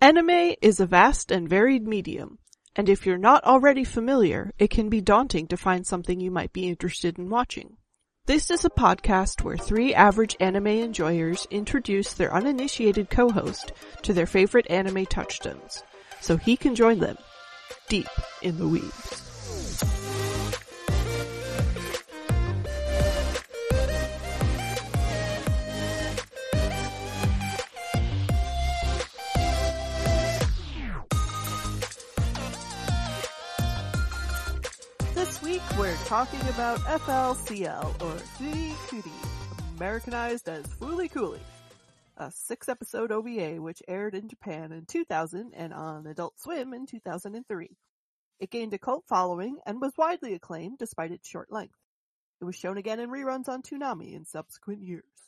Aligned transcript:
Anime 0.00 0.54
is 0.62 0.78
a 0.78 0.86
vast 0.86 1.32
and 1.32 1.48
varied 1.48 1.84
medium, 1.84 2.38
and 2.76 2.88
if 2.88 3.04
you're 3.04 3.18
not 3.18 3.42
already 3.42 3.82
familiar, 3.82 4.52
it 4.56 4.70
can 4.70 4.88
be 4.88 5.00
daunting 5.00 5.48
to 5.48 5.56
find 5.56 5.84
something 5.84 6.20
you 6.20 6.30
might 6.30 6.52
be 6.52 6.68
interested 6.68 7.18
in 7.18 7.28
watching. 7.28 7.78
This 8.26 8.48
is 8.48 8.64
a 8.64 8.70
podcast 8.70 9.42
where 9.42 9.56
three 9.56 9.92
average 9.92 10.36
anime 10.38 10.68
enjoyers 10.68 11.48
introduce 11.50 12.14
their 12.14 12.32
uninitiated 12.32 13.10
co-host 13.10 13.72
to 14.02 14.12
their 14.12 14.26
favorite 14.26 14.70
anime 14.70 15.04
touchstones, 15.04 15.82
so 16.20 16.36
he 16.36 16.56
can 16.56 16.76
join 16.76 17.00
them 17.00 17.18
deep 17.88 18.06
in 18.40 18.56
the 18.56 18.66
weebs. 18.66 19.27
We're 35.78 35.94
talking 36.06 36.40
about 36.48 36.80
FLCL, 36.80 38.02
or 38.02 38.16
Cootie, 38.88 39.12
Americanized 39.76 40.48
as 40.48 40.66
Fooly 40.66 41.08
Cooly, 41.08 41.38
a 42.16 42.32
six-episode 42.32 43.12
OVA 43.12 43.62
which 43.62 43.80
aired 43.86 44.16
in 44.16 44.28
Japan 44.28 44.72
in 44.72 44.86
2000 44.86 45.54
and 45.54 45.72
on 45.72 46.08
Adult 46.08 46.40
Swim 46.40 46.74
in 46.74 46.86
2003. 46.86 47.76
It 48.40 48.50
gained 48.50 48.74
a 48.74 48.78
cult 48.78 49.04
following 49.06 49.58
and 49.66 49.80
was 49.80 49.92
widely 49.96 50.34
acclaimed 50.34 50.78
despite 50.78 51.12
its 51.12 51.28
short 51.28 51.52
length. 51.52 51.78
It 52.40 52.44
was 52.44 52.56
shown 52.56 52.76
again 52.76 52.98
in 52.98 53.10
reruns 53.10 53.48
on 53.48 53.62
Toonami 53.62 54.16
in 54.16 54.24
subsequent 54.24 54.82
years. 54.82 55.27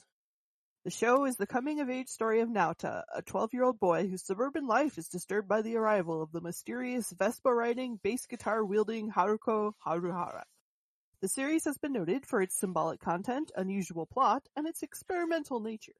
The 0.82 0.90
show 0.90 1.26
is 1.26 1.36
the 1.36 1.46
coming-of-age 1.46 2.08
story 2.08 2.40
of 2.40 2.48
Naota, 2.48 3.02
a 3.14 3.20
12-year-old 3.20 3.78
boy 3.78 4.08
whose 4.08 4.24
suburban 4.24 4.66
life 4.66 4.96
is 4.96 5.08
disturbed 5.08 5.46
by 5.46 5.60
the 5.60 5.76
arrival 5.76 6.22
of 6.22 6.32
the 6.32 6.40
mysterious 6.40 7.10
Vespa-riding, 7.10 8.00
bass 8.02 8.24
guitar-wielding 8.24 9.10
Haruko 9.12 9.72
Haruhara. 9.86 10.44
The 11.20 11.28
series 11.28 11.66
has 11.66 11.76
been 11.76 11.92
noted 11.92 12.24
for 12.24 12.40
its 12.40 12.58
symbolic 12.58 12.98
content, 12.98 13.52
unusual 13.54 14.06
plot, 14.06 14.48
and 14.56 14.66
its 14.66 14.82
experimental 14.82 15.60
nature. 15.60 15.92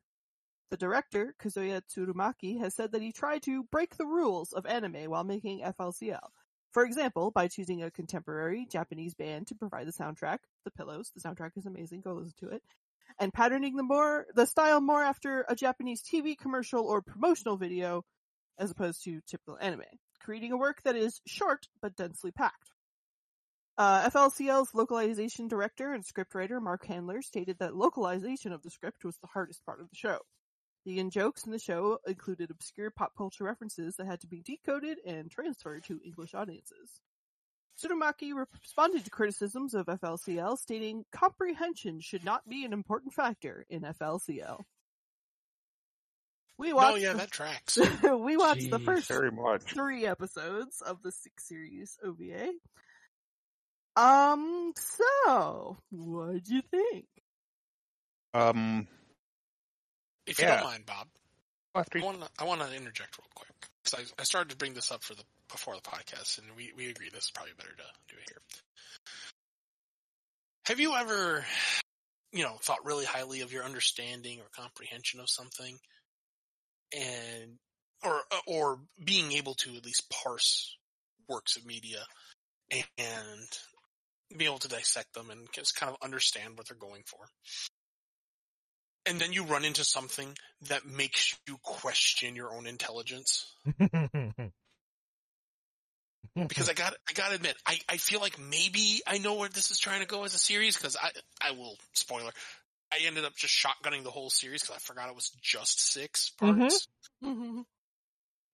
The 0.70 0.78
director, 0.78 1.34
Kazuya 1.38 1.82
Tsurumaki, 1.82 2.58
has 2.60 2.74
said 2.74 2.92
that 2.92 3.02
he 3.02 3.12
tried 3.12 3.42
to 3.42 3.64
break 3.64 3.98
the 3.98 4.06
rules 4.06 4.54
of 4.54 4.64
anime 4.64 5.10
while 5.10 5.24
making 5.24 5.60
FLCL. 5.60 6.30
For 6.72 6.86
example, 6.86 7.30
by 7.30 7.48
choosing 7.48 7.82
a 7.82 7.90
contemporary 7.90 8.66
Japanese 8.70 9.12
band 9.12 9.48
to 9.48 9.54
provide 9.54 9.86
the 9.86 9.92
soundtrack, 9.92 10.38
The 10.64 10.70
Pillows, 10.70 11.10
the 11.14 11.20
soundtrack 11.20 11.58
is 11.58 11.66
amazing, 11.66 12.00
go 12.00 12.14
listen 12.14 12.32
to 12.38 12.48
it, 12.48 12.62
and 13.18 13.32
patterning 13.32 13.76
the 13.76 13.82
more 13.82 14.26
the 14.34 14.46
style 14.46 14.80
more 14.80 15.02
after 15.02 15.44
a 15.48 15.54
Japanese 15.54 16.02
TV 16.02 16.36
commercial 16.36 16.84
or 16.84 17.02
promotional 17.02 17.56
video 17.56 18.04
as 18.58 18.70
opposed 18.70 19.02
to 19.04 19.20
typical 19.26 19.58
anime, 19.60 19.82
creating 20.20 20.52
a 20.52 20.56
work 20.56 20.82
that 20.82 20.96
is 20.96 21.20
short 21.26 21.66
but 21.80 21.96
densely 21.96 22.30
packed. 22.30 22.70
Uh, 23.78 24.10
FLCL's 24.10 24.74
localization 24.74 25.48
director 25.48 25.94
and 25.94 26.04
scriptwriter 26.04 26.60
Marc 26.60 26.84
Handler 26.84 27.22
stated 27.22 27.58
that 27.58 27.74
localization 27.74 28.52
of 28.52 28.62
the 28.62 28.70
script 28.70 29.04
was 29.04 29.16
the 29.18 29.28
hardest 29.28 29.64
part 29.64 29.80
of 29.80 29.88
the 29.88 29.96
show. 29.96 30.18
The 30.84 30.98
in-jokes 30.98 31.44
in 31.44 31.52
the 31.52 31.58
show 31.58 31.98
included 32.06 32.50
obscure 32.50 32.90
pop 32.90 33.12
culture 33.16 33.44
references 33.44 33.96
that 33.96 34.06
had 34.06 34.20
to 34.20 34.26
be 34.26 34.42
decoded 34.42 34.98
and 35.06 35.30
transferred 35.30 35.84
to 35.84 36.00
English 36.04 36.34
audiences. 36.34 37.00
Tsurumaki 37.80 38.32
responded 38.34 39.04
to 39.04 39.10
criticisms 39.10 39.74
of 39.74 39.86
FLCL, 39.86 40.58
stating 40.58 41.04
comprehension 41.12 42.00
should 42.00 42.24
not 42.24 42.46
be 42.48 42.64
an 42.64 42.72
important 42.72 43.14
factor 43.14 43.64
in 43.70 43.82
FLCL. 43.82 44.62
We 46.58 46.72
watched 46.74 46.92
Oh 46.92 46.96
yeah, 46.96 47.14
that 47.14 47.30
tracks. 47.30 47.76
the, 47.76 48.16
we 48.22 48.36
watched 48.36 48.70
the 48.70 48.78
first 48.80 49.08
Very 49.08 49.30
much. 49.30 49.62
three 49.62 50.06
episodes 50.06 50.82
of 50.82 51.00
the 51.02 51.10
six 51.10 51.48
series 51.48 51.96
OVA. 52.04 52.52
Um, 53.96 54.72
so 54.76 55.78
what'd 55.90 56.48
you 56.48 56.60
think? 56.70 57.06
Um, 58.34 58.86
If 60.26 60.38
you 60.38 60.44
Yeah. 60.44 60.56
don't 60.60 60.64
mind, 60.64 60.84
Bob, 60.86 61.08
after 61.74 61.98
I 61.98 62.02
want 62.02 62.20
to 62.20 62.28
I 62.38 62.44
want 62.44 62.60
to 62.60 62.74
interject 62.74 63.18
real 63.18 63.26
quick 63.34 63.48
I, 63.98 64.02
I 64.18 64.24
started 64.24 64.50
to 64.50 64.56
bring 64.56 64.74
this 64.74 64.90
up 64.90 65.02
for 65.02 65.14
the 65.14 65.22
before 65.50 65.74
the 65.74 65.80
podcast, 65.80 66.38
and 66.38 66.46
we 66.56 66.72
we 66.76 66.88
agree 66.88 67.08
this 67.12 67.24
is 67.24 67.30
probably 67.30 67.52
better 67.56 67.70
to 67.70 67.82
do 68.08 68.16
it 68.16 68.28
here. 68.28 68.42
Have 70.66 70.80
you 70.80 70.94
ever, 70.94 71.44
you 72.32 72.44
know, 72.44 72.56
thought 72.62 72.84
really 72.84 73.04
highly 73.04 73.40
of 73.40 73.52
your 73.52 73.64
understanding 73.64 74.40
or 74.40 74.46
comprehension 74.54 75.20
of 75.20 75.28
something, 75.28 75.78
and 76.92 77.58
or 78.04 78.20
or 78.46 78.78
being 79.04 79.32
able 79.32 79.54
to 79.54 79.76
at 79.76 79.84
least 79.84 80.10
parse 80.10 80.76
works 81.28 81.56
of 81.56 81.64
media 81.66 82.00
and 82.70 83.48
be 84.36 84.44
able 84.44 84.58
to 84.58 84.68
dissect 84.68 85.14
them 85.14 85.30
and 85.30 85.48
just 85.52 85.76
kind 85.76 85.90
of 85.90 85.98
understand 86.02 86.56
what 86.56 86.68
they're 86.68 86.76
going 86.76 87.02
for? 87.06 87.18
And 89.06 89.20
then 89.20 89.32
you 89.32 89.44
run 89.44 89.64
into 89.64 89.84
something 89.84 90.36
that 90.68 90.86
makes 90.86 91.36
you 91.48 91.56
question 91.62 92.36
your 92.36 92.52
own 92.54 92.66
intelligence. 92.66 93.46
Because 96.36 96.68
I 96.68 96.74
got, 96.74 96.94
I 97.08 97.12
gotta 97.12 97.34
admit, 97.34 97.56
I, 97.66 97.78
I 97.88 97.96
feel 97.96 98.20
like 98.20 98.38
maybe 98.38 99.02
I 99.06 99.18
know 99.18 99.34
where 99.34 99.48
this 99.48 99.70
is 99.70 99.78
trying 99.78 100.00
to 100.00 100.06
go 100.06 100.24
as 100.24 100.34
a 100.34 100.38
series. 100.38 100.76
Because 100.76 100.96
I, 100.96 101.10
I 101.40 101.52
will 101.52 101.76
spoiler, 101.92 102.30
I 102.92 102.98
ended 103.06 103.24
up 103.24 103.36
just 103.36 103.54
shotgunning 103.54 104.04
the 104.04 104.10
whole 104.10 104.30
series 104.30 104.62
because 104.62 104.76
I 104.76 104.78
forgot 104.78 105.08
it 105.08 105.14
was 105.14 105.30
just 105.42 105.80
six 105.80 106.30
parts, 106.30 106.86
Mhm. 107.22 107.64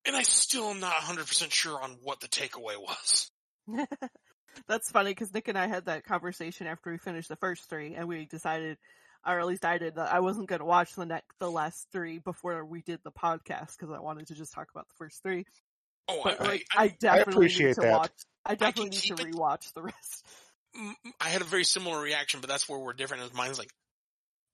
and 0.04 0.16
I 0.16 0.22
still 0.22 0.70
am 0.70 0.80
not 0.80 0.94
100 0.94 1.26
percent 1.26 1.52
sure 1.52 1.80
on 1.80 1.98
what 2.02 2.20
the 2.20 2.28
takeaway 2.28 2.76
was. 2.78 3.30
That's 4.68 4.90
funny 4.90 5.10
because 5.10 5.34
Nick 5.34 5.48
and 5.48 5.58
I 5.58 5.66
had 5.66 5.84
that 5.86 6.04
conversation 6.04 6.66
after 6.66 6.90
we 6.90 6.98
finished 6.98 7.28
the 7.28 7.36
first 7.36 7.68
three, 7.68 7.94
and 7.94 8.08
we 8.08 8.24
decided, 8.24 8.78
or 9.26 9.40
at 9.40 9.46
least 9.46 9.64
I 9.64 9.78
did, 9.78 9.96
that 9.96 10.12
I 10.12 10.20
wasn't 10.20 10.48
going 10.48 10.60
to 10.60 10.64
watch 10.64 10.94
the 10.94 11.04
next, 11.06 11.26
the 11.40 11.50
last 11.50 11.88
three 11.92 12.18
before 12.18 12.64
we 12.64 12.82
did 12.82 13.00
the 13.04 13.10
podcast 13.12 13.76
because 13.78 13.94
I 13.94 14.00
wanted 14.00 14.28
to 14.28 14.34
just 14.34 14.52
talk 14.52 14.68
about 14.74 14.86
the 14.88 14.94
first 14.98 15.22
three. 15.22 15.44
Oh, 16.08 16.20
But 16.22 16.40
I, 16.40 16.44
like, 16.44 16.66
I, 16.76 16.82
I, 16.84 16.88
definitely 17.00 17.32
appreciate 17.32 17.66
need 17.68 17.74
to 17.74 17.80
that. 17.82 17.92
watch. 17.98 18.12
I 18.44 18.54
definitely 18.54 18.90
need 18.90 19.00
to 19.00 19.14
it- 19.14 19.34
rewatch 19.34 19.72
the 19.74 19.82
rest. 19.82 20.24
Mm, 20.78 20.92
I 21.20 21.28
had 21.28 21.40
a 21.40 21.44
very 21.44 21.64
similar 21.64 22.00
reaction, 22.00 22.40
but 22.40 22.48
that's 22.48 22.68
where 22.68 22.78
we're 22.78 22.92
different. 22.92 23.24
Is 23.24 23.34
mine's 23.34 23.58
like, 23.58 23.70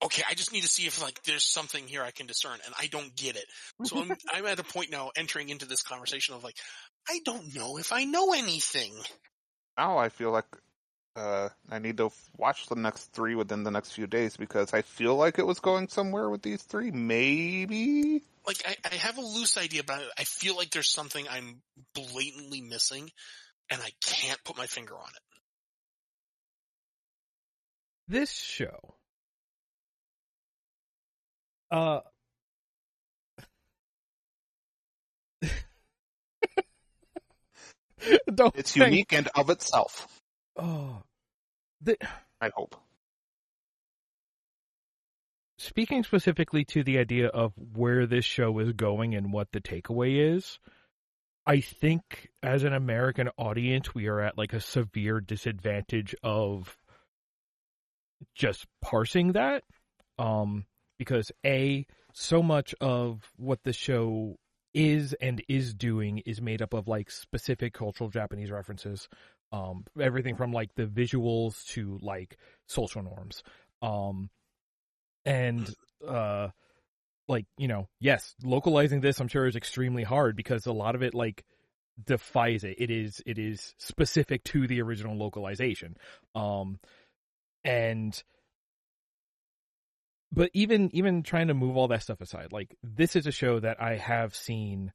okay, 0.04 0.22
I 0.28 0.34
just 0.34 0.52
need 0.52 0.62
to 0.62 0.68
see 0.68 0.86
if 0.86 1.02
like 1.02 1.20
there's 1.24 1.44
something 1.44 1.86
here 1.86 2.02
I 2.02 2.10
can 2.12 2.26
discern, 2.26 2.58
and 2.64 2.74
I 2.78 2.86
don't 2.86 3.14
get 3.16 3.36
it. 3.36 3.44
So 3.84 3.98
I'm 4.00 4.12
I'm 4.32 4.46
at 4.46 4.60
a 4.60 4.64
point 4.64 4.90
now 4.90 5.10
entering 5.16 5.48
into 5.48 5.66
this 5.66 5.82
conversation 5.82 6.34
of 6.34 6.44
like, 6.44 6.54
I 7.08 7.20
don't 7.24 7.54
know 7.54 7.76
if 7.78 7.92
I 7.92 8.04
know 8.04 8.32
anything. 8.32 8.92
now 9.76 9.98
I 9.98 10.08
feel 10.10 10.30
like 10.30 10.46
uh, 11.16 11.48
I 11.70 11.78
need 11.78 11.98
to 11.98 12.10
watch 12.36 12.66
the 12.66 12.74
next 12.76 13.12
three 13.12 13.34
within 13.34 13.62
the 13.64 13.70
next 13.70 13.92
few 13.92 14.06
days 14.06 14.36
because 14.36 14.72
I 14.72 14.82
feel 14.82 15.14
like 15.16 15.38
it 15.38 15.46
was 15.46 15.60
going 15.60 15.88
somewhere 15.88 16.30
with 16.30 16.42
these 16.42 16.62
three. 16.62 16.90
Maybe. 16.90 18.22
Like 18.46 18.62
I, 18.66 18.76
I 18.90 18.94
have 18.96 19.18
a 19.18 19.22
loose 19.22 19.56
idea, 19.58 19.82
but 19.84 19.96
I, 19.98 20.04
I 20.18 20.24
feel 20.24 20.56
like 20.56 20.70
there's 20.70 20.90
something 20.90 21.26
I'm 21.30 21.60
blatantly 21.94 22.60
missing, 22.62 23.10
and 23.70 23.80
I 23.80 23.90
can't 24.02 24.42
put 24.44 24.56
my 24.56 24.66
finger 24.66 24.94
on 24.94 25.08
it. 25.08 25.22
this 28.08 28.30
show 28.32 28.94
uh 31.70 32.00
don't 38.34 38.54
It's 38.56 38.72
think- 38.72 38.86
unique 38.86 39.12
and 39.12 39.28
of 39.34 39.50
itself. 39.50 40.08
Oh 40.56 41.02
the, 41.80 41.96
I 42.40 42.50
hope. 42.54 42.76
speaking 45.58 46.02
specifically 46.04 46.64
to 46.64 46.82
the 46.82 46.98
idea 46.98 47.28
of 47.28 47.52
where 47.74 48.06
this 48.06 48.24
show 48.24 48.58
is 48.58 48.72
going 48.72 49.14
and 49.14 49.32
what 49.32 49.48
the 49.52 49.60
takeaway 49.60 50.34
is 50.36 50.58
i 51.46 51.60
think 51.60 52.28
as 52.42 52.64
an 52.64 52.72
american 52.72 53.28
audience 53.36 53.94
we 53.94 54.08
are 54.08 54.20
at 54.20 54.36
like 54.36 54.52
a 54.52 54.60
severe 54.60 55.20
disadvantage 55.20 56.14
of 56.22 56.76
just 58.34 58.66
parsing 58.80 59.32
that 59.32 59.62
um 60.18 60.64
because 60.98 61.30
a 61.46 61.86
so 62.12 62.42
much 62.42 62.74
of 62.80 63.30
what 63.36 63.60
the 63.64 63.72
show 63.72 64.36
is 64.74 65.14
and 65.20 65.42
is 65.48 65.74
doing 65.74 66.18
is 66.26 66.40
made 66.40 66.62
up 66.62 66.74
of 66.74 66.88
like 66.88 67.10
specific 67.10 67.72
cultural 67.72 68.10
japanese 68.10 68.50
references 68.50 69.08
um 69.52 69.84
everything 70.00 70.36
from 70.36 70.52
like 70.52 70.74
the 70.74 70.86
visuals 70.86 71.64
to 71.66 71.98
like 72.02 72.36
social 72.66 73.02
norms. 73.02 73.42
Um 73.80 74.30
and 75.24 75.72
uh 76.06 76.48
like 77.28 77.46
you 77.56 77.68
know 77.68 77.88
yes 78.00 78.34
localizing 78.42 79.00
this 79.00 79.20
i'm 79.20 79.28
sure 79.28 79.46
is 79.46 79.54
extremely 79.54 80.02
hard 80.02 80.34
because 80.34 80.66
a 80.66 80.72
lot 80.72 80.96
of 80.96 81.02
it 81.04 81.14
like 81.14 81.44
defies 82.04 82.64
it. 82.64 82.76
It 82.78 82.90
is 82.90 83.22
it 83.26 83.38
is 83.38 83.74
specific 83.78 84.44
to 84.44 84.66
the 84.66 84.80
original 84.80 85.16
localization. 85.16 85.96
Um 86.34 86.78
and 87.64 88.20
but 90.32 90.50
even 90.54 90.90
even 90.94 91.22
trying 91.22 91.48
to 91.48 91.54
move 91.54 91.76
all 91.76 91.88
that 91.88 92.02
stuff 92.02 92.20
aside 92.20 92.52
like 92.52 92.74
this 92.82 93.14
is 93.14 93.26
a 93.26 93.30
show 93.30 93.60
that 93.60 93.80
i 93.80 93.96
have 93.96 94.34
seen 94.34 94.90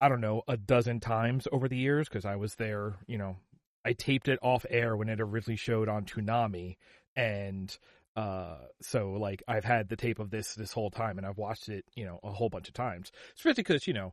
I 0.00 0.08
don't 0.08 0.20
know, 0.20 0.42
a 0.46 0.56
dozen 0.56 1.00
times 1.00 1.48
over 1.50 1.68
the 1.68 1.76
years 1.76 2.08
because 2.08 2.24
I 2.24 2.36
was 2.36 2.54
there, 2.54 2.96
you 3.06 3.18
know, 3.18 3.36
I 3.84 3.92
taped 3.94 4.28
it 4.28 4.38
off 4.42 4.64
air 4.70 4.96
when 4.96 5.08
it 5.08 5.20
originally 5.20 5.56
showed 5.56 5.88
on 5.88 6.04
Toonami 6.04 6.76
and 7.16 7.76
uh 8.16 8.56
so 8.82 9.12
like 9.12 9.42
I've 9.48 9.64
had 9.64 9.88
the 9.88 9.96
tape 9.96 10.18
of 10.18 10.30
this 10.30 10.54
this 10.54 10.72
whole 10.72 10.90
time 10.90 11.18
and 11.18 11.26
I've 11.26 11.38
watched 11.38 11.68
it, 11.68 11.84
you 11.94 12.04
know, 12.04 12.20
a 12.22 12.30
whole 12.30 12.48
bunch 12.48 12.68
of 12.68 12.74
times. 12.74 13.10
Especially 13.36 13.62
because, 13.62 13.86
you 13.86 13.94
know, 13.94 14.12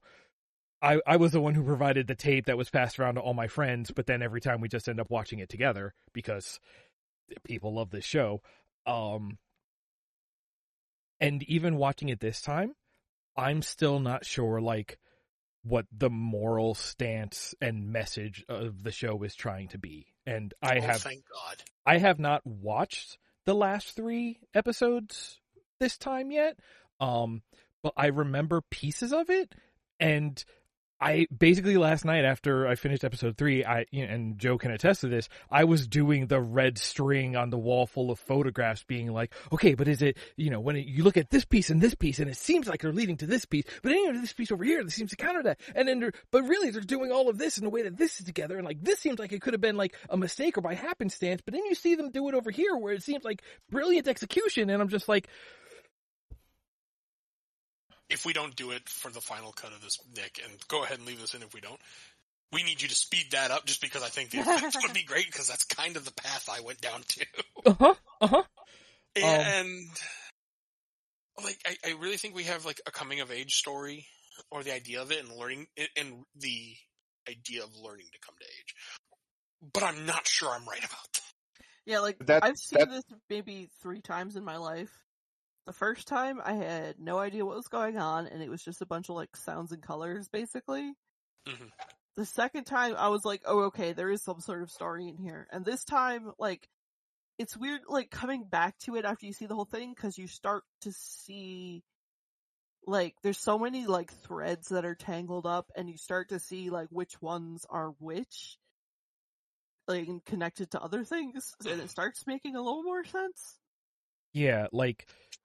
I, 0.81 0.99
I 1.07 1.17
was 1.17 1.31
the 1.31 1.41
one 1.41 1.55
who 1.55 1.63
provided 1.63 2.07
the 2.07 2.15
tape 2.15 2.45
that 2.45 2.57
was 2.57 2.69
passed 2.69 2.99
around 2.99 3.15
to 3.15 3.21
all 3.21 3.33
my 3.33 3.47
friends, 3.47 3.91
but 3.91 4.05
then 4.05 4.21
every 4.21 4.41
time 4.41 4.61
we 4.61 4.67
just 4.67 4.87
end 4.87 4.99
up 4.99 5.09
watching 5.09 5.39
it 5.39 5.49
together 5.49 5.93
because 6.13 6.59
people 7.43 7.73
love 7.73 7.89
this 7.91 8.05
show. 8.05 8.41
Um, 8.85 9.39
and 11.19 11.41
even 11.43 11.77
watching 11.77 12.09
it 12.09 12.19
this 12.19 12.41
time, 12.41 12.73
I'm 13.35 13.61
still 13.61 13.99
not 13.99 14.25
sure 14.25 14.61
like 14.61 14.99
what 15.65 15.85
the 15.91 16.09
moral 16.09 16.75
stance 16.75 17.56
and 17.59 17.91
message 17.91 18.45
of 18.47 18.83
the 18.83 18.91
show 18.91 19.21
is 19.23 19.35
trying 19.35 19.67
to 19.69 19.79
be. 19.79 20.06
And 20.25 20.53
I 20.62 20.77
oh, 20.77 20.81
have 20.81 21.01
thank 21.01 21.23
God. 21.27 21.63
I 21.85 21.97
have 21.97 22.19
not 22.19 22.45
watched 22.45 23.17
the 23.45 23.56
last 23.56 23.95
3 23.95 24.39
episodes 24.53 25.39
this 25.79 25.97
time 25.97 26.31
yet. 26.31 26.57
Um 27.00 27.41
but 27.81 27.94
I 27.97 28.07
remember 28.07 28.62
pieces 28.69 29.12
of 29.12 29.29
it 29.29 29.53
and 30.00 30.44
I 31.00 31.27
basically 31.36 31.75
last 31.75 32.06
night 32.06 32.24
after 32.24 32.68
I 32.68 32.75
finished 32.75 33.03
episode 33.03 33.38
three, 33.38 33.65
I 33.65 33.86
and 33.92 34.38
Joe 34.38 34.57
can 34.57 34.71
attest 34.71 35.01
to 35.01 35.07
this. 35.07 35.27
I 35.51 35.65
was 35.65 35.88
doing 35.88 36.27
the 36.27 36.39
red 36.39 36.77
string 36.77 37.36
on 37.36 37.50
the 37.50 37.57
wall 37.57 37.86
full 37.86 38.12
of 38.12 38.19
photographs, 38.19 38.83
being 38.83 39.12
like, 39.12 39.33
okay, 39.51 39.74
but 39.74 39.89
is 39.89 40.01
it 40.01 40.18
you 40.38 40.50
know 40.50 40.62
when 40.62 40.77
it, 40.77 40.88
you 40.88 41.03
look 41.03 41.18
at 41.18 41.30
this 41.30 41.44
piece 41.44 41.69
and 41.69 41.81
this 41.81 41.95
piece, 41.95 42.19
and 42.19 42.30
it 42.30 42.38
seems 42.38 42.68
like 42.68 42.81
they're 42.81 42.94
leading 42.94 43.18
to 43.18 43.27
this 43.27 43.44
piece, 43.45 43.65
but 43.83 43.92
know 43.92 44.13
this 44.21 44.33
piece 44.33 44.51
over 44.51 44.63
here, 44.63 44.83
that 44.83 44.92
seems 44.92 45.09
to 45.09 45.18
counter 45.18 45.44
that, 45.44 45.59
and 45.75 45.88
then 45.88 46.12
but 46.31 46.44
really 46.44 46.71
they're 46.71 46.81
doing 46.81 47.12
all 47.12 47.30
of 47.30 47.38
this 47.38 47.57
in 47.57 47.65
the 47.65 47.69
way 47.69 47.81
that 47.81 47.97
this 47.97 48.19
is 48.19 48.25
together, 48.25 48.57
and 48.57 48.65
like 48.65 48.81
this 48.81 49.00
seems 49.00 49.19
like 49.19 49.33
it 49.33 49.42
could 49.42 49.53
have 49.53 49.62
been 49.62 49.77
like 49.77 49.95
a 50.09 50.15
mistake 50.15 50.57
or 50.57 50.62
by 50.62 50.75
happenstance, 50.75 51.42
but 51.44 51.53
then 51.53 51.65
you 51.65 51.75
see 51.75 51.95
them 51.95 52.09
do 52.09 52.30
it 52.30 52.36
over 52.36 52.51
here 52.51 52.77
where 52.77 52.94
it 52.94 53.03
seems 53.03 53.25
like 53.25 53.42
brilliant 53.69 54.07
execution, 54.07 54.69
and 54.69 54.81
I'm 54.81 54.89
just 54.89 55.09
like, 55.09 55.27
if 58.10 58.25
we 58.25 58.34
don't 58.34 58.56
do 58.56 58.72
it 58.72 58.88
for 58.88 59.10
the 59.12 59.22
final 59.22 59.52
cut 59.52 59.72
of 59.74 59.81
this, 59.81 59.98
Nick, 60.16 60.40
and 60.44 60.54
go 60.68 60.84
ahead 60.84 60.98
and 61.00 61.07
leave 61.07 61.19
this 61.19 61.34
in 61.34 61.42
if 61.42 61.54
we 61.54 61.62
don't, 61.62 61.80
we 62.52 62.63
need 62.63 62.81
you 62.81 62.88
to 62.88 62.96
speed 62.96 63.25
that 63.31 63.52
up 63.52 63.66
just 63.66 63.81
because 63.81 64.04
I 64.04 64.07
think 64.07 64.30
the 64.30 64.40
effects 64.40 64.78
would 64.81 64.94
be 64.94 65.04
great 65.04 65.25
because 65.25 65.48
that's 65.48 65.63
kind 65.66 65.98
of 65.98 66.06
the 66.06 66.13
path 66.13 66.48
I 66.52 66.62
went 66.62 66.80
down 66.81 67.02
to. 67.07 67.25
uh 67.66 67.74
huh, 67.80 67.94
uh 68.22 68.28
huh. 68.28 68.44
And 69.16 69.88
like, 71.44 71.57
I, 71.66 71.90
I 71.90 71.94
really 72.00 72.18
think 72.18 72.36
we 72.36 72.44
have 72.44 72.66
like 72.66 72.81
a 72.86 72.92
coming 72.92 73.22
of 73.22 73.31
age 73.31 73.56
story 73.56 74.06
or 74.52 74.63
the 74.63 74.74
idea 74.74 75.02
of 75.02 75.12
it 75.12 75.19
and 75.19 75.38
learning 75.38 75.68
and 75.98 76.24
the 76.36 76.75
idea 77.30 77.63
of 77.63 77.69
learning 77.78 78.06
to 78.12 78.19
come 78.25 78.36
to 78.40 78.46
age. 78.46 78.75
But 79.74 79.84
I'm 79.84 80.06
not 80.06 80.28
sure 80.28 80.50
I'm 80.50 80.68
right 80.68 80.80
about 80.80 81.07
that. 81.13 81.22
Yeah, 81.86 82.00
like 82.00 82.18
That- 82.25 82.44
I've 82.44 82.57
seen 82.57 82.80
that- 82.80 82.90
this 82.90 83.04
maybe 83.30 83.69
three 83.81 84.02
times 84.02 84.36
in 84.36 84.44
my 84.44 84.57
life. 84.57 84.92
The 85.65 85.73
first 85.73 86.07
time 86.07 86.39
I 86.44 86.53
had 86.53 87.00
no 87.00 87.17
idea 87.17 87.45
what 87.45 87.56
was 87.56 87.67
going 87.67 87.97
on 87.97 88.27
and 88.27 88.41
it 88.41 88.50
was 88.50 88.63
just 88.63 88.81
a 88.81 88.85
bunch 88.85 89.09
of 89.09 89.15
like 89.15 89.35
sounds 89.35 89.71
and 89.71 89.81
colors 89.81 90.27
basically. 90.27 90.94
Mhm. 91.47 91.71
The 92.15 92.25
second 92.25 92.65
time 92.65 92.95
I 92.97 93.09
was 93.09 93.25
like, 93.25 93.41
oh 93.45 93.63
okay, 93.65 93.94
there 93.94 94.09
is 94.12 94.21
some 94.23 94.39
sort 94.39 94.62
of 94.62 94.71
story 94.71 95.07
in 95.07 95.17
here. 95.17 95.47
And 95.51 95.65
this 95.65 95.83
time, 95.83 96.31
like, 96.39 96.69
it's 97.38 97.57
weird 97.57 97.81
like 97.88 98.09
coming 98.12 98.44
back 98.45 98.77
to 98.79 98.95
it 98.95 99.06
after 99.06 99.25
you 99.25 99.33
see 99.33 99.45
the 99.47 99.56
whole 99.56 99.65
thing 99.65 99.94
because 99.94 100.17
you 100.17 100.27
start 100.27 100.63
to 100.81 100.91
see 100.94 101.83
like 102.88 103.15
there's 103.23 103.39
so 103.39 103.57
many 103.59 103.88
like 103.88 104.11
threads 104.23 104.69
that 104.69 104.85
are 104.85 104.95
tangled 104.95 105.45
up 105.45 105.71
and 105.75 105.89
you 105.89 105.97
start 105.97 106.29
to 106.29 106.39
see 106.39 106.69
like 106.69 106.88
which 106.91 107.21
ones 107.21 107.65
are 107.69 107.89
which 108.00 108.57
like 109.88 110.07
connected 110.25 110.71
to 110.71 110.81
other 110.81 111.03
things 111.03 111.53
and 111.68 111.81
it 111.81 111.89
starts 111.89 112.25
making 112.27 112.56
a 112.56 112.61
little 112.61 112.83
more 112.83 113.03
sense 113.03 113.57
Yeah, 114.33 114.68
like 114.71 115.07
w- 115.07 115.44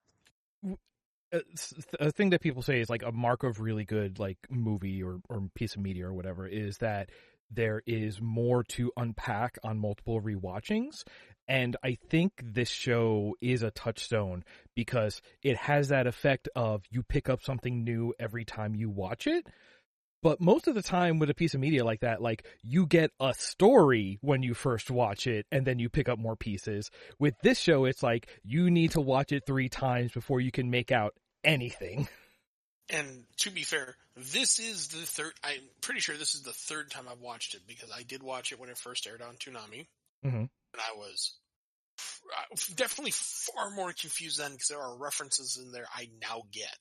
Uh, 1.32 1.38
a 1.38 1.52
s- 1.52 1.74
a 2.00 2.12
thing 2.12 2.30
that 2.30 2.40
people 2.40 2.62
say 2.62 2.80
is 2.80 2.90
like 2.90 3.02
a 3.02 3.12
mark 3.12 3.42
of 3.42 3.60
really 3.60 3.84
good 3.84 4.18
like 4.18 4.38
movie 4.50 5.02
or 5.02 5.20
or 5.28 5.48
piece 5.54 5.74
of 5.74 5.80
media 5.80 6.06
or 6.06 6.12
whatever 6.14 6.46
is 6.46 6.78
that 6.78 7.10
there 7.50 7.82
is 7.86 8.20
more 8.20 8.62
to 8.62 8.92
unpack 8.96 9.58
on 9.64 9.78
multiple 9.78 10.20
rewatchings 10.20 11.02
and 11.48 11.76
I 11.82 11.98
think 12.10 12.32
this 12.44 12.68
show 12.68 13.34
is 13.40 13.62
a 13.64 13.72
touchstone 13.72 14.44
because 14.76 15.20
it 15.42 15.56
has 15.56 15.88
that 15.88 16.06
effect 16.06 16.48
of 16.54 16.84
you 16.90 17.02
pick 17.02 17.28
up 17.28 17.42
something 17.42 17.82
new 17.82 18.14
every 18.20 18.44
time 18.44 18.76
you 18.76 18.88
watch 18.88 19.26
it. 19.26 19.46
But 20.22 20.40
most 20.40 20.68
of 20.68 20.74
the 20.74 20.82
time 20.82 21.18
with 21.18 21.30
a 21.30 21.34
piece 21.34 21.54
of 21.54 21.60
media 21.60 21.84
like 21.84 22.00
that, 22.00 22.20
like 22.20 22.46
you 22.62 22.86
get 22.86 23.10
a 23.20 23.32
story 23.34 24.18
when 24.20 24.42
you 24.42 24.54
first 24.54 24.90
watch 24.90 25.26
it 25.26 25.46
and 25.50 25.66
then 25.66 25.78
you 25.78 25.88
pick 25.88 26.08
up 26.08 26.18
more 26.18 26.36
pieces. 26.36 26.90
With 27.18 27.34
this 27.42 27.58
show, 27.58 27.86
it's 27.86 28.02
like 28.02 28.28
you 28.42 28.70
need 28.70 28.90
to 28.92 29.00
watch 29.00 29.32
it 29.32 29.44
three 29.46 29.68
times 29.68 30.12
before 30.12 30.40
you 30.40 30.50
can 30.50 30.70
make 30.70 30.92
out 30.92 31.14
anything. 31.44 32.08
And 32.92 33.22
to 33.38 33.50
be 33.50 33.62
fair, 33.62 33.94
this 34.16 34.58
is 34.58 34.88
the 34.88 35.06
third, 35.06 35.32
I'm 35.44 35.60
pretty 35.80 36.00
sure 36.00 36.16
this 36.16 36.34
is 36.34 36.42
the 36.42 36.52
third 36.52 36.90
time 36.90 37.04
I've 37.08 37.20
watched 37.20 37.54
it 37.54 37.60
because 37.66 37.88
I 37.96 38.02
did 38.02 38.20
watch 38.20 38.50
it 38.50 38.58
when 38.58 38.68
it 38.68 38.78
first 38.78 39.06
aired 39.06 39.22
on 39.22 39.36
Toonami. 39.36 39.86
Mhm. 40.24 40.50
And 40.50 40.50
I 40.76 40.96
was 40.96 41.38
uh, 42.36 42.56
definitely 42.74 43.12
far 43.12 43.70
more 43.70 43.92
confused 43.92 44.40
then 44.40 44.52
because 44.52 44.68
there 44.68 44.80
are 44.80 44.96
references 44.96 45.56
in 45.62 45.70
there 45.70 45.86
I 45.94 46.08
now 46.20 46.42
get 46.50 46.78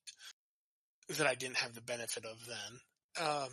that 1.17 1.27
I 1.27 1.35
didn't 1.35 1.57
have 1.57 1.75
the 1.75 1.81
benefit 1.81 2.25
of 2.25 2.43
then. 2.47 2.79
Um, 3.19 3.49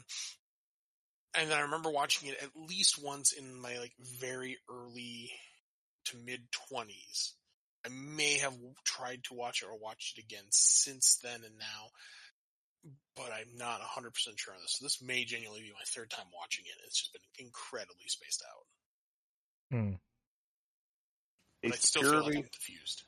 and 1.34 1.50
then 1.50 1.58
I 1.58 1.62
remember 1.62 1.90
watching 1.90 2.28
it 2.28 2.36
at 2.42 2.50
least 2.56 3.02
once 3.02 3.32
in 3.32 3.60
my 3.60 3.78
like 3.78 3.92
very 4.20 4.58
early 4.70 5.30
to 6.06 6.16
mid 6.24 6.40
twenties. 6.68 7.34
I 7.84 7.88
may 7.90 8.38
have 8.38 8.54
tried 8.84 9.22
to 9.24 9.34
watch 9.34 9.62
it 9.62 9.66
or 9.66 9.78
watched 9.78 10.18
it 10.18 10.22
again 10.24 10.44
since 10.50 11.18
then 11.22 11.44
and 11.44 11.56
now, 11.58 11.90
but 13.16 13.30
I'm 13.32 13.56
not 13.56 13.80
100% 13.80 14.12
sure 14.36 14.54
on 14.54 14.60
this. 14.60 14.76
So 14.78 14.84
this 14.84 15.00
may 15.00 15.24
genuinely 15.24 15.62
be 15.62 15.70
my 15.70 15.84
third 15.86 16.10
time 16.10 16.26
watching 16.34 16.64
it. 16.66 16.80
It's 16.86 16.98
just 16.98 17.12
been 17.12 17.22
incredibly 17.46 18.08
spaced 18.08 18.42
out. 18.44 18.66
Hmm. 19.78 19.94
But 21.62 21.72
I 21.72 21.76
Based 21.76 21.86
still 21.86 22.02
feel 22.02 22.22
like 22.22 22.24
purely, 22.24 22.36
I'm 22.36 22.42
confused. 22.44 23.04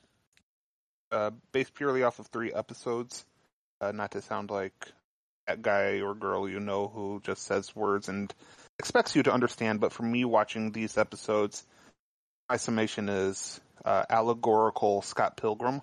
uh, 1.11 1.31
based 1.51 1.73
purely 1.75 2.03
off 2.03 2.19
of 2.19 2.27
three 2.27 2.53
episodes. 2.53 3.25
Uh, 3.81 3.91
not 3.91 4.11
to 4.11 4.21
sound 4.21 4.49
like 4.51 4.73
that 4.79 4.93
guy 5.57 6.01
or 6.01 6.15
girl 6.15 6.49
you 6.49 6.59
know 6.59 6.87
who 6.87 7.21
just 7.23 7.43
says 7.43 7.75
words 7.75 8.09
and 8.09 8.33
expects 8.79 9.15
you 9.15 9.23
to 9.23 9.33
understand, 9.33 9.79
but 9.79 9.91
for 9.91 10.03
me 10.03 10.25
watching 10.25 10.71
these 10.71 10.97
episodes, 10.97 11.63
my 12.49 12.57
summation 12.57 13.09
is 13.09 13.59
uh, 13.85 14.03
allegorical 14.09 15.01
Scott 15.01 15.37
Pilgrim. 15.37 15.81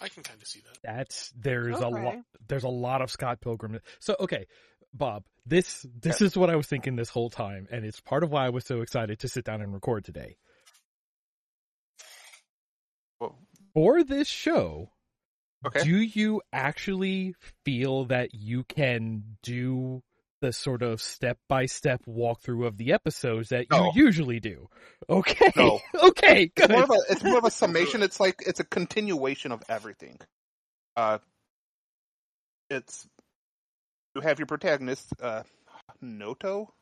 I 0.00 0.08
can 0.08 0.22
kind 0.22 0.40
of 0.40 0.48
see 0.48 0.60
that. 0.60 0.78
That's 0.82 1.32
there's 1.38 1.78
a 1.78 1.88
lot 1.88 2.16
there's 2.48 2.64
a 2.64 2.68
lot 2.68 3.00
of 3.02 3.10
Scott 3.10 3.40
Pilgrim. 3.40 3.78
So 4.00 4.16
okay, 4.18 4.46
Bob, 4.92 5.24
this 5.46 5.86
this 6.00 6.20
is 6.20 6.36
what 6.36 6.50
I 6.50 6.56
was 6.56 6.66
thinking 6.66 6.96
this 6.96 7.10
whole 7.10 7.30
time, 7.30 7.68
and 7.70 7.84
it's 7.84 8.00
part 8.00 8.24
of 8.24 8.30
why 8.30 8.46
I 8.46 8.50
was 8.50 8.64
so 8.64 8.80
excited 8.80 9.20
to 9.20 9.28
sit 9.28 9.44
down 9.44 9.60
and 9.60 9.72
record 9.72 10.04
today. 10.04 10.36
Well, 13.20 13.38
For 13.72 14.02
this 14.02 14.28
show, 14.28 14.90
okay. 15.66 15.82
do 15.84 15.96
you 15.98 16.42
actually 16.52 17.34
feel 17.64 18.06
that 18.06 18.34
you 18.34 18.64
can 18.64 19.36
do 19.42 20.02
the 20.40 20.52
sort 20.52 20.82
of 20.82 21.00
step 21.00 21.38
by 21.48 21.66
step 21.66 22.02
walkthrough 22.06 22.66
of 22.66 22.76
the 22.76 22.92
episodes 22.92 23.48
that 23.48 23.66
No. 23.70 23.92
you 23.94 24.04
usually 24.04 24.40
do? 24.40 24.68
Okay. 25.08 25.52
No. 25.56 25.80
Okay, 26.02 26.50
it's 26.56 26.68
more 26.68 26.82
of 26.82 26.90
a 26.90 26.98
it's 27.10 27.22
more 27.24 27.38
of 27.38 27.44
a 27.44 27.50
summation. 27.62 28.02
It's 28.02 28.18
like 28.20 28.42
it's 28.46 28.60
a 28.60 28.64
continuation 28.64 29.52
of 29.52 29.62
everything. 29.68 30.18
Uh, 30.96 31.18
it's 32.70 33.06
you 34.14 34.22
have 34.22 34.38
your 34.38 34.46
protagonist, 34.46 35.06
uh, 35.20 35.42
Noto. 36.00 36.72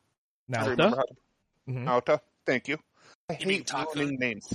I 0.49 0.57
Now, 0.59 0.69
remember 0.69 0.97
how 0.97 1.03
Mhm. 1.71 1.85
Naota. 1.85 2.19
Thank 2.45 2.67
you. 2.67 2.77
I 3.29 3.37
You 3.39 3.49
hate 3.49 3.67
Taka? 3.67 3.97
learning 3.97 4.17
names. 4.19 4.47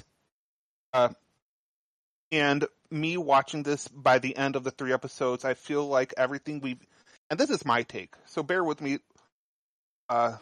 Uh, 0.92 1.08
and 2.32 2.66
me 2.90 3.16
watching 3.16 3.62
this 3.62 3.88
by 3.88 4.18
the 4.18 4.36
end 4.36 4.56
of 4.56 4.64
the 4.64 4.70
three 4.70 4.92
episodes, 4.92 5.44
I 5.44 5.54
feel 5.54 5.86
like 5.86 6.14
everything 6.16 6.60
we've, 6.60 6.80
and 7.30 7.38
this 7.38 7.50
is 7.50 7.64
my 7.64 7.82
take, 7.82 8.14
so 8.26 8.42
bear 8.42 8.62
with 8.64 8.80
me. 8.80 8.98
Uh, 10.08 10.36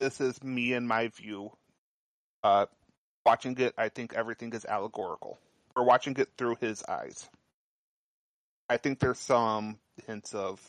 this 0.00 0.20
is 0.20 0.42
me 0.42 0.72
and 0.74 0.86
my 0.86 1.08
view. 1.08 1.50
Uh, 2.42 2.66
watching 3.24 3.58
it, 3.58 3.74
I 3.76 3.88
think 3.88 4.14
everything 4.14 4.52
is 4.52 4.64
allegorical. 4.64 5.38
We're 5.74 5.84
watching 5.84 6.16
it 6.16 6.28
through 6.38 6.56
his 6.60 6.84
eyes. 6.84 7.28
I 8.68 8.76
think 8.76 8.98
there's 8.98 9.18
some 9.18 9.78
hints 10.06 10.34
of 10.34 10.60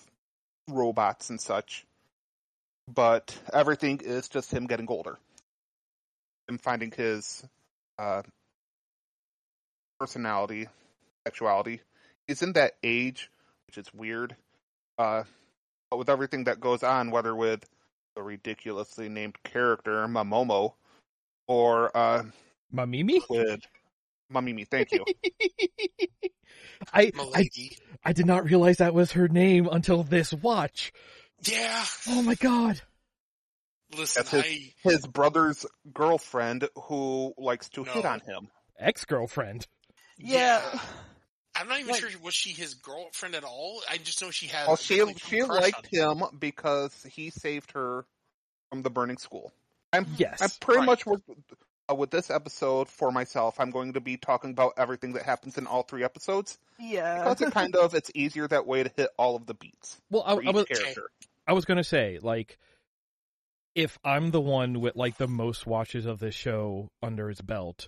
robots 0.67 1.29
and 1.29 1.39
such 1.39 1.86
but 2.88 3.38
everything 3.53 4.01
is 4.03 4.29
just 4.29 4.51
him 4.51 4.65
getting 4.65 4.88
older. 4.89 5.17
Him 6.48 6.57
finding 6.57 6.91
his 6.91 7.43
uh, 8.00 8.22
personality, 10.00 10.68
sexuality. 11.25 11.82
He's 12.27 12.42
in 12.42 12.54
that 12.54 12.74
age, 12.84 13.30
which 13.68 13.77
is 13.77 13.94
weird, 13.94 14.36
Uh, 14.98 15.24
but 15.89 15.98
with 15.98 16.10
everything 16.10 16.46
that 16.46 16.60
goes 16.60 16.84
on, 16.84 17.12
whether 17.12 17.36
with 17.36 17.63
the 18.16 18.24
ridiculously 18.24 19.10
named 19.10 19.36
character 19.44 20.06
Mamomo 20.08 20.74
or 21.48 21.96
uh, 21.96 22.24
Mamimi? 22.74 23.22
with 23.30 23.62
Mamimi, 24.34 24.68
thank 24.68 24.92
you. 24.92 25.06
I, 26.94 27.12
I 27.34 27.50
I 28.04 28.13
did 28.13 28.25
not 28.25 28.46
realize 28.46 28.77
that 28.77 28.94
was 28.94 29.13
her 29.13 29.27
name 29.27 29.68
until 29.72 30.04
this 30.04 30.34
watch. 30.34 30.92
Yeah. 31.44 31.86
Oh 32.10 32.22
my 32.22 32.36
god. 32.36 32.82
Listen, 33.96 34.25
That's 34.30 34.48
I 34.48 34.74
His 34.84 35.06
brother's 35.06 35.66
girlfriend 35.94 36.68
who 36.75 37.34
likes 37.38 37.70
to 37.70 37.84
hit 37.84 38.06
on 38.06 38.20
him. 38.20 38.50
Ex 38.80 39.06
girlfriend. 39.06 39.66
Yeah. 40.17 40.62
I'm 41.55 41.67
not 41.67 41.79
even 41.79 41.91
Like- 41.91 42.01
sure 42.01 42.09
was 42.21 42.36
she 42.36 42.51
his 42.51 42.75
girlfriend 42.75 43.36
at 43.36 43.43
all. 43.43 43.81
I 43.89 43.97
just 43.97 44.21
know 44.21 44.29
she 44.31 44.47
had. 44.47 44.67
Well, 44.67 44.75
she 44.75 45.00
really 45.00 45.15
she 45.15 45.41
liked 45.43 45.88
on 45.97 46.19
him 46.19 46.27
because 46.39 47.03
he 47.09 47.29
saved 47.31 47.71
her 47.71 48.05
from 48.69 48.83
the 48.83 48.89
burning 48.89 49.17
school. 49.17 49.51
I'm 49.93 50.05
Yes. 50.17 50.41
I'm 50.41 50.50
pretty 50.59 50.79
Right. 50.79 50.86
much 50.86 51.05
with, 51.05 51.21
uh, 51.89 51.95
with 51.95 52.12
this 52.12 52.29
episode 52.29 52.89
for 52.89 53.12
myself. 53.12 53.59
I'm 53.59 53.71
going 53.71 53.93
to 53.93 54.01
be 54.01 54.17
talking 54.17 54.51
about 54.51 54.74
everything 54.77 55.13
that 55.13 55.24
happens 55.24 55.57
in 55.57 55.65
all 55.65 55.83
three 55.83 56.03
episodes 56.03 56.59
Yeah. 56.77 57.19
because 57.24 57.41
it 57.41 57.53
kind 57.53 57.75
of 57.75 57.95
it's 57.95 58.12
easier 58.13 58.47
that 58.50 58.67
way 58.67 58.83
to 58.83 58.91
hit 58.95 59.09
all 59.17 59.36
of 59.36 59.45
the 59.47 59.53
beats 59.55 60.00
well, 60.12 60.24
I, 60.25 60.33
I 60.33 60.51
was 60.51 60.65
character. 60.65 61.09
I 61.47 61.53
was 61.53 61.65
gonna 61.65 61.83
say 61.83 62.19
like, 62.21 62.57
if 63.74 63.97
I'm 64.03 64.31
the 64.31 64.41
one 64.41 64.79
with 64.81 64.95
like 64.95 65.17
the 65.17 65.27
most 65.27 65.65
watches 65.65 66.05
of 66.05 66.19
this 66.19 66.36
show 66.36 66.89
under 67.01 67.29
his 67.29 67.41
belt, 67.41 67.88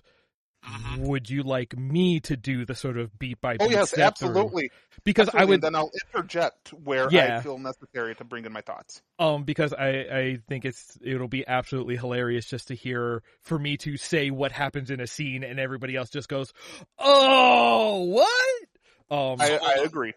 Mhm. 0.64 1.06
would 1.06 1.30
you 1.30 1.42
like 1.42 1.76
me 1.76 2.20
to 2.20 2.36
do 2.36 2.64
the 2.66 2.74
sort 2.74 2.98
of 2.98 3.18
beat 3.18 3.40
by 3.40 3.54
beat? 3.54 3.62
Oh 3.62 3.70
yes, 3.70 3.90
step 3.90 4.18
through? 4.18 4.28
absolutely. 4.28 4.70
Because 5.04 5.30
I 5.30 5.44
would 5.44 5.54
and 5.54 5.62
then 5.62 5.74
I'll 5.74 5.90
interject 6.14 6.72
where 6.74 7.10
Yeah. 7.10 7.38
I 7.38 7.40
feel 7.40 7.58
necessary 7.58 8.14
to 8.16 8.24
bring 8.24 8.44
in 8.44 8.52
my 8.52 8.60
thoughts. 8.60 9.00
Um, 9.18 9.44
because 9.44 9.72
I, 9.72 9.88
I 9.88 10.38
think 10.48 10.66
it's 10.66 10.98
it'll 11.02 11.28
be 11.28 11.46
absolutely 11.46 11.96
hilarious 11.96 12.46
just 12.46 12.68
to 12.68 12.74
hear 12.74 13.22
for 13.40 13.58
me 13.58 13.78
to 13.78 13.96
say 13.96 14.30
what 14.30 14.52
happens 14.52 14.90
in 14.90 15.00
a 15.00 15.06
scene 15.06 15.44
and 15.44 15.58
everybody 15.58 15.96
else 15.96 16.10
just 16.10 16.28
goes, 16.28 16.52
"Oh, 16.98 18.04
what?" 18.04 19.16
Um, 19.16 19.40
I, 19.40 19.56
I 19.56 19.84
agree. 19.84 20.12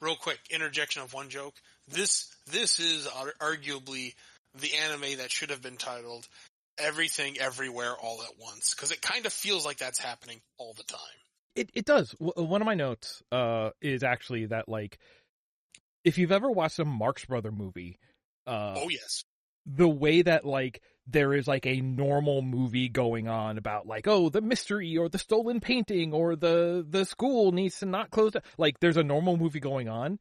Real 0.00 0.16
quick 0.16 0.38
interjection 0.50 1.02
of 1.02 1.12
one 1.12 1.28
joke. 1.28 1.54
This 1.88 2.32
this 2.52 2.78
is 2.78 3.06
arguably 3.06 4.14
the 4.60 4.74
anime 4.74 5.18
that 5.18 5.30
should 5.30 5.50
have 5.50 5.60
been 5.60 5.76
titled 5.76 6.28
"Everything 6.78 7.38
Everywhere 7.38 7.94
All 7.96 8.22
at 8.22 8.38
Once" 8.38 8.74
because 8.74 8.90
it 8.92 9.00
kind 9.02 9.26
of 9.26 9.32
feels 9.32 9.64
like 9.64 9.78
that's 9.78 9.98
happening 9.98 10.40
all 10.58 10.74
the 10.74 10.84
time. 10.84 10.98
it 11.56 11.70
it 11.74 11.84
does. 11.84 12.14
W- 12.20 12.48
one 12.48 12.60
of 12.62 12.66
my 12.66 12.74
notes 12.74 13.22
uh 13.32 13.70
is 13.80 14.02
actually 14.02 14.46
that 14.46 14.68
like, 14.68 14.98
if 16.04 16.18
you've 16.18 16.32
ever 16.32 16.50
watched 16.50 16.78
a 16.78 16.84
Marx 16.84 17.24
Brother 17.24 17.50
movie, 17.52 17.98
uh, 18.46 18.74
oh 18.76 18.88
yes. 18.88 19.24
the 19.66 19.88
way 19.88 20.22
that 20.22 20.44
like 20.44 20.80
there 21.06 21.32
is 21.32 21.48
like 21.48 21.66
a 21.66 21.80
normal 21.80 22.42
movie 22.42 22.88
going 22.88 23.28
on 23.28 23.56
about 23.58 23.86
like 23.86 24.06
oh 24.06 24.28
the 24.28 24.40
mystery 24.42 24.96
or 24.98 25.08
the 25.08 25.18
stolen 25.18 25.58
painting 25.60 26.12
or 26.12 26.36
the 26.36 26.86
the 26.88 27.04
school 27.04 27.50
needs 27.52 27.78
to 27.80 27.86
not 27.86 28.10
close 28.10 28.32
down. 28.32 28.42
like 28.58 28.78
there's 28.80 28.96
a 28.98 29.02
normal 29.02 29.36
movie 29.36 29.60
going 29.60 29.88
on 29.88 30.18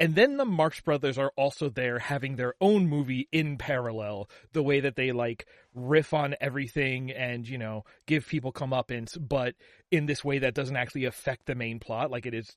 and 0.00 0.14
then 0.14 0.38
the 0.38 0.46
Marx 0.46 0.80
brothers 0.80 1.18
are 1.18 1.30
also 1.36 1.68
there 1.68 1.98
having 1.98 2.36
their 2.36 2.54
own 2.60 2.88
movie 2.88 3.28
in 3.30 3.58
parallel 3.58 4.30
the 4.52 4.62
way 4.62 4.80
that 4.80 4.96
they 4.96 5.12
like 5.12 5.46
riff 5.74 6.14
on 6.14 6.34
everything 6.40 7.12
and 7.12 7.46
you 7.46 7.58
know 7.58 7.84
give 8.06 8.26
people 8.26 8.52
comeuppance 8.52 9.16
but 9.20 9.54
in 9.90 10.06
this 10.06 10.24
way 10.24 10.38
that 10.38 10.54
doesn't 10.54 10.76
actually 10.76 11.04
affect 11.04 11.46
the 11.46 11.54
main 11.54 11.78
plot. 11.78 12.10
Like 12.10 12.26
it 12.26 12.34
is 12.34 12.56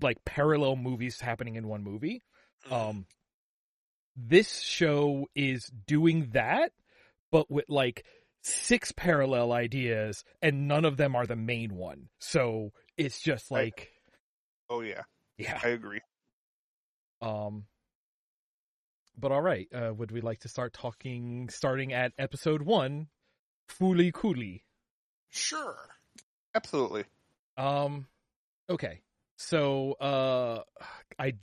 like 0.00 0.24
parallel 0.24 0.76
movies 0.76 1.20
happening 1.20 1.56
in 1.56 1.66
one 1.66 1.82
movie. 1.82 2.22
Mhm. 2.68 2.72
um 2.72 3.06
this 4.14 4.60
show 4.60 5.26
is 5.34 5.72
doing 5.86 6.28
that 6.32 6.72
but 7.30 7.50
with 7.50 7.64
like 7.68 8.04
six 8.42 8.92
parallel 8.92 9.52
ideas 9.52 10.22
and 10.42 10.68
none 10.68 10.84
of 10.84 10.98
them 10.98 11.16
are 11.16 11.26
the 11.26 11.36
main 11.36 11.74
one. 11.74 12.08
So 12.18 12.72
it's 12.98 13.20
just 13.20 13.50
like 13.50 13.90
Oh 14.68 14.80
yeah, 14.80 15.02
yeah. 15.38 15.58
I 15.62 15.68
agree. 15.68 16.00
Um 17.22 17.64
but 19.16 19.32
all 19.32 19.40
right 19.40 19.68
uh 19.74 19.92
would 19.94 20.10
we 20.10 20.20
like 20.20 20.40
to 20.40 20.48
start 20.48 20.72
talking 20.72 21.48
starting 21.48 21.92
at 21.92 22.12
episode 22.18 22.62
one 22.62 23.08
Fooly 23.68 24.12
Cooly 24.12 24.64
sure. 25.30 25.76
Absolutely. 26.54 27.04
Um 27.56 28.06
okay. 28.68 29.00
So 29.36 29.92
uh 29.92 30.62
I 31.18 31.34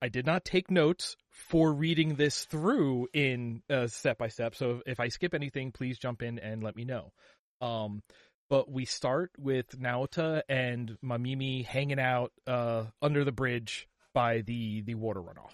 I 0.00 0.08
did 0.08 0.26
not 0.26 0.44
take 0.44 0.70
notes 0.70 1.16
for 1.30 1.72
reading 1.72 2.16
this 2.16 2.44
through 2.44 3.08
in 3.14 3.62
uh, 3.70 3.86
step 3.86 4.18
by 4.18 4.28
step. 4.28 4.54
So 4.54 4.82
if 4.84 5.00
I 5.00 5.08
skip 5.08 5.32
anything, 5.32 5.72
please 5.72 5.98
jump 5.98 6.22
in 6.22 6.38
and 6.38 6.62
let 6.62 6.76
me 6.76 6.84
know. 6.84 7.12
Um 7.60 8.02
but 8.48 8.70
we 8.70 8.84
start 8.84 9.32
with 9.38 9.68
Naota 9.78 10.42
and 10.48 10.96
Mamimi 11.04 11.64
hanging 11.64 11.98
out 11.98 12.32
uh 12.46 12.84
under 13.00 13.24
the 13.24 13.32
bridge 13.32 13.88
by 14.16 14.40
the 14.40 14.80
the 14.80 14.94
water 14.94 15.20
runoff. 15.20 15.52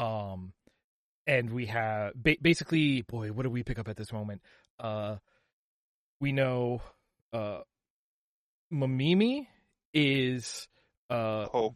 Um 0.00 0.52
and 1.26 1.50
we 1.50 1.66
have 1.66 2.12
ba- 2.14 2.36
basically 2.40 3.02
boy 3.02 3.32
what 3.32 3.42
do 3.42 3.50
we 3.50 3.64
pick 3.64 3.80
up 3.80 3.88
at 3.88 3.96
this 3.96 4.12
moment? 4.12 4.42
Uh 4.78 5.16
we 6.20 6.30
know 6.30 6.82
uh 7.32 7.62
Mamimi 8.72 9.48
is 9.92 10.68
uh 11.10 11.48
Oh, 11.52 11.74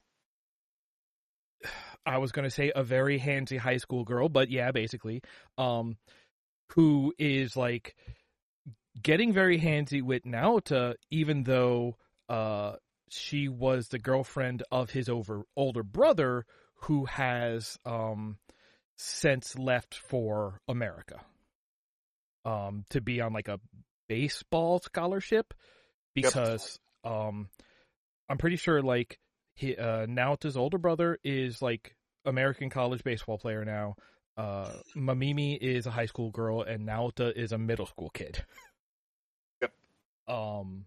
I 2.06 2.18
was 2.18 2.30
going 2.30 2.44
to 2.44 2.50
say 2.50 2.70
a 2.74 2.84
very 2.84 3.18
handsy 3.18 3.58
high 3.58 3.78
school 3.78 4.04
girl, 4.04 4.28
but 4.28 4.50
yeah, 4.50 4.70
basically 4.70 5.20
um 5.58 5.96
who 6.76 7.12
is 7.18 7.56
like 7.56 7.96
getting 9.02 9.32
very 9.32 9.58
handsy 9.58 10.00
with 10.00 10.22
Naota 10.22 10.94
even 11.10 11.42
though 11.42 11.96
uh 12.28 12.76
she 13.12 13.48
was 13.48 13.88
the 13.88 13.98
girlfriend 13.98 14.62
of 14.70 14.90
his 14.90 15.08
over 15.08 15.44
older 15.56 15.82
brother 15.82 16.44
who 16.82 17.04
has 17.06 17.78
um 17.84 18.38
since 18.96 19.56
left 19.56 19.94
for 19.94 20.60
America 20.68 21.20
um 22.44 22.84
to 22.90 23.00
be 23.00 23.20
on 23.20 23.32
like 23.32 23.48
a 23.48 23.60
baseball 24.08 24.80
scholarship 24.80 25.54
because 26.14 26.78
um 27.04 27.48
I'm 28.28 28.38
pretty 28.38 28.56
sure 28.56 28.82
like 28.82 29.18
he 29.54 29.76
uh 29.76 30.06
Naota's 30.06 30.56
older 30.56 30.78
brother 30.78 31.18
is 31.22 31.62
like 31.62 31.94
American 32.24 32.70
college 32.70 33.02
baseball 33.04 33.38
player 33.38 33.64
now. 33.64 33.96
Uh 34.36 34.70
Mamimi 34.96 35.58
is 35.60 35.86
a 35.86 35.90
high 35.90 36.06
school 36.06 36.30
girl 36.30 36.62
and 36.62 36.86
Naota 36.86 37.32
is 37.34 37.52
a 37.52 37.58
middle 37.58 37.86
school 37.86 38.10
kid. 38.10 38.44
Yep. 39.62 39.72
Um 40.28 40.86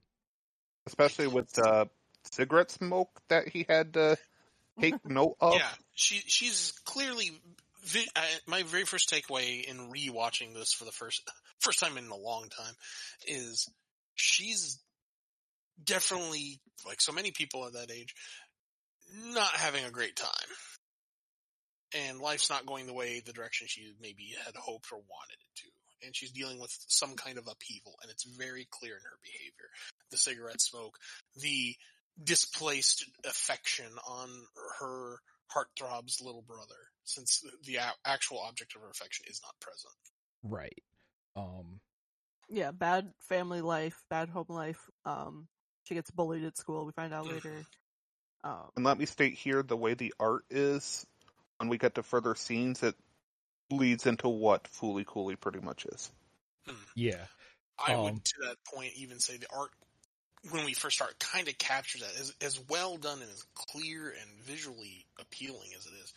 especially 0.87 1.27
with 1.27 1.51
the 1.53 1.89
cigarette 2.31 2.71
smoke 2.71 3.21
that 3.29 3.47
he 3.47 3.65
had 3.67 3.93
to 3.93 4.17
take 4.79 4.95
note 5.05 5.35
of. 5.39 5.55
Yeah, 5.55 5.69
she 5.93 6.21
she's 6.25 6.73
clearly. 6.85 7.31
vi- 7.83 8.07
I, 8.15 8.27
my 8.47 8.63
very 8.63 8.85
first 8.85 9.09
takeaway 9.09 9.63
in 9.63 9.91
rewatching 9.91 10.53
this 10.53 10.73
for 10.73 10.85
the 10.85 10.91
first 10.91 11.21
first 11.59 11.79
time 11.79 11.97
in 11.97 12.07
a 12.07 12.15
long 12.15 12.49
time 12.49 12.73
is 13.27 13.69
she's 14.15 14.79
definitely 15.83 16.59
like 16.85 17.01
so 17.01 17.11
many 17.11 17.31
people 17.31 17.65
at 17.65 17.73
that 17.73 17.91
age 17.91 18.15
not 19.33 19.51
having 19.53 19.85
a 19.85 19.91
great 19.91 20.15
time. 20.15 20.29
And 21.93 22.19
life's 22.19 22.49
not 22.49 22.65
going 22.65 22.87
the 22.87 22.93
way 22.93 23.19
the 23.19 23.33
direction 23.33 23.67
she 23.67 23.93
maybe 24.01 24.33
had 24.45 24.55
hoped 24.55 24.91
or 24.91 24.97
wanted 24.97 25.37
it 25.39 25.55
to. 25.57 26.07
And 26.07 26.15
she's 26.15 26.31
dealing 26.31 26.59
with 26.59 26.75
some 26.87 27.15
kind 27.15 27.37
of 27.37 27.47
upheaval, 27.47 27.95
and 28.01 28.09
it's 28.09 28.23
very 28.23 28.67
clear 28.71 28.93
in 28.95 29.03
her 29.03 29.19
behavior. 29.21 29.69
The 30.09 30.17
cigarette 30.17 30.61
smoke, 30.61 30.97
the 31.35 31.75
displaced 32.23 33.05
affection 33.25 33.97
on 34.07 34.47
her 34.79 35.19
heartthrob's 35.53 36.21
little 36.21 36.41
brother, 36.43 36.89
since 37.03 37.43
the 37.63 37.77
actual 38.05 38.39
object 38.39 38.75
of 38.75 38.81
her 38.81 38.89
affection 38.89 39.25
is 39.29 39.41
not 39.43 39.59
present. 39.59 39.95
right. 40.43 40.83
Um 41.35 41.81
yeah, 42.49 42.71
bad 42.71 43.13
family 43.19 43.61
life, 43.61 44.03
bad 44.09 44.29
home 44.29 44.45
life. 44.49 44.89
Um, 45.05 45.47
she 45.83 45.93
gets 45.95 46.11
bullied 46.11 46.43
at 46.43 46.57
school. 46.57 46.85
We 46.85 46.91
find 46.91 47.13
out 47.13 47.25
Mhm. 47.25 47.27
later. 47.27 47.67
Um, 48.43 48.71
And 48.75 48.83
let 48.83 48.97
me 48.97 49.05
state 49.05 49.35
here 49.35 49.63
the 49.63 49.77
way 49.77 49.93
the 49.93 50.13
art 50.19 50.45
is, 50.49 51.05
when 51.57 51.69
we 51.69 51.77
get 51.77 51.95
to 51.95 52.03
further 52.03 52.35
scenes, 52.35 52.83
it 52.83 52.97
leads 53.71 54.05
into 54.07 54.29
what 54.29 54.65
Fooly 54.65 55.05
Cooly 55.05 55.35
pretty 55.37 55.61
much 55.61 55.85
is. 55.85 56.11
yeah. 56.95 57.27
I 57.79 57.95
Um, 57.95 57.97
would, 57.97 58.23
to 58.23 58.33
that 58.43 58.57
point, 58.73 58.93
even 58.95 59.19
say 59.19 59.37
the 59.37 59.47
art, 59.53 59.71
when 60.49 60.65
we 60.65 60.73
first 60.73 60.95
start, 60.95 61.19
kind 61.19 61.47
of 61.47 61.57
captures 61.57 62.01
that 62.01 62.19
as, 62.19 62.33
as 62.41 62.59
well 62.69 62.97
done 62.97 63.21
and 63.21 63.29
as 63.29 63.45
clear 63.55 64.09
and 64.09 64.43
visually 64.43 65.05
appealing 65.19 65.69
as 65.77 65.85
it 65.85 65.93
is. 66.03 66.13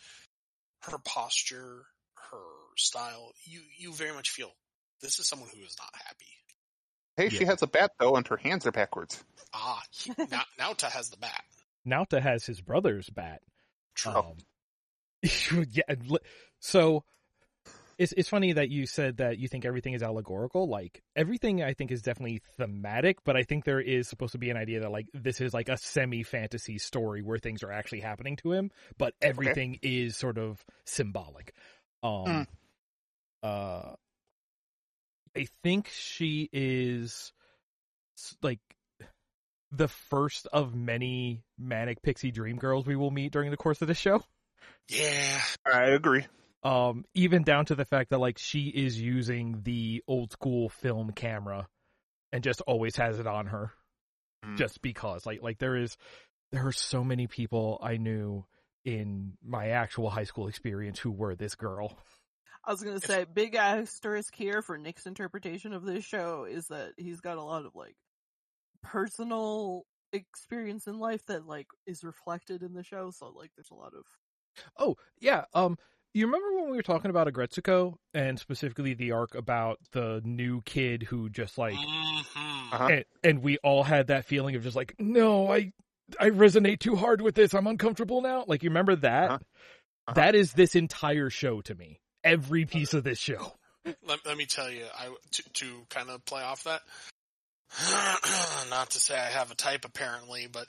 Her 0.83 0.97
posture, 1.05 1.85
her 2.31 2.41
style, 2.77 3.31
you, 3.43 3.61
you 3.77 3.93
very 3.93 4.13
much 4.13 4.29
feel 4.29 4.51
this 5.01 5.19
is 5.19 5.27
someone 5.27 5.49
who 5.53 5.61
is 5.61 5.75
not 5.79 5.89
happy. 6.05 6.25
Hey, 7.17 7.29
she 7.29 7.45
has 7.45 7.61
a 7.61 7.67
bat 7.67 7.91
though, 7.99 8.15
and 8.15 8.27
her 8.27 8.37
hands 8.37 8.65
are 8.65 8.71
backwards. 8.71 9.23
Ah, 9.53 9.81
he- 9.91 10.11
now, 10.31 10.43
Naota 10.59 10.89
has 10.91 11.09
the 11.09 11.17
bat. 11.17 11.43
Naota 11.87 12.21
has 12.21 12.45
his 12.45 12.61
brother's 12.61 13.09
bat. 13.09 13.41
True. 13.95 14.11
Um 14.11 14.37
yeah. 15.71 15.83
So 16.59 17.03
it's 17.97 18.13
it's 18.13 18.29
funny 18.29 18.53
that 18.53 18.69
you 18.69 18.85
said 18.85 19.17
that 19.17 19.37
you 19.37 19.47
think 19.47 19.65
everything 19.65 19.93
is 19.93 20.03
allegorical. 20.03 20.67
Like 20.67 21.01
everything, 21.15 21.63
I 21.63 21.73
think 21.73 21.91
is 21.91 22.01
definitely 22.01 22.41
thematic, 22.57 23.23
but 23.23 23.35
I 23.35 23.43
think 23.43 23.63
there 23.63 23.79
is 23.79 24.07
supposed 24.07 24.33
to 24.33 24.37
be 24.37 24.49
an 24.49 24.57
idea 24.57 24.81
that 24.81 24.91
like 24.91 25.07
this 25.13 25.39
is 25.41 25.53
like 25.53 25.69
a 25.69 25.77
semi 25.77 26.23
fantasy 26.23 26.77
story 26.77 27.21
where 27.21 27.37
things 27.37 27.63
are 27.63 27.71
actually 27.71 28.01
happening 28.01 28.35
to 28.37 28.51
him, 28.51 28.71
but 28.97 29.13
everything 29.21 29.79
is 29.81 30.17
sort 30.17 30.37
of 30.37 30.63
symbolic. 30.85 31.53
Um, 32.03 32.25
Hmm. 32.25 32.41
uh, 33.43 33.93
I 35.37 35.47
think 35.63 35.89
she 35.89 36.49
is 36.51 37.33
like 38.41 38.59
the 39.71 39.87
first 39.87 40.47
of 40.53 40.73
many 40.73 41.43
manic 41.57 42.01
pixie 42.01 42.31
dream 42.31 42.57
girls 42.57 42.85
we 42.85 42.95
will 42.95 43.11
meet 43.11 43.31
during 43.31 43.51
the 43.51 43.57
course 43.57 43.81
of 43.81 43.87
this 43.87 43.97
show. 43.97 44.23
Yeah. 44.89 45.41
I 45.65 45.85
agree. 45.87 46.25
Um, 46.65 47.05
even 47.13 47.43
down 47.43 47.65
to 47.67 47.75
the 47.75 47.85
fact 47.85 48.09
that 48.09 48.19
like 48.19 48.37
she 48.37 48.67
is 48.67 48.99
using 48.99 49.61
the 49.63 50.03
old 50.07 50.31
school 50.31 50.69
film 50.69 51.11
camera 51.11 51.67
and 52.31 52.43
just 52.43 52.61
always 52.61 52.95
has 52.95 53.19
it 53.19 53.27
on 53.27 53.45
her 53.47 53.71
Mm. 54.45 54.57
just 54.57 54.81
because 54.81 55.25
like 55.25 55.41
like 55.41 55.57
there 55.57 55.75
is 55.75 55.97
there 56.51 56.67
are 56.67 56.71
so 56.71 57.03
many 57.03 57.27
people 57.27 57.79
I 57.81 57.97
knew 57.97 58.45
in 58.83 59.33
my 59.43 59.69
actual 59.69 60.09
high 60.09 60.25
school 60.25 60.47
experience 60.47 60.99
who 60.99 61.11
were 61.11 61.35
this 61.35 61.55
girl. 61.55 61.97
I 62.63 62.71
was 62.71 62.81
gonna 62.81 62.99
say, 62.99 63.25
big 63.31 63.55
asterisk 63.55 64.33
here 64.35 64.61
for 64.61 64.77
Nick's 64.77 65.05
interpretation 65.05 65.73
of 65.73 65.83
this 65.83 66.03
show 66.03 66.45
is 66.45 66.67
that 66.67 66.93
he's 66.97 67.19
got 67.19 67.37
a 67.37 67.43
lot 67.43 67.65
of 67.65 67.75
like 67.75 67.95
personal 68.83 69.85
experience 70.13 70.87
in 70.87 70.99
life 70.99 71.25
that 71.27 71.47
like 71.47 71.67
is 71.87 72.03
reflected 72.03 72.61
in 72.61 72.73
the 72.73 72.83
show. 72.83 73.11
So 73.11 73.27
like, 73.35 73.51
there's 73.55 73.71
a 73.71 73.75
lot 73.75 73.93
of 73.93 74.03
Oh, 74.77 74.95
yeah. 75.19 75.45
Um, 75.53 75.77
you 76.15 76.27
remember 76.27 76.55
when 76.61 76.71
we 76.71 76.77
were 76.77 76.83
talking 76.83 77.11
about 77.11 77.27
Aggretsuko 77.27 77.95
and 78.13 78.39
specifically 78.39 78.93
the 78.93 79.11
arc 79.11 79.35
about 79.35 79.79
the 79.91 80.21
new 80.23 80.61
kid 80.61 81.03
who 81.03 81.29
just 81.29 81.57
like, 81.57 81.75
hmm 81.75 82.21
Uh-huh. 82.71 82.87
and, 82.87 83.05
and 83.23 83.43
we 83.43 83.57
all 83.57 83.83
had 83.83 84.07
that 84.07 84.25
feeling 84.25 84.55
of 84.55 84.63
just 84.63 84.77
like, 84.77 84.95
no, 84.97 85.51
I, 85.51 85.73
I 86.19 86.29
resonate 86.29 86.79
too 86.79 86.95
hard 86.95 87.21
with 87.21 87.35
this. 87.35 87.53
I'm 87.53 87.67
uncomfortable 87.67 88.21
now. 88.21 88.45
Like, 88.47 88.63
you 88.63 88.69
remember 88.69 88.95
that? 88.97 89.25
Uh-huh. 89.25 89.37
Uh-huh. 90.07 90.13
That 90.13 90.35
is 90.35 90.53
this 90.53 90.75
entire 90.75 91.29
show 91.29 91.61
to 91.61 91.75
me. 91.75 91.99
Every 92.23 92.65
piece 92.65 92.93
of 92.93 93.03
this 93.03 93.19
show. 93.19 93.53
Let, 94.07 94.25
let 94.25 94.35
me 94.35 94.45
tell 94.47 94.71
you, 94.71 94.85
I 94.97 95.09
to, 95.33 95.43
to 95.53 95.65
kind 95.89 96.09
of 96.09 96.25
play 96.25 96.41
off 96.41 96.63
that. 96.63 96.81
Not 98.71 98.89
to 98.91 98.99
say 98.99 99.15
I 99.15 99.29
have 99.29 99.51
a 99.51 99.55
type 99.55 99.85
apparently, 99.85 100.47
but 100.51 100.65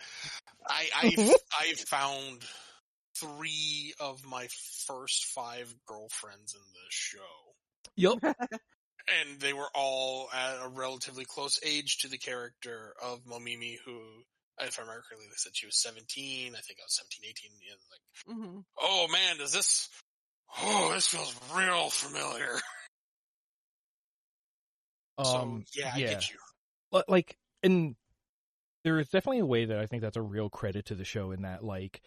I 0.69 0.87
I've, 1.03 1.19
I've 1.61 1.79
found 1.79 2.43
three 3.21 3.95
of 4.01 4.25
my 4.25 4.49
first 4.87 5.27
five 5.27 5.75
girlfriends 5.87 6.55
in 6.55 6.61
the 6.61 6.87
show, 6.91 7.19
Yep. 7.97 8.19
and 9.09 9.41
they 9.41 9.53
were 9.53 9.69
all 9.75 10.29
at 10.35 10.65
a 10.65 10.69
relatively 10.69 11.25
close 11.25 11.61
age 11.65 11.99
to 11.99 12.09
the 12.09 12.19
character 12.19 12.95
of 13.03 13.25
Momimi, 13.25 13.77
who, 13.85 13.99
if 14.61 14.79
I 14.79 14.83
remember 14.83 15.03
correctly, 15.09 15.27
they 15.29 15.37
said 15.37 15.53
she 15.55 15.67
was 15.67 15.81
17. 15.81 16.55
I 16.55 16.61
think 16.61 16.79
I 16.81 16.85
was 16.85 16.97
17, 16.97 17.31
18. 17.31 17.51
And 17.71 17.81
like, 17.91 18.53
hmm 18.53 18.61
oh 18.81 19.09
man, 19.11 19.39
does 19.39 19.53
this? 19.53 19.89
Oh, 20.63 20.93
this 20.95 21.09
feels 21.09 21.35
real 21.55 21.91
familiar. 21.91 22.59
Um, 25.19 25.65
so 25.67 25.81
yeah, 25.81 25.93
I 25.95 25.99
get 25.99 26.31
you. 26.31 26.37
Li- 26.93 27.03
like 27.09 27.39
and 27.63 27.97
there 28.85 28.99
is 28.99 29.09
definitely 29.09 29.39
a 29.39 29.47
way 29.47 29.65
that 29.65 29.79
I 29.79 29.87
think 29.87 30.03
that's 30.03 30.17
a 30.17 30.23
real 30.23 30.51
credit 30.51 30.87
to 30.87 30.95
the 30.95 31.05
show 31.05 31.33
in 31.33 31.43
that 31.43 31.65
like 31.65 32.03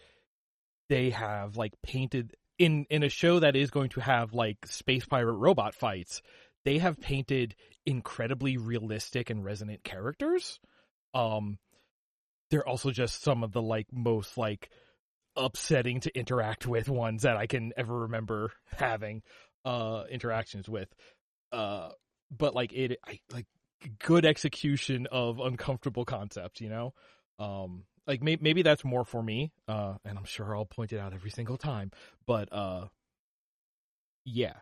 they 0.90 1.10
have 1.10 1.56
like 1.56 1.72
painted 1.82 2.34
in 2.58 2.84
in 2.90 3.02
a 3.02 3.08
show 3.08 3.38
that 3.38 3.56
is 3.56 3.70
going 3.70 3.88
to 3.88 4.00
have 4.00 4.34
like 4.34 4.58
space 4.66 5.06
pirate 5.06 5.32
robot 5.32 5.74
fights 5.74 6.20
they 6.66 6.76
have 6.76 7.00
painted 7.00 7.54
incredibly 7.86 8.58
realistic 8.58 9.30
and 9.30 9.42
resonant 9.42 9.82
characters 9.82 10.60
um 11.14 11.58
they're 12.50 12.68
also 12.68 12.90
just 12.90 13.22
some 13.22 13.42
of 13.42 13.52
the 13.52 13.62
like 13.62 13.86
most 13.92 14.36
like 14.36 14.68
upsetting 15.36 16.00
to 16.00 16.18
interact 16.18 16.66
with 16.66 16.88
ones 16.88 17.22
that 17.22 17.36
I 17.36 17.46
can 17.46 17.72
ever 17.78 18.00
remember 18.00 18.52
having 18.76 19.22
uh 19.64 20.02
interactions 20.10 20.68
with 20.68 20.88
uh 21.52 21.90
but 22.36 22.54
like 22.54 22.72
it 22.74 22.98
I 23.06 23.20
like 23.32 23.46
good 23.98 24.26
execution 24.26 25.06
of 25.10 25.38
uncomfortable 25.38 26.04
concepts, 26.04 26.60
you 26.60 26.68
know? 26.68 26.94
Um, 27.38 27.84
like 28.06 28.22
may- 28.22 28.38
maybe 28.40 28.62
that's 28.62 28.84
more 28.84 29.04
for 29.04 29.22
me, 29.22 29.52
uh, 29.68 29.94
and 30.04 30.18
I'm 30.18 30.24
sure 30.24 30.56
I'll 30.56 30.64
point 30.66 30.92
it 30.92 30.98
out 30.98 31.12
every 31.14 31.30
single 31.30 31.56
time, 31.56 31.90
but, 32.26 32.52
uh, 32.52 32.86
yeah. 34.24 34.54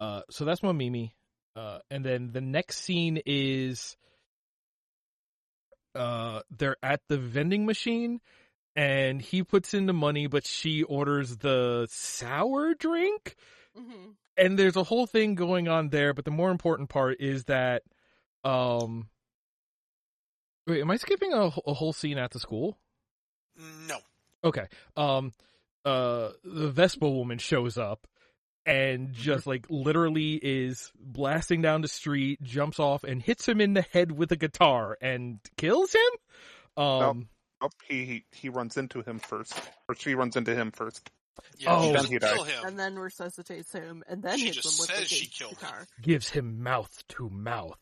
Uh, 0.00 0.22
so 0.30 0.44
that's 0.44 0.60
Momimi. 0.60 1.12
Uh, 1.56 1.78
and 1.90 2.04
then 2.04 2.30
the 2.32 2.40
next 2.40 2.78
scene 2.78 3.20
is, 3.26 3.96
uh, 5.94 6.40
they're 6.56 6.76
at 6.82 7.00
the 7.08 7.18
vending 7.18 7.66
machine 7.66 8.20
and 8.76 9.20
he 9.20 9.42
puts 9.42 9.74
in 9.74 9.86
the 9.86 9.92
money, 9.92 10.26
but 10.28 10.46
she 10.46 10.84
orders 10.84 11.36
the 11.38 11.88
sour 11.90 12.74
drink 12.74 13.34
hmm 13.76 14.10
and 14.36 14.58
there's 14.58 14.76
a 14.76 14.84
whole 14.84 15.06
thing 15.06 15.34
going 15.34 15.68
on 15.68 15.88
there, 15.88 16.14
but 16.14 16.24
the 16.24 16.30
more 16.30 16.50
important 16.50 16.88
part 16.88 17.20
is 17.20 17.44
that, 17.44 17.82
um, 18.44 19.08
wait, 20.68 20.80
am 20.80 20.90
I 20.90 20.96
skipping 20.96 21.32
a, 21.32 21.50
a 21.66 21.74
whole 21.74 21.92
scene 21.92 22.18
at 22.18 22.30
the 22.30 22.38
school? 22.38 22.78
No. 23.88 23.98
Okay. 24.44 24.66
Um, 24.96 25.32
uh, 25.84 26.30
the 26.44 26.68
Vespa 26.70 27.08
woman 27.08 27.38
shows 27.38 27.76
up 27.78 28.06
and 28.66 29.12
just 29.14 29.46
like 29.46 29.66
literally 29.70 30.34
is 30.34 30.92
blasting 31.00 31.62
down 31.62 31.80
the 31.80 31.88
street, 31.88 32.42
jumps 32.42 32.78
off 32.78 33.02
and 33.04 33.22
hits 33.22 33.48
him 33.48 33.60
in 33.60 33.72
the 33.74 33.82
head 33.82 34.12
with 34.12 34.30
a 34.30 34.36
guitar 34.36 34.96
and 35.00 35.40
kills 35.56 35.92
him. 35.94 36.82
Um, 36.84 37.28
Nope, 37.60 37.72
he, 37.88 38.04
he 38.04 38.24
he 38.32 38.48
runs 38.50 38.76
into 38.76 39.02
him 39.02 39.18
first, 39.18 39.52
or 39.88 39.96
she 39.96 40.14
runs 40.14 40.36
into 40.36 40.54
him 40.54 40.70
first. 40.70 41.10
Yeah, 41.58 41.74
Oh. 41.76 41.86
she 41.88 41.92
Then 41.92 42.04
he 42.04 42.18
kill 42.20 42.44
dies. 42.44 42.46
him. 42.54 42.64
and 42.66 42.78
then 42.78 42.96
resuscitates 42.96 43.72
him, 43.72 44.04
and 44.06 44.22
then 44.22 44.38
She 44.38 44.46
hits 44.46 44.58
just 44.58 44.78
him 44.78 44.82
with 44.82 44.88
the 44.90 44.94
says 44.98 45.08
she 45.08 45.24
gate 45.24 45.32
killed 45.32 45.58
him. 45.58 45.86
gives 46.00 46.28
him 46.28 46.62
mouth 46.62 47.02
to 47.08 47.28
mouth. 47.30 47.78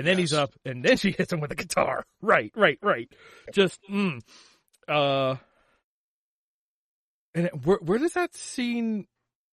And 0.00 0.08
then 0.08 0.16
he's 0.16 0.32
up, 0.32 0.54
and 0.64 0.82
then 0.82 0.96
she 0.98 1.10
hits 1.12 1.30
him 1.30 1.40
with 1.40 1.52
a 1.52 1.54
guitar. 1.54 2.04
Right, 2.22 2.50
right, 2.56 2.78
right. 2.80 3.06
Just, 3.52 3.78
mm. 3.90 4.22
Uh, 4.88 5.36
and 7.34 7.50
where, 7.64 7.76
where 7.82 7.98
does 7.98 8.14
that 8.14 8.34
scene 8.34 9.06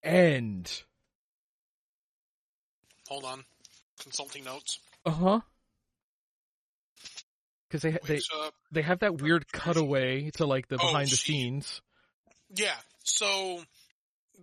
end? 0.03 0.83
Hold 3.09 3.25
on. 3.25 3.43
Consulting 4.01 4.45
notes. 4.45 4.79
Uh 5.05 5.11
huh. 5.11 5.39
Because 7.69 7.81
they 7.81 7.97
they 8.05 8.21
up. 8.45 8.53
they 8.71 8.81
have 8.83 8.99
that 8.99 9.21
weird 9.21 9.51
cutaway 9.51 10.29
to 10.35 10.45
like 10.45 10.69
the 10.69 10.75
Oh, 10.75 10.87
behind 10.87 11.09
the 11.09 11.15
she- 11.17 11.33
scenes. 11.33 11.81
Yeah. 12.55 12.75
So, 13.03 13.61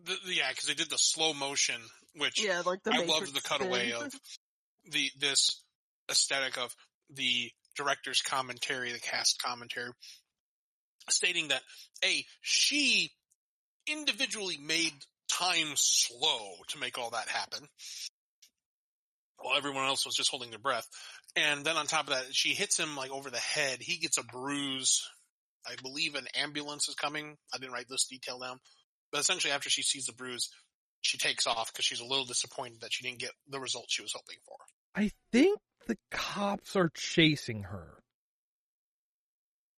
the, 0.04 0.16
the- 0.26 0.34
yeah, 0.34 0.50
because 0.50 0.66
they 0.66 0.74
did 0.74 0.90
the 0.90 0.98
slow 0.98 1.32
motion, 1.32 1.80
which 2.16 2.42
Yeah, 2.44 2.62
like 2.66 2.82
the 2.82 2.92
I 2.92 3.04
loved 3.06 3.34
the 3.34 3.40
cutaway 3.40 3.90
spin. 3.92 4.02
of 4.06 4.14
the 4.90 5.10
this 5.18 5.62
aesthetic 6.10 6.58
of 6.58 6.74
the 7.12 7.50
director's 7.76 8.22
commentary, 8.22 8.92
the 8.92 9.00
cast 9.00 9.42
commentary, 9.42 9.90
stating 11.08 11.48
that 11.48 11.62
a 12.04 12.24
she 12.40 13.10
individually 13.86 14.58
made 14.58 14.92
time 15.30 15.72
slow 15.74 16.54
to 16.68 16.78
make 16.78 16.98
all 16.98 17.10
that 17.10 17.28
happen, 17.28 17.60
while 19.38 19.56
everyone 19.56 19.84
else 19.84 20.06
was 20.06 20.14
just 20.14 20.30
holding 20.30 20.50
their 20.50 20.58
breath. 20.58 20.86
And 21.36 21.64
then 21.64 21.76
on 21.76 21.86
top 21.86 22.08
of 22.08 22.14
that, 22.14 22.34
she 22.34 22.50
hits 22.50 22.78
him 22.78 22.96
like 22.96 23.10
over 23.10 23.28
the 23.28 23.38
head. 23.38 23.78
He 23.80 23.98
gets 23.98 24.18
a 24.18 24.22
bruise. 24.22 25.02
I 25.66 25.74
believe 25.82 26.14
an 26.14 26.26
ambulance 26.40 26.88
is 26.88 26.94
coming. 26.94 27.36
I 27.52 27.58
didn't 27.58 27.72
write 27.72 27.88
this 27.88 28.06
detail 28.06 28.38
down. 28.38 28.58
But 29.10 29.20
essentially, 29.20 29.52
after 29.52 29.70
she 29.70 29.82
sees 29.82 30.06
the 30.06 30.12
bruise, 30.12 30.50
she 31.00 31.18
takes 31.18 31.46
off 31.46 31.72
because 31.72 31.84
she's 31.84 32.00
a 32.00 32.04
little 32.04 32.24
disappointed 32.24 32.80
that 32.80 32.92
she 32.92 33.04
didn't 33.04 33.18
get 33.20 33.32
the 33.48 33.60
result 33.60 33.86
she 33.88 34.02
was 34.02 34.12
hoping 34.14 34.36
for. 34.46 34.56
I 34.94 35.10
think 35.32 35.58
the 35.86 35.96
cops 36.10 36.76
are 36.76 36.90
chasing 36.90 37.64
her. 37.64 38.02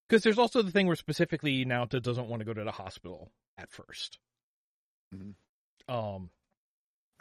Because 0.09 0.23
there's 0.23 0.39
also 0.39 0.63
the 0.63 0.71
thing 0.71 0.87
where 0.87 0.97
specifically 0.97 1.65
Naota 1.65 2.01
doesn't 2.01 2.29
want 2.29 2.41
to 2.41 2.47
go 2.47 2.55
to 2.55 2.65
the 2.65 2.71
hospital 2.71 3.33
at 3.59 3.71
1st 3.71 4.19
Mhm. 5.15 5.35
Um, 5.89 6.31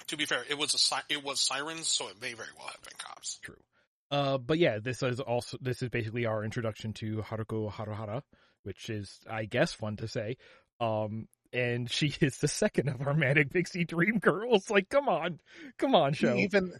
To 0.08 0.18
be 0.18 0.26
fair, 0.26 0.44
it 0.50 0.58
was 0.58 0.74
a 0.74 0.78
si- 0.80 0.96
it 1.10 1.24
was 1.24 1.40
sirens, 1.40 1.88
so 1.88 2.08
it 2.10 2.20
may 2.20 2.34
very 2.34 2.50
well 2.58 2.68
have 2.68 2.82
been 2.82 2.98
cops. 2.98 3.38
True. 3.40 3.64
Uh, 4.12 4.38
but 4.38 4.58
yeah, 4.60 4.80
this 4.80 5.02
is 5.04 5.20
also 5.20 5.58
this 5.62 5.82
is 5.82 5.90
basically 5.90 6.26
our 6.26 6.44
introduction 6.44 6.94
to 6.94 7.18
Haruko 7.22 7.72
Haruhara, 7.72 8.22
which 8.64 8.90
is, 8.90 9.20
I 9.30 9.46
guess, 9.46 9.74
fun 9.74 9.98
to 9.98 10.08
say. 10.08 10.38
Um, 10.80 11.28
and 11.54 11.90
she 11.90 12.08
is 12.22 12.38
the 12.40 12.48
second 12.48 12.90
of 12.90 13.02
our 13.02 13.14
manic 13.14 13.52
pixie 13.52 13.86
dream 13.86 14.20
girls. 14.20 14.70
Like, 14.70 14.90
come 14.90 15.08
on, 15.08 15.40
come 15.78 15.96
on, 15.96 16.14
show. 16.14 16.36
Even 16.36 16.74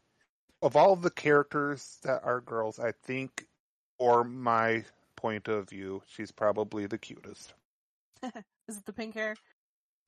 of 0.62 0.76
all 0.76 0.96
the 0.96 1.10
characters 1.10 1.98
that 2.04 2.24
are 2.24 2.42
girls, 2.42 2.80
I 2.80 2.92
think, 3.04 3.46
or 3.98 4.24
my 4.24 4.84
point 5.16 5.48
of 5.48 5.70
view, 5.70 6.02
she's 6.08 6.32
probably 6.32 6.86
the 6.88 6.98
cutest. 6.98 7.54
Is 8.68 8.78
it 8.78 8.86
the 8.86 8.94
pink 8.94 9.16
hair? 9.16 9.36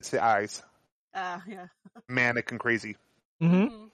It's 0.00 0.10
the 0.10 0.22
eyes. 0.22 0.62
Ah, 1.14 1.42
yeah. 1.46 1.66
manic 2.08 2.50
and 2.50 2.60
crazy. 2.60 2.96
Mm-hmm. 3.42 3.86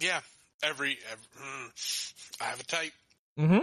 Yeah, 0.00 0.20
every, 0.62 0.98
every 1.10 1.26
mm, 1.42 2.12
I 2.40 2.44
have 2.44 2.60
a 2.60 2.64
type. 2.64 2.92
Mm-hmm. 3.38 3.58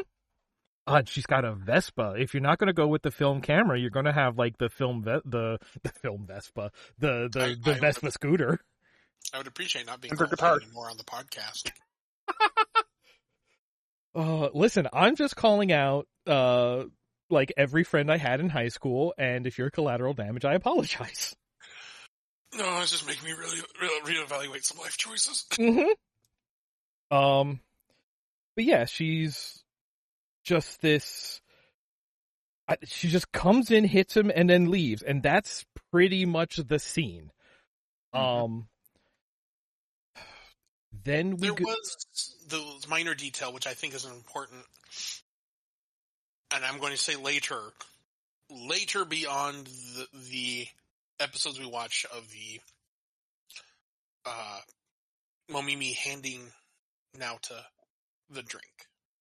Uh, 0.85 1.01
she's 1.05 1.25
got 1.25 1.43
a 1.43 1.53
Vespa. 1.53 2.15
If 2.17 2.33
you're 2.33 2.41
not 2.41 2.59
going 2.59 2.67
to 2.67 2.73
go 2.73 2.87
with 2.87 3.01
the 3.01 3.11
film 3.11 3.41
camera, 3.41 3.77
you're 3.77 3.89
going 3.89 4.05
to 4.05 4.13
have 4.13 4.37
like 4.37 4.57
the 4.57 4.69
film 4.69 5.03
ve- 5.03 5.19
the 5.25 5.57
the 5.83 5.89
film 5.89 6.25
Vespa, 6.25 6.71
the 6.97 7.29
the 7.31 7.41
I- 7.41 7.55
the 7.61 7.75
I 7.75 7.79
Vespa 7.79 8.11
scooter. 8.11 8.61
I 9.33 9.39
would 9.39 9.47
appreciate 9.47 9.85
not 9.85 9.99
being 9.99 10.11
And 10.11 10.19
her 10.19 10.27
called 10.27 10.63
anymore 10.63 10.89
on 10.89 10.95
the 10.97 11.03
podcast. 11.03 11.71
Uh, 14.15 14.49
listen, 14.55 14.87
I'm 14.93 15.15
just 15.15 15.35
calling 15.35 15.71
out 15.71 16.07
uh 16.25 16.85
like 17.29 17.53
every 17.55 17.83
friend 17.83 18.11
I 18.11 18.17
had 18.17 18.39
in 18.39 18.49
high 18.49 18.69
school, 18.69 19.13
and 19.15 19.45
if 19.45 19.59
you're 19.59 19.69
collateral 19.69 20.13
damage, 20.13 20.45
I 20.45 20.53
apologize. 20.53 21.35
No, 22.57 22.79
it's 22.81 22.91
just 22.91 23.05
making 23.05 23.25
me 23.25 23.33
really, 23.33 23.59
really 23.81 24.15
reevaluate 24.15 24.63
some 24.63 24.77
life 24.79 24.97
choices. 24.97 25.45
Mm-hmm. 25.59 27.15
Um, 27.15 27.59
but 28.55 28.65
yeah, 28.65 28.85
she's 28.85 29.63
just 30.45 30.81
this. 30.81 31.41
I, 32.67 32.77
she 32.85 33.09
just 33.09 33.31
comes 33.31 33.69
in, 33.69 33.83
hits 33.83 34.15
him, 34.15 34.31
and 34.33 34.49
then 34.49 34.71
leaves, 34.71 35.01
and 35.03 35.21
that's 35.21 35.65
pretty 35.91 36.25
much 36.25 36.55
the 36.55 36.79
scene. 36.79 37.31
Mhm. 38.15 38.19
Um. 38.19 38.67
Then 41.07 41.37
we 41.37 41.47
There 41.47 41.55
go- 41.55 41.63
was 41.63 42.35
the 42.49 42.85
minor 42.89 43.15
detail 43.15 43.53
which 43.53 43.65
I 43.65 43.73
think 43.73 43.93
is 43.93 44.03
important, 44.03 44.65
and 46.51 46.65
I'm 46.65 46.79
going 46.79 46.91
to 46.91 46.97
say 46.97 47.15
later, 47.15 47.61
later 48.49 49.05
beyond 49.05 49.67
the, 49.67 50.07
the 50.29 50.67
episodes 51.21 51.59
we 51.59 51.65
watch 51.65 52.05
of 52.13 52.29
the 52.29 52.59
uh, 54.25 54.59
Momimi 55.49 55.95
handing 55.95 56.41
Naota 57.17 57.63
the 58.29 58.43
drink. 58.43 58.65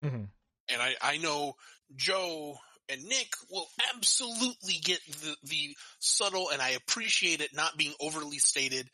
Mhm. 0.05 0.29
And 0.69 0.83
I, 0.83 0.97
I 1.01 1.19
know 1.19 1.55
Joe 1.95 2.59
and 2.89 3.05
Nick 3.05 3.33
will 3.49 3.69
absolutely 3.95 4.75
get 4.83 4.99
the, 5.07 5.37
the 5.45 5.77
subtle, 6.01 6.51
and 6.53 6.61
I 6.61 6.71
appreciate 6.71 7.41
it 7.41 7.55
not 7.55 7.77
being 7.77 7.95
overly 8.01 8.39
stated 8.39 8.91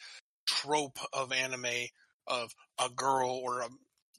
trope 0.46 0.98
of 1.14 1.32
anime 1.32 1.86
of 2.26 2.54
a 2.82 2.88
girl 2.88 3.40
or 3.42 3.60
a, 3.60 3.68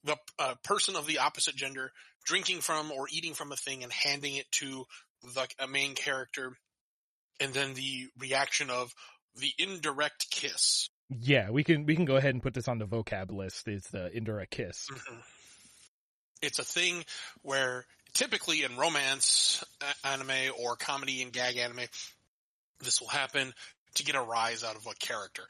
the, 0.03 0.17
a 0.39 0.55
person 0.63 0.95
of 0.95 1.07
the 1.07 1.19
opposite 1.19 1.55
gender 1.55 1.91
drinking 2.25 2.61
from 2.61 2.91
or 2.91 3.07
eating 3.11 3.33
from 3.33 3.51
a 3.51 3.55
thing 3.55 3.83
and 3.83 3.91
handing 3.91 4.35
it 4.35 4.49
to 4.51 4.85
the 5.23 5.47
a 5.59 5.67
main 5.67 5.95
character, 5.95 6.57
and 7.39 7.53
then 7.53 7.73
the 7.73 8.07
reaction 8.19 8.69
of 8.69 8.93
the 9.39 9.51
indirect 9.57 10.29
kiss. 10.29 10.89
yeah, 11.09 11.49
we 11.49 11.63
can 11.63 11.85
we 11.85 11.95
can 11.95 12.05
go 12.05 12.17
ahead 12.17 12.33
and 12.33 12.43
put 12.43 12.53
this 12.53 12.67
on 12.67 12.77
the 12.77 12.85
vocab 12.85 13.31
list. 13.31 13.67
Is 13.67 13.83
the 13.85 14.15
indirect 14.15 14.51
kiss? 14.51 14.89
Mhm. 14.91 15.23
It's 16.41 16.59
a 16.59 16.63
thing 16.63 17.05
where 17.41 17.85
typically 18.13 18.63
in 18.63 18.75
romance 18.77 19.63
anime 20.03 20.51
or 20.59 20.75
comedy 20.75 21.21
and 21.21 21.31
gag 21.31 21.57
anime, 21.57 21.85
this 22.79 22.99
will 22.99 23.07
happen 23.07 23.53
to 23.95 24.03
get 24.03 24.15
a 24.15 24.21
rise 24.21 24.63
out 24.63 24.75
of 24.75 24.85
a 24.87 24.93
character. 24.95 25.43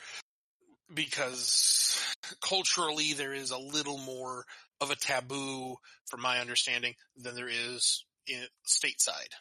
Because 0.94 2.00
culturally 2.42 3.14
there 3.14 3.34
is 3.34 3.52
a 3.52 3.58
little 3.58 3.98
more 3.98 4.46
of 4.82 4.92
a 4.92 4.96
taboo, 4.96 5.76
from 6.10 6.22
my 6.22 6.40
understanding, 6.40 6.94
than 7.18 7.36
there 7.36 7.50
is 7.50 8.06
in 8.28 8.44
stateside. 8.68 9.34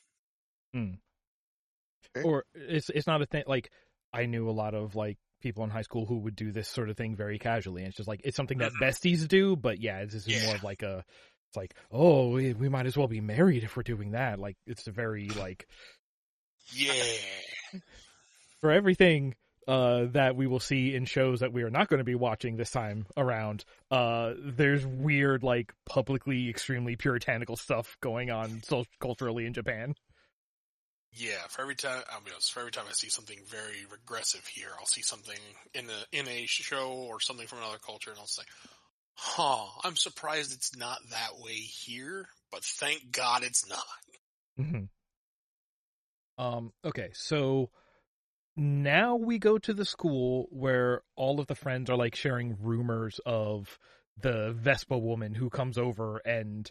Okay. 2.17 2.25
Or 2.29 2.45
it's 2.55 2.89
it's 2.91 3.07
not 3.07 3.23
a 3.23 3.27
thing. 3.27 3.45
Like 3.47 3.71
I 4.13 4.27
knew 4.27 4.49
a 4.49 4.53
lot 4.53 4.75
of 4.75 4.95
like 4.95 5.17
people 5.41 5.65
in 5.65 5.71
high 5.71 5.83
school 5.83 6.07
who 6.07 6.19
would 6.19 6.37
do 6.37 6.53
this 6.53 6.69
sort 6.69 6.89
of 6.91 6.97
thing 6.97 7.17
very 7.17 7.39
casually. 7.39 7.83
And 7.83 7.89
it's 7.89 7.97
just 7.97 8.09
like 8.09 8.21
it's 8.25 8.37
something 8.37 8.59
that 8.59 8.73
Mhm. 8.73 8.81
besties 8.83 9.27
do, 9.27 9.57
but 9.57 9.81
yeah, 9.81 10.05
this 10.05 10.15
is 10.27 10.45
more 10.45 10.55
of 10.55 10.63
like 10.65 10.83
a. 10.83 11.05
It's 11.49 11.57
like, 11.57 11.75
oh, 11.91 12.31
we, 12.31 12.55
we 12.55 12.71
might 12.71 12.87
as 12.87 12.97
well 12.97 13.09
be 13.09 13.21
married 13.21 13.63
if 13.63 13.77
we're 13.77 13.83
doing 13.83 14.13
that. 14.13 14.39
Like, 14.39 14.57
it's 14.67 14.87
a 14.87 14.91
very 14.91 15.29
like 15.29 15.67
Yeah. 16.73 16.95
for 18.61 18.71
everything 18.71 19.35
uh, 19.69 20.07
that 20.13 20.37
we 20.37 20.47
will 20.47 20.61
see 20.61 20.95
in 20.95 21.05
shows 21.05 21.41
that 21.41 21.53
we 21.53 21.63
are 21.63 21.71
not 21.71 21.89
going 21.89 21.99
to 21.99 22.05
be 22.05 22.15
watching 22.15 22.57
this 22.57 22.71
time 22.71 23.07
around. 23.17 23.65
Uh, 23.91 24.35
there's 24.39 24.87
weird, 24.87 25.43
like 25.43 25.73
publicly 25.87 26.49
extremely 26.49 26.97
puritanical 26.97 27.57
stuff 27.57 27.97
going 28.01 28.31
on 28.31 28.63
so 28.65 28.85
culturally 29.01 29.47
in 29.47 29.53
Japan. 29.53 29.95
Yeah, 31.15 31.47
for 31.49 31.63
every 31.63 31.75
time, 31.75 32.03
be 32.25 32.31
honest, 32.31 32.53
for 32.53 32.61
every 32.61 32.73
time 32.73 32.87
I 32.89 32.93
see 32.93 33.11
something 33.11 33.39
very 33.47 33.85
regressive 33.91 34.47
here, 34.47 34.71
I'll 34.79 34.87
see 34.87 35.03
something 35.03 35.39
in 35.75 35.85
a, 35.85 36.19
in 36.19 36.27
a 36.27 36.47
show 36.47 36.91
or 36.91 37.21
something 37.21 37.47
from 37.47 37.59
another 37.59 37.79
culture 37.85 38.11
and 38.11 38.19
I'll 38.19 38.27
say, 38.27 38.45
huh, 39.15 39.67
I'm 39.85 39.97
surprised 39.97 40.55
it's 40.55 40.75
not 40.77 40.99
that 41.11 41.39
way 41.39 41.53
here, 41.53 42.27
but 42.51 42.65
thank 42.65 43.13
God 43.13 43.43
it's 43.43 43.69
not. 43.69 43.85
hmm 44.57 44.85
Um. 46.39 46.73
Okay. 46.85 47.11
So 47.13 47.71
now 48.57 49.17
we 49.17 49.39
go 49.39 49.59
to 49.59 49.73
the 49.73 49.85
school 49.85 50.49
where 50.51 51.03
all 51.17 51.41
of 51.41 51.47
the 51.47 51.55
friends 51.55 51.89
are 51.91 51.97
like 51.97 52.15
sharing 52.15 52.57
rumors 52.61 53.21
of 53.25 53.79
the 54.21 54.53
Vespa 54.53 54.99
woman 54.99 55.35
who 55.35 55.51
comes 55.51 55.79
over, 55.79 56.19
and 56.19 56.71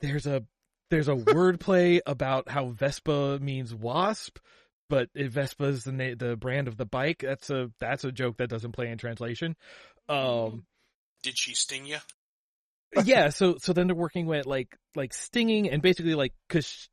there's 0.00 0.26
a 0.26 0.44
there's 0.90 1.08
a 1.08 1.14
wordplay 1.14 2.00
about 2.06 2.48
how 2.48 2.70
Vespa 2.70 3.38
means 3.40 3.74
wasp, 3.74 4.38
but 4.88 5.08
Vespa 5.14 5.64
is 5.64 5.84
the 5.84 5.92
na- 5.92 6.14
the 6.16 6.36
brand 6.36 6.68
of 6.68 6.76
the 6.76 6.86
bike. 6.86 7.20
That's 7.20 7.50
a 7.50 7.70
that's 7.78 8.04
a 8.04 8.12
joke 8.12 8.38
that 8.38 8.50
doesn't 8.50 8.72
play 8.72 8.88
in 8.90 8.98
translation. 8.98 9.56
Um. 10.08 10.64
Did 11.22 11.36
she 11.36 11.54
sting 11.54 11.84
you? 11.84 11.98
yeah 13.04 13.28
so 13.28 13.56
so 13.58 13.72
then 13.72 13.86
they're 13.86 13.96
working 13.96 14.26
with 14.26 14.46
like 14.46 14.76
like 14.94 15.12
stinging 15.12 15.68
and 15.68 15.82
basically 15.82 16.14
like 16.14 16.32
because 16.48 16.88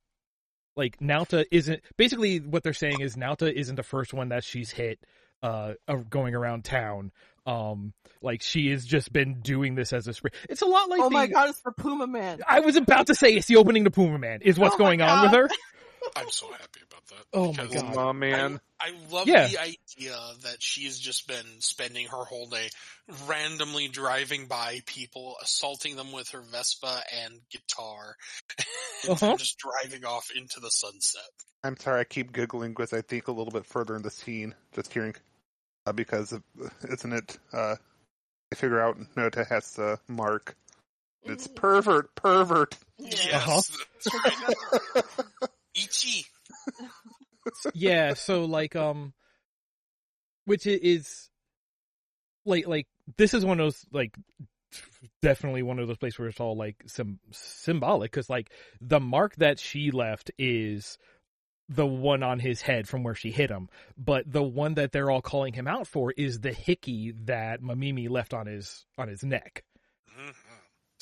like 0.76 0.98
Naota 1.00 1.46
isn't 1.52 1.82
basically 1.98 2.40
what 2.40 2.64
they're 2.64 2.74
saying 2.74 3.02
is 3.02 3.16
Naota 3.16 3.52
isn't 3.52 3.76
the 3.76 3.84
first 3.84 4.14
one 4.14 4.30
that 4.30 4.44
she's 4.44 4.72
hit 4.72 5.00
uh 5.44 5.74
of 5.88 6.10
going 6.10 6.36
around 6.36 6.64
town. 6.66 7.12
Um 7.46 7.94
like 8.22 8.42
she 8.42 8.72
has 8.72 8.86
just 8.86 9.14
been 9.14 9.42
doing 9.42 9.76
this 9.76 9.94
as 9.94 10.08
a 10.08 10.14
spring 10.14 10.34
it's 10.50 10.62
a 10.64 10.66
lot 10.66 10.90
like 10.90 11.02
oh 11.02 11.10
my 11.10 11.28
the- 11.28 11.34
god, 11.34 11.50
it's 11.50 11.62
the 11.62 11.72
Puma 11.72 12.08
Man. 12.08 12.40
I 12.48 12.62
was 12.62 12.76
about 12.76 13.08
to 13.08 13.16
say 13.16 13.34
it's 13.36 13.48
the 13.48 13.58
opening 13.58 13.84
to 13.84 13.92
Puma 13.92 14.18
Man 14.18 14.42
is 14.42 14.58
what's 14.58 14.76
Oh 14.76 14.78
my 14.80 14.84
going 14.86 15.02
on 15.02 15.22
with 15.24 15.32
her 15.32 15.50
I'm 16.16 16.30
so 16.30 16.48
happy 16.52 16.80
about 16.90 17.06
that. 17.08 17.26
Oh 17.34 17.54
my 17.54 17.66
God. 17.66 17.96
Oh 17.98 18.14
man, 18.14 18.60
I, 18.80 18.88
I 18.88 18.94
love 19.12 19.28
Yeah. 19.28 19.48
the 19.48 19.58
idea 19.60 20.18
that 20.44 20.62
she's 20.62 20.98
just 21.00 21.28
been 21.28 21.46
spending 21.60 22.08
her 22.08 22.24
whole 22.24 22.48
day 22.48 22.70
randomly 23.28 23.88
driving 23.90 24.48
by 24.48 24.82
people, 24.86 25.36
assaulting 25.42 25.96
them 25.98 26.12
with 26.14 26.30
her 26.30 26.42
Vespa 26.42 27.02
and 27.24 27.40
guitar, 27.52 28.16
and 29.04 29.12
Uh-huh. 29.12 29.36
just 29.38 29.58
driving 29.58 30.06
off 30.06 30.30
into 30.36 30.60
the 30.60 30.72
sunset. 30.72 31.22
I'm 31.64 31.78
sorry. 31.78 32.02
I 32.02 32.04
keep 32.06 32.32
giggling 32.32 32.72
because 32.72 32.94
I 32.94 33.02
think 33.02 33.28
a 33.28 33.32
little 33.32 33.52
bit 33.52 33.66
further 33.66 33.96
in 33.96 34.02
the 34.02 34.12
scene, 34.12 34.56
just 34.74 34.94
hearing, 34.94 35.16
uh, 35.86 35.92
because 35.92 36.32
of, 36.32 36.44
isn't 36.90 37.14
it? 37.14 37.38
Uh, 37.52 37.76
I 38.52 38.56
figure 38.56 38.80
out 38.80 38.98
Nota 39.18 39.44
has 39.44 39.72
the 39.74 40.00
mark. 40.08 40.56
It's 41.24 41.48
pervert, 41.48 42.14
pervert. 42.16 42.78
Yes, 43.00 43.70
Uh-huh. 44.14 45.02
Ichi. 45.76 46.26
yeah 47.74 48.14
so 48.14 48.46
like 48.46 48.76
um 48.76 49.14
which 50.46 50.66
is 50.66 51.30
like 52.46 52.68
like 52.68 52.88
this 53.18 53.34
is 53.34 53.46
one 53.46 53.60
of 53.60 53.66
those 53.66 53.86
like 53.92 54.16
definitely 55.22 55.64
one 55.64 55.80
of 55.80 55.88
those 55.88 55.98
places 55.98 56.20
where 56.20 56.28
it's 56.28 56.40
all 56.40 56.56
like 56.56 56.76
sim- 56.88 57.20
symbolic 57.32 58.12
because 58.12 58.30
like 58.30 58.52
the 58.82 59.00
mark 59.00 59.36
that 59.36 59.60
she 59.60 59.92
left 59.92 60.32
is 60.38 60.98
the 61.70 61.86
one 61.86 62.22
on 62.24 62.40
his 62.40 62.62
head 62.62 62.88
from 62.88 63.04
where 63.04 63.16
she 63.16 63.32
hit 63.32 63.50
him 63.50 63.70
but 63.98 64.30
the 64.32 64.44
one 64.44 64.76
that 64.76 64.92
they're 64.92 65.10
all 65.10 65.22
calling 65.22 65.54
him 65.54 65.68
out 65.68 65.88
for 65.88 66.12
is 66.12 66.40
the 66.40 66.52
hickey 66.54 67.12
that 67.26 67.62
mamimi 67.62 68.10
left 68.10 68.34
on 68.34 68.46
his 68.48 68.86
on 68.98 69.08
his 69.08 69.24
neck. 69.24 69.64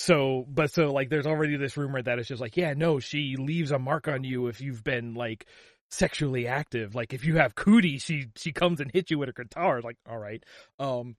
So, 0.03 0.45
but 0.49 0.69
so 0.69 0.91
like, 0.91 1.09
there's 1.09 1.25
already 1.25 1.55
this 1.55 1.77
rumor 1.77 2.01
that 2.01 2.19
it's 2.19 2.27
just 2.27 2.41
like, 2.41 2.57
yeah, 2.57 2.73
no, 2.73 2.99
she 2.99 3.37
leaves 3.37 3.71
a 3.71 3.79
mark 3.79 4.09
on 4.09 4.25
you 4.25 4.47
if 4.47 4.59
you've 4.59 4.83
been 4.83 5.13
like 5.13 5.45
sexually 5.91 6.45
active. 6.45 6.93
Like 6.93 7.13
if 7.13 7.23
you 7.23 7.37
have 7.37 7.55
cootie, 7.55 7.99
she 7.99 8.27
she 8.35 8.51
comes 8.51 8.81
and 8.81 8.91
hits 8.91 9.11
you 9.11 9.17
with 9.17 9.29
her 9.29 9.43
guitar. 9.43 9.79
Like, 9.81 9.95
all 10.09 10.17
right, 10.17 10.43
um, 10.77 11.15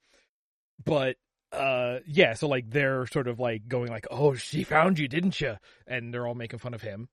but 0.84 1.16
uh, 1.50 2.00
yeah, 2.06 2.34
so 2.34 2.46
like 2.46 2.68
they're 2.68 3.06
sort 3.06 3.26
of 3.26 3.40
like 3.40 3.66
going 3.66 3.88
like, 3.88 4.06
oh, 4.10 4.34
she 4.34 4.64
found 4.64 4.98
you, 4.98 5.08
didn't 5.08 5.40
you? 5.40 5.54
And 5.86 6.12
they're 6.12 6.26
all 6.26 6.34
making 6.34 6.58
fun 6.58 6.74
of 6.74 6.82
him. 6.82 7.08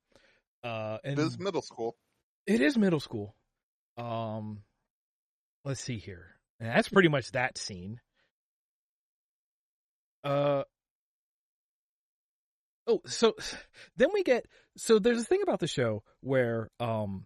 Uh, 0.66 0.98
and 1.06 1.18
It 1.18 1.22
is 1.22 1.40
middle 1.40 1.62
school. 1.62 1.96
it 2.46 2.60
is 2.60 2.78
middle 2.78 3.00
school. 3.00 3.34
Um, 3.98 4.64
let's 5.64 5.82
see 5.82 6.00
here. 6.00 6.36
And 6.60 6.68
that's 6.70 6.90
pretty 6.90 7.08
much 7.08 7.32
that 7.32 7.58
scene. 7.58 8.02
Uh. 10.26 10.64
Oh, 12.92 13.02
so 13.06 13.36
then 13.98 14.10
we 14.14 14.24
get 14.24 14.46
so 14.76 15.00
there's 15.00 15.22
a 15.22 15.26
thing 15.26 15.42
about 15.44 15.60
the 15.60 15.68
show 15.68 16.04
where 16.22 16.70
um 16.80 17.26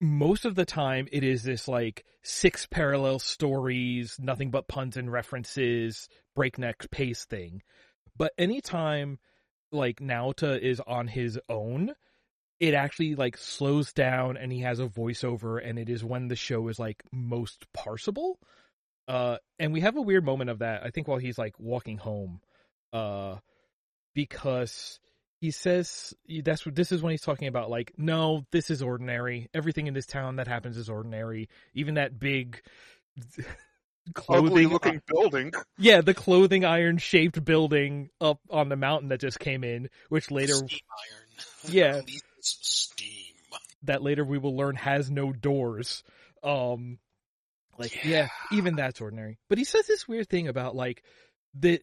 most 0.00 0.44
of 0.44 0.54
the 0.54 0.64
time 0.64 1.08
it 1.10 1.24
is 1.24 1.42
this 1.42 1.66
like 1.66 2.04
six 2.22 2.66
parallel 2.66 3.18
stories, 3.18 4.16
nothing 4.20 4.50
but 4.52 4.68
puns 4.68 4.96
and 4.96 5.10
references, 5.10 6.08
breakneck 6.36 6.88
pace 6.92 7.24
thing. 7.24 7.62
But 8.16 8.32
anytime 8.38 9.18
like 9.72 9.98
Naota 9.98 10.60
is 10.60 10.80
on 10.86 11.08
his 11.08 11.38
own, 11.48 11.92
it 12.60 12.74
actually 12.74 13.16
like 13.16 13.36
slows 13.36 13.92
down 13.92 14.36
and 14.36 14.52
he 14.52 14.60
has 14.60 14.78
a 14.78 14.86
voiceover 14.86 15.60
and 15.64 15.78
it 15.80 15.88
is 15.88 16.04
when 16.04 16.28
the 16.28 16.36
show 16.36 16.68
is 16.68 16.78
like 16.78 17.02
most 17.12 17.66
parsable. 17.76 18.34
Uh 19.08 19.38
and 19.58 19.72
we 19.72 19.80
have 19.80 19.96
a 19.96 20.02
weird 20.02 20.24
moment 20.24 20.50
of 20.50 20.60
that, 20.60 20.84
I 20.84 20.90
think 20.90 21.08
while 21.08 21.18
he's 21.18 21.38
like 21.38 21.58
walking 21.58 21.98
home. 21.98 22.40
Uh 22.92 23.38
because 24.18 24.98
he 25.40 25.52
says 25.52 26.12
that's 26.42 26.66
what 26.66 26.74
this 26.74 26.90
is 26.90 27.00
when 27.00 27.12
he's 27.12 27.20
talking 27.22 27.46
about 27.46 27.70
like 27.70 27.92
no 27.96 28.44
this 28.50 28.68
is 28.68 28.82
ordinary 28.82 29.48
everything 29.54 29.86
in 29.86 29.94
this 29.94 30.06
town 30.06 30.36
that 30.36 30.48
happens 30.48 30.76
is 30.76 30.90
ordinary 30.90 31.48
even 31.72 31.94
that 31.94 32.18
big 32.18 32.60
Ugly 34.28 34.64
clothing 34.64 34.68
looking 34.70 35.02
building. 35.06 35.52
yeah 35.78 36.00
the 36.00 36.14
clothing 36.14 36.64
iron 36.64 36.98
shaped 36.98 37.44
building 37.44 38.10
up 38.20 38.40
on 38.50 38.68
the 38.68 38.74
mountain 38.74 39.10
that 39.10 39.20
just 39.20 39.38
came 39.38 39.62
in 39.62 39.88
which 40.08 40.32
later 40.32 40.54
Steam 40.54 40.80
iron. 40.90 41.72
Yeah. 41.72 42.00
Steam. 42.40 43.34
that 43.84 44.02
later 44.02 44.24
we 44.24 44.38
will 44.38 44.56
learn 44.56 44.74
has 44.74 45.12
no 45.12 45.32
doors 45.32 46.02
um 46.42 46.98
like 47.78 48.04
yeah. 48.04 48.26
even 48.50 48.74
that's 48.74 49.00
ordinary 49.00 49.38
but 49.48 49.58
he 49.58 49.64
says 49.64 49.86
this 49.86 50.08
weird 50.08 50.28
thing 50.28 50.48
about 50.48 50.74
like 50.74 51.04
the 51.54 51.80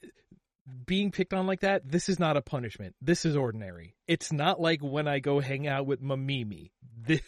being 0.86 1.12
picked 1.12 1.34
on 1.34 1.45
like 1.47 1.60
that 1.62 1.88
this 1.89 2.10
is 2.10 2.19
not 2.19 2.38
a 2.38 2.41
punishment 2.41 2.95
this 3.01 3.23
is 3.25 3.36
ordinary 3.36 3.95
it's 4.08 4.32
not 4.32 4.60
like 4.60 4.82
when 4.82 5.08
i 5.08 5.19
go 5.19 5.39
hang 5.39 5.67
out 5.67 5.86
with 5.86 6.01
mamimi 6.01 6.71
this, 6.97 7.21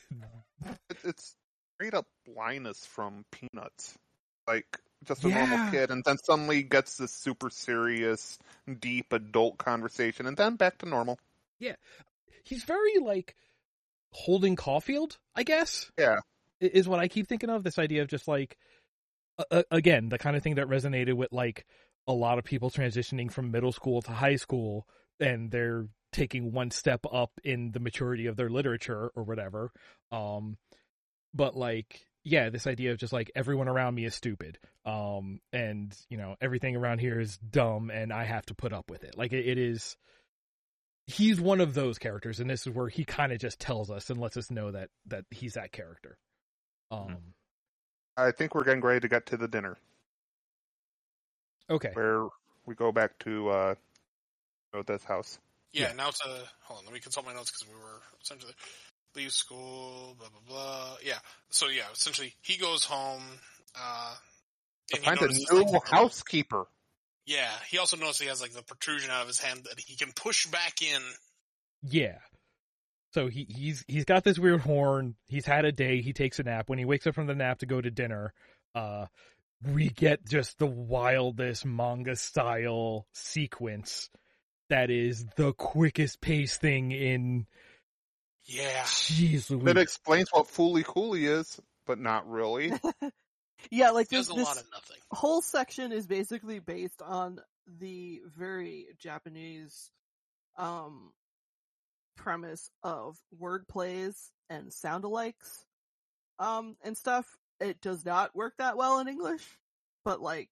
it's 1.04 1.36
straight 1.76 1.94
up 1.94 2.08
Linus 2.36 2.84
from 2.86 3.24
Peanuts. 3.32 3.94
Like 4.48 4.66
just 5.06 5.24
a 5.24 5.30
Yeah. 5.30 5.46
normal 5.46 5.72
kid, 5.72 5.92
and 5.92 6.04
then 6.04 6.18
suddenly 6.18 6.64
gets 6.64 6.98
this 6.98 7.12
super 7.12 7.52
serious, 7.52 8.40
deep 8.80 9.14
adult 9.14 9.60
conversation, 9.60 10.26
and 10.26 10.36
then 10.36 10.56
back 10.56 10.80
to 10.80 10.88
normal. 10.90 11.20
Yeah. 11.60 11.76
He's 12.44 12.64
very 12.64 12.98
like 13.00 13.36
Holden 14.14 14.56
Caulfield 14.56 15.18
i 15.36 15.44
guess 15.44 15.92
Yeah. 16.00 16.20
is 16.60 16.88
what 16.88 17.00
i 17.00 17.08
keep 17.08 17.28
thinking 17.28 17.50
of 17.52 17.64
this 17.64 17.78
idea 17.78 18.02
of 18.02 18.08
just 18.08 18.28
like 18.28 18.58
uh, 19.52 19.62
again 19.70 20.10
the 20.10 20.18
kind 20.18 20.36
of 20.36 20.42
thing 20.42 20.56
that 20.56 20.66
resonated 20.68 21.14
with 21.14 21.32
like 21.32 21.66
a 22.08 22.14
lot 22.14 22.40
of 22.40 22.46
people 22.46 22.70
transitioning 22.70 23.32
from 23.32 23.52
middle 23.52 23.72
school 23.72 24.02
to 24.02 24.12
high 24.12 24.38
school 24.38 24.88
and 25.20 25.52
they're 25.52 25.88
taking 26.12 26.52
one 26.52 26.72
step 26.72 27.06
up 27.12 27.32
in 27.44 27.72
the 27.72 27.80
maturity 27.80 28.28
of 28.28 28.38
their 28.38 28.50
literature 28.50 29.12
or 29.16 29.24
whatever. 29.24 29.72
Um 30.12 30.58
but 31.34 31.56
like 31.56 32.06
yeah 32.24 32.50
this 32.50 32.66
idea 32.66 32.92
of 32.92 32.98
just 32.98 33.14
like 33.14 33.32
everyone 33.36 33.68
around 33.68 33.96
me 33.96 34.06
is 34.06 34.16
stupid. 34.16 34.58
Um 34.86 35.40
and 35.52 35.96
you 36.10 36.18
know 36.18 36.36
everything 36.40 36.76
around 36.76 37.00
here 37.00 37.20
is 37.20 37.38
dumb 37.38 37.90
and 37.90 38.14
i 38.14 38.24
have 38.24 38.46
to 38.48 38.56
put 38.56 38.74
up 38.74 38.90
with 38.90 39.04
it. 39.04 39.18
Like 39.18 39.34
it, 39.34 39.46
it 39.46 39.58
is 39.58 39.98
he's 41.08 41.40
one 41.40 41.62
of 41.62 41.74
those 41.74 41.98
characters 41.98 42.40
and 42.40 42.50
this 42.50 42.66
is 42.66 42.74
where 42.74 42.90
he 42.90 43.04
kind 43.04 43.32
of 43.32 43.40
just 43.40 43.60
tells 43.60 43.92
us 43.92 44.10
and 44.10 44.20
lets 44.20 44.38
us 44.38 44.50
know 44.50 44.72
that 44.72 44.90
that 45.08 45.26
he's 45.30 45.56
that 45.56 45.74
character. 45.74 46.18
Um 46.90 47.18
I 48.16 48.32
think 48.32 48.56
we're 48.56 48.64
getting 48.64 48.82
ready 48.82 49.02
to 49.02 49.10
get 49.10 49.28
to 49.28 49.38
the 49.38 49.48
dinner 49.48 49.78
okay 51.70 51.92
where 51.94 52.28
we 52.66 52.76
go 52.76 52.92
back 52.92 53.18
to 53.20 53.50
uh, 53.50 53.76
this 54.86 55.04
house. 55.04 55.40
Yeah, 55.74 55.88
Yeah. 55.90 55.94
now 55.94 56.10
to 56.10 56.30
hold 56.62 56.80
on. 56.80 56.86
Let 56.86 56.94
me 56.94 57.00
consult 57.00 57.26
my 57.26 57.34
notes 57.34 57.52
because 57.52 57.68
we 57.68 57.76
were 57.76 58.02
essentially 58.22 58.54
leave 59.16 59.32
school, 59.32 60.16
blah 60.20 60.30
blah 60.30 60.42
blah. 60.48 60.98
Yeah. 61.04 61.20
So 61.50 61.68
yeah, 61.68 61.84
essentially 61.94 62.36
he 62.42 62.58
goes 62.58 62.84
home. 62.84 63.24
Uh, 63.76 64.16
To 64.90 64.96
and 64.96 65.04
he 65.04 65.26
find 65.26 65.32
a 65.32 65.34
new 65.34 65.72
like, 65.72 65.88
housekeeper. 65.88 66.66
Yeah, 67.26 67.50
he 67.70 67.78
also 67.78 67.98
notices 67.98 68.22
he 68.22 68.28
has 68.28 68.42
like 68.42 68.54
the 68.54 68.64
protrusion 68.64 69.10
out 69.12 69.22
of 69.22 69.28
his 69.28 69.40
hand 69.40 69.66
that 69.66 69.80
he 69.80 69.96
can 69.96 70.12
push 70.14 70.46
back 70.48 70.82
in. 70.82 71.02
Yeah. 71.84 72.18
So 73.14 73.28
he 73.28 73.46
he's 73.50 73.84
he's 73.88 74.06
got 74.06 74.24
this 74.24 74.38
weird 74.40 74.62
horn. 74.62 75.16
He's 75.28 75.46
had 75.46 75.66
a 75.66 75.72
day. 75.72 76.02
He 76.02 76.14
takes 76.14 76.40
a 76.40 76.44
nap. 76.44 76.70
When 76.70 76.80
he 76.80 76.86
wakes 76.86 77.08
up 77.08 77.16
from 77.16 77.28
the 77.28 77.36
nap 77.36 77.60
to 77.60 77.66
go 77.66 77.82
to 77.82 77.90
dinner, 77.90 78.34
uh, 78.76 79.08
we 79.64 79.90
get 79.90 80.26
just 80.26 80.60
the 80.60 80.68
wildest 80.68 81.66
manga 81.66 82.16
style 82.16 83.08
sequence. 83.14 84.10
That 84.70 84.90
is 84.90 85.26
the 85.36 85.54
quickest 85.54 86.20
pace 86.22 86.58
thing 86.58 86.92
in. 86.92 87.48
Yeah. 88.46 88.84
Jeez 88.84 89.64
That 89.64 89.78
explains 89.78 90.30
what 90.32 90.48
Fooly 90.48 90.84
Cooly 90.84 91.26
is, 91.26 91.60
but 91.86 92.00
not 92.00 92.30
really. 92.30 92.74
Yeah, 93.72 93.90
like 93.90 94.08
He 94.10 94.18
this, 94.18 94.30
a 94.30 94.34
lot 94.34 94.58
of 94.58 94.64
nothing. 94.72 94.98
whole 95.12 95.42
section 95.42 95.92
is 95.92 96.06
basically 96.06 96.60
based 96.60 97.02
on 97.02 97.40
the 97.80 98.22
very 98.38 98.86
Japanese 99.00 99.90
um 100.58 101.12
premise 102.16 102.70
of 102.84 103.18
word 103.38 103.68
plays 103.68 104.32
and 104.50 104.72
sound 104.72 105.04
alikes 105.04 105.66
um 106.40 106.76
and 106.84 106.96
stuff. 106.96 107.26
It 107.60 107.82
does 107.82 108.06
not 108.06 108.36
work 108.36 108.54
that 108.58 108.78
well 108.78 109.00
in 109.00 109.08
English, 109.08 109.44
but 110.06 110.22
like 110.22 110.50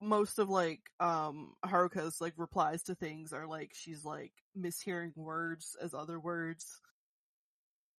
most 0.00 0.38
of 0.38 0.48
like 0.48 0.80
um 1.00 1.54
Haruko's 1.64 2.20
like 2.20 2.34
replies 2.36 2.84
to 2.84 2.94
things 2.94 3.32
are 3.32 3.46
like 3.46 3.72
she's 3.74 4.04
like 4.04 4.32
mishearing 4.56 5.16
words 5.16 5.76
as 5.82 5.92
other 5.92 6.20
words 6.20 6.80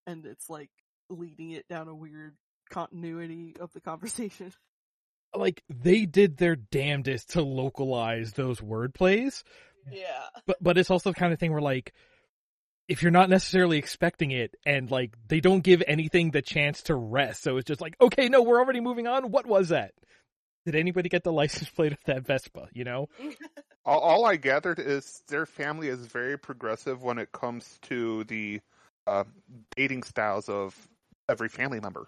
and 0.07 0.25
it's 0.25 0.49
like 0.49 0.69
leading 1.09 1.51
it 1.51 1.67
down 1.67 1.87
a 1.89 1.95
weird 1.95 2.35
continuity 2.69 3.55
of 3.59 3.73
the 3.73 3.81
conversation. 3.81 4.53
like 5.35 5.61
they 5.69 6.05
did 6.05 6.37
their 6.37 6.55
damnedest 6.55 7.31
to 7.31 7.41
localize 7.41 8.33
those 8.33 8.61
word 8.61 8.93
plays, 8.93 9.43
Yeah. 9.91 10.23
but 10.47 10.57
but 10.61 10.77
it's 10.77 10.89
also 10.89 11.09
the 11.11 11.19
kind 11.19 11.33
of 11.33 11.39
thing 11.39 11.51
where 11.51 11.61
like 11.61 11.93
if 12.89 13.01
you're 13.01 13.11
not 13.11 13.29
necessarily 13.29 13.77
expecting 13.77 14.31
it 14.31 14.55
and 14.65 14.91
like 14.91 15.13
they 15.27 15.39
don't 15.39 15.61
give 15.61 15.81
anything 15.87 16.31
the 16.31 16.41
chance 16.41 16.83
to 16.83 16.95
rest 16.95 17.43
so 17.43 17.57
it's 17.57 17.67
just 17.67 17.81
like 17.81 17.95
okay 18.01 18.27
no 18.27 18.41
we're 18.41 18.59
already 18.59 18.81
moving 18.81 19.07
on 19.07 19.31
what 19.31 19.45
was 19.45 19.69
that 19.69 19.93
did 20.65 20.75
anybody 20.75 21.07
get 21.07 21.23
the 21.23 21.31
license 21.31 21.69
plate 21.69 21.93
of 21.93 22.03
that 22.05 22.25
vespa 22.25 22.67
you 22.73 22.83
know 22.83 23.07
all, 23.85 23.99
all 23.99 24.25
I 24.25 24.35
gathered 24.35 24.79
is 24.79 25.23
their 25.27 25.45
family 25.45 25.87
is 25.87 26.05
very 26.05 26.37
progressive 26.37 27.01
when 27.01 27.17
it 27.17 27.31
comes 27.31 27.79
to 27.83 28.23
the 28.25 28.61
uh, 29.07 29.23
dating 29.75 30.03
styles 30.03 30.47
of 30.47 30.75
every 31.27 31.49
family 31.49 31.79
member. 31.79 32.07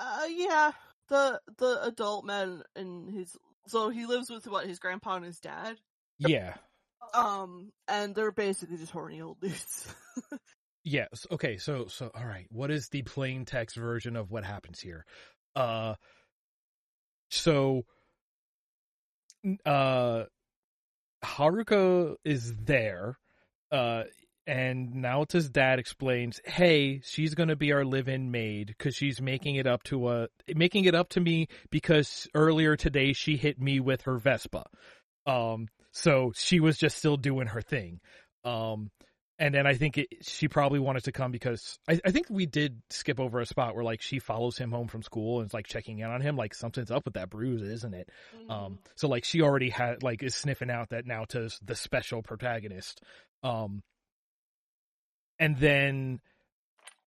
Uh, 0.00 0.26
yeah. 0.28 0.72
The 1.08 1.40
the 1.58 1.84
adult 1.84 2.24
man 2.24 2.62
and 2.74 3.10
his 3.10 3.36
so 3.66 3.90
he 3.90 4.06
lives 4.06 4.30
with 4.30 4.46
what 4.46 4.66
his 4.66 4.78
grandpa 4.78 5.16
and 5.16 5.24
his 5.24 5.38
dad. 5.38 5.76
yeah 6.18 6.54
Um, 7.12 7.72
and 7.88 8.14
they're 8.14 8.32
basically 8.32 8.76
just 8.76 8.92
horny 8.92 9.20
old 9.20 9.40
dudes. 9.40 9.94
yes 10.84 11.26
okay 11.32 11.56
so 11.56 11.86
so 11.86 12.10
all 12.14 12.26
right 12.26 12.46
what 12.50 12.70
is 12.70 12.88
the 12.90 13.02
plain 13.02 13.46
text 13.46 13.74
version 13.74 14.16
of 14.16 14.30
what 14.30 14.44
happens 14.44 14.78
here 14.78 15.06
uh 15.56 15.94
so 17.30 17.84
uh 19.64 20.24
haruko 21.24 22.16
is 22.24 22.54
there 22.56 23.18
uh 23.72 24.02
and 24.46 24.96
Naota's 24.96 25.48
dad 25.48 25.78
explains, 25.78 26.38
"Hey, 26.44 27.00
she's 27.02 27.34
going 27.34 27.48
to 27.48 27.56
be 27.56 27.72
our 27.72 27.82
live-in 27.82 28.30
maid 28.30 28.76
cuz 28.78 28.94
she's 28.94 29.18
making 29.18 29.56
it 29.56 29.66
up 29.66 29.82
to 29.84 30.10
a 30.10 30.28
making 30.54 30.84
it 30.84 30.94
up 30.94 31.08
to 31.10 31.20
me 31.20 31.48
because 31.70 32.28
earlier 32.34 32.76
today 32.76 33.14
she 33.14 33.38
hit 33.38 33.58
me 33.58 33.80
with 33.80 34.02
her 34.02 34.18
Vespa." 34.18 34.66
Um 35.24 35.68
so 35.94 36.32
she 36.34 36.60
was 36.60 36.76
just 36.76 36.98
still 36.98 37.16
doing 37.16 37.46
her 37.46 37.62
thing. 37.62 38.00
Um 38.44 38.90
and 39.36 39.52
then 39.52 39.66
I 39.66 39.74
think 39.74 39.98
it, 39.98 40.08
she 40.22 40.46
probably 40.46 40.78
wanted 40.78 41.04
to 41.04 41.12
come 41.12 41.32
because 41.32 41.78
I, 41.88 42.00
I 42.04 42.12
think 42.12 42.26
we 42.30 42.46
did 42.46 42.80
skip 42.90 43.18
over 43.18 43.40
a 43.40 43.46
spot 43.46 43.74
where 43.74 43.82
like 43.82 44.00
she 44.00 44.20
follows 44.20 44.56
him 44.56 44.70
home 44.70 44.86
from 44.86 45.02
school 45.02 45.40
and 45.40 45.48
is 45.48 45.54
like 45.54 45.66
checking 45.66 45.98
in 45.98 46.06
on 46.08 46.20
him 46.20 46.36
like 46.36 46.54
something's 46.54 46.90
up 46.90 47.04
with 47.04 47.14
that 47.14 47.30
bruise 47.30 47.62
isn't 47.62 47.94
it? 47.94 48.10
Um 48.48 48.78
so 48.96 49.08
like 49.08 49.24
she 49.24 49.40
already 49.40 49.70
had 49.70 50.02
like 50.02 50.22
is 50.22 50.34
sniffing 50.34 50.70
out 50.70 50.90
that 50.90 51.06
Naota 51.06 51.56
the 51.64 51.76
special 51.76 52.22
protagonist. 52.22 53.00
Um 53.42 53.82
and 55.38 55.56
then 55.58 56.20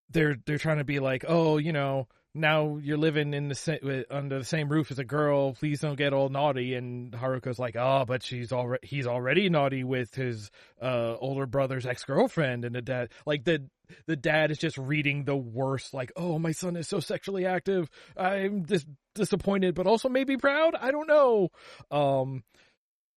they're 0.10 0.38
they're 0.45 0.58
trying 0.58 0.78
to 0.78 0.86
be 0.86 1.00
like 1.00 1.26
oh 1.28 1.58
you 1.58 1.73
know 1.73 2.08
now 2.38 2.78
you're 2.78 2.97
living 2.97 3.34
in 3.34 3.50
the 3.50 3.56
sa- 3.56 3.78
under 4.10 4.39
the 4.39 4.45
same 4.45 4.69
roof 4.69 4.91
as 4.91 5.00
a 5.00 5.04
girl. 5.04 5.54
Please 5.54 5.80
don't 5.82 5.95
get 5.97 6.13
all 6.13 6.30
naughty. 6.30 6.76
And 6.76 7.12
Haruko's 7.12 7.60
like 7.60 7.76
oh 7.76 8.06
but 8.08 8.23
she's 8.23 8.52
already 8.52 8.88
he's 8.88 9.08
already 9.08 9.50
naughty 9.50 9.84
with 9.84 10.13
his 10.15 10.50
uh 10.82 11.15
older 11.19 11.45
brother's 11.45 11.86
ex-girlfriend 11.86 12.63
and 12.65 12.76
the 12.76 12.82
dad. 12.82 13.10
Like 13.26 13.43
the 13.43 13.67
the 14.06 14.15
dad 14.15 14.52
is 14.52 14.58
just 14.58 14.78
reading 14.78 15.23
the 15.26 15.36
worst 15.36 15.93
like 15.93 16.12
oh 16.15 16.38
my 16.39 16.52
son 16.52 16.76
is 16.76 16.88
so 16.88 17.00
sexually 17.00 17.45
active. 17.45 17.89
I'm 18.15 18.63
dis- 18.63 18.86
disappointed 19.15 19.76
but 19.76 19.88
also 19.88 20.08
maybe 20.10 20.38
proud. 20.38 20.76
I 20.76 20.91
don't 20.91 21.08
know. 21.08 21.50
Um 21.91 22.43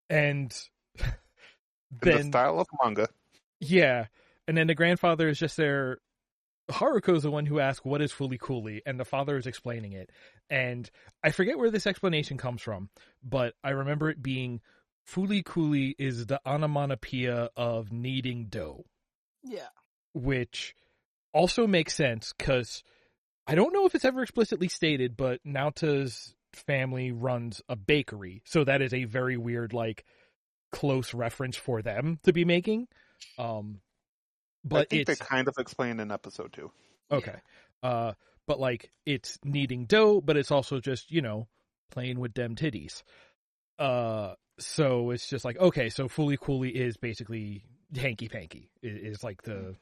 and 0.08 0.52
In 0.98 1.08
the 2.00 2.22
style 2.24 2.60
of 2.60 2.66
manga. 2.82 3.08
yeah. 3.60 4.06
And 4.48 4.56
then 4.56 4.66
the 4.66 4.74
grandfather 4.74 5.28
is 5.28 5.38
just 5.38 5.56
there 5.56 5.98
Haruko's 6.70 7.22
the 7.22 7.30
one 7.30 7.46
who 7.46 7.60
asks 7.60 7.84
what 7.84 8.00
is 8.02 8.12
Fooly 8.12 8.38
Cooly, 8.38 8.82
and 8.86 8.98
the 8.98 9.04
father 9.04 9.36
is 9.36 9.46
explaining 9.46 9.92
it. 9.92 10.10
And 10.48 10.90
I 11.22 11.30
forget 11.30 11.58
where 11.58 11.70
this 11.70 11.86
explanation 11.86 12.36
comes 12.36 12.62
from, 12.62 12.90
but 13.22 13.54
I 13.62 13.70
remember 13.70 14.10
it 14.10 14.22
being 14.22 14.60
Fooly 15.08 15.44
Cooly 15.44 15.94
is 15.98 16.26
the 16.26 16.40
onomatopoeia 16.46 17.50
of 17.56 17.90
kneading 17.92 18.46
dough, 18.46 18.84
Yeah. 19.42 19.68
which 20.14 20.74
also 21.32 21.66
makes 21.66 21.94
sense 21.94 22.32
because 22.36 22.82
I 23.46 23.54
don't 23.54 23.72
know 23.72 23.86
if 23.86 23.94
it's 23.94 24.04
ever 24.04 24.22
explicitly 24.22 24.68
stated, 24.68 25.16
but 25.16 25.40
Naota's 25.44 26.34
family 26.52 27.12
runs 27.12 27.62
a 27.68 27.76
bakery, 27.76 28.42
so 28.44 28.64
that 28.64 28.82
is 28.82 28.92
a 28.94 29.04
very 29.04 29.36
weird, 29.36 29.72
like, 29.72 30.04
close 30.72 31.14
reference 31.14 31.56
for 31.56 31.82
them 31.82 32.18
to 32.24 32.32
be 32.32 32.44
making. 32.44 32.86
Um, 33.38 33.80
but 34.64 34.76
I 34.76 34.84
think 34.84 35.08
it's 35.08 35.18
they 35.18 35.24
kind 35.24 35.48
of 35.48 35.54
explain 35.58 36.00
in 36.00 36.10
episode 36.10 36.52
two. 36.52 36.70
Okay. 37.10 37.36
Uh, 37.82 38.12
but 38.46 38.60
like 38.60 38.90
it's 39.06 39.38
kneading 39.44 39.86
dough, 39.86 40.20
but 40.20 40.36
it's 40.36 40.50
also 40.50 40.80
just 40.80 41.10
you 41.10 41.22
know 41.22 41.48
playing 41.90 42.18
with 42.18 42.34
them 42.34 42.54
titties. 42.54 43.02
Uh, 43.78 44.34
so 44.58 45.10
it's 45.10 45.28
just 45.28 45.44
like 45.44 45.58
okay, 45.58 45.88
so 45.88 46.08
Fooly 46.08 46.38
Cooly 46.38 46.70
is 46.70 46.96
basically 46.96 47.64
hanky 47.96 48.28
panky 48.28 48.70
is, 48.82 49.16
is 49.16 49.24
like 49.24 49.42
the 49.42 49.74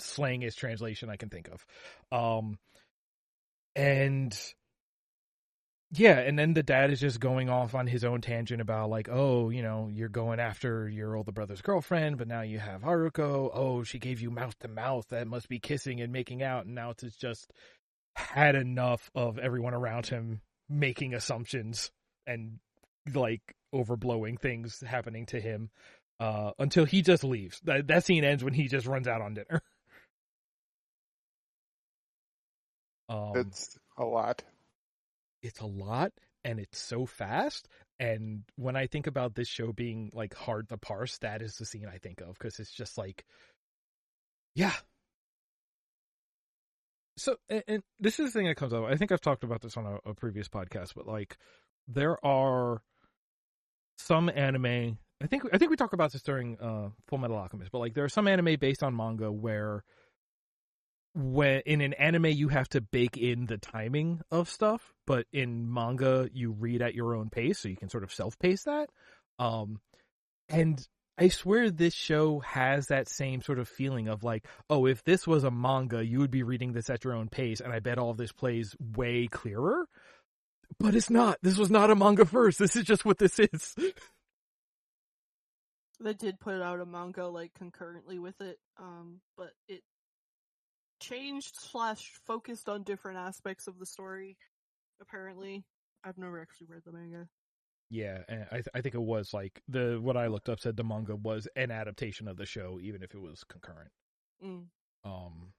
slangiest 0.00 0.56
translation 0.56 1.10
I 1.10 1.16
can 1.16 1.28
think 1.28 1.48
of. 1.48 1.66
Um, 2.16 2.58
and 3.76 4.36
yeah, 5.90 6.18
and 6.18 6.38
then 6.38 6.54
the 6.54 6.62
dad 6.62 6.90
is 6.90 7.00
just 7.00 7.20
going 7.20 7.48
off 7.48 7.74
on 7.74 7.86
his 7.86 8.04
own 8.04 8.20
tangent 8.20 8.60
about 8.60 8.90
like, 8.90 9.08
oh, 9.10 9.50
you 9.50 9.62
know, 9.62 9.88
you're 9.92 10.08
going 10.08 10.40
after 10.40 10.88
your 10.88 11.16
older 11.16 11.32
brother's 11.32 11.62
girlfriend, 11.62 12.18
but 12.18 12.28
now 12.28 12.42
you 12.42 12.58
have 12.58 12.82
Haruko. 12.82 13.50
Oh, 13.52 13.82
she 13.84 13.98
gave 13.98 14.20
you 14.20 14.30
mouth 14.30 14.58
to 14.60 14.68
mouth. 14.68 15.06
That 15.10 15.26
must 15.26 15.48
be 15.48 15.60
kissing 15.60 16.00
and 16.00 16.12
making 16.12 16.42
out. 16.42 16.66
And 16.66 16.74
now 16.74 16.90
it's 16.90 17.16
just 17.16 17.50
had 18.16 18.54
enough 18.54 19.10
of 19.14 19.38
everyone 19.38 19.74
around 19.74 20.06
him 20.06 20.40
making 20.68 21.14
assumptions 21.14 21.90
and 22.26 22.58
like 23.12 23.42
overblowing 23.74 24.40
things 24.40 24.82
happening 24.86 25.26
to 25.26 25.40
him 25.40 25.70
uh, 26.20 26.52
until 26.58 26.84
he 26.84 27.02
just 27.02 27.24
leaves. 27.24 27.60
That, 27.64 27.86
that 27.88 28.04
scene 28.04 28.24
ends 28.24 28.42
when 28.42 28.54
he 28.54 28.68
just 28.68 28.86
runs 28.86 29.06
out 29.06 29.20
on 29.20 29.34
dinner. 29.34 29.62
um, 33.08 33.32
It's 33.34 33.76
a 33.98 34.04
lot. 34.04 34.42
It's 35.44 35.60
a 35.60 35.66
lot 35.66 36.12
and 36.42 36.58
it's 36.58 36.78
so 36.78 37.06
fast. 37.06 37.68
And 38.00 38.42
when 38.56 38.74
i 38.74 38.88
think 38.88 39.06
about 39.06 39.34
this 39.36 39.46
show 39.46 39.72
being 39.72 40.10
like 40.12 40.34
hard 40.34 40.68
to 40.70 40.76
parse 40.76 41.18
that 41.18 41.42
is 41.42 41.56
the 41.56 41.64
scene 41.64 41.86
i 41.86 41.98
think 41.98 42.20
of 42.20 42.34
because 42.34 42.58
it's 42.58 42.72
just 42.72 42.98
like 42.98 43.24
yeah. 44.56 44.72
So 47.16 47.36
and, 47.48 47.62
and 47.68 47.82
this 48.00 48.18
is 48.18 48.32
the 48.32 48.38
thing 48.38 48.48
that 48.48 48.56
comes 48.56 48.72
up. 48.72 48.84
I 48.84 48.96
think 48.96 49.12
i've 49.12 49.20
talked 49.20 49.44
about 49.44 49.62
this 49.62 49.76
on 49.76 49.86
a, 49.86 50.10
a 50.10 50.14
previous 50.14 50.48
podcast 50.48 50.94
but 50.96 51.06
like 51.06 51.36
there 51.86 52.24
are 52.26 52.82
some 53.98 54.28
anime 54.28 54.98
i 55.22 55.26
think 55.26 55.44
i 55.52 55.58
think 55.58 55.70
we 55.70 55.76
talked 55.76 55.94
about 55.94 56.12
this 56.12 56.22
during 56.22 56.58
uh 56.58 56.88
Fullmetal 57.08 57.36
Alchemist 57.36 57.70
but 57.70 57.78
like 57.78 57.94
there 57.94 58.04
are 58.04 58.08
some 58.08 58.26
anime 58.26 58.56
based 58.58 58.82
on 58.82 58.96
manga 58.96 59.30
where 59.30 59.84
when 61.14 61.60
in 61.66 61.80
an 61.80 61.92
anime 61.94 62.26
you 62.26 62.48
have 62.48 62.68
to 62.68 62.80
bake 62.80 63.16
in 63.16 63.46
the 63.46 63.58
timing 63.58 64.20
of 64.30 64.48
stuff 64.48 64.92
but 65.06 65.26
in 65.32 65.72
manga 65.72 66.28
you 66.32 66.52
read 66.52 66.82
at 66.82 66.94
your 66.94 67.14
own 67.14 67.30
pace 67.30 67.60
so 67.60 67.68
you 67.68 67.76
can 67.76 67.88
sort 67.88 68.04
of 68.04 68.12
self-pace 68.12 68.64
that. 68.64 68.88
Um 69.38 69.80
and 70.48 70.86
i 71.16 71.28
swear 71.28 71.70
this 71.70 71.94
show 71.94 72.40
has 72.40 72.88
that 72.88 73.08
same 73.08 73.40
sort 73.40 73.58
of 73.60 73.68
feeling 73.68 74.08
of 74.08 74.24
like 74.24 74.46
oh 74.68 74.86
if 74.86 75.04
this 75.04 75.26
was 75.26 75.44
a 75.44 75.50
manga 75.50 76.04
you 76.04 76.18
would 76.18 76.30
be 76.30 76.42
reading 76.42 76.72
this 76.72 76.90
at 76.90 77.04
your 77.04 77.14
own 77.14 77.28
pace 77.28 77.60
and 77.60 77.72
i 77.72 77.78
bet 77.78 77.98
all 77.98 78.14
this 78.14 78.32
plays 78.32 78.74
way 78.96 79.28
clearer. 79.28 79.86
But 80.78 80.94
it's 80.94 81.10
not. 81.10 81.38
This 81.42 81.56
was 81.56 81.70
not 81.70 81.90
a 81.90 81.94
manga 81.94 82.24
first. 82.24 82.58
This 82.58 82.76
is 82.76 82.84
just 82.84 83.04
what 83.04 83.18
this 83.18 83.38
is. 83.38 83.74
They 86.00 86.12
did 86.12 86.40
put 86.40 86.60
out 86.60 86.80
a 86.80 86.84
manga 86.84 87.28
like 87.28 87.54
concurrently 87.54 88.18
with 88.18 88.40
it, 88.40 88.58
um, 88.78 89.20
but 89.38 89.52
it 89.68 89.82
changed 91.08 91.56
slash 91.56 92.12
focused 92.26 92.68
on 92.68 92.82
different 92.82 93.18
aspects 93.18 93.66
of 93.66 93.78
the 93.78 93.86
story. 93.86 94.36
Apparently, 95.00 95.64
I've 96.04 96.18
never 96.18 96.40
actually 96.40 96.66
read 96.68 96.82
the 96.84 96.92
manga. 96.92 97.28
yeah 97.90 98.22
and 98.28 98.46
i 98.50 98.54
th- 98.56 98.68
i 98.74 98.80
think 98.80 98.94
it 98.94 99.02
was 99.02 99.34
like 99.34 99.60
the 99.68 99.98
what 100.00 100.16
i 100.16 100.26
looked 100.26 100.48
up 100.48 100.58
said 100.58 100.74
the 100.76 100.82
manga 100.82 101.14
was 101.16 101.46
an 101.54 101.70
adaptation 101.70 102.26
of 102.28 102.36
the 102.38 102.46
show 102.46 102.78
even 102.80 103.02
if 103.02 103.14
it 103.14 103.20
was 103.20 103.44
concurrent 103.44 103.90
Mm. 104.42 104.64
um 105.04 105.52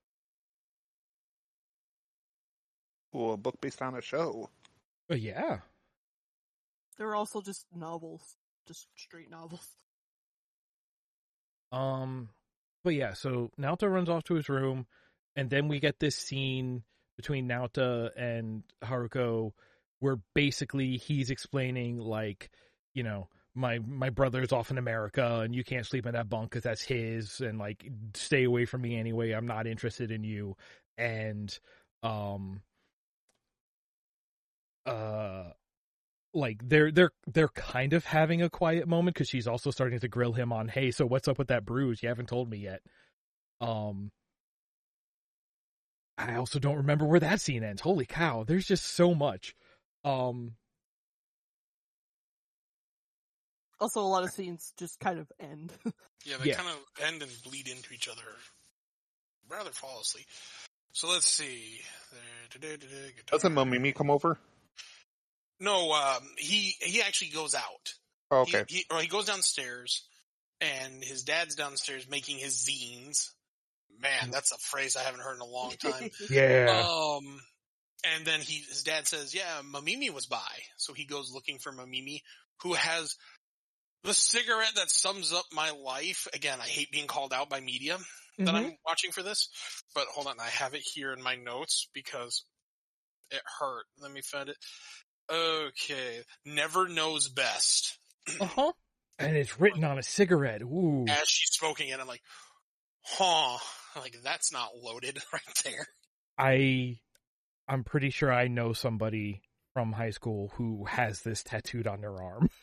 Well, 3.12 3.32
a 3.32 3.36
book 3.36 3.60
based 3.60 3.80
on 3.80 3.94
a 3.94 4.00
show. 4.02 4.50
but 5.08 5.20
yeah 5.20 5.60
There 6.98 7.06
were 7.06 7.14
also 7.14 7.40
just 7.40 7.64
novels, 7.74 8.36
just 8.66 8.88
straight 8.96 9.30
novels. 9.30 9.68
Um, 11.72 12.30
but 12.84 12.94
yeah, 12.94 13.12
so 13.14 13.50
Naota 13.58 13.90
runs 13.90 14.08
off 14.08 14.24
to 14.24 14.34
his 14.34 14.48
room, 14.48 14.86
and 15.36 15.50
then 15.50 15.68
we 15.68 15.80
get 15.80 16.00
this 16.00 16.16
scene 16.16 16.82
between 17.16 17.48
Naota 17.48 18.10
and 18.16 18.62
Haruko, 18.82 19.52
where 20.00 20.18
basically 20.34 20.96
he's 20.96 21.30
explaining 21.30 21.98
like, 21.98 22.50
you 22.94 23.02
know, 23.02 23.28
my 23.54 23.78
my 23.78 24.10
brother's 24.10 24.52
off 24.52 24.70
in 24.70 24.78
America, 24.78 25.40
and 25.40 25.54
you 25.54 25.64
can't 25.64 25.86
sleep 25.86 26.06
in 26.06 26.12
that 26.14 26.28
bunk 26.28 26.50
because 26.50 26.64
that's 26.64 26.82
his, 26.82 27.40
and 27.40 27.58
like, 27.58 27.88
stay 28.14 28.44
away 28.44 28.64
from 28.66 28.82
me 28.82 28.96
anyway. 28.98 29.32
I'm 29.32 29.46
not 29.46 29.66
interested 29.66 30.10
in 30.10 30.24
you, 30.24 30.56
and 30.98 31.56
um, 32.02 32.60
uh 34.86 35.44
like 36.34 36.60
they're 36.68 36.92
they're 36.92 37.12
they're 37.26 37.48
kind 37.48 37.92
of 37.92 38.04
having 38.04 38.42
a 38.42 38.50
quiet 38.50 38.86
moment 38.86 39.14
because 39.14 39.28
she's 39.28 39.48
also 39.48 39.70
starting 39.70 39.98
to 39.98 40.08
grill 40.08 40.32
him 40.32 40.52
on 40.52 40.68
hey 40.68 40.90
so 40.90 41.06
what's 41.06 41.28
up 41.28 41.38
with 41.38 41.48
that 41.48 41.64
bruise? 41.64 42.02
You 42.02 42.08
haven't 42.08 42.28
told 42.28 42.50
me 42.50 42.58
yet. 42.58 42.82
Um 43.60 44.10
i 46.18 46.34
also 46.34 46.58
don't 46.58 46.76
remember 46.76 47.04
where 47.04 47.20
that 47.20 47.40
scene 47.40 47.62
ends 47.64 47.82
holy 47.82 48.06
cow 48.06 48.44
there's 48.44 48.66
just 48.66 48.84
so 48.84 49.14
much 49.14 49.54
um 50.04 50.52
Also, 53.78 54.00
a 54.00 54.02
lot 54.02 54.24
of 54.24 54.30
scenes 54.30 54.72
just 54.78 54.98
kind 55.00 55.18
of 55.18 55.30
end. 55.38 55.72
Yeah, 56.24 56.38
they 56.38 56.48
Yeah. 56.48 56.56
kind 56.56 56.68
of 56.70 57.04
end 57.06 57.22
and 57.22 57.30
bleed 57.44 57.68
into 57.68 57.94
each 57.94 58.08
other 58.08 58.22
rather 59.48 59.70
flawlessly. 59.70 60.26
So 60.92 61.08
let's 61.08 61.26
see. 61.26 61.80
Doesn't 63.30 63.54
Mamimi 63.54 63.94
come 63.94 64.10
over? 64.10 64.36
No, 65.60 65.92
um, 65.92 66.28
he 66.36 66.74
he 66.80 67.02
actually 67.02 67.28
goes 67.30 67.54
out. 67.54 67.94
Oh, 68.32 68.40
okay. 68.40 68.64
He, 68.66 68.78
he, 68.78 68.84
or 68.90 69.00
he 69.00 69.06
goes 69.06 69.26
downstairs, 69.26 70.08
and 70.60 71.04
his 71.04 71.22
dad's 71.22 71.54
downstairs 71.54 72.08
making 72.10 72.38
his 72.38 72.54
zines. 72.54 73.30
Man, 74.00 74.30
that's 74.30 74.52
a 74.52 74.58
phrase 74.58 74.96
I 74.96 75.02
haven't 75.02 75.22
heard 75.22 75.36
in 75.36 75.40
a 75.40 75.46
long 75.46 75.72
time. 75.78 76.10
yeah 76.30 76.86
Um, 76.86 77.40
and 78.14 78.26
then 78.26 78.40
he, 78.40 78.58
his 78.68 78.82
dad 78.82 79.06
says, 79.06 79.34
"Yeah, 79.34 79.62
Mamimi 79.64 80.10
was 80.10 80.26
by." 80.26 80.52
So 80.76 80.92
he 80.92 81.04
goes 81.04 81.32
looking 81.32 81.58
for 81.58 81.72
Mamimi, 81.72 82.20
who 82.62 82.74
has 82.74 83.16
the 84.04 84.14
cigarette 84.14 84.74
that 84.76 84.90
sums 84.90 85.32
up 85.32 85.46
my 85.52 85.70
life. 85.70 86.28
Again, 86.32 86.58
I 86.60 86.66
hate 86.66 86.90
being 86.90 87.06
called 87.06 87.32
out 87.32 87.48
by 87.48 87.60
media 87.60 87.98
that 88.38 88.54
Mhm. 88.54 88.54
I'm 88.54 88.76
watching 88.86 89.12
for 89.12 89.22
this, 89.22 89.48
but 89.94 90.06
hold 90.08 90.26
on, 90.26 90.38
I 90.38 90.48
have 90.48 90.74
it 90.74 90.82
here 90.82 91.12
in 91.12 91.22
my 91.22 91.36
notes 91.36 91.88
because 91.92 92.44
it 93.30 93.42
hurt. 93.58 93.86
Let 93.98 94.12
me 94.12 94.20
find 94.20 94.48
it. 94.50 94.56
Okay, 95.28 96.22
never 96.44 96.86
knows 96.86 97.28
best. 97.28 97.98
uh-huh 98.40 98.72
and 99.18 99.36
it's 99.36 99.58
written 99.60 99.84
on 99.84 99.98
a 99.98 100.02
cigarette 100.02 100.62
ooh 100.62 101.06
As 101.08 101.28
she's 101.28 101.50
smoking 101.50 101.88
it, 101.88 101.98
I'm 101.98 102.06
like, 102.06 102.22
huh, 103.02 103.58
like 104.00 104.16
that's 104.22 104.52
not 104.52 104.70
loaded 104.82 105.18
right 105.32 105.62
there. 105.64 105.86
i 106.38 106.98
i'm 107.68 107.84
pretty 107.84 108.10
sure 108.10 108.32
i 108.32 108.48
know 108.48 108.72
somebody 108.72 109.42
from 109.74 109.92
high 109.92 110.10
school 110.10 110.52
who 110.54 110.84
has 110.84 111.20
this 111.22 111.42
tattooed 111.42 111.86
on 111.86 112.00
their 112.00 112.22
arm 112.22 112.48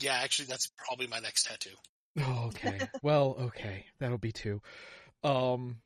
Yeah, 0.00 0.14
actually, 0.22 0.46
that's 0.46 0.70
probably 0.76 1.06
my 1.06 1.18
next 1.18 1.44
tattoo. 1.44 1.74
Oh, 2.20 2.46
okay. 2.48 2.78
well, 3.02 3.36
okay. 3.40 3.86
That'll 3.98 4.18
be 4.18 4.32
two. 4.32 4.60
Um 5.22 5.78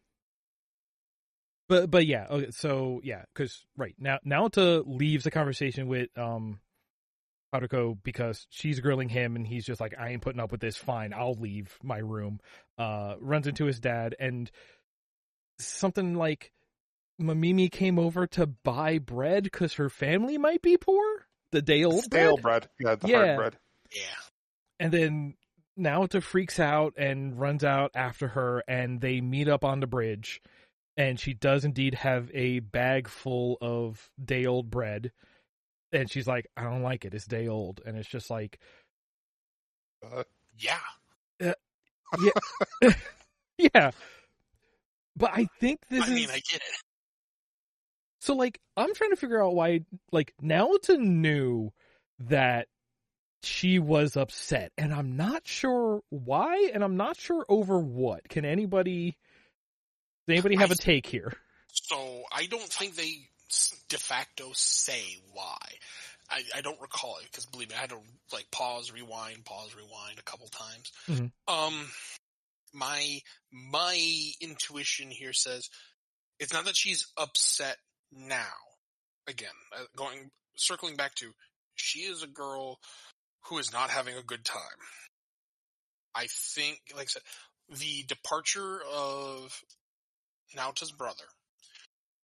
but 1.68 1.90
but 1.90 2.06
yeah, 2.06 2.26
okay, 2.30 2.50
so 2.50 3.00
yeah, 3.02 3.24
cuz 3.34 3.64
right. 3.76 3.94
Now 3.98 4.18
Naota 4.26 4.82
leaves 4.86 5.24
the 5.24 5.30
conversation 5.30 5.88
with 5.88 6.10
um 6.18 6.60
Haruko 7.54 7.98
because 8.02 8.46
she's 8.50 8.80
grilling 8.80 9.08
him 9.08 9.36
and 9.36 9.46
he's 9.46 9.64
just 9.64 9.80
like 9.80 9.94
I 9.98 10.10
ain't 10.10 10.22
putting 10.22 10.40
up 10.40 10.52
with 10.52 10.60
this. 10.60 10.76
Fine, 10.76 11.12
I'll 11.14 11.34
leave 11.34 11.78
my 11.82 11.98
room. 11.98 12.40
Uh 12.82 13.14
runs 13.20 13.46
into 13.46 13.64
his 13.66 13.78
dad 13.80 14.14
and 14.18 14.50
something 15.58 16.14
like 16.14 16.52
Mamimi 17.20 17.70
came 17.70 17.98
over 17.98 18.26
to 18.28 18.46
buy 18.46 18.98
bread 18.98 19.52
cuz 19.52 19.74
her 19.74 19.88
family 19.90 20.38
might 20.38 20.62
be 20.62 20.76
poor. 20.76 21.26
The 21.52 21.62
day 21.62 21.84
old 21.84 22.04
Stale 22.04 22.36
bread. 22.38 22.68
bread. 22.78 22.88
Yeah, 22.88 22.94
the 22.96 23.08
Yeah. 23.08 23.16
hard 23.24 23.36
bread. 23.36 23.58
Yeah. 23.94 24.20
And 24.80 24.92
then 24.92 25.34
Naota 25.78 26.22
freaks 26.22 26.58
out 26.58 26.94
and 26.96 27.38
runs 27.38 27.62
out 27.64 27.92
after 27.94 28.28
her, 28.28 28.62
and 28.68 29.00
they 29.00 29.20
meet 29.20 29.48
up 29.48 29.64
on 29.64 29.80
the 29.80 29.86
bridge. 29.86 30.40
and 30.98 31.18
she 31.18 31.32
does 31.32 31.64
indeed 31.64 31.94
have 31.94 32.30
a 32.34 32.58
bag 32.60 33.08
full 33.08 33.56
of 33.62 34.10
day 34.22 34.44
old 34.44 34.70
bread. 34.70 35.10
And 35.90 36.10
she's 36.10 36.26
like, 36.26 36.46
I 36.54 36.64
don't 36.64 36.82
like 36.82 37.06
it. 37.06 37.14
It's 37.14 37.26
day 37.26 37.48
old. 37.48 37.80
And 37.86 37.96
it's 37.96 38.08
just 38.08 38.28
like, 38.28 38.58
Uh, 40.02 40.24
Yeah. 40.58 40.80
Yeah. 42.20 42.92
Yeah. 43.58 43.90
But 45.16 45.30
I 45.34 45.46
think 45.60 45.80
this 45.88 46.02
I 46.02 46.06
is 46.08 46.14
mean, 46.14 46.28
I 46.30 46.40
get 46.50 46.56
it. 46.56 46.82
so 48.20 48.34
like 48.34 48.58
I'm 48.76 48.94
trying 48.94 49.10
to 49.10 49.16
figure 49.16 49.42
out 49.44 49.54
why 49.54 49.80
like 50.10 50.32
Naota 50.42 50.98
knew 50.98 51.70
that 52.20 52.66
she 53.42 53.78
was 53.78 54.16
upset 54.16 54.72
and 54.78 54.92
I'm 54.92 55.16
not 55.16 55.46
sure 55.46 56.00
why 56.10 56.70
and 56.72 56.82
I'm 56.82 56.96
not 56.96 57.16
sure 57.18 57.44
over 57.48 57.78
what. 57.78 58.28
Can 58.28 58.44
anybody 58.44 59.16
does 60.26 60.34
anybody 60.34 60.56
have 60.56 60.70
I 60.70 60.74
a 60.74 60.76
take 60.76 61.06
here? 61.06 61.32
So 61.72 62.22
I 62.32 62.46
don't 62.46 62.62
think 62.62 62.96
they 62.96 63.28
de 63.88 63.98
facto 63.98 64.50
say 64.54 65.02
why. 65.32 65.58
I, 66.32 66.42
I 66.56 66.60
don't 66.62 66.80
recall 66.80 67.18
it 67.18 67.26
because 67.30 67.46
believe 67.46 67.68
me, 67.68 67.76
I 67.76 67.80
had 67.80 67.90
to 67.90 67.98
like 68.32 68.50
pause, 68.50 68.90
rewind, 68.92 69.44
pause, 69.44 69.74
rewind 69.76 70.18
a 70.18 70.22
couple 70.22 70.48
times. 70.48 70.92
Mhm. 71.08 71.30
Um, 71.46 71.90
my 72.72 73.20
my 73.52 74.30
intuition 74.40 75.10
here 75.10 75.32
says 75.32 75.68
it's 76.38 76.52
not 76.52 76.64
that 76.64 76.76
she's 76.76 77.06
upset 77.16 77.76
now. 78.10 78.52
Again, 79.28 79.50
uh, 79.76 79.84
going 79.96 80.30
circling 80.56 80.96
back 80.96 81.14
to 81.16 81.32
she 81.74 82.00
is 82.00 82.22
a 82.22 82.28
girl 82.28 82.78
who 83.46 83.58
is 83.58 83.72
not 83.72 83.90
having 83.90 84.16
a 84.16 84.22
good 84.22 84.44
time. 84.44 84.58
I 86.14 86.26
think, 86.28 86.80
like 86.94 87.04
I 87.04 87.06
said, 87.06 87.22
the 87.78 88.04
departure 88.04 88.80
of 88.92 89.62
Naota's 90.54 90.92
brother, 90.92 91.24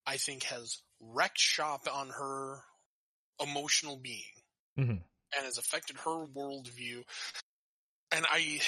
I 0.06 0.16
think 0.16 0.44
has 0.44 0.82
wrecked 1.00 1.38
shop 1.38 1.88
on 1.92 2.08
her 2.10 2.62
emotional 3.40 3.96
being 3.96 4.24
Mhm. 4.78 5.02
and 5.36 5.44
has 5.44 5.58
affected 5.58 5.96
her 5.98 6.26
worldview. 6.26 7.04
And 8.10 8.24
I, 8.30 8.60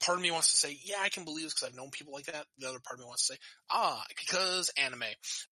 part 0.00 0.18
of 0.18 0.22
me 0.22 0.30
wants 0.32 0.50
to 0.50 0.56
say, 0.56 0.78
yeah, 0.82 0.96
I 1.00 1.08
can 1.08 1.24
believe 1.24 1.44
this 1.44 1.54
because 1.54 1.68
I've 1.68 1.76
known 1.76 1.90
people 1.90 2.12
like 2.12 2.26
that. 2.26 2.46
The 2.58 2.68
other 2.68 2.80
part 2.80 2.98
of 2.98 3.00
me 3.00 3.06
wants 3.06 3.26
to 3.28 3.34
say, 3.34 3.38
ah, 3.70 4.04
because 4.16 4.70
anime. 4.76 5.04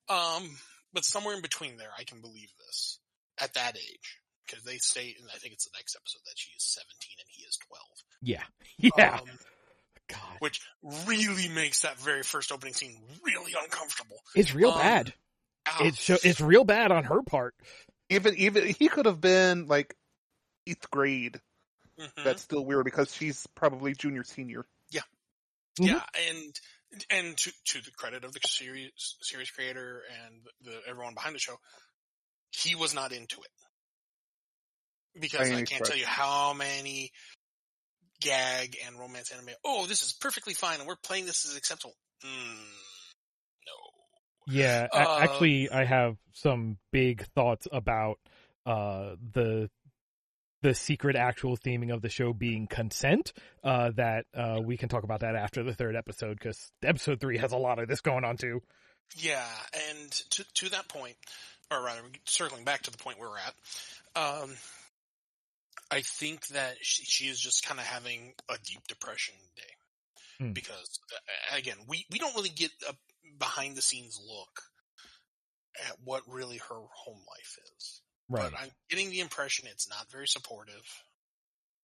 Um, 0.08 0.58
but 0.92 1.04
somewhere 1.04 1.36
in 1.36 1.42
between 1.42 1.76
there, 1.76 1.90
I 1.96 2.02
can 2.04 2.20
believe 2.20 2.50
this 2.66 2.98
at 3.38 3.54
that 3.54 3.76
age. 3.76 4.18
Because 4.46 4.62
they 4.64 4.78
state, 4.78 5.18
and 5.20 5.28
I 5.34 5.38
think 5.38 5.54
it's 5.54 5.64
the 5.64 5.76
next 5.76 5.96
episode, 5.96 6.20
that 6.26 6.36
she 6.36 6.50
is 6.52 6.62
17 6.62 7.16
and 7.18 7.28
he 7.30 7.42
is 7.44 7.56
12. 7.68 7.82
Yeah. 8.22 8.44
Yeah. 8.98 9.20
Um, 9.20 9.38
God. 10.08 10.36
which 10.38 10.60
really 11.06 11.48
makes 11.48 11.82
that 11.82 11.98
very 11.98 12.22
first 12.22 12.52
opening 12.52 12.74
scene 12.74 12.96
really 13.24 13.54
uncomfortable. 13.60 14.18
It's 14.36 14.54
real 14.54 14.70
um, 14.70 14.78
bad. 14.78 15.14
It's 15.80 16.00
so 16.00 16.16
it's 16.22 16.40
real 16.40 16.62
bad 16.62 16.92
on 16.92 17.02
her 17.04 17.22
part. 17.22 17.56
Even 18.08 18.34
even 18.36 18.66
he 18.68 18.88
could 18.88 19.06
have 19.06 19.20
been 19.20 19.66
like 19.66 19.96
eighth 20.66 20.90
grade. 20.90 21.40
mhm. 21.98 22.24
That's 22.24 22.42
still 22.42 22.64
weird 22.64 22.84
because 22.84 23.14
she's 23.14 23.46
probably 23.54 23.94
junior 23.94 24.24
senior. 24.24 24.66
Mhm. 25.78 25.86
yeah, 25.88 26.02
and 26.30 26.60
and 27.10 27.36
to 27.36 27.52
to 27.66 27.80
the 27.82 27.90
credit 27.90 28.24
of 28.24 28.32
the 28.32 28.40
series 28.46 28.92
series 29.20 29.50
creator 29.50 30.02
and 30.24 30.46
the 30.62 30.80
everyone 30.88 31.14
behind 31.14 31.34
the 31.34 31.38
show, 31.38 31.56
he 32.50 32.74
was 32.74 32.94
not 32.94 33.12
into 33.12 33.42
it 33.42 33.50
because 35.20 35.50
By 35.50 35.58
I 35.58 35.62
can't 35.62 35.84
tell 35.84 35.96
you 35.96 36.06
how 36.06 36.52
many 36.54 37.12
gag 38.20 38.78
and 38.86 38.98
romance 38.98 39.30
anime. 39.30 39.54
Oh, 39.64 39.86
this 39.86 40.02
is 40.02 40.12
perfectly 40.12 40.54
fine, 40.54 40.78
and 40.78 40.88
we're 40.88 40.96
playing 40.96 41.26
this 41.26 41.44
as 41.44 41.56
acceptable. 41.56 41.94
Mm, 42.24 42.28
no. 42.28 42.85
Yeah, 44.46 44.86
Uh, 44.92 45.18
actually, 45.20 45.70
I 45.70 45.84
have 45.84 46.16
some 46.32 46.78
big 46.92 47.24
thoughts 47.34 47.66
about 47.70 48.18
uh, 48.64 49.16
the 49.32 49.70
the 50.62 50.74
secret 50.74 51.14
actual 51.16 51.56
theming 51.56 51.92
of 51.92 52.00
the 52.02 52.08
show 52.08 52.32
being 52.32 52.66
consent. 52.66 53.32
Uh, 53.62 53.90
that 53.96 54.24
uh, 54.34 54.60
we 54.64 54.76
can 54.76 54.88
talk 54.88 55.04
about 55.04 55.20
that 55.20 55.36
after 55.36 55.62
the 55.62 55.74
third 55.74 55.94
episode 55.96 56.38
because 56.38 56.70
episode 56.82 57.20
three 57.20 57.38
has 57.38 57.52
a 57.52 57.56
lot 57.56 57.78
of 57.78 57.88
this 57.88 58.00
going 58.00 58.24
on 58.24 58.36
too. 58.36 58.62
Yeah, 59.16 59.46
and 59.90 60.10
to 60.10 60.44
to 60.54 60.68
that 60.70 60.88
point, 60.88 61.16
or 61.70 61.82
rather, 61.82 62.00
circling 62.24 62.64
back 62.64 62.82
to 62.82 62.90
the 62.90 62.98
point 62.98 63.18
where 63.18 63.28
we're 63.30 63.38
at, 63.38 63.54
um, 64.20 64.50
I 65.90 66.00
think 66.00 66.46
that 66.48 66.76
she, 66.80 67.04
she 67.04 67.24
is 67.26 67.38
just 67.38 67.64
kind 67.64 67.78
of 67.78 67.86
having 67.86 68.32
a 68.48 68.56
deep 68.64 68.86
depression 68.88 69.34
day 69.56 69.62
Hmm. 70.38 70.52
because, 70.52 70.98
again, 71.56 71.76
we 71.88 72.04
we 72.10 72.18
don't 72.18 72.34
really 72.34 72.50
get 72.50 72.70
a 72.88 72.94
behind 73.38 73.76
the 73.76 73.82
scenes 73.82 74.20
look 74.24 74.62
at 75.88 75.96
what 76.04 76.22
really 76.26 76.58
her 76.58 76.74
home 76.74 77.20
life 77.36 77.58
is. 77.76 78.02
Right. 78.28 78.50
But 78.50 78.60
I'm 78.60 78.70
getting 78.90 79.10
the 79.10 79.20
impression 79.20 79.68
it's 79.70 79.88
not 79.88 80.10
very 80.10 80.26
supportive. 80.26 80.82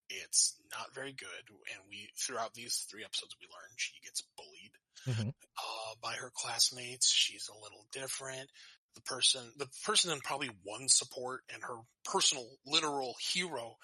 It's 0.09 0.57
not 0.77 0.95
very 0.95 1.13
good, 1.13 1.49
and 1.49 1.81
we 1.89 2.11
throughout 2.19 2.53
these 2.53 2.87
three 2.91 3.05
episodes 3.05 3.35
we 3.41 3.47
learn 3.47 3.71
she 3.77 3.95
gets 4.03 4.23
bullied 4.37 4.73
Mhm. 5.07 5.33
uh, 5.57 5.95
by 6.03 6.15
her 6.15 6.31
classmates. 6.35 7.11
She's 7.11 7.49
a 7.49 7.57
little 7.57 7.87
different. 7.93 8.51
The 8.95 9.01
person, 9.03 9.53
the 9.57 9.69
person 9.85 10.11
in 10.11 10.21
probably 10.21 10.49
one 10.65 10.89
support 10.89 11.45
and 11.49 11.63
her 11.63 11.79
personal, 12.05 12.59
literal 12.67 13.17
hero 13.33 13.79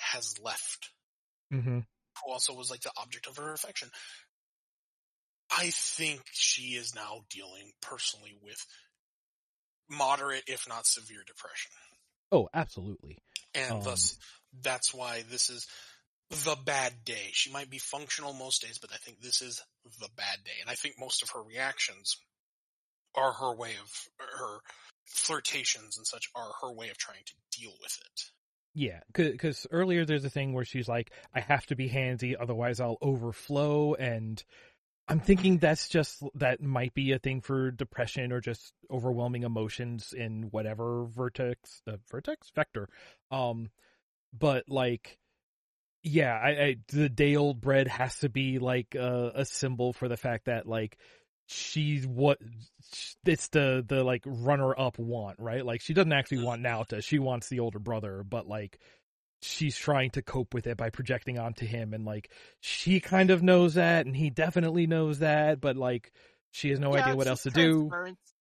has 0.00 0.38
left, 0.40 0.90
hmm 1.50 1.80
who 2.24 2.32
also 2.32 2.52
was 2.54 2.70
like 2.70 2.80
the 2.80 2.92
object 2.96 3.28
of 3.28 3.36
her 3.36 3.52
affection. 3.52 3.88
I 5.58 5.70
think 5.70 6.22
she 6.30 6.76
is 6.76 6.94
now 6.94 7.24
dealing 7.30 7.72
personally 7.82 8.36
with 8.40 8.64
moderate, 9.90 10.44
if 10.46 10.68
not 10.68 10.86
severe 10.86 11.24
depression. 11.26 11.72
Oh, 12.30 12.48
absolutely. 12.54 13.18
And 13.54 13.72
Um, 13.72 13.82
thus, 13.82 14.16
that's 14.62 14.94
why 14.94 15.22
this 15.22 15.50
is 15.50 15.66
the 16.30 16.56
bad 16.64 17.04
day. 17.04 17.30
She 17.32 17.50
might 17.50 17.70
be 17.70 17.78
functional 17.78 18.34
most 18.34 18.62
days, 18.62 18.78
but 18.78 18.92
I 18.92 18.96
think 18.98 19.20
this 19.20 19.42
is 19.42 19.60
the 19.98 20.10
bad 20.14 20.44
day. 20.44 20.58
And 20.60 20.70
I 20.70 20.74
think 20.74 20.94
most 20.98 21.22
of 21.22 21.30
her 21.30 21.42
reactions 21.42 22.16
are 23.14 23.32
her 23.32 23.56
way 23.56 23.72
of, 23.82 23.90
her 24.20 24.58
flirtations 25.06 25.96
and 25.96 26.06
such 26.06 26.28
are 26.36 26.52
her 26.60 26.72
way 26.72 26.90
of 26.90 26.98
trying 26.98 27.24
to 27.26 27.34
deal 27.58 27.72
with 27.80 27.98
it. 28.00 28.20
Yeah, 28.74 29.00
because 29.12 29.66
earlier 29.72 30.04
there's 30.04 30.24
a 30.24 30.30
thing 30.30 30.52
where 30.52 30.64
she's 30.64 30.86
like, 30.88 31.10
"I 31.34 31.40
have 31.40 31.66
to 31.66 31.74
be 31.74 31.88
handsy, 31.88 32.36
otherwise 32.38 32.78
I'll 32.78 32.98
overflow," 33.02 33.94
and 33.94 34.44
I'm 35.08 35.20
thinking 35.20 35.58
that's 35.58 35.88
just 35.88 36.22
that 36.34 36.62
might 36.62 36.92
be 36.92 37.12
a 37.12 37.18
thing 37.18 37.40
for 37.40 37.70
depression 37.70 38.30
or 38.30 38.40
just 38.40 38.72
overwhelming 38.90 39.42
emotions 39.42 40.12
in 40.12 40.48
whatever 40.50 41.06
vertex, 41.06 41.80
uh, 41.86 41.96
vertex? 42.10 42.50
Vector. 42.54 42.88
Um, 43.30 43.70
but 44.38 44.64
like, 44.68 45.18
yeah, 46.02 46.34
I, 46.34 46.48
I 46.48 46.76
the 46.88 47.08
day 47.08 47.36
old 47.36 47.60
bread 47.60 47.88
has 47.88 48.18
to 48.18 48.28
be 48.28 48.58
like 48.58 48.94
a, 48.94 49.32
a 49.36 49.44
symbol 49.46 49.94
for 49.94 50.08
the 50.08 50.18
fact 50.18 50.44
that 50.44 50.66
like 50.68 50.98
she's 51.46 52.06
what 52.06 52.38
it's 53.24 53.48
the 53.48 53.82
the 53.88 54.04
like 54.04 54.22
runner 54.26 54.78
up 54.78 54.98
want 54.98 55.38
right? 55.38 55.64
Like 55.64 55.80
she 55.80 55.94
doesn't 55.94 56.12
actually 56.12 56.44
want 56.44 56.62
Naota 56.62 57.02
she 57.02 57.18
wants 57.18 57.48
the 57.48 57.60
older 57.60 57.78
brother. 57.78 58.22
But 58.28 58.46
like 58.46 58.78
she's 59.42 59.76
trying 59.76 60.10
to 60.10 60.22
cope 60.22 60.52
with 60.54 60.66
it 60.66 60.76
by 60.76 60.90
projecting 60.90 61.38
onto 61.38 61.66
him 61.66 61.94
and 61.94 62.04
like 62.04 62.30
she 62.60 63.00
kind 63.00 63.30
of 63.30 63.42
knows 63.42 63.74
that 63.74 64.06
and 64.06 64.16
he 64.16 64.30
definitely 64.30 64.86
knows 64.86 65.20
that 65.20 65.60
but 65.60 65.76
like 65.76 66.12
she 66.50 66.70
has 66.70 66.80
no 66.80 66.94
Yeah, 66.94 67.02
idea 67.02 67.16
what 67.16 67.28
else 67.28 67.42
to 67.44 67.50
do 67.50 67.92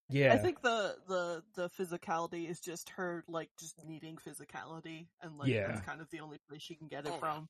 yeah 0.10 0.34
I 0.34 0.38
think 0.38 0.62
the 0.62 0.96
the 1.08 1.44
the 1.56 1.70
physicality 1.70 2.50
is 2.50 2.60
just 2.60 2.90
her 2.92 3.24
like 3.28 3.50
just 3.60 3.76
needing 3.86 4.18
physicality, 4.18 5.08
and 5.22 5.38
like 5.38 5.50
Yeah. 5.50 5.68
that's 5.68 5.82
kind 5.82 6.02
of 6.02 6.10
the 6.10 6.20
only 6.20 6.38
place 6.50 6.62
she 6.62 6.76
can 6.76 6.88
get 6.88 7.06
it 7.06 7.14
from. 7.20 7.48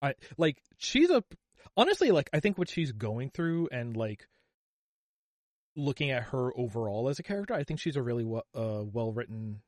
I 0.00 0.14
like 0.36 0.62
she's 0.76 1.10
a 1.10 1.24
honestly 1.76 2.10
like 2.10 2.30
I 2.32 2.40
think 2.40 2.56
what 2.58 2.68
she's 2.70 2.92
going 2.92 3.30
through 3.30 3.68
and 3.72 3.96
like 3.96 4.28
looking 5.76 6.10
at 6.10 6.24
her 6.24 6.50
overall 6.56 7.08
as 7.08 7.18
a 7.18 7.22
character, 7.22 7.54
I 7.54 7.62
think 7.64 7.80
she's 7.80 7.96
a 7.96 8.02
really 8.02 8.24
well, 8.24 8.44
uh, 8.54 8.82
well 8.84 9.12
written 9.12 9.60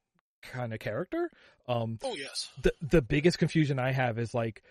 kind 0.42 0.72
of 0.72 0.80
character. 0.80 1.30
Um, 1.68 1.98
Oh 2.02 2.14
yes. 2.16 2.48
the 2.62 2.72
the 2.80 3.02
biggest 3.02 3.38
confusion 3.38 3.78
I 3.78 3.92
have 3.92 4.18
is 4.18 4.34
like 4.34 4.62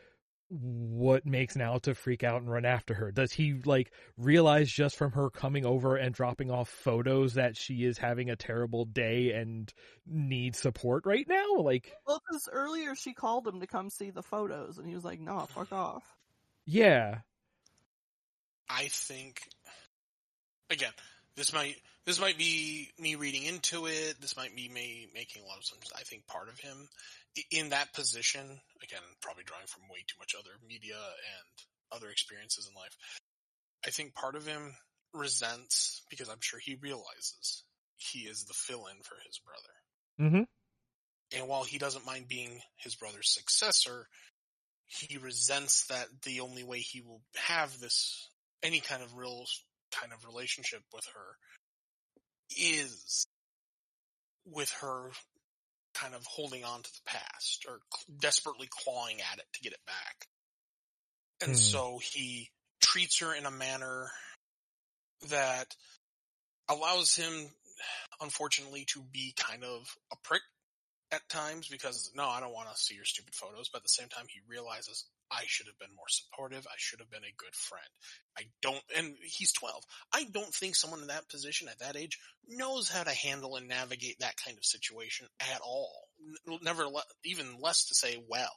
what 0.52 1.28
makes 1.28 1.56
Naota 1.56 1.96
freak 1.96 2.24
out 2.24 2.42
and 2.42 2.50
run 2.50 2.66
after 2.66 2.96
her? 2.96 3.12
Does 3.12 3.32
he 3.32 3.54
like 3.66 3.92
realize 4.18 4.68
just 4.72 4.96
from 4.96 5.12
her 5.12 5.30
coming 5.30 5.64
over 5.64 5.96
and 5.96 6.12
dropping 6.14 6.50
off 6.50 6.68
photos 6.68 7.36
that 7.36 7.56
she 7.56 7.84
is 7.86 8.00
having 8.00 8.32
a 8.32 8.36
terrible 8.36 8.86
day 8.86 9.32
and 9.34 9.72
needs 10.08 10.58
support 10.58 11.06
right 11.06 11.28
now? 11.28 11.58
Like, 11.60 11.94
Well, 12.08 12.20
because 12.28 12.50
earlier 12.52 12.96
she 12.96 13.14
called 13.14 13.48
him 13.48 13.60
to 13.60 13.68
come 13.68 13.92
see 13.92 14.10
the 14.10 14.24
photos, 14.24 14.80
and 14.80 14.88
he 14.88 14.96
was 14.96 15.06
like, 15.06 15.20
"No, 15.20 15.42
fuck 15.42 15.72
off." 15.72 16.04
yeah, 16.66 17.20
I 18.68 18.88
think 18.88 19.48
again, 20.72 20.94
this 21.36 21.54
might 21.54 21.76
this 22.10 22.20
might 22.20 22.40
be 22.40 22.90
me 22.98 23.14
reading 23.14 23.44
into 23.44 23.86
it. 23.86 24.20
This 24.20 24.36
might 24.36 24.56
be 24.56 24.68
me 24.68 25.08
making 25.14 25.44
a 25.44 25.46
lot 25.46 25.58
of 25.58 25.62
assumptions. 25.62 25.94
I 25.96 26.02
think 26.02 26.26
part 26.26 26.50
of 26.50 26.60
him 26.60 26.90
in 27.52 27.70
that 27.70 27.94
position, 27.94 28.42
again, 28.42 29.04
probably 29.22 29.44
drawing 29.44 29.68
from 29.68 29.84
way 29.84 30.00
too 30.08 30.18
much 30.18 30.34
other 30.34 30.50
media 30.68 30.96
and 30.96 31.96
other 31.96 32.10
experiences 32.10 32.68
in 32.68 32.74
life. 32.76 32.98
I 33.86 33.92
think 33.92 34.16
part 34.16 34.36
of 34.36 34.48
him 34.48 34.74
resents 35.14 36.02
because 36.10 36.30
I'm 36.30 36.42
sure 36.42 36.60
he 36.60 36.80
realizes 36.82 37.64
he 37.98 38.22
is 38.22 38.46
the 38.46 38.56
fill-in 38.56 39.04
for 39.04 39.16
his 39.28 39.40
brother. 39.46 40.32
Mm-hmm. 40.32 41.40
And 41.40 41.48
while 41.48 41.64
he 41.64 41.78
doesn't 41.78 42.08
mind 42.08 42.28
being 42.28 42.60
his 42.78 42.96
brother's 42.96 43.32
successor, 43.32 44.08
he 44.88 45.20
resents 45.20 45.86
that 45.90 46.08
the 46.24 46.40
only 46.40 46.64
way 46.64 46.80
he 46.80 47.02
will 47.02 47.22
have 47.36 47.80
this, 47.80 48.28
any 48.64 48.80
kind 48.80 49.04
of 49.04 49.16
real 49.16 49.46
kind 49.92 50.12
of 50.12 50.26
relationship 50.26 50.82
with 50.92 51.06
her 51.14 51.38
is 52.58 53.28
with 54.46 54.72
her 54.82 55.12
kind 55.94 56.16
of 56.16 56.26
holding 56.26 56.64
on 56.64 56.82
to 56.82 56.92
the 56.92 57.02
past 57.06 57.66
or 57.68 57.80
desperately 58.20 58.68
clawing 58.70 59.18
at 59.32 59.40
it 59.40 59.46
to 59.54 59.62
get 59.62 59.74
it 59.74 59.86
back. 59.86 60.28
And 61.42 61.52
Hmm. 61.52 61.56
so 61.56 62.00
he 62.02 62.50
treats 62.82 63.20
her 63.20 63.34
in 63.34 63.46
a 63.46 63.52
manner 63.52 64.12
that 65.30 65.76
allows 66.70 67.16
him, 67.16 67.50
unfortunately, 68.22 68.86
to 68.90 69.02
be 69.02 69.34
kind 69.38 69.64
of 69.64 69.96
a 70.12 70.16
prick 70.24 70.42
at 71.12 71.28
times 71.30 71.68
because 71.68 72.12
no, 72.16 72.28
I 72.28 72.40
don't 72.40 72.54
want 72.54 72.70
to 72.70 72.78
see 72.78 72.96
your 72.96 73.06
stupid 73.06 73.34
photos. 73.36 73.70
But 73.70 73.80
at 73.80 73.84
the 73.84 73.90
same 73.90 74.10
time, 74.10 74.26
he 74.30 74.42
realizes 74.48 75.06
I 75.32 75.44
should 75.48 75.68
have 75.68 75.78
been 75.80 75.96
more 75.96 76.08
supportive. 76.10 76.66
I 76.68 76.76
should 76.78 77.00
have 77.00 77.10
been 77.10 77.24
a 77.24 77.34
good 77.38 77.56
friend. 77.56 77.86
I 78.38 78.44
don't, 78.62 78.82
and 78.98 79.16
he's 79.24 79.54
12. 79.54 79.84
I 80.14 80.24
don't 80.26 80.54
think 80.54 80.76
someone 80.76 81.02
in 81.02 81.08
that 81.08 81.30
position 81.30 81.68
at 81.68 81.80
that 81.80 81.96
age 81.96 82.18
knows 82.48 82.90
how 82.90 83.04
to 83.04 83.12
handle 83.12 83.56
and 83.56 83.68
navigate 83.68 84.18
that 84.20 84.36
kind 84.44 84.58
of 84.58 84.66
situation 84.66 85.28
at 85.54 85.62
all. 85.64 85.92
Never, 86.62 86.86
le- 86.88 87.04
even 87.24 87.60
less 87.62 87.86
to 87.88 87.96
say 87.96 88.18
well. 88.28 88.52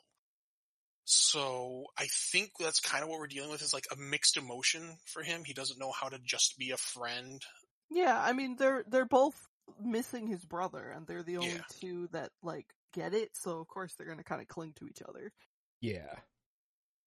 So 1.04 1.84
I 1.98 2.06
think 2.32 2.50
that's 2.60 2.80
kind 2.80 3.02
of 3.02 3.10
what 3.10 3.18
we're 3.18 3.26
dealing 3.26 3.50
with 3.50 3.62
is 3.62 3.74
like 3.74 3.86
a 3.92 3.96
mixed 3.96 4.36
emotion 4.36 4.96
for 5.06 5.22
him. 5.22 5.42
He 5.44 5.52
doesn't 5.52 5.78
know 5.80 5.90
how 5.92 6.08
to 6.08 6.18
just 6.24 6.56
be 6.58 6.70
a 6.70 6.76
friend. 6.76 7.42
Yeah, 7.90 8.18
I 8.20 8.32
mean 8.32 8.56
they're 8.56 8.84
they're 8.88 9.04
both 9.04 9.34
missing 9.80 10.26
his 10.26 10.44
brother, 10.44 10.92
and 10.94 11.06
they're 11.06 11.22
the 11.24 11.38
only 11.38 11.50
Yeah. 11.54 11.62
two 11.80 12.08
that 12.12 12.30
like 12.42 12.66
get 12.94 13.14
it. 13.14 13.30
So 13.34 13.58
of 13.58 13.66
course 13.68 13.94
they're 13.94 14.06
gonna 14.06 14.22
kind 14.24 14.40
of 14.40 14.48
cling 14.48 14.74
to 14.78 14.86
each 14.86 15.02
other. 15.06 15.32
Yeah. 15.80 16.14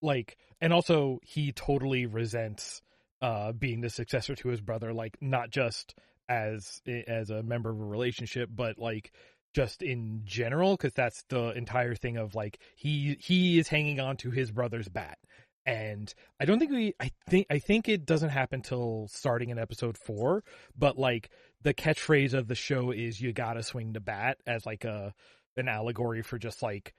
Like, 0.06 0.38
and 0.60 0.72
also 0.72 1.18
he 1.22 1.52
totally 1.52 2.06
resents 2.06 2.80
uh 3.22 3.52
being 3.52 3.80
the 3.80 3.90
successor 3.90 4.34
to 4.36 4.48
his 4.48 4.60
brother, 4.60 4.92
like 4.94 5.16
not 5.20 5.50
just 5.50 5.94
as 6.28 6.80
as 7.06 7.30
a 7.30 7.42
member 7.42 7.70
of 7.70 7.80
a 7.80 7.84
relationship, 7.84 8.48
but 8.52 8.78
like 8.78 9.12
just 9.54 9.82
in 9.82 10.20
general, 10.24 10.76
because 10.76 10.92
that's 10.92 11.24
the 11.28 11.50
entire 11.52 11.94
thing 11.94 12.16
of 12.16 12.34
like 12.34 12.58
he 12.76 13.16
he 13.20 13.58
is 13.58 13.68
hanging 13.68 14.00
on 14.00 14.16
to 14.18 14.30
his 14.30 14.50
brother's 14.50 14.88
bat. 14.88 15.18
And 15.64 16.12
I 16.38 16.44
don't 16.44 16.58
think 16.60 16.70
we 16.70 16.94
I 17.00 17.10
think 17.28 17.46
I 17.50 17.58
think 17.58 17.88
it 17.88 18.06
doesn't 18.06 18.28
happen 18.30 18.62
till 18.62 19.08
starting 19.10 19.50
in 19.50 19.58
episode 19.58 19.98
four, 19.98 20.44
but 20.76 20.98
like 20.98 21.30
the 21.62 21.74
catchphrase 21.74 22.34
of 22.34 22.46
the 22.46 22.54
show 22.54 22.92
is 22.92 23.20
you 23.20 23.32
gotta 23.32 23.62
swing 23.62 23.92
the 23.92 24.00
bat 24.00 24.38
as 24.46 24.64
like 24.64 24.84
a 24.84 25.12
an 25.56 25.68
allegory 25.68 26.22
for 26.22 26.38
just 26.38 26.62
like 26.62 26.94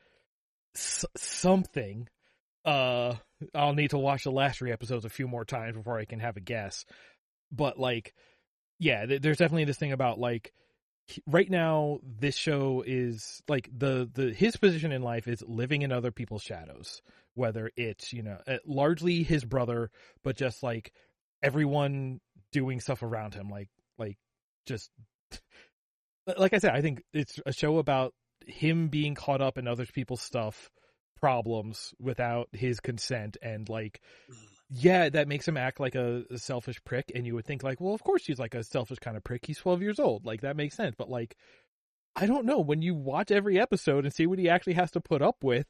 s- 0.75 1.05
something 1.15 2.09
uh 2.65 3.15
I'll 3.53 3.73
need 3.73 3.91
to 3.91 3.97
watch 3.97 4.23
the 4.23 4.31
last 4.31 4.59
three 4.59 4.71
episodes 4.71 5.05
a 5.05 5.09
few 5.09 5.27
more 5.27 5.45
times 5.45 5.77
before 5.77 5.99
I 5.99 6.05
can 6.05 6.19
have 6.19 6.37
a 6.37 6.41
guess. 6.41 6.85
But 7.51 7.79
like 7.79 8.13
yeah, 8.79 9.05
th- 9.05 9.21
there's 9.21 9.37
definitely 9.37 9.65
this 9.65 9.77
thing 9.77 9.91
about 9.91 10.19
like 10.19 10.53
right 11.25 11.49
now 11.49 11.99
this 12.03 12.35
show 12.35 12.83
is 12.85 13.41
like 13.47 13.69
the 13.75 14.09
the 14.13 14.33
his 14.33 14.57
position 14.57 14.91
in 14.91 15.01
life 15.01 15.27
is 15.27 15.43
living 15.47 15.81
in 15.81 15.91
other 15.91 16.11
people's 16.11 16.43
shadows, 16.43 17.01
whether 17.33 17.71
it's, 17.75 18.13
you 18.13 18.23
know, 18.23 18.37
uh, 18.47 18.57
largely 18.65 19.23
his 19.23 19.43
brother, 19.43 19.89
but 20.23 20.35
just 20.35 20.63
like 20.63 20.91
everyone 21.41 22.19
doing 22.51 22.79
stuff 22.79 23.03
around 23.03 23.33
him 23.33 23.49
like 23.49 23.69
like 23.97 24.17
just 24.65 24.89
like 26.37 26.53
I 26.53 26.57
said, 26.57 26.71
I 26.71 26.81
think 26.81 27.03
it's 27.13 27.39
a 27.45 27.53
show 27.53 27.77
about 27.77 28.13
him 28.45 28.89
being 28.89 29.15
caught 29.15 29.41
up 29.41 29.57
in 29.57 29.67
other 29.67 29.85
people's 29.85 30.21
stuff 30.21 30.69
problems 31.20 31.93
without 31.99 32.49
his 32.51 32.80
consent 32.80 33.38
and 33.41 33.68
like 33.70 34.01
yeah 34.70 35.09
that 35.09 35.28
makes 35.28 35.47
him 35.47 35.57
act 35.57 35.80
like 35.80 35.95
a, 35.95 36.24
a 36.32 36.38
selfish 36.38 36.84
prick. 36.84 37.11
And 37.13 37.26
you 37.26 37.36
would 37.36 37.45
think 37.45 37.63
like 37.63 37.82
well 37.82 37.93
of 37.93 38.03
course 38.03 38.26
he's 38.26 38.39
like 38.39 38.55
a 38.55 38.63
selfish 38.63 38.99
kind 38.99 39.18
of 39.18 39.24
prick. 39.24 39.45
He's 39.45 39.59
12 39.59 39.82
years 39.82 39.99
old. 39.99 40.26
Like 40.26 40.41
that 40.41 40.57
makes 40.57 40.76
sense. 40.76 40.95
But 40.97 41.09
like 41.09 41.36
i 42.15 42.26
don't 42.26 42.45
know. 42.45 42.59
When 42.59 42.82
you 42.82 42.95
watch 42.95 43.32
every 43.32 43.59
episode 43.59 44.05
and 44.05 44.13
see 44.13 44.28
what 44.28 44.39
he 44.39 44.49
actually 44.49 44.74
has 44.74 44.91
to 44.91 45.01
put 45.01 45.22
up 45.22 45.43
with 45.43 45.68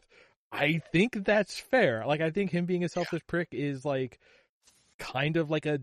i 0.51 0.81
think 0.91 1.25
that's 1.25 1.59
fair. 1.59 2.05
Like 2.05 2.21
i 2.21 2.31
think 2.31 2.51
him 2.51 2.65
being 2.65 2.83
a 2.83 2.89
selfish 2.89 3.21
prick 3.27 3.49
is 3.51 3.85
like 3.85 4.19
kind 4.99 5.37
of 5.37 5.51
like 5.51 5.65
a 5.65 5.79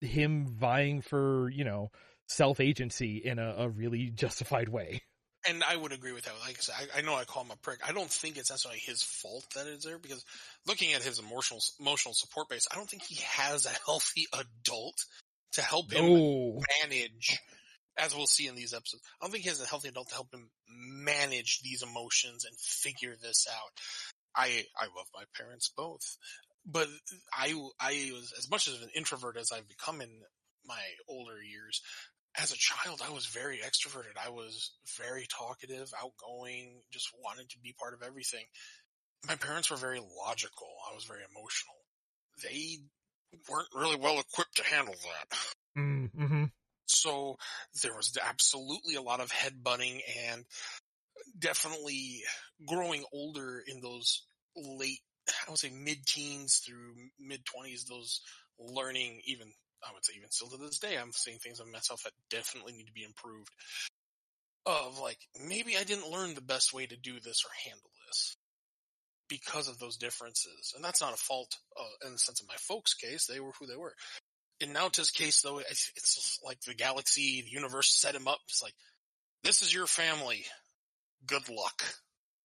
him 0.00 0.46
vying 0.46 1.00
for 1.00 1.48
you 1.50 1.64
know 1.64 1.90
self 2.26 2.60
agency 2.60 3.16
in 3.24 3.38
a, 3.38 3.54
a 3.58 3.68
really 3.68 4.10
justified 4.14 4.68
way 4.68 5.02
And 5.48 5.64
I 5.64 5.76
would 5.76 5.92
agree 5.92 6.12
with 6.12 6.24
that. 6.24 6.34
Like 6.40 6.58
I 6.58 6.60
said, 6.60 6.74
I, 6.94 6.98
I 6.98 7.02
know 7.02 7.14
I 7.14 7.24
call 7.24 7.42
him 7.42 7.50
a 7.50 7.56
prick. 7.56 7.80
I 7.86 7.92
don't 7.92 8.10
think 8.10 8.36
it's 8.36 8.50
necessarily 8.50 8.80
his 8.84 9.02
fault 9.02 9.46
that 9.54 9.66
it's 9.66 9.84
there 9.84 9.98
because 9.98 10.24
looking 10.66 10.92
at 10.92 11.02
his 11.02 11.18
emotional 11.18 11.60
emotional 11.80 12.14
support 12.14 12.48
base, 12.48 12.66
I 12.70 12.76
don't 12.76 12.88
think 12.88 13.02
he 13.04 13.20
has 13.24 13.64
a 13.64 13.76
healthy 13.86 14.26
adult 14.32 15.04
to 15.52 15.62
help 15.62 15.90
him 15.90 16.60
manage, 16.84 17.38
as 17.96 18.14
we'll 18.14 18.26
see 18.26 18.46
in 18.46 18.56
these 18.56 18.74
episodes. 18.74 19.02
I 19.20 19.24
don't 19.24 19.32
think 19.32 19.44
he 19.44 19.48
has 19.48 19.62
a 19.62 19.66
healthy 19.66 19.88
adult 19.88 20.08
to 20.08 20.14
help 20.14 20.32
him 20.32 20.50
manage 20.68 21.60
these 21.62 21.82
emotions 21.82 22.44
and 22.44 22.56
figure 22.58 23.16
this 23.20 23.46
out. 23.50 23.72
I 24.36 24.64
I 24.76 24.84
love 24.96 25.06
my 25.14 25.24
parents 25.36 25.72
both, 25.74 26.18
but 26.66 26.88
I 27.32 27.54
I 27.80 28.10
was 28.12 28.34
as 28.36 28.50
much 28.50 28.68
of 28.68 28.74
an 28.82 28.90
introvert 28.94 29.38
as 29.38 29.50
I've 29.50 29.68
become 29.68 30.02
in 30.02 30.10
my 30.66 30.82
older 31.08 31.42
years. 31.42 31.80
As 32.36 32.52
a 32.52 32.56
child, 32.56 33.00
I 33.04 33.12
was 33.12 33.26
very 33.26 33.58
extroverted. 33.58 34.16
I 34.24 34.30
was 34.30 34.72
very 34.98 35.26
talkative, 35.28 35.92
outgoing, 36.00 36.82
just 36.92 37.10
wanted 37.24 37.48
to 37.50 37.58
be 37.58 37.74
part 37.78 37.94
of 37.94 38.02
everything. 38.02 38.44
My 39.26 39.34
parents 39.34 39.70
were 39.70 39.76
very 39.76 40.00
logical. 40.00 40.68
I 40.90 40.94
was 40.94 41.04
very 41.04 41.22
emotional. 41.30 41.74
They 42.42 42.78
weren't 43.50 43.68
really 43.74 43.96
well 43.96 44.20
equipped 44.20 44.56
to 44.56 44.64
handle 44.64 44.94
that. 44.94 45.38
mm-hmm. 45.76 46.44
So 46.86 47.36
there 47.82 47.94
was 47.94 48.16
absolutely 48.26 48.94
a 48.94 49.02
lot 49.02 49.20
of 49.20 49.30
headbutting 49.30 50.00
and 50.30 50.44
definitely 51.38 52.22
growing 52.66 53.04
older 53.12 53.62
in 53.66 53.80
those 53.80 54.24
late, 54.56 55.00
I 55.46 55.50
would 55.50 55.58
say 55.58 55.70
mid 55.70 56.06
teens 56.06 56.62
through 56.64 56.94
mid 57.20 57.44
twenties, 57.44 57.84
those 57.84 58.20
learning 58.58 59.20
even, 59.26 59.52
I 59.86 59.92
would 59.92 60.04
say 60.04 60.14
even 60.16 60.30
still 60.30 60.48
to 60.48 60.56
this 60.56 60.78
day, 60.78 60.96
I'm 60.96 61.12
seeing 61.12 61.38
things 61.38 61.60
of 61.60 61.68
myself 61.68 62.02
that 62.04 62.12
definitely 62.30 62.72
need 62.72 62.86
to 62.86 62.92
be 62.92 63.04
improved. 63.04 63.50
Of 64.66 64.98
like, 65.00 65.18
maybe 65.46 65.76
I 65.76 65.84
didn't 65.84 66.10
learn 66.10 66.34
the 66.34 66.42
best 66.42 66.74
way 66.74 66.86
to 66.86 66.96
do 66.96 67.14
this 67.20 67.44
or 67.44 67.50
handle 67.70 67.90
this 68.06 68.36
because 69.28 69.68
of 69.68 69.78
those 69.78 69.96
differences. 69.96 70.72
And 70.74 70.84
that's 70.84 71.00
not 71.00 71.14
a 71.14 71.16
fault 71.16 71.56
uh, 71.78 72.06
in 72.06 72.12
the 72.12 72.18
sense 72.18 72.40
of 72.40 72.48
my 72.48 72.56
folks' 72.58 72.94
case. 72.94 73.26
They 73.26 73.40
were 73.40 73.52
who 73.58 73.66
they 73.66 73.76
were 73.76 73.94
in 74.60 74.72
Naota's 74.72 75.10
case, 75.10 75.42
though, 75.42 75.58
it's, 75.58 75.92
it's 75.96 76.40
like 76.44 76.60
the 76.62 76.74
galaxy, 76.74 77.42
the 77.42 77.50
universe 77.50 77.94
set 77.94 78.14
him 78.14 78.26
up. 78.26 78.38
It's 78.48 78.62
like, 78.62 78.74
this 79.44 79.62
is 79.62 79.72
your 79.72 79.86
family. 79.86 80.44
Good 81.26 81.48
luck. 81.48 81.82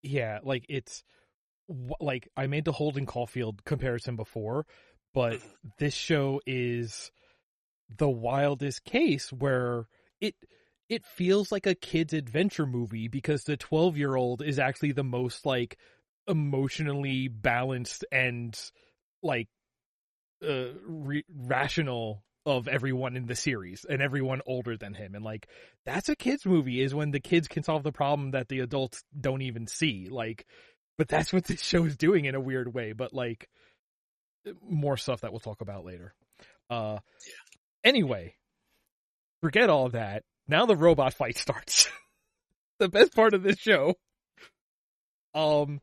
yeah, 0.01 0.39
like 0.43 0.65
it's 0.69 1.03
like 1.99 2.27
I 2.36 2.47
made 2.47 2.65
the 2.65 2.71
Holden 2.71 3.05
Caulfield 3.05 3.63
comparison 3.65 4.15
before, 4.15 4.65
but 5.13 5.39
Mhm. 5.39 5.53
this 5.79 5.93
show 5.93 6.41
is 6.45 7.11
the 7.97 8.09
wildest 8.09 8.83
case 8.83 9.31
where 9.31 9.87
it 10.21 10.35
it 10.89 11.05
feels 11.05 11.51
like 11.51 11.65
a 11.65 11.75
kid's 11.75 12.13
adventure 12.13 12.65
movie 12.65 13.07
because 13.07 13.43
the 13.43 13.57
12 13.57 13.97
year 13.97 14.15
old 14.15 14.41
is 14.41 14.59
actually 14.59 14.91
the 14.91 15.03
most 15.03 15.45
like 15.45 15.77
emotionally 16.27 17.27
balanced 17.27 18.05
and 18.11 18.57
like 19.21 19.47
uh 20.45 20.67
re- 20.85 21.25
rational 21.35 22.23
of 22.45 22.67
everyone 22.67 23.15
in 23.15 23.25
the 23.25 23.35
series 23.35 23.85
and 23.89 24.01
everyone 24.01 24.41
older 24.45 24.75
than 24.75 24.93
him. 24.93 25.15
And 25.15 25.23
like 25.23 25.47
that's 25.85 26.09
a 26.09 26.15
kids 26.15 26.45
movie 26.45 26.81
is 26.81 26.93
when 26.93 27.11
the 27.11 27.19
kids 27.19 27.47
can 27.47 27.63
solve 27.63 27.83
the 27.83 27.91
problem 27.91 28.31
that 28.31 28.49
the 28.49 28.59
adults 28.59 29.03
don't 29.19 29.41
even 29.41 29.67
see 29.67 30.09
like 30.09 30.45
but 30.97 31.07
that's 31.07 31.31
what 31.31 31.45
this 31.45 31.61
show 31.63 31.85
is 31.85 31.97
doing 31.97 32.25
in 32.25 32.35
a 32.35 32.41
weird 32.41 32.73
way 32.73 32.91
but 32.93 33.13
like 33.13 33.49
more 34.61 34.97
stuff 34.97 35.21
that 35.21 35.31
we'll 35.31 35.39
talk 35.39 35.61
about 35.61 35.85
later. 35.85 36.13
Uh 36.69 36.97
anyway 37.84 38.36
forget 39.43 39.69
all 39.69 39.89
that. 39.89 40.23
Now 40.47 40.65
the 40.65 40.75
robot 40.75 41.13
fight 41.21 41.38
starts. 41.38 41.88
The 42.79 42.89
best 42.89 43.15
part 43.15 43.36
of 43.36 43.43
this 43.43 43.59
show. 43.59 43.93
Um 45.36 45.79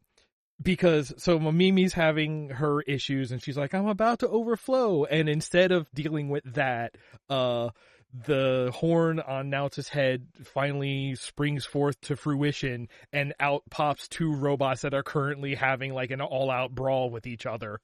because 0.60 1.14
so 1.18 1.38
Mimi's 1.38 1.94
having 1.94 2.50
her 2.50 2.82
issues 2.82 3.30
and 3.30 3.40
she's 3.40 3.56
like 3.56 3.74
I'm 3.74 3.86
about 3.86 4.18
to 4.18 4.28
overflow. 4.28 5.04
And 5.04 5.28
instead 5.28 5.70
of 5.70 5.86
dealing 5.94 6.28
with 6.30 6.42
that 6.54 6.96
uh 7.30 7.70
the 8.12 8.72
horn 8.74 9.20
on 9.20 9.50
Naota's 9.50 9.88
head 9.88 10.26
finally 10.44 11.14
springs 11.14 11.64
forth 11.64 11.98
to 12.02 12.16
fruition 12.16 12.88
and 13.12 13.32
out 13.38 13.62
pops 13.70 14.08
two 14.08 14.34
robots 14.34 14.82
that 14.82 14.92
are 14.92 15.04
currently 15.04 15.54
having 15.54 15.94
like 15.94 16.10
an 16.10 16.20
all 16.20 16.50
out 16.50 16.74
brawl 16.74 17.08
with 17.08 17.28
each 17.28 17.46
other. 17.46 17.78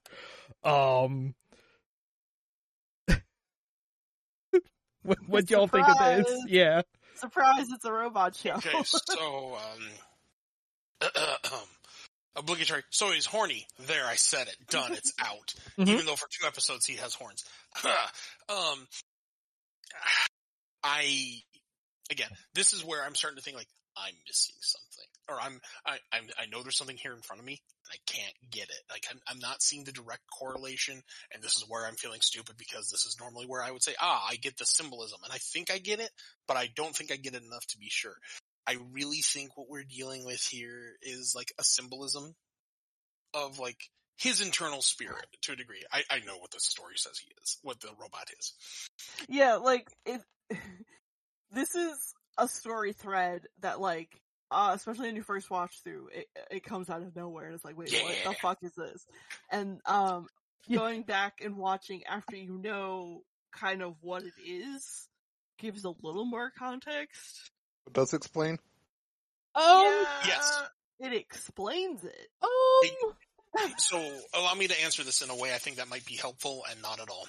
Um 0.65 1.33
what, 5.07 5.17
what 5.27 5.49
y'all 5.49 5.67
think 5.67 5.87
of 5.87 5.97
this? 5.97 6.45
Yeah. 6.47 6.81
Surprise! 7.15 7.67
It's 7.71 7.85
a 7.85 7.91
robot 7.91 8.35
show. 8.35 8.51
Okay, 8.51 8.83
so 8.83 9.57
um, 11.01 11.09
obligatory. 12.35 12.83
So 12.91 13.09
he's 13.11 13.25
horny. 13.25 13.65
There, 13.87 14.05
I 14.05 14.15
said 14.15 14.47
it. 14.47 14.55
Done. 14.69 14.93
It's 14.93 15.13
out. 15.19 15.53
Mhm. 15.79 15.87
Even 15.89 16.05
though 16.05 16.15
for 16.15 16.27
two 16.29 16.45
episodes 16.45 16.85
he 16.85 16.97
has 16.97 17.13
horns. 17.13 17.43
um, 17.85 17.87
I 20.83 21.41
again, 22.11 22.29
this 22.53 22.73
is 22.73 22.85
where 22.85 23.03
I'm 23.03 23.15
starting 23.15 23.37
to 23.37 23.43
think 23.43 23.57
like 23.57 23.67
I'm 23.97 24.13
missing 24.27 24.55
something, 24.59 24.86
or 25.29 25.39
I'm 25.41 25.59
I 25.85 25.97
I'm, 26.11 26.23
I 26.37 26.45
know 26.47 26.61
there's 26.61 26.77
something 26.77 26.97
here 26.97 27.13
in 27.13 27.21
front 27.21 27.39
of 27.39 27.45
me 27.45 27.61
and 27.85 27.93
I 27.93 28.11
can't 28.11 28.33
get 28.51 28.69
it. 28.69 28.81
Like 28.89 29.05
I'm 29.09 29.19
I'm 29.27 29.39
not 29.39 29.61
seeing 29.61 29.83
the 29.83 29.91
direct 29.91 30.23
correlation, 30.31 31.01
and 31.33 31.43
this 31.43 31.55
is 31.55 31.65
where 31.67 31.85
I'm 31.85 31.95
feeling 31.95 32.21
stupid 32.21 32.55
because 32.57 32.89
this 32.89 33.05
is 33.05 33.17
normally 33.19 33.45
where 33.45 33.61
I 33.61 33.71
would 33.71 33.83
say, 33.83 33.95
ah, 33.99 34.25
I 34.29 34.35
get 34.35 34.57
the 34.57 34.65
symbolism, 34.65 35.19
and 35.23 35.33
I 35.33 35.37
think 35.37 35.71
I 35.71 35.77
get 35.77 35.99
it, 35.99 36.11
but 36.47 36.57
I 36.57 36.69
don't 36.75 36.95
think 36.95 37.11
I 37.11 37.17
get 37.17 37.35
it 37.35 37.43
enough 37.43 37.65
to 37.67 37.77
be 37.77 37.89
sure. 37.89 38.15
I 38.67 38.77
really 38.91 39.21
think 39.21 39.57
what 39.57 39.69
we're 39.69 39.83
dealing 39.83 40.25
with 40.25 40.41
here 40.41 40.97
is 41.01 41.33
like 41.35 41.53
a 41.57 41.63
symbolism 41.63 42.35
of 43.33 43.59
like 43.59 43.77
his 44.17 44.41
internal 44.41 44.81
spirit 44.81 45.25
to 45.43 45.53
a 45.53 45.55
degree. 45.55 45.83
I, 45.91 46.03
I 46.09 46.19
know 46.19 46.37
what 46.37 46.51
the 46.51 46.59
story 46.59 46.95
says 46.97 47.19
he 47.19 47.31
is, 47.41 47.57
what 47.61 47.79
the 47.79 47.89
robot 47.99 48.29
is. 48.37 48.53
yeah, 49.29 49.55
like 49.55 49.87
it. 50.05 50.21
This 51.51 51.75
is 51.75 52.13
a 52.37 52.47
story 52.47 52.93
thread 52.93 53.47
that, 53.61 53.79
like, 53.79 54.09
uh, 54.51 54.71
especially 54.75 55.07
when 55.07 55.15
you 55.15 55.23
first 55.23 55.49
watch 55.49 55.81
through, 55.83 56.09
it 56.13 56.27
it 56.51 56.63
comes 56.63 56.89
out 56.89 57.01
of 57.01 57.15
nowhere, 57.15 57.45
and 57.45 57.55
it's 57.55 57.65
like, 57.65 57.77
wait, 57.77 57.91
what 57.93 58.23
the 58.23 58.33
fuck 58.41 58.59
is 58.63 58.73
this? 58.75 59.05
And 59.51 59.79
um, 59.85 60.27
Yeah. 60.67 60.79
going 60.79 61.03
back 61.03 61.39
and 61.43 61.55
watching 61.55 62.03
after 62.05 62.35
you 62.35 62.57
know 62.57 63.21
kind 63.53 63.81
of 63.81 63.95
what 64.01 64.23
it 64.23 64.33
is 64.41 65.07
gives 65.59 65.85
a 65.85 65.89
little 66.01 66.25
more 66.25 66.51
context. 66.57 67.51
It 67.87 67.93
does 67.93 68.13
explain. 68.13 68.59
Um, 69.55 70.05
Yes. 70.27 70.63
it 70.99 71.13
explains 71.13 72.03
it. 72.03 72.27
um, 72.43 73.71
So 73.77 73.97
allow 74.33 74.53
me 74.53 74.67
to 74.67 74.83
answer 74.83 75.03
this 75.03 75.21
in 75.21 75.29
a 75.29 75.35
way 75.35 75.53
I 75.53 75.57
think 75.57 75.77
that 75.77 75.89
might 75.89 76.05
be 76.05 76.15
helpful 76.15 76.63
and 76.69 76.81
not 76.81 76.99
at 76.99 77.09
all. 77.09 77.27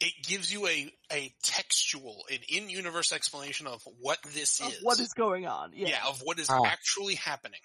It 0.00 0.12
gives 0.26 0.52
you 0.52 0.66
a, 0.66 0.92
a 1.12 1.32
textual, 1.42 2.24
an 2.30 2.38
in-universe 2.48 3.12
explanation 3.12 3.66
of 3.66 3.82
what 4.00 4.18
this 4.34 4.60
of 4.60 4.68
is. 4.72 4.78
what 4.82 4.98
is 4.98 5.12
going 5.12 5.46
on? 5.46 5.72
Yeah. 5.74 5.88
yeah, 5.88 6.08
of 6.08 6.20
what 6.24 6.38
is 6.38 6.48
Ah. 6.50 6.62
actually 6.66 7.14
happening. 7.14 7.60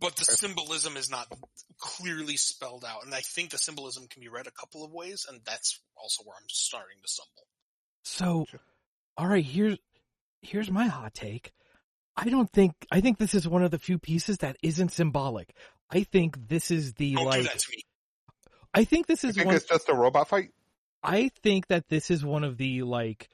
But 0.00 0.16
the 0.16 0.24
symbolism 0.24 0.96
is 0.96 1.10
not 1.10 1.26
clearly 1.78 2.36
spelled 2.36 2.84
out, 2.84 3.04
and 3.04 3.12
I 3.12 3.20
think 3.20 3.50
the 3.50 3.58
symbolism 3.58 4.06
can 4.08 4.20
be 4.20 4.28
read 4.28 4.46
a 4.46 4.52
couple 4.52 4.84
of 4.84 4.92
ways, 4.92 5.26
and 5.28 5.40
that's 5.44 5.80
also 5.96 6.22
where 6.24 6.36
I'm 6.36 6.48
starting 6.48 6.96
to 7.02 7.08
stumble. 7.08 7.48
So, 8.04 8.46
all 9.16 9.26
right, 9.26 9.44
here's 9.44 9.76
here's 10.42 10.70
my 10.70 10.86
hot 10.86 11.12
take. 11.12 11.52
I 12.16 12.28
don't 12.28 12.50
think 12.52 12.72
I 12.92 13.00
think 13.00 13.18
this 13.18 13.34
is 13.34 13.48
one 13.48 13.64
of 13.64 13.72
the 13.72 13.78
few 13.80 13.98
pieces 13.98 14.38
that 14.38 14.56
isn't 14.62 14.92
symbolic. 14.92 15.52
I 15.90 16.04
think 16.04 16.48
this 16.48 16.70
is 16.70 16.94
the 16.94 17.14
Don't 17.14 17.32
do 17.32 17.42
like. 17.42 17.60
That 18.74 18.80
to 18.80 18.82
me. 18.82 18.82
I 18.82 18.84
think 18.84 19.06
this 19.06 19.24
is 19.24 19.34
think 19.34 19.46
one. 19.46 19.54
it's 19.56 19.66
just 19.66 19.88
a 19.88 19.94
robot 19.94 20.28
fight. 20.28 20.50
I 21.02 21.30
think 21.42 21.68
that 21.68 21.88
this 21.88 22.10
is 22.10 22.24
one 22.24 22.44
of 22.44 22.56
the 22.56 22.82
like 22.82 23.28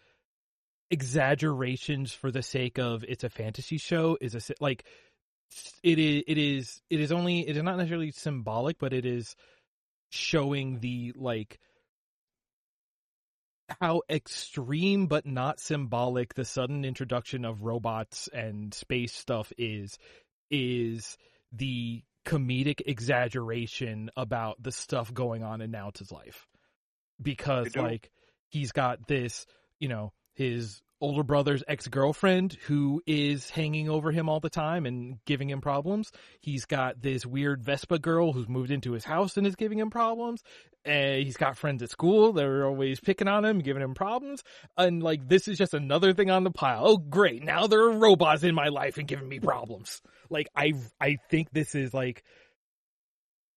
exaggerations 0.91 2.12
for 2.12 2.30
the 2.30 2.43
sake 2.43 2.78
of 2.78 3.05
it's 3.07 3.24
a 3.24 3.30
fantasy 3.30 3.78
show. 3.78 4.18
Is 4.20 4.34
a 4.34 4.55
like 4.61 4.84
it 5.82 5.99
is 5.99 6.24
it 6.26 6.38
is 6.38 6.82
it 6.91 7.01
is 7.01 7.12
only 7.12 7.49
it 7.49 7.57
is 7.57 7.62
not 7.62 7.76
necessarily 7.76 8.11
symbolic, 8.12 8.78
but 8.78 8.93
it 8.93 9.07
is 9.07 9.36
showing 10.11 10.80
the 10.80 11.12
like 11.16 11.59
how 13.80 14.03
extreme 14.11 15.07
but 15.07 15.26
not 15.26 15.61
symbolic 15.61 16.34
the 16.34 16.45
sudden 16.45 16.84
introduction 16.84 17.45
of 17.45 17.62
robots 17.62 18.28
and 18.32 18.74
space 18.74 19.12
stuff 19.12 19.53
is 19.57 19.97
is 20.51 21.16
the 21.53 22.03
comedic 22.31 22.81
exaggeration 22.87 24.09
about 24.16 24.62
the 24.62 24.70
stuff 24.70 25.12
going 25.12 25.43
on 25.43 25.61
in 25.61 25.72
Naota's 25.72 26.12
life. 26.12 26.47
Because 27.20 27.74
like 27.76 28.11
he's 28.49 28.72
got 28.72 29.07
this 29.09 29.47
you 29.81 29.89
know 29.89 30.12
his 30.35 30.81
older 31.01 31.22
brother's 31.22 31.64
ex-girlfriend 31.66 32.55
who 32.66 33.03
is 33.07 33.48
hanging 33.51 33.88
over 33.88 34.12
him 34.12 34.28
all 34.28 34.40
the 34.40 34.51
time 34.51 34.86
and 34.86 35.18
giving 35.24 35.48
him 35.48 35.61
problems. 35.61 36.12
He's 36.40 36.66
got 36.66 37.01
this 37.01 37.24
weird 37.24 37.62
vespa 37.62 37.98
girl 37.98 38.32
who's 38.32 38.48
moved 38.48 38.70
into 38.70 38.92
his 38.92 39.05
house 39.05 39.36
and 39.36 39.46
is 39.46 39.57
giving 39.57 39.78
him 39.78 39.90
problems. 39.90 40.42
And 40.84 41.22
he's 41.22 41.36
got 41.36 41.59
friends 41.59 41.82
at 41.82 41.90
school. 41.90 42.32
That 42.32 42.44
are 42.44 42.66
always 42.66 43.01
picking 43.01 43.28
on 43.28 43.44
him 43.44 43.61
giving 43.61 43.82
him 43.82 43.94
problems. 43.94 44.42
And 44.76 45.03
like 45.03 45.28
this 45.28 45.48
is 45.48 45.59
just 45.59 45.74
another 45.74 46.12
thing 46.12 46.30
on 46.30 46.44
the 46.44 46.51
pile. 46.51 46.86
Oh 46.86 46.96
great. 46.96 47.42
Now 47.42 47.66
there 47.66 47.82
are 47.82 47.98
robots 47.98 48.42
in 48.42 48.55
my 48.55 48.68
life 48.68 48.98
and 48.98 49.09
giving 49.09 49.28
me 49.28 49.40
problems. 49.40 50.01
Like 50.28 50.48
i 50.55 50.72
i 51.01 51.16
think 51.30 51.51
this 51.53 51.74
is 51.74 51.92
like 51.92 52.22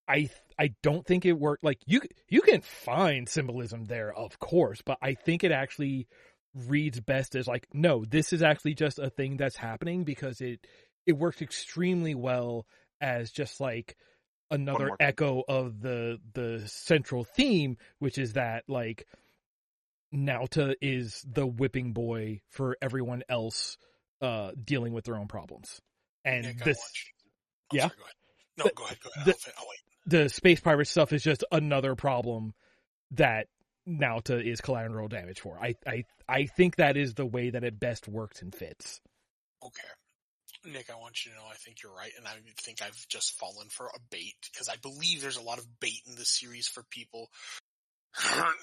i 0.08 0.30
i 0.60 0.74
don't 0.82 1.06
think 1.06 1.26
it 1.26 1.34
worked. 1.34 1.64
Like 1.64 1.80
you 1.86 2.02
you 2.30 2.42
can 2.42 2.62
find 2.62 3.28
symbolism 3.28 3.86
there 3.86 4.14
of 4.14 4.40
course 4.40 4.82
but 4.86 4.98
i 5.02 5.14
think 5.14 5.44
it 5.44 5.52
actually 5.52 6.08
reads 6.56 7.00
best 7.00 7.36
as 7.36 7.48
like 7.48 7.68
no 7.74 8.06
this 8.06 8.32
is 8.32 8.44
actually 8.44 8.76
just 8.76 9.00
a 9.00 9.10
thing 9.10 9.38
that's 9.38 9.58
happening 9.58 10.04
because 10.04 10.40
it 10.42 10.60
it 11.08 11.14
works 11.14 11.42
extremely 11.42 12.14
well 12.14 12.66
as 13.02 13.32
just 13.32 13.60
like 13.60 13.98
another 14.52 14.92
echo 15.00 15.44
of 15.48 15.82
the 15.82 16.20
the 16.34 16.62
central 16.68 17.24
theme 17.24 17.76
which 18.00 18.18
is 18.20 18.34
that 18.34 18.64
like 18.68 19.08
Naota 20.14 20.76
is 20.82 21.26
the 21.28 21.46
whipping 21.46 21.94
boy 21.94 22.42
for 22.52 22.78
everyone 22.82 23.24
else 23.30 23.78
uh 24.22 24.52
dealing 24.64 24.94
with 24.94 25.06
their 25.06 25.16
own 25.16 25.28
problems 25.28 25.82
and 26.24 26.46
I 26.46 26.54
this 26.64 26.78
I'm 27.72 27.78
yeah? 27.78 27.82
sorry, 27.88 27.94
go 27.98 28.04
ahead. 28.04 28.14
No, 28.58 28.64
The- 28.66 28.72
go 28.76 28.84
ahead, 28.86 28.98
go 29.04 29.10
ahead. 29.16 29.26
the- 29.26 29.36
I'll, 29.48 29.54
I'll 29.58 29.68
wait. 29.70 29.80
the 30.24 30.30
space 30.30 30.60
pirate 30.60 30.88
stuff 30.88 31.12
is 31.14 31.24
just 31.24 31.44
another 31.52 31.96
problem 31.96 32.54
that 33.12 33.48
Naota 33.88 34.44
is 34.44 34.62
collateral 34.62 35.08
damage 35.08 35.40
for. 35.42 35.58
I 35.62 35.76
I 35.86 36.06
I 36.28 36.46
think 36.46 36.78
that 36.78 36.96
is 36.98 37.14
the 37.16 37.26
way 37.26 37.50
that 37.50 37.64
it 37.64 37.80
best 37.80 38.08
works 38.08 38.42
and 38.42 38.54
fits. 38.54 39.02
Okay. 39.64 39.88
Nick, 40.66 40.90
I 40.90 40.96
want 40.96 41.26
you 41.26 41.32
to 41.32 41.38
know 41.38 41.44
I 41.52 41.56
think 41.56 41.84
you're 41.84 41.94
right, 41.94 42.12
and 42.18 42.26
I 42.26 42.36
think 42.62 42.82
I've 42.82 43.06
just 43.10 43.34
fallen 43.38 43.68
for 43.70 43.88
a 43.88 44.00
bait, 44.10 44.36
because 44.52 44.70
I 44.70 44.78
believe 44.78 45.22
there's 45.22 45.36
a 45.38 45.42
lot 45.42 45.58
of 45.58 45.80
bait 45.82 46.00
in 46.08 46.16
this 46.16 46.40
series 46.40 46.68
for 46.70 46.84
people, 46.90 47.30
not 48.36 48.56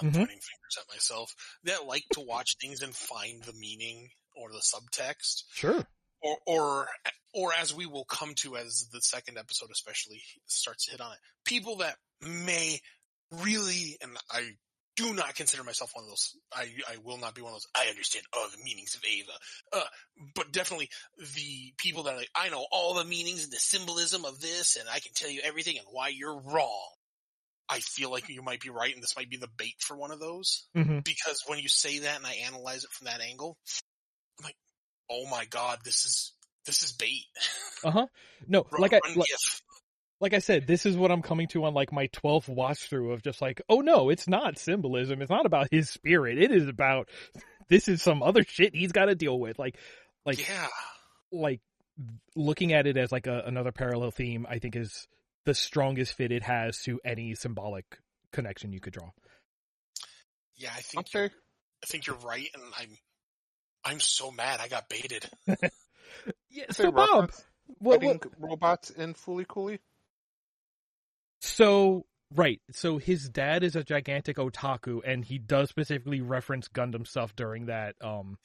Mhm. 0.00 0.14
pointing 0.14 0.40
fingers 0.40 0.78
at 0.80 0.88
myself, 0.88 1.34
that 1.64 1.84
like 1.84 2.04
to 2.14 2.20
watch 2.20 2.56
things 2.58 2.80
and 2.80 2.96
find 2.96 3.42
the 3.44 3.52
meaning 3.52 4.08
or 4.34 4.50
the 4.50 4.62
subtext, 4.62 5.42
Sure. 5.52 5.86
or, 6.22 6.38
or, 6.46 6.88
or 7.34 7.52
as 7.54 7.74
we 7.74 7.84
will 7.84 8.06
come 8.06 8.34
to 8.36 8.56
as 8.56 8.88
the 8.90 9.00
second 9.02 9.36
episode 9.36 9.70
especially 9.70 10.22
starts 10.46 10.86
to 10.86 10.92
hit 10.92 11.00
on 11.02 11.12
it, 11.12 11.18
people 11.44 11.76
that 11.78 11.98
may 12.22 12.80
really, 13.32 13.96
and 14.02 14.16
I 14.30 14.50
do 14.96 15.14
not 15.14 15.34
consider 15.34 15.64
myself 15.64 15.92
one 15.94 16.04
of 16.04 16.10
those. 16.10 16.36
I 16.52 16.68
I 16.88 16.96
will 17.02 17.18
not 17.18 17.34
be 17.34 17.42
one 17.42 17.52
of 17.52 17.56
those. 17.56 17.66
I 17.74 17.88
understand 17.88 18.24
all 18.32 18.46
the 18.48 18.62
meanings 18.64 18.94
of 18.94 19.02
Eva, 19.04 19.32
uh, 19.72 19.84
but 20.34 20.52
definitely 20.52 20.90
the 21.18 21.72
people 21.78 22.04
that 22.04 22.14
are 22.14 22.18
like 22.18 22.30
I 22.34 22.48
know 22.50 22.66
all 22.70 22.94
the 22.94 23.04
meanings 23.04 23.44
and 23.44 23.52
the 23.52 23.58
symbolism 23.58 24.24
of 24.24 24.40
this, 24.40 24.76
and 24.76 24.88
I 24.88 25.00
can 25.00 25.12
tell 25.14 25.30
you 25.30 25.40
everything 25.42 25.78
and 25.78 25.86
why 25.90 26.08
you're 26.08 26.40
wrong. 26.40 26.88
I 27.68 27.78
feel 27.80 28.10
like 28.10 28.28
you 28.28 28.42
might 28.42 28.60
be 28.60 28.68
right, 28.70 28.92
and 28.92 29.02
this 29.02 29.16
might 29.16 29.30
be 29.30 29.38
the 29.38 29.48
bait 29.56 29.76
for 29.80 29.96
one 29.96 30.10
of 30.10 30.20
those 30.20 30.66
hmm 30.74 30.98
because 31.04 31.42
when 31.46 31.58
you 31.58 31.68
say 31.68 32.00
that 32.00 32.16
and 32.16 32.26
I 32.26 32.34
analyze 32.46 32.84
it 32.84 32.90
from 32.90 33.06
that 33.06 33.20
angle, 33.20 33.56
I'm 34.38 34.44
like, 34.44 34.56
oh 35.10 35.26
my 35.30 35.44
god, 35.46 35.78
this 35.84 36.04
is 36.04 36.32
this 36.66 36.82
is 36.82 36.92
bait. 36.92 37.24
Uh 37.82 37.90
huh. 37.90 38.06
No, 38.46 38.66
Run- 38.72 38.82
like 38.82 38.92
I 38.92 39.00
like. 39.14 39.28
Like 40.22 40.34
I 40.34 40.38
said, 40.38 40.68
this 40.68 40.86
is 40.86 40.96
what 40.96 41.10
I'm 41.10 41.20
coming 41.20 41.48
to 41.48 41.64
on 41.64 41.74
like 41.74 41.92
my 41.92 42.06
12th 42.06 42.48
watch 42.48 42.88
through 42.88 43.12
of 43.12 43.22
just 43.22 43.42
like, 43.42 43.60
oh 43.68 43.80
no, 43.80 44.08
it's 44.08 44.28
not 44.28 44.56
symbolism. 44.56 45.20
It's 45.20 45.30
not 45.30 45.46
about 45.46 45.68
his 45.70 45.90
spirit. 45.90 46.38
It 46.38 46.52
is 46.52 46.68
about 46.68 47.08
this 47.68 47.88
is 47.88 48.00
some 48.00 48.22
other 48.22 48.44
shit 48.44 48.74
he's 48.74 48.92
got 48.92 49.06
to 49.06 49.16
deal 49.16 49.38
with. 49.38 49.58
Like, 49.58 49.76
like 50.24 50.48
yeah, 50.48 50.68
like 51.32 51.60
looking 52.36 52.72
at 52.72 52.86
it 52.86 52.96
as 52.96 53.10
like 53.10 53.26
a, 53.26 53.42
another 53.46 53.72
parallel 53.72 54.12
theme, 54.12 54.46
I 54.48 54.60
think 54.60 54.76
is 54.76 55.08
the 55.44 55.54
strongest 55.54 56.14
fit 56.14 56.30
it 56.30 56.44
has 56.44 56.78
to 56.82 57.00
any 57.04 57.34
symbolic 57.34 57.84
connection 58.32 58.72
you 58.72 58.80
could 58.80 58.92
draw. 58.92 59.10
yeah. 60.56 60.70
I 60.72 60.82
think 60.82 61.12
you're, 61.12 61.24
Okay. 61.24 61.34
I 61.82 61.86
think 61.86 62.06
you're 62.06 62.16
right, 62.16 62.48
and 62.54 62.62
I'm 62.78 62.96
I'm 63.84 64.00
so 64.00 64.30
mad 64.30 64.60
I 64.60 64.68
got 64.68 64.88
baited. 64.88 65.28
Yeah. 66.50 66.66
So 66.70 66.92
Bob, 66.92 67.08
reference 67.08 67.44
what, 67.78 68.00
fighting 68.00 68.20
what, 68.36 68.50
robots 68.50 68.90
in 68.90 69.14
Fooly 69.14 69.48
Cooly. 69.48 69.80
So 71.42 72.06
right, 72.34 72.60
so 72.70 72.98
his 72.98 73.28
dad 73.28 73.64
is 73.64 73.76
a 73.76 73.82
gigantic 73.84 74.36
otaku, 74.36 75.00
and 75.04 75.24
he 75.24 75.38
does 75.38 75.68
specifically 75.68 76.20
reference 76.20 76.68
Gundam 76.68 77.06
stuff 77.06 77.34
during 77.36 77.66
that 77.66 77.96
um 78.00 78.38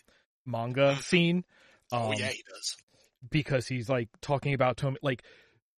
manga 0.45 0.98
scene. 1.02 1.45
Um, 1.91 2.02
oh 2.02 2.12
yeah, 2.12 2.28
he 2.30 2.43
does. 2.50 2.76
because 3.30 3.68
he's 3.68 3.88
like 3.88 4.10
talking 4.22 4.54
about 4.54 4.78
Tom 4.78 4.98
like 5.02 5.24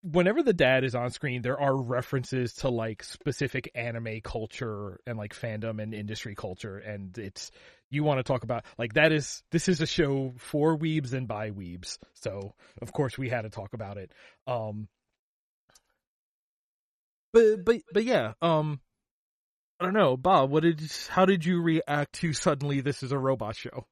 whenever 0.02 0.42
the 0.42 0.54
dad 0.54 0.84
is 0.84 0.96
on 0.96 1.10
screen, 1.12 1.42
there 1.42 1.60
are 1.60 1.76
references 1.76 2.54
to 2.54 2.70
like 2.70 3.04
specific 3.04 3.70
anime 3.76 4.22
culture 4.24 5.00
and 5.06 5.18
like 5.18 5.36
fandom 5.36 5.82
and 5.82 5.94
industry 5.94 6.36
culture, 6.36 6.78
and 6.78 7.18
it's 7.18 7.52
you 7.90 8.04
want 8.04 8.20
to 8.20 8.24
talk 8.24 8.44
about 8.44 8.64
like 8.78 8.94
that 8.94 9.12
is 9.12 9.44
this 9.52 9.68
is 9.68 9.82
a 9.82 9.88
show 9.88 10.34
for 10.38 10.78
weebs 10.78 11.14
and 11.14 11.28
by 11.28 11.52
weebs, 11.52 11.98
so 12.14 12.54
of 12.82 12.94
course 12.94 13.18
we 13.18 13.30
had 13.30 13.42
to 13.42 13.50
talk 13.50 13.74
about 13.74 13.98
it. 13.98 14.14
Um, 14.48 14.88
but 17.34 17.64
but 17.66 17.78
but 17.94 18.04
yeah, 18.04 18.34
um, 18.42 18.80
I 19.80 19.86
don't 19.86 19.94
know, 19.94 20.18
Bob. 20.18 20.50
What 20.52 20.64
did 20.64 20.82
how 21.10 21.26
did 21.26 21.46
you 21.46 21.62
react 21.62 22.14
to 22.16 22.34
suddenly 22.34 22.82
this 22.82 23.04
is 23.04 23.12
a 23.12 23.18
robot 23.18 23.56
show? 23.56 23.86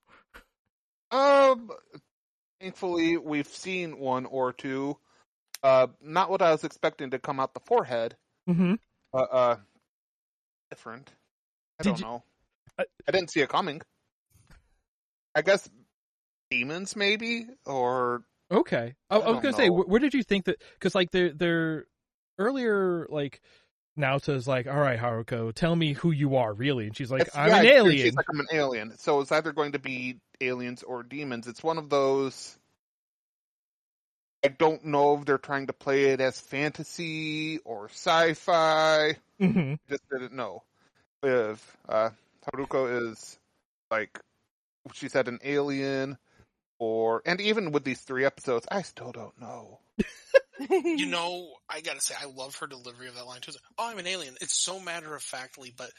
Um, 1.12 1.70
thankfully 2.60 3.18
we've 3.18 3.48
seen 3.48 3.98
one 4.00 4.26
or 4.26 4.54
two. 4.54 4.98
Uh, 5.64 5.88
not 6.02 6.30
what 6.30 6.42
I 6.42 6.52
was 6.52 6.64
expecting 6.64 7.12
to 7.12 7.20
come 7.20 7.40
out 7.40 7.54
the 7.54 7.62
forehead. 7.62 8.16
Mm-hmm. 8.50 8.74
Uh, 9.14 9.18
uh 9.18 9.56
different. 10.70 11.12
I 11.80 11.84
Did 11.84 11.90
don't 11.92 12.00
you- 12.00 12.06
know. 12.06 12.24
I- 12.80 12.86
I 13.08 13.12
didn't 13.12 13.32
see 13.32 13.40
it 13.42 13.50
coming. 13.50 13.82
I 15.34 15.42
guess 15.42 15.68
demons, 16.52 16.96
maybe, 16.96 17.48
or 17.66 18.24
Okay. 18.52 18.96
I, 19.10 19.16
I 19.18 19.30
was 19.32 19.42
gonna 19.42 19.56
say, 19.56 19.70
where, 19.70 19.86
where 19.86 20.00
did 20.00 20.14
you 20.14 20.24
think 20.24 20.46
that? 20.46 20.62
Because 20.74 20.94
like 20.96 21.12
they're 21.12 21.32
they're 21.34 21.86
earlier 22.38 23.08
like 23.10 23.42
Naota's 23.98 24.48
like, 24.48 24.68
all 24.68 24.78
right, 24.80 25.00
Haruko, 25.00 25.52
tell 25.54 25.76
me 25.76 25.94
who 25.94 26.12
you 26.12 26.36
are 26.36 26.54
really, 26.54 26.86
and 26.88 26.96
she's 26.96 27.12
like, 27.12 27.22
It's- 27.22 27.36
I'm 27.38 27.50
yeah, 27.50 27.62
an 27.62 27.66
alien. 27.66 27.98
She's 27.98 28.16
like, 28.16 28.28
I'm 28.32 28.40
an 28.40 28.48
alien. 28.52 28.98
So 28.98 29.22
it's 29.22 29.32
either 29.32 29.52
going 29.52 29.72
to 29.72 29.80
be 29.80 30.20
aliens 30.40 30.84
or 30.84 31.02
demons. 31.04 31.48
It's 31.48 31.64
one 31.64 31.78
of 31.78 31.90
those. 31.90 32.58
I 34.46 34.50
don't 34.50 34.86
know 34.86 35.18
if 35.18 35.26
they're 35.26 35.40
trying 35.40 35.68
to 35.68 35.74
play 35.74 36.06
it 36.06 36.22
as 36.22 36.40
fantasy 36.40 37.58
or 37.66 37.86
sci-fi. 37.90 39.18
hmm 39.40 39.74
Just 39.90 40.08
didn't 40.10 40.34
know 40.34 40.64
if 41.24 41.78
uh, 41.90 42.12
Haruko 42.46 43.12
is 43.12 43.40
like 43.90 44.20
she 44.94 45.10
said 45.10 45.28
an 45.28 45.40
alien, 45.44 46.18
or 46.80 47.24
and 47.26 47.42
even 47.42 47.72
with 47.72 47.84
these 47.84 48.02
three 48.02 48.26
episodes, 48.26 48.68
I 48.70 48.84
still 48.84 49.12
don't 49.12 49.40
know. 49.42 49.80
You 50.60 51.05
know, 51.10 51.53
I 51.70 51.82
gotta 51.82 52.01
say, 52.01 52.16
I 52.20 52.26
love 52.26 52.55
her 52.58 52.68
delivery 52.68 53.08
of 53.08 53.16
that 53.16 53.26
line 53.26 53.41
too. 53.41 53.51
Like, 53.51 53.62
oh, 53.78 53.89
I'm 53.89 53.99
an 53.99 54.08
alien. 54.08 54.36
It's 54.41 54.60
so 54.60 54.80
matter 54.80 55.16
of 55.16 55.22
factly, 55.22 55.74
but 55.76 55.89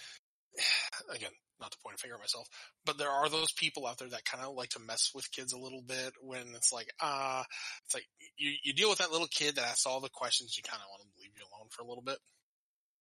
again, 1.14 1.30
not 1.60 1.72
to 1.72 1.78
point 1.78 1.96
a 1.96 1.98
finger 1.98 2.14
at 2.14 2.20
myself, 2.20 2.48
but 2.84 2.98
there 2.98 3.10
are 3.10 3.28
those 3.28 3.52
people 3.52 3.86
out 3.86 3.98
there 3.98 4.08
that 4.08 4.24
kind 4.24 4.44
of 4.44 4.54
like 4.54 4.70
to 4.70 4.80
mess 4.80 5.10
with 5.14 5.30
kids 5.32 5.52
a 5.52 5.58
little 5.58 5.82
bit 5.82 6.12
when 6.20 6.42
it's 6.54 6.72
like, 6.72 6.88
ah, 7.00 7.44
it's 7.84 7.94
like 7.94 8.06
you, 8.36 8.52
you 8.62 8.72
deal 8.74 8.88
with 8.88 8.98
that 8.98 9.12
little 9.12 9.26
kid 9.26 9.56
that 9.56 9.64
asks 9.66 9.86
all 9.86 10.00
the 10.00 10.08
questions, 10.08 10.56
you 10.56 10.62
kind 10.62 10.80
of 10.80 10.88
want 10.90 11.02
to 11.02 11.20
leave 11.20 11.32
you 11.36 11.44
alone 11.52 11.68
for 11.70 11.82
a 11.82 11.88
little 11.88 12.02
bit. 12.02 12.18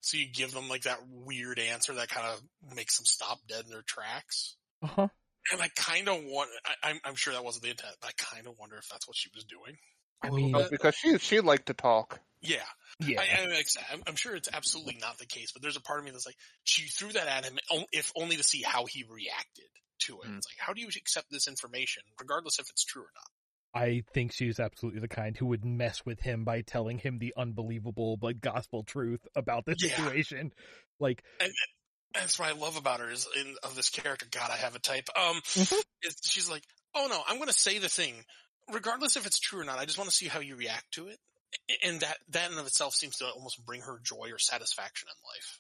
So 0.01 0.17
you 0.17 0.25
give 0.31 0.53
them 0.53 0.69
like 0.69 0.83
that 0.83 0.99
weird 1.09 1.59
answer 1.59 1.93
that 1.95 2.09
kind 2.09 2.27
of 2.27 2.75
makes 2.75 2.97
them 2.97 3.05
stop 3.05 3.39
dead 3.47 3.65
in 3.65 3.71
their 3.71 3.83
tracks. 3.85 4.55
Uh 4.81 4.87
huh. 4.87 5.07
And 5.51 5.61
I 5.61 5.69
kind 5.75 6.09
of 6.09 6.23
want, 6.23 6.49
I, 6.65 6.89
I'm, 6.89 6.99
I'm 7.05 7.15
sure 7.15 7.33
that 7.33 7.43
wasn't 7.43 7.63
the 7.63 7.71
intent, 7.71 7.95
but 8.01 8.09
I 8.09 8.23
kind 8.35 8.47
of 8.47 8.55
wonder 8.59 8.75
if 8.77 8.89
that's 8.89 9.07
what 9.07 9.15
she 9.15 9.29
was 9.33 9.45
doing. 9.45 9.77
I 10.23 10.27
A 10.27 10.31
little 10.31 10.49
mean, 10.49 10.57
bit. 10.57 10.71
Because 10.71 10.95
she 10.95 11.17
she 11.19 11.39
liked 11.39 11.67
to 11.67 11.73
talk. 11.73 12.19
Yeah. 12.41 12.57
yeah. 12.99 13.19
I, 13.19 13.41
I, 13.41 13.45
like 13.45 13.53
I 13.53 13.61
said, 13.63 13.83
I'm, 13.91 14.03
I'm 14.07 14.15
sure 14.15 14.35
it's 14.35 14.49
absolutely 14.51 14.97
not 15.01 15.17
the 15.17 15.25
case, 15.25 15.51
but 15.51 15.61
there's 15.61 15.77
a 15.77 15.81
part 15.81 15.99
of 15.99 16.05
me 16.05 16.11
that's 16.11 16.25
like, 16.25 16.37
she 16.63 16.87
threw 16.87 17.11
that 17.13 17.27
at 17.27 17.45
him, 17.45 17.57
if 17.91 18.11
only 18.15 18.35
to 18.37 18.43
see 18.43 18.61
how 18.61 18.85
he 18.85 19.03
reacted 19.09 19.65
to 20.01 20.21
it. 20.21 20.29
Mm. 20.29 20.37
It's 20.37 20.47
like, 20.47 20.59
how 20.59 20.73
do 20.73 20.81
you 20.81 20.87
accept 20.87 21.27
this 21.31 21.47
information, 21.47 22.03
regardless 22.19 22.59
if 22.59 22.69
it's 22.69 22.85
true 22.85 23.01
or 23.01 23.11
not? 23.15 23.81
I 23.81 24.03
think 24.13 24.33
she's 24.33 24.59
absolutely 24.59 25.01
the 25.01 25.07
kind 25.07 25.35
who 25.35 25.47
would 25.47 25.65
mess 25.65 26.05
with 26.05 26.19
him 26.19 26.45
by 26.45 26.61
telling 26.61 26.99
him 26.99 27.17
the 27.19 27.33
unbelievable 27.35 28.17
like 28.21 28.39
gospel 28.39 28.83
truth 28.83 29.21
about 29.35 29.65
the 29.65 29.75
Yeah. 29.77 29.95
situation. 29.95 30.51
Like, 30.99 31.23
That's 32.13 32.39
what 32.39 32.49
I 32.49 32.53
love 32.53 32.77
about 32.77 33.01
her 33.01 33.09
is 33.09 33.27
in, 33.35 33.55
of 33.63 33.75
this 33.75 33.89
character. 33.89 34.25
God, 34.31 34.49
I 34.51 34.57
have 34.57 34.75
a 34.75 34.79
type. 34.79 35.09
Um, 35.15 35.41
Mhm. 35.41 35.83
she's 36.23 36.49
like, 36.49 36.63
oh 36.95 37.07
no, 37.09 37.21
I'm 37.27 37.37
going 37.37 37.47
to 37.47 37.53
say 37.53 37.79
the 37.79 37.89
thing, 37.89 38.15
regardless 38.71 39.15
if 39.17 39.25
it's 39.25 39.39
true 39.39 39.61
or 39.61 39.63
not. 39.63 39.79
I 39.79 39.85
just 39.85 39.97
want 39.97 40.09
to 40.09 40.15
see 40.15 40.27
how 40.27 40.39
you 40.39 40.55
react 40.55 40.91
to 40.93 41.07
it, 41.07 41.19
and 41.83 41.99
that 42.01 42.17
that 42.29 42.51
in 42.51 42.57
of 42.57 42.65
itself 42.67 42.93
seems 42.93 43.17
to 43.17 43.25
almost 43.29 43.65
bring 43.65 43.81
her 43.81 43.99
joy 44.03 44.29
or 44.31 44.39
satisfaction 44.39 45.07
in 45.09 45.27
life. 45.27 45.59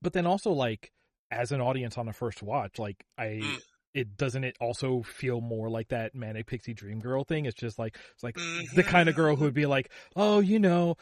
but 0.00 0.12
then 0.12 0.26
also 0.26 0.52
like 0.52 0.92
as 1.30 1.52
an 1.52 1.60
audience 1.60 1.98
on 1.98 2.08
a 2.08 2.12
first 2.12 2.42
watch, 2.42 2.78
like 2.78 3.04
I. 3.16 3.40
Mm. 3.42 3.60
It 3.94 4.18
doesn't 4.18 4.44
it 4.44 4.54
also 4.60 5.02
feel 5.02 5.40
more 5.40 5.70
like 5.70 5.88
that 5.88 6.14
manic 6.14 6.46
pixie 6.46 6.74
dream 6.74 7.00
girl 7.00 7.24
thing? 7.24 7.46
It's 7.46 7.58
just 7.58 7.78
like 7.78 7.96
it's 8.12 8.22
like 8.22 8.34
the 8.36 8.84
Mhm. 8.84 8.86
kind 8.86 9.08
of 9.08 9.16
girl 9.16 9.34
who 9.34 9.44
would 9.44 9.54
be 9.54 9.64
like, 9.66 9.90
"Oh, 10.14 10.40
you 10.40 10.58
know, 10.58 10.96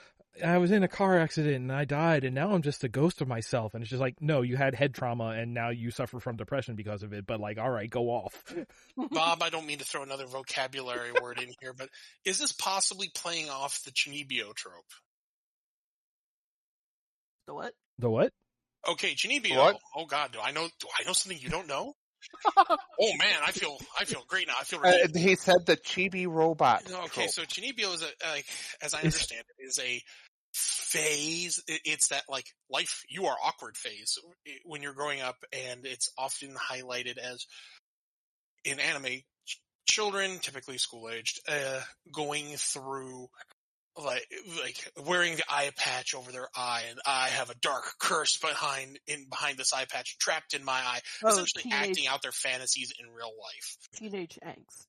I 0.45 0.59
was 0.59 0.71
in 0.71 0.83
a 0.83 0.89
car 0.89 1.19
accident 1.19 1.57
and 1.57 1.73
I 1.73 1.85
died, 1.85 2.25
and 2.25 2.35
now 2.35 2.53
I'm 2.53 2.63
just 2.63 2.85
a 2.85 2.89
ghost 2.89 3.21
of 3.21 3.29
myself." 3.29 3.75
And 3.75 3.83
it's 3.83 3.91
just 3.91 4.01
like, 4.01 4.17
no, 4.21 4.43
you 4.43 4.57
had 4.57 4.75
head 4.75 4.95
trauma 4.95 5.29
and 5.31 5.55
now 5.55 5.71
you 5.71 5.91
suffer 5.91 6.21
from 6.21 6.37
depression 6.37 6.75
because 6.77 7.03
of 7.03 7.13
it. 7.13 7.27
But 7.27 7.41
like, 7.41 7.59
all 7.59 7.71
right, 7.71 7.89
go 7.89 8.09
off. 8.11 8.43
Bob, 9.11 9.43
I 9.43 9.51
don't 9.51 9.67
mean 9.67 9.79
to 9.79 9.85
throw 9.85 10.03
another 10.03 10.27
vocabulary 10.27 11.11
word 11.21 11.41
in 11.41 11.49
here, 11.61 11.73
but 11.73 11.89
is 12.25 12.39
this 12.39 12.53
possibly 12.53 13.11
playing 13.15 13.49
off 13.51 13.83
the 13.85 13.91
Chuunibyou 13.93 14.55
trope? 14.55 14.85
the 17.47 17.55
what? 17.55 17.73
The 17.99 18.11
what? 18.11 18.33
Okay, 18.89 19.15
Chuunibyou. 19.15 19.57
What? 19.57 19.79
Oh 19.97 20.07
God, 20.07 20.33
do 20.33 20.39
I 20.43 20.51
know? 20.53 20.67
Do 20.81 20.87
I 20.99 21.05
know 21.05 21.13
something 21.13 21.41
you 21.41 21.49
don't 21.49 21.67
know? 21.69 21.95
oh 22.57 23.13
man, 23.19 23.37
I 23.47 23.53
feel 23.53 23.77
I 24.01 24.05
feel 24.05 24.23
great 24.27 24.49
now. 24.49 24.55
I 24.61 24.65
feel 24.65 24.81
Uh, 24.83 25.07
he 25.17 25.37
said 25.37 25.65
the 25.67 25.77
chibi 25.77 26.27
robot. 26.27 26.83
Okay, 26.91 27.27
trope. 27.27 27.31
so 27.31 27.43
Chuunibyou 27.43 27.95
is 27.95 28.03
a 28.03 28.29
like 28.33 28.47
as 28.83 28.95
I 28.95 28.99
Is- 28.99 29.05
understand 29.05 29.45
it 29.59 29.65
is 29.65 29.79
a 29.79 30.03
phase. 30.57 31.63
It- 31.69 31.83
It's 31.85 32.09
that 32.09 32.25
like 32.29 32.47
life 32.71 33.03
you 33.09 33.27
are 33.27 33.37
awkward 33.43 33.77
phase 33.77 34.19
when 34.65 34.83
you're 34.83 34.95
growing 34.95 35.21
up, 35.21 35.37
and 35.53 35.85
it's 35.87 36.11
often 36.17 36.55
highlighted 36.55 37.19
as 37.19 37.47
in 38.65 38.81
anime 38.81 39.21
ch- 39.47 39.61
children, 39.89 40.39
typically 40.41 40.79
school 40.79 41.09
aged, 41.11 41.41
uh, 41.49 41.83
going 42.13 42.57
through 42.57 43.29
like 43.99 44.27
like 44.61 44.93
wearing 45.07 45.37
the 45.37 45.45
eye 45.49 45.71
patch 45.77 46.15
over 46.15 46.31
their 46.33 46.49
eye, 46.55 46.85
and 46.91 46.99
I 47.07 47.29
have 47.29 47.49
a 47.51 47.55
dark 47.55 47.85
curse 47.99 48.37
behind 48.39 48.99
in 49.07 49.29
behind 49.29 49.57
this 49.59 49.73
eye 49.73 49.87
patch, 49.87 50.19
trapped 50.19 50.53
in 50.55 50.65
my 50.65 50.75
eye, 50.79 51.01
Oh, 51.23 51.29
essentially 51.29 51.63
teenage, 51.65 51.89
acting 51.91 52.07
out 52.07 52.21
their 52.23 52.33
fantasies 52.33 52.93
in 52.99 53.07
real 53.09 53.33
life. 53.43 53.77
teenage 53.95 54.39
angst. 54.45 54.87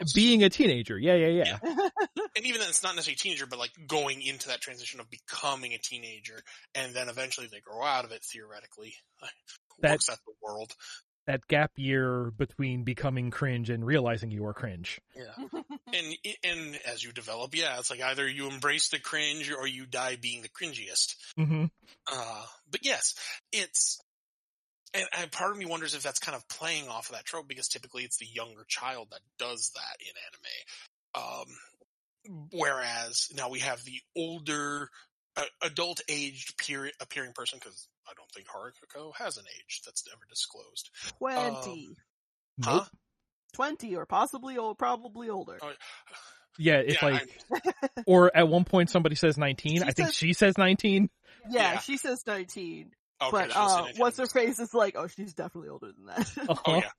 Yes. 0.00 0.12
Being 0.12 0.42
a 0.42 0.50
teenager. 0.50 0.98
Yeah, 0.98 1.14
yeah, 1.14 1.44
yeah. 1.44 1.58
and 1.64 2.44
even 2.44 2.60
then 2.60 2.68
it's 2.68 2.82
not 2.82 2.94
necessarily 2.94 3.14
a 3.14 3.22
teenager, 3.22 3.46
but 3.46 3.58
like 3.58 3.72
going 3.86 4.22
into 4.22 4.48
that 4.48 4.60
transition 4.60 5.00
of 5.00 5.10
becoming 5.10 5.72
a 5.74 5.78
teenager, 5.78 6.40
and 6.74 6.94
then 6.94 7.08
eventually 7.08 7.48
they 7.50 7.60
grow 7.60 7.82
out 7.84 8.04
of 8.04 8.12
it 8.12 8.24
theoretically. 8.24 8.94
That- 9.80 9.92
Looks 9.92 10.10
at 10.10 10.18
the 10.26 10.34
world. 10.40 10.72
That 11.26 11.46
gap 11.48 11.72
year 11.76 12.30
between 12.36 12.82
becoming 12.84 13.30
cringe 13.30 13.70
and 13.70 13.84
realizing 13.86 14.30
you 14.30 14.44
are 14.46 14.54
cringe. 14.54 15.00
Yeah. 15.16 15.60
And 15.94 16.16
and 16.42 16.80
as 16.86 17.04
you 17.04 17.12
develop, 17.12 17.54
yeah, 17.54 17.78
it's 17.78 17.90
like 17.90 18.00
either 18.00 18.26
you 18.26 18.48
embrace 18.48 18.88
the 18.88 18.98
cringe 18.98 19.52
or 19.52 19.66
you 19.66 19.84
die 19.84 20.16
being 20.16 20.40
the 20.40 20.48
cringiest. 20.48 21.16
Mm-hmm. 21.38 21.66
Uh, 22.10 22.44
but 22.70 22.80
yes, 22.82 23.14
it's, 23.52 24.00
and, 24.94 25.04
and 25.18 25.32
part 25.32 25.52
of 25.52 25.58
me 25.58 25.66
wonders 25.66 25.94
if 25.94 26.02
that's 26.02 26.18
kind 26.20 26.36
of 26.36 26.46
playing 26.48 26.88
off 26.88 27.08
of 27.10 27.16
that 27.16 27.24
trope 27.24 27.48
because 27.48 27.68
typically 27.68 28.02
it's 28.04 28.18
the 28.18 28.26
younger 28.26 28.64
child 28.68 29.08
that 29.10 29.20
does 29.38 29.72
that 29.74 29.96
in 30.00 31.24
anime. 31.24 31.46
Um, 32.34 32.48
whereas 32.52 33.28
now 33.36 33.50
we 33.50 33.60
have 33.60 33.82
the 33.84 34.00
older, 34.16 34.88
uh, 35.36 35.42
adult 35.62 36.00
aged 36.08 36.54
appear, 36.58 36.90
appearing 37.00 37.32
person 37.34 37.58
because 37.58 37.88
I 38.08 38.12
don't 38.16 38.30
think 38.32 38.46
Haruko 38.48 39.12
has 39.16 39.36
an 39.38 39.44
age 39.58 39.82
that's 39.84 40.04
ever 40.12 40.22
disclosed. 40.28 40.90
20. 41.18 41.96
Huh? 42.62 42.74
Nope. 42.76 42.86
20 43.54 43.96
or 43.96 44.06
possibly 44.06 44.56
old, 44.58 44.78
probably 44.78 45.28
older. 45.30 45.58
Oh, 45.62 45.72
Yeah, 46.58 46.76
if 46.84 47.02
Yeah, 47.02 47.08
like, 47.08 47.28
or 48.06 48.34
at 48.34 48.48
one 48.48 48.64
point 48.64 48.90
somebody 48.90 49.14
says 49.14 49.36
19. 49.38 49.76
She 49.76 49.82
I 49.82 49.90
think 49.92 50.08
says- 50.08 50.14
she 50.14 50.32
says 50.32 50.58
19. 50.58 51.08
yeah, 51.50 51.72
yeah. 51.72 51.78
she 51.78 51.96
says 51.96 52.22
19. 52.26 52.90
Okay, 53.22 53.30
but 53.30 53.52
she 53.52 53.56
uh, 53.56 53.86
what's 53.96 54.18
her 54.18 54.26
face 54.26 54.58
is 54.58 54.74
like, 54.74 54.94
oh, 54.96 55.06
she's 55.06 55.34
definitely 55.34 55.70
older 55.70 55.92
than 55.96 56.06
that. 56.06 56.30
Uh-huh. 56.48 56.62
Oh 56.66 56.76
yeah. 56.76 56.90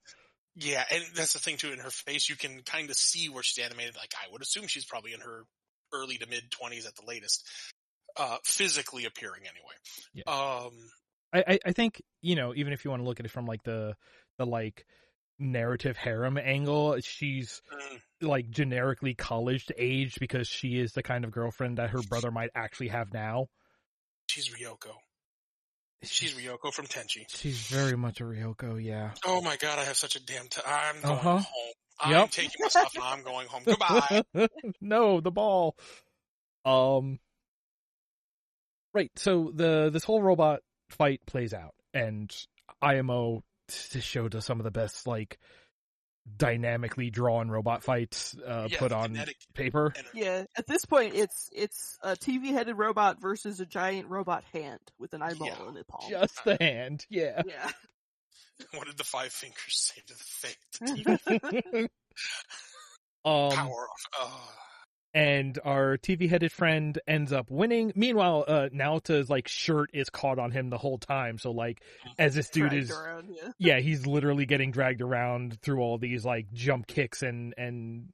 Yeah, 0.55 0.83
and 0.91 1.03
that's 1.15 1.33
the 1.33 1.39
thing 1.39 1.57
too, 1.57 1.71
in 1.71 1.79
her 1.79 1.89
face 1.89 2.29
you 2.29 2.35
can 2.35 2.61
kind 2.61 2.89
of 2.89 2.95
see 2.95 3.27
where 3.27 3.41
she's 3.41 3.63
animated, 3.63 3.95
like 3.95 4.13
I 4.15 4.31
would 4.31 4.41
assume 4.43 4.67
she's 4.67 4.85
probably 4.85 5.13
in 5.13 5.19
her 5.19 5.43
early 5.91 6.17
to 6.17 6.29
mid 6.29 6.51
twenties 6.51 6.85
at 6.85 6.95
the 6.95 7.05
latest. 7.07 7.47
Uh, 8.15 8.37
physically 8.43 9.05
appearing 9.05 9.41
anyway. 9.41 10.27
Um, 10.27 10.71
I, 11.33 11.53
I, 11.53 11.59
I 11.65 11.71
think, 11.71 12.03
you 12.21 12.35
know, 12.35 12.53
even 12.55 12.71
if 12.71 12.85
you 12.85 12.91
want 12.91 13.01
to 13.01 13.07
look 13.07 13.19
at 13.19 13.25
it 13.25 13.31
from 13.31 13.47
like 13.47 13.63
the, 13.63 13.95
the 14.37 14.45
like 14.45 14.85
narrative 15.39 15.97
harem 15.97 16.37
angle, 16.37 16.99
she's 17.01 17.59
mm, 17.73 17.99
like 18.21 18.51
generically 18.51 19.15
college 19.15 19.65
aged 19.75 20.19
because 20.19 20.47
she 20.47 20.79
is 20.79 20.93
the 20.93 21.01
kind 21.01 21.25
of 21.25 21.31
girlfriend 21.31 21.79
that 21.79 21.89
her 21.89 22.03
brother 22.07 22.29
might 22.29 22.51
actually 22.53 22.89
have 22.89 23.11
now. 23.11 23.47
she's 24.27 24.49
Ryoko. 24.49 24.93
She's 26.03 26.33
Ryoko 26.33 26.73
from 26.73 26.85
Tenchi. 26.87 27.25
She's 27.29 27.57
very 27.67 27.95
much 27.95 28.19
a 28.21 28.23
Ryoko, 28.25 28.83
yeah. 28.83 29.11
Oh 29.25 29.41
my 29.41 29.55
god, 29.57 29.79
I 29.79 29.83
have 29.85 29.97
such 29.97 30.15
a 30.15 30.23
damn. 30.25 30.47
T- 30.47 30.61
I'm 30.65 31.01
going 31.01 31.13
Uh-huh. 31.17 31.37
home. 31.37 31.73
I'm 31.99 32.11
Yep. 32.11 32.31
taking 32.31 32.51
my 32.59 32.67
stuff 32.67 32.91
and 32.95 33.03
I'm 33.03 33.23
going 33.23 33.47
home. 33.47 33.63
Goodbye. 33.65 34.23
no, 34.81 35.21
the 35.21 35.31
ball. 35.31 35.75
Um. 36.65 37.19
Right. 38.93 39.11
So 39.15 39.51
the 39.53 39.89
this 39.91 40.03
whole 40.03 40.21
robot 40.21 40.59
fight 40.89 41.21
plays 41.25 41.53
out, 41.53 41.73
and 41.93 42.33
IMO 42.81 43.43
this 43.67 44.03
show 44.03 44.27
does 44.27 44.45
some 44.45 44.59
of 44.59 44.63
the 44.65 44.71
best 44.71 45.07
like 45.07 45.39
dynamically 46.37 47.09
drawn 47.09 47.49
robot 47.51 47.83
fights 47.83 48.35
uh, 48.45 48.67
Yeah, 48.71 48.79
put 48.79 48.91
on 48.91 49.17
paper. 49.53 49.93
energy. 49.95 50.09
Yeah, 50.13 50.45
at 50.57 50.67
this 50.67 50.85
point, 50.85 51.15
it's 51.15 51.49
it's 51.53 51.97
a 52.01 52.15
TV-headed 52.15 52.77
robot 52.77 53.19
versus 53.21 53.59
a 53.59 53.65
giant 53.65 54.07
robot 54.09 54.43
hand 54.53 54.79
with 54.99 55.13
an 55.13 55.21
eyeball 55.21 55.47
Yeah. 55.47 55.67
in 55.67 55.73
the 55.73 55.83
palm. 55.83 56.09
Just 56.09 56.43
the 56.45 56.57
hand, 56.59 57.05
yeah. 57.09 57.41
Yeah. 57.45 57.69
What 58.71 58.85
did 58.85 58.97
the 58.97 59.03
five 59.03 59.31
fingers 59.33 59.57
say 59.67 60.01
to 60.07 60.13
the 60.15 61.17
thing? 61.17 61.89
um, 63.25 63.51
Power 63.51 63.87
off. 63.89 64.05
Oh. 64.19 64.49
And 65.13 65.59
our 65.63 65.97
TV-headed 65.97 66.51
friend 66.51 66.99
ends 67.07 67.31
up 67.31 67.51
winning. 67.51 67.93
Meanwhile, 67.95 68.45
uh, 68.47 68.69
Naota's 68.71 69.29
like 69.29 69.47
shirt 69.47 69.91
is 69.93 70.09
caught 70.09 70.39
on 70.39 70.51
him 70.51 70.69
the 70.69 70.77
whole 70.77 70.97
time. 70.97 71.37
So 71.37 71.51
like, 71.51 71.81
as 72.17 72.35
this 72.35 72.49
dude 72.49 72.69
Dragged 72.69 72.83
is, 72.83 72.91
around, 72.91 73.29
yeah. 73.29 73.51
yeah, 73.59 73.79
he's 73.79 74.07
literally 74.07 74.45
getting 74.45 74.71
dragged 74.71 75.01
around 75.01 75.59
through 75.61 75.79
all 75.81 75.97
these 75.97 76.25
like 76.25 76.51
jump 76.51 76.87
kicks 76.87 77.21
and 77.21 77.53
and 77.57 78.09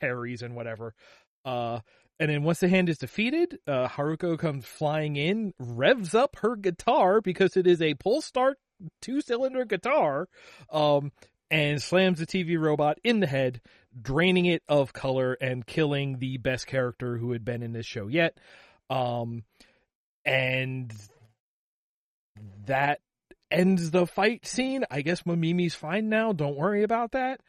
parries 0.00 0.42
and 0.42 0.54
whatever. 0.54 0.94
Uh, 1.44 1.80
and 2.18 2.30
then 2.30 2.42
once 2.42 2.60
the 2.60 2.68
hand 2.68 2.88
is 2.88 2.98
defeated, 2.98 3.58
uh, 3.66 3.88
Haruko 3.88 4.38
comes 4.38 4.64
flying 4.64 5.16
in, 5.16 5.52
revs 5.58 6.14
up 6.14 6.36
her 6.40 6.56
guitar 6.56 7.20
because 7.20 7.56
it 7.56 7.66
is 7.66 7.82
a 7.82 7.94
pull 7.94 8.22
start 8.22 8.56
two 9.02 9.20
cylinder 9.20 9.64
guitar, 9.64 10.28
um, 10.70 11.12
and 11.50 11.82
slams 11.82 12.18
the 12.18 12.26
TV 12.26 12.58
robot 12.58 12.98
in 13.04 13.20
the 13.20 13.26
head, 13.26 13.60
draining 14.00 14.46
it 14.46 14.62
of 14.68 14.92
color 14.92 15.34
and 15.34 15.66
killing 15.66 16.18
the 16.18 16.38
best 16.38 16.66
character 16.66 17.16
who 17.16 17.32
had 17.32 17.44
been 17.44 17.62
in 17.62 17.72
this 17.72 17.86
show 17.86 18.08
yet. 18.08 18.38
Um, 18.90 19.44
and 20.24 20.92
that 22.66 23.00
ends 23.50 23.90
the 23.90 24.06
fight 24.06 24.46
scene. 24.46 24.84
I 24.90 25.02
guess 25.02 25.24
Mamimi's 25.24 25.74
fine 25.74 26.08
now. 26.08 26.32
Don't 26.32 26.56
worry 26.56 26.82
about 26.82 27.12
that. 27.12 27.40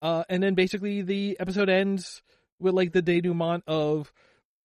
Uh, 0.00 0.24
and 0.28 0.42
then 0.42 0.54
basically 0.54 1.02
the 1.02 1.36
episode 1.38 1.68
ends 1.68 2.22
with 2.58 2.74
like 2.74 2.92
the 2.92 3.02
denouement 3.02 3.62
of 3.66 4.12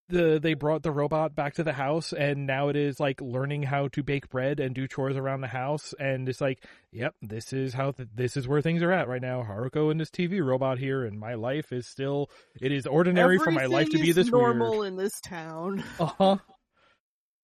the 0.09 0.39
they 0.41 0.53
brought 0.53 0.83
the 0.83 0.91
robot 0.91 1.35
back 1.35 1.55
to 1.55 1.63
the 1.63 1.73
house 1.73 2.13
and 2.13 2.47
now 2.47 2.69
it 2.69 2.75
is 2.75 2.99
like 2.99 3.19
learning 3.21 3.63
how 3.63 3.87
to 3.89 4.03
bake 4.03 4.29
bread 4.29 4.59
and 4.59 4.73
do 4.73 4.87
chores 4.87 5.17
around 5.17 5.41
the 5.41 5.47
house 5.47 5.93
and 5.99 6.29
it's 6.29 6.41
like 6.41 6.63
yep 6.91 7.13
this 7.21 7.51
is 7.53 7.73
how 7.73 7.91
th- 7.91 8.09
this 8.15 8.37
is 8.37 8.47
where 8.47 8.61
things 8.61 8.81
are 8.81 8.91
at 8.91 9.07
right 9.07 9.21
now 9.21 9.43
haruko 9.43 9.91
and 9.91 9.99
this 9.99 10.09
tv 10.09 10.43
robot 10.45 10.77
here 10.77 11.03
and 11.03 11.19
my 11.19 11.33
life 11.33 11.71
is 11.71 11.85
still 11.87 12.29
it 12.61 12.71
is 12.71 12.87
ordinary 12.87 13.37
for 13.37 13.51
my 13.51 13.65
life 13.65 13.89
to 13.89 13.97
be 13.97 14.11
this 14.11 14.27
normal 14.27 14.79
weird 14.79 14.93
in 14.93 14.97
this 14.97 15.19
town. 15.21 15.83
uh-huh 15.99 16.37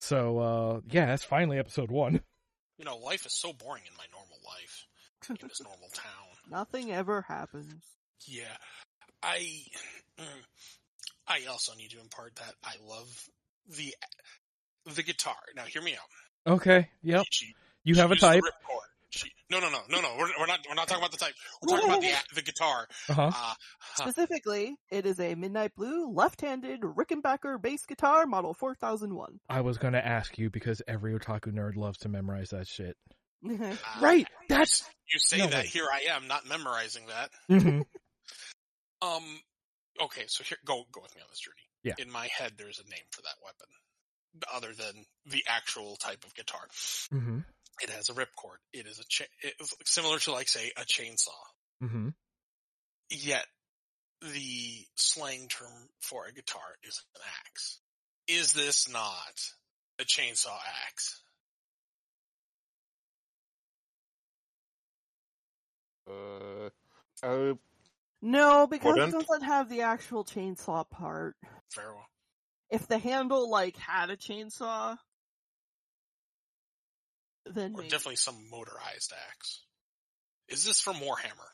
so 0.00 0.38
uh 0.38 0.80
yeah 0.90 1.06
that's 1.06 1.24
finally 1.24 1.58
episode 1.58 1.90
one 1.90 2.20
You 2.78 2.84
know, 2.84 2.96
life 2.96 3.24
is 3.26 3.32
so 3.32 3.52
boring 3.52 3.84
in 3.86 3.96
my 3.96 4.04
normal 4.12 4.38
life, 4.44 4.86
in 5.30 5.36
this 5.40 5.60
normal 5.62 5.88
town. 5.94 6.34
Nothing 6.50 6.90
ever 6.92 7.22
happens. 7.22 7.84
Yeah. 8.26 8.56
I, 9.22 9.46
mm, 10.18 10.26
I 11.26 11.40
also 11.50 11.74
need 11.74 11.90
to 11.90 12.00
impart 12.00 12.36
that 12.36 12.54
I 12.64 12.74
love 12.86 13.28
the, 13.76 13.94
the 14.94 15.02
guitar. 15.02 15.36
Now 15.56 15.62
hear 15.64 15.82
me 15.82 15.94
out. 15.94 16.52
okay 16.54 16.88
yep 17.02 17.24
She, 17.30 17.54
you 17.84 17.94
she 17.94 18.00
have 18.00 18.10
a 18.10 18.16
type. 18.16 18.42
She, 19.10 19.30
no, 19.48 19.60
no, 19.60 19.70
no, 19.70 19.78
no, 19.88 20.00
no. 20.00 20.08
We're, 20.18 20.28
we're 20.40 20.46
not. 20.46 20.58
We're 20.68 20.74
not 20.74 20.88
talking 20.88 21.00
about 21.00 21.12
the 21.12 21.18
type. 21.18 21.34
We're 21.62 21.76
talking 21.76 21.88
about 21.88 22.00
the 22.02 22.12
the 22.34 22.42
guitar. 22.42 22.88
uh-huh 23.08 23.30
Uh. 23.32 23.54
Specifically, 23.94 24.74
it 24.90 25.06
is 25.06 25.20
a 25.20 25.36
Midnight 25.36 25.70
Blue 25.76 26.10
left-handed 26.12 26.80
Rickenbacker 26.80 27.62
bass 27.62 27.86
guitar 27.86 28.26
model 28.26 28.54
4001. 28.54 29.38
i 29.48 29.60
was 29.60 29.78
gonna 29.78 29.98
ask 29.98 30.36
you 30.36 30.50
because 30.50 30.82
every 30.88 31.12
otaku 31.16 31.52
nerd 31.52 31.76
loves 31.76 31.98
to 31.98 32.08
memorize 32.08 32.50
that 32.50 32.66
shit 32.66 32.96
Uh, 33.48 33.76
right 34.00 34.26
that's 34.48 34.82
You 35.12 35.18
say 35.20 35.38
No 35.38 35.46
that. 35.46 35.62
way. 35.64 35.66
Here 35.68 35.86
I 35.92 36.12
am, 36.16 36.26
not 36.26 36.48
memorizing 36.48 37.04
that. 37.06 37.30
Mhm. 37.48 37.84
Um. 39.02 39.22
Okay, 40.00 40.24
so 40.26 40.42
here, 40.44 40.58
go 40.64 40.84
go 40.92 41.00
with 41.02 41.14
me 41.14 41.22
on 41.22 41.28
this 41.30 41.40
journey. 41.40 41.68
Yeah. 41.82 41.94
In 41.98 42.10
my 42.10 42.26
head, 42.26 42.54
there's 42.56 42.80
a 42.80 42.88
name 42.90 43.04
for 43.10 43.22
that 43.22 43.36
weapon, 43.42 43.68
other 44.52 44.72
than 44.74 45.04
the 45.26 45.44
actual 45.48 45.96
type 45.96 46.24
of 46.24 46.34
guitar. 46.34 46.66
Mhm. 47.12 47.44
It 47.82 47.90
has 47.90 48.08
a 48.08 48.14
ripcord. 48.14 48.58
It 48.72 48.86
is 48.86 48.98
a 48.98 49.04
cha- 49.08 49.24
it's 49.42 49.74
similar 49.84 50.18
to 50.20 50.32
like 50.32 50.48
say 50.48 50.72
a 50.76 50.82
chainsaw. 50.84 51.44
Mhm. 51.82 52.14
Yet, 53.10 53.46
the 54.20 54.86
slang 54.96 55.48
term 55.48 55.88
for 56.00 56.26
a 56.26 56.32
guitar 56.32 56.78
is 56.82 57.04
an 57.14 57.22
axe. 57.46 57.80
Is 58.26 58.52
this 58.52 58.88
not 58.88 59.52
a 59.98 60.04
chainsaw 60.04 60.58
axe? 60.86 61.22
Uh, 66.06 66.70
uh, 67.22 67.54
No, 68.26 68.66
because 68.66 68.94
Wouldn't? 68.94 69.14
it 69.14 69.18
doesn't 69.28 69.42
have 69.44 69.68
the 69.68 69.82
actual 69.82 70.24
chainsaw 70.24 70.88
part. 70.88 71.36
Very 71.74 71.92
well. 71.92 72.06
If 72.70 72.88
the 72.88 72.96
handle, 72.96 73.50
like, 73.50 73.76
had 73.76 74.08
a 74.08 74.16
chainsaw, 74.16 74.96
then 77.44 77.74
Or 77.74 77.80
maybe. 77.80 77.90
definitely 77.90 78.16
some 78.16 78.48
motorized 78.50 79.12
axe. 79.30 79.60
Is 80.48 80.64
this 80.64 80.80
from 80.80 80.96
Warhammer? 80.96 81.50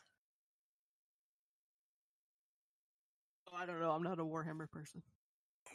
Oh, 3.51 3.57
I 3.57 3.65
don't 3.65 3.81
know, 3.81 3.91
I'm 3.91 4.03
not 4.03 4.19
a 4.19 4.23
Warhammer 4.23 4.71
person. 4.71 5.03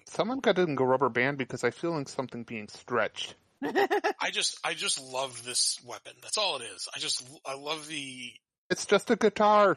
someone 0.08 0.40
got 0.40 0.58
in 0.58 0.78
a 0.78 0.82
rubber 0.82 1.10
band 1.10 1.36
because 1.36 1.62
I 1.62 1.72
feel 1.72 1.90
like 1.90 2.08
something 2.08 2.42
being 2.44 2.68
stretched. 2.68 3.34
I 3.62 4.30
just, 4.32 4.58
I 4.64 4.72
just 4.72 4.98
love 4.98 5.44
this 5.44 5.78
weapon. 5.84 6.14
That's 6.22 6.38
all 6.38 6.56
it 6.56 6.64
is. 6.74 6.88
I 6.96 7.00
just, 7.00 7.22
I 7.44 7.54
love 7.54 7.86
the, 7.86 8.32
It's 8.70 8.86
just 8.86 9.10
a 9.10 9.16
guitar 9.16 9.76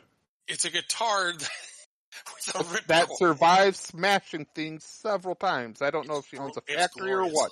it's 0.50 0.66
a 0.66 0.70
guitar 0.70 1.28
with 1.34 2.56
a 2.56 2.60
ripcord. 2.60 2.88
that 2.88 3.08
survives 3.18 3.80
smashing 3.80 4.46
things 4.54 4.84
several 4.84 5.36
times. 5.36 5.82
I 5.82 5.92
don't 5.92 6.08
know 6.08 6.18
if 6.18 6.28
she 6.28 6.38
owns 6.38 6.58
a 6.58 6.62
factory 6.62 7.12
or 7.14 7.24
what. 7.24 7.52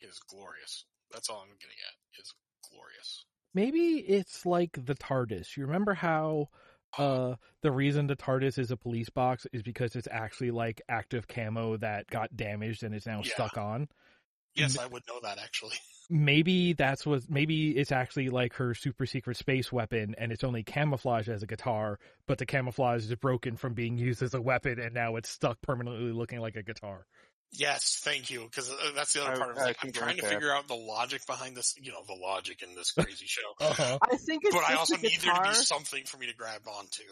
It 0.00 0.06
is 0.08 0.18
glorious. 0.28 0.84
That's 1.12 1.30
all 1.30 1.40
I'm 1.42 1.56
getting 1.60 1.76
at. 1.86 2.20
Is 2.20 2.34
glorious. 2.70 3.24
Maybe 3.54 3.98
it's 4.00 4.44
like 4.44 4.72
the 4.72 4.94
TARDIS. 4.94 5.56
You 5.56 5.64
remember 5.66 5.94
how 5.94 6.48
uh 6.98 7.36
the 7.62 7.72
reason 7.72 8.06
the 8.06 8.16
TARDIS 8.16 8.58
is 8.58 8.70
a 8.70 8.76
police 8.76 9.08
box 9.08 9.46
is 9.52 9.62
because 9.62 9.96
it's 9.96 10.08
actually 10.10 10.50
like 10.50 10.82
active 10.88 11.26
camo 11.28 11.76
that 11.78 12.06
got 12.08 12.36
damaged 12.36 12.82
and 12.82 12.94
is 12.94 13.06
now 13.06 13.22
Yeah. 13.24 13.32
stuck 13.32 13.56
on. 13.56 13.88
Yes, 14.54 14.76
I 14.78 14.86
would 14.86 15.02
know 15.08 15.20
that 15.22 15.38
actually. 15.38 15.76
Maybe 16.10 16.72
that's 16.72 17.06
what 17.06 17.28
maybe 17.30 17.70
it's 17.76 17.92
actually 17.92 18.28
like 18.28 18.54
her 18.54 18.74
super 18.74 19.06
secret 19.06 19.36
space 19.36 19.70
weapon 19.72 20.14
and 20.18 20.32
it's 20.32 20.44
only 20.44 20.62
camouflaged 20.62 21.28
as 21.28 21.42
a 21.42 21.46
guitar, 21.46 21.98
but 22.26 22.38
the 22.38 22.46
camouflage 22.46 23.04
is 23.04 23.14
broken 23.16 23.56
from 23.56 23.74
being 23.74 23.96
used 23.98 24.22
as 24.22 24.34
a 24.34 24.40
weapon 24.40 24.78
and 24.80 24.94
now 24.94 25.16
it's 25.16 25.28
stuck 25.28 25.60
permanently 25.62 26.12
looking 26.12 26.40
like 26.40 26.56
a 26.56 26.62
guitar. 26.62 27.06
Yes, 27.54 28.00
thank 28.02 28.30
you. 28.30 28.44
Because 28.44 28.72
that's 28.94 29.12
the 29.12 29.22
other 29.22 29.32
I- 29.32 29.36
part 29.36 29.50
of 29.50 29.56
it. 29.58 29.60
I 29.60 29.64
Like, 29.66 29.76
I'm 29.84 29.92
trying 29.92 30.16
to 30.16 30.22
like 30.22 30.30
that. 30.30 30.34
figure 30.40 30.54
out 30.54 30.68
the 30.68 30.74
logic 30.74 31.26
behind 31.26 31.54
this. 31.54 31.74
You 31.78 31.92
know, 31.92 32.02
the 32.06 32.14
logic 32.14 32.62
in 32.62 32.74
this 32.74 32.92
crazy 32.92 33.26
show. 33.26 33.42
Uh-huh. 33.60 33.98
I 34.02 34.16
think 34.16 34.42
it's 34.44 34.54
But 34.54 34.60
just 34.62 34.70
I 34.70 34.74
also 34.74 34.94
a 34.96 34.98
need 35.00 35.20
there 35.20 35.34
to 35.34 35.42
be 35.50 35.54
something 35.54 36.04
for 36.04 36.16
me 36.16 36.26
to 36.28 36.34
grab 36.34 36.62
onto. 36.66 37.02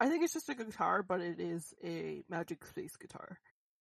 I 0.00 0.08
think 0.08 0.24
it's 0.24 0.32
just 0.34 0.48
a 0.48 0.54
guitar, 0.54 1.02
but 1.04 1.20
it 1.20 1.38
is 1.40 1.72
a 1.84 2.22
Magic 2.28 2.64
Space 2.66 2.96
guitar. 2.96 3.38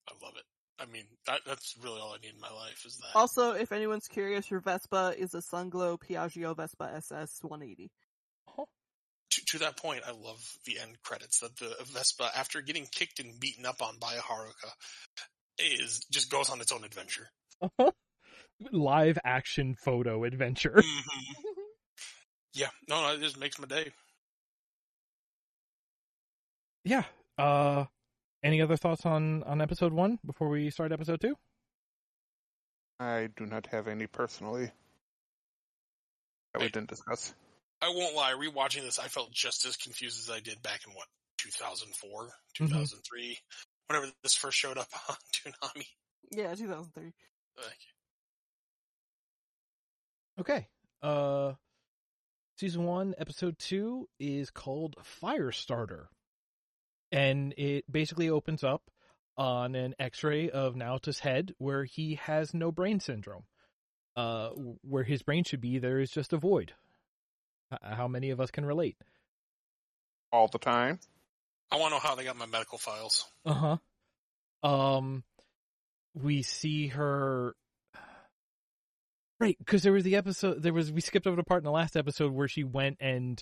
I 0.08 0.14
love 0.24 0.34
it. 0.38 0.44
I 0.80 0.86
mean, 0.86 1.06
that, 1.28 1.42
that's 1.46 1.76
really 1.82 2.00
all 2.02 2.14
I 2.14 2.18
need 2.18 2.34
in 2.34 2.42
my 2.42 2.52
life 2.52 2.84
is 2.86 2.98
that. 2.98 3.18
Also, 3.18 3.52
if 3.52 3.72
anyone's 3.72 4.08
curious, 4.08 4.50
your 4.52 4.60
Vespa 4.60 5.14
is 5.18 5.34
a 5.34 5.42
Sunglow 5.42 5.98
Piaggio 5.98 6.56
Vespa 6.56 6.92
SS 6.96 7.40
180. 7.42 7.90
to, 9.32 9.46
to 9.46 9.60
that 9.60 9.78
point, 9.78 10.04
I 10.06 10.12
love 10.12 10.42
the 10.66 10.80
end 10.80 10.98
credits 11.04 11.40
that 11.40 11.56
the 11.58 11.76
Vespa, 11.94 12.30
after 12.36 12.62
getting 12.62 12.86
kicked 12.92 13.20
and 13.20 13.40
beaten 13.40 13.66
up 13.66 13.82
on 13.82 13.98
by 14.00 14.16
Haruka, 14.16 14.72
is 15.60 16.02
just 16.12 16.30
goes 16.30 16.50
on 16.50 16.60
its 16.62 16.72
own 16.72 16.84
adventure. 16.84 17.30
Live 18.72 19.18
action 19.24 19.76
photo 19.76 20.24
adventure. 20.24 20.76
Mhm. 20.76 21.36
Yeah, 22.58 22.70
no, 22.88 23.02
no, 23.02 23.14
it 23.14 23.20
just 23.20 23.38
makes 23.38 23.60
my 23.60 23.68
day. 23.68 23.92
yeah. 26.86 27.04
Uh 27.38 27.86
any 28.46 28.62
other 28.62 28.78
thoughts 28.78 29.06
on 29.06 29.44
on 29.44 29.60
episode 29.62 29.92
1 29.92 30.20
before 30.26 30.48
we 30.50 30.70
start 30.70 30.92
episode 30.92 31.20
2? 31.20 31.36
I 33.00 33.28
do 33.36 33.46
not 33.46 33.66
have 33.68 33.88
any 33.90 34.08
personally 34.08 34.72
that 36.54 36.60
we 36.60 36.66
I- 36.66 36.70
didn't 36.70 36.90
discuss. 36.90 37.34
I 37.82 37.90
won't 37.90 38.16
lie, 38.16 38.32
rewatching 38.34 38.84
this, 38.84 38.98
I 39.00 39.10
felt 39.10 39.32
just 39.32 39.66
as 39.66 39.76
confused 39.76 40.18
as 40.18 40.34
I 40.34 40.40
did 40.40 40.62
back 40.64 40.82
in 40.88 40.94
what 40.94 41.08
2004, 41.40 42.30
2003, 42.54 43.38
whenever 43.88 44.08
this 44.24 44.34
first 44.36 44.58
showed 44.58 44.78
up 44.78 44.88
on 45.10 45.16
Toonami. 45.34 45.86
Yeah, 46.32 46.56
2003. 46.56 47.04
Like, 47.58 47.66
Okay. 50.40 50.68
Uh 51.02 51.54
season 52.58 52.86
1 52.86 53.16
episode 53.18 53.58
2 53.60 54.08
is 54.20 54.50
called 54.50 54.96
Firestarter. 55.22 56.06
And 57.12 57.54
it 57.58 57.90
basically 57.92 58.30
opens 58.30 58.64
up 58.64 58.84
on 59.38 59.76
an 59.76 59.96
X-ray 60.00 60.50
of 60.50 60.76
Naota's 60.76 61.20
head 61.20 61.54
where 61.58 61.84
he 61.86 62.16
has 62.16 62.54
no 62.54 62.72
brain 62.72 63.00
syndrome. 63.00 63.44
Uh, 64.16 64.50
where 64.82 65.04
his 65.04 65.24
brain 65.24 65.44
should 65.44 65.60
be, 65.60 65.78
there 65.78 66.00
is 66.00 66.10
just 66.10 66.32
a 66.32 66.38
void. 66.38 66.72
H- 67.74 67.80
How 67.84 68.08
many 68.08 68.30
of 68.30 68.40
us 68.40 68.50
can 68.52 68.66
relate? 68.66 68.98
all 70.32 70.48
the 70.50 70.58
time. 70.60 71.00
I 71.72 71.78
want 71.78 71.92
to 71.92 71.96
know 71.96 72.00
how 72.00 72.16
they 72.16 72.24
got 72.26 72.36
my 72.36 72.46
medical 72.46 72.78
files. 72.78 73.26
Uh 73.46 73.78
huh. 74.64 74.68
Um, 74.70 75.24
we 76.14 76.42
see 76.44 76.88
her. 76.88 77.56
Right, 79.40 79.58
because 79.60 79.84
there 79.84 79.92
was 79.92 80.06
the 80.06 80.16
episode. 80.16 80.62
There 80.64 80.72
was 80.74 80.94
we 80.94 81.02
skipped 81.02 81.28
over 81.28 81.36
the 81.36 81.44
part 81.44 81.60
in 81.60 81.66
the 81.66 81.72
last 81.72 81.98
episode 81.98 82.32
where 82.32 82.48
she 82.48 82.64
went 82.64 82.98
and 83.02 83.42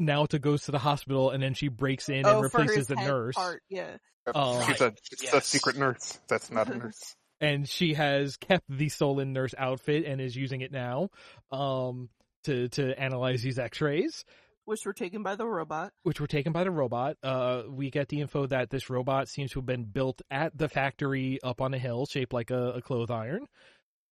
Naota 0.00 0.40
goes 0.40 0.62
to 0.64 0.72
the 0.72 0.78
hospital 0.78 1.30
and 1.30 1.42
then 1.42 1.54
she 1.54 1.68
breaks 1.68 2.08
in 2.08 2.24
oh, 2.26 2.34
and 2.34 2.42
replaces 2.42 2.86
the 2.86 2.94
nurse. 2.96 3.34
Part, 3.34 3.62
yeah. 3.68 3.96
Oh. 4.34 4.60
She's 4.66 4.80
a, 4.80 4.84
Right, 4.84 4.98
it's 5.12 5.32
a 5.32 5.40
secret 5.40 5.76
nurse. 5.76 6.18
That's 6.28 6.50
not 6.50 6.68
a 6.68 6.76
nurse. 6.76 7.16
and 7.40 7.68
she 7.68 7.94
has 7.94 8.36
kept 8.36 8.64
the 8.68 8.88
stolen 8.88 9.32
nurse 9.32 9.54
outfit 9.56 10.04
and 10.04 10.20
is 10.20 10.34
using 10.36 10.60
it 10.60 10.72
now 10.72 11.08
um 11.52 12.08
to 12.44 12.68
to 12.68 12.98
analyze 13.00 13.42
these 13.42 13.58
x-rays 13.58 14.24
Which 14.64 14.84
were 14.84 14.92
taken 14.92 15.22
by 15.22 15.36
the 15.36 15.46
robot. 15.46 15.92
which 16.02 16.20
were 16.20 16.26
taken 16.26 16.52
by 16.52 16.64
the 16.64 16.70
robot 16.70 17.16
uh 17.22 17.62
we 17.68 17.90
get 17.90 18.08
the 18.08 18.20
info 18.20 18.46
that 18.46 18.70
this 18.70 18.90
robot 18.90 19.28
seems 19.28 19.52
to 19.52 19.60
have 19.60 19.66
been 19.66 19.84
built 19.84 20.20
at 20.30 20.56
the 20.56 20.68
factory 20.68 21.38
up 21.42 21.60
on 21.60 21.74
a 21.74 21.78
hill 21.78 22.06
shaped 22.06 22.32
like 22.32 22.50
a, 22.50 22.72
a 22.72 22.82
clothes 22.82 23.10
iron 23.10 23.46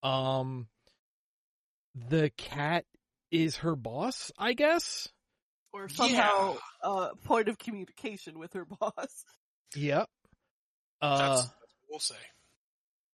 um 0.02 0.68
the 1.94 2.30
cat 2.36 2.84
is 3.30 3.56
her 3.58 3.74
boss 3.74 4.30
i 4.38 4.52
guess 4.52 5.08
Or 5.76 5.88
somehow 5.88 6.56
uh 6.82 7.10
point 7.24 7.48
of 7.48 7.58
communication 7.58 8.38
with 8.38 8.52
her 8.54 8.64
boss. 8.80 9.24
yep 9.74 10.08
uh 11.02 11.18
That's, 11.18 11.40
that's 11.42 11.52
what 11.54 11.90
we'll 11.90 11.98
say. 12.00 12.14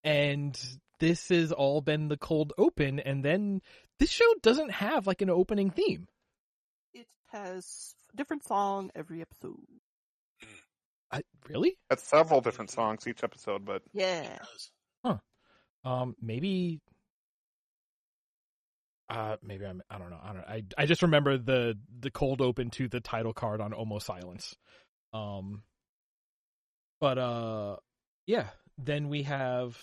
and 0.05 0.59
this 1.01 1.29
has 1.31 1.51
all 1.53 1.81
been 1.81 2.09
the 2.09 2.17
cold 2.17 2.53
open 2.57 3.01
and 3.01 3.25
then 3.25 3.61
this 3.99 4.11
show 4.11 4.33
doesn't 4.43 4.71
have 4.71 5.07
like 5.07 5.23
an 5.23 5.31
opening 5.31 5.71
theme 5.71 6.07
It 6.95 7.07
has 7.33 7.95
different 8.15 8.45
song 8.45 8.91
every 8.95 9.21
episode. 9.23 9.59
I, 11.11 11.23
really 11.49 11.77
That's 11.91 12.03
several 12.05 12.41
different 12.41 12.71
songs 12.71 13.07
each 13.07 13.23
episode, 13.25 13.65
but 13.65 13.83
Yeah. 13.93 14.39
Because 15.03 15.21
Um, 15.85 16.15
maybe. 16.23 16.81
Uh, 19.13 19.37
maybe 19.43 19.67
I'm. 19.67 19.83
I 19.91 19.99
don't 19.99 20.09
know. 20.09 20.21
I 20.23 20.33
don't. 20.33 20.45
I 20.49 20.63
I 20.79 20.87
just 20.87 21.03
remember 21.03 21.37
the 21.37 21.79
the 22.01 22.11
cold 22.11 22.41
open 22.41 22.71
to 22.71 22.89
the 22.89 23.01
title 23.01 23.35
card 23.35 23.61
on 23.61 23.75
Almost 23.75 24.07
Silence. 24.07 24.57
Um. 25.13 25.63
But 26.99 27.19
uh, 27.19 27.77
yeah. 28.27 28.47
Then 28.79 29.11
we 29.11 29.25
have 29.25 29.77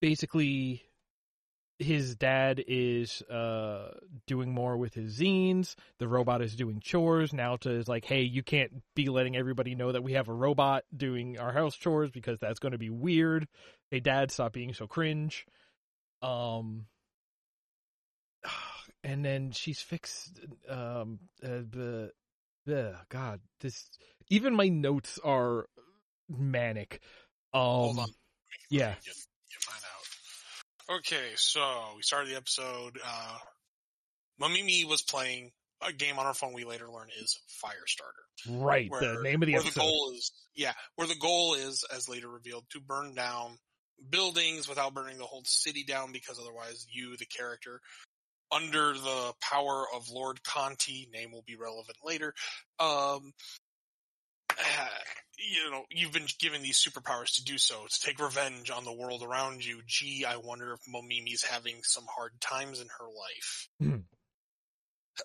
basically 0.00 0.82
his 1.78 2.16
dad 2.16 2.62
is 2.66 3.22
uh 3.22 3.90
doing 4.26 4.52
more 4.52 4.76
with 4.76 4.92
his 4.92 5.18
zines. 5.18 5.76
The 5.98 6.08
robot 6.08 6.42
is 6.42 6.56
doing 6.56 6.80
chores. 6.80 7.30
Naota 7.30 7.78
is 7.78 7.86
like, 7.86 8.04
hey, 8.04 8.22
you 8.22 8.42
can't 8.42 8.82
be 8.96 9.08
letting 9.08 9.36
everybody 9.36 9.76
know 9.76 9.92
that 9.92 10.02
we 10.02 10.14
have 10.14 10.28
a 10.28 10.34
robot 10.34 10.82
doing 10.94 11.38
our 11.38 11.52
house 11.52 11.76
chores 11.76 12.10
because 12.10 12.40
that's 12.40 12.58
going 12.58 12.72
to 12.72 12.78
be 12.78 12.90
weird. 12.90 13.46
Hey, 13.92 14.00
dad, 14.00 14.32
stop 14.32 14.52
being 14.52 14.74
so 14.74 14.88
cringe. 14.88 15.46
Um, 16.22 16.86
and 19.02 19.24
then 19.24 19.52
she's 19.52 19.80
fixed. 19.80 20.40
Um, 20.68 21.20
uh, 21.42 21.62
the, 21.70 22.12
the 22.66 22.96
God, 23.08 23.40
this 23.60 23.88
even 24.28 24.54
my 24.54 24.68
notes 24.68 25.18
are 25.24 25.66
manic. 26.28 27.00
Um, 27.52 27.98
yeah. 28.70 28.94
You, 29.04 29.12
you 29.50 29.58
find 29.60 29.82
out. 29.84 30.98
Okay, 30.98 31.30
so 31.36 31.60
we 31.96 32.02
started 32.02 32.30
the 32.30 32.36
episode. 32.36 32.98
Uh, 33.04 33.38
Mamimi 34.40 34.88
was 34.88 35.02
playing 35.02 35.50
a 35.86 35.92
game 35.92 36.18
on 36.18 36.26
her 36.26 36.34
phone. 36.34 36.52
We 36.52 36.64
later 36.64 36.88
learn 36.88 37.08
is 37.20 37.38
Firestarter. 37.62 38.60
right. 38.62 38.90
Where, 38.90 39.00
the 39.00 39.22
name 39.22 39.42
of 39.42 39.46
the 39.46 39.52
where 39.52 39.62
episode. 39.62 39.80
the 39.80 39.86
goal 39.86 40.12
is, 40.14 40.32
yeah, 40.54 40.72
where 40.96 41.08
the 41.08 41.16
goal 41.16 41.54
is, 41.54 41.84
as 41.94 42.08
later 42.08 42.28
revealed, 42.28 42.64
to 42.70 42.80
burn 42.80 43.14
down 43.14 43.58
buildings 44.08 44.68
without 44.68 44.94
burning 44.94 45.18
the 45.18 45.24
whole 45.24 45.42
city 45.44 45.84
down, 45.84 46.12
because 46.12 46.38
otherwise, 46.38 46.86
you, 46.90 47.16
the 47.16 47.26
character, 47.26 47.80
under 48.52 48.92
the 48.92 49.32
power 49.40 49.84
of 49.94 50.10
Lord 50.10 50.42
Canti, 50.44 51.08
name 51.12 51.32
will 51.32 51.44
be 51.46 51.56
relevant 51.56 51.98
later. 52.04 52.34
Um, 52.78 53.32
you 55.38 55.70
know, 55.70 55.84
you've 55.90 56.12
been 56.12 56.26
given 56.38 56.62
these 56.62 56.82
superpowers 56.82 57.34
to 57.36 57.44
do 57.44 57.58
so, 57.58 57.86
to 57.88 58.00
take 58.00 58.20
revenge 58.20 58.70
on 58.70 58.84
the 58.84 58.92
world 58.92 59.22
around 59.22 59.64
you. 59.64 59.80
Gee, 59.86 60.24
I 60.26 60.36
wonder 60.36 60.72
if 60.72 60.80
Mamimi's 60.88 61.42
having 61.42 61.76
some 61.82 62.04
hard 62.14 62.32
times 62.40 62.80
in 62.80 62.88
her 62.98 63.06
life. 63.06 63.68
Mhm. 63.82 64.04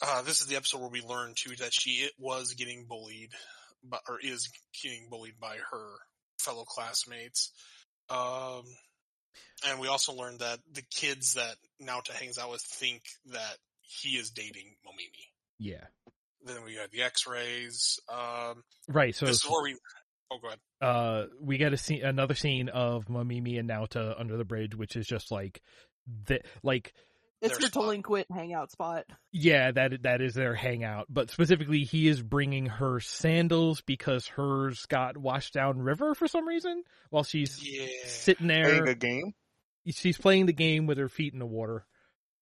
Uh, 0.01 0.21
this 0.23 0.41
is 0.41 0.47
the 0.47 0.55
episode 0.55 0.81
where 0.81 0.89
we 0.89 1.01
learn 1.01 1.33
too 1.35 1.55
that 1.57 1.73
she 1.73 2.09
was 2.17 2.53
getting 2.53 2.85
bullied, 2.85 3.33
but 3.83 4.01
or 4.07 4.19
is 4.19 4.49
getting 4.81 5.09
bullied 5.09 5.39
by 5.39 5.57
her 5.57 5.97
fellow 6.39 6.65
classmates. 6.65 7.51
Um, 8.09 8.63
and 9.67 9.79
we 9.79 9.87
also 9.87 10.13
learned 10.13 10.39
that 10.39 10.59
the 10.71 10.83
kids 10.91 11.35
that 11.35 11.55
Naota 11.81 12.11
hangs 12.11 12.37
out 12.37 12.51
with 12.51 12.61
think 12.61 13.03
that 13.27 13.57
he 13.81 14.17
is 14.17 14.31
dating 14.31 14.75
Mamimi. 14.85 15.29
Yeah. 15.59 15.85
Then 16.45 16.63
we 16.63 16.75
got 16.75 16.91
the 16.91 17.01
X-rays. 17.03 17.99
Um, 18.11 18.63
Right. 18.87 19.15
So 19.15 19.25
this 19.25 19.43
is 19.43 19.49
where 19.49 19.63
we. 19.63 19.75
Oh, 20.31 20.39
go 20.39 20.47
ahead. 20.47 20.59
uh 20.81 21.27
we 21.39 21.57
get 21.57 21.71
a 21.73 21.77
scene 21.77 22.03
another 22.03 22.33
scene 22.33 22.69
of 22.69 23.05
Mamimi 23.05 23.59
and 23.59 23.69
Naota 23.69 24.19
under 24.19 24.37
the 24.37 24.43
bridge, 24.45 24.75
which 24.75 24.95
is 24.95 25.05
just 25.05 25.31
like 25.31 25.61
the 26.27 26.41
like 26.63 26.93
It's 27.45 27.57
Their 27.57 27.67
her 27.67 27.71
spot. 27.71 27.83
delinquent 27.83 28.31
hangout 28.31 28.71
spot. 28.71 29.05
yeah, 29.31 29.71
that 29.71 30.03
that 30.03 30.21
is 30.21 30.33
their 30.33 30.53
hangout. 30.55 31.07
But 31.09 31.29
specifically 31.29 31.83
he 31.83 32.07
is 32.07 32.21
bringing 32.21 32.65
her 32.65 32.99
sandals 32.99 33.81
because 33.81 34.27
hers 34.27 34.85
got 34.87 35.17
washed 35.17 35.53
down 35.53 35.79
river 35.79 36.15
for 36.15 36.27
some 36.27 36.47
reason 36.47 36.83
while 37.09 37.23
she's 37.23 37.61
Yeah. 37.61 37.87
sitting 38.05 38.47
there 38.47 38.63
playing 38.65 38.87
a 38.87 38.95
game. 38.95 39.33
she's 39.87 40.17
playing 40.17 40.45
the 40.47 40.53
game 40.53 40.87
with 40.87 40.97
her 40.97 41.09
feet 41.09 41.33
in 41.33 41.39
the 41.39 41.45
water. 41.45 41.85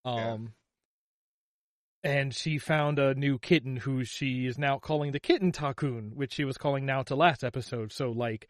Um 0.05 0.53
Yeah. 2.03 2.11
and 2.11 2.33
she 2.35 2.57
found 2.57 2.99
a 2.99 3.13
new 3.15 3.39
kitten 3.39 3.77
who 3.77 4.03
she 4.03 4.45
is 4.45 4.57
now 4.57 4.77
calling 4.79 5.11
the 5.11 5.19
kitten 5.19 5.51
Takun, 5.51 6.13
which 6.13 6.33
she 6.33 6.43
was 6.43 6.57
calling 6.57 6.85
Naota 6.85 7.15
last 7.15 7.43
episode. 7.43 7.91
So 7.91 8.11
like 8.11 8.49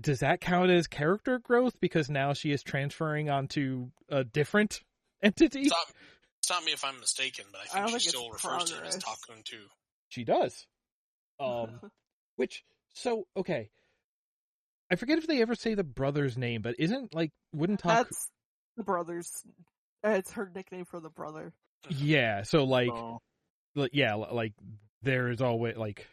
does 0.00 0.20
that 0.20 0.40
count 0.40 0.70
as 0.70 0.86
character 0.86 1.38
growth 1.38 1.78
because 1.78 2.08
now 2.08 2.32
she 2.32 2.50
is 2.52 2.62
transferring 2.62 3.28
onto 3.28 3.90
a 4.08 4.24
different 4.24 4.80
entity? 5.24 5.64
Stop, 5.66 5.86
stop 6.42 6.64
me 6.64 6.72
if 6.72 6.84
I'm 6.84 7.00
mistaken, 7.00 7.46
but 7.50 7.60
I 7.60 7.62
I 7.62 7.66
think 7.66 7.74
don't 7.90 8.00
she 8.00 8.10
think 8.10 8.16
still 8.16 8.34
it's 8.34 8.44
refers 8.44 8.70
to 8.70 8.76
him 8.76 8.84
as. 8.84 8.96
Takun 8.98 9.44
too. 9.44 9.64
She 10.08 10.24
does. 10.24 10.66
Um 11.40 11.80
which 12.36 12.62
so 12.94 13.26
okay. 13.36 13.70
I 14.88 14.94
forget 14.94 15.18
if 15.18 15.26
they 15.26 15.42
ever 15.42 15.56
say 15.56 15.74
the 15.74 15.82
brother's 15.82 16.38
name, 16.38 16.62
but 16.62 16.76
isn't 16.78 17.12
like 17.12 17.32
wouldn't 17.52 17.80
Takun 17.82 17.88
That's 17.88 18.30
the 18.76 18.84
brother's. 18.84 19.28
uh, 20.06 20.10
It's 20.10 20.30
her 20.32 20.48
nickname 20.54 20.84
for 20.84 21.00
the 21.00 21.10
brother. 21.10 21.52
Yeah, 21.88 22.42
so 22.44 22.62
like 22.64 22.86
So, 22.88 23.20
Like, 23.74 23.90
yeah, 23.94 24.14
like 24.14 24.52
there 25.02 25.28
is 25.30 25.40
always 25.42 25.76
like 25.76 26.06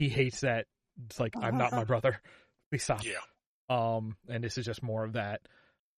he 0.00 0.08
hates 0.08 0.40
that. 0.40 0.66
It's 1.06 1.20
like 1.20 1.34
I'm 1.40 1.56
not 1.56 1.70
my 1.72 1.84
brother. 1.92 2.20
Please 2.70 2.82
stop. 2.82 3.02
Yeah. 3.04 3.20
Um, 3.70 4.16
and 4.28 4.42
this 4.42 4.58
is 4.58 4.64
just 4.66 4.82
more 4.82 5.04
of 5.04 5.12
that. 5.12 5.42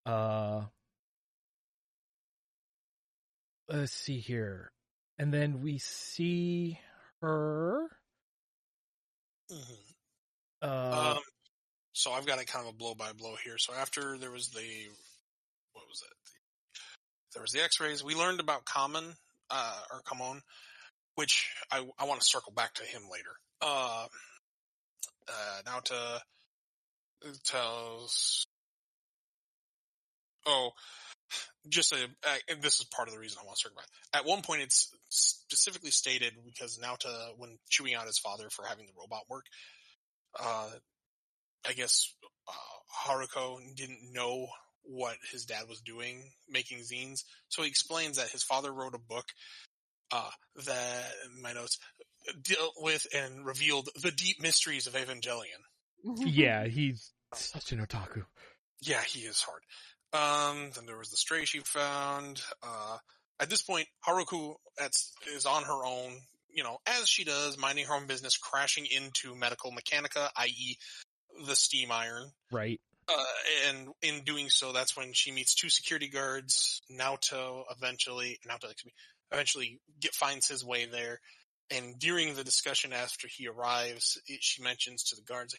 Uh, 0.04 0.64
let's 3.68 3.92
see 3.92 4.20
here, 4.20 4.72
and 5.18 5.32
then 5.32 5.60
we 5.62 5.78
see 5.78 6.80
her. 7.20 7.88
Mhm. 9.50 9.94
Uh, 10.62 11.16
Um, 11.16 11.22
so 11.92 12.12
I've 12.12 12.26
got 12.26 12.40
a 12.40 12.44
kind 12.44 12.66
of 12.66 12.74
a 12.74 12.76
blow 12.76 12.94
by 12.94 13.12
blow 13.12 13.36
here. 13.36 13.58
So 13.58 13.72
after 13.74 14.18
there 14.18 14.30
was 14.30 14.50
the, 14.50 14.88
what 15.72 15.86
was 15.88 16.02
it? 16.02 16.16
There 17.32 17.42
was 17.42 17.52
the 17.52 17.62
X-rays. 17.62 18.02
We 18.02 18.14
learned 18.14 18.40
about 18.40 18.64
Kamon, 18.64 19.16
uh, 19.50 19.82
or 19.90 20.02
Kamon, 20.02 20.42
which 21.14 21.54
I 21.70 21.86
I 21.98 22.04
want 22.04 22.20
to 22.20 22.26
circle 22.26 22.52
back 22.52 22.74
to 22.74 22.84
him 22.84 23.02
later. 23.10 23.38
Uh, 23.60 24.08
uh, 25.28 25.62
Naota 25.64 26.20
tells. 27.44 28.46
Oh, 30.46 30.72
just 31.68 31.92
a, 31.92 32.08
and 32.48 32.62
this 32.62 32.80
is 32.80 32.86
part 32.86 33.08
of 33.08 33.14
the 33.14 33.20
reason 33.20 33.38
I 33.40 33.46
want 33.46 33.56
to 33.56 33.62
circle 33.62 33.76
back. 33.76 34.20
At 34.20 34.26
one 34.26 34.42
point, 34.42 34.62
it's 34.62 34.90
specifically 35.08 35.90
stated 35.90 36.32
because 36.44 36.78
Naota 36.78 37.30
when 37.36 37.58
chewing 37.68 37.94
out 37.94 38.06
his 38.06 38.18
father 38.18 38.48
for 38.50 38.64
having 38.64 38.86
the 38.86 38.92
robot 38.98 39.22
work, 39.28 39.44
uh, 40.38 40.70
I 41.68 41.72
guess 41.72 42.12
uh, 42.48 43.08
Haruko 43.08 43.58
didn't 43.74 44.12
know 44.12 44.46
what 44.82 45.16
his 45.32 45.44
dad 45.44 45.68
was 45.68 45.80
doing, 45.80 46.22
making 46.48 46.78
zines. 46.78 47.24
So 47.48 47.62
he 47.62 47.68
explains 47.68 48.18
that 48.18 48.28
his 48.28 48.42
father 48.42 48.72
wrote 48.72 48.94
a 48.94 48.98
book 48.98 49.26
uh, 50.12 50.30
that 50.66 51.04
my 51.42 51.52
notes 51.52 51.78
dealt 52.42 52.74
with 52.78 53.06
and 53.14 53.44
revealed 53.44 53.88
the 54.02 54.12
deep 54.12 54.40
mysteries 54.40 54.86
of 54.86 54.94
Evangelion. 54.94 55.62
yeah, 56.04 56.66
he's 56.66 57.12
such 57.34 57.72
an 57.72 57.84
otaku. 57.84 58.24
Yeah, 58.80 59.02
he 59.02 59.20
is 59.20 59.40
hard. 59.40 59.62
Um, 60.12 60.70
then 60.74 60.86
there 60.86 60.96
was 60.96 61.10
the 61.10 61.16
stray 61.16 61.44
she 61.44 61.60
found. 61.60 62.40
Uh, 62.62 62.98
at 63.38 63.50
this 63.50 63.62
point, 63.62 63.86
Haruko 64.06 64.56
is 65.34 65.46
on 65.46 65.62
her 65.64 65.84
own, 65.84 66.12
you 66.50 66.62
know, 66.62 66.78
as 66.86 67.08
she 67.08 67.24
does, 67.24 67.58
minding 67.58 67.86
her 67.86 67.94
own 67.94 68.06
business, 68.06 68.36
crashing 68.36 68.86
into 68.86 69.34
Medical 69.34 69.72
Mechanica, 69.72 70.30
i.e. 70.36 70.78
the 71.46 71.56
steam 71.56 71.92
iron. 71.92 72.30
Right. 72.50 72.80
Uh, 73.08 73.24
and 73.68 73.88
in 74.02 74.24
doing 74.24 74.48
so, 74.48 74.72
that's 74.72 74.96
when 74.96 75.12
she 75.12 75.30
meets 75.30 75.54
two 75.54 75.68
security 75.68 76.08
guards. 76.08 76.80
Naoto 76.90 77.64
eventually, 77.70 78.38
Naoto, 78.48 78.70
excuse 78.70 78.86
me, 78.86 78.92
eventually 79.32 79.80
get, 80.00 80.14
finds 80.14 80.48
his 80.48 80.64
way 80.64 80.86
there. 80.86 81.20
And 81.70 81.98
during 81.98 82.34
the 82.34 82.44
discussion 82.44 82.92
after 82.92 83.28
he 83.28 83.48
arrives, 83.48 84.20
it, 84.26 84.38
she 84.40 84.62
mentions 84.62 85.04
to 85.04 85.16
the 85.16 85.22
guards, 85.22 85.54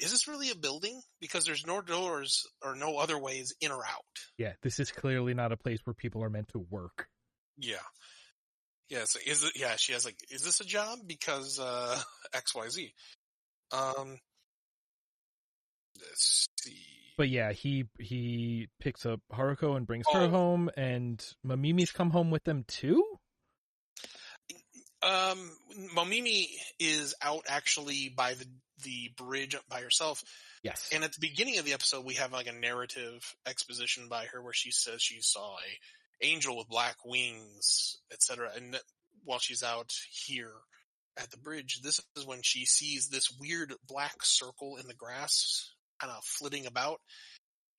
is 0.00 0.10
this 0.10 0.26
really 0.26 0.50
a 0.50 0.54
building? 0.56 1.00
Because 1.20 1.44
there's 1.44 1.66
no 1.66 1.80
doors 1.80 2.46
or 2.64 2.74
no 2.74 2.96
other 2.98 3.18
ways 3.18 3.54
in 3.60 3.70
or 3.70 3.84
out. 3.84 4.04
Yeah, 4.38 4.52
this 4.62 4.80
is 4.80 4.90
clearly 4.90 5.34
not 5.34 5.52
a 5.52 5.56
place 5.56 5.78
where 5.84 5.94
people 5.94 6.24
are 6.24 6.30
meant 6.30 6.48
to 6.48 6.58
work. 6.58 7.06
Yeah. 7.58 7.76
Yeah, 8.88 9.04
so 9.04 9.20
is 9.24 9.44
it, 9.44 9.52
yeah, 9.54 9.76
she 9.76 9.92
has 9.92 10.04
like, 10.04 10.16
is 10.30 10.42
this 10.42 10.60
a 10.60 10.64
job? 10.64 10.98
Because, 11.06 11.60
uh, 11.60 11.96
XYZ. 12.34 12.92
Um, 13.72 14.18
let's 16.00 16.48
see. 16.60 16.76
But 17.16 17.28
yeah, 17.28 17.52
he 17.52 17.84
he 17.98 18.68
picks 18.80 19.04
up 19.04 19.20
Haruko 19.32 19.76
and 19.76 19.86
brings 19.86 20.06
her 20.12 20.22
Oh. 20.22 20.30
home, 20.30 20.70
and 20.76 21.22
Mamimi's 21.46 21.92
come 21.92 22.10
home 22.10 22.30
with 22.30 22.42
them 22.44 22.64
too. 22.66 23.04
Um, 25.02 25.50
Mamimi 25.94 26.46
is 26.78 27.14
out 27.22 27.44
actually 27.48 28.08
by 28.08 28.34
the, 28.34 28.46
the 28.82 29.10
bridge 29.16 29.56
by 29.68 29.80
herself. 29.80 30.22
Yes. 30.62 30.88
And 30.92 31.04
at 31.04 31.12
the 31.12 31.20
beginning 31.20 31.58
of 31.58 31.64
the 31.64 31.72
episode, 31.72 32.04
we 32.04 32.14
have 32.14 32.32
like 32.32 32.46
a 32.46 32.52
narrative 32.52 33.34
exposition 33.46 34.08
by 34.08 34.26
her 34.26 34.42
where 34.42 34.52
she 34.52 34.70
says 34.70 35.02
she 35.02 35.20
saw 35.20 35.56
a 35.56 36.26
angel 36.26 36.56
with 36.56 36.68
black 36.68 36.96
wings, 37.04 37.98
etc. 38.12 38.50
And 38.54 38.74
that- 38.74 38.82
while 39.24 39.38
she's 39.38 39.62
out 39.62 39.92
here 40.10 40.52
at 41.16 41.30
the 41.30 41.36
bridge, 41.36 41.80
this 41.82 42.00
is 42.16 42.24
when 42.24 42.42
she 42.42 42.64
sees 42.64 43.08
this 43.08 43.30
weird 43.30 43.74
black 43.86 44.22
circle 44.22 44.76
in 44.76 44.86
the 44.86 44.94
grass 44.94 45.72
kind 46.00 46.12
of 46.12 46.24
flitting 46.24 46.66
about. 46.66 47.00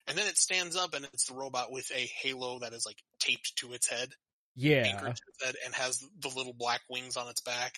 And 0.08 0.18
then 0.18 0.28
it 0.28 0.38
stands 0.38 0.76
up 0.76 0.94
and 0.94 1.06
it's 1.06 1.26
the 1.26 1.36
robot 1.36 1.72
with 1.72 1.90
a 1.92 2.10
halo 2.22 2.60
that 2.60 2.74
is 2.74 2.86
like 2.86 3.02
taped 3.20 3.56
to 3.58 3.74
its 3.74 3.88
head 3.88 4.14
yeah. 4.56 4.84
anchored 4.86 5.16
to 5.16 5.24
its 5.28 5.46
head 5.46 5.56
and 5.66 5.74
has 5.76 6.04
the 6.20 6.30
little 6.30 6.54
black 6.54 6.82
wings 6.90 7.18
on 7.18 7.30
its 7.30 7.42
back. 7.42 7.76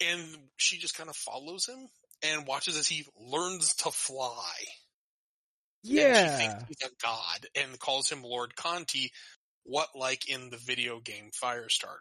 And 0.00 0.20
she 0.56 0.78
just 0.78 0.96
kind 0.96 1.08
of 1.08 1.16
follows 1.16 1.66
him 1.66 1.88
and 2.22 2.46
watches 2.46 2.76
as 2.76 2.86
he 2.86 3.04
learns 3.18 3.74
to 3.76 3.90
fly. 3.90 4.52
And 5.84 6.16
she 6.16 6.28
Yeah. 6.28 6.36
thinks 6.38 6.64
he's 6.68 6.88
a 6.88 6.90
god 7.02 7.46
and 7.54 7.78
calls 7.78 8.10
him 8.10 8.22
Lord 8.22 8.56
Canti, 8.56 9.12
what 9.64 9.88
like 9.94 10.28
in 10.28 10.50
the 10.50 10.56
video 10.56 11.00
game 11.00 11.30
Firestarter. 11.32 11.96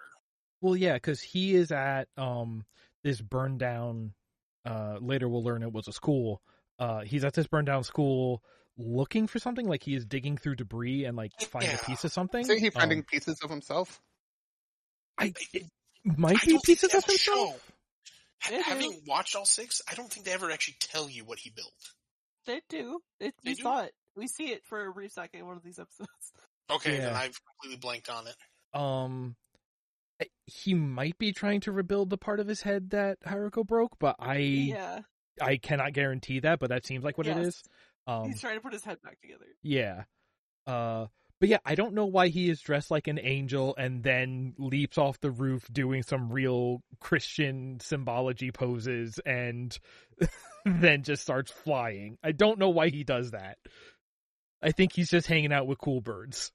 Well, 0.62 0.76
yeah, 0.76 0.94
because 0.94 1.22
he 1.22 1.56
is 1.56 1.72
at 1.72 2.08
um 2.18 2.66
this 3.04 3.22
burned 3.22 3.60
down. 3.60 4.14
Uh, 4.66 4.98
later 5.00 5.30
we'll 5.30 5.44
learn 5.44 5.62
it 5.62 5.72
was 5.72 5.88
a 5.88 5.94
school. 5.94 6.42
Uh, 6.80 7.02
he's 7.02 7.24
at 7.24 7.34
this 7.36 7.46
burned 7.46 7.68
down 7.68 7.84
school 7.84 8.42
looking 8.78 9.28
for 9.28 9.38
something. 9.40 9.68
Like 9.68 9.84
he 9.84 9.94
is 9.96 10.06
digging 10.06 10.38
through 10.38 10.56
debris 10.56 11.06
and 11.06 11.16
like 11.16 11.32
find 11.52 11.66
Yeah. 11.68 11.76
a 11.76 11.86
piece 11.86 12.04
of 12.04 12.12
something. 12.12 12.42
Isn't 12.42 12.60
he 12.60 12.72
finding 12.72 13.00
Um, 13.00 13.06
pieces 13.06 13.40
of 13.44 13.50
himself? 13.52 14.02
I, 15.18 15.34
it 15.54 15.64
might 16.04 16.42
I 16.42 16.46
be 16.46 16.60
pieces 16.64 16.94
of 16.96 17.06
himself. 17.06 17.20
show. 17.20 17.56
Ha- 18.42 18.52
They 18.52 18.58
do. 18.58 18.64
Having 18.64 19.02
watched 19.08 19.36
all 19.36 19.46
six, 19.46 19.82
I 19.90 19.96
don't 19.96 20.12
think 20.12 20.26
they 20.26 20.34
ever 20.34 20.52
actually 20.52 20.78
tell 20.80 21.10
you 21.10 21.26
what 21.26 21.40
he 21.40 21.50
built. 21.50 21.74
They 22.46 22.62
do. 22.70 23.00
It, 23.20 23.34
They 23.44 23.52
we 23.52 23.56
do? 23.56 23.64
saw 23.64 23.82
it. 23.84 23.94
We 24.16 24.28
see 24.28 24.52
it 24.52 24.64
for 24.66 24.86
a 24.88 24.94
brief 24.94 25.12
second 25.12 25.42
in 25.42 25.48
one 25.48 25.58
of 25.58 25.64
these 25.64 25.80
episodes. 25.80 26.10
Okay, 26.72 26.98
then 26.98 27.14
I've 27.14 27.40
completely 27.46 27.78
blanked 27.80 28.10
on 28.10 28.26
it. 28.26 28.36
Um, 28.74 29.36
he 30.48 30.74
might 30.74 31.16
be 31.20 31.32
trying 31.32 31.60
to 31.62 31.72
rebuild 31.72 32.10
the 32.10 32.18
part 32.18 32.40
of 32.40 32.48
his 32.48 32.64
head 32.64 32.90
that 32.90 33.20
Haruko 33.22 33.64
broke, 33.64 34.00
but 34.00 34.16
I 34.18 34.38
yeah. 34.38 35.00
I 35.40 35.58
cannot 35.58 35.94
guarantee 35.94 36.40
that. 36.40 36.58
But 36.58 36.70
that 36.70 36.84
seems 36.84 37.04
like 37.04 37.20
what 37.20 37.28
it 37.28 37.38
Yes. 37.38 37.46
is. 37.48 37.64
Um, 38.08 38.26
He's 38.30 38.42
trying 38.42 38.56
to 38.56 38.62
put 38.62 38.74
his 38.74 38.84
head 38.84 38.98
back 39.04 39.22
together. 39.22 39.46
Yeah. 39.62 40.06
Uh 40.66 41.06
but 41.46 41.50
yeah, 41.52 41.60
I 41.64 41.76
don't 41.76 41.94
know 41.94 42.08
why 42.08 42.30
he 42.30 42.50
is 42.50 42.60
dressed 42.60 42.90
like 42.90 43.06
an 43.06 43.20
angel 43.22 43.76
and 43.78 44.02
then 44.02 44.56
leaps 44.58 44.98
off 44.98 45.20
the 45.20 45.30
roof 45.30 45.64
doing 45.72 46.02
some 46.02 46.32
real 46.32 46.82
Christian 47.00 47.80
symbology 47.82 48.50
poses 48.50 49.20
and 49.24 49.78
then 50.66 51.04
just 51.04 51.22
starts 51.22 51.52
flying. 51.52 52.18
I 52.24 52.32
don't 52.32 52.58
know 52.58 52.70
why 52.70 52.90
he 52.90 53.04
does 53.04 53.30
that. 53.30 53.60
I 54.64 54.72
think 54.72 54.94
he's 54.94 55.12
just 55.12 55.28
hanging 55.28 55.54
out 55.54 55.68
with 55.68 55.78
cool 55.78 56.02
birds. 56.02 56.52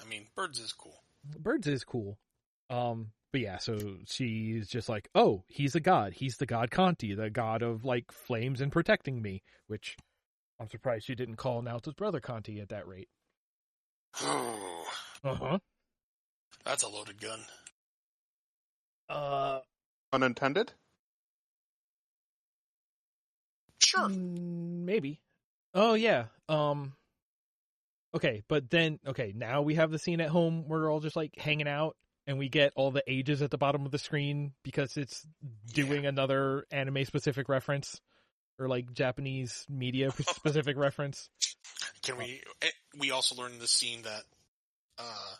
I 0.00 0.08
mean, 0.08 0.28
birds 0.34 0.58
is 0.58 0.72
cool. 0.72 0.98
Birds 1.38 1.66
is 1.66 1.84
cool. 1.84 2.16
Um 2.70 3.08
but 3.32 3.42
yeah, 3.42 3.58
so 3.58 3.98
she's 4.06 4.66
just 4.66 4.88
like, 4.88 5.10
"Oh, 5.14 5.44
he's 5.46 5.74
a 5.74 5.80
god. 5.80 6.14
He's 6.14 6.38
the 6.38 6.46
god 6.46 6.70
Canti, 6.70 7.14
the 7.14 7.28
god 7.28 7.60
of 7.60 7.84
like 7.84 8.10
flames 8.12 8.62
and 8.62 8.72
protecting 8.72 9.20
me," 9.20 9.42
which 9.66 9.94
I'm 10.62 10.68
surprised 10.68 11.06
she 11.06 11.16
didn't 11.16 11.36
call 11.36 11.60
Naota's 11.60 11.94
brother 11.94 12.20
Canti 12.20 12.60
at 12.60 12.68
that 12.68 12.86
rate. 12.86 13.08
Uh-huh. 15.24 15.56
That's 16.64 16.82
a 16.82 16.88
loaded 16.88 17.20
gun. 17.20 17.38
Uh, 19.08 19.60
Unintended? 20.12 20.72
Sure. 23.80 24.08
mm, 24.08 24.84
maybe. 24.84 25.20
Oh 25.74 25.94
yeah. 25.94 26.24
Um. 26.48 26.94
Okay, 28.12 28.42
but 28.48 28.68
then 28.68 28.98
okay, 29.06 29.32
now 29.36 29.62
we 29.62 29.76
have 29.76 29.92
the 29.92 29.98
scene 30.00 30.20
at 30.20 30.28
home 30.28 30.64
where 30.66 30.80
we're 30.80 30.92
all 30.92 30.98
just 30.98 31.14
like 31.14 31.36
hanging 31.38 31.68
out, 31.68 31.96
and 32.26 32.36
we 32.36 32.48
get 32.48 32.72
all 32.74 32.90
the 32.90 33.04
ages 33.06 33.42
at 33.42 33.52
the 33.52 33.58
bottom 33.58 33.86
of 33.86 33.92
the 33.92 33.98
screen 33.98 34.54
because 34.64 34.96
it's 34.96 35.24
doing 35.72 36.04
another 36.04 36.66
anime 36.72 37.04
specific 37.04 37.48
reference 37.48 38.00
or 38.62 38.68
like 38.68 38.92
Japanese 38.92 39.66
media 39.68 40.10
specific 40.20 40.76
reference. 40.76 41.28
Can 42.02 42.16
we? 42.18 42.40
eh, 42.62 42.68
We 42.98 43.10
also 43.10 43.34
learned 43.34 43.54
in 43.54 43.60
this 43.60 43.70
scene 43.72 44.02
that, 44.02 44.22
uh, 44.98 45.34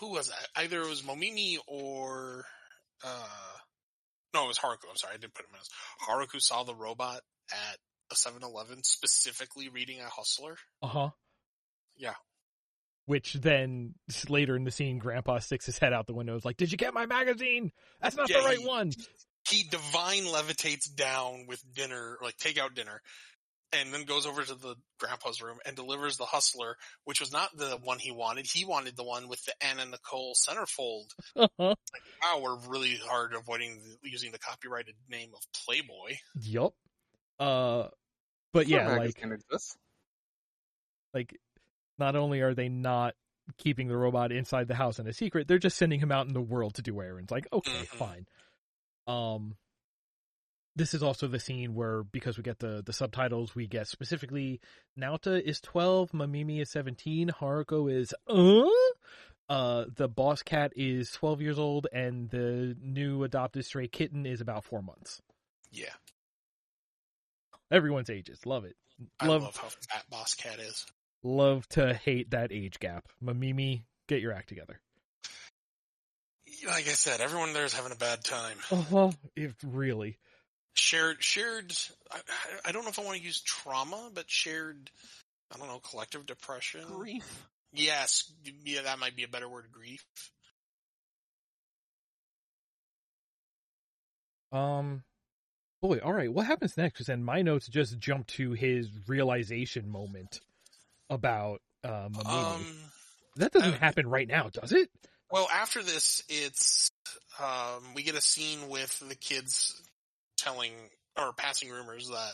who 0.00 0.10
was 0.12 0.28
that? 0.28 0.48
Either 0.56 0.80
it 0.80 0.88
was 0.88 1.02
Mamimi 1.02 1.58
or, 1.66 2.44
uh, 3.04 3.26
no, 4.34 4.44
it 4.44 4.48
was 4.48 4.58
Haruko. 4.58 4.88
I'm 4.90 4.96
sorry, 4.96 5.14
I 5.14 5.18
didn't 5.18 5.34
put 5.34 5.44
him 5.46 5.54
in. 5.54 5.60
as- 5.60 5.68
Haruko 6.08 6.40
saw 6.40 6.62
the 6.62 6.74
robot 6.74 7.20
at 7.52 7.78
a 8.10 8.14
7-Eleven 8.14 8.82
specifically 8.84 9.68
reading 9.68 10.00
a 10.00 10.08
hustler. 10.08 10.56
Uh 10.82 10.86
huh. 10.86 11.10
Yeah. 11.96 12.14
Which 13.06 13.32
then 13.34 13.94
later 14.28 14.54
in 14.54 14.64
the 14.64 14.70
scene, 14.70 14.98
Grandpa 14.98 15.38
sticks 15.38 15.64
his 15.66 15.78
head 15.78 15.92
out 15.94 16.06
the 16.06 16.12
window. 16.12 16.36
Is 16.36 16.44
like, 16.44 16.58
"Did 16.58 16.70
you 16.70 16.76
get 16.76 16.92
my 16.92 17.06
magazine? 17.06 17.72
That's 18.02 18.14
not 18.16 18.28
Yeah, 18.28 18.40
the 18.40 18.44
right 18.44 18.58
he- 18.58 18.66
one." 18.66 18.92
He 19.50 19.64
divine 19.64 20.24
levitates 20.24 20.94
down 20.94 21.46
with 21.46 21.62
dinner, 21.74 22.18
like 22.22 22.36
takeout 22.36 22.74
dinner, 22.74 23.00
and 23.72 23.92
then 23.92 24.04
goes 24.04 24.26
over 24.26 24.42
to 24.42 24.54
the 24.54 24.74
grandpa's 24.98 25.40
room 25.42 25.58
and 25.66 25.76
delivers 25.76 26.16
the 26.16 26.24
hustler, 26.24 26.76
which 27.04 27.20
was 27.20 27.32
not 27.32 27.50
the 27.56 27.78
one 27.82 27.98
he 27.98 28.10
wanted. 28.12 28.46
He 28.46 28.64
wanted 28.64 28.96
the 28.96 29.04
one 29.04 29.28
with 29.28 29.42
the 29.44 29.52
Anna 29.64 29.86
Nicole 29.86 30.34
centerfold. 30.34 31.06
Uh-huh. 31.36 31.74
Wow, 32.20 32.40
we're 32.42 32.58
really 32.68 32.96
hard 32.96 33.32
avoiding 33.32 33.80
the, 34.02 34.10
using 34.10 34.32
the 34.32 34.38
copyrighted 34.40 34.94
name 35.08 35.30
of 35.34 35.40
Playboy. 35.64 36.16
Yup. 36.40 36.74
Uh, 37.38 37.88
but 38.52 38.66
That 38.66 38.68
yeah, 38.68 38.88
like 38.88 38.98
magazine 39.22 39.32
exists. 39.32 39.76
like 41.14 41.38
not 41.98 42.16
only 42.16 42.40
are 42.40 42.54
they 42.54 42.68
not 42.68 43.14
keeping 43.56 43.86
the 43.88 43.96
robot 43.96 44.32
inside 44.32 44.66
the 44.68 44.74
house 44.74 44.98
in 44.98 45.06
a 45.06 45.12
secret, 45.12 45.46
they're 45.48 45.58
just 45.58 45.76
sending 45.78 46.00
him 46.00 46.10
out 46.12 46.26
in 46.26 46.32
the 46.34 46.40
world 46.40 46.74
to 46.74 46.82
do 46.82 47.00
errands. 47.00 47.30
Like, 47.30 47.46
okay, 47.52 47.70
Mhm. 47.70 47.86
fine. 47.86 48.26
Um 49.08 49.56
this 50.76 50.94
is 50.94 51.02
also 51.02 51.26
the 51.26 51.40
scene 51.40 51.74
where 51.74 52.04
because 52.04 52.36
we 52.36 52.44
get 52.44 52.60
the 52.60 52.82
the 52.86 52.92
subtitles, 52.92 53.54
we 53.56 53.66
get 53.66 53.88
specifically 53.88 54.60
Naota 54.98 55.40
is 55.42 55.60
12, 55.60 56.12
Mamimi 56.12 56.60
is 56.60 56.70
17, 56.70 57.30
Haruko 57.40 57.92
is 57.92 58.14
uh 58.28 58.64
uh 59.52 59.86
the 59.96 60.08
boss 60.08 60.42
cat 60.42 60.72
is 60.76 61.10
12 61.12 61.40
years 61.42 61.58
old 61.58 61.88
and 61.92 62.30
the 62.30 62.76
new 62.80 63.24
adopted 63.24 63.64
stray 63.64 63.88
kitten 63.88 64.26
is 64.26 64.40
about 64.40 64.64
4 64.64 64.82
months. 64.82 65.20
Yeah, 65.72 65.94
Everyone's 67.70 68.10
ages. 68.10 68.46
Love 68.46 68.64
it. 68.64 68.76
I 69.20 69.26
Love 69.26 69.42
love 69.42 69.56
how 69.56 69.68
fat 69.68 70.04
Boss 70.10 70.34
Cat 70.34 70.58
is. 70.60 70.86
love 71.22 71.68
to 71.70 71.92
hate 71.94 72.30
that 72.30 72.52
age 72.52 72.78
gap. 72.80 73.04
Mamimi, 73.22 73.82
get 74.08 74.20
your 74.22 74.32
act 74.32 74.48
together. 74.48 74.80
Like 76.66 76.88
I 76.88 76.92
said, 76.92 77.20
everyone 77.20 77.52
there 77.52 77.64
is 77.64 77.72
having 77.74 77.92
a 77.92 77.96
bad 77.96 78.24
time. 78.24 78.56
Uh-huh. 78.70 79.10
If 79.36 79.54
really. 79.64 80.18
Shared, 80.74 81.22
shared. 81.22 81.72
I, 82.10 82.18
I 82.66 82.72
don't 82.72 82.84
know 82.84 82.90
if 82.90 82.98
I 82.98 83.04
want 83.04 83.18
to 83.18 83.24
use 83.24 83.40
trauma, 83.40 84.10
but 84.14 84.30
shared. 84.30 84.90
I 85.54 85.58
don't 85.58 85.68
know, 85.68 85.78
collective 85.78 86.26
depression. 86.26 86.82
Grief. 86.86 87.48
Yes, 87.72 88.30
yeah, 88.64 88.82
that 88.82 88.98
might 88.98 89.16
be 89.16 89.24
a 89.24 89.28
better 89.28 89.48
word. 89.48 89.66
Grief. 89.72 90.04
Um, 94.52 95.02
boy, 95.82 95.98
all 95.98 96.12
right. 96.12 96.32
What 96.32 96.46
happens 96.46 96.76
next? 96.76 96.94
Because 96.94 97.06
then 97.06 97.22
my 97.22 97.42
notes 97.42 97.68
just 97.68 97.98
jump 97.98 98.26
to 98.28 98.52
his 98.52 98.88
realization 99.06 99.88
moment 99.88 100.40
about 101.10 101.60
uh, 101.84 102.08
Mamimi. 102.08 102.54
Um, 102.54 102.76
that 103.36 103.52
doesn't 103.52 103.74
I- 103.74 103.78
happen 103.78 104.06
right 104.08 104.28
now, 104.28 104.48
does 104.48 104.72
it? 104.72 104.90
Well, 105.30 105.48
after 105.52 105.82
this, 105.82 106.22
it's 106.28 106.90
um, 107.38 107.94
we 107.94 108.02
get 108.02 108.14
a 108.14 108.20
scene 108.20 108.68
with 108.68 108.98
the 109.08 109.14
kids 109.14 109.80
telling 110.36 110.72
or 111.18 111.32
passing 111.32 111.70
rumors 111.70 112.08
that 112.08 112.32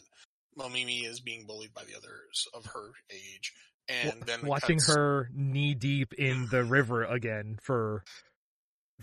Mamimi 0.58 1.04
is 1.08 1.20
being 1.20 1.46
bullied 1.46 1.74
by 1.74 1.82
the 1.84 1.96
others 1.96 2.46
of 2.54 2.66
her 2.66 2.90
age, 3.10 3.52
and 3.88 4.22
then 4.22 4.46
Watching 4.46 4.78
cuts- 4.78 4.94
her 4.94 5.28
knee 5.34 5.74
deep 5.74 6.14
in 6.14 6.46
the 6.50 6.62
river 6.64 7.02
again 7.04 7.58
for 7.62 8.04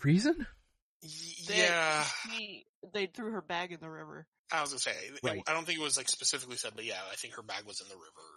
reason? 0.03 0.47
Y- 1.03 1.09
They- 1.47 1.57
Yeah, 1.57 2.03
She, 2.05 2.65
they 2.93 3.07
threw 3.07 3.31
her 3.31 3.41
bag 3.41 3.71
in 3.71 3.79
the 3.81 3.89
river. 3.89 4.25
I 4.51 4.61
was 4.61 4.71
gonna 4.71 4.79
say. 4.79 4.91
it- 4.91 5.19
Right. 5.23 5.41
I 5.47 5.53
don't 5.53 5.65
think 5.65 5.79
it 5.79 5.83
was 5.83 5.97
like 5.97 6.09
specifically 6.09 6.57
said, 6.57 6.73
but 6.75 6.85
yeah, 6.85 7.01
I 7.11 7.15
think 7.15 7.35
her 7.35 7.43
bag 7.43 7.65
was 7.65 7.81
in 7.81 7.87
the 7.89 7.95
river 7.95 8.27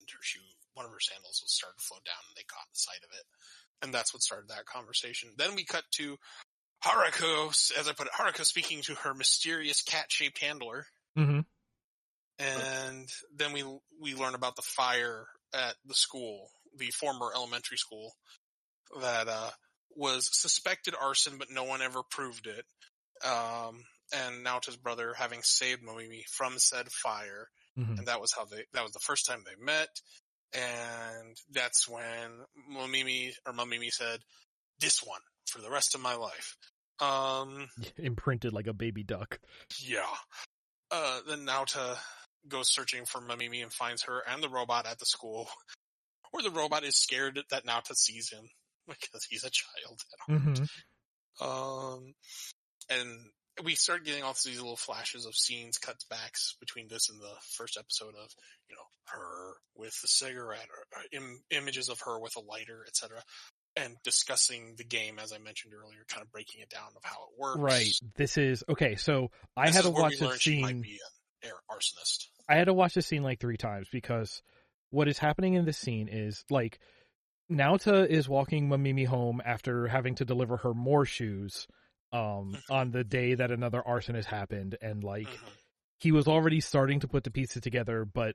and 0.00 0.10
her 0.10 0.22
shoe, 0.22 0.40
one 0.74 0.84
of 0.86 0.92
her 0.92 1.00
sandals 1.00 1.40
was 1.42 1.52
starting 1.54 1.78
to 1.78 1.84
float 1.84 2.04
down, 2.04 2.16
and 2.28 2.36
they 2.36 2.44
caught 2.44 2.66
sight 2.72 3.02
of 3.04 3.10
it, 3.12 3.24
and 3.82 3.92
that's 3.92 4.12
what 4.12 4.22
started 4.22 4.48
that 4.48 4.66
conversation. 4.66 5.30
Then 5.36 5.54
we 5.54 5.64
cut 5.64 5.84
to 5.96 6.16
Haruko, 6.84 7.48
as 7.78 7.88
I 7.88 7.92
put 7.92 8.06
it, 8.06 8.12
Haruko 8.18 8.44
speaking 8.44 8.82
to 8.82 8.94
her 8.94 9.14
mysterious 9.14 9.82
cat-shaped 9.82 10.42
handler, 10.42 10.86
Mm-hmm. 11.18 11.40
and 12.38 13.08
then 13.36 13.52
we 13.52 13.64
we 14.00 14.14
learn 14.14 14.34
about 14.34 14.56
the 14.56 14.62
fire 14.62 15.26
at 15.52 15.74
the 15.84 15.94
school, 15.94 16.48
the 16.78 16.90
former 16.90 17.30
elementary 17.34 17.76
school, 17.76 18.12
that 19.00 19.28
uh, 19.28 19.50
was 19.96 20.30
suspected 20.32 20.94
arson, 21.00 21.34
but 21.38 21.50
no 21.50 21.64
one 21.64 21.82
ever 21.82 22.02
proved 22.08 22.46
it. 22.46 22.64
Um, 23.28 23.82
and 24.14 24.44
Naota's 24.44 24.76
brother 24.76 25.12
having 25.16 25.40
saved 25.42 25.82
Mamimi 25.82 26.22
from 26.30 26.58
said 26.58 26.88
fire, 26.90 27.48
hmm 27.76 27.96
and 27.98 28.06
that 28.06 28.20
was 28.20 28.32
how 28.34 28.44
they 28.44 28.64
that 28.72 28.84
was 28.84 28.92
the 28.92 29.00
first 29.00 29.26
time 29.26 29.42
they 29.44 29.62
met, 29.62 29.88
and 30.52 31.36
that's 31.52 31.88
when 31.88 32.30
Momimi 32.70 33.32
or 33.46 33.52
Momimi 33.52 33.90
said, 33.90 34.20
"This 34.80 35.02
one 35.02 35.20
for 35.46 35.60
the 35.60 35.70
rest 35.70 35.94
of 35.94 36.00
my 36.00 36.14
life." 36.14 36.56
Um, 37.00 37.68
Imprinted 37.96 38.52
like 38.52 38.66
a 38.66 38.72
baby 38.72 39.02
duck. 39.02 39.38
yeah. 39.78 40.04
Uh, 40.90 41.20
then 41.28 41.46
Naota 41.46 41.96
goes 42.48 42.68
searching 42.68 43.04
for 43.04 43.20
Mamimi 43.20 43.62
and 43.62 43.72
finds 43.72 44.02
her 44.04 44.22
and 44.28 44.42
the 44.42 44.48
robot 44.48 44.86
at 44.86 44.98
the 44.98 45.06
school, 45.06 45.48
where 46.30 46.42
the 46.42 46.50
robot 46.50 46.84
is 46.84 46.96
scared 46.96 47.38
that 47.50 47.64
Naota 47.64 47.94
sees 47.94 48.30
him 48.30 48.48
because 48.88 49.24
he's 49.28 49.44
a 49.44 49.50
child. 49.50 50.00
Mm-hmm. 50.28 51.46
Um, 51.46 52.14
and 52.90 53.08
we 53.64 53.74
start 53.74 54.04
getting 54.04 54.22
all 54.22 54.32
these 54.44 54.58
little 54.60 54.76
flashes 54.76 55.26
of 55.26 55.34
scenes, 55.34 55.78
cuts 55.78 56.04
backs 56.04 56.56
between 56.60 56.88
this 56.88 57.08
and 57.10 57.20
the 57.20 57.34
first 57.56 57.76
episode 57.78 58.14
of, 58.14 58.30
you 58.68 58.76
know, 58.76 58.82
her 59.06 59.54
with 59.76 59.94
the 60.02 60.08
cigarette 60.08 60.66
or, 60.70 60.98
or 60.98 61.02
Im- 61.12 61.40
images 61.50 61.88
of 61.88 62.00
her 62.06 62.18
with 62.20 62.36
a 62.36 62.40
lighter, 62.40 62.84
etc. 62.86 63.22
And 63.76 63.96
discussing 64.04 64.74
the 64.76 64.84
game, 64.84 65.18
as 65.22 65.32
I 65.32 65.38
mentioned 65.38 65.74
earlier, 65.74 66.04
kind 66.08 66.22
of 66.22 66.32
breaking 66.32 66.60
it 66.60 66.70
down 66.70 66.88
of 66.96 67.02
how 67.02 67.16
it 67.16 67.38
works. 67.40 67.58
Right. 67.58 67.92
This 68.16 68.36
is 68.36 68.64
okay. 68.68 68.96
So 68.96 69.30
I 69.56 69.66
This 69.66 69.76
had 69.76 69.84
to 69.84 69.90
watch 69.90 70.12
this 70.12 70.20
learn 70.22 70.38
she 70.38 70.60
might 70.60 70.68
scene. 70.70 70.82
be 70.82 70.98
an 71.42 71.48
air 71.50 71.54
arsonist. 71.70 72.26
I 72.48 72.56
had 72.56 72.64
to 72.66 72.74
watch 72.74 72.94
this 72.94 73.06
scene 73.06 73.22
like 73.22 73.40
three 73.40 73.56
times 73.56 73.88
because 73.92 74.42
what 74.90 75.06
is 75.08 75.18
happening 75.18 75.54
in 75.54 75.64
this 75.64 75.78
scene 75.78 76.08
is 76.08 76.44
like 76.50 76.80
Naota 77.50 78.06
is 78.06 78.28
walking 78.28 78.68
Mamimi 78.68 79.06
home 79.06 79.40
after 79.44 79.86
having 79.86 80.16
to 80.16 80.24
deliver 80.24 80.56
her 80.58 80.74
more 80.74 81.04
shoes 81.04 81.66
um 82.12 82.56
on 82.68 82.90
the 82.90 83.04
day 83.04 83.34
that 83.34 83.50
another 83.50 83.82
arson 83.86 84.14
has 84.14 84.26
happened 84.26 84.76
and 84.82 85.04
like 85.04 85.28
Mhm. 85.28 85.48
he 85.98 86.12
was 86.12 86.26
already 86.26 86.60
starting 86.60 87.00
to 87.00 87.08
put 87.08 87.24
the 87.24 87.30
pieces 87.30 87.62
together 87.62 88.04
but 88.04 88.34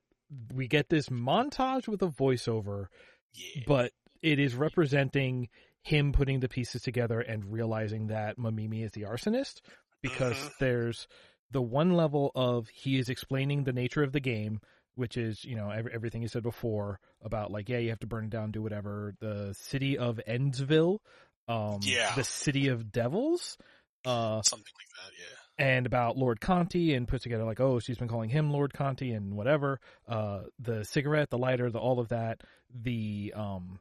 we 0.54 0.68
get 0.68 0.90
this 0.90 1.10
montage 1.10 1.88
with 1.88 2.02
a 2.02 2.08
voiceover 2.08 2.88
Yeah. 3.34 3.64
but 3.68 3.92
it 4.22 4.40
is 4.40 4.56
representing 4.56 5.50
him 5.84 6.14
putting 6.14 6.40
the 6.40 6.50
pieces 6.50 6.82
together 6.82 7.20
and 7.20 7.52
realizing 7.52 8.08
that 8.08 8.38
Mamimi 8.38 8.84
is 8.84 8.92
the 8.94 9.04
arsonist 9.04 9.62
because 10.02 10.36
Mhm. 10.38 10.52
there's 10.60 11.08
the 11.52 11.62
one 11.62 11.92
level 11.92 12.32
of 12.34 12.70
he 12.70 12.98
is 12.98 13.08
explaining 13.10 13.64
the 13.66 13.74
nature 13.74 14.02
of 14.04 14.12
the 14.14 14.20
game 14.20 14.60
which 14.96 15.18
is 15.18 15.44
you 15.44 15.56
know 15.56 15.70
ev- 15.70 15.88
everything 15.88 16.22
he 16.22 16.28
said 16.28 16.42
before 16.42 17.00
about 17.22 17.52
like 17.52 17.68
yeah 17.70 17.78
you 17.78 17.90
have 17.90 18.00
to 18.00 18.08
burn 18.08 18.24
it 18.26 18.30
down 18.30 18.50
do 18.52 18.62
whatever 18.64 19.14
the 19.20 19.54
city 19.54 19.98
of 19.98 20.20
Endsville 20.28 21.00
um 21.48 21.80
Yeah. 21.84 22.14
the 22.16 22.24
city 22.24 22.68
of 22.70 22.92
devils 22.92 23.58
uh 24.06 24.42
Something 24.44 24.66
like 24.78 24.88
that, 24.90 25.14
yeah. 25.20 25.66
and 25.74 25.86
about 25.86 26.18
Lord 26.18 26.40
Canti 26.40 26.94
and 26.94 27.08
puts 27.08 27.24
together 27.24 27.44
like, 27.44 27.60
oh, 27.60 27.80
she's 27.80 27.98
been 27.98 28.08
calling 28.08 28.30
him 28.30 28.52
Lord 28.52 28.74
Canti 28.74 29.12
and 29.14 29.36
whatever. 29.36 29.80
Uh, 30.08 30.42
the 30.60 30.84
cigarette, 30.86 31.30
the 31.32 31.38
lighter, 31.40 31.70
the 31.72 31.80
all 31.80 32.00
of 32.00 32.10
that, 32.10 32.42
the 32.74 33.34
um, 33.36 33.80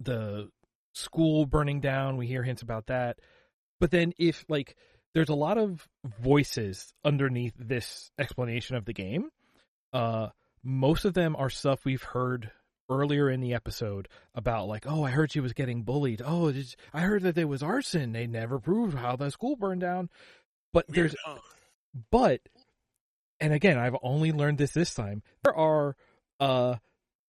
the 0.00 0.48
school 0.94 1.46
burning 1.46 1.80
down. 1.80 2.16
We 2.16 2.26
hear 2.26 2.42
hints 2.42 2.62
about 2.62 2.86
that, 2.86 3.20
but 3.78 3.90
then 3.92 4.12
if 4.18 4.44
like 4.48 4.76
there's 5.14 5.28
a 5.28 5.34
lot 5.34 5.56
of 5.58 5.86
voices 6.20 6.92
underneath 7.04 7.54
this 7.58 8.10
explanation 8.18 8.74
of 8.76 8.84
the 8.84 8.92
game, 8.92 9.28
uh, 9.92 10.28
most 10.64 11.04
of 11.04 11.14
them 11.14 11.36
are 11.36 11.50
stuff 11.50 11.84
we've 11.84 12.02
heard 12.02 12.50
earlier 12.88 13.30
in 13.30 13.40
the 13.40 13.54
episode 13.54 14.08
about 14.34 14.68
like 14.68 14.86
oh 14.86 15.04
i 15.04 15.10
heard 15.10 15.30
she 15.32 15.40
was 15.40 15.52
getting 15.52 15.82
bullied. 15.82 16.22
Oh 16.24 16.52
i 16.92 17.00
heard 17.00 17.22
that 17.22 17.34
there 17.34 17.46
was 17.46 17.62
arson. 17.62 18.12
They 18.12 18.26
never 18.26 18.58
proved 18.58 18.96
how 18.96 19.16
the 19.16 19.30
school 19.30 19.56
burned 19.56 19.80
down. 19.80 20.08
But 20.72 20.86
there's 20.88 21.14
but 22.10 22.40
and 23.40 23.52
again 23.52 23.78
i've 23.78 23.96
only 24.02 24.32
learned 24.32 24.58
this 24.58 24.72
this 24.72 24.94
time 24.94 25.22
there 25.44 25.54
are 25.56 25.96
uh 26.40 26.76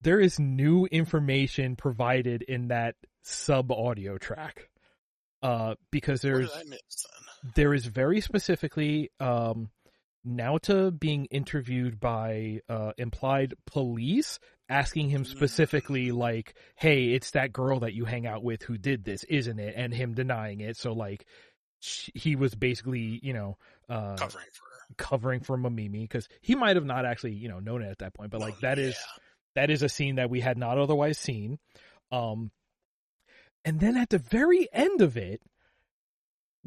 there 0.01 0.19
is 0.19 0.39
new 0.39 0.85
information 0.85 1.75
provided 1.75 2.41
in 2.41 2.69
that 2.69 2.95
sub 3.23 3.71
audio 3.71 4.17
track. 4.17 4.69
Uh 5.41 5.75
because 5.91 6.21
there's 6.21 6.51
miss 6.67 7.05
there 7.55 7.73
is 7.73 7.85
very 7.85 8.21
specifically 8.21 9.11
um 9.19 9.69
Naota 10.27 10.97
being 10.97 11.25
interviewed 11.25 11.99
by 11.99 12.59
uh 12.67 12.91
implied 12.97 13.53
police 13.65 14.39
asking 14.67 15.09
him 15.09 15.23
specifically 15.25 16.11
like 16.11 16.55
hey 16.75 17.13
it's 17.13 17.31
that 17.31 17.51
girl 17.53 17.79
that 17.79 17.93
you 17.93 18.05
hang 18.05 18.27
out 18.27 18.43
with 18.43 18.61
who 18.63 18.77
did 18.77 19.03
this 19.03 19.23
isn't 19.25 19.59
it 19.59 19.73
and 19.77 19.93
him 19.93 20.13
denying 20.13 20.59
it 20.59 20.75
so 20.77 20.91
like 20.93 21.25
sh- 21.79 22.09
he 22.13 22.35
was 22.35 22.53
basically 22.53 23.19
you 23.23 23.33
know 23.33 23.57
uh 23.87 24.15
Covering 24.17 24.45
for 24.51 24.65
her. 24.65 24.95
covering 24.97 25.39
for 25.39 25.57
Mamimi 25.57 26.01
because 26.01 26.27
he 26.41 26.53
might 26.53 26.75
have 26.75 26.85
not 26.85 27.05
actually 27.05 27.33
you 27.33 27.47
know 27.47 27.59
known 27.59 27.81
it 27.81 27.89
at 27.89 27.99
that 27.99 28.13
point 28.13 28.29
but 28.29 28.41
like 28.41 28.55
Oh, 28.55 28.61
that 28.61 28.77
is 28.77 28.95
yeah. 28.95 29.21
that 29.55 29.69
is 29.71 29.81
a 29.83 29.89
scene 29.89 30.15
that 30.15 30.29
we 30.29 30.41
had 30.41 30.57
not 30.57 30.77
otherwise 30.77 31.17
seen 31.17 31.57
um 32.11 32.51
and 33.65 33.79
then 33.79 33.95
at 33.97 34.09
the 34.09 34.19
very 34.19 34.67
end 34.73 35.01
of 35.01 35.15
it 35.17 35.41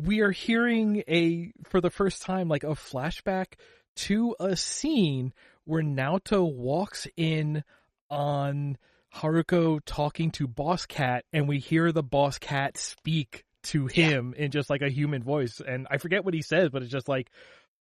we 0.05 0.21
are 0.21 0.31
hearing 0.31 1.03
a 1.09 1.53
for 1.69 1.81
the 1.81 1.91
first 1.91 2.23
time 2.23 2.49
like 2.49 2.65
a 2.65 2.69
flashback 2.69 3.55
to 3.97 4.35
a 4.41 4.57
scene 4.57 5.33
where 5.65 5.83
Naota 5.83 6.43
walks 6.51 7.07
in 7.17 7.63
on 8.11 8.77
Haruko 9.15 9.81
talking 9.85 10.31
to 10.33 10.47
Boss 10.49 10.87
Cat 10.87 11.25
and 11.33 11.47
we 11.49 11.59
hear 11.59 11.93
the 11.93 12.03
Boss 12.03 12.39
Cat 12.39 12.77
speak 12.79 13.45
to 13.65 13.89
Yeah. 13.95 14.09
him 14.09 14.35
in 14.37 14.51
just 14.51 14.71
like 14.71 14.83
a 14.83 14.89
human 14.89 15.23
voice 15.23 15.61
and 15.67 15.87
I 15.91 15.99
forget 15.99 16.25
what 16.25 16.35
he 16.35 16.43
says 16.43 16.71
but 16.71 16.83
it's 16.83 16.91
just 16.91 17.09
like 17.09 17.31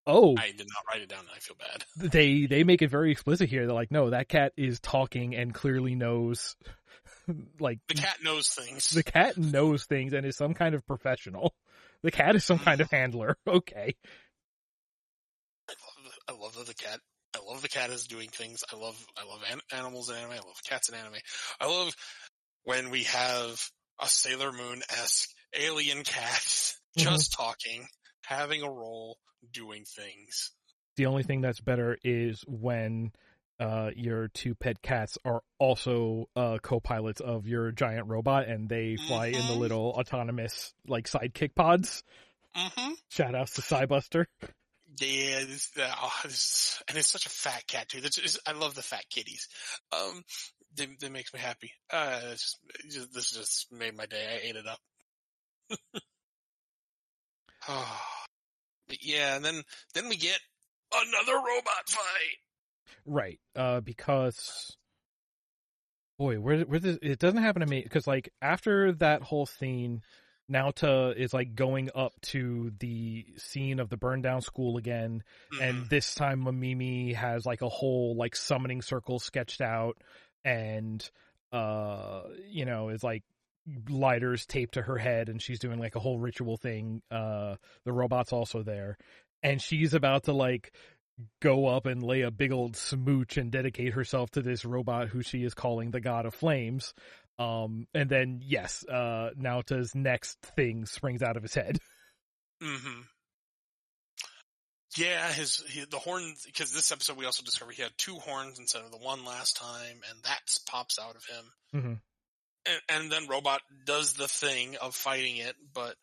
oh 0.05 0.35
I 0.37 0.47
did 0.51 0.67
not 0.67 0.83
write 0.93 1.01
it 1.01 1.09
down 1.09 1.19
and 1.21 1.29
I 1.35 1.39
feel 1.39 1.55
bad. 1.57 1.85
they 2.11 2.45
they 2.45 2.63
make 2.63 2.81
it 2.81 2.89
very 2.89 3.11
explicit 3.11 3.49
here. 3.49 3.65
They're 3.65 3.75
like, 3.75 3.91
no, 3.91 4.09
that 4.11 4.27
cat 4.29 4.53
is 4.57 4.79
talking 4.79 5.35
and 5.35 5.53
clearly 5.53 5.95
knows, 5.95 6.55
like 7.59 7.79
The 7.87 7.93
cat 7.95 8.17
knows 8.23 8.49
things. 8.49 8.89
the 8.89 9.03
cat 9.03 9.37
knows 9.37 9.85
things 9.85 10.13
and 10.13 10.25
is 10.25 10.35
some 10.35 10.53
kind 10.53 10.75
of 10.75 10.85
professional. 10.85 11.53
The 12.03 12.11
cat 12.11 12.35
is 12.35 12.43
some 12.43 12.59
kind 12.59 12.81
of 12.81 12.89
handler. 12.89 13.37
Okay, 13.47 13.95
I 15.69 15.73
love, 15.73 16.03
the, 16.03 16.33
I 16.33 16.37
love 16.37 16.55
that 16.55 16.67
the 16.67 16.73
cat. 16.73 16.99
I 17.35 17.39
love 17.47 17.61
the 17.61 17.69
cat 17.69 17.91
is 17.91 18.07
doing 18.07 18.29
things. 18.29 18.63
I 18.73 18.75
love. 18.75 18.97
I 19.17 19.25
love 19.25 19.41
an, 19.51 19.59
animals 19.71 20.09
in 20.09 20.17
anime. 20.17 20.31
I 20.31 20.35
love 20.37 20.57
cats 20.67 20.89
in 20.89 20.95
anime. 20.95 21.15
I 21.59 21.67
love 21.67 21.93
when 22.63 22.89
we 22.89 23.03
have 23.03 23.61
a 24.01 24.07
Sailor 24.07 24.51
Moon 24.51 24.81
esque 24.89 25.29
alien 25.57 26.03
cat 26.03 26.41
mm-hmm. 26.97 27.01
just 27.03 27.33
talking, 27.33 27.87
having 28.25 28.63
a 28.63 28.69
role, 28.69 29.17
doing 29.53 29.85
things. 29.85 30.51
the 30.97 31.05
only 31.05 31.23
thing 31.23 31.41
that's 31.41 31.61
better 31.61 31.97
is 32.03 32.43
when 32.47 33.11
uh 33.61 33.91
your 33.95 34.27
two 34.29 34.55
pet 34.55 34.81
cats 34.81 35.17
are 35.23 35.41
also 35.59 36.27
uh 36.35 36.57
co-pilots 36.61 37.21
of 37.21 37.47
your 37.47 37.71
giant 37.71 38.07
robot 38.07 38.47
and 38.47 38.67
they 38.67 38.97
fly 38.97 39.27
in 39.27 39.33
the 39.47 39.53
Mhm. 39.53 39.59
little 39.59 39.93
autonomous 39.97 40.73
like 40.87 41.05
sidekick 41.05 41.55
pods. 41.55 42.03
Mm-hmm. 42.57 42.93
Shout 43.09 43.35
outs 43.35 43.53
to 43.53 43.61
Cybuster. 43.61 44.25
Yeah, 44.99 45.39
this, 45.45 45.71
uh, 45.79 45.89
oh, 46.01 46.11
this, 46.23 46.83
and 46.89 46.97
it's 46.97 47.07
such 47.07 47.25
a 47.25 47.29
fat 47.29 47.65
cat 47.65 47.87
too. 47.87 48.01
That's, 48.01 48.17
it's, 48.17 48.37
I 48.45 48.51
love 48.51 48.75
the 48.75 48.81
fat 48.81 49.05
kitties. 49.09 49.47
Um, 49.93 50.21
they, 50.75 50.87
they 50.99 51.07
makes 51.07 51.33
me 51.33 51.39
happy. 51.39 51.71
Uh, 51.89 52.31
just, 52.31 53.13
this 53.13 53.31
just 53.31 53.71
made 53.71 53.95
my 53.95 54.05
day. 54.05 54.25
I 54.27 54.47
ate 54.47 54.55
it 54.57 54.65
up. 54.67 54.79
oh, 57.69 58.01
yeah, 58.99 59.35
and 59.37 59.45
then 59.45 59.63
then 59.93 60.09
we 60.09 60.17
get 60.17 60.39
another 60.93 61.35
robot 61.37 61.87
fight. 61.87 62.37
Right. 63.05 63.39
Uh, 63.55 63.81
because 63.81 64.75
boy, 66.17 66.39
where 66.39 66.61
where 66.61 66.79
this, 66.79 66.99
it 67.01 67.19
doesn't 67.19 67.41
happen 67.41 67.61
to 67.61 67.65
me 67.65 67.81
because 67.81 68.05
like 68.05 68.31
after 68.41 68.91
that 68.93 69.23
whole 69.23 69.45
scene, 69.45 70.01
Naota 70.51 71.15
is 71.15 71.33
like 71.33 71.55
going 71.55 71.89
up 71.95 72.13
to 72.21 72.71
the 72.79 73.25
scene 73.37 73.79
of 73.79 73.89
the 73.89 73.97
burned 73.97 74.23
down 74.23 74.41
school 74.41 74.77
again, 74.77 75.23
and 75.61 75.89
this 75.89 76.13
time 76.13 76.43
Mamimi 76.43 77.15
has 77.15 77.45
like 77.45 77.61
a 77.61 77.69
whole 77.69 78.15
like 78.15 78.35
summoning 78.35 78.81
circle 78.81 79.17
sketched 79.19 79.61
out, 79.61 79.97
and 80.45 81.09
uh, 81.51 82.21
you 82.49 82.65
know, 82.65 82.89
is 82.89 83.03
like 83.03 83.23
lighters 83.89 84.45
taped 84.45 84.75
to 84.75 84.81
her 84.81 84.97
head, 84.97 85.29
and 85.29 85.41
she's 85.41 85.59
doing 85.59 85.79
like 85.79 85.95
a 85.95 85.99
whole 85.99 86.19
ritual 86.19 86.57
thing. 86.57 87.01
Uh, 87.09 87.55
the 87.85 87.93
robot's 87.93 88.33
also 88.33 88.61
there, 88.61 88.97
and 89.41 89.61
she's 89.61 89.93
about 89.93 90.23
to 90.25 90.33
like 90.33 90.71
go 91.41 91.67
up 91.67 91.85
and 91.85 92.01
lay 92.03 92.21
a 92.21 92.31
big 92.31 92.51
old 92.51 92.75
smooch 92.75 93.37
and 93.37 93.51
dedicate 93.51 93.93
herself 93.93 94.31
to 94.31 94.41
this 94.41 94.65
robot 94.65 95.07
who 95.09 95.21
she 95.21 95.43
is 95.43 95.53
calling 95.53 95.91
the 95.91 95.99
god 96.01 96.25
of 96.25 96.33
flames. 96.33 96.93
Um, 97.39 97.87
and 97.93 98.09
then 98.09 98.41
yes, 98.43 98.85
uh, 98.87 99.29
Naota's 99.35 99.95
next 99.95 100.39
thing 100.55 100.85
springs 100.85 101.21
out 101.21 101.37
of 101.37 101.43
his 101.43 101.53
head. 101.55 101.77
mm-hmm 102.63 103.01
Yeah, 104.97 105.31
his 105.31 105.63
he, 105.69 105.85
the 105.89 105.97
horn 105.97 106.33
because 106.45 106.71
this 106.73 106.91
episode 106.91 107.17
we 107.17 107.25
also 107.25 107.43
discovered 107.43 107.75
he 107.75 107.81
had 107.81 107.91
two 107.97 108.15
horns 108.15 108.59
instead 108.59 108.83
of 108.83 108.91
the 108.91 108.97
one 108.97 109.23
last 109.25 109.55
time, 109.57 110.01
and 110.09 110.23
that 110.23 110.41
pops 110.69 110.99
out 110.99 111.15
of 111.15 111.23
him. 111.25 111.81
Mhm. 111.81 112.01
And, 112.67 112.81
and 112.89 113.11
then 113.11 113.27
Robot 113.27 113.61
does 113.85 114.13
the 114.13 114.27
thing 114.27 114.75
of 114.81 114.93
fighting 114.93 115.37
it, 115.37 115.55
but 115.73 115.95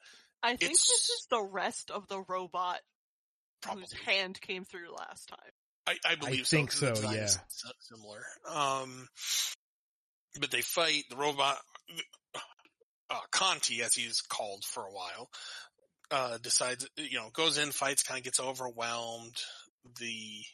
I 0.42 0.50
think 0.50 0.62
It's- 0.72 0.88
this 0.88 1.08
is 1.10 1.26
the 1.30 1.42
rest 1.42 1.90
of 1.90 2.08
the 2.08 2.20
robot 2.20 2.80
probably 3.60 3.82
whose 3.82 3.92
hand 4.04 4.40
came 4.40 4.64
through 4.64 4.92
last 4.96 5.28
time. 5.28 5.52
I, 5.86 5.96
I 6.04 6.14
believe 6.16 6.46
think 6.46 6.70
so. 6.72 6.90
'cause 6.90 7.00
the 7.00 7.08
so, 7.08 7.14
yeah. 7.14 7.28
Similar. 7.80 8.24
Um, 8.48 9.08
but 10.40 10.50
they 10.50 10.60
fight 10.62 11.04
the 11.08 11.16
robot. 11.16 11.56
Uh, 13.10 13.20
Canti, 13.32 13.82
as 13.82 13.94
he's 13.94 14.20
called 14.20 14.64
for 14.64 14.82
a 14.84 14.92
while, 14.92 15.30
uh, 16.10 16.38
decides 16.38 16.86
you 16.96 17.18
know 17.18 17.30
goes 17.32 17.56
in, 17.56 17.72
fights, 17.72 18.02
kind 18.02 18.18
of 18.18 18.24
gets 18.24 18.40
overwhelmed. 18.40 19.36
The 19.98 20.44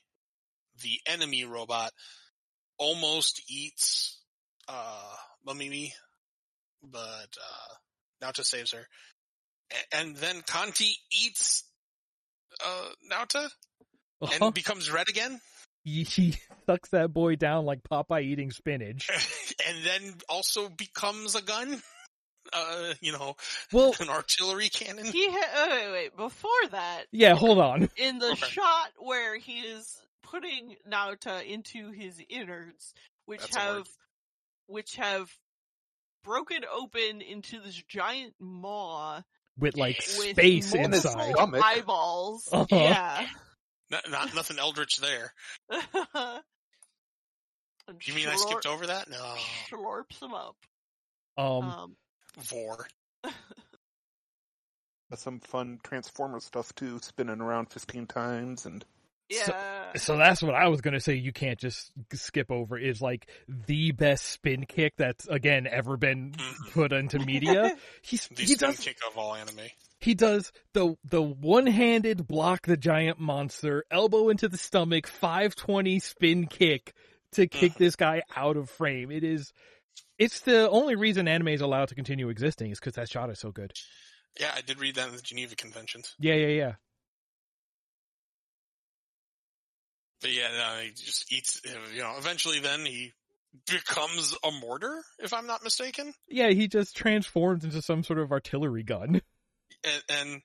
the 0.83 1.01
enemy 1.07 1.45
robot 1.45 1.93
almost 2.79 3.43
eats 3.49 4.21
uh 4.69 5.17
Mamimi, 5.47 5.91
but 6.83 6.99
uh 7.01 7.75
Naota 8.23 8.45
saves 8.45 8.73
her. 8.73 8.87
And 9.93 10.17
then 10.17 10.43
Canti 10.47 10.93
eats 11.13 11.65
uh 12.65 12.89
Naota 13.11 13.45
and 14.23 14.33
Uh-huh. 14.33 14.51
becomes 14.51 14.91
red 14.91 15.09
again. 15.09 15.41
He, 15.85 16.03
he 16.05 16.35
sucks 16.69 16.89
that 16.91 17.13
boy 17.13 17.37
down 17.37 17.65
like 17.67 17.81
Popeye 17.83 18.23
eating 18.23 18.51
spinach. 18.51 19.09
and 19.69 19.85
then 19.85 20.15
also 20.29 20.69
becomes 20.69 21.35
a 21.35 21.43
gun. 21.43 21.83
Uh, 22.53 22.95
you 23.01 23.13
know, 23.13 23.37
Well, 23.73 23.95
an 24.01 24.09
artillery 24.09 24.69
cannon. 24.69 25.07
He 25.07 25.29
ha- 25.31 25.51
oh, 25.57 25.69
wait, 25.71 25.93
wait, 25.93 26.17
before 26.17 26.51
that, 26.71 27.05
yeah, 27.11 27.35
hold 27.35 27.59
on. 27.59 27.89
in 27.97 28.19
the 28.19 28.33
Okay. 28.33 28.47
shot 28.47 28.91
where 28.99 29.37
he 29.37 29.61
is 29.61 30.01
putting 30.23 30.77
Naota 30.91 31.45
into 31.47 31.91
his 31.91 32.21
innards, 32.29 32.93
which 33.27 33.41
That's 33.41 33.57
have 33.57 33.89
which 34.67 34.97
have 34.97 35.31
broken 36.23 36.65
open 36.73 37.21
into 37.21 37.61
this 37.61 37.83
giant 37.89 38.35
maw 38.41 39.21
With 39.59 39.77
like 39.77 39.97
with 40.19 40.31
space 40.31 40.75
inside. 40.75 41.35
eyeballs. 41.39 42.49
Uh-huh. 42.53 42.67
Yeah. 42.71 43.27
Not, 43.91 44.11
not 44.11 44.35
nothing 44.35 44.59
eldritch 44.59 44.97
there. 44.97 45.33
You 48.07 48.15
mean 48.15 48.29
I 48.29 48.37
skipped 48.37 48.65
over 48.67 48.87
that? 48.87 49.11
No. 49.11 49.35
Slurps 49.71 50.23
him 50.23 50.33
up. 50.33 50.57
Um, 51.37 51.65
Um, 51.65 51.97
Vor. 52.39 52.87
That's 55.11 55.23
some 55.23 55.41
fun 55.41 55.81
Transformer 55.83 56.41
stuff 56.41 56.75
too, 56.75 56.99
spinning 57.03 57.43
around 57.43 57.71
15 57.71 58.07
times 58.07 58.65
and 58.65 58.85
yeah. 59.35 59.93
so 59.97 60.17
that's 60.17 60.43
what 60.43 60.55
I 60.55 60.69
was 60.69 60.81
gonna 60.81 61.01
say. 61.01 61.15
You 61.15 61.33
can't 61.33 61.59
just 61.59 61.91
skip 62.13 62.51
over. 62.51 62.79
Is 62.79 63.01
like 63.01 63.29
the 63.49 63.93
best 63.93 64.25
spin 64.27 64.67
kick 64.67 64.95
that's 64.97 65.27
again 65.29 65.67
ever 65.67 65.97
been 65.97 66.33
Mhm. 66.33 66.73
put 66.73 66.93
into 66.93 67.19
media. 67.19 67.77
He's 68.03 68.27
The 68.29 68.43
he 68.43 68.55
spin 68.55 68.71
does 68.71 68.79
kick 68.81 68.99
of 69.09 69.17
all 69.19 69.35
anime. 69.35 69.61
he 70.01 70.15
does 70.15 70.53
the 70.73 70.97
the 71.05 71.23
one 71.23 71.67
handed 71.67 72.27
block 72.27 72.67
the 72.67 72.77
giant 72.77 73.19
monster, 73.21 73.85
elbow 73.91 74.29
into 74.29 74.49
the 74.49 74.59
stomach, 74.59 75.07
five 75.07 75.55
twenty 75.55 75.99
spin 75.99 76.47
kick 76.47 76.93
to 77.33 77.47
kick 77.47 77.73
Mhm. 77.75 77.79
this 77.79 77.97
guy 77.97 78.23
out 78.37 78.57
of 78.57 78.71
frame. 78.71 79.11
It 79.11 79.25
is. 79.25 79.53
It's 80.19 80.41
the 80.41 80.69
only 80.71 80.95
reason 80.95 81.27
anime 81.27 81.49
is 81.49 81.61
allowed 81.61 81.89
to 81.89 81.95
continue 81.97 82.29
existing 82.29 82.71
is 82.71 82.79
because 82.79 82.95
that 82.95 83.09
shot 83.11 83.31
is 83.31 83.41
so 83.41 83.51
good. 83.51 83.73
Yeah, 84.39 84.53
I 84.55 84.61
did 84.63 84.79
read 84.81 84.95
that 84.97 85.09
in 85.09 85.17
the 85.17 85.23
Geneva 85.23 85.55
Conventions. 85.57 86.15
Yeah, 86.19 86.35
yeah, 86.35 86.47
yeah. 86.49 86.73
But 90.25 90.33
yeah, 90.33 90.49
no, 90.57 90.81
he 90.83 90.89
just 90.89 91.31
eats. 91.31 91.61
You 91.95 92.01
know, 92.01 92.15
eventually, 92.17 92.59
then 92.59 92.87
he 92.87 93.13
becomes 93.71 94.35
a 94.43 94.51
mortar, 94.51 95.03
if 95.19 95.35
I'm 95.35 95.47
not 95.47 95.63
mistaken, 95.63 96.15
Yeah, 96.29 96.49
he 96.49 96.67
just 96.67 96.97
transforms 96.97 97.63
into 97.63 97.83
some 97.83 98.03
sort 98.03 98.19
of 98.19 98.33
artillery 98.33 98.85
gun. 98.85 99.21
and, 99.85 100.03
and 100.09 100.43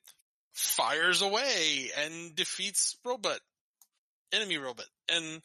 fires 0.51 1.21
away 1.21 1.91
and 1.97 2.35
defeats 2.35 2.97
robot, 3.05 3.39
enemy 4.33 4.57
robot, 4.57 4.87
and 5.09 5.41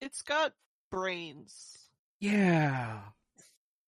It's 0.00 0.22
got 0.22 0.52
brains. 0.92 1.76
Yeah. 2.20 3.00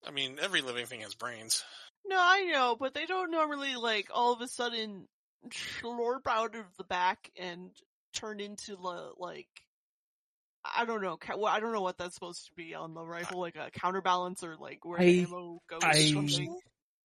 I 0.04 0.10
mean, 0.10 0.38
every 0.42 0.62
living 0.62 0.86
thing 0.86 1.02
has 1.02 1.14
brains. 1.14 1.62
No, 2.04 2.16
I 2.18 2.50
know, 2.52 2.76
but 2.76 2.94
they 2.94 3.06
don't 3.06 3.30
normally 3.30 3.76
like 3.76 4.08
all 4.12 4.32
of 4.32 4.40
a 4.40 4.48
sudden 4.48 5.06
slurp 5.50 6.26
out 6.26 6.56
of 6.56 6.64
the 6.78 6.84
back 6.84 7.30
and 7.38 7.70
turn 8.12 8.40
into 8.40 8.76
the 8.76 9.10
like 9.18 9.48
I 10.64 10.84
don't 10.84 11.02
know. 11.02 11.16
ca- 11.16 11.36
well, 11.36 11.52
I 11.52 11.58
don't 11.60 11.72
know 11.72 11.80
what 11.80 11.98
that's 11.98 12.14
supposed 12.14 12.46
to 12.46 12.52
be 12.54 12.74
on 12.74 12.94
the 12.94 13.04
rifle, 13.04 13.40
like 13.40 13.56
a 13.56 13.70
counterbalance 13.72 14.44
or 14.44 14.56
like 14.56 14.84
where 14.84 15.00
I- 15.00 15.04
the 15.04 15.22
ammo 15.24 15.60
goes. 15.68 15.82
or 15.82 15.86
I- 15.88 16.12
something. 16.12 16.60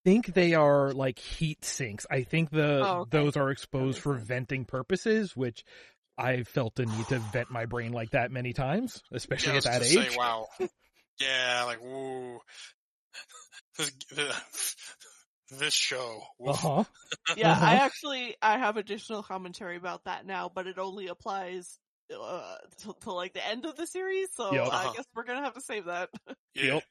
think 0.05 0.27
they 0.27 0.53
are 0.53 0.91
like 0.93 1.17
heat 1.19 1.65
sinks. 1.65 2.05
I 2.09 2.21
think 2.23 2.49
the 2.51 2.81
Oh, 2.85 2.99
okay. 3.01 3.09
those 3.17 3.35
are 3.35 3.49
exposed 3.49 3.99
for 3.99 4.13
venting 4.13 4.63
purposes, 4.65 5.35
which 5.35 5.63
I 6.17 6.43
felt 6.43 6.75
the 6.75 6.85
need 6.85 7.07
to 7.07 7.19
vent 7.19 7.49
my 7.51 7.65
brain 7.65 7.91
like 7.93 8.11
that 8.11 8.31
many 8.31 8.53
times, 8.53 9.01
especially 9.11 9.51
Yeah, 9.53 9.57
at 9.57 9.63
that 9.65 9.83
age. 9.83 10.11
Say, 10.11 10.15
wow. 10.17 10.47
yeah, 11.19 11.63
like 11.65 11.81
woo. 11.81 12.39
This, 15.49 15.59
this 15.59 15.73
show. 15.73 16.21
Uh-huh. 16.45 16.83
Yeah, 17.37 17.51
I 17.51 17.75
Uh-huh. 17.75 17.85
actually 17.85 18.35
I 18.41 18.57
have 18.57 18.77
additional 18.77 19.21
commentary 19.21 19.75
about 19.75 20.05
that 20.05 20.25
now, 20.25 20.49
but 20.53 20.65
it 20.65 20.79
only 20.79 21.07
applies 21.07 21.77
uh, 22.13 22.55
to, 22.79 22.95
to 23.01 23.11
like 23.11 23.33
the 23.33 23.45
end 23.45 23.65
of 23.65 23.75
the 23.75 23.85
series, 23.85 24.29
so 24.33 24.53
Yep. 24.53 24.67
I 24.71 24.75
Uh-huh. 24.75 24.93
guess 24.95 25.05
we're 25.13 25.23
gonna 25.23 25.43
have 25.43 25.53
to 25.53 25.61
save 25.61 25.85
that. 25.85 26.09
Yep. 26.55 26.83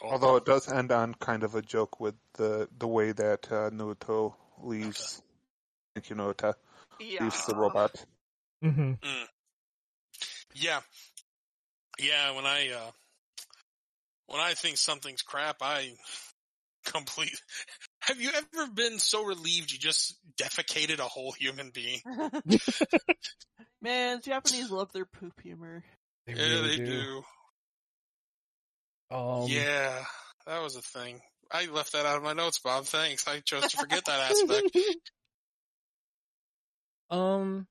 Although 0.00 0.36
it 0.36 0.44
does 0.44 0.70
end 0.70 0.92
on 0.92 1.14
kind 1.14 1.42
of 1.42 1.54
a 1.56 1.62
joke 1.62 1.98
with 1.98 2.14
the 2.34 2.68
the 2.78 2.86
way 2.86 3.12
that 3.12 3.50
uh, 3.50 3.70
Naruto 3.70 4.34
leaves 4.62 5.22
thank 5.94 6.08
you 6.10 6.16
Naruto 6.16 6.54
yeah, 7.00 7.22
leaves 7.22 7.46
the 7.46 7.56
robot. 7.56 8.04
hmm 8.62 8.92
Yeah. 10.54 10.80
Yeah, 11.98 12.36
when 12.36 12.44
I 12.46 12.70
uh 12.70 12.90
when 14.26 14.40
I 14.40 14.54
think 14.54 14.76
something's 14.76 15.22
crap, 15.22 15.56
I 15.62 15.92
complete 16.86 17.40
Have 18.00 18.20
you 18.20 18.30
ever 18.30 18.70
been 18.72 18.98
so 18.98 19.24
relieved 19.24 19.72
you 19.72 19.78
just 19.78 20.16
defecated 20.36 20.98
a 20.98 21.02
whole 21.02 21.32
human 21.32 21.70
being? 21.70 22.00
Man, 23.82 24.20
Japanese 24.22 24.70
love 24.70 24.92
their 24.92 25.04
poop 25.04 25.40
humor. 25.42 25.84
They 26.26 26.34
yeah, 26.34 26.42
really 26.42 26.78
they 26.78 26.84
do. 26.84 26.86
do. 26.86 27.22
Um, 29.16 29.46
yeah, 29.48 30.04
that 30.46 30.62
was 30.62 30.76
a 30.76 30.82
thing. 30.82 31.20
I 31.50 31.66
left 31.66 31.92
that 31.92 32.06
out 32.06 32.16
of 32.16 32.22
my 32.22 32.32
notes, 32.32 32.58
Bob. 32.58 32.86
Thanks. 32.86 33.28
I 33.28 33.40
chose 33.40 33.68
to 33.68 33.76
forget 33.76 34.04
that 34.06 34.30
aspect. 34.30 34.76
um, 37.10 37.66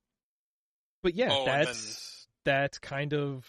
but 1.03 1.15
yeah, 1.15 1.29
Oh, 1.31 1.45
and 1.45 1.67
that's 1.67 2.27
that's 2.45 2.79
kind 2.79 3.13
of 3.13 3.45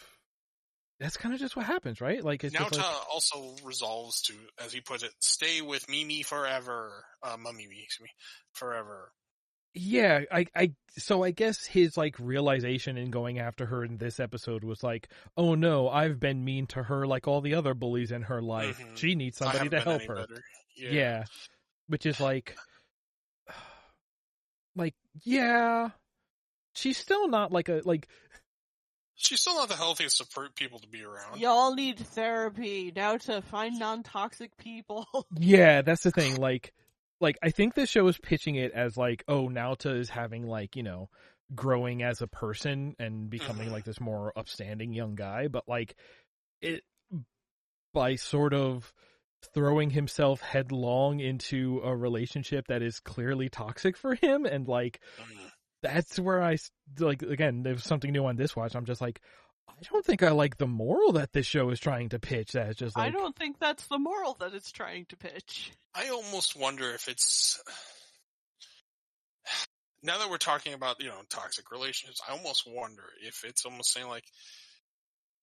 that's 1.00 1.16
kind 1.16 1.34
of 1.34 1.40
just 1.40 1.56
what 1.56 1.66
happens, 1.66 2.00
right? 2.00 2.24
Like 2.24 2.42
it's 2.44 2.54
Naota 2.56 2.78
like, 2.78 2.86
also 3.12 3.54
resolves 3.64 4.22
to, 4.22 4.34
as 4.64 4.72
he 4.72 4.80
puts 4.80 5.02
it, 5.02 5.12
stay 5.20 5.60
with 5.60 5.88
Mimi 5.88 6.22
forever. 6.22 7.04
Uh, 7.22 7.36
Mummy, 7.36 7.64
excuse 7.64 8.00
me, 8.02 8.10
forever. 8.52 9.12
yeah, 9.74 10.22
I, 10.32 10.46
I, 10.56 10.72
so 10.96 11.22
I 11.22 11.32
guess 11.32 11.66
his 11.66 11.98
like 11.98 12.16
realization 12.18 12.96
in 12.96 13.10
going 13.10 13.38
after 13.38 13.66
her 13.66 13.84
in 13.84 13.98
this 13.98 14.18
episode 14.20 14.64
was 14.64 14.82
like, 14.82 15.08
oh 15.36 15.54
no, 15.54 15.88
I've 15.90 16.18
been 16.18 16.44
mean 16.44 16.66
to 16.68 16.82
her 16.82 17.06
like 17.06 17.28
all 17.28 17.42
the 17.42 17.54
other 17.54 17.74
bullies 17.74 18.10
in 18.10 18.22
her 18.22 18.40
life. 18.40 18.80
Mhm. 18.80 18.96
She 18.96 19.14
needs 19.14 19.36
somebody 19.36 19.68
to 19.68 19.80
help 19.80 20.02
her. 20.04 20.14
better. 20.14 20.42
Yeah. 20.76 21.24
Which 21.88 22.06
is 22.06 22.20
like, 22.20 22.56
like, 24.76 24.94
yeah, 25.24 25.90
she's 26.74 26.96
still 26.96 27.28
not 27.28 27.52
like 27.52 27.68
a, 27.68 27.82
like, 27.84 28.08
She's 29.16 29.40
still 29.40 29.54
not 29.54 29.68
the 29.68 29.76
healthiest 29.76 30.20
of 30.20 30.30
per- 30.30 30.50
people 30.50 30.78
to 30.78 30.88
be 30.88 31.02
around. 31.02 31.40
Y'all 31.40 31.74
need 31.74 31.98
therapy 31.98 32.92
now 32.94 33.16
to 33.16 33.40
find 33.42 33.78
non-toxic 33.78 34.56
people. 34.58 35.06
yeah, 35.38 35.80
that's 35.82 36.02
the 36.02 36.10
thing. 36.10 36.36
Like, 36.36 36.72
like, 37.20 37.36
I 37.42 37.48
think 37.50 37.74
this 37.74 37.88
show 37.90 38.06
is 38.08 38.18
pitching 38.18 38.56
it 38.56 38.72
as 38.72 38.96
like, 38.96 39.24
oh, 39.26 39.48
Naota 39.48 39.98
is 39.98 40.10
having 40.10 40.46
like, 40.46 40.76
you 40.76 40.82
know, 40.82 41.08
growing 41.54 42.02
as 42.02 42.20
a 42.20 42.26
person 42.26 42.94
and 42.98 43.30
becoming 43.30 43.68
Mhm. 43.68 43.72
like 43.72 43.84
this 43.84 44.00
more 44.00 44.32
upstanding 44.36 44.92
young 44.92 45.14
guy, 45.14 45.48
but 45.48 45.64
like, 45.66 45.96
it, 46.60 46.82
by 47.94 48.16
sort 48.16 48.52
of 48.52 48.92
throwing 49.54 49.90
himself 49.90 50.40
headlong 50.40 51.20
into 51.20 51.80
a 51.84 51.96
relationship 51.96 52.66
that 52.66 52.82
is 52.82 53.00
clearly 53.00 53.48
toxic 53.48 53.96
for 53.96 54.14
him 54.14 54.44
and 54.44 54.66
like, 54.68 55.00
Mhm. 55.18 55.50
That's 55.82 56.18
where 56.18 56.42
I 56.42 56.56
like 56.98 57.22
again. 57.22 57.62
There's 57.62 57.84
something 57.84 58.12
new 58.12 58.26
on 58.26 58.36
this 58.36 58.56
watch. 58.56 58.74
I'm 58.74 58.86
just 58.86 59.00
like, 59.00 59.20
I 59.68 59.82
don't 59.90 60.04
think 60.04 60.22
I 60.22 60.30
like 60.30 60.56
the 60.56 60.66
moral 60.66 61.12
that 61.12 61.32
this 61.32 61.46
show 61.46 61.68
is 61.70 61.80
trying 61.80 62.10
to 62.10 62.18
pitch. 62.18 62.52
That 62.52 62.68
is 62.70 62.76
just 62.76 62.96
like, 62.96 63.08
I 63.08 63.10
don't 63.10 63.36
think 63.36 63.58
that's 63.58 63.86
the 63.88 63.98
moral 63.98 64.36
that 64.40 64.54
it's 64.54 64.72
trying 64.72 65.06
to 65.06 65.16
pitch. 65.16 65.72
I 65.94 66.08
almost 66.08 66.58
wonder 66.58 66.90
if 66.90 67.08
it's 67.08 67.62
now 70.02 70.18
that 70.18 70.30
we're 70.30 70.38
talking 70.38 70.72
about 70.72 71.02
you 71.02 71.08
know 71.08 71.20
toxic 71.28 71.70
relationships. 71.70 72.20
I 72.26 72.32
almost 72.32 72.64
wonder 72.66 73.04
if 73.22 73.44
it's 73.44 73.64
almost 73.66 73.92
saying 73.92 74.08
like, 74.08 74.24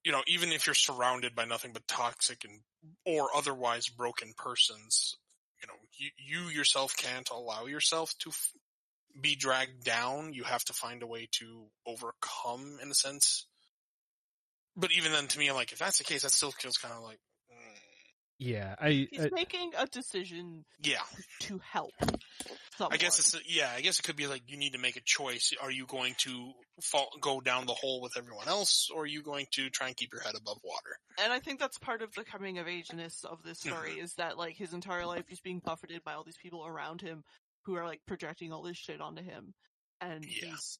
you 0.04 0.12
know, 0.12 0.24
even 0.28 0.52
if 0.52 0.66
you're 0.66 0.74
surrounded 0.74 1.36
by 1.36 1.46
nothing 1.46 1.72
but 1.74 1.88
toxic 1.88 2.46
and 2.46 2.60
or 3.06 3.30
otherwise 3.36 3.88
broken 3.90 4.34
persons, 4.36 5.16
you 5.62 5.68
know, 5.68 5.80
you 5.98 6.10
you 6.18 6.50
yourself 6.50 6.96
can't 6.98 7.30
allow 7.30 7.66
yourself 7.66 8.14
to 8.20 8.30
f- 8.30 8.52
be 9.20 9.36
dragged 9.36 9.84
down. 9.84 10.34
You 10.34 10.44
have 10.44 10.64
to 10.66 10.74
find 10.74 11.04
a 11.04 11.08
way 11.08 11.28
to 11.40 11.66
overcome, 11.86 12.80
in 12.82 12.90
a 12.90 12.96
sense. 12.96 13.46
But 14.76 14.92
even 14.92 15.12
then, 15.12 15.28
to 15.28 15.40
me, 15.40 15.50
I'm 15.50 15.56
like, 15.56 15.72
if 15.72 15.80
that's 15.80 16.00
the 16.00 16.04
case, 16.04 16.24
that 16.24 16.32
still 16.32 16.52
feels 16.52 16.78
kind 16.78 16.94
of 16.96 17.04
like, 17.04 17.20
mm, 17.52 17.80
yeah, 18.40 18.76
I, 18.80 19.08
He's 19.12 19.26
I 19.26 19.30
making 19.32 19.72
a 19.78 19.86
decision 19.86 20.66
yeah. 20.82 21.04
to 21.42 21.62
help. 21.72 21.92
Someone. 22.76 22.94
I 22.94 22.98
guess 22.98 23.20
it's 23.20 23.40
yeah. 23.48 23.70
I 23.76 23.82
guess 23.82 24.00
it 24.00 24.04
could 24.04 24.16
be 24.16 24.26
like 24.26 24.42
you 24.48 24.58
need 24.58 24.74
to 24.74 24.80
make 24.80 24.96
a 24.96 25.02
choice. 25.06 25.54
Are 25.62 25.70
you 25.70 25.86
going 25.86 26.16
to 26.22 26.54
fall, 26.82 27.08
go 27.22 27.40
down 27.40 27.68
the 27.68 27.74
hole 27.74 28.02
with 28.02 28.18
everyone 28.18 28.48
else, 28.48 28.90
or 28.94 29.04
are 29.04 29.06
you 29.06 29.22
going 29.22 29.46
to 29.52 29.70
try 29.70 29.88
and 29.88 29.96
keep 29.96 30.12
your 30.12 30.24
head 30.24 30.34
above 30.36 30.58
water? 30.64 30.98
and 31.24 31.32
I 31.32 31.38
think 31.38 31.60
that's 31.60 31.78
part 31.78 32.02
of 32.02 32.12
the 32.16 32.24
coming 32.24 32.58
of 32.58 32.68
ageness 32.68 33.24
of 33.24 33.44
this 33.44 33.60
story 33.60 33.92
Mm-hmm. 33.92 34.04
is 34.06 34.16
that 34.16 34.40
like 34.40 34.56
his 34.56 34.74
entire 34.74 35.06
life 35.06 35.26
he's 35.28 35.40
being 35.40 35.62
buffeted 35.64 36.04
by 36.04 36.14
all 36.14 36.24
these 36.24 36.38
people 36.42 36.66
around 36.66 37.02
him 37.02 37.24
who 37.66 37.76
are 37.76 37.86
like 37.86 38.02
projecting 38.06 38.52
all 38.52 38.62
this 38.64 38.78
shit 38.78 39.02
onto 39.02 39.24
him, 39.24 39.54
and 40.02 40.24
Yeah. 40.26 40.50
he's 40.52 40.80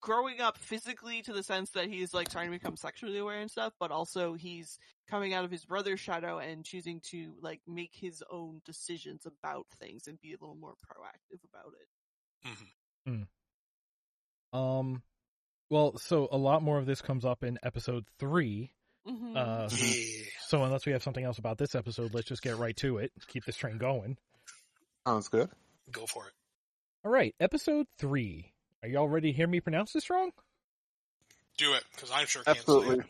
growing 0.00 0.40
up 0.40 0.58
physically 0.58 1.22
to 1.22 1.32
the 1.32 1.42
sense 1.42 1.70
that 1.70 1.88
he's 1.88 2.12
like 2.14 2.28
trying 2.30 2.46
to 2.50 2.58
become 2.58 2.76
sexually 2.76 3.18
aware 3.18 3.38
and 3.40 3.50
stuff, 3.50 3.72
but 3.80 3.90
also 3.90 4.34
he's 4.34 4.78
coming 5.08 5.32
out 5.34 5.44
of 5.44 5.50
his 5.50 5.64
brother's 5.64 6.00
shadow 6.00 6.38
and 6.38 6.64
choosing 6.64 7.00
to 7.10 7.34
like 7.40 7.60
make 7.66 7.92
his 7.94 8.22
own 8.30 8.60
decisions 8.64 9.26
about 9.26 9.66
things 9.80 10.06
and 10.06 10.20
be 10.20 10.30
a 10.32 10.36
little 10.40 10.54
more 10.56 10.74
proactive 10.74 11.40
about 11.52 11.72
it. 11.80 12.48
Mm-hmm. 13.08 14.58
um, 14.58 15.02
well, 15.70 15.96
so 15.98 16.28
a 16.30 16.36
lot 16.36 16.62
more 16.62 16.78
of 16.78 16.86
this 16.86 17.02
comes 17.02 17.24
up 17.24 17.42
in 17.42 17.58
episode 17.62 18.04
three. 18.18 18.72
Mhm. 19.06 19.36
Uh, 19.36 19.68
Yeah. 19.76 20.24
so 20.46 20.62
unless 20.64 20.86
we 20.86 20.92
have 20.92 21.02
something 21.02 21.24
else 21.24 21.38
about 21.38 21.58
this 21.58 21.74
episode, 21.74 22.14
let's 22.14 22.28
just 22.28 22.42
get 22.42 22.56
right 22.58 22.76
to 22.78 22.98
it. 22.98 23.12
Keep 23.28 23.44
this 23.44 23.56
train 23.56 23.78
going. 23.78 24.16
Sounds 25.06 25.28
good. 25.28 25.50
Go 25.90 26.06
for 26.06 26.26
it. 26.26 26.32
All 27.04 27.10
right, 27.10 27.34
episode 27.40 27.86
three. 27.98 28.52
Are 28.82 28.88
y'all 28.88 29.08
ready 29.08 29.30
to 29.30 29.36
hear 29.36 29.46
me 29.46 29.60
pronounce 29.60 29.92
this 29.92 30.10
wrong? 30.10 30.30
Do 31.58 31.74
it, 31.74 31.84
because 31.94 32.10
I'm 32.12 32.26
sure 32.26 32.42
can't 32.42 32.56
say 32.56 32.60
Absolutely. 32.60 33.04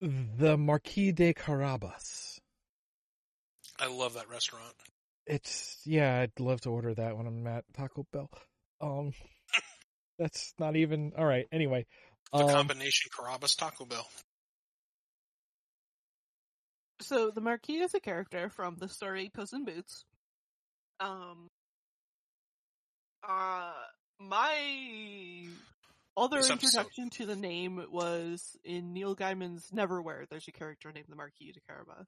it. 0.00 0.38
The 0.38 0.56
Marquis 0.58 1.12
de 1.12 1.32
Carabas. 1.32 2.38
I 3.80 3.88
love 3.88 4.14
that 4.14 4.28
restaurant. 4.28 4.74
It's 5.26 5.80
yeah, 5.84 6.20
I'd 6.20 6.38
love 6.38 6.60
to 6.62 6.70
order 6.70 6.94
that 6.94 7.16
when 7.16 7.26
I'm 7.26 7.46
at 7.46 7.64
Taco 7.74 8.06
Bell. 8.12 8.30
Um, 8.80 9.12
that's 10.18 10.52
not 10.58 10.76
even 10.76 11.12
all 11.16 11.24
right. 11.24 11.46
Anyway, 11.50 11.86
The 12.32 12.44
um, 12.44 12.50
combination 12.50 13.10
Carabas 13.16 13.56
Taco 13.56 13.86
Bell. 13.86 14.06
So 17.00 17.30
the 17.30 17.40
Marquis 17.40 17.80
is 17.80 17.94
a 17.94 18.00
character 18.00 18.50
from 18.50 18.76
the 18.76 18.88
story 18.88 19.30
Puss 19.32 19.52
in 19.52 19.64
Boots. 19.64 20.04
Um, 21.00 21.48
uh, 23.28 23.72
my 24.20 25.46
other 26.16 26.36
This 26.38 26.50
episode- 26.50 26.78
introduction 26.80 27.10
to 27.10 27.26
the 27.26 27.36
name 27.36 27.84
was 27.90 28.56
in 28.64 28.92
Neil 28.92 29.16
Gaiman's 29.16 29.70
Neverwhere. 29.70 30.28
There's 30.28 30.46
a 30.48 30.52
character 30.52 30.92
named 30.92 31.06
the 31.08 31.16
Marquis 31.16 31.52
de 31.52 31.60
Carabas. 31.60 32.06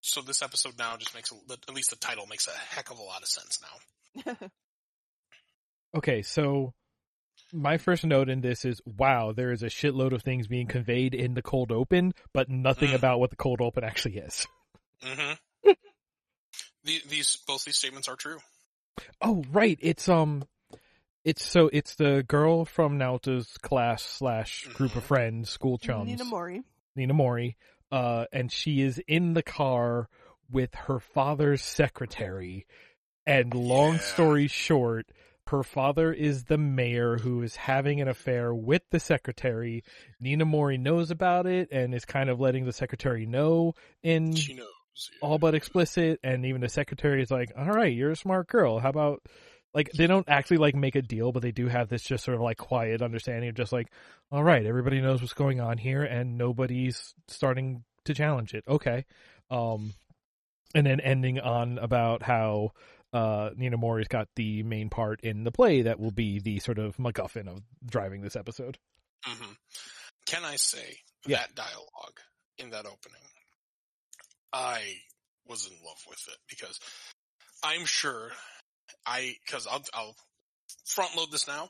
So 0.00 0.22
this 0.22 0.40
episode 0.42 0.78
now 0.78 0.96
just 0.96 1.14
makes 1.14 1.30
a, 1.32 1.34
at 1.52 1.74
least 1.74 1.90
the 1.90 1.96
title 1.96 2.26
makes 2.26 2.46
a 2.46 2.52
heck 2.52 2.90
of 2.90 2.98
a 2.98 3.02
lot 3.02 3.22
of 3.22 3.28
sense 3.28 3.58
now. 3.60 4.34
okay, 5.96 6.22
so 6.22 6.72
my 7.52 7.76
first 7.78 8.04
note 8.04 8.28
in 8.30 8.40
this 8.40 8.64
is 8.64 8.80
wow, 8.86 9.32
there 9.32 9.50
is 9.52 9.62
a 9.62 9.66
shitload 9.66 10.12
of 10.12 10.22
things 10.22 10.46
being 10.46 10.66
conveyed 10.68 11.14
in 11.14 11.34
the 11.34 11.42
cold 11.42 11.72
open, 11.72 12.12
but 12.32 12.48
nothing 12.48 12.90
Mm. 12.90 12.94
about 12.94 13.18
what 13.20 13.30
the 13.30 13.36
cold 13.36 13.60
open 13.60 13.84
actually 13.84 14.18
is. 14.18 14.46
Mm-hmm. 15.02 15.32
The, 16.88 17.02
these 17.08 17.36
both 17.46 17.64
these 17.66 17.76
statements 17.76 18.08
are 18.08 18.16
true. 18.16 18.38
Oh, 19.20 19.44
right. 19.52 19.78
It's 19.82 20.08
um, 20.08 20.44
it's 21.22 21.44
so 21.44 21.68
it's 21.70 21.96
the 21.96 22.24
girl 22.26 22.64
from 22.64 22.98
Nauta's 22.98 23.58
class 23.60 24.02
slash 24.02 24.64
group 24.74 24.96
of 24.96 25.04
Mhm. 25.04 25.06
friends, 25.06 25.50
school 25.50 25.76
chums, 25.76 26.10
Ninamori. 26.18 26.62
Nina 26.96 27.12
Mori, 27.12 27.56
uh, 27.92 28.24
and 28.32 28.50
she 28.50 28.80
is 28.80 28.98
in 29.06 29.34
the 29.34 29.42
car 29.42 30.08
with 30.50 30.74
her 30.74 30.98
father's 30.98 31.62
secretary. 31.62 32.66
And 33.26 33.52
long 33.52 33.94
Yeah. 33.96 34.00
story 34.00 34.46
short, 34.48 35.10
her 35.48 35.62
father 35.62 36.10
is 36.12 36.44
the 36.44 36.56
mayor 36.56 37.18
who 37.18 37.42
is 37.42 37.56
having 37.56 38.00
an 38.00 38.08
affair 38.08 38.54
with 38.54 38.82
the 38.90 38.98
secretary. 38.98 39.84
Ninamori 40.22 40.80
knows 40.80 41.10
about 41.10 41.46
it 41.46 41.68
and 41.70 41.94
is 41.94 42.06
kind 42.06 42.30
of 42.30 42.40
letting 42.40 42.64
the 42.64 42.72
secretary 42.72 43.26
know 43.26 43.74
in 44.02 44.34
She 44.34 44.54
knows. 44.54 44.66
All 45.20 45.38
but 45.38 45.54
explicit. 45.54 46.20
And 46.22 46.44
even 46.46 46.60
the 46.60 46.68
secretary 46.68 47.22
is 47.22 47.30
like, 47.30 47.52
all 47.56 47.66
right, 47.66 47.92
you're 47.92 48.10
a 48.10 48.16
smart 48.16 48.48
girl. 48.48 48.78
How 48.78 48.88
about, 48.90 49.22
like, 49.74 49.90
they 49.92 50.06
don't 50.06 50.28
actually, 50.28 50.56
like, 50.58 50.74
make 50.74 50.96
a 50.96 51.02
deal, 51.02 51.32
but 51.32 51.42
they 51.42 51.52
do 51.52 51.68
have 51.68 51.88
this 51.88 52.02
just 52.02 52.24
sort 52.24 52.34
of, 52.36 52.40
like, 52.42 52.56
quiet 52.56 53.02
understanding 53.02 53.48
of 53.48 53.54
just 53.54 53.72
like, 53.72 53.88
all 54.32 54.42
right, 54.42 54.64
everybody 54.66 55.00
knows 55.00 55.20
what's 55.20 55.34
going 55.34 55.60
on 55.60 55.78
here 55.78 56.02
and 56.02 56.38
nobody's 56.38 57.14
starting 57.28 57.84
to 58.04 58.14
challenge 58.14 58.54
it. 58.54 58.64
Okay. 58.68 59.04
Um, 59.50 59.92
and 60.74 60.86
then 60.86 61.00
ending 61.00 61.38
on 61.40 61.78
about 61.78 62.22
how, 62.22 62.72
uh, 63.12 63.50
Ninamori's 63.58 64.08
got 64.08 64.28
the 64.36 64.62
main 64.62 64.90
part 64.90 65.20
in 65.22 65.44
the 65.44 65.50
play 65.52 65.82
that 65.82 65.98
will 65.98 66.10
be 66.10 66.40
the 66.40 66.58
sort 66.58 66.78
of 66.78 66.96
MacGuffin 66.98 67.48
of 67.48 67.62
driving 67.86 68.20
this 68.22 68.36
episode. 68.36 68.78
hmm 69.24 69.52
Can 70.26 70.44
I 70.44 70.56
say 70.56 70.98
Yeah. 71.26 71.38
that 71.38 71.54
dialogue 71.54 72.20
in 72.58 72.70
that 72.70 72.84
opening? 72.84 73.22
I 74.52 74.80
was 75.46 75.66
in 75.66 75.72
love 75.84 75.98
with 76.08 76.20
it 76.28 76.36
because 76.48 76.78
I'm 77.62 77.84
sure 77.84 78.30
I 79.06 79.34
because 79.44 79.66
I'll 79.66 79.84
I'll 79.94 80.16
front 80.84 81.16
load 81.16 81.30
this 81.32 81.48
now. 81.48 81.68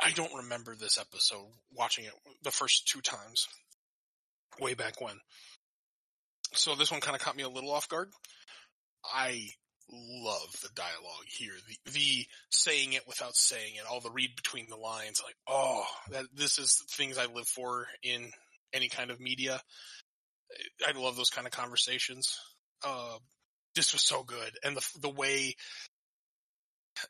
I 0.00 0.12
don't 0.12 0.42
remember 0.42 0.74
this 0.74 0.98
episode 0.98 1.48
watching 1.74 2.04
it 2.04 2.12
the 2.42 2.50
first 2.50 2.86
two 2.86 3.00
times 3.00 3.48
way 4.60 4.74
back 4.74 5.00
when. 5.00 5.16
So 6.54 6.74
this 6.74 6.90
one 6.90 7.00
kind 7.00 7.16
of 7.16 7.22
caught 7.22 7.36
me 7.36 7.42
a 7.42 7.48
little 7.48 7.72
off 7.72 7.88
guard. 7.88 8.08
I 9.04 9.40
love 9.90 10.52
the 10.62 10.70
dialogue 10.74 11.26
here. 11.26 11.52
The, 11.66 11.92
the 11.92 12.26
saying 12.50 12.92
it 12.92 13.06
without 13.06 13.36
saying 13.36 13.74
it, 13.74 13.84
all 13.90 14.00
the 14.00 14.10
read 14.10 14.30
between 14.36 14.66
the 14.68 14.76
lines, 14.76 15.20
like, 15.24 15.36
oh, 15.48 15.84
that, 16.10 16.24
this 16.34 16.58
is 16.58 16.82
things 16.90 17.18
I 17.18 17.26
live 17.26 17.46
for 17.46 17.86
in 18.02 18.30
any 18.72 18.88
kind 18.88 19.10
of 19.10 19.20
media. 19.20 19.60
I 20.86 20.98
love 20.98 21.16
those 21.16 21.30
kind 21.30 21.46
of 21.46 21.52
conversations. 21.52 22.38
Uh, 22.84 23.18
this 23.74 23.92
was 23.92 24.02
so 24.02 24.22
good. 24.22 24.52
And 24.64 24.76
the, 24.76 24.88
the 25.00 25.10
way, 25.10 25.54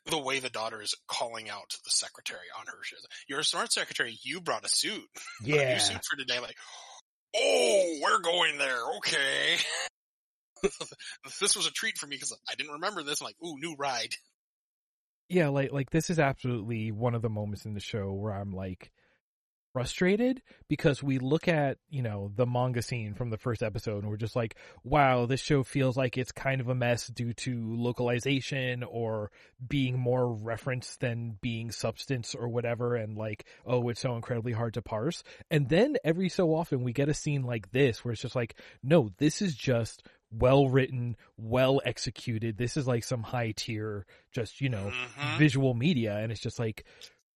the 0.05 0.19
way 0.19 0.39
the 0.39 0.49
daughter 0.49 0.81
is 0.81 0.95
calling 1.07 1.49
out 1.49 1.75
the 1.83 1.91
secretary 1.91 2.47
on 2.59 2.65
her 2.67 2.83
shit. 2.83 2.99
You're 3.27 3.39
a 3.39 3.43
smart 3.43 3.71
secretary. 3.71 4.17
You 4.23 4.41
brought 4.41 4.65
a 4.65 4.69
suit. 4.69 5.07
Yeah, 5.43 5.61
a 5.61 5.73
new 5.73 5.79
suit 5.79 6.01
for 6.09 6.17
today. 6.17 6.39
Like, 6.39 6.57
oh, 7.35 7.99
we're 8.03 8.21
going 8.21 8.57
there. 8.57 8.81
Okay. 8.97 9.57
this 11.39 11.55
was 11.55 11.65
a 11.65 11.71
treat 11.71 11.97
for 11.97 12.07
me 12.07 12.17
because 12.17 12.37
I 12.49 12.55
didn't 12.55 12.73
remember 12.73 13.03
this. 13.03 13.21
I'm 13.21 13.25
like, 13.25 13.37
ooh, 13.43 13.57
new 13.57 13.75
ride. 13.77 14.13
Yeah, 15.29 15.49
like 15.49 15.71
like 15.71 15.91
this 15.91 16.09
is 16.09 16.19
absolutely 16.19 16.91
one 16.91 17.15
of 17.15 17.21
the 17.21 17.29
moments 17.29 17.65
in 17.65 17.73
the 17.73 17.79
show 17.79 18.11
where 18.11 18.33
I'm 18.33 18.51
like 18.51 18.91
frustrated 19.73 20.41
because 20.67 21.03
we 21.03 21.19
look 21.19 21.47
at, 21.47 21.77
you 21.89 22.01
know, 22.01 22.31
the 22.35 22.45
manga 22.45 22.81
scene 22.81 23.13
from 23.13 23.29
the 23.29 23.37
first 23.37 23.61
episode 23.63 23.99
and 24.03 24.09
we're 24.09 24.17
just 24.17 24.35
like, 24.35 24.55
wow, 24.83 25.25
this 25.25 25.41
show 25.41 25.63
feels 25.63 25.95
like 25.95 26.17
it's 26.17 26.31
kind 26.31 26.59
of 26.61 26.69
a 26.69 26.75
mess 26.75 27.07
due 27.07 27.33
to 27.33 27.75
localization 27.75 28.83
or 28.83 29.31
being 29.67 29.97
more 29.99 30.31
reference 30.33 30.95
than 30.97 31.37
being 31.41 31.71
substance 31.71 32.33
or 32.35 32.47
whatever 32.47 32.95
and 32.95 33.17
like, 33.17 33.45
oh, 33.65 33.87
it's 33.89 34.01
so 34.01 34.15
incredibly 34.15 34.53
hard 34.53 34.73
to 34.73 34.81
parse. 34.81 35.23
And 35.51 35.69
then 35.69 35.97
every 36.03 36.29
so 36.29 36.53
often 36.55 36.83
we 36.83 36.93
get 36.93 37.09
a 37.09 37.13
scene 37.13 37.43
like 37.43 37.71
this 37.71 38.03
where 38.03 38.11
it's 38.11 38.21
just 38.21 38.35
like, 38.35 38.55
no, 38.83 39.09
this 39.17 39.41
is 39.41 39.55
just 39.55 40.03
well 40.31 40.67
written, 40.69 41.15
well 41.37 41.81
executed. 41.85 42.57
This 42.57 42.77
is 42.77 42.87
like 42.87 43.03
some 43.03 43.23
high 43.23 43.53
tier, 43.55 44.05
just, 44.31 44.61
you 44.61 44.69
know, 44.69 44.91
Mhm. 45.17 45.37
visual 45.39 45.73
media. 45.73 46.17
And 46.17 46.31
it's 46.31 46.41
just 46.41 46.59
like, 46.59 46.85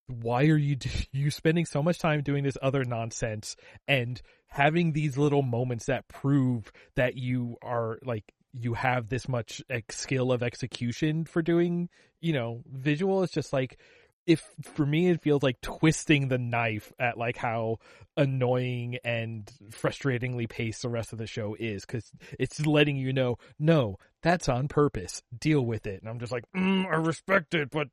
why 0.08 0.46
are 0.46 0.58
you, 0.58 0.78
you 1.12 1.32
spending 1.32 1.66
so 1.66 1.82
much 1.82 2.00
time 2.00 2.22
doing 2.22 2.44
this 2.44 2.58
other 2.62 2.84
nonsense 2.84 3.56
and 3.88 4.22
having 4.48 4.94
these 4.94 5.18
little 5.18 5.42
moments 5.42 5.86
that 5.86 6.08
prove 6.08 6.72
that 6.96 7.18
you 7.18 7.58
are 7.62 8.00
like, 8.04 8.24
you 8.54 8.76
have 8.76 9.10
this 9.10 9.28
much 9.28 9.64
like, 9.70 9.92
skill 9.92 10.32
of 10.32 10.44
execution 10.44 11.26
for 11.26 11.42
doing, 11.42 11.90
you 12.22 12.34
know, 12.34 12.62
visual. 12.72 13.24
It's 13.24 13.34
just 13.34 13.52
like, 13.52 13.80
if 14.26 14.48
for 14.62 14.86
me 14.86 15.10
it 15.10 15.22
feels 15.22 15.44
like 15.44 15.60
twisting 15.62 16.28
the 16.28 16.38
knife 16.38 16.94
at 17.00 17.18
like 17.18 17.38
how 17.38 17.78
annoying 18.16 18.98
and 19.04 19.52
frustratingly 19.70 20.48
paced 20.48 20.82
the 20.82 20.90
rest 20.90 21.12
of 21.12 21.20
the 21.20 21.28
show 21.28 21.56
is 21.60 21.86
because 21.86 22.10
it's 22.40 22.66
letting 22.66 22.96
you 22.96 23.12
know 23.12 23.38
no 23.60 23.98
that's 24.22 24.48
on 24.48 24.68
purpose 24.68 25.22
deal 25.38 25.66
with 25.66 25.86
it 25.86 26.02
and 26.02 26.10
i'm 26.10 26.20
just 26.20 26.32
like 26.32 26.46
mm, 26.56 26.86
i 26.86 26.96
respect 26.96 27.54
it 27.54 27.70
but 27.70 27.88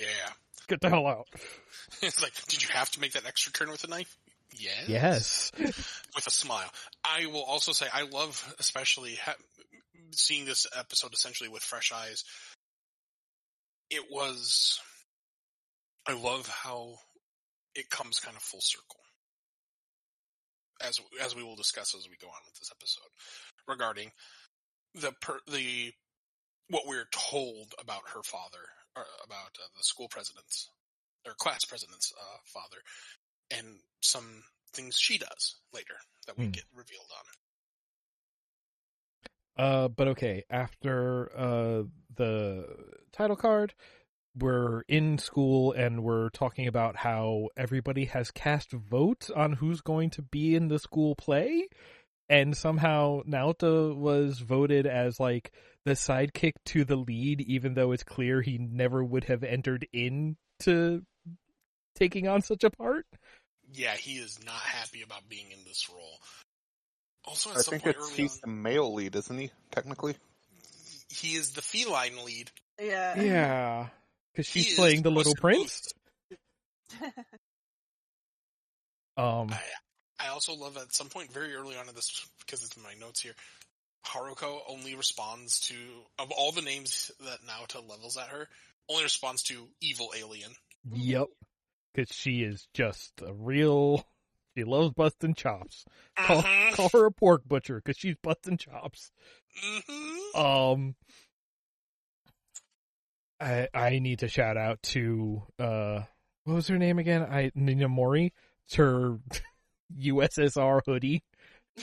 Yeah. 0.00 0.06
Get 0.68 0.80
the 0.80 0.88
hell 0.88 1.06
out 1.06 1.26
It's 2.02 2.22
like, 2.22 2.32
did 2.48 2.62
you 2.62 2.68
have 2.72 2.90
to 2.92 3.00
make 3.00 3.12
that 3.12 3.26
extra 3.26 3.52
turn 3.52 3.70
with 3.70 3.84
a 3.84 3.88
knife? 3.88 4.16
Yes. 4.56 4.88
yes 4.88 5.52
With 6.14 6.26
a 6.26 6.30
smile. 6.30 6.70
I 7.04 7.26
will 7.26 7.44
also 7.44 7.72
say 7.72 7.86
I 7.92 8.02
love, 8.02 8.54
especially 8.58 9.14
ha- 9.16 9.34
seeing 10.12 10.44
this 10.44 10.66
episode 10.76 11.12
essentially 11.12 11.48
with 11.48 11.62
fresh 11.62 11.92
eyes. 11.92 12.24
It 13.90 14.04
was. 14.10 14.80
I 16.06 16.14
love 16.14 16.48
how 16.48 16.96
it 17.74 17.90
comes 17.90 18.18
kind 18.18 18.36
of 18.36 18.42
full 18.42 18.60
circle, 18.62 19.00
as 20.82 20.98
as 21.22 21.36
we 21.36 21.42
will 21.42 21.56
discuss 21.56 21.94
as 21.94 22.08
we 22.08 22.16
go 22.20 22.28
on 22.28 22.40
with 22.46 22.58
this 22.58 22.70
episode, 22.74 23.10
regarding 23.66 24.10
the 24.94 25.12
per, 25.20 25.38
the 25.50 25.92
what 26.70 26.86
we're 26.86 27.08
told 27.12 27.74
about 27.80 28.02
her 28.14 28.22
father, 28.22 28.58
or 28.58 28.77
about 29.24 29.56
uh, 29.58 29.68
the 29.76 29.82
school 29.82 30.08
president's 30.08 30.70
or 31.26 31.34
class 31.34 31.64
president's 31.64 32.12
uh, 32.18 32.38
father, 32.52 32.78
and 33.50 33.78
some 34.00 34.42
things 34.72 34.96
she 34.98 35.18
does 35.18 35.56
later 35.74 35.94
that 36.26 36.38
we 36.38 36.44
Hmm. 36.46 36.50
get 36.52 36.64
revealed 36.74 37.10
on. 37.16 37.24
uh 39.56 39.88
but 39.88 40.08
okay 40.08 40.44
after 40.50 41.30
uh 41.36 41.82
the 42.14 42.64
title 43.12 43.36
card 43.36 43.74
we're 44.38 44.82
in 44.82 45.18
school 45.18 45.72
and 45.72 46.04
we're 46.04 46.28
talking 46.30 46.68
about 46.68 46.96
how 46.96 47.48
everybody 47.56 48.04
has 48.04 48.30
cast 48.30 48.70
votes 48.72 49.30
on 49.30 49.54
who's 49.54 49.80
going 49.80 50.10
to 50.10 50.22
be 50.22 50.54
in 50.54 50.68
the 50.68 50.78
school 50.78 51.16
play 51.16 51.66
and 52.28 52.56
somehow 52.56 53.20
Naota 53.22 53.96
was 53.96 54.38
voted 54.40 54.86
as 54.86 55.18
like 55.18 55.50
the 55.88 55.94
sidekick 55.94 56.52
to 56.66 56.84
the 56.84 56.96
lead 56.96 57.40
even 57.40 57.74
though 57.74 57.92
it's 57.92 58.04
clear 58.04 58.40
he 58.42 58.58
never 58.58 59.02
would 59.02 59.24
have 59.24 59.42
entered 59.42 59.86
into 59.92 61.02
taking 61.96 62.28
on 62.28 62.42
such 62.42 62.64
a 62.64 62.70
part 62.70 63.06
Yeah, 63.72 63.94
he 63.94 64.12
is 64.18 64.38
not 64.44 64.60
happy 64.60 65.02
about 65.02 65.28
being 65.28 65.50
in 65.50 65.58
this 65.66 65.88
role. 65.90 66.20
Also, 67.26 67.50
at 67.50 67.56
I 67.56 67.60
some 67.60 67.72
think 67.72 67.84
point 67.84 67.96
it's 67.96 68.06
early 68.06 68.16
he's 68.16 68.32
on, 68.34 68.38
the 68.42 68.48
male 68.48 68.94
lead, 68.94 69.14
isn't 69.14 69.38
he? 69.38 69.50
Technically, 69.70 70.16
he 71.10 71.36
is 71.36 71.50
the 71.50 71.60
feline 71.60 72.24
lead. 72.24 72.50
Yeah. 72.80 73.20
yeah 73.20 73.86
cuz 74.36 74.46
she's 74.46 74.76
playing 74.76 75.02
the 75.02 75.10
little 75.10 75.34
prince 75.34 75.92
um 79.16 79.50
I, 79.50 79.60
I 80.20 80.28
also 80.28 80.54
love 80.54 80.76
at 80.76 80.94
some 80.94 81.08
point 81.08 81.32
very 81.32 81.54
early 81.54 81.76
on 81.76 81.88
in 81.88 81.94
this 81.94 82.26
because 82.40 82.62
it's 82.62 82.76
in 82.76 82.82
my 82.82 82.94
notes 82.94 83.20
here. 83.20 83.34
Haruko 84.08 84.60
only 84.68 84.94
responds 84.94 85.60
to 85.68 85.74
of 86.18 86.30
all 86.30 86.52
the 86.52 86.62
names 86.62 87.10
that 87.20 87.38
Naota 87.46 87.86
levels 87.88 88.16
at 88.16 88.28
her, 88.28 88.48
only 88.88 89.02
responds 89.04 89.42
to 89.44 89.68
evil 89.80 90.10
alien. 90.18 90.50
Yep. 90.92 91.26
Because 91.94 92.14
she 92.14 92.42
is 92.42 92.66
just 92.74 93.12
a 93.24 93.32
real. 93.32 94.06
She 94.56 94.64
loves 94.64 94.92
busting 94.94 95.34
chops. 95.34 95.84
Call, 96.16 96.42
Mhm. 96.42 96.72
call 96.74 96.88
her 96.92 97.06
a 97.06 97.12
pork 97.12 97.42
butcher 97.46 97.76
because 97.76 97.96
she's 97.96 98.16
busting 98.22 98.56
chops. 98.56 99.12
Mhm. 99.64 100.34
Um, 100.34 100.96
I 103.40 103.68
I 103.72 103.98
need 104.00 104.20
to 104.20 104.28
shout 104.28 104.56
out 104.56 104.82
to 104.84 105.42
uh, 105.58 106.00
what 106.44 106.54
was 106.54 106.68
her 106.68 106.78
name 106.78 106.98
again? 106.98 107.22
I 107.22 107.50
Ninamori. 107.56 108.32
It's 108.66 108.74
her 108.76 109.18
USSR 109.96 110.82
hoodie. 110.84 111.22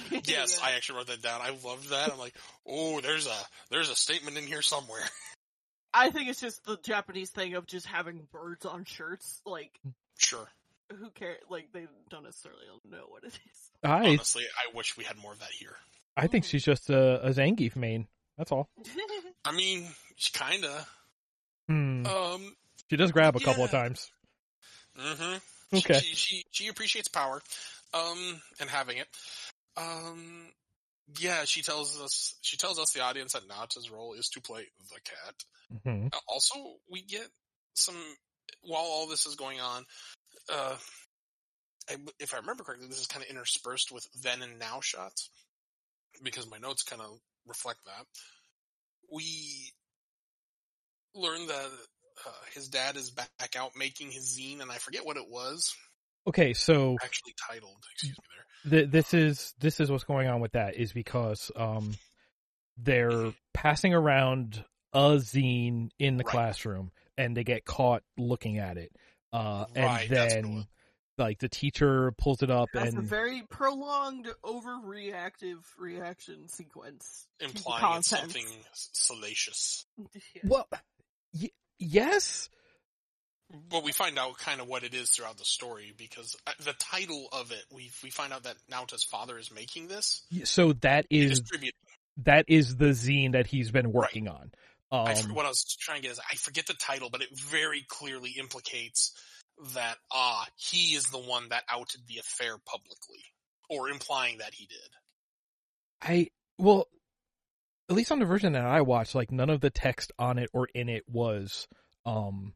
Yes, 0.25 0.59
Yeah. 0.59 0.67
I 0.67 0.71
actually 0.75 0.97
wrote 0.97 1.07
that 1.07 1.21
down. 1.21 1.41
I 1.41 1.49
loved 1.65 1.89
that. 1.89 2.11
I'm 2.11 2.19
like, 2.19 2.33
oh, 2.67 3.01
there's 3.01 3.27
a 3.27 3.35
there's 3.69 3.89
a 3.89 3.95
statement 3.95 4.37
in 4.37 4.45
here 4.45 4.61
somewhere. 4.61 5.01
I 5.93 6.09
think 6.09 6.29
it's 6.29 6.41
just 6.41 6.63
the 6.65 6.77
Japanese 6.83 7.29
thing 7.29 7.53
of 7.55 7.65
just 7.67 7.85
having 7.85 8.27
birds 8.31 8.65
on 8.65 8.83
shirts. 8.85 9.41
Like, 9.45 9.71
Sure. 10.17 10.47
who 10.99 11.09
cares? 11.11 11.37
Like, 11.49 11.69
they 11.73 11.87
don't 12.09 12.23
necessarily 12.23 12.63
know 12.89 13.05
what 13.07 13.23
it 13.23 13.27
is. 13.27 13.71
I 13.83 14.07
Honestly, 14.09 14.43
I 14.43 14.75
wish 14.75 14.97
we 14.97 15.05
had 15.05 15.17
more 15.17 15.31
of 15.31 15.39
that 15.39 15.51
here. 15.51 15.75
I 16.17 16.27
think 16.27 16.43
she's 16.45 16.63
just 16.63 16.89
a, 16.89 17.25
a 17.25 17.29
Zangief 17.31 17.75
main. 17.75 18.07
That's 18.37 18.51
all. 18.51 18.67
I 19.45 19.51
mean, 19.53 19.87
she 20.17 20.31
kinda. 20.33 20.85
Hmm. 21.69 22.05
Um. 22.05 22.55
She 22.89 22.97
does 22.97 23.11
grab 23.11 23.35
a 23.35 23.39
couple 23.39 23.63
of 23.63 23.71
times. 23.71 24.11
Mm-hmm. 24.99 25.77
Okay. 25.77 25.99
She, 25.99 26.15
she 26.15 26.45
she 26.51 26.67
appreciates 26.67 27.07
power, 27.07 27.41
um, 27.93 28.41
and 28.59 28.69
having 28.69 28.97
it. 28.97 29.07
Um. 29.77 30.51
Yeah, 31.19 31.45
she 31.45 31.61
tells 31.61 32.01
us. 32.01 32.35
She 32.41 32.57
tells 32.57 32.79
us 32.79 32.91
the 32.91 33.01
audience 33.01 33.33
that 33.33 33.47
Naota's 33.47 33.91
role 33.91 34.13
is 34.13 34.29
to 34.29 34.41
play 34.41 34.65
the 34.89 34.99
cat. 35.01 35.81
hmm 35.83 36.07
Uh, 36.11 36.19
Also, 36.27 36.55
we 36.89 37.01
get 37.01 37.27
some 37.73 37.95
while 38.61 38.81
all 38.81 39.07
this 39.07 39.25
is 39.25 39.35
going 39.35 39.59
on. 39.59 39.85
Uh, 40.51 40.75
I, 41.89 41.97
if 42.19 42.33
I 42.33 42.37
remember 42.37 42.63
correctly, 42.63 42.87
this 42.87 42.99
is 42.99 43.07
kind 43.07 43.23
of 43.23 43.29
interspersed 43.29 43.91
with 43.91 44.07
then 44.23 44.41
and 44.41 44.57
now 44.57 44.79
shots 44.81 45.29
because 46.23 46.49
my 46.49 46.57
notes 46.57 46.83
kind 46.83 47.01
of 47.01 47.19
reflect 47.45 47.79
that. 47.85 48.05
We 49.11 49.71
learn 51.13 51.45
that 51.47 51.69
uh, 52.25 52.31
his 52.53 52.69
dad 52.69 52.95
is 52.95 53.11
back 53.11 53.55
out 53.55 53.71
making 53.77 54.11
his 54.11 54.37
zine, 54.39 54.61
and 54.61 54.71
I 54.71 54.77
forget 54.77 55.05
what 55.05 55.17
it 55.17 55.29
was 55.29 55.75
Okay, 56.27 56.53
so 56.53 56.97
actually 57.03 57.35
titled. 57.47 57.83
Excuse 57.93 58.17
me, 58.17 58.23
there. 58.35 58.44
Th- 58.69 58.89
this 58.89 59.13
is 59.13 59.53
this 59.59 59.79
is 59.79 59.89
what's 59.91 60.03
going 60.03 60.27
on 60.27 60.39
with 60.41 60.53
that 60.53 60.75
is 60.75 60.93
because 60.93 61.51
um 61.55 61.93
they're 62.77 63.31
passing 63.53 63.93
around 63.93 64.63
a 64.93 65.15
zine 65.17 65.89
in 65.99 66.17
the 66.17 66.23
Right. 66.23 66.31
classroom 66.31 66.91
and 67.17 67.35
they 67.35 67.43
get 67.43 67.65
caught 67.65 68.03
looking 68.17 68.57
at 68.57 68.77
it 68.77 68.91
uh 69.33 69.65
Right, 69.75 70.07
and 70.09 70.11
that's 70.15 70.35
what 70.35 70.39
it 70.39 70.41
then 70.43 70.55
was. 70.55 70.65
like 71.17 71.39
the 71.39 71.49
teacher 71.49 72.11
pulls 72.17 72.41
it 72.43 72.51
up 72.51 72.69
That's 72.73 72.93
a 72.93 72.97
and 72.97 73.07
very 73.07 73.43
prolonged, 73.49 74.27
overreactive 74.43 75.59
reaction 75.77 76.47
sequence. 76.49 77.27
implying 77.39 77.99
it's 77.99 78.09
something 78.09 78.45
salacious. 78.73 79.85
Yeah. 80.35 80.41
well 80.45 80.67
y- 81.33 81.49
yes 81.79 82.49
But 83.69 83.83
we 83.83 83.91
find 83.91 84.17
out 84.19 84.37
kind 84.37 84.61
of 84.61 84.67
what 84.67 84.83
it 84.83 84.93
is 84.93 85.09
throughout 85.09 85.37
the 85.37 85.45
story 85.45 85.93
because 85.97 86.35
uh, 86.47 86.51
the 86.63 86.73
title 86.73 87.27
of 87.31 87.51
it, 87.51 87.63
we 87.71 87.91
we 88.03 88.09
find 88.09 88.33
out 88.33 88.43
that 88.43 88.55
Naota's 88.69 89.03
father 89.03 89.37
is 89.37 89.51
making 89.51 89.87
this. 89.87 90.23
so 90.43 90.73
that 90.73 91.05
is 91.09 91.41
that 92.23 92.45
is 92.47 92.77
the 92.77 92.91
zine 92.91 93.33
that 93.33 93.47
he's 93.47 93.71
been 93.71 93.91
working 93.91 94.27
on 94.27 94.51
um 94.91 95.07
I 95.07 95.15
what 95.33 95.45
I 95.45 95.49
was 95.49 95.77
trying 95.79 95.97
to 95.97 96.01
get 96.03 96.11
is 96.11 96.19
I 96.19 96.35
forget 96.35 96.67
the 96.67 96.73
title, 96.73 97.09
but 97.09 97.21
it 97.21 97.29
very 97.37 97.85
clearly 97.87 98.35
implicates 98.37 99.13
that 99.73 99.95
ah 100.11 100.45
he 100.57 100.95
is 100.95 101.05
the 101.05 101.19
one 101.19 101.49
that 101.49 101.63
outed 101.69 102.01
the 102.07 102.19
affair 102.19 102.57
publicly, 102.65 103.23
or 103.69 103.89
implying 103.89 104.39
that 104.39 104.53
he 104.53 104.67
did. 104.67 104.77
I 106.01 106.27
well, 106.57 106.87
at 107.89 107.95
least 107.95 108.11
on 108.11 108.19
the 108.19 108.25
version 108.25 108.53
that 108.53 108.65
I 108.65 108.81
watched, 108.81 109.15
like 109.15 109.31
none 109.31 109.49
of 109.49 109.61
the 109.61 109.69
text 109.69 110.11
on 110.19 110.37
it 110.37 110.49
or 110.53 110.67
in 110.73 110.89
it 110.89 111.03
was 111.09 111.67
um 112.05 112.53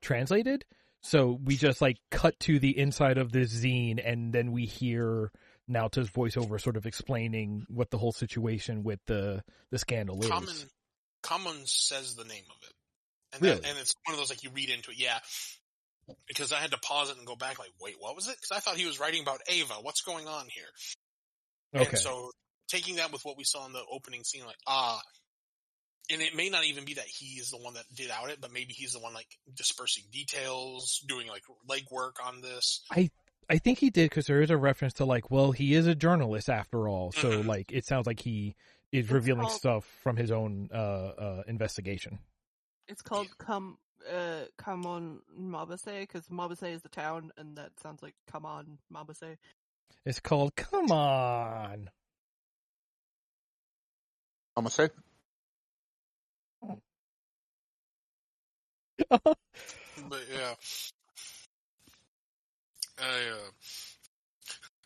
translated. 0.00 0.64
So 1.00 1.38
we 1.44 1.56
just 1.56 1.80
like 1.80 1.98
cut 2.10 2.38
to 2.40 2.58
the 2.58 2.76
inside 2.76 3.18
of 3.18 3.32
this 3.32 3.54
zine, 3.54 4.02
and 4.04 4.32
then 4.32 4.52
we 4.52 4.66
hear 4.66 5.30
Naota's 5.68 6.10
voiceover 6.10 6.60
sort 6.60 6.76
of 6.76 6.86
explaining 6.86 7.66
what 7.68 7.90
the 7.90 7.98
whole 7.98 8.12
situation 8.12 8.82
with 8.82 9.00
the 9.06 9.42
the 9.70 9.78
scandal 9.78 10.20
is. 10.22 10.28
Kamon, 10.28 10.66
Kamon 11.22 11.68
says 11.68 12.16
the 12.16 12.24
name 12.24 12.44
of 12.50 12.56
it, 12.62 12.72
and 13.32 13.42
Really? 13.42 13.60
that, 13.60 13.68
and 13.68 13.78
it's 13.78 13.94
one 14.06 14.14
of 14.14 14.20
those 14.20 14.30
like 14.30 14.42
you 14.42 14.50
read 14.50 14.70
into 14.70 14.90
it. 14.90 14.98
Yeah, 14.98 15.18
because 16.26 16.52
I 16.52 16.56
had 16.56 16.72
to 16.72 16.78
pause 16.78 17.10
it 17.10 17.16
and 17.16 17.26
go 17.26 17.36
back. 17.36 17.58
Like, 17.58 17.72
wait, 17.80 17.94
what 18.00 18.16
was 18.16 18.26
it? 18.26 18.36
Because 18.36 18.56
I 18.56 18.60
thought 18.60 18.76
he 18.76 18.86
was 18.86 18.98
writing 18.98 19.22
about 19.22 19.40
Eva. 19.52 19.74
What's 19.82 20.02
going 20.02 20.26
on 20.26 20.46
here? 20.48 21.80
Okay. 21.80 21.90
And 21.90 21.98
so 21.98 22.30
taking 22.68 22.96
that 22.96 23.12
with 23.12 23.24
what 23.24 23.36
we 23.36 23.44
saw 23.44 23.66
in 23.66 23.72
the 23.72 23.82
opening 23.90 24.24
scene, 24.24 24.44
like 24.44 24.58
ah. 24.66 25.00
And 26.10 26.22
it 26.22 26.34
may 26.34 26.48
not 26.48 26.64
even 26.64 26.84
be 26.84 26.94
that 26.94 27.06
he 27.06 27.38
is 27.40 27.50
the 27.50 27.58
one 27.58 27.74
that 27.74 27.84
did 27.94 28.10
out 28.10 28.30
it, 28.30 28.40
but 28.40 28.52
maybe 28.52 28.72
he's 28.72 28.92
the 28.92 28.98
one 29.00 29.12
like 29.14 29.28
dispersing 29.54 30.04
details, 30.12 31.02
doing 31.06 31.28
like 31.28 31.42
legwork 31.68 32.12
on 32.24 32.40
this. 32.40 32.82
I 32.90 33.10
I 33.50 33.58
think 33.58 33.78
he 33.78 33.90
did 33.90 34.10
because 34.10 34.26
there 34.26 34.42
is 34.42 34.50
a 34.50 34.56
reference 34.56 34.94
to 34.94 35.04
like, 35.04 35.30
well, 35.30 35.52
he 35.52 35.74
is 35.74 35.86
a 35.86 35.94
journalist 35.94 36.50
after 36.50 36.88
all, 36.88 37.12
so 37.12 37.30
Mhm. 37.30 37.46
like 37.46 37.72
it 37.72 37.86
sounds 37.86 38.06
like 38.06 38.20
he 38.20 38.54
is 38.92 39.04
It's 39.06 39.12
revealing 39.12 39.42
called- 39.46 39.58
stuff 39.58 39.84
from 40.02 40.16
his 40.16 40.30
own 40.30 40.68
uh, 40.72 40.76
uh, 40.76 41.42
investigation. 41.46 42.18
It's 42.86 43.02
called 43.02 43.28
Come 43.38 43.78
uh 44.08 44.44
Come 44.56 44.86
on 44.86 45.20
Mabase 45.38 46.00
because 46.00 46.26
Mabase 46.28 46.72
is 46.72 46.82
the 46.82 46.88
town, 46.88 47.32
and 47.36 47.56
that 47.58 47.78
sounds 47.80 48.02
like 48.02 48.14
Come 48.26 48.46
on 48.46 48.78
Mabase. 48.92 49.36
It's 50.06 50.20
called 50.20 50.54
"Come 50.56 50.90
On." 50.92 51.90
I'm 54.56 54.64
gonna 54.64 54.70
say 54.70 54.88
But 60.08 60.20
yeah, 60.32 60.54
I, 63.00 63.02
uh, 63.32 63.50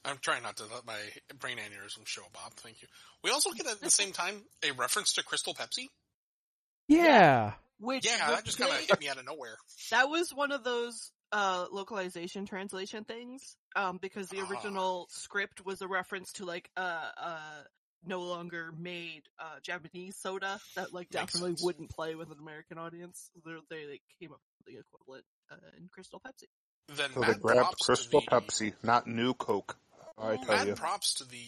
I'm 0.06 0.16
trying 0.22 0.42
not 0.42 0.56
to 0.56 0.64
let 0.74 0.86
my 0.86 0.98
brain 1.38 1.58
aneurysm 1.58 2.06
show, 2.06 2.22
Bob. 2.32 2.52
Thank 2.54 2.80
you. 2.82 2.88
We 3.22 3.30
also 3.30 3.50
get 3.50 3.66
at 3.66 3.80
the 3.80 3.90
same 3.90 4.12
time 4.12 4.42
a 4.66 4.72
reference 4.72 5.12
to 5.14 5.22
Crystal 5.22 5.54
Pepsi. 5.54 5.88
yeah. 6.88 7.52
Which 7.78 8.06
Yeah, 8.06 8.30
that 8.30 8.44
just 8.44 8.58
kind 8.58 8.70
of 8.70 8.78
hit 8.78 9.00
me 9.00 9.08
out 9.08 9.18
of 9.18 9.26
nowhere. 9.26 9.56
that 9.90 10.08
was 10.08 10.30
one 10.32 10.52
of 10.52 10.64
those 10.64 11.10
uh 11.32 11.66
localization 11.72 12.44
translation 12.46 13.04
things 13.04 13.56
um 13.74 13.98
because 14.00 14.28
the 14.28 14.40
Ah. 14.40 14.48
original 14.50 15.06
script 15.10 15.64
was 15.64 15.80
a 15.82 15.88
reference 15.88 16.30
to 16.34 16.44
like 16.44 16.70
uh 16.76 17.08
uh 17.16 17.62
no 18.04 18.20
longer 18.22 18.72
made 18.78 19.22
uh 19.38 19.58
Japanese 19.62 20.16
soda 20.16 20.58
that 20.76 20.92
like 20.92 21.08
Makes 21.10 21.32
definitely 21.32 21.52
sense. 21.52 21.62
wouldn't 21.64 21.90
play 21.90 22.14
with 22.14 22.30
an 22.30 22.38
American 22.40 22.78
audience. 22.78 23.30
They're, 23.44 23.58
they 23.70 23.84
they 23.86 24.00
came 24.20 24.32
up 24.32 24.40
with 24.58 24.74
the 24.74 24.80
equivalent 24.80 25.24
uh, 25.50 25.56
in 25.78 25.88
Crystal 25.92 26.20
Pepsi. 26.20 26.46
Then 26.96 27.10
so 27.14 27.20
they 27.20 27.34
grabbed 27.34 27.78
Crystal 27.80 28.20
to 28.20 28.26
the, 28.26 28.32
Pepsi, 28.32 28.72
not 28.82 29.06
New 29.06 29.34
Coke. 29.34 29.76
I 30.18 30.36
tell 30.36 30.56
Mad 30.56 30.66
you. 30.68 30.74
props 30.74 31.14
to 31.14 31.24
the 31.24 31.46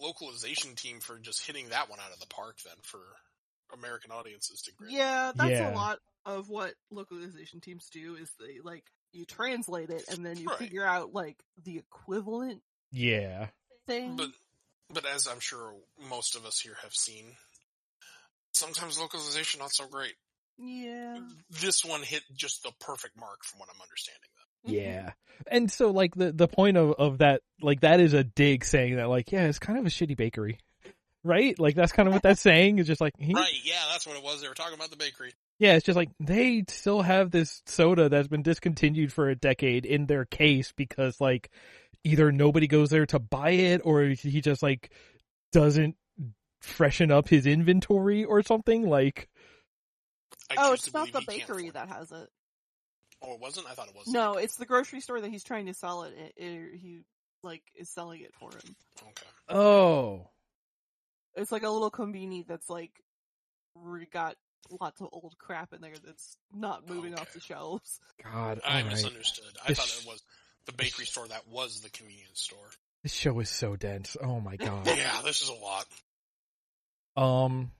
localization 0.00 0.74
team 0.74 1.00
for 1.00 1.18
just 1.18 1.46
hitting 1.46 1.68
that 1.70 1.90
one 1.90 1.98
out 2.00 2.12
of 2.12 2.20
the 2.20 2.26
park. 2.26 2.56
Then 2.64 2.76
for 2.82 3.00
American 3.74 4.10
audiences 4.12 4.62
to 4.62 4.72
grip. 4.74 4.90
Yeah, 4.92 5.32
that's 5.34 5.50
Yeah. 5.50 5.72
a 5.72 5.74
lot 5.74 5.98
of 6.24 6.48
what 6.48 6.74
localization 6.90 7.60
teams 7.60 7.88
do 7.90 8.16
is 8.16 8.30
they 8.40 8.60
like 8.62 8.84
you 9.12 9.24
translate 9.24 9.90
it 9.90 10.04
and 10.10 10.24
then 10.24 10.36
you 10.38 10.48
Right. 10.48 10.58
figure 10.58 10.84
out 10.84 11.12
like 11.12 11.36
the 11.64 11.78
equivalent 11.78 12.62
Yeah. 12.92 13.48
thing. 13.86 14.16
But 14.16 14.30
but 14.92 15.04
as 15.06 15.26
I'm 15.26 15.40
sure 15.40 15.72
most 16.08 16.36
of 16.36 16.44
us 16.46 16.58
here 16.60 16.76
have 16.82 16.92
seen, 16.92 17.32
sometimes 18.52 18.98
localization 18.98 19.60
not 19.60 19.72
so 19.72 19.86
great. 19.86 20.14
yeah. 20.58 21.18
This 21.60 21.84
one 21.84 22.02
hit 22.02 22.22
just 22.34 22.62
the 22.62 22.72
perfect 22.80 23.18
mark 23.18 23.44
from 23.44 23.60
what 23.60 23.68
I'm 23.74 23.80
understanding. 23.80 24.20
Though. 24.64 24.72
Mm-hmm. 24.72 24.86
Yeah. 25.04 25.12
And 25.46 25.70
so 25.70 25.90
like 25.90 26.14
the 26.14 26.32
the 26.32 26.48
point 26.48 26.76
of 26.76 26.92
of 26.98 27.18
that 27.18 27.42
like 27.62 27.80
that 27.82 28.00
is 28.00 28.12
a 28.12 28.24
dig 28.24 28.64
saying 28.64 28.96
that 28.96 29.08
like 29.08 29.30
yeah, 29.30 29.44
it's 29.44 29.58
kind 29.60 29.78
of 29.78 29.86
a 29.86 29.88
shitty 29.90 30.16
bakery. 30.16 30.58
Right? 31.24 31.58
Like 31.58 31.74
that's 31.74 31.92
kind 31.92 32.08
of 32.08 32.14
what 32.14 32.22
that's 32.22 32.40
saying 32.40 32.78
is 32.78 32.86
just 32.86 33.00
like 33.00 33.12
he- 33.18 33.34
Right? 33.34 33.52
Yeah, 33.64 33.82
that's 33.92 34.06
what 34.06 34.16
it 34.16 34.22
was. 34.22 34.40
They 34.40 34.48
were 34.48 34.54
talking 34.54 34.74
about 34.74 34.90
the 34.90 34.96
bakery. 34.96 35.32
Yeah, 35.58 35.74
it's 35.74 35.84
just 35.84 35.96
like 35.96 36.10
they 36.20 36.64
still 36.68 37.02
have 37.02 37.30
this 37.32 37.60
soda 37.66 38.08
that's 38.08 38.28
been 38.28 38.42
discontinued 38.42 39.12
for 39.12 39.28
a 39.28 39.34
decade 39.34 39.84
in 39.84 40.06
their 40.06 40.24
case 40.24 40.72
because 40.76 41.20
like 41.20 41.50
either 42.04 42.30
nobody 42.32 42.66
goes 42.66 42.90
there 42.90 43.06
to 43.06 43.18
buy 43.18 43.50
it 43.50 43.80
or 43.84 44.02
he 44.04 44.40
just 44.40 44.62
like 44.62 44.90
doesn't 45.52 45.96
freshen 46.60 47.10
up 47.10 47.28
his 47.28 47.46
inventory 47.46 48.24
or 48.24 48.42
something 48.42 48.88
like 48.88 49.28
I 50.50 50.54
Oh, 50.58 50.72
it's 50.72 50.92
not 50.92 51.12
the 51.12 51.22
bakery 51.26 51.70
that 51.70 51.88
has 51.88 52.10
it. 52.12 52.16
it. 52.16 52.28
Oh, 53.22 53.34
it 53.34 53.40
wasn't. 53.40 53.66
I 53.68 53.74
thought 53.74 53.88
it 53.88 53.94
was. 53.96 54.06
No, 54.08 54.34
it's 54.34 54.56
the 54.56 54.64
grocery 54.66 55.00
store 55.00 55.20
that 55.20 55.30
he's 55.30 55.44
trying 55.44 55.66
to 55.66 55.74
sell 55.74 56.04
it. 56.04 56.14
It, 56.16 56.42
it- 56.42 56.78
he 56.78 57.00
like 57.42 57.62
is 57.76 57.88
selling 57.88 58.20
it 58.22 58.32
for 58.40 58.50
him. 58.50 58.74
Okay. 59.02 59.26
oh 59.48 60.28
It's 61.36 61.52
like 61.52 61.62
a 61.62 61.68
little 61.70 61.90
conveni 61.90 62.44
that's 62.46 62.68
like 62.68 62.90
re- 63.76 64.08
got 64.12 64.36
lots 64.80 65.00
of 65.00 65.08
old 65.12 65.34
crap 65.38 65.72
in 65.72 65.80
there 65.80 65.94
that's 66.04 66.36
not 66.52 66.88
moving 66.88 67.14
off 67.14 67.32
the 67.32 67.40
shelves. 67.40 68.00
god 68.22 68.60
I 68.64 68.78
all 68.78 68.82
right. 68.82 68.90
misunderstood. 68.90 69.56
I 69.64 69.68
This- 69.68 69.78
thought 69.78 70.02
it 70.02 70.06
was 70.06 70.22
the 70.68 70.74
bakery 70.74 71.06
store 71.06 71.26
that 71.28 71.48
was 71.50 71.80
the 71.80 71.88
convenience 71.90 72.40
store. 72.40 72.58
This 73.02 73.14
show 73.14 73.40
is 73.40 73.48
so 73.48 73.74
dense. 73.74 74.16
Oh 74.22 74.38
my 74.38 74.56
god. 74.56 74.86
Yeah, 74.86 75.20
this 75.24 75.40
is 75.42 75.48
a 75.48 75.54
lot. 75.54 75.86
Um 77.16 77.72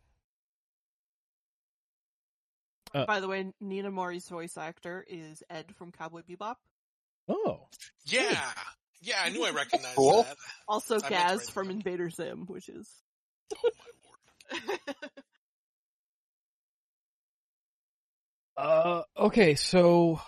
Uh, 2.95 3.05
By 3.05 3.21
the 3.21 3.29
way, 3.29 3.53
Ninamori's 3.63 4.27
voice 4.29 4.57
actor 4.57 5.05
is 5.07 5.43
Ed 5.51 5.67
from 5.77 5.93
Cowboy 5.93 6.23
Bebop. 6.29 6.57
oh. 7.29 7.61
Yeah, 8.07 8.41
yeah, 9.03 9.17
I 9.23 9.29
knew 9.29 9.45
I 9.45 9.51
recognized 9.51 9.95
Cool. 9.97 10.23
that. 10.23 10.37
Also 10.67 10.97
I 11.05 11.09
Gaz 11.11 11.51
from 11.51 11.67
down. 11.69 11.77
Invader 11.77 12.09
Zim, 12.09 12.47
which 12.47 12.71
is 12.71 12.89
Oh 13.55 13.71
my 13.79 14.61
lord. 14.65 14.81
Uh 18.57 19.03
okay, 19.17 19.55
so 19.55 20.21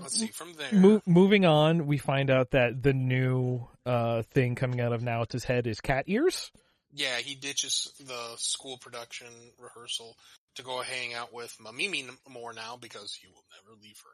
Let's 0.00 0.18
see 0.18 0.26
from 0.28 0.54
there. 0.54 0.72
Mo- 0.72 1.02
moving 1.06 1.44
on, 1.44 1.86
we 1.86 1.98
find 1.98 2.30
out 2.30 2.50
that 2.52 2.82
the 2.82 2.92
new 2.92 3.66
uh, 3.84 4.22
thing 4.32 4.54
coming 4.54 4.80
out 4.80 4.92
of 4.92 5.02
Naota's 5.02 5.44
head 5.44 5.66
is 5.66 5.80
cat 5.80 6.04
ears. 6.06 6.50
Yeah, 6.92 7.16
he 7.18 7.34
ditches 7.34 7.92
the 8.00 8.34
school 8.38 8.78
production 8.78 9.26
rehearsal 9.60 10.16
to 10.54 10.62
go 10.62 10.80
hang 10.80 11.12
out 11.14 11.32
with 11.34 11.54
Mamimi 11.60 12.08
more 12.28 12.52
now 12.54 12.78
because 12.80 13.12
he 13.20 13.28
will 13.28 13.44
never 13.62 13.76
leave 13.82 13.98
her. 14.02 14.10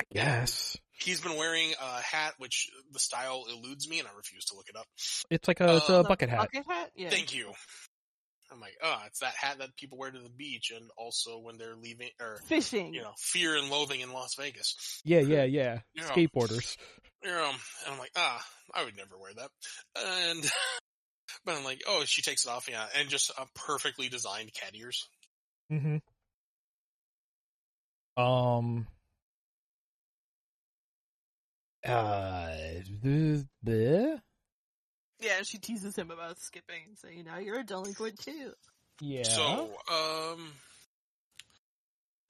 I 0.00 0.04
guess 0.14 0.76
He's 0.92 1.20
been 1.20 1.36
wearing 1.36 1.72
a 1.80 2.00
hat 2.02 2.34
which 2.38 2.68
the 2.92 2.98
style 2.98 3.44
eludes 3.50 3.88
me 3.88 3.98
and 4.00 4.08
I 4.08 4.10
refuse 4.16 4.44
to 4.46 4.54
look 4.54 4.68
it 4.68 4.76
up. 4.76 4.86
it's 5.30 5.48
like 5.48 5.60
a, 5.60 5.76
it's 5.76 5.88
a 5.88 6.00
Uh, 6.00 6.02
bucket 6.02 6.28
hat. 6.28 6.38
Bucket 6.40 6.64
hat? 6.68 6.90
Yeah. 6.94 7.10
Thank 7.10 7.34
you. 7.34 7.52
I'm 8.52 8.60
like, 8.60 8.76
oh, 8.82 8.98
it's 9.06 9.20
that 9.20 9.34
hat 9.34 9.58
that 9.58 9.76
people 9.76 9.98
wear 9.98 10.10
to 10.10 10.18
the 10.18 10.28
beach 10.28 10.72
and 10.74 10.90
also 10.96 11.38
when 11.38 11.56
they're 11.56 11.76
leaving 11.76 12.08
or 12.20 12.38
Fishing. 12.46 12.92
you 12.92 13.02
know, 13.02 13.12
fear 13.18 13.56
and 13.56 13.70
loathing 13.70 14.00
in 14.00 14.12
Las 14.12 14.34
Vegas. 14.34 15.00
Yeah, 15.04 15.20
yeah, 15.20 15.44
yeah. 15.44 15.80
Yeah. 15.94 16.04
Skateboarders. 16.04 16.76
You 17.22 17.30
know, 17.30 17.50
and 17.50 17.92
I'm 17.92 17.98
like, 17.98 18.12
ah, 18.16 18.44
I 18.74 18.84
would 18.84 18.96
never 18.96 19.16
wear 19.18 19.32
that. 19.34 19.50
And 19.96 20.42
but 21.44 21.56
I'm 21.56 21.64
like, 21.64 21.82
oh, 21.86 22.02
she 22.06 22.22
takes 22.22 22.44
it 22.44 22.50
off, 22.50 22.68
yeah, 22.68 22.84
and 22.98 23.08
just 23.08 23.30
a 23.30 23.46
perfectly 23.54 24.08
designed 24.08 24.52
cat 24.52 24.74
ears. 24.74 25.06
hmm 25.68 25.98
Um. 28.16 28.86
Uh. 31.86 32.48
bleh? 33.64 34.20
Yeah, 35.20 35.42
she 35.42 35.58
teases 35.58 35.96
him 35.96 36.10
about 36.10 36.38
skipping 36.38 36.82
and 36.88 36.98
saying, 36.98 37.24
now 37.24 37.38
you're 37.38 37.60
a 37.60 37.64
delinquent 37.64 38.18
too. 38.18 38.52
Yeah. 39.00 39.22
So, 39.24 39.76
um, 39.90 40.52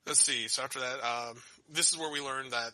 let's 0.07 0.21
see. 0.21 0.49
So 0.49 0.63
after 0.63 0.81
that, 0.81 1.01
um, 1.05 1.37
this 1.69 1.93
is 1.93 1.99
where 1.99 2.11
we 2.11 2.21
learn 2.21 2.51
that 2.51 2.73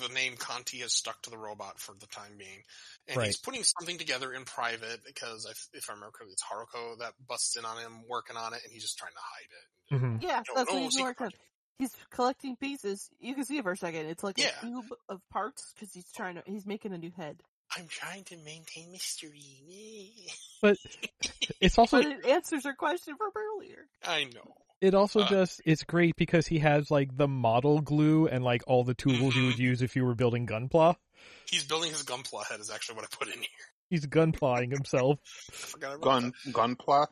the 0.00 0.12
name 0.14 0.34
Canti 0.36 0.78
has 0.78 0.92
stuck 0.92 1.20
to 1.22 1.30
the 1.30 1.36
robot 1.38 1.78
for 1.78 1.94
the 1.98 2.06
time 2.06 2.32
being, 2.38 2.62
and 3.08 3.16
Right. 3.16 3.26
he's 3.26 3.38
putting 3.38 3.62
something 3.64 3.98
together 3.98 4.32
in 4.32 4.44
private 4.44 5.00
because 5.04 5.46
if, 5.50 5.68
if 5.74 5.90
I 5.90 5.94
remember 5.94 6.12
correctly, 6.12 6.32
it's 6.34 6.44
Haruko 6.44 6.98
that 6.98 7.14
busts 7.28 7.56
in 7.56 7.64
on 7.64 7.78
him 7.78 8.04
working 8.08 8.36
on 8.36 8.54
it, 8.54 8.60
and 8.64 8.72
he's 8.72 8.82
just 8.82 8.98
trying 8.98 9.12
to 9.12 9.18
hide 9.18 9.50
it. 9.50 10.04
hmm 10.04 10.26
Yeah, 10.26 10.40
that's 10.54 10.72
what 10.72 10.82
he's 10.82 10.98
working 10.98 11.26
on. 11.26 11.32
He's 11.78 11.96
collecting 12.10 12.56
pieces. 12.56 13.10
You 13.18 13.34
can 13.34 13.44
see 13.44 13.58
it 13.58 13.64
for 13.64 13.72
a 13.72 13.76
second. 13.76 14.06
It's 14.06 14.22
like 14.22 14.38
Yeah. 14.38 14.50
a 14.62 14.66
cube 14.66 14.84
of 15.08 15.20
parts 15.30 15.72
because 15.74 15.92
he's 15.92 16.10
trying 16.14 16.36
to, 16.36 16.42
he's 16.46 16.64
making 16.64 16.92
a 16.92 16.98
new 16.98 17.10
head. 17.16 17.40
I'm 17.76 17.86
trying 17.88 18.24
to 18.24 18.36
maintain 18.38 18.92
mystery. 18.92 20.12
But 20.60 20.76
it's 21.60 21.78
also 21.78 22.02
But 22.02 22.12
it 22.12 22.26
answers 22.26 22.64
her 22.64 22.74
question 22.74 23.16
from 23.16 23.30
earlier. 23.36 23.86
I 24.04 24.24
know. 24.24 24.54
it 24.80 24.94
also 24.94 25.20
uh, 25.20 25.28
just 25.28 25.62
it's 25.64 25.84
great 25.84 26.16
because 26.16 26.46
he 26.46 26.58
has 26.58 26.90
like 26.90 27.16
the 27.16 27.28
model 27.28 27.80
glue 27.80 28.26
and 28.26 28.44
like 28.44 28.62
all 28.66 28.84
the 28.84 28.94
tools 28.94 29.34
you 29.34 29.46
would 29.46 29.58
use 29.58 29.80
if 29.82 29.96
you 29.96 30.04
were 30.04 30.14
building 30.14 30.46
gunpla. 30.46 30.96
He's 31.50 31.64
building 31.64 31.90
his 31.90 32.02
gunpla 32.02 32.46
head 32.46 32.60
is 32.60 32.70
actually 32.70 32.96
what 32.96 33.04
I 33.04 33.16
put 33.16 33.28
in 33.28 33.40
here. 33.40 33.48
He's 33.90 34.06
gunplawing 34.06 34.70
himself. 34.70 35.18
I 35.50 35.52
forgot 35.54 36.00
Gun 36.00 36.32
gunpla. 36.48 37.06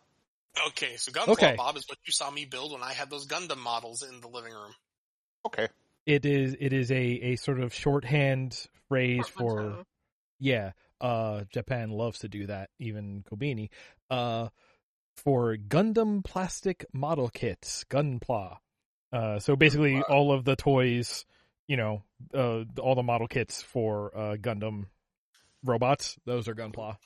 Okay, 0.69 0.97
so 0.97 1.12
gunpla, 1.12 1.28
Okay. 1.28 1.55
Bob, 1.57 1.77
is 1.77 1.85
what 1.89 1.99
you 2.07 2.12
saw 2.12 2.31
me 2.31 2.45
build 2.45 2.73
when 2.73 2.82
I 2.82 2.93
had 2.93 3.09
those 3.09 3.27
Gundam 3.27 3.59
models 3.59 4.03
in 4.03 4.20
the 4.20 4.28
living 4.28 4.53
room. 4.53 4.73
Okay. 5.47 5.69
It 6.07 6.27
is 6.27 6.57
it 6.59 6.73
is 6.73 6.91
a 6.91 6.97
a 6.97 7.37
sort 7.37 7.61
of 7.61 7.73
shorthand 7.73 8.66
phrase 8.89 9.27
for 9.28 9.53
Portmanteau. 9.55 9.85
Yeah. 10.41 10.73
uh, 11.01 11.45
Japan 11.53 11.91
loves 11.91 12.19
to 12.21 12.29
do 12.29 12.47
that, 12.47 12.71
even 12.79 13.23
konbini. 13.31 13.71
uh, 14.11 14.49
for 15.17 15.57
Gundam 15.57 16.25
plastic 16.25 16.87
model 16.93 17.29
kits, 17.29 17.85
Gunpla. 17.91 18.57
Uh, 19.12 19.39
so 19.39 19.55
basically, 19.57 19.95
Gunpla. 19.95 20.11
all 20.11 20.33
of 20.33 20.45
the 20.45 20.57
toys, 20.57 21.27
you 21.69 21.77
know, 21.77 22.03
uh, 22.35 22.65
all 22.81 22.95
the 22.95 23.03
model 23.03 23.29
kits 23.29 23.62
for 23.62 24.17
uh, 24.17 24.37
Gundam 24.37 24.87
robots, 25.65 26.17
those 26.25 26.49
are 26.49 26.55
Gunpla. 26.55 26.97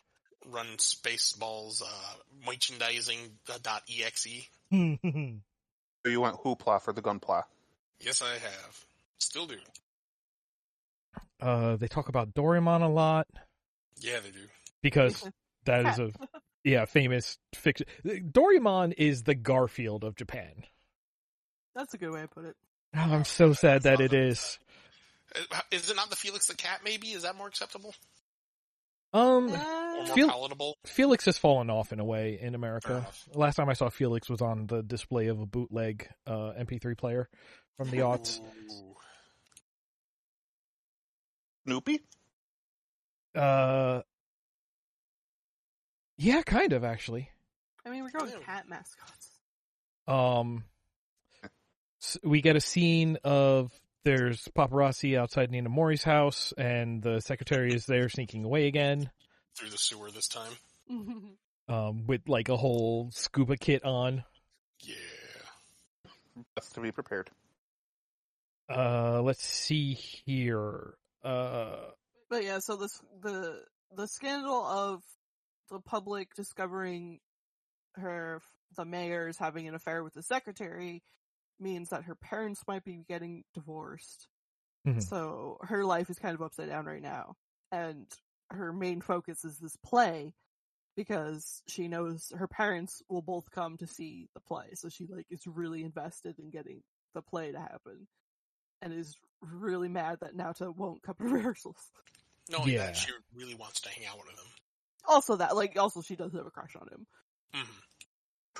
Run 0.46 0.66
Spaceballs 0.78 1.82
uh, 1.82 2.14
merchandising 2.46 3.18
uh, 3.48 3.58
dot 3.62 3.82
exe. 3.88 4.48
So 6.04 6.10
you 6.10 6.20
went 6.20 6.36
hoopla 6.36 6.82
for 6.82 6.92
the 6.92 7.00
gunpla. 7.00 7.44
Yes, 7.98 8.20
I 8.20 8.32
have. 8.34 8.84
Still 9.18 9.46
do. 9.46 9.56
Uh, 11.40 11.76
they 11.76 11.88
talk 11.88 12.08
about 12.08 12.34
Doraemon 12.34 12.82
a 12.82 12.88
lot 12.88 13.26
Yeah, 14.00 14.20
they 14.20 14.30
do. 14.30 14.46
because 14.82 15.28
that 15.64 15.86
is 15.86 15.98
a 15.98 16.10
yeah 16.64 16.84
famous 16.86 17.38
fiction. 17.54 17.86
Doraemon 18.04 18.94
is 18.96 19.22
the 19.24 19.34
Garfield 19.34 20.04
of 20.04 20.16
Japan. 20.16 20.64
That's 21.74 21.92
a 21.94 21.98
good 21.98 22.12
way 22.12 22.20
to 22.22 22.28
put 22.28 22.44
it. 22.44 22.56
Oh, 22.96 23.00
I'm 23.00 23.24
so 23.24 23.52
sad 23.52 23.82
that 23.82 24.00
it 24.00 24.12
is. 24.14 24.58
Uh, 25.50 25.60
Is 25.72 25.90
it 25.90 25.96
not 25.96 26.10
the 26.10 26.16
Felix 26.16 26.46
the 26.46 26.54
Cat? 26.54 26.82
Maybe 26.84 27.08
is 27.08 27.22
that 27.24 27.34
more 27.34 27.48
acceptable 27.48 27.92
Um, 29.12 29.48
Uh, 29.52 30.04
more 30.06 30.06
Fel- 30.06 30.76
Felix 30.84 31.24
has 31.24 31.36
fallen 31.38 31.70
off 31.70 31.92
in 31.92 31.98
a 31.98 32.04
way 32.04 32.38
in 32.40 32.54
America. 32.54 32.92
enough. 32.98 33.28
Last 33.34 33.56
time 33.56 33.68
I 33.68 33.72
saw 33.72 33.88
Felix 33.88 34.28
was 34.30 34.40
on 34.40 34.66
the 34.68 34.82
display 34.82 35.26
of 35.28 35.40
a 35.40 35.46
bootleg 35.46 36.08
uh, 36.26 36.52
MP3 36.58 36.96
player 36.96 37.28
from 37.76 37.90
the 37.90 37.98
aughts. 37.98 38.40
Ooh. 41.66 41.70
Snoopy? 41.70 42.00
Uh, 43.34 44.02
yeah, 46.16 46.42
kind 46.42 46.72
of 46.72 46.84
actually. 46.84 47.30
I 47.84 47.90
mean, 47.90 48.02
we're 48.04 48.10
going 48.18 48.30
Yeah. 48.30 48.38
cat 48.44 48.68
mascots. 48.68 49.28
Um, 50.06 50.64
s- 52.02 52.18
we 52.22 52.40
get 52.42 52.56
a 52.56 52.60
scene 52.60 53.18
of 53.24 53.72
there's 54.04 54.42
paparazzi 54.56 55.18
outside 55.18 55.50
Ninamori's 55.50 56.02
house, 56.04 56.52
and 56.58 57.02
the 57.02 57.20
secretary 57.20 57.72
is 57.74 57.86
there 57.86 58.08
sneaking 58.08 58.44
away 58.44 58.66
again. 58.66 59.10
Through 59.56 59.70
the 59.70 59.78
sewer 59.78 60.10
this 60.10 60.28
time. 60.28 60.52
Um, 61.66 62.06
with 62.06 62.28
like 62.28 62.50
a 62.50 62.58
whole 62.58 63.10
scuba 63.12 63.56
kit 63.56 63.86
on. 63.86 64.22
Yeah. 64.82 64.94
Best 66.54 66.74
to 66.74 66.82
be 66.82 66.92
prepared. 66.92 67.30
Uh, 68.68 69.22
let's 69.22 69.42
see 69.42 69.94
here. 69.94 70.92
Uh, 71.24 71.90
But 72.28 72.44
yeah, 72.44 72.58
so 72.58 72.76
this 72.76 73.00
the 73.20 73.64
the 73.96 74.06
scandal 74.06 74.64
of 74.64 75.02
the 75.70 75.80
public 75.80 76.34
discovering 76.34 77.20
her 77.94 78.42
the 78.76 78.84
mayor 78.84 79.28
is 79.28 79.38
having 79.38 79.68
an 79.68 79.74
affair 79.74 80.02
with 80.02 80.14
the 80.14 80.22
secretary 80.22 81.02
means 81.60 81.90
that 81.90 82.04
her 82.04 82.14
parents 82.16 82.62
might 82.66 82.84
be 82.84 83.04
getting 83.08 83.44
divorced. 83.54 84.28
Mhm. 84.86 85.02
So 85.02 85.58
her 85.62 85.84
life 85.84 86.10
is 86.10 86.18
kind 86.18 86.34
of 86.34 86.42
upside 86.42 86.68
down 86.68 86.84
right 86.86 87.02
now. 87.02 87.36
And 87.70 88.06
her 88.50 88.72
main 88.72 89.00
focus 89.00 89.44
is 89.44 89.58
this 89.58 89.76
play 89.76 90.34
because 90.96 91.62
she 91.68 91.88
knows 91.88 92.30
her 92.36 92.48
parents 92.48 93.02
will 93.08 93.22
both 93.22 93.50
come 93.50 93.76
to 93.78 93.86
see 93.86 94.28
the 94.34 94.40
play. 94.40 94.74
So 94.74 94.88
she 94.88 95.06
like 95.06 95.26
is 95.30 95.46
really 95.46 95.82
invested 95.82 96.38
in 96.38 96.50
getting 96.50 96.82
the 97.14 97.22
play 97.22 97.52
to 97.52 97.60
happen. 97.60 98.08
And 98.84 98.92
is 98.92 99.16
really 99.40 99.88
mad 99.88 100.18
that 100.20 100.36
Naota 100.36 100.74
won't 100.76 101.02
come 101.02 101.14
to 101.18 101.24
rehearsals. 101.28 101.76
No, 102.50 102.58
only 102.58 102.74
Yeah. 102.74 102.86
that 102.86 102.96
she 102.96 103.12
really 103.34 103.54
wants 103.54 103.80
to 103.80 103.88
hang 103.88 104.04
out 104.06 104.18
with 104.18 104.28
him. 104.28 104.46
Also 105.06 105.36
that, 105.36 105.56
like, 105.56 105.78
also 105.78 106.02
she 106.02 106.16
does 106.16 106.32
have 106.34 106.46
a 106.46 106.50
crush 106.50 106.76
on 106.76 106.88
him. 106.88 107.06
hmm 107.54 107.80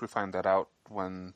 We 0.01 0.09
find 0.09 0.33
that 0.33 0.47
out 0.47 0.71
when 0.89 1.35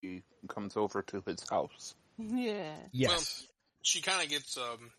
he 0.00 0.22
comes 0.48 0.76
over 0.76 1.02
to 1.02 1.22
his 1.26 1.46
house. 1.48 1.94
Yeah. 2.18 2.76
yes. 2.92 3.46
She 3.82 4.00
kind 4.00 4.22
of 4.22 4.30
gets 4.30 4.56
um, 4.56 4.90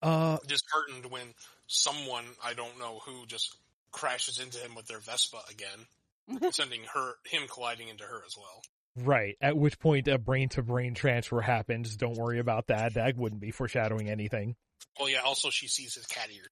uh, 0.00 0.38
disheartened 0.46 1.10
when 1.10 1.34
someone 1.66 2.24
I 2.42 2.54
don't 2.54 2.78
know 2.78 3.00
who 3.04 3.26
just 3.26 3.54
crashes 3.90 4.38
into 4.38 4.58
him 4.58 4.74
with 4.74 4.86
their 4.86 5.00
Vespa 5.00 5.42
again, 5.50 6.50
sending 6.52 6.80
her 6.94 7.12
him 7.26 7.42
colliding 7.48 7.88
into 7.88 8.04
her 8.04 8.22
as 8.26 8.34
well. 8.38 8.62
Right. 8.96 9.36
At 9.40 9.56
which 9.56 9.78
point 9.78 10.08
a 10.08 10.18
brain 10.18 10.48
to 10.50 10.62
brain 10.62 10.94
transfer 10.94 11.40
happens. 11.40 11.96
Don't 11.96 12.16
worry 12.16 12.38
about 12.38 12.68
that. 12.68 12.94
That 12.94 13.16
wouldn't 13.16 13.40
be 13.40 13.50
foreshadowing 13.50 14.08
anything. 14.08 14.56
Well, 14.98 15.08
yeah. 15.08 15.20
Also, 15.24 15.50
she 15.50 15.68
sees 15.68 15.94
his 15.94 16.06
cat 16.06 16.28
ears. 16.34 16.48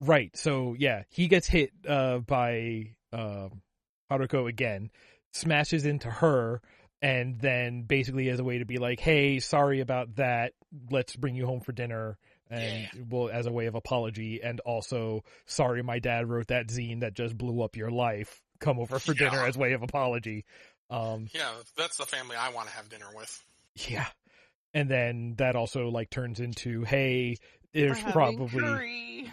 Right. 0.00 0.34
So 0.36 0.74
yeah, 0.78 1.02
he 1.10 1.28
gets 1.28 1.46
hit 1.46 1.72
uh 1.86 2.18
by 2.18 2.94
uh 3.12 3.48
Haruko 4.10 4.48
again, 4.48 4.90
smashes 5.32 5.84
into 5.84 6.10
her, 6.10 6.62
and 7.02 7.38
then 7.38 7.82
basically 7.82 8.28
as 8.30 8.40
a 8.40 8.44
way 8.44 8.58
to 8.58 8.64
be 8.64 8.78
like, 8.78 8.98
"Hey, 8.98 9.40
sorry 9.40 9.80
about 9.80 10.16
that. 10.16 10.54
Let's 10.90 11.14
bring 11.14 11.34
you 11.34 11.46
home 11.46 11.60
for 11.60 11.72
dinner." 11.72 12.18
And 12.50 12.88
well, 13.08 13.28
as 13.28 13.46
a 13.46 13.52
way 13.52 13.66
of 13.66 13.76
apology, 13.76 14.40
and 14.42 14.58
also, 14.60 15.22
sorry, 15.46 15.82
my 15.84 16.00
dad 16.00 16.28
wrote 16.28 16.48
that 16.48 16.66
zine 16.66 17.00
that 17.00 17.14
just 17.14 17.38
blew 17.38 17.62
up 17.62 17.76
your 17.76 17.92
life. 17.92 18.40
Come 18.58 18.80
over 18.80 18.98
for 18.98 19.14
dinner 19.14 19.46
as 19.46 19.56
way 19.56 19.72
of 19.72 19.82
apology. 19.82 20.44
Um, 20.90 21.28
Yeah, 21.32 21.50
that's 21.76 21.96
the 21.96 22.06
family 22.06 22.36
I 22.36 22.50
want 22.50 22.68
to 22.68 22.74
have 22.74 22.88
dinner 22.88 23.06
with. 23.14 23.44
yeah, 23.88 24.06
and 24.74 24.88
then 24.90 25.34
that 25.38 25.54
also 25.56 25.88
like 25.88 26.10
turns 26.10 26.40
into, 26.40 26.82
"Hey, 26.84 27.36
We're 27.74 27.94
there's 27.94 28.02
probably 28.02 28.60
curry. 28.60 29.30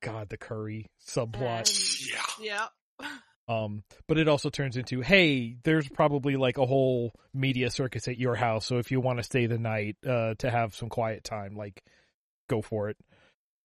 God 0.00 0.28
the 0.28 0.36
curry 0.36 0.86
subplot." 1.06 1.68
And- 1.68 2.40
Yeah. 2.40 2.68
Yeah. 3.00 3.08
Um, 3.48 3.84
but 4.08 4.18
it 4.18 4.26
also 4.26 4.50
turns 4.50 4.76
into, 4.76 5.02
hey, 5.02 5.56
there's 5.62 5.88
probably 5.88 6.34
like 6.36 6.58
a 6.58 6.66
whole 6.66 7.12
media 7.32 7.70
circus 7.70 8.08
at 8.08 8.18
your 8.18 8.34
house, 8.34 8.66
so 8.66 8.78
if 8.78 8.90
you 8.90 9.00
want 9.00 9.18
to 9.18 9.22
stay 9.22 9.46
the 9.46 9.58
night, 9.58 9.96
uh, 10.04 10.34
to 10.38 10.50
have 10.50 10.74
some 10.74 10.88
quiet 10.88 11.22
time, 11.22 11.54
like, 11.54 11.84
go 12.48 12.60
for 12.60 12.88
it. 12.88 12.96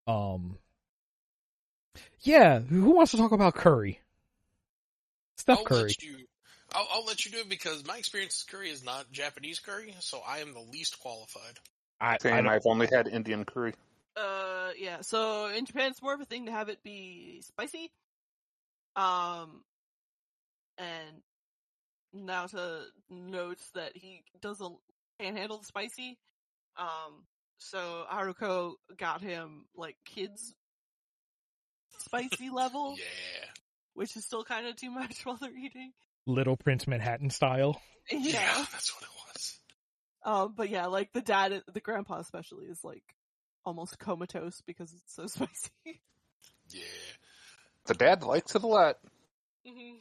Um, 0.06 0.60
yeah, 2.20 2.60
who 2.60 2.92
wants 2.92 3.12
to 3.12 3.18
talk 3.18 3.32
about 3.32 3.56
curry? 3.56 4.00
Steph 5.38 5.58
I'll 5.60 5.64
Curry. 5.66 5.82
let 5.84 6.04
you. 6.04 6.18
I'll, 6.74 6.88
I'll 6.94 7.06
let 7.06 7.26
you 7.26 7.32
do 7.32 7.40
it 7.40 7.50
because 7.50 7.86
my 7.86 7.98
experience 7.98 8.44
with 8.46 8.52
curry 8.52 8.70
is 8.70 8.84
not 8.84 9.12
Japanese 9.12 9.60
curry, 9.60 9.94
so 10.00 10.22
I 10.28 10.40
am 10.40 10.54
the 10.54 10.62
least 10.62 11.00
qualified. 11.00 11.60
I, 12.00 12.18
Same, 12.20 12.48
I 12.48 12.54
have 12.54 12.66
only 12.66 12.88
had 12.92 13.08
Indian 13.08 13.46
curry. 13.46 13.74
Uh, 14.16 14.70
yeah. 14.78 15.02
So 15.02 15.48
in 15.48 15.66
Japan, 15.66 15.92
it's 15.92 16.02
more 16.02 16.14
of 16.14 16.22
a 16.22 16.26
thing 16.26 16.46
to 16.48 16.52
have 16.52 16.70
it 16.70 16.84
be 16.84 17.42
spicy. 17.42 17.92
Um, 18.96 19.64
and 20.78 21.22
Naota 22.16 22.84
notes 23.10 23.70
that 23.76 23.96
he 23.96 24.24
doesn't 24.42 24.76
can't 25.20 25.38
handle 25.38 25.60
the 25.60 25.66
spicy. 25.66 26.18
Um, 26.78 27.26
so 27.60 28.06
Haruko 28.12 28.74
got 28.98 29.22
him 29.22 29.66
like 29.76 29.96
kids 30.06 30.56
spicy 32.00 32.50
level, 32.54 32.96
Yeah. 32.98 33.46
which 33.94 34.16
is 34.18 34.26
still 34.26 34.44
kind 34.44 34.68
of 34.68 34.76
too 34.76 34.90
much 34.90 35.22
while 35.26 35.38
they're 35.38 35.56
eating. 35.56 35.94
Little 36.28 36.56
Prince 36.58 36.88
Manhattan 36.88 37.30
style. 37.30 37.82
Yeah. 38.10 38.66
that's 38.72 38.94
what 38.96 39.04
it 39.04 39.10
was. 39.28 39.60
Um, 40.24 40.54
but 40.56 40.70
yeah, 40.70 40.88
like 40.88 41.12
the 41.14 41.22
dad, 41.22 41.62
the 41.74 41.80
grandpa 41.80 42.20
especially 42.20 42.66
is 42.66 42.84
like 42.84 43.04
almost 43.66 43.98
comatose 44.00 44.62
because 44.66 44.92
it's 44.94 45.16
so 45.16 45.26
spicy. 45.28 46.02
Yeah. 46.70 46.82
The 47.86 47.94
dad 47.96 48.24
likes 48.24 48.56
it 48.56 48.64
a 48.64 48.68
lot. 48.68 48.98
hmm 49.66 49.96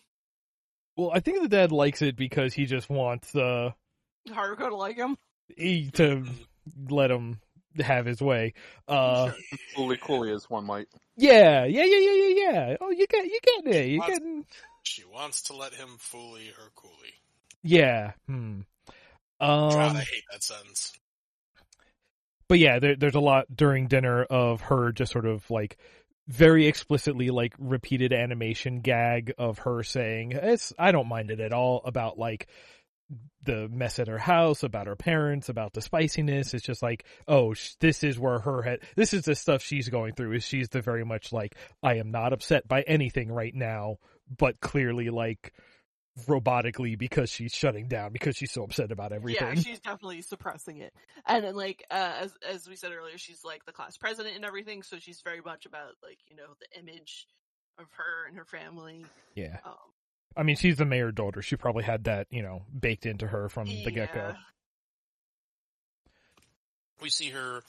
Well, 0.97 1.11
I 1.15 1.21
think 1.21 1.41
the 1.43 1.49
dad 1.49 1.73
likes 1.73 2.03
it 2.03 2.17
because 2.17 2.53
he 2.55 2.67
just 2.67 2.91
wants, 2.91 3.35
uh, 3.35 3.71
Haruko 4.29 4.69
to 4.69 4.77
like 4.77 4.97
him. 4.97 5.17
he 5.57 5.91
to 5.93 6.25
let 6.91 7.11
him 7.11 7.41
have 7.79 8.05
his 8.05 8.21
way. 8.21 8.53
Uh, 8.87 9.31
Coolly 9.75 9.97
coolly 9.97 10.33
as 10.33 10.49
one 10.51 10.67
might. 10.67 10.89
yeah, 11.17 11.65
yeah, 11.65 11.85
yeah, 11.85 11.99
yeah, 11.99 12.13
yeah, 12.13 12.51
yeah. 12.51 12.77
Oh, 12.81 12.91
you 12.91 13.07
get, 13.07 13.25
you 13.25 13.39
getting 13.43 13.73
it. 13.81 13.87
You 13.89 13.99
Lots- 14.01 14.13
getting, 14.13 14.45
She 14.83 15.05
wants 15.05 15.43
to 15.43 15.57
let 15.57 15.75
him 15.75 15.97
fully 15.99 16.47
her 16.57 16.71
coolly. 16.75 17.15
Yeah. 17.63 18.13
Hmm. 18.27 18.61
God, 19.41 19.75
Um, 19.91 19.97
I 19.97 20.01
hate 20.01 20.25
that 20.33 20.43
sentence. 20.43 20.93
but 22.49 22.59
yeah, 22.59 22.79
there, 22.79 22.97
there's 22.97 23.15
a 23.15 23.21
lot 23.21 23.47
during 23.55 23.87
dinner 23.87 24.23
of 24.25 24.61
her 24.63 24.93
just 24.93 25.13
sort 25.13 25.27
of 25.27 25.49
like 25.51 25.77
very 26.29 26.67
explicitly 26.67 27.31
like 27.31 27.55
repeated 27.59 28.13
animation 28.13 28.81
gag 28.81 29.33
of 29.39 29.59
her 29.61 29.83
saying 29.83 30.33
it's 30.33 30.73
I 30.79 30.93
don't 30.93 31.09
mind 31.09 31.31
it 31.31 31.41
at 31.41 31.53
all 31.53 31.83
about 31.85 32.19
like 32.19 32.47
the 33.43 33.69
mess 33.69 33.99
at 33.99 34.07
her 34.07 34.19
house, 34.19 34.63
about 34.63 34.87
her 34.87 34.95
parents, 34.95 35.49
about 35.49 35.73
the 35.73 35.81
spiciness. 35.81 36.55
It's 36.55 36.65
just 36.65 36.83
like, 36.83 37.05
oh, 37.27 37.55
sh- 37.55 37.73
this 37.81 38.05
is 38.05 38.19
where 38.19 38.39
her 38.39 38.63
head. 38.63 38.81
This 38.95 39.13
is 39.15 39.25
the 39.25 39.35
stuff 39.35 39.63
she's 39.63 39.89
going 39.89 40.15
through. 40.15 40.35
Is 40.35 40.45
she's 40.45 40.69
the 40.69 40.81
very 40.83 41.05
much 41.05 41.33
like 41.33 41.57
I 41.83 41.95
am 41.97 42.11
not 42.13 42.33
upset 42.33 42.69
by 42.69 42.83
anything 42.83 43.33
right 43.33 43.55
now, 43.55 43.97
but 44.37 44.61
clearly 44.61 45.11
like 45.11 45.53
robotically 46.27 46.99
because 46.99 47.31
she's 47.31 47.53
shutting 47.53 47.89
down 47.89 48.13
because 48.13 48.37
she's 48.37 48.51
so 48.51 48.63
upset 48.63 48.93
about 48.93 49.13
everything. 49.13 49.57
Yeah, 49.57 49.63
she's 49.63 49.81
definitely 49.81 50.23
suppressing 50.23 50.79
it. 50.79 50.93
And 51.27 51.45
then 51.45 51.55
like 51.55 51.85
uh, 51.91 52.15
as 52.21 52.35
as 52.49 52.69
we 52.69 52.77
said 52.77 52.93
earlier, 52.93 53.17
she's 53.19 53.45
like 53.45 53.65
the 53.65 53.73
class 53.73 53.97
president 53.97 54.37
and 54.37 54.45
everything, 54.45 54.83
so 54.83 54.99
she's 54.99 55.21
very 55.23 55.41
much 55.41 55.67
about 55.67 55.93
like, 56.03 56.19
you 56.29 56.37
know, 56.37 56.55
the 56.61 56.81
image 56.81 57.27
of 57.79 57.87
her 57.97 58.27
and 58.29 58.37
her 58.37 58.45
family. 58.45 59.07
yeah. 59.35 59.59
Um 59.65 59.73
I 60.37 60.45
mean, 60.45 60.57
she's 60.57 60.77
the 60.77 60.85
mayor 60.85 61.11
daughter. 61.11 61.43
She 61.43 61.57
probably 61.57 61.83
had 61.83 62.05
that, 62.05 62.29
you 62.31 62.43
know, 62.43 62.63
baked 62.79 63.05
into 63.05 63.27
her 63.27 63.49
from 63.49 63.67
the 63.67 63.91
get 63.91 64.15
go. 64.15 64.35
We 67.03 67.09
see 67.09 67.31
her 67.31 67.63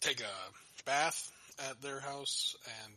take 0.00 0.20
a 0.20 0.84
bath 0.84 1.30
at 1.68 1.80
their 1.82 2.00
house, 2.00 2.56
and 2.84 2.94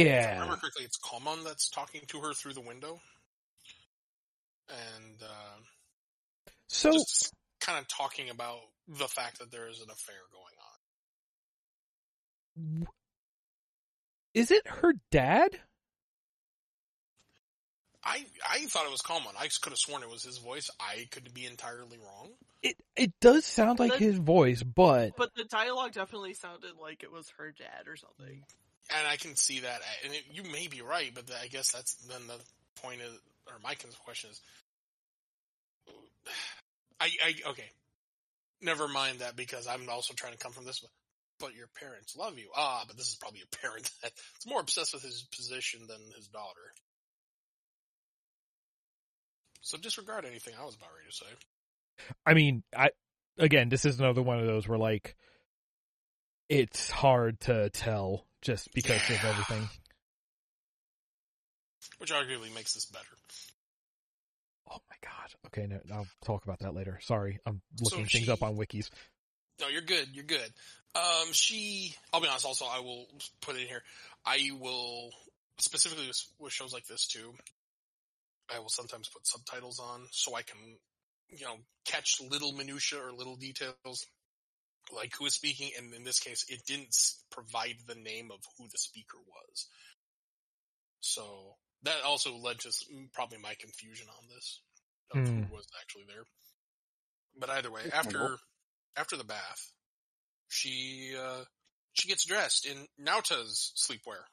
if 0.00 0.06
I 0.06 0.10
Yeah. 0.10 0.32
remember 0.34 0.56
correctly, 0.56 0.84
it's 0.84 0.98
Kamon 0.98 1.44
that's 1.44 1.68
talking 1.68 2.02
to 2.08 2.20
her 2.20 2.34
through 2.34 2.54
the 2.54 2.60
window, 2.60 3.00
and 4.68 5.22
uh, 5.22 6.50
So, 6.68 6.92
just 6.92 7.32
kind 7.60 7.78
of 7.78 7.86
talking 7.88 8.30
about 8.30 8.60
the 8.88 9.08
fact 9.08 9.38
that 9.38 9.50
there 9.50 9.68
is 9.68 9.80
an 9.80 9.90
affair 9.90 10.16
going 10.32 10.56
on. 12.84 12.86
is 14.34 14.50
it 14.50 14.66
her 14.66 14.94
dad? 15.10 15.60
I 18.04 18.26
I 18.48 18.66
thought 18.66 18.84
it 18.86 18.90
was 18.90 19.00
Kamon. 19.02 19.36
I 19.38 19.48
could 19.60 19.70
have 19.70 19.78
sworn 19.78 20.02
it 20.02 20.08
was 20.10 20.24
his 20.24 20.38
voice. 20.38 20.68
I 20.80 21.06
could 21.12 21.32
be 21.32 21.46
entirely 21.46 21.98
wrong. 21.98 22.30
It 22.62 22.76
it 22.96 23.12
does 23.20 23.44
sound 23.46 23.78
like 23.78 23.92
But- 23.92 24.00
his 24.00 24.18
voice, 24.18 24.62
but 24.62 25.16
But 25.16 25.34
the 25.34 25.44
dialogue 25.44 25.92
definitely 25.92 26.34
sounded 26.34 26.76
like 26.76 27.02
it 27.04 27.12
was 27.12 27.30
her 27.38 27.52
dad 27.52 27.86
or 27.86 27.96
something. 27.96 28.44
And 28.90 29.06
I 29.06 29.16
can 29.16 29.36
see 29.36 29.60
that, 29.60 29.80
and 30.04 30.12
it, 30.12 30.24
you 30.32 30.42
may 30.42 30.66
be 30.66 30.82
right, 30.82 31.10
but 31.14 31.24
I 31.42 31.46
guess 31.46 31.72
that's 31.72 31.94
then 32.08 32.26
the 32.26 32.38
point 32.82 33.00
of, 33.00 33.08
or 33.46 33.58
my 33.62 33.74
question 34.04 34.30
is, 34.30 34.40
I, 37.00 37.06
I, 37.24 37.50
okay, 37.50 37.70
never 38.60 38.88
mind 38.88 39.20
that 39.20 39.36
because 39.36 39.66
I'm 39.66 39.88
also 39.88 40.14
trying 40.14 40.32
to 40.32 40.38
come 40.38 40.52
from 40.52 40.64
this, 40.64 40.84
but 41.40 41.54
your 41.54 41.68
parents 41.78 42.16
love 42.16 42.38
you. 42.38 42.48
Ah, 42.56 42.84
but 42.86 42.96
this 42.96 43.08
is 43.08 43.16
probably 43.16 43.40
a 43.42 43.56
parent 43.56 43.90
that's 44.02 44.46
more 44.46 44.60
obsessed 44.60 44.94
with 44.94 45.02
his 45.02 45.26
position 45.34 45.80
than 45.88 46.00
his 46.16 46.28
daughter. 46.28 46.72
So 49.62 49.78
disregard 49.78 50.24
anything 50.24 50.54
I 50.60 50.64
was 50.64 50.74
about 50.74 50.90
ready 50.96 51.08
to 51.08 51.16
say. 51.16 52.14
I 52.26 52.34
mean, 52.34 52.62
I 52.76 52.90
again, 53.38 53.68
this 53.68 53.84
is 53.84 53.98
another 53.98 54.22
one 54.22 54.38
of 54.38 54.46
those 54.46 54.66
where 54.66 54.78
like 54.78 55.16
it's 56.48 56.90
hard 56.90 57.40
to 57.40 57.70
tell 57.70 58.26
just 58.42 58.72
because 58.74 59.00
of 59.08 59.24
everything. 59.24 59.68
Which 61.98 62.12
arguably 62.12 62.54
makes 62.54 62.74
this 62.74 62.86
better. 62.86 63.06
Oh 64.70 64.78
my 64.90 64.96
god. 65.02 65.30
Okay, 65.46 65.66
no, 65.66 65.78
I'll 65.94 66.06
talk 66.24 66.44
about 66.44 66.60
that 66.60 66.74
later. 66.74 66.98
Sorry, 67.02 67.38
I'm 67.46 67.60
So 67.76 67.96
looking 67.96 68.06
things 68.06 68.28
up 68.28 68.42
on 68.42 68.56
wikis. 68.56 68.90
No, 69.60 69.68
you're 69.68 69.82
good. 69.82 70.08
You're 70.12 70.24
good. 70.24 70.50
Um, 70.94 71.32
she. 71.32 71.94
I'll 72.12 72.20
be 72.20 72.28
honest. 72.28 72.46
Also, 72.46 72.64
I 72.64 72.80
will 72.80 73.06
put 73.40 73.56
it 73.56 73.62
in 73.62 73.68
here. 73.68 73.82
I 74.26 74.50
will 74.58 75.10
specifically 75.58 76.06
with, 76.06 76.24
with 76.38 76.52
shows 76.52 76.72
like 76.72 76.86
this 76.86 77.06
too. 77.06 77.34
I 78.54 78.58
will 78.58 78.68
sometimes 78.68 79.08
put 79.08 79.26
subtitles 79.26 79.78
on 79.78 80.06
so 80.10 80.34
I 80.34 80.42
can, 80.42 80.58
you 81.30 81.44
know, 81.44 81.56
catch 81.84 82.20
little 82.30 82.52
minutia 82.52 82.98
or 82.98 83.12
little 83.12 83.36
details, 83.36 84.06
like 84.94 85.12
who 85.18 85.26
is 85.26 85.34
speaking. 85.34 85.70
And 85.78 85.92
in 85.94 86.04
this 86.04 86.18
case, 86.20 86.44
it 86.48 86.62
didn't 86.66 86.96
provide 87.30 87.76
the 87.86 87.94
name 87.94 88.30
of 88.32 88.40
who 88.58 88.66
the 88.70 88.78
speaker 88.78 89.18
was. 89.18 89.66
So 91.00 91.56
that 91.82 92.02
also 92.04 92.36
led 92.36 92.60
to 92.60 92.70
probably 93.12 93.38
my 93.38 93.54
confusion 93.60 94.06
on 94.08 94.28
this 94.28 94.60
of 95.12 95.18
Hmm. 95.28 95.42
who 95.44 95.54
was 95.54 95.66
actually 95.80 96.04
there. 96.08 96.24
But 97.38 97.50
either 97.50 97.70
way, 97.70 97.82
after 97.92 98.36
after 98.96 99.16
the 99.16 99.24
bath, 99.24 99.72
she 100.48 101.14
uh 101.18 101.44
she 101.94 102.08
gets 102.08 102.24
dressed 102.24 102.66
in 102.66 102.86
Naota's 102.98 103.72
sleepwear 103.76 104.24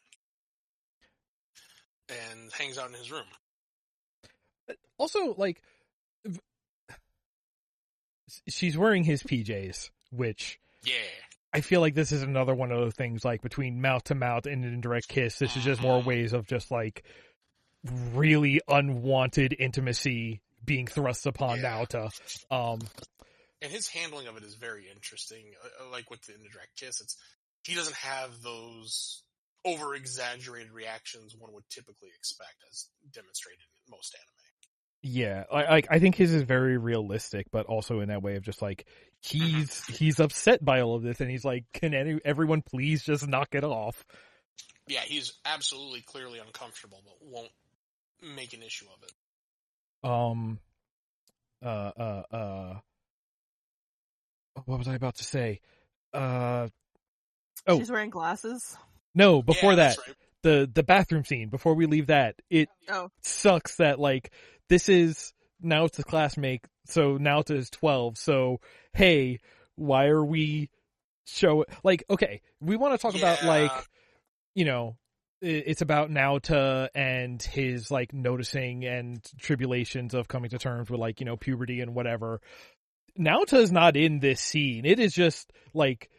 and 2.09 2.51
hangs 2.53 2.77
out 2.77 2.88
in 2.89 2.95
his 2.95 3.11
room. 3.11 3.26
Also, 4.97 5.34
like 5.35 5.61
v- 6.26 6.39
she's 8.49 8.77
wearing 8.77 9.03
his 9.03 9.23
PJs, 9.23 9.89
which 10.11 10.60
Yeah. 10.84 10.94
I 11.53 11.61
feel 11.61 11.81
like 11.81 11.95
this 11.95 12.11
is 12.11 12.22
another 12.22 12.53
one 12.53 12.72
of 12.72 12.80
those 12.80 12.94
things 12.94 13.26
like 13.26 13.41
between 13.41 13.81
mouth 13.81 14.03
to 14.06 14.15
mouth 14.15 14.45
and 14.45 14.64
an 14.64 14.73
indirect 14.73 15.07
kiss. 15.07 15.40
This 15.40 15.56
is 15.57 15.64
just 15.64 15.81
more 15.81 15.99
Mhm. 16.02 16.06
ways 16.06 16.34
of 16.34 16.45
just 16.48 16.69
like 16.72 17.03
really 18.14 18.61
unwanted 18.68 19.56
intimacy 19.57 20.41
being 20.64 20.86
thrust 20.88 21.26
upon 21.26 21.60
Yeah. 21.60 21.80
Naota. 21.86 22.11
Um, 22.52 22.81
And 23.61 23.72
his 23.72 23.88
handling 23.90 24.27
of 24.27 24.38
it 24.38 24.44
is 24.44 24.56
very 24.56 24.90
interesting. 24.90 25.53
Uh, 25.64 25.84
uh, 25.86 25.90
Like 25.90 26.10
with 26.10 26.22
the 26.23 26.36
indirect 26.36 26.76
kiss, 26.77 27.02
it's 27.02 27.18
he 27.64 27.76
doesn't 27.76 27.95
have 27.95 28.41
those 28.41 29.23
over 29.65 29.95
exaggerated 29.95 30.72
reactions 30.72 31.36
one 31.36 31.52
would 31.52 31.68
typically 31.69 32.10
expect 32.15 32.64
as 32.72 32.88
demonstrated 33.11 33.60
in 33.61 33.91
most 33.91 34.15
anime. 34.15 34.36
yeah, 35.02 35.44
I, 35.52 35.64
like 35.64 35.88
I 35.90 35.99
think 35.99 36.15
his 36.15 36.34
is 36.34 36.44
very 36.44 36.77
realistic, 36.77 37.48
but 37.52 37.65
also 37.65 37.99
in 38.02 38.10
that 38.10 38.22
way 38.22 38.36
of 38.36 38.44
just 38.44 38.61
like 38.61 38.86
he's 39.21 39.85
he's 39.85 40.19
upset 40.19 40.63
by 40.63 40.81
all 40.81 40.95
of 40.95 41.03
this, 41.03 41.19
and 41.21 41.29
he's 41.29 41.45
like, 41.45 41.65
"Can 41.73 41.93
any 41.93 42.19
everyone 42.25 42.61
please 42.61 43.03
just 43.03 43.27
knock 43.27 43.49
it 43.53 43.63
off?" 43.63 44.05
Yeah, 44.87 45.01
he's 45.01 45.33
absolutely 45.45 46.01
clearly 46.01 46.39
uncomfortable, 46.39 47.01
but 47.05 47.15
won't 47.21 47.51
make 48.35 48.53
an 48.53 48.63
issue 48.63 48.85
of 48.85 49.03
it. 49.03 49.11
um 50.09 50.59
uh 51.63 51.91
uh 51.97 52.23
uh 52.35 52.79
what 54.65 54.77
was 54.79 54.87
I 54.87 54.95
about 54.95 55.15
to 55.17 55.23
say? 55.23 55.61
Uh 56.13 56.69
Oh. 57.67 57.77
She's 57.77 57.91
wearing 57.91 58.09
glasses. 58.09 58.77
no, 59.13 59.41
before 59.41 59.71
Yeah, 59.73 59.75
that, 59.89 59.97
right. 60.07 60.15
the 60.43 60.69
the 60.73 60.83
bathroom 60.83 61.25
scene, 61.25 61.49
before 61.49 61.75
we 61.75 61.85
leave 61.85 62.07
that, 62.07 62.35
it 62.49 62.69
Oh. 62.89 63.09
sucks 63.21 63.75
that 63.75 63.99
like 63.99 64.31
this 64.69 64.87
is 64.89 65.33
now 65.61 65.86
it's 65.86 65.99
a 65.99 66.03
classmate, 66.03 66.65
so 66.86 67.18
Naota 67.18 67.56
is 67.56 67.69
twelve, 67.69 68.18
so 68.18 68.60
hey, 68.94 69.40
why 69.76 70.06
are 70.06 70.23
we 70.23 70.69
show 71.26 71.65
like 71.84 72.03
okay, 72.10 72.41
we 72.60 72.76
want 72.76 72.94
to 72.94 72.98
talk 72.98 73.15
about 73.15 73.44
like 73.44 73.72
you 74.56 74.65
know 74.65 74.95
it's 75.41 75.81
about 75.81 76.10
Naota 76.10 76.90
and 76.94 77.41
his 77.41 77.90
like 77.90 78.14
noticing 78.14 78.86
and 78.86 79.23
tribulations 79.40 80.14
of 80.14 80.27
coming 80.27 80.49
to 80.49 80.57
terms 80.57 80.90
with 80.90 80.99
like 80.99 81.19
you 81.19 81.26
know 81.26 81.38
puberty 81.38 81.81
and 81.81 81.95
whatever. 81.95 82.41
Naota's 83.18 83.72
not 83.72 83.95
in 83.95 84.19
this 84.19 84.41
scene. 84.41 84.86
It 84.86 84.99
is 84.99 85.14
just 85.14 85.52
like 85.73 86.10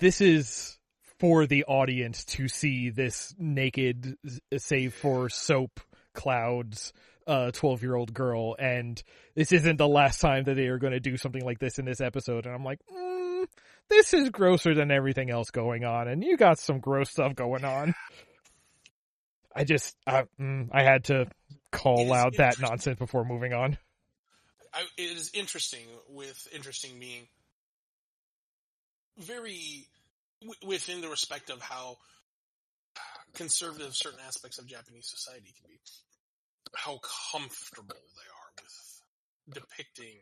this 0.00 0.20
is 0.20 0.78
for 1.18 1.46
the 1.46 1.64
audience 1.64 2.24
to 2.24 2.48
see 2.48 2.90
this 2.90 3.34
naked, 3.38 4.16
save 4.56 4.94
for 4.94 5.28
soap 5.28 5.80
clouds, 6.14 6.92
uh, 7.28 7.50
12 7.52 7.82
year 7.82 7.94
old 7.94 8.12
girl. 8.12 8.56
And 8.58 9.00
this 9.34 9.52
isn't 9.52 9.76
the 9.76 9.86
last 9.86 10.20
time 10.20 10.44
that 10.44 10.54
they 10.54 10.66
are 10.66 10.78
going 10.78 10.94
to 10.94 11.00
do 11.00 11.16
something 11.16 11.44
like 11.44 11.58
this 11.58 11.78
in 11.78 11.84
this 11.84 12.00
episode. 12.00 12.46
And 12.46 12.54
I'm 12.54 12.64
like, 12.64 12.80
mm, 12.92 13.46
this 13.88 14.14
is 14.14 14.30
grosser 14.30 14.74
than 14.74 14.90
everything 14.90 15.30
else 15.30 15.50
going 15.50 15.84
on. 15.84 16.08
And 16.08 16.24
you 16.24 16.36
got 16.36 16.58
some 16.58 16.80
gross 16.80 17.10
stuff 17.10 17.34
going 17.34 17.64
on. 17.64 17.94
I 19.54 19.64
just, 19.64 19.96
I, 20.06 20.24
mm, 20.40 20.68
I 20.72 20.82
had 20.82 21.04
to 21.04 21.26
call 21.70 22.12
out 22.12 22.36
that 22.38 22.60
nonsense 22.60 22.98
before 22.98 23.24
moving 23.24 23.52
on. 23.52 23.76
I, 24.72 24.82
it 24.96 25.16
is 25.16 25.30
interesting 25.34 25.84
with 26.10 26.48
interesting 26.54 26.98
being 26.98 27.26
very 29.18 29.86
w- 30.40 30.58
within 30.66 31.00
the 31.00 31.08
respect 31.08 31.50
of 31.50 31.60
how 31.60 31.96
conservative 33.34 33.94
certain 33.94 34.20
aspects 34.26 34.58
of 34.58 34.66
Japanese 34.66 35.06
society 35.06 35.52
can 35.56 35.68
be, 35.68 35.78
how 36.74 37.00
comfortable 37.32 37.88
they 37.88 38.28
are 38.28 38.62
with 38.62 39.02
depicting 39.54 40.20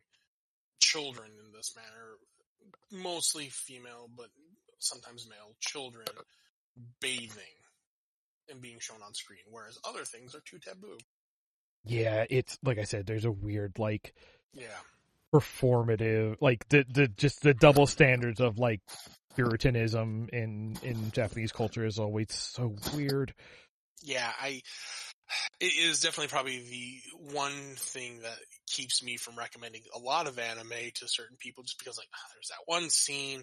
children 0.80 1.30
in 1.44 1.52
this 1.52 1.74
manner, 1.76 3.02
mostly 3.02 3.48
female, 3.48 4.08
but 4.16 4.28
sometimes 4.78 5.28
male 5.28 5.54
children 5.60 6.06
bathing 7.00 7.42
and 8.50 8.60
being 8.60 8.78
shown 8.78 9.02
on 9.04 9.14
screen, 9.14 9.40
whereas 9.50 9.78
other 9.84 10.04
things 10.04 10.34
are 10.34 10.42
too 10.44 10.58
taboo. 10.58 10.98
Yeah, 11.84 12.24
it's 12.28 12.58
like 12.62 12.78
I 12.78 12.84
said, 12.84 13.06
there's 13.06 13.24
a 13.24 13.30
weird, 13.30 13.78
like, 13.78 14.14
Yeah. 14.52 14.78
performative 15.34 16.36
like 16.40 16.68
the 16.68 16.84
the 16.88 17.08
just 17.08 17.42
the 17.42 17.52
double 17.52 17.86
standards 17.86 18.40
of 18.40 18.58
like 18.58 18.80
puritanism 19.34 20.28
in 20.32 20.76
in 20.82 21.10
Japanese 21.10 21.52
culture 21.52 21.84
is 21.84 21.98
always 21.98 22.28
so 22.30 22.74
weird. 22.94 23.34
yeah, 24.02 24.32
I 24.40 24.62
it 25.60 25.72
is 25.76 26.00
definitely 26.00 26.28
probably 26.28 26.58
the 26.58 27.34
one 27.34 27.74
thing 27.76 28.20
that 28.22 28.38
keeps 28.66 29.02
me 29.02 29.16
from 29.16 29.36
recommending 29.36 29.82
a 29.94 29.98
lot 29.98 30.26
of 30.26 30.38
anime 30.38 30.90
to 30.94 31.08
certain 31.08 31.36
people 31.38 31.62
just 31.62 31.78
because 31.78 31.98
like 31.98 32.08
ah, 32.14 32.28
there's 32.34 32.48
that 32.48 32.64
one 32.66 32.90
scene 32.90 33.42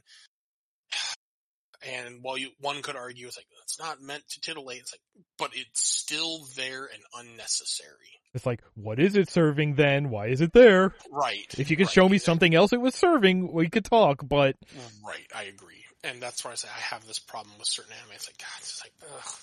And 1.86 2.20
while 2.22 2.38
you 2.38 2.50
one 2.60 2.82
could 2.82 2.96
argue 2.96 3.28
it's 3.28 3.38
like 3.38 3.48
it's 3.64 3.80
not 3.80 4.02
meant 4.02 4.24
to 4.30 4.40
titillate, 4.40 4.80
it's 4.80 4.94
like, 4.94 5.02
but 5.38 5.52
it's 5.54 5.86
still 5.86 6.46
there 6.56 6.86
and 6.86 7.04
unnecessary. 7.28 8.22
It's 8.34 8.46
like, 8.46 8.62
what 8.76 9.00
is 9.00 9.16
it 9.16 9.30
serving 9.30 9.76
then? 9.76 10.10
Why 10.10 10.28
is 10.28 10.42
it 10.42 10.54
there? 10.54 10.96
Right. 11.12 11.54
If 11.58 11.70
you 11.70 11.78
could 11.78 11.88
right. 11.88 11.94
show 11.94 12.08
me 12.08 12.18
something 12.18 12.56
else 12.56 12.74
it 12.74 12.82
was 12.82 12.96
serving, 12.96 13.52
we 13.52 13.70
could 13.70 13.86
talk, 13.86 14.22
but 14.24 14.56
Right, 15.06 15.28
I 15.36 15.44
agree. 15.44 15.84
And 16.04 16.22
that's 16.22 16.44
why 16.44 16.52
I 16.52 16.56
say 16.56 16.70
I 16.74 16.80
have 16.96 17.06
this 17.06 17.20
problem 17.20 17.56
with 17.60 17.68
certain 17.68 17.94
anime. 17.94 18.14
It's 18.16 18.28
like, 18.28 18.38
God, 18.38 18.60
it's 18.60 18.82
like, 18.84 18.94
ugh. 19.14 19.34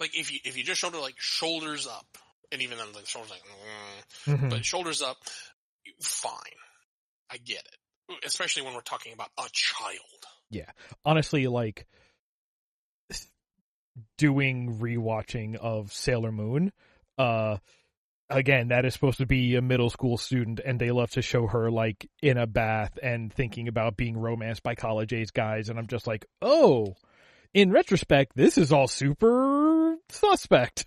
Like 0.00 0.16
if 0.18 0.32
you, 0.32 0.40
if 0.44 0.56
you 0.56 0.64
just 0.64 0.80
showed 0.80 0.92
her 0.94 1.00
like 1.00 1.14
shoulders 1.18 1.86
up, 1.86 2.06
and 2.52 2.60
even 2.62 2.78
then 2.78 2.88
the 2.92 3.04
shoulders 3.06 3.30
like, 3.30 3.42
mm, 4.26 4.38
Mhm. 4.38 4.50
but 4.50 4.64
shoulders 4.64 5.02
up, 5.02 5.16
fine. 6.00 6.34
I 7.30 7.36
get 7.38 7.62
it. 7.64 8.18
Especially 8.26 8.62
when 8.62 8.74
we're 8.74 8.80
talking 8.82 9.12
about 9.12 9.30
a 9.38 9.48
child. 9.52 9.98
Yeah, 10.50 10.70
honestly, 11.04 11.46
like 11.46 11.86
doing 14.18 14.78
rewatching 14.78 15.56
of 15.56 15.92
Sailor 15.92 16.32
Moon, 16.32 16.72
uh, 17.18 17.56
again, 18.28 18.68
that 18.68 18.84
is 18.84 18.92
supposed 18.94 19.18
to 19.18 19.26
be 19.26 19.54
a 19.56 19.62
middle 19.62 19.90
school 19.90 20.16
student, 20.18 20.60
and 20.64 20.78
they 20.80 20.90
love 20.90 21.10
to 21.12 21.22
show 21.22 21.46
her 21.46 21.70
like 21.70 22.08
in 22.22 22.36
a 22.36 22.46
bath 22.46 22.98
and 23.02 23.32
thinking 23.32 23.68
about 23.68 23.96
being 23.96 24.16
romanced 24.16 24.62
by 24.62 24.74
college 24.74 25.12
age 25.12 25.32
guys, 25.32 25.68
and 25.68 25.78
I'm 25.78 25.86
just 25.86 26.06
like, 26.06 26.26
oh, 26.42 26.94
in 27.52 27.70
retrospect, 27.70 28.32
this 28.34 28.58
is 28.58 28.72
all 28.72 28.88
super 28.88 29.63
suspect. 30.08 30.86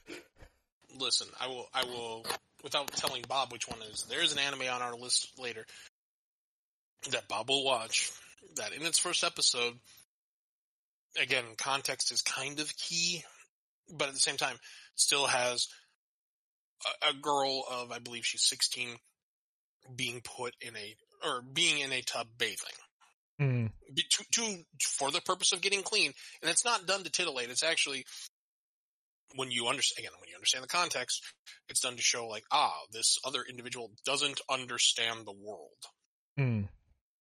Listen, 0.99 1.27
I 1.39 1.47
will, 1.47 1.67
I 1.73 1.83
will, 1.83 2.25
without 2.63 2.87
telling 2.91 3.23
Bob 3.27 3.51
which 3.51 3.67
one 3.67 3.79
is. 3.91 4.05
there's 4.09 4.33
an 4.33 4.39
anime 4.39 4.67
on 4.71 4.81
our 4.81 4.95
list 4.95 5.39
later 5.39 5.65
that 7.11 7.27
Bob 7.27 7.49
will 7.49 7.63
watch. 7.63 8.11
That 8.55 8.73
in 8.73 8.85
its 8.85 8.97
first 8.97 9.23
episode, 9.23 9.73
again, 11.21 11.43
context 11.57 12.11
is 12.11 12.21
kind 12.21 12.59
of 12.59 12.75
key, 12.75 13.23
but 13.95 14.07
at 14.07 14.13
the 14.13 14.19
same 14.19 14.37
time, 14.37 14.57
still 14.95 15.27
has 15.27 15.67
a, 17.03 17.09
a 17.11 17.13
girl 17.13 17.63
of, 17.71 17.91
I 17.91 17.99
believe 17.99 18.25
she's 18.25 18.43
16, 18.43 18.89
being 19.95 20.21
put 20.23 20.55
in 20.61 20.75
a, 20.75 20.95
or 21.27 21.41
being 21.41 21.79
in 21.79 21.91
a 21.91 22.01
tub 22.01 22.27
bathing. 22.37 22.57
Mm, 23.39 23.71
To, 23.95 24.23
to, 24.31 24.57
for 24.81 25.11
the 25.11 25.21
purpose 25.21 25.51
of 25.53 25.61
getting 25.61 25.83
clean. 25.83 26.11
And 26.41 26.49
it's 26.49 26.65
not 26.65 26.87
done 26.87 27.03
to 27.03 27.11
titillate. 27.11 27.49
It's 27.49 27.63
actually, 27.63 28.05
when 29.35 29.51
you 29.51 29.67
understand, 29.67 30.05
again, 30.05 30.17
when 30.19 30.29
you 30.29 30.35
understand 30.35 30.63
the 30.63 30.67
context, 30.69 31.21
it's 31.69 31.81
done 31.81 31.95
to 31.95 32.01
show 32.01 32.27
like, 32.27 32.43
ah, 32.51 32.73
this 32.91 33.17
other 33.25 33.43
individual 33.47 33.91
doesn't 34.05 34.39
understand 34.49 35.25
the 35.25 35.33
world. 35.33 35.83
mm. 36.39 36.67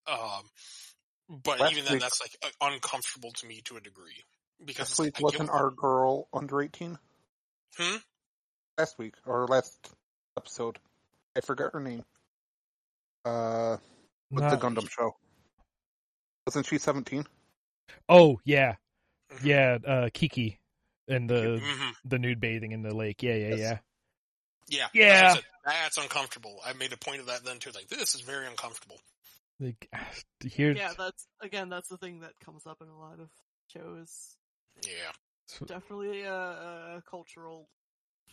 Um, 0.09 0.43
but 1.29 1.59
Last 1.59 1.73
even 1.73 1.85
then, 1.85 1.95
week- 1.95 2.03
that's 2.03 2.21
like 2.21 2.37
uh, 2.45 2.67
uncomfortable 2.73 3.33
to 3.33 3.47
me 3.47 3.61
to 3.65 3.77
a 3.77 3.81
degree 3.81 4.23
because 4.65 4.79
Last 4.83 4.91
it's 4.91 4.99
like, 5.01 5.17
week 5.19 5.23
wasn't 5.25 5.51
our 5.51 5.71
girl 5.73 6.29
under 6.33 6.63
18? 6.63 6.97
Hmm? 7.77 7.97
Last 8.79 8.97
week, 8.99 9.15
or 9.27 9.47
last 9.49 9.91
episode. 10.39 10.79
I 11.37 11.41
forgot 11.41 11.73
her 11.73 11.81
name. 11.81 12.05
Uh, 13.25 13.79
with 14.31 14.45
Not- 14.45 14.51
the 14.61 14.65
Gundam 14.67 14.89
show. 14.89 15.17
Wasn't 16.47 16.67
she 16.67 16.79
17? 16.79 17.27
oh 18.09 18.39
yeah, 18.45 18.77
Mhm. 19.33 19.45
yeah, 19.45 19.79
uh, 19.85 20.09
Kiki 20.15 20.61
and 21.09 21.29
the 21.31 21.61
Mhm. 21.63 21.95
the 22.05 22.19
nude 22.19 22.41
bathing 22.41 22.73
in 22.73 22.83
the 22.83 22.95
lake. 22.95 23.23
Yeah, 23.23 23.35
yeah, 23.35 23.55
yeah. 23.55 23.79
Yeah, 24.69 24.89
Yeah. 24.93 25.23
that's, 25.23 25.35
said. 25.37 25.45
that's 25.65 25.97
uncomfortable. 25.99 26.61
I 26.65 26.73
made 26.73 26.93
a 26.93 26.97
point 26.97 27.21
of 27.21 27.27
that 27.27 27.45
then 27.45 27.59
too. 27.59 27.71
Like 27.71 27.89
this 27.89 28.15
is 28.15 28.21
very 28.23 28.47
uncomfortable. 28.47 29.01
Like, 29.61 29.89
here, 30.45 30.73
Yeah, 30.73 30.93
that's 30.99 31.27
again 31.41 31.69
that's 31.69 31.89
the 31.89 31.99
thing 31.99 32.21
that 32.21 32.33
comes 32.45 32.67
up 32.67 32.79
in 32.83 32.89
a 32.89 32.99
lot 32.99 33.21
of 33.21 33.29
shows. 33.73 34.37
Yeah, 34.85 35.13
Definitely 35.67 36.23
a, 36.23 36.35
a 36.35 37.03
cultural 37.09 37.69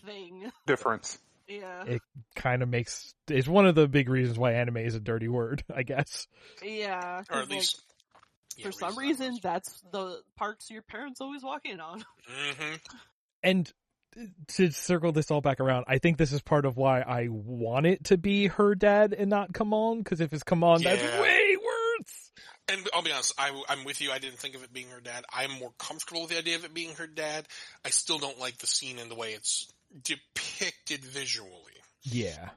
thing. 0.06 0.52
Difference. 0.68 1.20
Yeah, 1.48 1.84
It- 1.86 2.02
kind 2.36 2.64
of 2.64 2.70
makes 2.70 3.14
it's 3.28 3.48
one 3.48 3.68
of 3.68 3.76
the 3.76 3.88
big 3.88 4.10
reasons 4.10 4.38
why 4.40 4.54
anime 4.54 4.78
is 4.78 4.96
a 4.96 5.00
dirty 5.00 5.28
word, 5.28 5.64
I 5.74 5.84
guess. 5.84 6.28
Yeah. 6.64 7.24
or 7.30 7.38
at 7.38 7.42
like, 7.44 7.50
least 7.50 7.82
yeah, 8.58 8.66
for 8.66 8.72
some 8.72 8.98
reason, 8.98 9.38
that's 9.42 9.84
the 9.92 10.22
parts 10.36 10.70
your 10.70 10.82
parents 10.82 11.22
always 11.22 11.44
walk 11.44 11.62
in 11.66 11.80
on. 11.80 12.04
hmm 12.28 12.76
And 13.42 13.72
to 14.50 14.72
circle 14.72 15.12
this 15.12 15.32
all 15.32 15.42
back 15.42 15.60
around, 15.60 15.86
I 15.88 15.98
think 15.98 16.18
this 16.18 16.32
is 16.32 16.42
part 16.42 16.66
of 16.66 16.78
why 16.78 17.02
I 17.02 17.28
want 17.30 17.86
it 17.86 18.06
to 18.06 18.18
be 18.18 18.48
her 18.48 18.76
dad 18.76 19.14
and 19.14 19.30
not 19.30 19.54
Kamon. 19.54 20.00
Because 20.00 20.22
if 20.22 20.34
it's 20.34 20.44
Kamon, 20.44 20.84
that's 20.84 21.02
way 21.02 21.58
worse. 21.58 22.32
And 22.70 22.88
I'll 22.94 23.02
be 23.02 23.12
honest, 23.12 23.34
I, 23.38 23.50
am 23.70 23.84
with 23.84 24.02
you. 24.02 24.12
I 24.12 24.20
didn't 24.20 24.40
think 24.40 24.56
of 24.56 24.64
it 24.64 24.72
being 24.72 24.90
her 24.90 25.02
dad. 25.02 25.26
I'm 25.32 25.52
more 25.60 25.74
comfortable 25.78 26.22
with 26.22 26.32
the 26.32 26.38
idea 26.38 26.56
of 26.56 26.64
it 26.64 26.74
being 26.74 26.96
her 26.96 27.08
dad. 27.08 27.46
I 27.86 27.90
still 27.90 28.20
don't 28.20 28.40
like 28.40 28.58
the 28.60 28.68
scene 28.68 29.00
and 29.00 29.12
the 29.12 29.16
way 29.16 29.32
it's 29.32 29.72
depicted 30.02 31.04
visually. 31.04 31.50
Yeah. 32.04 32.50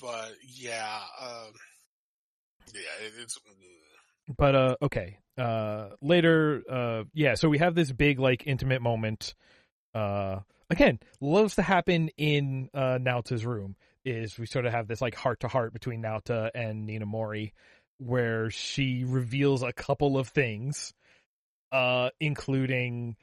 But 0.00 0.32
yeah, 0.42 0.98
um, 1.20 1.52
yeah, 2.74 3.06
it, 3.06 3.12
it's. 3.20 3.38
mm, 3.38 3.78
But 4.36 4.54
uh 4.54 4.76
okay. 4.82 5.18
Uh 5.36 5.90
later 6.02 6.62
uh 6.70 7.04
yeah, 7.14 7.34
so 7.34 7.48
we 7.48 7.58
have 7.58 7.74
this 7.74 7.90
big 7.92 8.18
like 8.18 8.46
intimate 8.46 8.82
moment. 8.82 9.34
Uh 9.94 10.40
again, 10.70 10.98
loves 11.20 11.56
to 11.56 11.62
happen 11.62 12.10
in 12.16 12.68
uh 12.74 12.98
Naota's 13.00 13.46
room 13.46 13.76
is 14.04 14.38
we 14.38 14.46
sort 14.46 14.66
of 14.66 14.72
have 14.72 14.86
this 14.86 15.00
like 15.00 15.14
heart 15.14 15.40
to 15.40 15.48
heart 15.48 15.72
between 15.72 16.02
Naota 16.02 16.50
and 16.54 16.88
Ninamori 16.88 17.52
where 17.98 18.48
she 18.50 19.04
reveals 19.04 19.62
a 19.62 19.72
couple 19.72 20.18
of 20.18 20.28
things 20.28 20.94
uh 21.72 22.10
including 22.20 23.16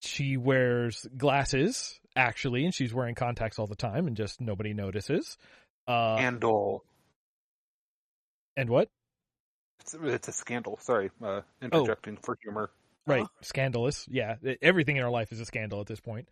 she 0.00 0.36
wears 0.36 1.06
glasses 1.16 2.00
actually 2.16 2.64
and 2.64 2.74
she's 2.74 2.94
wearing 2.94 3.14
contacts 3.14 3.58
all 3.58 3.66
the 3.66 3.74
time 3.76 4.06
and 4.06 4.16
just 4.16 4.40
nobody 4.40 4.74
notices. 4.74 5.36
Uh 5.88 6.16
and, 6.18 6.36
Scandal. 6.38 6.84
what? 8.66 8.88
It's, 9.80 9.94
it's 9.94 10.28
a 10.28 10.32
scandal. 10.32 10.78
Sorry, 10.82 11.10
uh, 11.22 11.42
interjecting 11.62 12.16
for 12.16 12.38
humor. 12.42 12.70
Right. 13.06 13.24
Oh. 13.24 13.30
Scandalous. 13.42 14.06
Yeah. 14.10 14.36
Everything 14.62 14.96
in 14.96 15.02
her 15.02 15.10
life 15.10 15.32
is 15.32 15.40
a 15.40 15.46
scandal 15.46 15.80
at 15.80 15.86
this 15.86 16.00
point. 16.00 16.28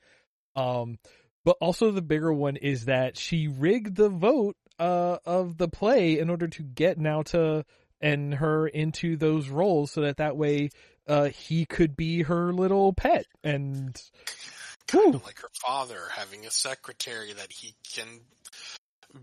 Um, 0.56 0.98
but 1.44 1.56
also 1.60 1.90
the 1.90 2.02
bigger 2.02 2.32
one 2.32 2.56
is 2.56 2.86
that 2.86 3.16
she 3.16 3.48
rigged 3.48 3.96
the 3.96 4.08
vote 4.08 4.56
uh, 4.78 5.18
of 5.24 5.56
the 5.56 5.68
play 5.68 6.18
in 6.18 6.30
order 6.30 6.48
to 6.48 6.62
get 6.62 6.98
Naota 6.98 7.64
and 8.00 8.34
her 8.34 8.66
into 8.66 9.16
those 9.16 9.48
roles 9.48 9.90
so 9.90 10.02
that 10.02 10.18
that 10.18 10.36
way 10.36 10.70
uh, 11.06 11.28
he 11.28 11.64
could 11.64 11.96
be 11.96 12.22
her 12.22 12.52
little 12.52 12.92
pet. 12.92 13.26
And 13.42 14.00
kind 14.86 15.14
of 15.14 15.24
like 15.24 15.40
her 15.40 15.50
father 15.52 16.00
having 16.12 16.46
a 16.46 16.50
secretary 16.50 17.32
that 17.32 17.52
he 17.52 17.74
can 17.94 18.06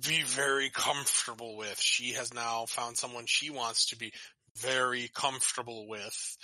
be 0.07 0.23
very 0.23 0.69
comfortable 0.69 1.57
with. 1.57 1.79
She 1.79 2.13
has 2.13 2.33
now 2.33 2.65
found 2.65 2.97
someone 2.97 3.25
she 3.27 3.49
wants 3.49 3.87
to 3.87 3.97
be 3.97 4.11
very 4.57 5.09
comfortable 5.13 5.87
with. 5.87 6.37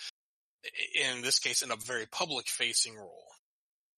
In 0.95 1.21
this 1.23 1.39
case, 1.39 1.63
in 1.63 1.71
a 1.71 1.75
very 1.75 2.05
public 2.05 2.47
facing 2.47 2.95
role. 2.95 3.25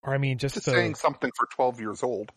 or 0.02 0.14
I 0.14 0.18
mean, 0.18 0.38
just, 0.38 0.56
Just 0.56 0.66
to, 0.66 0.72
saying 0.72 0.96
something 0.96 1.30
for 1.38 1.48
12 1.56 1.80
years 1.80 2.04
old. 2.04 2.32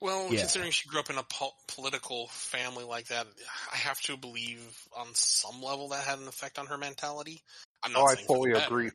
Well, 0.00 0.32
Yeah. 0.32 0.40
considering 0.40 0.70
she 0.72 0.88
grew 0.88 0.98
up 1.00 1.10
in 1.10 1.18
a 1.18 1.22
po- 1.22 1.54
political 1.68 2.26
family 2.28 2.84
like 2.84 3.08
that, 3.08 3.26
I 3.72 3.76
have 3.76 4.00
to 4.02 4.16
believe 4.16 4.60
on 4.96 5.14
some 5.14 5.62
level 5.62 5.88
that 5.90 6.04
had 6.04 6.18
an 6.18 6.26
effect 6.28 6.58
on 6.58 6.66
her 6.66 6.78
mentality. 6.78 7.42
I'm 7.82 7.92
not 7.92 8.00
Oh, 8.00 8.06
I 8.06 8.14
saying 8.14 8.26
for 8.26 8.32
the 8.34 8.38
fully 8.38 8.52
better, 8.54 8.66
agree. 8.66 8.90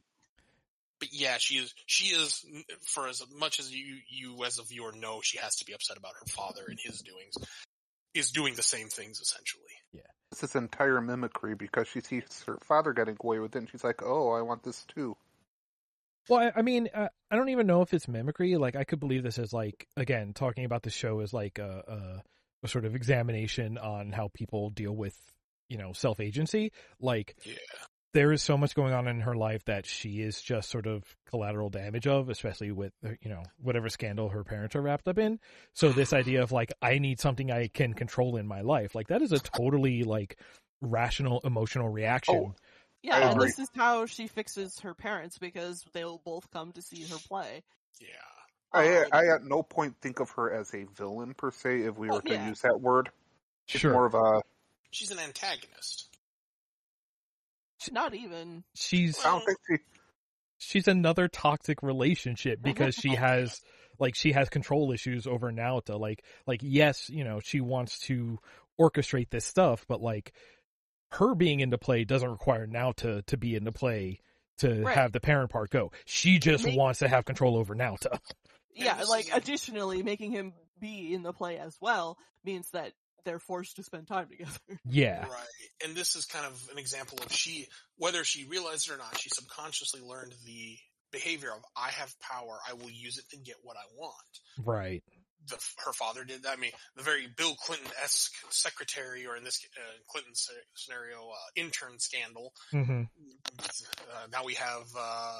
But 1.05 1.19
yeah, 1.19 1.37
she 1.37 1.55
is. 1.55 1.73
She 1.85 2.15
is. 2.15 2.43
For 2.81 3.07
as 3.07 3.21
much 3.37 3.59
as 3.59 3.71
you, 3.71 3.97
you 4.09 4.43
as 4.43 4.57
a 4.57 4.63
viewer 4.63 4.91
know, 4.91 5.19
she 5.21 5.37
has 5.37 5.57
to 5.57 5.65
be 5.65 5.73
upset 5.73 5.97
about 5.97 6.13
her 6.19 6.25
father 6.27 6.63
and 6.67 6.79
his 6.81 7.01
doings. 7.01 7.35
Is 8.13 8.31
doing 8.31 8.55
the 8.55 8.63
same 8.63 8.87
things 8.87 9.19
essentially. 9.19 9.63
Yeah. 9.93 10.01
It's 10.31 10.41
this 10.41 10.55
entire 10.55 11.01
mimicry 11.01 11.53
because 11.53 11.87
she 11.87 11.99
sees 11.99 12.23
her 12.47 12.57
father 12.63 12.93
getting 12.93 13.17
away 13.21 13.39
with 13.39 13.55
it 13.55 13.59
and 13.59 13.69
she's 13.69 13.83
like, 13.83 14.01
oh, 14.03 14.31
I 14.31 14.41
want 14.41 14.63
this 14.63 14.85
too. 14.95 15.17
Well, 16.29 16.39
I, 16.39 16.59
I 16.59 16.61
mean, 16.61 16.89
uh, 16.93 17.09
I 17.29 17.35
don't 17.35 17.49
even 17.49 17.67
know 17.67 17.81
if 17.81 17.93
it's 17.93 18.07
mimicry. 18.07 18.55
Like, 18.55 18.75
I 18.75 18.85
could 18.85 18.99
believe 18.99 19.21
this 19.21 19.37
as 19.37 19.53
like 19.53 19.87
again 19.97 20.33
talking 20.33 20.65
about 20.65 20.83
the 20.83 20.89
show 20.89 21.19
as 21.19 21.33
like 21.33 21.59
a, 21.59 21.83
a, 21.87 22.23
a 22.63 22.67
sort 22.67 22.85
of 22.85 22.95
examination 22.95 23.77
on 23.77 24.11
how 24.11 24.29
people 24.33 24.69
deal 24.69 24.95
with 24.95 25.15
you 25.69 25.77
know 25.77 25.93
self 25.93 26.19
agency. 26.19 26.71
Like, 26.99 27.35
Yeah. 27.43 27.55
There 28.15 28.31
is 28.31 28.41
so 28.41 28.57
much 28.57 28.73
going 28.75 28.93
on 28.93 29.09
in 29.09 29.19
her 29.19 29.35
life 29.35 29.65
that 29.65 29.85
she 29.85 30.21
is 30.21 30.41
just 30.41 30.69
sort 30.69 30.87
of 30.87 31.03
collateral 31.29 31.69
damage 31.69 32.07
of, 32.07 32.29
especially 32.29 32.71
with 32.71 32.93
uh, 33.05 33.09
you 33.21 33.29
know 33.29 33.43
whatever 33.61 33.89
scandal 33.89 34.29
her 34.29 34.45
parents 34.45 34.73
are 34.75 34.81
wrapped 34.81 35.07
up 35.09 35.17
in. 35.17 35.37
So 35.73 35.91
this 35.91 36.13
idea 36.13 36.41
of 36.41 36.53
like 36.53 36.71
I 36.81 36.97
need 36.97 37.19
something 37.19 37.51
I 37.51 37.67
can 37.67 37.93
control 37.93 38.37
in 38.37 38.47
my 38.47 38.61
life, 38.61 38.95
like 38.95 39.09
that 39.09 39.21
is 39.21 39.33
a 39.33 39.39
totally 39.39 40.05
like 40.05 40.39
rational 40.81 41.41
emotional 41.43 41.89
reaction. 41.89 42.35
Oh, 42.35 42.55
Yeah, 43.03 43.31
and 43.31 43.41
this 43.41 43.59
is 43.59 43.69
how 43.75 44.05
she 44.05 44.27
fixes 44.27 44.79
her 44.79 44.93
parents 44.93 45.37
because 45.37 45.83
they'll 45.91 46.21
both 46.23 46.49
come 46.51 46.71
to 46.71 46.81
see 46.81 47.03
her 47.03 47.17
play. 47.27 47.63
Yeah. 47.99 48.07
I, 48.71 49.03
Um, 49.03 49.05
I 49.11 49.27
at 49.27 49.43
no 49.43 49.61
point 49.61 49.95
think 50.01 50.21
of 50.21 50.29
her 50.31 50.53
as 50.53 50.73
a 50.73 50.85
villain 50.95 51.33
per 51.33 51.51
se, 51.51 51.81
if 51.81 51.97
we 51.97 52.09
Oh, 52.09 52.15
were 52.15 52.21
to 52.21 52.33
yeah. 52.33 52.47
use 52.47 52.61
that 52.61 52.79
word. 52.79 53.09
It's 53.67 53.79
Sure, 53.79 53.91
more 53.91 54.05
of 54.05 54.13
a, 54.13 54.41
She's 54.91 55.11
an 55.11 55.19
antagonist. 55.19 56.14
Not 57.91 58.13
even. 58.15 58.63
she's 58.75 59.19
I 59.23 59.29
don't 59.31 59.45
think 59.45 59.57
she, 59.67 59.77
she's 60.57 60.87
another 60.87 61.27
toxic 61.27 61.81
relationship 61.83 62.59
because 62.63 62.95
she 62.95 63.15
has 63.15 63.61
like 63.99 64.15
she 64.15 64.31
has 64.33 64.49
control 64.49 64.91
issues 64.91 65.27
over 65.27 65.51
Naota. 65.51 65.99
Like 65.99 66.23
like 66.47 66.59
yes, 66.63 67.09
you 67.09 67.23
know, 67.23 67.39
she 67.43 67.61
wants 67.61 67.99
to 68.01 68.39
orchestrate 68.79 69.29
this 69.29 69.45
stuff, 69.45 69.85
but 69.87 70.01
like 70.01 70.33
her 71.11 71.33
being 71.35 71.59
into 71.61 71.77
play 71.77 72.03
doesn't 72.03 72.29
require 72.29 72.67
Naota 72.67 73.25
to 73.27 73.37
be 73.37 73.55
into 73.55 73.71
play 73.71 74.19
to 74.57 74.81
Right. 74.83 74.95
have 74.95 75.11
the 75.11 75.19
parent 75.19 75.49
part 75.51 75.69
go. 75.69 75.91
She 76.05 76.39
just 76.39 76.65
Make- 76.65 76.77
wants 76.77 76.99
to 76.99 77.07
have 77.07 77.25
control 77.25 77.57
over 77.57 77.75
Naota. 77.75 78.19
Yeah, 78.73 79.03
like 79.09 79.27
additionally 79.33 80.03
making 80.03 80.31
him 80.31 80.53
be 80.81 81.13
in 81.13 81.23
the 81.23 81.31
play 81.31 81.57
as 81.57 81.77
well 81.79 82.17
means 82.43 82.69
that 82.71 82.91
they're 83.25 83.39
forced 83.39 83.75
to 83.77 83.83
spend 83.83 84.07
time 84.07 84.27
together. 84.29 84.51
Yeah. 84.89 85.21
Right. 85.23 85.83
And 85.83 85.95
this 85.95 86.15
is 86.15 86.25
kind 86.25 86.45
of 86.45 86.69
an 86.71 86.77
example 86.77 87.17
of 87.23 87.31
she, 87.31 87.67
whether 87.97 88.23
she 88.23 88.45
realized 88.45 88.89
it 88.89 88.93
or 88.93 88.97
not, 88.97 89.19
she 89.19 89.29
subconsciously 89.29 90.01
learned 90.01 90.33
the 90.45 90.77
behavior 91.11 91.49
of 91.49 91.63
I 91.75 91.89
have 91.89 92.13
power, 92.19 92.57
I 92.69 92.73
will 92.73 92.89
use 92.89 93.17
it 93.17 93.25
to 93.31 93.37
get 93.37 93.55
what 93.63 93.77
I 93.77 93.85
want. 93.97 94.65
Right. 94.65 95.03
The, 95.47 95.57
her 95.85 95.93
father 95.93 96.23
did 96.23 96.43
that. 96.43 96.57
I 96.57 96.59
mean, 96.59 96.71
the 96.95 97.03
very 97.03 97.27
Bill 97.35 97.55
Clinton-esque 97.55 98.33
secretary, 98.49 99.27
or 99.27 99.35
in 99.35 99.43
this 99.43 99.63
uh, 99.77 99.81
Clinton 100.09 100.33
scenario, 100.75 101.17
uh, 101.17 101.49
intern 101.55 101.99
scandal. 101.99 102.51
hmm 102.71 103.03
Uh, 103.59 104.27
now 104.31 104.43
we 104.43 104.55
have 104.55 104.83
uh, 104.97 105.37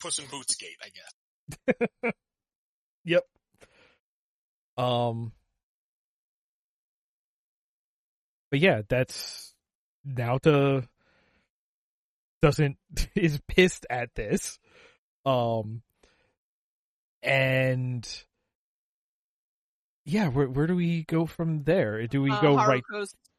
Puss 0.00 0.18
in 0.18 0.26
Boots 0.26 0.56
Gate, 0.56 0.78
I 0.82 0.88
guess. 0.88 2.12
Yep. 3.04 3.24
Um. 4.78 5.32
But 8.54 8.60
yeah, 8.60 8.82
that's 8.88 9.52
Naota 10.08 10.86
doesn't 12.40 12.76
is 13.16 13.40
pissed 13.48 13.84
at 13.90 14.14
this. 14.14 14.60
Um. 15.26 15.82
And 17.20 18.08
yeah, 20.04 20.28
where 20.28 20.48
where 20.48 20.68
do 20.68 20.76
we 20.76 21.02
go 21.02 21.26
from 21.26 21.64
there? 21.64 22.06
Do 22.06 22.22
we 22.22 22.30
Uh, 22.30 22.40
go 22.40 22.54
right? 22.54 22.84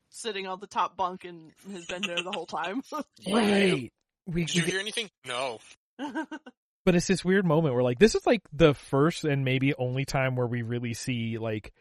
Sitting 0.10 0.48
on 0.48 0.60
the 0.60 0.68
top 0.68 0.98
bunk 0.98 1.24
and 1.24 1.54
has 1.72 1.86
been 1.86 2.02
there 2.02 2.22
the 2.22 2.34
whole 2.34 2.46
time. 2.46 2.82
Right. 3.26 3.94
We, 4.26 4.44
Did 4.44 4.56
you 4.56 4.64
hear 4.64 4.82
anything? 4.82 5.10
No. 5.26 5.60
but 5.98 6.94
it's 6.94 7.08
this 7.08 7.24
weird 7.24 7.46
moment 7.46 7.74
where 7.74 7.84
like 7.84 8.00
this 8.00 8.16
is 8.16 8.28
like 8.28 8.42
the 8.52 8.74
first 8.74 9.24
and 9.24 9.46
maybe 9.46 9.74
only 9.76 10.04
time 10.04 10.36
where 10.36 10.48
we 10.48 10.62
really 10.62 10.94
see 10.94 11.38
like 11.38 11.72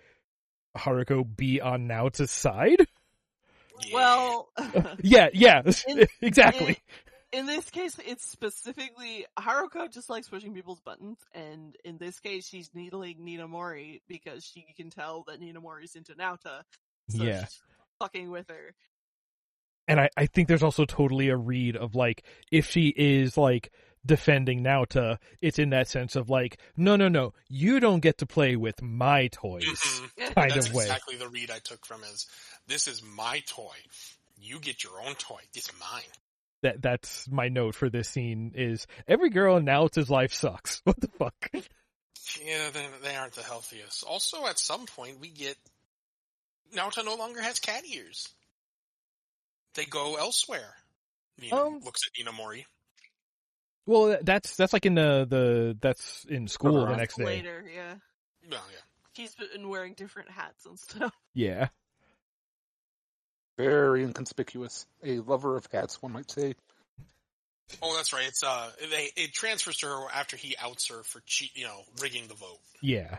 Haruko 0.77 1.25
be 1.37 1.61
on 1.61 1.89
Naota's 1.89 2.31
side. 2.31 2.87
Yeah. 3.87 3.95
well, 3.95 4.49
Yeah, 5.03 5.29
yeah, 5.33 5.63
In- 5.89 6.07
exactly. 6.21 6.79
in 7.33 7.47
this 7.47 7.69
case, 7.71 7.99
it's 8.07 8.25
specifically 8.29 9.27
Haruko 9.39 9.91
just 9.93 10.09
likes 10.09 10.29
pushing 10.29 10.55
people's 10.55 10.81
buttons, 10.81 11.19
and 11.35 11.77
in 11.85 11.99
this 11.99 12.21
case, 12.21 12.47
she's 12.47 12.71
needling 12.75 13.19
Ninamori 13.19 14.01
because 14.09 14.45
she 14.45 14.65
can 14.77 14.91
tell 14.91 15.25
that 15.27 15.41
Ninamori's 15.41 15.95
into 15.97 16.15
Naota. 16.15 16.63
So 17.11 17.23
Yeah. 17.25 17.41
she's 17.45 17.61
fucking 17.99 18.31
with 18.31 18.49
her. 18.49 18.75
and 19.89 20.01
I, 20.01 20.09
I 20.17 20.27
think 20.27 20.49
there's 20.49 20.63
also 20.63 20.85
totally 20.85 21.29
a 21.29 21.37
read 21.37 21.77
of 21.77 21.95
like 21.95 22.25
if 22.51 22.71
she 22.71 22.89
is 22.97 23.37
like 23.37 23.71
defending 24.07 24.63
Naota, 24.63 25.19
it's 25.41 25.59
in 25.59 25.71
that 25.71 25.89
sense 25.89 26.17
of 26.17 26.29
like, 26.31 26.59
no, 26.77 26.97
no, 26.97 27.09
no, 27.09 27.33
you 27.49 27.81
don't 27.81 28.01
get 28.01 28.19
to 28.19 28.27
play 28.27 28.57
with 28.57 28.83
my 28.83 29.29
toys, 29.29 29.65
Mhm. 29.65 30.35
kind 30.35 30.51
That's 30.53 30.69
of 30.69 30.75
way. 30.75 30.85
exactly 30.85 31.17
the 31.17 31.29
read 31.29 31.51
I 31.51 31.59
took 31.61 31.85
from 31.87 32.03
is 32.05 32.27
this 32.67 32.87
is 32.89 33.03
my 33.03 33.41
toy. 33.47 33.77
You 34.37 34.59
get 34.61 34.85
your 34.85 35.01
own 35.01 35.15
toy. 35.15 35.41
It's 35.55 35.71
mine. 35.79 36.03
That 36.63 36.81
that's 36.83 37.29
my 37.31 37.49
note 37.49 37.75
for 37.75 37.89
this 37.91 38.09
scene 38.09 38.53
is 38.55 38.87
every 39.09 39.31
girl 39.31 39.57
in 39.57 39.65
Naota's 39.67 40.11
life 40.11 40.33
sucks. 40.33 40.81
What 40.85 41.01
the 41.01 41.09
fuck? 41.09 41.51
Yeah, 42.43 42.71
they, 42.71 42.87
they 43.03 43.17
aren't 43.17 43.35
the 43.35 43.43
healthiest. 43.43 44.03
Also, 44.05 44.47
at 44.47 44.59
some 44.59 44.87
point, 44.87 45.21
we 45.21 45.29
get 45.29 45.57
Naota 46.75 47.05
no 47.05 47.17
longer 47.17 47.41
has 47.43 47.59
cat 47.61 47.85
ears. 47.87 48.29
They 49.75 49.85
go 49.85 50.17
elsewhere. 50.17 50.75
Nina 51.39 51.55
Um, 51.57 51.81
looks 51.85 52.01
at 52.07 52.25
Ninamori. 52.25 52.65
Well, 53.87 54.17
that's 54.23 54.57
that's 54.57 54.73
like 54.73 54.87
in 54.87 54.95
the 54.95 55.27
the 55.29 55.77
that's 55.81 56.25
in 56.29 56.49
school 56.49 56.87
the 56.87 56.97
next 56.97 57.17
day. 57.19 57.25
Later, 57.25 57.65
yeah. 57.75 57.95
Well, 58.51 58.63
yeah. 58.71 58.79
He's 59.13 59.35
been 59.35 59.69
wearing 59.69 59.95
different 59.95 60.31
hats 60.31 60.67
and 60.67 60.79
stuff. 60.79 61.13
Yeah. 61.35 61.69
Very 63.57 64.03
inconspicuous. 64.03 64.87
A 65.05 65.19
lover 65.21 65.57
of 65.57 65.67
hats, 65.71 66.03
one 66.03 66.13
might 66.13 66.31
say. 66.31 66.55
Oh, 67.83 67.95
that's 67.97 68.13
right. 68.13 68.27
It's 68.27 68.43
uh, 68.43 68.71
they 68.91 69.11
it 69.17 69.33
transfers 69.33 69.77
to 69.79 69.87
her 69.87 70.07
after 70.13 70.37
he 70.37 70.57
outs 70.61 70.89
her 70.89 71.03
for 71.05 71.21
cheat, 71.25 71.51
you 71.57 71.65
know, 71.65 71.81
rigging 72.03 72.27
the 72.29 72.35
vote. 72.35 72.59
Yeah. 72.83 73.19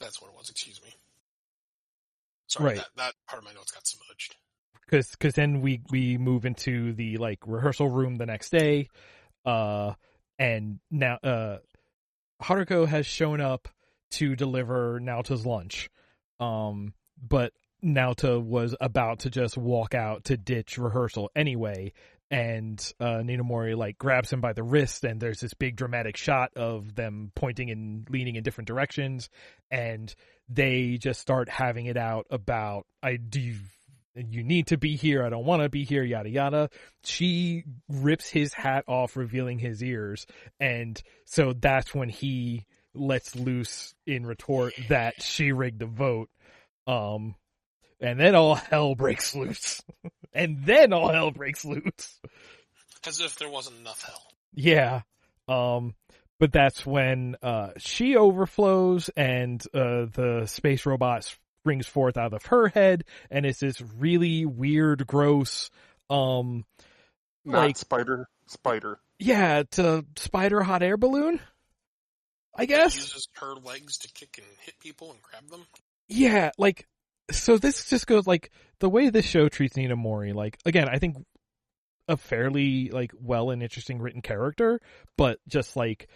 That's 0.00 0.20
what 0.20 0.30
it 0.30 0.36
was. 0.36 0.48
Excuse 0.50 0.80
me. 0.82 0.88
Sorry, 2.46 2.68
Right. 2.70 2.76
that, 2.78 2.88
that 2.96 3.12
part 3.28 3.40
of 3.42 3.44
my 3.44 3.52
notes 3.52 3.70
got 3.72 3.86
smudged. 3.86 4.34
Cause, 4.90 5.14
cause 5.16 5.32
then 5.34 5.60
we, 5.62 5.80
we 5.90 6.18
move 6.18 6.44
into 6.44 6.92
the 6.92 7.16
like 7.16 7.38
rehearsal 7.46 7.88
room 7.88 8.16
the 8.16 8.26
next 8.26 8.50
day. 8.50 8.88
Uh, 9.44 9.94
and 10.38 10.80
now, 10.90 11.18
uh, 11.22 11.58
Haruko 12.42 12.86
has 12.86 13.06
shown 13.06 13.40
up 13.40 13.68
to 14.12 14.36
deliver 14.36 15.00
Naota's 15.00 15.46
lunch. 15.46 15.90
Um, 16.40 16.94
but 17.20 17.52
Naota 17.82 18.42
was 18.42 18.74
about 18.80 19.20
to 19.20 19.30
just 19.30 19.56
walk 19.56 19.94
out 19.94 20.24
to 20.24 20.36
ditch 20.36 20.78
rehearsal 20.78 21.30
anyway. 21.36 21.92
And, 22.30 22.80
uh, 22.98 23.18
Ninamori 23.18 23.76
like 23.76 23.98
grabs 23.98 24.32
him 24.32 24.40
by 24.40 24.54
the 24.54 24.62
wrist 24.62 25.04
and 25.04 25.20
there's 25.20 25.40
this 25.40 25.54
big 25.54 25.76
dramatic 25.76 26.16
shot 26.16 26.50
of 26.56 26.94
them 26.94 27.30
pointing 27.36 27.70
and 27.70 28.08
leaning 28.10 28.36
in 28.36 28.42
different 28.42 28.66
directions. 28.66 29.28
And 29.70 30.12
they 30.48 30.96
just 30.98 31.20
start 31.20 31.48
having 31.48 31.86
it 31.86 31.96
out 31.96 32.26
about, 32.30 32.86
I 33.02 33.16
do 33.16 33.40
you 33.40 33.56
you 34.16 34.42
need 34.42 34.68
to 34.68 34.78
be 34.78 34.96
here. 34.96 35.24
I 35.24 35.28
don't 35.28 35.44
want 35.44 35.62
to 35.62 35.68
be 35.68 35.84
here. 35.84 36.02
Yada 36.02 36.28
yada. 36.28 36.70
She 37.02 37.64
rips 37.88 38.28
his 38.28 38.52
hat 38.52 38.84
off, 38.86 39.16
revealing 39.16 39.58
his 39.58 39.82
ears, 39.82 40.26
and 40.60 41.00
so 41.24 41.52
that's 41.52 41.94
when 41.94 42.08
he 42.08 42.66
lets 42.94 43.34
loose 43.34 43.94
in 44.06 44.24
retort 44.24 44.74
that 44.88 45.20
she 45.20 45.52
rigged 45.52 45.80
the 45.80 45.86
vote. 45.86 46.30
Um, 46.86 47.34
and 48.00 48.20
then 48.20 48.34
all 48.34 48.54
hell 48.54 48.94
breaks 48.94 49.34
loose, 49.34 49.82
and 50.32 50.64
then 50.64 50.92
all 50.92 51.08
hell 51.08 51.30
breaks 51.30 51.64
loose. 51.64 52.20
As 53.06 53.20
if 53.20 53.36
there 53.36 53.50
wasn't 53.50 53.78
enough 53.78 54.02
hell. 54.02 54.22
Yeah. 54.54 55.02
Um, 55.48 55.94
but 56.40 56.52
that's 56.52 56.84
when 56.84 57.36
uh 57.42 57.70
she 57.78 58.16
overflows 58.16 59.08
and 59.16 59.62
uh 59.74 60.06
the 60.12 60.44
space 60.46 60.86
robot 60.86 61.34
springs 61.64 61.86
forth 61.86 62.18
out 62.18 62.34
of 62.34 62.44
her 62.46 62.68
head 62.68 63.04
and 63.30 63.46
it's 63.46 63.60
this 63.60 63.80
really 63.98 64.44
weird 64.44 65.06
gross 65.06 65.70
um 66.10 66.66
Not 67.46 67.58
Like- 67.60 67.76
spider. 67.78 68.28
Spider. 68.46 68.98
yeah, 69.18 69.62
to 69.70 70.04
spider 70.16 70.62
hot 70.62 70.82
air 70.82 70.98
balloon. 70.98 71.40
I 72.54 72.66
guess. 72.66 72.94
Uses 72.94 73.28
her 73.40 73.54
legs 73.54 73.96
to 73.98 74.12
kick 74.12 74.36
and 74.36 74.46
hit 74.60 74.78
people 74.78 75.10
and 75.12 75.22
grab 75.22 75.48
them. 75.48 75.66
Yeah, 76.08 76.50
like 76.58 76.86
so 77.30 77.56
this 77.56 77.88
just 77.88 78.06
goes 78.06 78.26
like 78.26 78.50
the 78.80 78.90
way 78.90 79.08
this 79.08 79.24
show 79.24 79.48
treats 79.48 79.76
Ninamori, 79.78 80.34
like 80.34 80.58
again, 80.66 80.90
I 80.90 80.98
think 80.98 81.16
a 82.06 82.18
fairly 82.18 82.90
like 82.90 83.12
well 83.18 83.48
and 83.48 83.62
interesting 83.62 83.98
written 84.02 84.20
character, 84.20 84.78
but 85.16 85.38
just 85.48 85.74
like 85.74 86.08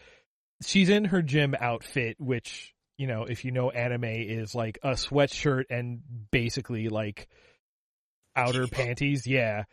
she's 0.63 0.91
in 0.91 1.07
her 1.07 1.23
gym 1.23 1.55
outfit, 1.59 2.21
which, 2.21 2.75
you 2.99 3.07
know, 3.07 3.23
if 3.25 3.45
you 3.45 3.53
know 3.53 3.71
anime 3.71 4.05
is 4.05 4.55
like 4.55 4.79
a 4.83 4.91
sweatshirt 4.91 5.65
and 5.71 6.01
basically 6.31 6.89
like 6.89 7.29
outer 8.37 8.67
panties, 8.67 9.27
yeah. 9.27 9.65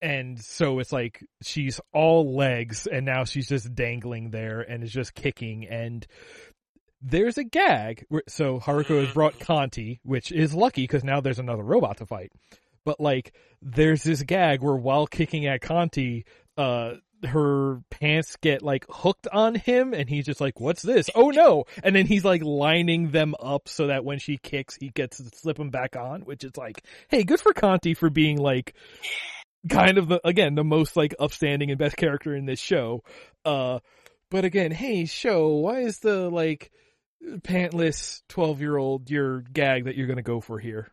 And 0.00 0.38
so 0.40 0.78
it's 0.78 0.92
like 0.92 1.24
she's 1.42 1.80
all 1.92 2.36
legs 2.36 2.86
and 2.86 3.04
now 3.04 3.24
she's 3.24 3.48
just 3.48 3.74
dangling 3.74 4.30
there 4.30 4.60
and 4.60 4.84
is 4.84 4.92
just 4.92 5.12
kicking 5.14 5.66
and 5.66 6.06
there's 7.00 7.38
a 7.38 7.44
gag. 7.44 8.04
where- 8.08 8.22
So 8.28 8.58
Haruko 8.60 9.04
has 9.04 9.12
brought 9.12 9.38
Canti, 9.38 10.00
which 10.04 10.30
is 10.32 10.54
lucky 10.54 10.82
because 10.82 11.04
now 11.04 11.20
there's 11.20 11.38
another 11.38 11.62
robot 11.62 11.96
to 11.98 12.06
fight. 12.06 12.32
But 12.84 13.00
like, 13.00 13.34
there's 13.62 14.02
this 14.02 14.22
gag 14.22 14.62
where 14.62 14.76
while 14.76 15.06
kicking 15.06 15.46
at 15.46 15.60
Canti, 15.60 16.24
uh, 16.56 16.94
her 17.24 17.80
pants 17.90 18.36
get 18.36 18.62
like 18.62 18.86
hooked 18.88 19.26
on 19.28 19.54
him 19.54 19.92
and 19.92 20.08
he's 20.08 20.26
just 20.26 20.40
like, 20.40 20.60
what's 20.60 20.82
this? 20.82 21.10
Oh 21.14 21.30
no. 21.30 21.64
And 21.82 21.94
then 21.94 22.06
he's 22.06 22.24
like 22.24 22.42
lining 22.42 23.10
them 23.10 23.34
up 23.40 23.68
so 23.68 23.88
that 23.88 24.04
when 24.04 24.18
she 24.18 24.38
kicks, 24.38 24.76
he 24.76 24.90
gets 24.90 25.18
to 25.18 25.24
slip 25.36 25.56
them 25.56 25.70
back 25.70 25.96
on, 25.96 26.22
which 26.22 26.44
is 26.44 26.56
like, 26.56 26.84
hey, 27.08 27.24
good 27.24 27.40
for 27.40 27.52
Canti 27.52 27.94
for 27.94 28.10
being 28.10 28.38
like, 28.38 28.74
kind 29.68 29.98
of 29.98 30.08
the, 30.08 30.20
again, 30.26 30.54
the 30.54 30.64
most 30.64 30.96
like 30.96 31.14
upstanding 31.18 31.70
and 31.70 31.78
best 31.78 31.96
character 31.96 32.34
in 32.34 32.46
this 32.46 32.60
show. 32.60 33.02
Uh, 33.44 33.80
but 34.30 34.44
again, 34.44 34.70
hey, 34.70 35.06
show, 35.06 35.48
why 35.48 35.80
is 35.80 35.98
the 35.98 36.30
like 36.30 36.70
pantless 37.22 38.22
12 38.28 38.60
year 38.60 38.76
old 38.76 39.10
your 39.10 39.40
gag 39.40 39.84
that 39.84 39.96
you're 39.96 40.06
gonna 40.06 40.22
go 40.22 40.40
for 40.40 40.58
here? 40.58 40.88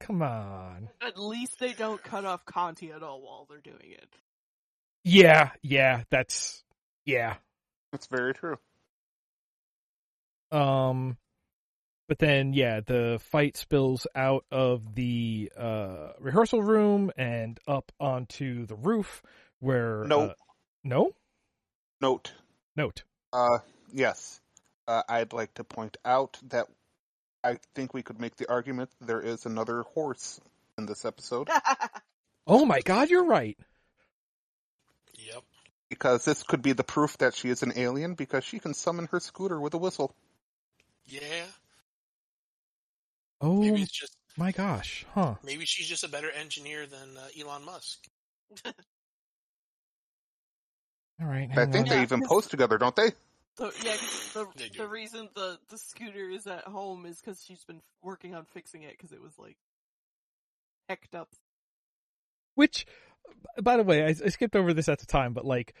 Come 0.00 0.22
on. 0.22 0.88
At 1.00 1.18
least 1.18 1.58
they 1.60 1.72
don't 1.72 2.02
cut 2.02 2.24
off 2.24 2.44
Canti 2.46 2.90
at 2.90 3.02
all 3.02 3.20
while 3.20 3.46
they're 3.48 3.60
doing 3.60 3.92
it. 3.92 4.08
Yeah, 5.08 5.50
yeah, 5.62 6.02
that's 6.10 6.62
yeah. 7.04 7.36
That's 7.92 8.06
very 8.06 8.34
true. 8.34 8.58
Um, 10.52 11.16
but 12.08 12.18
then 12.18 12.52
yeah, 12.52 12.80
the 12.80 13.18
fight 13.30 13.56
spills 13.56 14.06
out 14.14 14.44
of 14.50 14.94
the 14.94 15.50
uh 15.56 16.12
rehearsal 16.20 16.62
room 16.62 17.10
and 17.16 17.58
up 17.66 17.92
onto 17.98 18.66
the 18.66 18.74
roof 18.76 19.22
where 19.60 20.04
No. 20.04 20.20
uh, 20.20 20.34
no 20.84 21.12
Note. 22.00 22.32
note. 22.76 23.02
Uh, 23.32 23.58
yes. 23.92 24.40
Uh, 24.86 25.02
I'd 25.08 25.32
like 25.32 25.52
to 25.54 25.64
point 25.64 25.96
out 26.04 26.38
that 26.48 26.66
I 27.42 27.58
think 27.74 27.92
we 27.92 28.02
could 28.02 28.20
make 28.20 28.36
the 28.36 28.48
argument 28.48 28.90
there 29.00 29.20
is 29.20 29.46
another 29.46 29.82
horse 29.94 30.40
in 30.78 30.86
this 30.86 31.04
episode 31.04 31.48
Oh 32.46 32.64
my 32.64 32.80
god, 32.80 33.10
you're 33.10 33.24
right. 33.26 33.58
Yep. 35.90 35.98
because 35.98 36.24
this 36.24 36.42
could 36.42 36.62
be 36.62 36.72
the 36.72 36.84
proof 36.84 37.16
that 37.18 37.34
she 37.34 37.48
is 37.48 37.62
an 37.62 37.72
alien 37.76 38.14
because 38.14 38.44
she 38.44 38.58
can 38.58 38.74
summon 38.74 39.06
her 39.10 39.20
scooter 39.20 39.60
with 39.60 39.74
a 39.74 39.78
whistle. 39.78 40.14
Yeah. 41.06 41.46
Oh 43.40 43.60
Maybe 43.60 43.82
it's 43.82 43.92
just 43.92 44.16
my 44.36 44.52
gosh, 44.52 45.06
huh? 45.14 45.34
maybe 45.44 45.64
she's 45.64 45.88
just 45.88 46.04
a 46.04 46.08
better 46.08 46.30
engineer 46.30 46.86
than 46.86 47.16
uh, 47.16 47.28
Elon 47.40 47.64
Musk. 47.64 48.06
All 51.20 51.26
right, 51.26 51.48
I 51.50 51.66
think 51.66 51.86
on. 51.86 51.88
they 51.88 51.96
Yeah, 51.96 52.02
even 52.02 52.20
'cause- 52.20 52.28
pose 52.28 52.46
together, 52.46 52.78
don't 52.78 52.94
they? 52.94 53.10
So 53.56 53.72
yeah, 53.82 53.96
'cause 53.96 54.32
the 54.34 54.46
They 54.56 54.68
the 54.68 54.86
reason 54.86 55.28
the 55.34 55.58
the 55.68 55.78
scooter 55.78 56.28
is 56.30 56.46
at 56.46 56.64
home 56.64 57.06
is 57.06 57.20
because 57.20 57.42
she's 57.44 57.64
been 57.64 57.82
working 58.02 58.34
on 58.36 58.44
fixing 58.44 58.82
it 58.82 58.92
because 58.96 59.10
it 59.12 59.20
was 59.20 59.36
like 59.38 59.56
hecked 60.88 61.14
up. 61.16 61.28
Which, 62.54 62.86
by 63.62 63.76
the 63.76 63.82
way, 63.82 64.04
I, 64.04 64.08
I 64.08 64.28
skipped 64.28 64.56
over 64.56 64.72
this 64.72 64.88
at 64.88 64.98
the 65.00 65.06
time, 65.06 65.32
but 65.32 65.44
like 65.44 65.74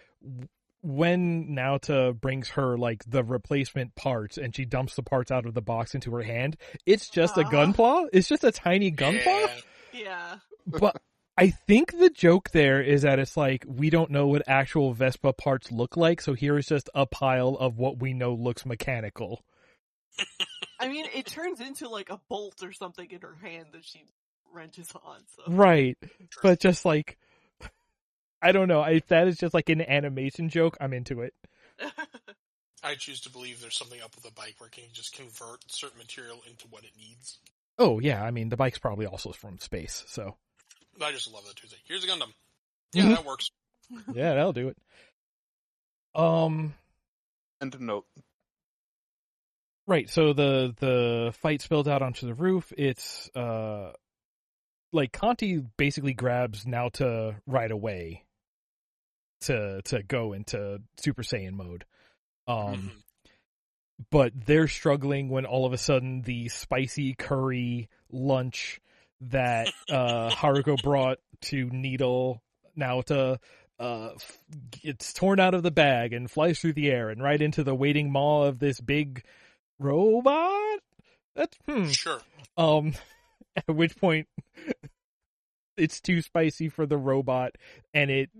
when 0.82 1.48
Naota 1.48 2.18
brings 2.18 2.50
her 2.50 2.78
like 2.78 3.02
the 3.06 3.24
replacement 3.24 3.94
parts 3.96 4.38
and 4.38 4.54
she 4.54 4.64
dumps 4.64 4.94
the 4.94 5.02
parts 5.02 5.30
out 5.30 5.44
of 5.46 5.54
the 5.54 5.62
box 5.62 5.94
into 5.94 6.14
her 6.14 6.22
hand, 6.22 6.56
it's 6.86 7.08
just 7.08 7.36
a 7.36 7.42
Ah. 7.44 7.50
gunpla. 7.50 8.08
It's 8.12 8.28
just 8.28 8.44
a 8.44 8.52
tiny 8.52 8.92
gunpla. 8.92 9.24
Yeah. 9.24 9.48
Yeah, 9.92 10.36
But 10.66 11.00
I 11.36 11.48
think 11.50 11.98
the 11.98 12.10
joke 12.10 12.50
there 12.50 12.80
is 12.80 13.02
that 13.02 13.18
it's 13.18 13.36
like 13.36 13.64
we 13.66 13.90
don't 13.90 14.10
know 14.10 14.28
what 14.28 14.42
actual 14.46 14.92
Vespa 14.92 15.32
parts 15.32 15.72
look 15.72 15.96
like, 15.96 16.20
so 16.20 16.34
here 16.34 16.56
is 16.58 16.66
just 16.66 16.88
a 16.94 17.06
pile 17.06 17.56
of 17.58 17.78
what 17.78 17.98
we 18.00 18.12
know 18.12 18.34
looks 18.34 18.64
mechanical. 18.66 19.42
I 20.80 20.88
mean 20.88 21.06
it 21.14 21.26
turns 21.26 21.60
into 21.60 21.88
like 21.88 22.10
a 22.10 22.20
bolt 22.28 22.62
or 22.62 22.72
something 22.72 23.10
in 23.10 23.20
her 23.22 23.36
hand 23.42 23.66
that 23.72 23.84
she 23.84 24.04
wrenches 24.52 24.90
on. 24.94 25.18
So 25.36 25.52
Right. 25.52 25.98
But 26.42 26.60
just 26.60 26.84
like 26.84 27.18
I 28.40 28.52
don't 28.52 28.68
know, 28.68 28.82
if 28.84 29.06
that 29.08 29.26
is 29.28 29.36
just 29.36 29.54
like 29.54 29.68
an 29.68 29.80
animation 29.82 30.48
joke, 30.48 30.76
I'm 30.80 30.92
into 30.92 31.22
it. 31.22 31.34
I 32.84 32.94
choose 32.94 33.20
to 33.22 33.30
believe 33.30 33.60
there's 33.60 33.76
something 33.76 34.00
up 34.00 34.14
with 34.14 34.24
the 34.24 34.30
bike 34.32 34.54
where 34.58 34.68
it 34.68 34.72
can 34.72 34.84
just 34.92 35.12
convert 35.14 35.68
certain 35.70 35.98
material 35.98 36.40
into 36.48 36.66
what 36.68 36.84
it 36.84 36.92
needs. 36.96 37.38
Oh 37.78 37.98
yeah, 37.98 38.22
I 38.22 38.30
mean 38.30 38.48
the 38.48 38.56
bike's 38.56 38.78
probably 38.78 39.06
also 39.06 39.32
from 39.32 39.58
space, 39.58 40.04
so 40.06 40.36
I 41.02 41.12
just 41.12 41.32
love 41.32 41.44
that 41.46 41.56
Tuesday. 41.56 41.76
Here's 41.86 42.04
a 42.04 42.06
Gundam. 42.08 42.32
Yeah, 42.94 43.02
Mhm. 43.04 43.14
that 43.16 43.24
works. 43.26 43.50
yeah, 44.14 44.34
that'll 44.34 44.52
do 44.54 44.68
it. 44.68 44.76
Um 46.14 46.74
And 47.60 47.74
a 47.74 47.82
note. 47.82 48.06
right, 49.86 50.08
so 50.08 50.32
the 50.32 50.74
the 50.78 51.32
fight 51.40 51.60
spilled 51.62 51.88
out 51.88 52.02
onto 52.02 52.26
the 52.26 52.34
roof. 52.34 52.72
It's 52.78 53.28
uh 53.36 53.92
like 54.92 55.12
Canti 55.12 55.58
basically 55.76 56.14
grabs 56.14 56.64
Naota 56.64 57.36
right 57.46 57.70
away 57.70 58.24
to 59.42 59.82
to 59.82 60.02
go 60.02 60.32
into 60.32 60.80
Super 60.96 61.22
Saiyan 61.22 61.52
mode. 61.52 61.84
Um 62.46 62.56
Mhm. 62.56 62.90
but 64.10 64.32
they're 64.46 64.68
struggling 64.68 65.28
when 65.28 65.44
all 65.46 65.66
of 65.66 65.72
a 65.72 65.78
sudden 65.78 66.22
the 66.22 66.48
spicy 66.48 67.14
curry 67.14 67.88
lunch 68.10 68.80
that 69.20 69.68
uh 69.90 70.30
Haruko 70.30 70.80
brought 70.82 71.18
to 71.42 71.68
Needle 71.70 72.42
Naota 72.78 73.38
uh 73.78 74.10
gets 74.82 75.12
torn 75.12 75.38
out 75.40 75.54
of 75.54 75.62
the 75.62 75.70
bag 75.70 76.12
and 76.12 76.30
flies 76.30 76.58
through 76.60 76.72
the 76.74 76.90
air 76.90 77.10
and 77.10 77.22
right 77.22 77.40
into 77.40 77.62
the 77.64 77.74
waiting 77.74 78.10
maw 78.10 78.44
of 78.44 78.58
this 78.58 78.80
big 78.80 79.24
robot. 79.78 80.80
That's 81.36 81.56
hmm. 81.68 81.88
Sure. 81.88 82.20
Um, 82.56 82.94
at 83.56 83.68
which 83.74 83.96
point 83.96 84.26
it's 85.76 86.00
too 86.00 86.22
spicy 86.22 86.68
for 86.68 86.86
the 86.86 86.96
robot, 86.98 87.52
and 87.94 88.10
it 88.10 88.30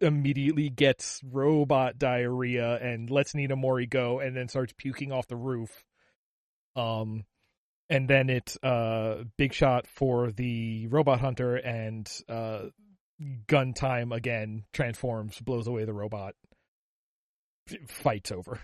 immediately 0.00 0.68
gets 0.70 1.20
robot 1.24 1.98
diarrhea 1.98 2.76
and 2.76 3.10
lets 3.10 3.32
Ninamori 3.34 3.88
go, 3.88 4.20
and 4.20 4.36
then 4.36 4.48
starts 4.48 4.72
puking 4.76 5.12
off 5.12 5.26
the 5.28 5.36
roof. 5.36 5.84
Um, 6.76 7.24
and 7.90 8.08
then 8.08 8.28
it's 8.30 8.56
uh 8.62 9.24
big 9.36 9.52
shot 9.52 9.86
for 9.86 10.30
the 10.30 10.86
robot 10.88 11.20
hunter, 11.20 11.56
and 11.56 12.08
uh, 12.28 12.66
gun 13.46 13.72
time 13.74 14.12
again 14.12 14.64
transforms, 14.72 15.38
blows 15.40 15.66
away 15.66 15.84
the 15.84 15.92
robot. 15.94 16.34
Fight's 17.88 18.30
over. 18.32 18.60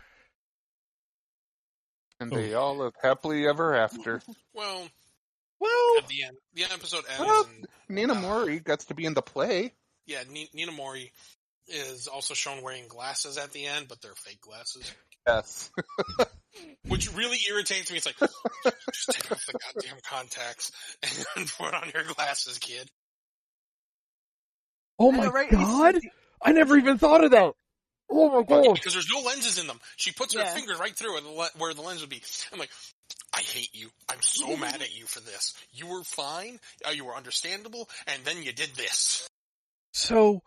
And 2.20 2.32
Oh. 2.32 2.36
they 2.36 2.55
all 2.55 2.77
live 2.77 2.93
happily 3.02 3.47
ever 3.47 3.74
after. 3.74 4.23
Well, 4.55 4.89
Well, 5.59 5.98
at 5.98 6.06
the 6.09 6.23
end, 6.24 6.36
the 6.52 6.65
episode 6.65 7.05
ends, 7.09 7.20
Well- 7.20 7.44
and 7.47 7.66
Nina 7.89 8.15
Uh, 8.15 8.20
Mori 8.20 8.61
gets 8.61 8.85
to 8.86 8.94
be 8.94 9.05
in 9.05 9.15
the 9.15 9.23
play. 9.23 9.73
Yeah, 10.06 10.22
Ni- 10.31 10.51
Ninamori 10.55 11.10
is 11.68 12.09
also 12.09 12.35
shown 12.35 12.62
wearing 12.62 12.89
glasses 12.89 13.39
at 13.39 13.52
the 13.52 13.66
end, 13.66 13.86
but 13.89 14.01
they're 14.02 14.14
fake 14.14 14.40
glasses, 14.43 14.93
Yes. 15.26 15.70
which 16.89 17.12
really 17.14 17.39
irritates 17.48 17.90
me. 17.90 17.97
It's 17.97 18.06
like, 18.06 18.18
just 18.93 19.10
take 19.12 19.32
off 19.32 19.47
the 19.47 19.55
goddamn 19.59 19.97
contacts 20.09 20.72
and 21.36 21.47
put 21.59 21.72
on 21.74 21.90
your 21.94 22.05
glasses, 22.05 22.59
kid. 22.59 22.89
oh 24.98 25.10
my 25.10 25.24
know, 25.24 25.31
right? 25.31 25.51
God, 25.51 25.98
I 26.43 26.52
never 26.52 26.76
even 26.76 26.98
thought 26.98 27.24
of 27.24 27.31
that. 27.31 27.52
Oh 28.10 28.28
my 28.28 28.43
god. 28.47 28.74
Because 28.74 28.93
there's 28.93 29.10
no 29.12 29.20
lenses 29.26 29.59
in 29.59 29.66
them. 29.66 29.81
She 29.97 30.12
puts 30.12 30.35
her 30.35 30.40
Yeah. 30.40 30.52
finger 30.55 30.74
right 30.76 30.94
through 30.94 31.12
where 31.14 31.22
the, 31.22 31.31
le- 31.31 31.51
where 31.56 31.72
the 31.74 31.81
lens 31.81 32.02
would 32.02 32.10
be. 32.10 32.20
I'm 32.52 32.59
like, 32.59 32.70
I 33.35 33.40
hate 33.40 33.70
you. 33.74 33.89
I'm 34.10 34.20
so 34.20 34.55
mad 34.56 34.82
at 34.82 34.97
you 34.97 35.06
for 35.06 35.20
this. 35.20 35.55
You 35.72 35.86
were 35.86 36.05
fine. 36.05 36.60
Uh, 36.86 36.90
you 36.90 37.06
were 37.06 37.16
understandable, 37.16 37.89
and 38.06 38.22
then 38.24 38.43
you 38.43 38.52
did 38.52 38.70
this. 38.76 39.26
So, 39.94 40.42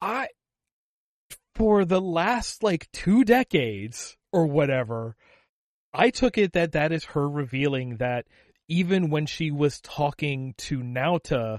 I, 0.00 0.28
for 1.56 1.84
the 1.84 2.00
last 2.00 2.62
like 2.62 2.88
two 2.92 3.24
decades 3.24 4.16
or 4.32 4.46
whatever, 4.46 5.16
I 5.92 6.10
took 6.10 6.38
it 6.38 6.52
that 6.52 6.72
that 6.72 6.92
is 6.92 7.04
her 7.06 7.28
revealing 7.28 7.96
that 7.96 8.26
even 8.68 9.10
when 9.10 9.26
she 9.26 9.50
was 9.50 9.80
talking 9.80 10.54
to 10.58 10.78
Naota, 10.78 11.58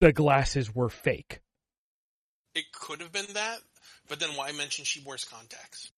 the 0.00 0.12
glasses 0.12 0.74
were 0.74 0.90
fake. 0.90 1.40
It 2.54 2.66
could 2.72 3.00
have 3.00 3.10
been 3.10 3.32
that, 3.32 3.60
but 4.08 4.20
then 4.20 4.36
why 4.36 4.52
mention 4.52 4.84
she 4.84 5.02
wears 5.04 5.24
contacts? 5.24 5.90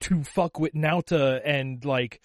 to 0.00 0.22
fuck 0.22 0.58
with 0.58 0.74
Naota 0.74 1.40
and 1.44 1.84
like 1.84 2.20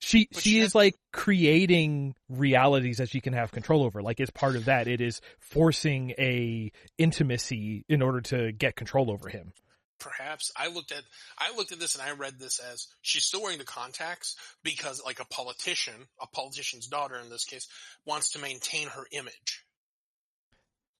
she 0.00 0.28
But 0.32 0.42
she 0.42 0.50
she 0.50 0.58
is 0.58 0.66
has- 0.66 0.74
like 0.74 0.94
creating 1.12 2.14
realities 2.28 2.98
that 2.98 3.08
she 3.10 3.20
can 3.20 3.32
have 3.32 3.50
control 3.52 3.82
over. 3.82 4.02
Like 4.02 4.20
as 4.20 4.30
part 4.30 4.56
of 4.56 4.66
that, 4.66 4.86
it 4.88 5.00
is 5.00 5.20
forcing 5.38 6.10
a 6.18 6.70
intimacy 6.98 7.84
in 7.88 8.02
order 8.02 8.20
to 8.22 8.52
get 8.52 8.76
control 8.76 9.10
over 9.10 9.28
him. 9.28 9.52
Perhaps 10.00 10.52
I 10.56 10.68
looked 10.68 10.92
at 10.92 11.02
I 11.36 11.56
looked 11.56 11.72
at 11.72 11.80
this 11.80 11.96
and 11.96 12.02
I 12.08 12.12
read 12.12 12.38
this 12.38 12.60
as 12.60 12.86
she's 13.02 13.24
still 13.24 13.42
wearing 13.42 13.58
the 13.58 13.64
contacts 13.64 14.36
because, 14.62 15.02
like 15.04 15.18
a 15.18 15.24
politician, 15.24 15.94
a 16.22 16.28
politician's 16.28 16.86
daughter 16.86 17.16
in 17.16 17.28
this 17.30 17.44
case, 17.44 17.66
wants 18.06 18.30
to 18.32 18.38
maintain 18.38 18.86
her 18.86 19.04
image. 19.10 19.64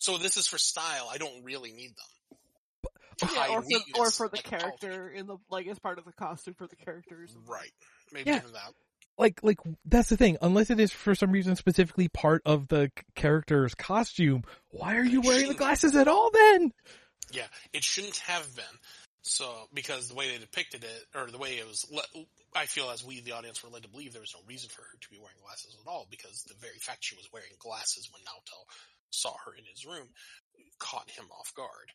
So 0.00 0.18
this 0.18 0.36
is 0.36 0.48
for 0.48 0.58
style. 0.58 1.08
I 1.12 1.18
don't 1.18 1.44
really 1.44 1.70
need 1.72 1.90
them. 1.90 3.30
Yeah, 3.34 3.48
or 3.50 3.62
for, 3.62 4.00
or 4.00 4.10
for 4.10 4.28
the 4.28 4.36
like 4.36 4.44
character 4.44 5.08
in 5.10 5.26
the 5.26 5.36
like 5.50 5.66
as 5.68 5.78
part 5.78 5.98
of 5.98 6.04
the 6.04 6.12
costume 6.12 6.54
for 6.54 6.66
the 6.66 6.76
characters. 6.76 7.34
Right. 7.46 7.70
Maybe 8.12 8.30
Yeah. 8.30 8.36
even 8.38 8.52
that. 8.52 8.72
Like 9.18 9.40
like 9.42 9.58
that's 9.84 10.08
the 10.08 10.16
thing. 10.16 10.38
Unless 10.40 10.70
it 10.70 10.80
is 10.80 10.92
for 10.92 11.14
some 11.14 11.32
reason 11.32 11.56
specifically 11.56 12.08
part 12.08 12.42
of 12.46 12.68
the 12.68 12.90
character's 13.14 13.74
costume, 13.74 14.44
why 14.70 14.96
are 14.96 15.04
you 15.04 15.20
wearing 15.20 15.48
the 15.48 15.54
glasses 15.54 15.96
at 15.96 16.08
all 16.08 16.30
then? 16.30 16.72
Yeah, 17.32 17.46
it 17.72 17.84
shouldn't 17.84 18.16
have 18.18 18.54
been. 18.54 18.64
So, 19.22 19.68
because 19.74 20.08
the 20.08 20.14
way 20.14 20.30
they 20.30 20.38
depicted 20.38 20.84
it, 20.84 21.04
or 21.14 21.30
the 21.30 21.36
way 21.36 21.58
it 21.58 21.66
was, 21.66 21.84
I 22.56 22.64
feel 22.64 22.88
as 22.88 23.04
we, 23.04 23.20
the 23.20 23.32
audience, 23.32 23.62
were 23.62 23.68
led 23.68 23.82
to 23.82 23.88
believe 23.88 24.12
there 24.12 24.22
was 24.22 24.34
no 24.34 24.40
reason 24.48 24.70
for 24.70 24.80
her 24.80 24.96
to 24.98 25.10
be 25.10 25.18
wearing 25.18 25.36
glasses 25.44 25.76
at 25.78 25.90
all, 25.90 26.06
because 26.10 26.44
the 26.44 26.54
very 26.54 26.78
fact 26.78 27.04
she 27.04 27.16
was 27.16 27.28
wearing 27.30 27.50
glasses 27.58 28.08
when 28.10 28.22
Naota 28.22 28.56
saw 29.10 29.34
her 29.44 29.52
in 29.52 29.64
his 29.70 29.84
room 29.84 30.08
caught 30.78 31.10
him 31.10 31.26
off 31.38 31.52
guard. 31.54 31.92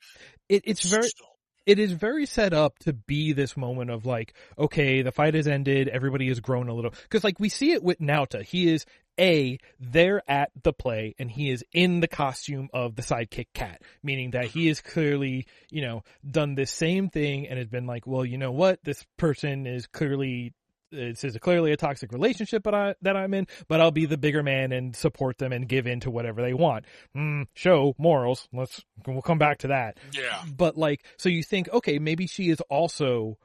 It, 0.50 0.64
it's 0.66 0.84
very 0.84 1.08
So, 1.08 1.26
it 1.66 1.80
is 1.80 1.92
very 1.92 2.26
set 2.26 2.54
up 2.54 2.80
to 2.80 2.94
be 2.94 3.34
this 3.34 3.56
moment 3.56 3.90
of 3.90 4.06
like, 4.06 4.34
okay, 4.58 5.02
the 5.02 5.12
fight 5.12 5.34
has 5.34 5.48
ended, 5.48 5.88
everybody 5.88 6.28
has 6.28 6.40
grown 6.40 6.70
a 6.70 6.74
little. 6.74 6.94
Cause 7.10 7.24
like 7.24 7.40
we 7.40 7.50
see 7.50 7.72
it 7.72 7.84
with 7.84 8.00
Naota. 8.00 8.44
He 8.44 8.72
is 8.74 8.86
A, 9.20 9.60
there 9.80 10.22
at 10.28 10.52
the 10.64 10.74
play 10.74 11.16
and 11.18 11.30
he 11.32 11.50
is 11.52 11.64
in 11.72 12.00
the 12.00 12.08
costume 12.08 12.70
of 12.74 12.96
the 12.96 13.02
sidekick 13.02 13.48
cat, 13.54 13.82
meaning 14.02 14.32
that 14.32 14.46
he 14.46 14.68
is 14.68 14.82
clearly, 14.82 15.48
you 15.70 15.82
know, 15.82 16.04
done 16.30 16.56
this 16.56 16.72
same 16.72 17.10
thing 17.10 17.48
and 17.48 17.58
has 17.58 17.68
been 17.68 17.86
like, 17.86 18.06
well, 18.06 18.26
you 18.26 18.38
know 18.38 18.52
what? 18.52 18.84
This 18.84 19.06
person 19.18 19.66
is 19.66 19.88
clearly 19.88 20.54
this 20.94 21.24
is 21.24 21.38
clearly 21.38 21.72
a 21.72 21.78
toxic 21.78 22.12
relationship 22.12 22.64
but 22.64 22.74
I, 22.74 22.96
that 23.02 23.18
I'm 23.18 23.34
in, 23.34 23.48
but 23.68 23.82
I'll 23.82 23.92
be 23.92 24.06
the 24.06 24.18
bigger 24.18 24.44
man 24.44 24.72
and 24.72 24.96
support 24.96 25.38
them 25.38 25.52
and 25.52 25.68
give 25.68 25.88
in 25.88 26.02
to 26.02 26.12
whatever 26.12 26.42
they 26.42 26.54
want. 26.54 26.86
Mm, 27.16 27.48
show 27.54 27.96
morals. 27.98 28.48
Let's, 28.54 28.84
we'll 29.06 29.22
come 29.22 29.40
back 29.40 29.60
to 29.60 29.68
that. 29.68 29.98
Yeah. 30.12 30.44
But 30.56 30.78
like, 30.78 31.04
so 31.18 31.30
you 31.30 31.44
think, 31.44 31.70
okay, 31.72 32.00
maybe 32.00 32.28
she 32.28 32.50
is 32.50 32.62
also, 32.70 33.38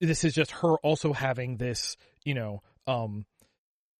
this 0.00 0.24
is 0.24 0.34
just 0.34 0.50
her 0.50 0.76
also 0.78 1.12
having 1.12 1.56
this, 1.56 1.96
you 2.24 2.34
know, 2.34 2.62
um, 2.86 3.24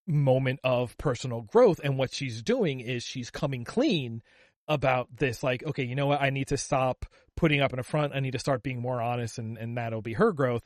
moment 0.07 0.61
of 0.65 0.97
personal 0.99 1.43
growth. 1.43 1.81
And 1.83 1.97
what 1.97 2.12
she's 2.12 2.43
doing 2.43 2.81
is 2.81 3.03
she's 3.03 3.31
coming 3.31 3.65
clean 3.65 4.23
about 4.67 5.09
this. 5.17 5.43
Like, 5.43 5.65
okay, 5.65 5.85
you 5.85 5.95
know 5.95 6.07
what? 6.07 6.21
I 6.21 6.31
need 6.31 6.49
to 6.49 6.57
stop 6.57 7.07
putting 7.37 7.61
up 7.61 7.73
in 7.73 7.79
a 7.79 7.85
front. 7.85 8.15
I 8.15 8.21
need 8.21 8.33
to 8.33 8.39
start 8.39 8.62
being 8.62 8.81
more 8.81 9.01
honest 9.01 9.39
and, 9.39 9.57
and 9.59 9.77
that'll 9.77 10.03
be 10.03 10.15
her 10.15 10.33
growth. 10.33 10.62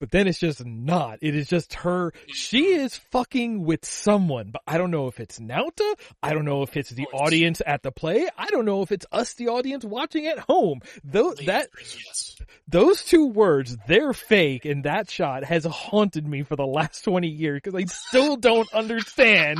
But 0.00 0.10
then 0.10 0.26
it's 0.26 0.38
just 0.40 0.64
not. 0.64 1.18
It 1.20 1.34
is 1.36 1.46
just 1.46 1.74
her. 1.74 2.12
She 2.32 2.72
is 2.72 2.96
fucking 3.12 3.64
with 3.64 3.84
someone, 3.84 4.50
but 4.50 4.62
I 4.66 4.78
don't 4.78 4.90
know 4.90 5.08
if 5.08 5.20
it's 5.20 5.38
Naota. 5.38 5.94
I 6.22 6.32
don't 6.32 6.46
know 6.46 6.62
if 6.62 6.76
it's 6.76 6.88
the 6.90 7.06
Oh, 7.06 7.16
it's- 7.16 7.20
audience 7.28 7.62
at 7.66 7.82
the 7.82 7.92
play. 7.92 8.26
I 8.36 8.46
don't 8.46 8.64
know 8.64 8.80
if 8.82 8.90
it's 8.92 9.04
us, 9.12 9.34
the 9.34 9.48
audience 9.48 9.84
watching 9.84 10.26
at 10.26 10.38
home. 10.38 10.80
Though 11.04 11.34
that 11.46 11.68
yes. 11.78 12.36
those 12.66 13.02
two 13.04 13.26
words, 13.26 13.76
they're 13.86 14.14
fake, 14.14 14.64
and 14.64 14.84
that 14.84 15.10
shot 15.10 15.44
has 15.44 15.64
haunted 15.66 16.26
me 16.26 16.42
for 16.44 16.56
the 16.56 16.66
last 16.66 17.02
20 17.04 17.28
years 17.28 17.60
because 17.62 17.74
I 17.74 17.84
still 17.84 18.36
don't 18.36 18.72
understand 18.72 19.58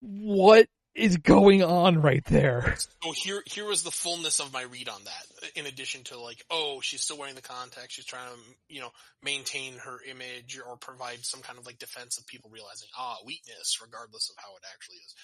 what 0.00 0.66
is 0.96 1.18
going 1.18 1.62
on 1.62 2.00
right 2.00 2.24
there. 2.24 2.76
So 3.02 3.12
here, 3.12 3.42
here 3.46 3.66
was 3.66 3.82
the 3.82 3.90
fullness 3.90 4.40
of 4.40 4.52
my 4.52 4.62
read 4.62 4.88
on 4.88 5.00
that. 5.04 5.50
In 5.54 5.66
addition 5.66 6.04
to 6.04 6.18
like, 6.18 6.42
oh, 6.50 6.80
she's 6.80 7.02
still 7.02 7.18
wearing 7.18 7.34
the 7.34 7.42
contacts. 7.42 7.94
She's 7.94 8.04
trying 8.04 8.28
to, 8.28 8.74
you 8.74 8.80
know, 8.80 8.90
maintain 9.22 9.74
her 9.78 9.98
image 10.08 10.58
or 10.66 10.76
provide 10.76 11.24
some 11.24 11.40
kind 11.40 11.58
of 11.58 11.66
like 11.66 11.78
defense 11.78 12.18
of 12.18 12.26
people 12.26 12.50
realizing, 12.52 12.88
ah, 12.98 13.16
weakness, 13.24 13.78
regardless 13.82 14.30
of 14.30 14.36
how 14.38 14.56
it 14.56 14.64
actually 14.72 14.96
is. 14.96 15.14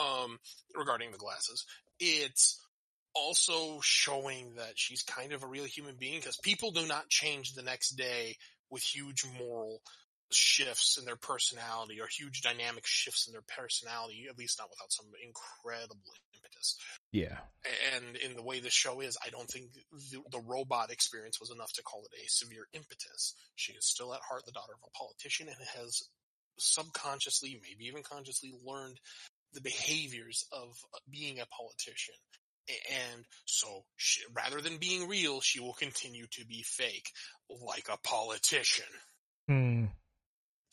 Um, 0.00 0.38
regarding 0.74 1.12
the 1.12 1.18
glasses, 1.18 1.66
it's 2.00 2.58
also 3.14 3.80
showing 3.82 4.54
that 4.56 4.72
she's 4.76 5.02
kind 5.02 5.32
of 5.32 5.42
a 5.42 5.46
real 5.46 5.64
human 5.64 5.96
being 5.98 6.18
because 6.18 6.38
people 6.38 6.70
do 6.70 6.86
not 6.86 7.10
change 7.10 7.52
the 7.52 7.62
next 7.62 7.90
day 7.90 8.36
with 8.70 8.82
huge 8.82 9.24
moral 9.38 9.82
shifts 10.34 10.98
in 10.98 11.04
their 11.04 11.16
personality 11.16 12.00
or 12.00 12.06
huge 12.06 12.42
dynamic 12.42 12.84
shifts 12.86 13.26
in 13.26 13.32
their 13.32 13.42
personality, 13.42 14.26
at 14.28 14.38
least 14.38 14.58
not 14.58 14.70
without 14.70 14.92
some 14.92 15.06
incredible 15.24 16.12
impetus. 16.34 16.76
Yeah. 17.12 17.38
And 17.94 18.16
in 18.16 18.36
the 18.36 18.42
way 18.42 18.60
this 18.60 18.72
show 18.72 19.00
is, 19.00 19.16
I 19.24 19.30
don't 19.30 19.48
think 19.48 19.72
the, 19.74 20.22
the 20.30 20.42
robot 20.46 20.90
experience 20.90 21.40
was 21.40 21.50
enough 21.50 21.72
to 21.74 21.82
call 21.82 22.04
it 22.04 22.18
a 22.24 22.28
severe 22.28 22.66
impetus. 22.72 23.34
She 23.56 23.72
is 23.72 23.86
still 23.86 24.14
at 24.14 24.20
heart 24.28 24.44
the 24.46 24.52
daughter 24.52 24.74
of 24.74 24.86
a 24.86 24.98
politician 24.98 25.48
and 25.48 25.80
has 25.80 26.02
subconsciously, 26.58 27.60
maybe 27.62 27.86
even 27.86 28.02
consciously 28.02 28.52
learned 28.64 28.98
the 29.52 29.60
behaviors 29.60 30.44
of 30.52 30.76
being 31.10 31.40
a 31.40 31.46
politician. 31.46 32.14
And 32.68 33.24
so 33.44 33.84
she, 33.96 34.22
rather 34.34 34.60
than 34.60 34.76
being 34.76 35.08
real, 35.08 35.40
she 35.40 35.60
will 35.60 35.72
continue 35.72 36.26
to 36.30 36.46
be 36.46 36.62
fake, 36.62 37.10
like 37.50 37.88
a 37.92 37.98
politician. 37.98 38.86
Hmm. 39.48 39.86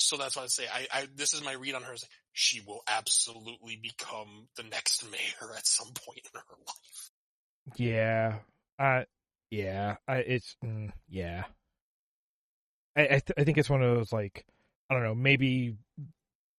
So 0.10 0.18
that's 0.18 0.36
why 0.36 0.42
I 0.42 0.48
say 0.48 0.64
I, 0.74 0.88
I 0.92 1.08
this 1.16 1.36
is 1.36 1.44
my 1.44 1.54
read 1.54 1.76
on 1.76 1.84
her. 1.84 1.94
Is 1.94 2.04
she 2.32 2.62
will 2.66 2.82
absolutely 2.88 3.80
become 3.80 4.48
the 4.58 4.64
next 4.64 5.04
mayor 5.12 5.54
at 5.56 5.68
some 5.68 5.90
point 5.94 6.28
in 6.34 6.40
her 6.40 6.56
life. 6.66 7.12
Yeah. 7.76 8.40
I, 8.80 9.06
yeah. 9.52 9.98
I, 10.08 10.16
it's, 10.18 10.56
mm, 10.66 10.92
yeah. 11.08 11.44
I, 12.96 13.02
I, 13.04 13.08
th- 13.08 13.34
I 13.38 13.44
think 13.44 13.60
it's 13.60 13.70
one 13.70 13.84
of 13.84 13.98
those, 13.98 14.12
like, 14.12 14.48
I 14.90 14.96
don't 14.96 15.04
know, 15.04 15.14
maybe 15.14 15.78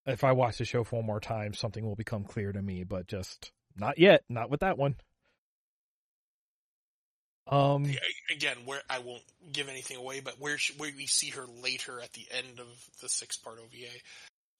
if 0.06 0.22
I 0.22 0.30
watch 0.30 0.58
the 0.58 0.64
show 0.64 0.84
for 0.84 0.96
one 0.96 1.06
more 1.06 1.18
time, 1.18 1.52
something 1.52 1.84
will 1.84 1.96
become 1.96 2.22
clear 2.22 2.52
to 2.52 2.62
me, 2.62 2.84
but 2.84 3.08
just 3.08 3.50
not 3.76 3.98
yet. 3.98 4.22
Not 4.28 4.50
with 4.50 4.60
that 4.60 4.78
one. 4.78 4.94
Um, 7.50 7.84
Again, 8.34 8.56
where 8.64 8.80
I 8.88 9.00
won't 9.00 9.22
give 9.52 9.68
anything 9.68 9.96
away, 9.96 10.20
but 10.20 10.34
where 10.38 10.56
she, 10.56 10.72
where 10.74 10.90
we 10.96 11.06
see 11.06 11.30
her 11.30 11.44
later 11.62 12.00
at 12.00 12.12
the 12.12 12.26
end 12.30 12.60
of 12.60 12.68
the 13.02 13.08
six 13.08 13.36
part 13.36 13.58
OVA, 13.58 13.90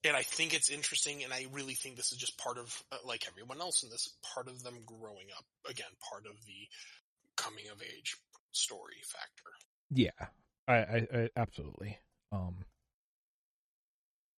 and 0.05 0.17
I 0.17 0.23
think 0.23 0.55
it's 0.55 0.71
interesting, 0.71 1.23
and 1.23 1.33
I 1.33 1.47
really 1.53 1.75
think 1.75 1.97
this 1.97 2.11
is 2.11 2.19
just 2.19 2.37
part 2.37 2.59
of 2.59 2.83
uh, 2.91 2.97
like 3.07 3.27
everyone 3.29 3.61
else 3.61 3.83
in 3.85 3.91
this 3.91 4.13
part 4.35 4.49
of 4.49 4.63
them 4.63 4.75
growing 4.87 5.27
up. 5.37 5.45
Again, 5.69 5.87
part 6.11 6.27
of 6.27 6.33
the 6.47 6.69
coming 7.37 7.65
of 7.73 7.81
age 7.83 8.17
story 8.53 9.01
factor. 9.05 9.51
Yeah, 9.91 10.29
I, 10.67 10.75
I, 10.75 11.07
I 11.15 11.29
absolutely. 11.37 11.99
Um, 12.33 12.65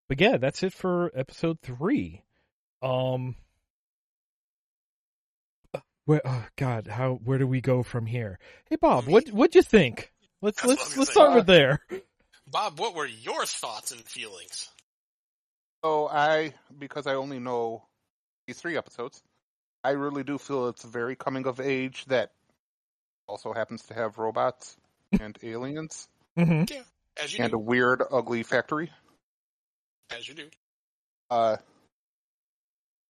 but 0.09 0.21
yeah, 0.21 0.37
that's 0.37 0.63
it 0.63 0.73
for 0.73 1.11
episode 1.15 1.59
three. 1.63 2.23
Um, 2.83 3.37
where, 6.05 6.21
oh 6.25 6.45
God, 6.57 6.87
how 6.87 7.15
where 7.25 7.39
do 7.39 7.47
we 7.47 7.61
go 7.61 7.83
from 7.83 8.07
here? 8.07 8.39
Hey 8.69 8.77
Bob, 8.77 9.07
what 9.07 9.29
what'd 9.29 9.55
you 9.55 9.63
think? 9.63 10.13
Let's 10.41 10.61
That's 10.61 10.69
let's 10.69 10.97
let's 10.97 11.11
start 11.13 11.35
with 11.35 11.47
there. 11.47 11.81
Bob, 12.51 12.79
what 12.79 12.95
were 12.95 13.07
your 13.07 13.47
thoughts 13.47 13.93
and 13.93 14.01
feelings? 14.01 14.69
So 15.85 16.09
I, 16.09 16.53
because 16.79 17.07
I 17.07 17.15
only 17.15 17.39
know 17.41 17.85
these 18.47 18.59
three 18.59 18.77
episodes, 18.77 19.23
I 19.83 19.91
really 19.91 20.23
do 20.23 20.39
feel 20.39 20.69
it's 20.69 20.85
very 20.85 21.17
coming 21.17 21.47
of 21.47 21.61
age 21.61 22.05
that 22.07 22.31
also 23.27 23.53
happens 23.53 23.83
to 23.87 23.95
have 23.95 24.19
robots 24.19 24.77
and 25.21 25.37
aliens 25.43 26.09
hmm 26.37 26.65
As 27.23 27.37
you 27.37 27.45
and 27.45 27.53
a 27.53 27.59
weird, 27.59 28.03
ugly 28.11 28.43
factory. 28.43 28.91
as 30.11 30.29
you 30.29 30.35
do. 30.35 30.49
Uh, 31.31 31.57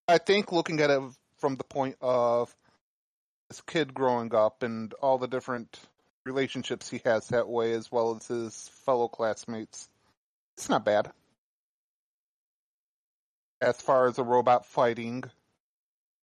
I 0.09 0.19
think 0.19 0.53
looking 0.53 0.81
at 0.81 0.91
it 0.91 1.03
from 1.39 1.57
the 1.57 1.65
point 1.65 1.97
of 2.01 2.55
this 3.53 3.61
kid 3.61 3.93
growing 3.93 4.35
up 4.35 4.63
and 4.63 4.95
all 5.03 5.19
the 5.19 5.29
different 5.29 5.79
relationships 6.25 6.89
he 6.89 7.03
has 7.05 7.29
that 7.29 7.47
way, 7.47 7.75
as 7.75 7.93
well 7.93 8.17
as 8.17 8.27
his 8.27 8.71
fellow 8.87 9.09
classmates, 9.09 9.91
it's 10.57 10.71
not 10.71 10.87
bad. 10.87 11.13
As 13.61 13.79
far 13.79 14.07
as 14.07 14.17
the 14.17 14.25
robot 14.25 14.65
fighting 14.65 15.25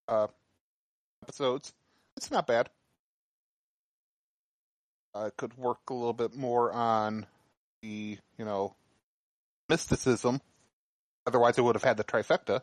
uh, 0.07 0.25
episodes, 1.21 1.71
it's 2.17 2.31
not 2.31 2.47
bad. 2.47 2.67
I 5.13 5.29
could 5.37 5.55
work 5.55 5.77
a 5.91 5.93
little 5.93 6.13
bit 6.13 6.35
more 6.35 6.71
on 6.71 7.27
the, 7.83 8.17
you 8.39 8.45
know, 8.45 8.73
mysticism. 9.69 10.41
Otherwise, 11.27 11.59
it 11.59 11.61
would 11.61 11.75
have 11.75 11.83
had 11.83 11.97
the 11.97 12.03
trifecta. 12.03 12.61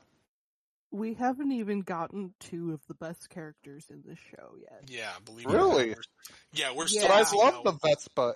We 0.92 1.14
haven't 1.14 1.52
even 1.52 1.80
gotten 1.80 2.32
two 2.40 2.72
of 2.72 2.80
the 2.86 2.94
best 2.94 3.28
characters 3.28 3.86
in 3.90 4.02
this 4.06 4.18
show 4.30 4.54
yet. 4.60 4.82
Yeah, 4.88 5.10
believe 5.24 5.46
Really? 5.46 5.86
me. 5.86 5.90
we're- 5.90 6.02
Yeah, 6.52 6.72
we're 6.72 6.84
Yeah. 6.84 7.00
still. 7.00 7.08
But 7.08 7.14
I 7.14 7.18
missing 7.20 7.38
love 7.38 7.54
out. 7.54 7.64
the 7.64 7.72
Vespa. 7.72 8.34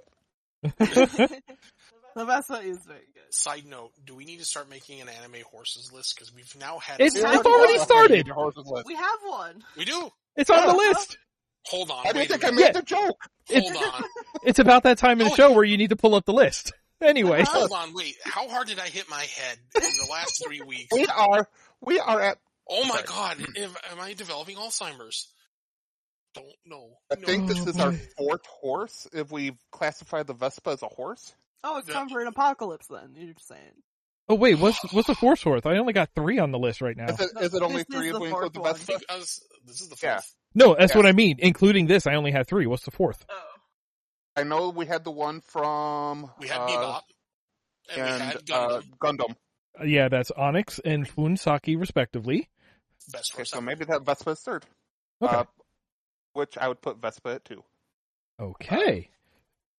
the 2.16 2.24
Vespa 2.24 2.54
is 2.60 2.78
very 2.86 3.06
good. 3.14 3.32
Side 3.34 3.66
note: 3.66 3.92
Do 4.04 4.14
we 4.14 4.24
need 4.24 4.38
to 4.40 4.44
start 4.44 4.68
making 4.68 5.00
an 5.00 5.08
anime 5.08 5.42
horses 5.50 5.90
list? 5.92 6.14
Because 6.16 6.34
we've 6.34 6.54
now 6.58 6.78
had. 6.78 7.00
It's- 7.00 7.12
several- 7.20 7.38
it's 7.38 7.46
already 7.46 7.78
started. 7.78 8.30
We 8.86 8.94
have 8.94 9.18
one. 9.24 9.64
We 9.76 9.84
do. 9.84 10.10
It's 10.36 10.50
on 10.50 10.66
the 10.66 10.74
list. 10.74 11.18
Hold 11.66 11.90
on. 11.90 12.06
I 12.06 12.12
didn't 12.12 12.24
a 12.24 12.28
think 12.38 12.44
I 12.44 12.50
minute. 12.50 12.74
made 12.74 12.74
the 12.74 12.82
joke. 12.86 13.16
Hold 13.50 13.76
on. 13.94 14.04
It's 14.42 14.58
about 14.58 14.84
that 14.84 14.96
time 14.96 15.20
in 15.20 15.26
the 15.26 15.32
Oh. 15.32 15.36
show 15.36 15.52
where 15.52 15.64
you 15.64 15.76
need 15.76 15.90
to 15.90 15.96
pull 15.96 16.14
up 16.14 16.24
the 16.24 16.32
list. 16.32 16.72
Anyway, 17.02 17.44
Hold 17.46 17.72
on. 17.72 17.92
Wait. 17.94 18.16
How 18.24 18.48
hard 18.48 18.66
did 18.68 18.78
I 18.78 18.88
hit 18.88 19.08
my 19.10 19.22
head 19.22 19.58
in 19.76 19.82
the 19.82 20.08
last 20.10 20.42
three 20.44 20.60
weeks? 20.62 20.88
We 20.92 21.06
are 21.06 21.46
we 21.82 21.98
are 21.98 22.20
at 22.20 22.38
Oh 22.68 22.84
my 22.84 23.02
Sorry. 23.04 23.06
god! 23.06 23.40
Am, 23.56 23.70
am 23.90 24.00
I 24.00 24.12
developing 24.14 24.56
Alzheimer's? 24.56 25.28
Don't 26.34 26.46
know. 26.64 26.90
I 27.10 27.16
No. 27.16 27.26
think 27.26 27.48
this 27.48 27.58
Oh, 27.66 27.70
is 27.70 27.80
our 27.80 27.92
fourth 28.16 28.46
horse 28.46 29.08
if 29.12 29.32
we 29.32 29.52
classify 29.72 30.22
the 30.22 30.34
Vespa 30.34 30.70
as 30.70 30.82
a 30.82 30.86
horse. 30.86 31.34
Oh, 31.64 31.78
it's 31.78 31.88
time 31.88 32.08
for 32.08 32.20
an 32.20 32.28
apocalypse 32.28 32.86
then, 32.86 33.14
you're 33.16 33.34
saying. 33.40 33.82
oh 34.28 34.36
wait, 34.36 34.58
what's 34.58 34.78
what's 34.92 35.08
the 35.08 35.16
fourth 35.16 35.42
horse? 35.42 35.62
I 35.64 35.78
only 35.78 35.92
got 35.92 36.10
three 36.14 36.38
on 36.38 36.52
the 36.52 36.58
list 36.58 36.80
right 36.80 36.96
now. 36.96 37.08
Is 37.08 37.20
it, 37.20 37.30
is 37.40 37.54
it 37.54 37.62
only 37.62 37.78
This 37.78 37.86
three 37.96 38.10
if 38.10 38.18
we 38.20 38.28
include 38.28 38.52
the 38.54 38.60
one. 38.60 38.70
I 38.70 38.72
Vespa? 38.74 38.92
think 38.92 39.02
I 39.10 39.16
was, 39.16 39.42
this 39.66 39.80
is 39.80 39.88
the 39.88 39.96
Yeah. 40.00 40.14
fourth. 40.14 40.34
No, 40.54 40.76
that's 40.78 40.92
Yeah. 40.92 40.96
what 40.98 41.06
I 41.06 41.12
mean. 41.12 41.36
Including 41.40 41.86
this, 41.86 42.06
I 42.06 42.14
only 42.14 42.30
had 42.30 42.46
three. 42.46 42.66
What's 42.66 42.84
the 42.84 42.92
fourth? 42.92 43.24
Oh. 43.28 43.42
I 44.36 44.44
know 44.44 44.70
we 44.70 44.86
had 44.86 45.02
the 45.02 45.10
one 45.10 45.40
from 45.40 46.30
We 46.38 46.46
had 46.46 46.60
uh, 46.60 46.66
Bebop, 46.68 47.02
and, 47.88 47.96
we 47.96 48.10
and 48.10 48.22
had 48.22 48.50
uh, 48.52 48.80
Gundam. 49.02 49.34
Gundam. 49.80 49.90
Yeah, 49.90 50.08
that's 50.08 50.30
Onyx 50.30 50.80
and 50.84 51.08
Funsaki, 51.08 51.78
respectively. 51.78 52.48
Best 53.12 53.34
Okay, 53.34 53.44
so 53.44 53.60
maybe 53.60 53.84
that 53.86 54.04
Vespa 54.04 54.30
is 54.30 54.40
third. 54.40 54.64
Okay. 55.22 55.34
Uh, 55.34 55.44
which 56.32 56.56
I 56.56 56.68
would 56.68 56.80
put 56.80 57.00
Vespa 57.00 57.30
at 57.30 57.44
two. 57.44 57.62
Okay. 58.40 59.10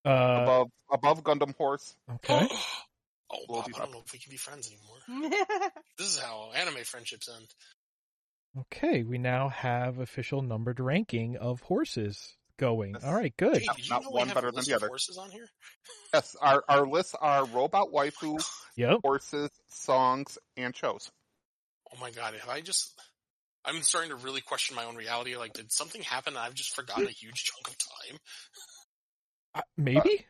Uh, 0.05 0.09
above 0.41 0.67
above 0.91 1.23
Gundam 1.23 1.55
Horse. 1.55 1.95
okay. 2.15 2.47
oh, 3.31 3.45
Bob, 3.47 3.65
I 3.75 3.79
don't 3.79 3.91
know 3.91 4.01
if 4.05 4.11
we 4.11 4.19
can 4.19 4.31
be 4.31 4.37
friends 4.37 4.69
anymore. 4.69 5.31
This 5.97 6.15
is 6.15 6.19
how 6.19 6.51
anime 6.55 6.83
friendships 6.83 7.29
end. 7.29 7.47
Okay. 8.59 9.03
We 9.03 9.17
now 9.17 9.49
have 9.49 9.99
official 9.99 10.41
numbered 10.41 10.79
ranking 10.79 11.37
of 11.37 11.61
horses 11.61 12.35
going. 12.61 12.93
Yes. 12.93 13.03
All 13.03 13.13
right. 13.13 13.35
Good. 13.35 13.57
Hey, 13.57 13.65
Not- 13.65 13.77
you 13.83 13.89
not 13.89 14.03
know 14.03 14.09
one 14.11 14.27
better 14.29 14.51
than 14.51 14.63
the 14.63 14.73
other. 14.75 14.87
horses 14.87 15.17
on 15.17 15.31
here? 15.31 15.47
Yes, 16.13 16.35
our 16.41 16.63
our 16.69 16.85
lists 16.85 17.15
are 17.19 17.45
robot 17.45 17.89
waifu, 17.91 18.41
Yep. 18.77 18.99
horses, 19.03 19.49
songs, 19.67 20.37
and 20.55 20.73
shows. 20.75 21.11
Oh 21.93 21.97
my 21.99 22.11
god, 22.11 22.35
have 22.35 22.47
I 22.49 22.61
just... 22.61 22.89
I'm 23.65 23.81
starting 23.83 24.09
to 24.11 24.15
really 24.15 24.41
question 24.41 24.75
my 24.75 24.85
own 24.85 24.95
reality. 24.95 25.35
Like, 25.35 25.53
did 25.53 25.71
something 25.71 26.01
happen 26.01 26.33
and 26.33 26.39
I've 26.39 26.53
just 26.55 26.73
forgotten 26.75 27.05
a 27.05 27.11
huge 27.11 27.43
chunk 27.43 27.67
of 27.67 27.77
time? 27.77 28.19
Uh, 29.55 29.61
maybe. 29.77 30.25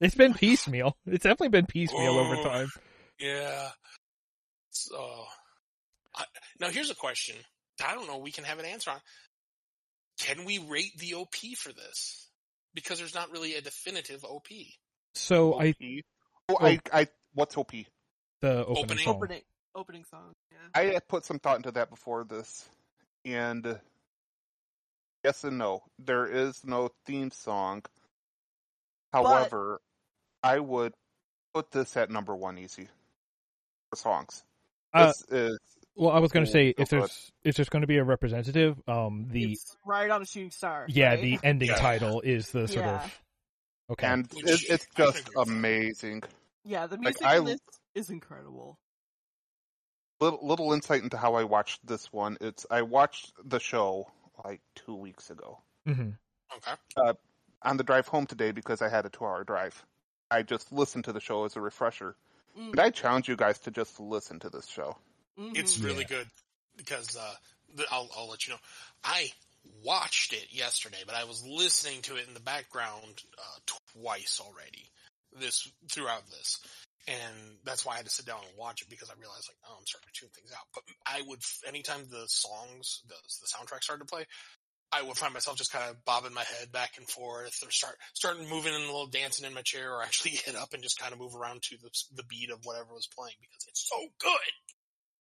It's 0.00 0.14
been 0.14 0.32
piecemeal. 0.34 0.96
It's 1.06 1.24
definitely 1.24 1.48
been 1.50 1.66
piecemeal 1.66 2.18
over 2.18 2.36
time. 2.36 2.68
Yeah. 3.20 3.68
So, 4.70 5.24
I, 6.16 6.24
now 6.60 6.68
here's 6.68 6.90
a 6.90 6.94
question. 6.94 7.36
I 7.84 7.94
don't 7.94 8.06
know. 8.06 8.18
We 8.18 8.30
can 8.32 8.44
have 8.44 8.58
an 8.58 8.64
answer 8.64 8.90
on. 8.90 9.00
Can 10.22 10.44
we 10.44 10.58
rate 10.58 10.96
the 10.98 11.14
OP 11.14 11.34
for 11.56 11.72
this? 11.72 12.28
Because 12.74 12.98
there's 12.98 13.14
not 13.14 13.30
really 13.32 13.54
a 13.56 13.60
definitive 13.60 14.24
OP. 14.24 14.46
So 15.14 15.54
I 15.60 15.70
OP. 15.70 15.76
Oh, 16.48 16.58
I, 16.60 16.80
I, 16.92 17.08
what's 17.34 17.56
OP? 17.56 17.72
the 18.40 18.64
opening, 18.64 18.84
Opening. 18.84 19.04
song. 19.04 19.14
opening 19.16 19.40
opening 19.74 20.04
song. 20.04 20.32
Yeah. 20.50 20.92
I 20.94 20.98
put 21.08 21.24
some 21.24 21.38
thought 21.38 21.56
into 21.56 21.72
that 21.72 21.90
before 21.90 22.24
this, 22.24 22.68
and 23.24 23.66
uh, 23.66 23.74
yes 25.24 25.44
and 25.44 25.58
no. 25.58 25.82
There 25.98 26.26
is 26.26 26.60
no 26.64 26.90
theme 27.06 27.30
song. 27.30 27.82
However, 29.12 29.80
I 30.42 30.58
would 30.58 30.92
put 31.54 31.70
this 31.70 31.96
at 31.96 32.10
number 32.10 32.34
one 32.34 32.58
easy 32.58 32.88
for 33.90 33.96
songs. 33.96 34.44
Uh, 34.94 35.12
is 35.30 35.58
Well, 35.94 36.10
I 36.10 36.20
was 36.20 36.32
going 36.32 36.46
to 36.46 36.50
say 36.50 36.72
Go 36.72 36.82
if 36.82 36.88
for 36.88 36.96
it. 36.96 36.98
there's 37.00 37.32
if 37.44 37.56
there's 37.56 37.68
going 37.68 37.82
to 37.82 37.86
be 37.86 37.98
a 37.98 38.04
representative, 38.04 38.80
um, 38.88 39.28
the 39.30 39.52
It's 39.52 39.76
right 39.84 40.10
on 40.10 40.22
a 40.22 40.24
shooting 40.26 40.50
star. 40.50 40.86
yeah, 40.88 41.10
right? 41.10 41.20
the 41.22 41.38
ending 41.44 41.68
Yeah. 41.68 41.76
title 41.76 42.20
is 42.22 42.50
the 42.50 42.66
sort 42.68 42.86
Yeah. 42.86 43.04
of 43.04 43.20
okay. 43.90 44.06
and 44.06 44.26
Which 44.32 44.64
it, 44.64 44.70
it's 44.70 44.86
just 44.86 44.92
agree 44.92 45.06
with 45.06 45.24
that. 45.34 45.42
amazing. 45.52 46.22
yeah, 46.64 46.86
the 46.86 46.96
Like, 46.96 47.02
music 47.20 47.26
I- 47.26 47.36
in 47.38 47.44
this 47.44 47.60
is 47.94 48.10
incredible. 48.10 48.78
Little, 50.20 50.46
little 50.46 50.72
insight 50.72 51.02
into 51.02 51.16
how 51.16 51.34
I 51.34 51.42
watched 51.44 51.84
this 51.84 52.12
one. 52.12 52.38
It's 52.40 52.64
I 52.70 52.82
watched 52.82 53.32
the 53.44 53.58
show 53.58 54.06
like 54.44 54.60
two 54.76 54.94
weeks 54.94 55.30
ago 55.30 55.58
Mm-hmm. 55.88 56.10
Okay. 56.56 57.18
on 57.62 57.76
the 57.76 57.82
drive 57.82 58.06
home 58.06 58.26
today 58.26 58.52
because 58.52 58.82
I 58.82 58.88
had 58.88 59.04
a 59.04 59.08
two-hour 59.08 59.42
drive. 59.44 59.84
I 60.30 60.42
just 60.42 60.72
listened 60.72 61.04
to 61.04 61.12
the 61.12 61.20
show 61.20 61.44
as 61.44 61.56
a 61.56 61.60
refresher, 61.60 62.16
Mm, 62.56 62.70
and 62.70 62.80
I 62.80 62.90
challenge 62.90 63.28
you 63.28 63.36
guys 63.36 63.58
to 63.60 63.70
just 63.70 63.98
listen 63.98 64.38
to 64.40 64.50
this 64.50 64.66
show. 64.66 64.96
Mhm. 65.38 65.56
It's 65.56 65.78
Yeah. 65.78 65.86
really 65.86 66.04
good 66.04 66.26
because 66.76 67.16
uh, 67.16 67.34
the, 67.74 67.84
I'll, 67.90 68.08
I'll 68.16 68.28
let 68.28 68.46
you 68.46 68.52
know. 68.54 68.60
I 69.04 69.30
watched 69.84 70.32
it 70.32 70.52
yesterday, 70.52 71.02
but 71.06 71.14
I 71.14 71.24
was 71.24 71.44
listening 71.46 72.02
to 72.02 72.16
it 72.16 72.26
in 72.28 72.34
the 72.34 72.40
background 72.40 73.22
uh, 73.38 73.58
twice 73.94 74.40
already. 74.40 74.90
This 75.40 75.66
throughout 75.90 76.26
this, 76.30 76.60
and 77.08 77.56
that's 77.64 77.86
why 77.86 77.94
I 77.94 77.96
had 77.96 78.04
to 78.04 78.10
sit 78.12 78.26
down 78.26 78.40
and 78.46 78.58
watch 78.58 78.82
it 78.82 78.90
because 78.90 79.08
I 79.08 79.14
realized 79.18 79.48
like, 79.48 79.56
oh, 79.66 79.76
I'm 79.78 79.86
starting 79.86 80.10
to 80.12 80.20
tune 80.20 80.28
things 80.28 80.52
out. 80.52 80.66
But 80.74 80.84
I 81.06 81.22
would 81.26 81.40
anytime 81.66 82.02
the 82.10 82.24
songs, 82.26 83.00
the, 83.08 83.14
the 83.14 83.48
soundtrack 83.48 83.82
started 83.82 84.06
to 84.06 84.12
play. 84.14 84.26
I 84.92 85.00
would 85.02 85.16
find 85.16 85.32
myself 85.32 85.56
just 85.56 85.72
kind 85.72 85.88
of 85.88 86.04
bobbing 86.04 86.34
my 86.34 86.44
head 86.44 86.70
back 86.70 86.98
and 86.98 87.08
forth, 87.08 87.58
or 87.64 87.70
start 87.70 87.96
starting 88.12 88.46
moving 88.46 88.74
and 88.74 88.84
a 88.84 88.86
little 88.86 89.06
dancing 89.06 89.46
in 89.46 89.54
my 89.54 89.62
chair, 89.62 89.94
or 89.94 90.02
actually 90.02 90.32
get 90.44 90.54
up 90.54 90.74
and 90.74 90.82
just 90.82 90.98
kind 90.98 91.14
of 91.14 91.18
move 91.18 91.34
around 91.34 91.62
to 91.62 91.76
the 91.80 91.90
the 92.14 92.24
beat 92.24 92.50
of 92.50 92.60
whatever 92.64 92.92
was 92.92 93.08
playing 93.08 93.36
because 93.40 93.64
it's 93.68 93.88
so 93.88 93.96
good. 94.20 94.52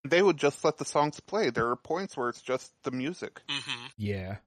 They 0.03 0.21
would 0.21 0.37
just 0.37 0.63
let 0.65 0.77
the 0.77 0.85
songs 0.85 1.19
play. 1.19 1.49
There 1.49 1.69
are 1.69 1.75
points 1.75 2.17
where 2.17 2.29
it's 2.29 2.41
just 2.41 2.71
the 2.83 2.91
music. 2.91 3.41
Mm-hmm. 3.47 3.85
Yeah, 3.97 4.37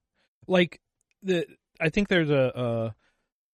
like 0.46 0.80
the 1.22 1.46
I 1.80 1.90
think 1.90 2.08
there's 2.08 2.30
a 2.30 2.56
uh 2.56 2.90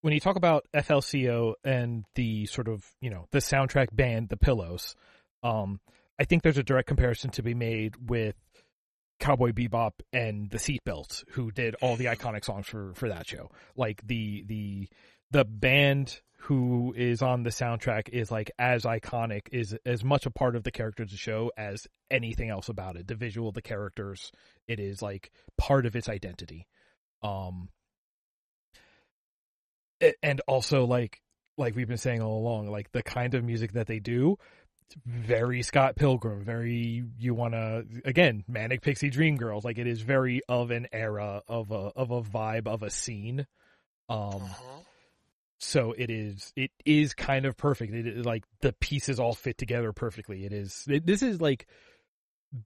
when 0.03 0.15
you 0.15 0.21
talk 0.21 0.37
about 0.37 0.67
FLCL 0.75 1.55
and 1.65 2.05
the 2.15 2.47
sort 2.47 2.69
of 2.69 2.85
you 3.01 3.11
know 3.11 3.27
the 3.33 3.39
soundtrack 3.39 3.95
band, 3.95 4.29
the 4.29 4.37
Pillows. 4.37 4.95
Um, 5.43 5.81
I 6.19 6.25
think 6.25 6.43
there's 6.43 6.59
a 6.59 6.63
direct 6.63 6.89
comparison 6.89 7.31
to 7.33 7.43
be 7.43 7.55
made 7.55 7.95
with 8.11 8.35
Cowboy 9.21 9.53
Bebop 9.53 9.93
and 10.13 10.51
the 10.51 10.59
Seatbelts, 10.59 11.25
who 11.31 11.51
did 11.51 11.77
all 11.77 11.97
the 11.97 12.07
iconic 12.07 12.45
songs 12.45 12.67
for 12.67 12.93
for 12.95 13.09
that 13.09 13.27
show. 13.27 13.51
Like 13.77 14.07
the 14.07 14.45
the 14.47 14.89
the 15.31 15.45
band 15.45 16.21
who 16.45 16.95
is 16.97 17.23
on 17.23 17.43
the 17.43 17.51
soundtrack 17.51 18.09
is 18.09 18.31
like 18.31 18.51
as 18.59 18.85
iconic, 18.85 19.43
is 19.53 19.77
as 19.85 20.03
much 20.03 20.27
a 20.27 20.31
part 20.31 20.57
of 20.57 20.65
the 20.65 20.71
characters 20.71 21.09
of 21.09 21.11
the 21.13 21.17
show 21.17 21.53
as 21.57 21.87
anything 22.11 22.49
else 22.51 22.69
about 22.69 22.97
it. 22.97 23.07
The 23.07 23.15
visual, 23.15 23.53
the 23.53 23.63
characters, 23.63 24.33
it 24.67 24.81
is 24.81 25.03
like 25.03 25.31
part 25.59 25.87
of 25.87 25.95
its 25.95 26.09
identity. 26.09 26.67
Um, 27.23 27.69
and 30.23 30.41
also 30.49 30.85
like 30.87 31.21
like 31.59 31.77
we've 31.77 31.89
been 31.89 31.99
saying 31.99 32.23
all 32.23 32.39
along, 32.39 32.69
like 32.69 32.91
the 32.93 33.03
kind 33.03 33.35
of 33.35 33.45
music 33.45 33.73
that 33.73 33.87
they 33.87 33.99
do, 33.99 34.39
very 35.07 35.63
Scott 35.63 35.95
Pilgrim, 35.95 36.43
very 36.43 37.05
you 37.19 37.35
want 37.35 37.53
to 37.53 37.85
again 38.05 38.45
manic 38.49 38.81
pixie 38.81 39.11
dream 39.11 39.37
girls. 39.37 39.65
Like 39.65 39.79
it 39.79 39.87
is 39.87 40.01
very 40.01 40.41
of 40.49 40.71
an 40.71 40.89
era 40.91 41.43
of 41.47 41.71
a 41.71 41.93
of 41.95 42.11
a 42.11 42.23
vibe 42.23 42.67
of 42.67 42.83
a 42.83 42.91
scene. 42.91 43.47
Um, 44.09 44.43
Uh-huh. 44.43 44.81
So 45.61 45.93
it 45.97 46.11
is 46.11 46.53
it 46.57 46.71
is 46.85 47.15
kind 47.15 47.47
of 47.47 47.57
perfect. 47.57 47.93
It 47.95 48.07
is 48.07 48.25
like 48.25 48.45
the 48.63 48.73
pieces 48.73 49.21
all 49.21 49.35
fit 49.35 49.59
together 49.59 49.93
perfectly. 49.93 50.45
It 50.45 50.53
is 50.53 50.85
it, 50.89 51.07
this 51.07 51.23
is 51.23 51.41
like 51.41 51.67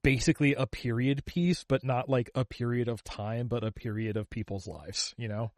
basically 0.03 0.55
a 0.55 0.67
period 0.67 1.25
piece, 1.27 1.65
but 1.65 1.85
not 1.85 2.09
like 2.09 2.31
a 2.35 2.45
period 2.45 2.89
of 2.89 3.05
time, 3.05 3.49
but 3.49 3.63
a 3.65 3.73
period 3.73 4.17
of 4.17 4.31
people's 4.31 4.67
lives. 4.67 5.15
You 5.19 5.29
know. 5.29 5.53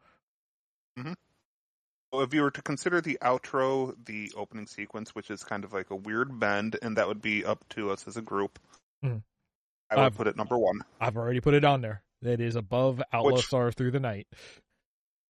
Well, 2.12 2.22
if 2.22 2.32
you 2.32 2.42
were 2.42 2.50
to 2.52 2.62
consider 2.62 3.00
the 3.00 3.18
outro 3.20 3.94
the 4.06 4.32
opening 4.36 4.66
sequence, 4.66 5.14
which 5.14 5.30
is 5.30 5.44
kind 5.44 5.64
of 5.64 5.72
like 5.72 5.90
a 5.90 5.96
weird 5.96 6.38
bend, 6.40 6.76
and 6.80 6.96
that 6.96 7.06
would 7.08 7.20
be 7.20 7.44
up 7.44 7.68
to 7.70 7.90
us 7.90 8.06
as 8.08 8.16
a 8.16 8.22
group, 8.22 8.58
Mhm. 9.04 9.22
I 9.90 9.96
would 9.96 10.02
Uh, 10.02 10.10
put 10.10 10.26
it 10.26 10.36
number 10.36 10.56
one, 10.56 10.80
I've 11.00 11.16
already 11.16 11.40
put 11.40 11.54
it 11.54 11.64
on 11.64 11.80
there. 11.82 12.02
It 12.22 12.40
is 12.40 12.56
above 12.56 13.02
Outlaw 13.12 13.32
Which- 13.36 13.46
Star 13.46 13.70
Through 13.72 13.90
the 13.90 14.00
Night. 14.00 14.26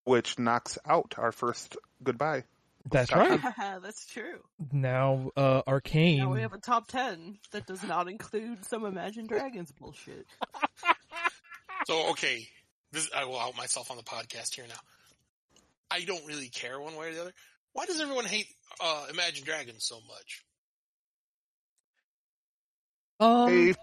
which 0.05 0.39
knocks 0.39 0.79
out 0.85 1.15
our 1.19 1.33
first 1.33 1.77
goodbye. 2.03 2.45
That's 2.91 3.11
Scott 3.11 3.29
right. 3.29 3.55
That's 3.83 4.07
true. 4.07 4.39
Now, 4.73 5.31
uh, 5.37 5.63
Arcane. 5.67 6.19
Now 6.19 6.33
we 6.33 6.43
have 6.43 6.53
a 6.53 6.59
top 6.59 6.89
ten 6.89 7.39
that 7.51 7.67
does 7.67 7.83
not 7.83 8.09
include 8.09 8.65
some 8.65 8.85
Imagine 8.85 9.27
Dragons 9.27 9.73
bullshit. 9.73 10.27
So 11.87 12.11
okay, 12.11 12.49
this 12.93 13.11
I 13.15 13.25
will 13.25 13.39
out 13.39 13.57
myself 13.57 13.91
on 13.91 13.97
the 13.97 14.03
podcast 14.03 14.55
here 14.55 14.65
now. 14.69 14.75
I 15.91 16.05
don't 16.05 16.27
really 16.27 16.49
care 16.49 16.81
one 16.81 16.97
way 16.97 17.09
or 17.09 17.15
the 17.15 17.21
other. 17.21 17.33
Why 17.73 17.87
does 17.87 18.01
everyone 18.01 18.25
hate 18.25 18.47
uh, 18.81 19.07
Imagine 19.11 19.45
Dragons 19.45 19.85
so 19.85 20.01
much? 20.09 20.45
um, 23.21 23.49
Hey, 23.49 23.75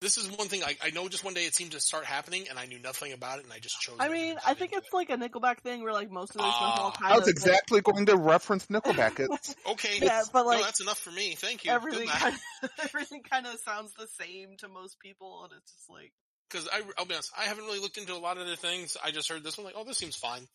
This 0.00 0.16
is 0.16 0.30
one 0.30 0.46
thing 0.46 0.62
I, 0.62 0.76
I 0.80 0.90
know. 0.90 1.08
Just 1.08 1.24
one 1.24 1.34
day 1.34 1.44
it 1.44 1.54
seemed 1.56 1.72
to 1.72 1.80
start 1.80 2.04
happening, 2.04 2.46
and 2.48 2.56
I 2.56 2.66
knew 2.66 2.78
nothing 2.78 3.12
about 3.12 3.38
it, 3.40 3.44
and 3.44 3.52
I 3.52 3.58
just 3.58 3.80
chose. 3.80 3.96
I 3.98 4.08
mean, 4.08 4.36
I 4.46 4.54
think 4.54 4.72
into 4.72 4.84
it's 4.84 4.92
like 4.92 5.10
a 5.10 5.16
Nickelback 5.16 5.58
thing 5.62 5.82
where 5.82 5.92
like 5.92 6.08
most 6.10 6.30
of 6.36 6.42
their 6.42 6.50
songs 6.52 6.78
all 6.78 6.92
Ah. 6.94 6.98
kind 6.98 7.12
I 7.12 7.16
of 7.16 7.22
was 7.22 7.28
exactly 7.28 7.80
going 7.80 8.06
to 8.06 8.16
reference 8.16 8.66
Nickelback. 8.66 9.18
It's. 9.18 9.54
Okay, 9.68 9.98
Yeah, 10.00 10.22
but, 10.32 10.46
like, 10.46 10.58
no, 10.58 10.64
that's 10.64 10.80
enough 10.80 10.98
for 10.98 11.10
me. 11.10 11.34
Thank 11.34 11.64
you. 11.64 11.72
everything 11.72 12.06
kind 12.06 12.34
of, 12.62 12.70
everything 12.84 13.22
kind 13.22 13.46
of 13.46 13.58
sounds 13.58 13.92
the 13.94 14.06
same 14.06 14.56
to 14.58 14.68
most 14.68 15.00
people, 15.00 15.42
and 15.44 15.52
it's 15.60 15.72
just 15.72 15.90
like 15.90 16.12
Because 16.48 16.68
I'll 16.96 17.04
be 17.04 17.14
honest, 17.14 17.32
I 17.36 17.42
haven't 17.44 17.64
really 17.64 17.80
looked 17.80 17.98
into 17.98 18.14
a 18.14 18.18
lot 18.18 18.38
of 18.38 18.46
the 18.46 18.54
things. 18.56 18.96
I 19.04 19.10
just 19.10 19.28
heard 19.28 19.42
this 19.42 19.58
one, 19.58 19.64
like, 19.64 19.74
oh, 19.76 19.84
this 19.84 19.98
seems 19.98 20.14
fine. 20.16 20.46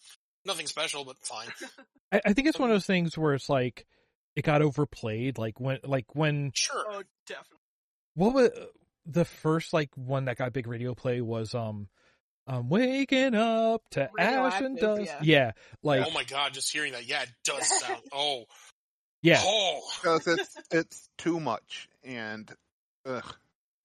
Nothing 0.45 0.68
special, 0.68 1.03
but 1.03 1.18
fine. 1.22 1.48
I, 2.14 2.22
I 2.28 2.34
think 2.34 2.48
it's 2.48 2.57
one 2.60 2.70
of 2.70 2.76
those 2.76 2.86
things 2.86 3.18
where 3.18 3.34
it's 3.34 3.49
like 3.49 3.86
it 4.38 4.44
got 4.45 4.61
overplayed. 4.61 5.38
Like 5.38 5.60
when, 5.60 5.80
like 5.84 6.15
when 6.15 6.52
Sure. 6.53 6.84
oh, 6.90 7.03
definitely. 7.28 7.60
what 8.15 8.34
was 8.34 8.49
the 9.05 9.25
first 9.25 9.73
like 9.73 9.89
one 9.95 10.25
that 10.25 10.38
got 10.38 10.53
big 10.53 10.67
radio 10.67 10.93
play 10.93 11.21
was 11.21 11.53
um, 11.53 11.88
um, 12.47 12.69
waking 12.69 13.35
up 13.35 13.81
to 13.91 14.09
ash 14.17 14.61
and 14.61 14.77
dust. 14.77 15.01
yeah. 15.05 15.19
Yeah, 15.21 15.51
like 15.81 16.05
oh 16.07 16.11
my 16.11 16.23
god, 16.23 16.53
just 16.53 16.71
hearing 16.71 16.93
that, 16.93 17.07
yeah, 17.07 17.23
it 17.23 17.30
does 17.43 17.67
sound. 17.80 18.01
Oh, 18.11 18.45
yeah, 19.21 19.41
oh, 19.43 19.81
because 20.01 20.27
it's 20.27 20.57
it's 20.71 21.09
too 21.17 21.39
much, 21.39 21.89
and 22.03 22.51
ugh. 23.05 23.35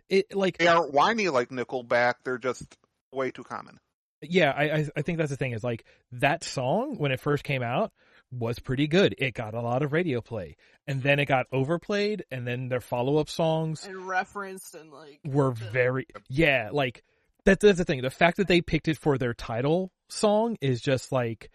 it 0.09 0.35
like 0.35 0.59
they 0.59 0.66
aren't 0.66 0.93
whiny 0.93 1.28
like 1.28 1.51
Nickelback. 1.51 2.15
They're 2.24 2.39
just 2.39 2.65
way 3.12 3.31
too 3.31 3.45
common. 3.45 3.78
yeah. 4.23 4.53
I, 4.55 4.65
I 4.65 4.89
I 4.97 5.03
think 5.03 5.19
that's 5.19 5.31
the 5.31 5.36
thing 5.36 5.53
is 5.53 5.65
like 5.65 5.85
that 6.12 6.45
song 6.45 6.97
when 6.99 7.12
it 7.12 7.20
first 7.20 7.45
came 7.45 7.62
out 7.62 7.93
was 8.31 8.59
pretty 8.59 8.87
good. 8.87 9.15
It 9.19 9.35
got 9.35 9.55
a 9.55 9.61
lot 9.61 9.83
of 9.83 9.93
radio 9.93 10.21
play, 10.21 10.57
and 10.87 11.03
then 11.03 11.19
it 11.19 11.27
got 11.27 11.47
overplayed, 11.53 12.25
and 12.31 12.47
then 12.47 12.69
their 12.69 12.81
follow 12.81 13.17
up 13.19 13.29
songs 13.29 13.87
and 13.87 14.07
referenced 14.07 14.75
and 14.75 14.93
like 14.93 15.21
were 15.25 15.55
the- 15.55 15.65
very 15.71 16.07
yeah 16.29 16.71
like 16.73 17.03
That, 17.45 17.61
that's 17.61 17.79
the 17.79 17.85
thing. 17.85 18.03
The 18.03 18.11
fact 18.11 18.37
that 18.37 18.49
they 18.49 18.61
picked 18.61 18.89
it 18.89 18.99
for 18.99 19.17
their 19.19 19.35
title 19.35 19.91
song 20.11 20.57
is 20.61 20.81
just 20.81 21.13
like 21.13 21.51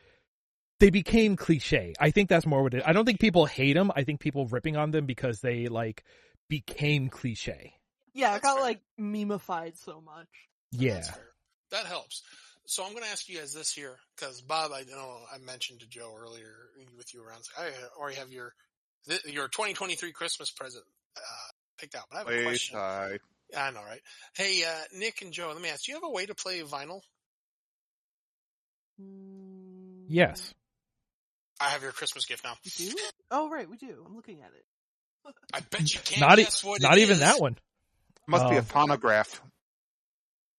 they 0.80 0.90
became 0.90 1.36
cliche. 1.36 1.94
I 2.00 2.10
think 2.12 2.30
that's 2.30 2.46
more 2.46 2.64
what 2.64 2.74
it. 2.74 2.84
I 2.86 2.94
don't 2.94 3.06
think 3.06 3.20
people 3.20 3.46
hate 3.46 3.74
them. 3.74 3.92
I 3.96 4.04
think 4.04 4.20
people 4.20 4.48
ripping 4.48 4.76
on 4.76 4.92
them 4.92 5.06
because 5.06 5.40
they 5.40 5.68
like 5.68 6.04
became 6.50 7.10
cliche. 7.10 7.74
Yeah, 8.16 8.36
it 8.36 8.42
got 8.42 8.56
fair. 8.56 8.64
like 8.64 8.82
memeified 9.00 9.78
so 9.78 10.02
much. 10.02 10.28
Yeah. 10.72 11.04
That 11.72 11.86
helps. 11.86 12.24
So 12.66 12.84
I'm 12.86 12.92
going 12.92 13.04
to 13.04 13.10
ask 13.10 13.28
you 13.28 13.38
guys 13.40 13.54
this 13.54 13.72
here 13.72 13.96
because 14.16 14.42
Bob, 14.42 14.72
I 14.74 14.84
know 14.84 15.18
I 15.34 15.38
mentioned 15.40 15.82
to 15.82 15.88
Joe 15.88 16.14
earlier 16.18 16.54
with 16.98 17.14
you 17.14 17.24
around. 17.24 17.42
I 17.58 17.70
already 18.00 18.16
have 18.18 18.32
your 18.32 18.54
your 19.26 19.48
2023 19.50 20.12
Christmas 20.14 20.50
present 20.50 20.86
uh, 21.18 21.22
picked 21.78 21.94
out, 21.96 22.04
but 22.10 22.16
I 22.16 22.20
have 22.20 22.28
a 22.28 22.32
Wait, 22.32 22.44
question. 22.46 22.78
I 22.78 23.18
I 23.58 23.72
know, 23.72 23.82
right? 23.84 24.02
Hey, 24.36 24.64
uh, 24.64 24.98
Nick 24.98 25.22
and 25.22 25.34
Joe, 25.34 25.52
let 25.54 25.62
me 25.62 25.70
ask: 25.70 25.84
Do 25.86 25.92
you 25.92 25.98
have 25.98 26.04
a 26.06 26.10
way 26.12 26.26
to 26.26 26.34
play 26.36 26.62
vinyl? 26.62 27.02
Yes. 30.08 30.54
I 31.60 31.66
have 31.70 31.82
your 31.84 31.92
Christmas 31.92 32.26
gift 32.26 32.44
now. 32.44 32.54
We 32.64 32.72
do? 32.90 32.96
Oh, 33.32 33.50
right, 33.50 33.70
we 33.70 33.78
do. 33.78 34.04
I'm 34.06 34.16
looking 34.16 34.42
at 34.42 34.52
it. 34.54 34.66
I 35.54 35.62
bet 35.72 35.94
you 35.94 36.00
can't 36.04 36.22
Not 36.22 36.40
e- 36.40 36.48
what 36.64 36.82
Not 36.82 36.98
it 36.98 37.02
even 37.02 37.14
is. 37.14 37.20
that 37.20 37.40
one. 37.40 37.58
must 38.28 38.50
be 38.50 38.56
a 38.56 38.60
Um, 38.60 38.66
phonograph. 38.66 39.42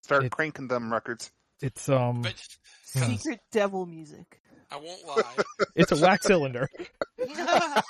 Start 0.04 0.24
It- 0.24 0.32
cranking 0.32 0.68
them 0.68 0.92
records. 0.92 1.30
It's 1.60 1.88
um, 1.88 2.22
But. 2.22 2.34
Secret 2.84 3.40
devil 3.50 3.86
music. 3.86 4.40
I 4.70 4.76
won't 4.76 5.04
lie. 5.04 5.22
it's 5.76 5.90
a 5.92 5.96
wax 5.96 6.26
cylinder. 6.26 6.68
I 7.18 7.82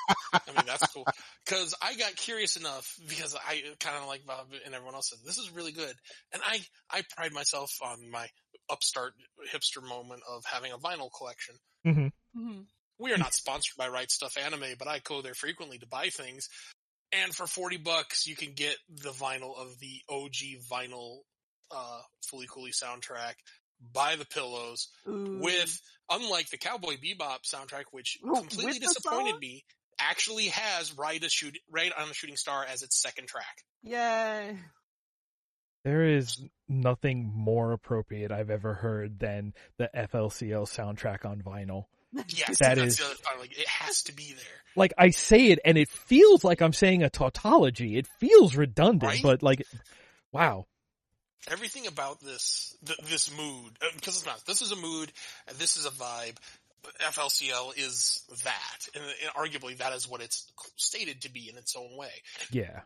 mean, 0.48 0.64
that's 0.66 0.86
cool. 0.92 1.04
Cause 1.46 1.74
I 1.82 1.94
got 1.94 2.16
curious 2.16 2.56
enough 2.56 2.94
because 3.08 3.34
I 3.34 3.62
kind 3.80 3.96
of 3.96 4.06
like 4.06 4.24
Bob 4.26 4.46
and 4.64 4.74
everyone 4.74 4.94
else 4.94 5.10
said, 5.10 5.18
this 5.24 5.38
is 5.38 5.50
really 5.52 5.72
good. 5.72 5.94
And 6.32 6.42
I, 6.44 6.60
I 6.90 7.02
pride 7.16 7.32
myself 7.32 7.70
on 7.82 8.10
my 8.10 8.26
upstart 8.70 9.12
hipster 9.52 9.86
moment 9.86 10.22
of 10.30 10.42
having 10.46 10.72
a 10.72 10.78
vinyl 10.78 11.10
collection. 11.16 11.56
hmm 11.84 12.06
Mhm. 12.36 12.64
We 12.98 13.12
are 13.12 13.18
not 13.18 13.34
sponsored 13.34 13.76
by 13.76 13.88
Right 13.88 14.08
Stuf 14.08 14.38
Anime, 14.38 14.74
but 14.78 14.88
I 14.88 15.00
go 15.00 15.20
there 15.20 15.34
frequently 15.34 15.78
to 15.78 15.86
buy 15.86 16.08
things. 16.08 16.48
And 17.12 17.34
for 17.34 17.46
40 17.46 17.78
bucks, 17.78 18.26
you 18.26 18.36
can 18.36 18.52
get 18.54 18.76
the 18.88 19.10
vinyl 19.10 19.56
of 19.56 19.78
the 19.80 20.00
OG 20.08 20.62
vinyl, 20.70 21.18
uh, 21.70 22.00
Fooly 22.32 22.48
Cooly 22.48 22.72
soundtrack, 22.72 23.34
by 23.92 24.16
the 24.16 24.24
pillows, 24.26 24.88
Ooh. 25.08 25.38
with 25.42 25.80
unlike 26.10 26.48
the 26.50 26.58
Cowboy 26.58 26.94
Bebop 26.96 27.42
soundtrack, 27.44 27.84
which 27.92 28.18
Oh, 28.24 28.34
completely 28.40 28.78
disappointed 28.78 29.38
me, 29.40 29.64
actually 30.00 30.46
has 30.48 30.96
"Ride 30.96 31.22
a 31.24 31.28
Shoot 31.28 31.58
Ride 31.70 31.92
on 31.98 32.08
a 32.10 32.14
Shooting 32.14 32.36
Star" 32.36 32.64
as 32.64 32.82
its 32.82 33.00
second 33.00 33.28
track. 33.28 33.62
Yay. 33.82 34.58
There 35.84 36.16
is 36.16 36.40
nothing 36.66 37.30
more 37.34 37.72
appropriate 37.72 38.32
I've 38.32 38.48
ever 38.50 38.72
heard 38.72 39.18
than 39.18 39.52
the 39.76 39.90
FLCL 39.94 40.64
soundtrack 40.66 41.26
on 41.26 41.42
vinyl. 41.42 41.84
Yes, 42.28 42.58
That 42.60 42.76
that's 42.76 42.80
is- 42.80 42.96
the 42.98 43.04
other 43.04 43.14
part. 43.22 43.40
Like 43.40 43.58
it 43.58 43.68
has 43.68 44.02
to 44.04 44.14
be 44.14 44.32
there. 44.32 44.62
Like 44.76 44.94
I 44.96 45.10
say 45.10 45.48
it 45.48 45.58
and 45.64 45.76
it 45.76 45.88
feels 45.90 46.42
like 46.42 46.62
I'm 46.62 46.72
saying 46.72 47.02
a 47.02 47.10
tautology. 47.10 47.98
It 47.98 48.06
feels 48.18 48.56
redundant, 48.56 49.02
Right? 49.12 49.22
but 49.22 49.42
like, 49.42 49.66
wow. 50.32 50.66
Everything 51.50 51.86
about 51.86 52.20
this 52.20 52.76
th- 52.86 52.98
this 53.10 53.30
mood 53.36 53.72
uh, 53.82 53.86
because 53.96 54.16
it's 54.16 54.26
not. 54.26 54.44
This 54.46 54.62
is 54.62 54.72
a 54.72 54.76
mood 54.76 55.12
and 55.48 55.56
this 55.58 55.76
is 55.76 55.86
a 55.86 55.90
vibe. 55.90 56.36
FLCL 57.00 57.78
is 57.78 58.22
that, 58.44 58.88
and, 58.94 59.02
and 59.04 59.32
arguably 59.34 59.76
that 59.78 59.94
is 59.94 60.06
what 60.08 60.20
it's 60.20 60.52
stated 60.76 61.22
to 61.22 61.32
be 61.32 61.48
in 61.48 61.56
its 61.56 61.74
own 61.76 61.96
way. 61.96 62.10
Yeah. 62.50 62.80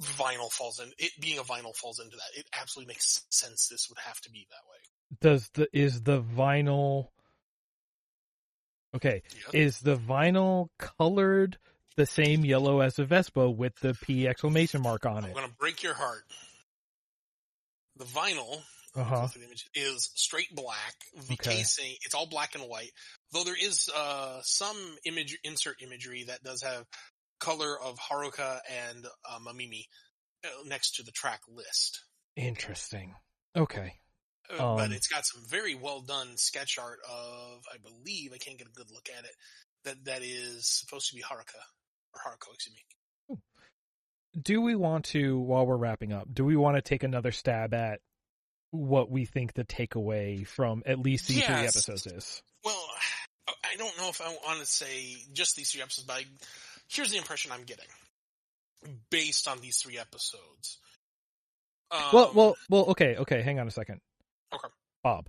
Vinyl 0.00 0.50
falls 0.52 0.80
in. 0.80 0.90
It 0.98 1.10
being 1.20 1.38
a 1.38 1.42
vinyl 1.42 1.74
falls 1.74 1.98
into 1.98 2.16
that. 2.16 2.38
It 2.38 2.46
absolutely 2.60 2.92
makes 2.92 3.22
sense. 3.30 3.68
This 3.68 3.88
would 3.88 3.98
have 3.98 4.20
to 4.22 4.30
be 4.30 4.46
that 4.50 4.70
way. 4.70 5.30
Does 5.32 5.48
the, 5.54 5.68
is 5.72 6.02
the 6.02 6.20
vinyl, 6.22 7.08
okay, 8.94 9.22
Yeah. 9.52 9.60
is 9.60 9.80
the 9.80 9.96
vinyl 9.96 10.68
colored 10.78 11.58
the 11.96 12.06
same 12.06 12.44
yellow 12.44 12.80
as 12.80 12.94
the 12.96 13.04
Vespa 13.04 13.48
with 13.50 13.74
the 13.80 13.94
P 13.94 14.26
exclamation 14.26 14.82
mark 14.82 15.06
on 15.06 15.18
I'm 15.24 15.30
it? 15.30 15.34
going 15.34 15.48
to 15.48 15.54
break 15.54 15.82
your 15.82 15.94
heart. 15.94 16.24
The 17.96 18.04
vinyl 18.04 18.62
Uh-huh. 18.96 19.26
the 19.34 19.42
image 19.44 19.68
is 19.74 20.10
straight 20.14 20.54
black. 20.54 20.94
The 21.14 21.34
Okay. 21.34 21.56
casing, 21.56 21.96
it's 22.02 22.14
all 22.14 22.26
black 22.26 22.54
and 22.54 22.68
white. 22.68 22.92
Though 23.32 23.42
there 23.44 23.56
is 23.60 23.88
uh, 23.94 24.40
some 24.42 24.98
image 25.04 25.36
insert 25.42 25.82
imagery 25.82 26.24
that 26.24 26.42
does 26.44 26.62
have 26.62 26.86
color 27.40 27.78
of 27.80 27.98
Haruka 27.98 28.60
and 28.70 29.04
uh, 29.28 29.38
Mamimi 29.40 29.86
uh, 30.44 30.48
next 30.66 30.96
to 30.96 31.02
the 31.02 31.10
track 31.10 31.40
list. 31.48 32.04
Interesting. 32.36 33.14
Okay. 33.56 33.98
Uh, 34.50 34.76
but 34.76 34.84
Um, 34.86 34.92
it's 34.92 35.08
got 35.08 35.24
some 35.26 35.42
very 35.48 35.74
well 35.74 36.00
done 36.02 36.36
sketch 36.36 36.78
art 36.78 37.00
of, 37.08 37.64
I 37.72 37.78
believe, 37.78 38.32
I 38.32 38.38
can't 38.38 38.58
get 38.58 38.68
a 38.68 38.72
good 38.72 38.90
look 38.92 39.08
at 39.16 39.24
it, 39.24 39.34
that 39.84 40.04
that 40.04 40.22
is 40.22 40.68
supposed 40.68 41.08
to 41.10 41.16
be 41.16 41.22
Haruka. 41.22 41.60
Or 42.14 42.20
Haruko, 42.20 42.54
excuse 42.54 42.76
me. 42.76 42.82
Do 44.40 44.60
we 44.60 44.74
want 44.74 45.06
to 45.06 45.38
while 45.38 45.66
we're 45.66 45.76
wrapping 45.76 46.12
up 46.12 46.32
do 46.32 46.44
we 46.44 46.56
want 46.56 46.76
to 46.76 46.82
take 46.82 47.02
another 47.02 47.32
stab 47.32 47.72
at 47.74 48.00
what 48.70 49.10
we 49.10 49.24
think 49.24 49.52
the 49.54 49.64
takeaway 49.64 50.46
from 50.46 50.82
at 50.84 50.98
least 50.98 51.28
these 51.28 51.44
three 51.44 51.54
episodes 51.54 52.06
is 52.06 52.42
Well, 52.64 52.88
I 53.48 53.76
don't 53.76 53.96
know 53.98 54.08
if 54.08 54.20
I 54.20 54.28
want 54.46 54.60
to 54.60 54.66
say 54.66 55.16
just 55.32 55.54
these 55.54 55.70
three 55.70 55.82
episodes, 55.82 56.06
but 56.06 56.16
I, 56.16 56.24
here's 56.88 57.12
the 57.12 57.18
impression 57.18 57.52
I'm 57.52 57.62
getting 57.62 57.86
based 59.10 59.46
on 59.46 59.60
these 59.60 59.78
three 59.78 59.98
episodes. 59.98 60.78
Um, 61.90 62.00
well 62.12 62.32
well 62.34 62.56
well 62.68 62.84
okay 62.86 63.16
okay 63.16 63.42
hang 63.42 63.60
on 63.60 63.68
a 63.68 63.70
second 63.70 64.00
Okay. 64.52 64.68
bob 65.02 65.28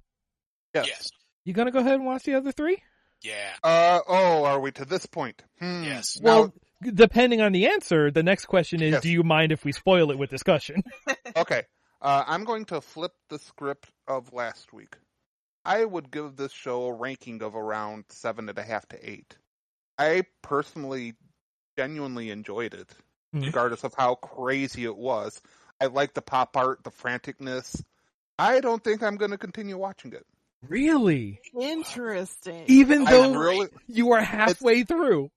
Yes. 0.73 0.87
yes, 0.87 1.11
you 1.43 1.53
gonna 1.53 1.71
go 1.71 1.79
ahead 1.79 1.95
and 1.95 2.05
watch 2.05 2.23
the 2.23 2.33
other 2.33 2.51
three 2.51 2.81
yeah, 3.21 3.53
Uh 3.63 4.01
oh, 4.07 4.43
are 4.43 4.59
we 4.59 4.71
to 4.73 4.85
this 4.85 5.05
point? 5.07 5.41
Hmm. 5.59 5.83
yes. 5.83 6.19
Now, 6.21 6.35
well 6.35 6.53
depending 6.93 7.41
on 7.41 7.51
the 7.51 7.67
answer 7.67 8.11
the 8.11 8.23
next 8.23 8.45
question 8.45 8.81
is 8.81 8.93
Yes. 8.93 9.01
do 9.03 9.09
you 9.09 9.23
mind 9.23 9.51
if 9.51 9.65
we 9.65 9.71
spoil 9.71 10.11
it 10.11 10.17
with 10.17 10.29
discussion 10.29 10.83
okay. 11.35 11.63
Uh, 12.01 12.23
I'm 12.27 12.43
going 12.43 12.65
to 12.65 12.81
flip 12.81 13.13
the 13.29 13.39
script 13.39 13.89
of 14.07 14.31
last 14.31 14.71
week. 14.73 14.95
I 15.63 15.83
would 15.85 16.11
give 16.11 16.35
this 16.35 16.51
show 16.51 16.83
a 16.85 16.93
ranking 16.93 17.41
of 17.41 17.55
around 17.55 18.05
seven 18.09 18.47
and 18.49 18.57
a 18.59 18.61
half 18.61 18.87
to 18.89 19.09
eight. 19.09 19.35
I 19.97 20.23
personally 20.43 21.15
genuinely 21.77 22.29
enjoyed 22.29 22.73
it, 22.75 22.93
Mhm. 23.33 23.45
regardless 23.47 23.83
of 23.83 23.95
how 23.95 24.15
crazy 24.15 24.83
it 24.83 24.95
was. 24.97 25.41
I 25.81 25.85
like 25.87 26.13
the 26.13 26.21
pop 26.21 26.55
art, 26.55 26.83
the 26.83 26.91
franticness. 26.91 27.81
I 28.37 28.59
don't 28.59 28.83
think 28.83 29.01
I'm 29.01 29.15
going 29.15 29.31
to 29.31 29.37
continue 29.37 29.77
watching 29.77 30.13
it. 30.13 30.27
Really 30.69 31.39
Interesting. 31.59 32.65
even 32.67 33.03
though 33.03 33.33
really, 33.33 33.69
you 33.87 34.11
are 34.11 34.21
halfway 34.21 34.83
through 34.83 35.31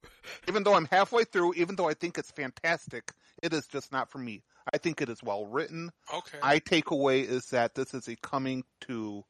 even 0.48 0.62
though 0.62 0.74
I'm 0.74 0.86
halfway 0.86 1.24
through, 1.24 1.54
even 1.54 1.76
though 1.76 1.88
I 1.88 1.94
think 1.94 2.18
it's 2.18 2.30
fantastic, 2.30 3.12
it 3.42 3.52
is 3.52 3.66
just 3.66 3.92
not 3.92 4.10
for 4.10 4.18
me. 4.18 4.42
I 4.72 4.78
think 4.78 5.00
it 5.00 5.08
is 5.08 5.22
well 5.22 5.46
written. 5.46 5.90
Okay. 6.12 6.38
My 6.42 6.60
takeaway 6.60 7.26
is 7.26 7.46
that 7.50 7.74
this 7.74 7.94
is 7.94 8.08
a 8.08 8.16
coming 8.16 8.64
to 8.82 9.24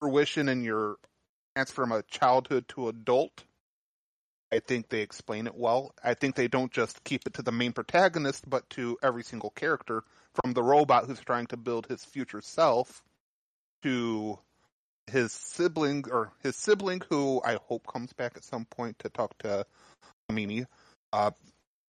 fruition 0.00 0.48
in 0.48 0.62
your 0.62 0.96
transfer 1.54 1.82
from 1.82 1.92
a 1.92 2.02
childhood 2.02 2.68
to 2.68 2.88
adult. 2.88 3.44
I 4.52 4.60
think 4.60 4.88
they 4.88 5.00
explain 5.00 5.46
it 5.46 5.54
well. 5.54 5.92
I 6.02 6.14
think 6.14 6.34
they 6.34 6.48
don't 6.48 6.72
just 6.72 7.04
keep 7.04 7.26
it 7.26 7.34
to 7.34 7.42
the 7.42 7.52
main 7.52 7.72
protagonist, 7.72 8.48
but 8.48 8.68
to 8.70 8.96
every 9.02 9.22
single 9.22 9.50
character, 9.50 10.04
from 10.40 10.54
the 10.54 10.62
robot 10.62 11.04
who's 11.06 11.20
trying 11.20 11.46
to 11.48 11.56
build 11.56 11.86
his 11.86 12.04
future 12.04 12.40
self, 12.40 13.02
to 13.82 14.38
his 15.08 15.32
sibling 15.32 16.04
or 16.10 16.32
his 16.42 16.56
sibling 16.56 17.02
who 17.08 17.40
I 17.44 17.58
hope 17.68 17.86
comes 17.86 18.12
back 18.12 18.32
at 18.36 18.44
some 18.44 18.64
point 18.64 18.98
to 19.00 19.08
talk 19.08 19.36
to 19.38 19.66
Mimi. 20.30 20.66
Uh, 21.12 21.30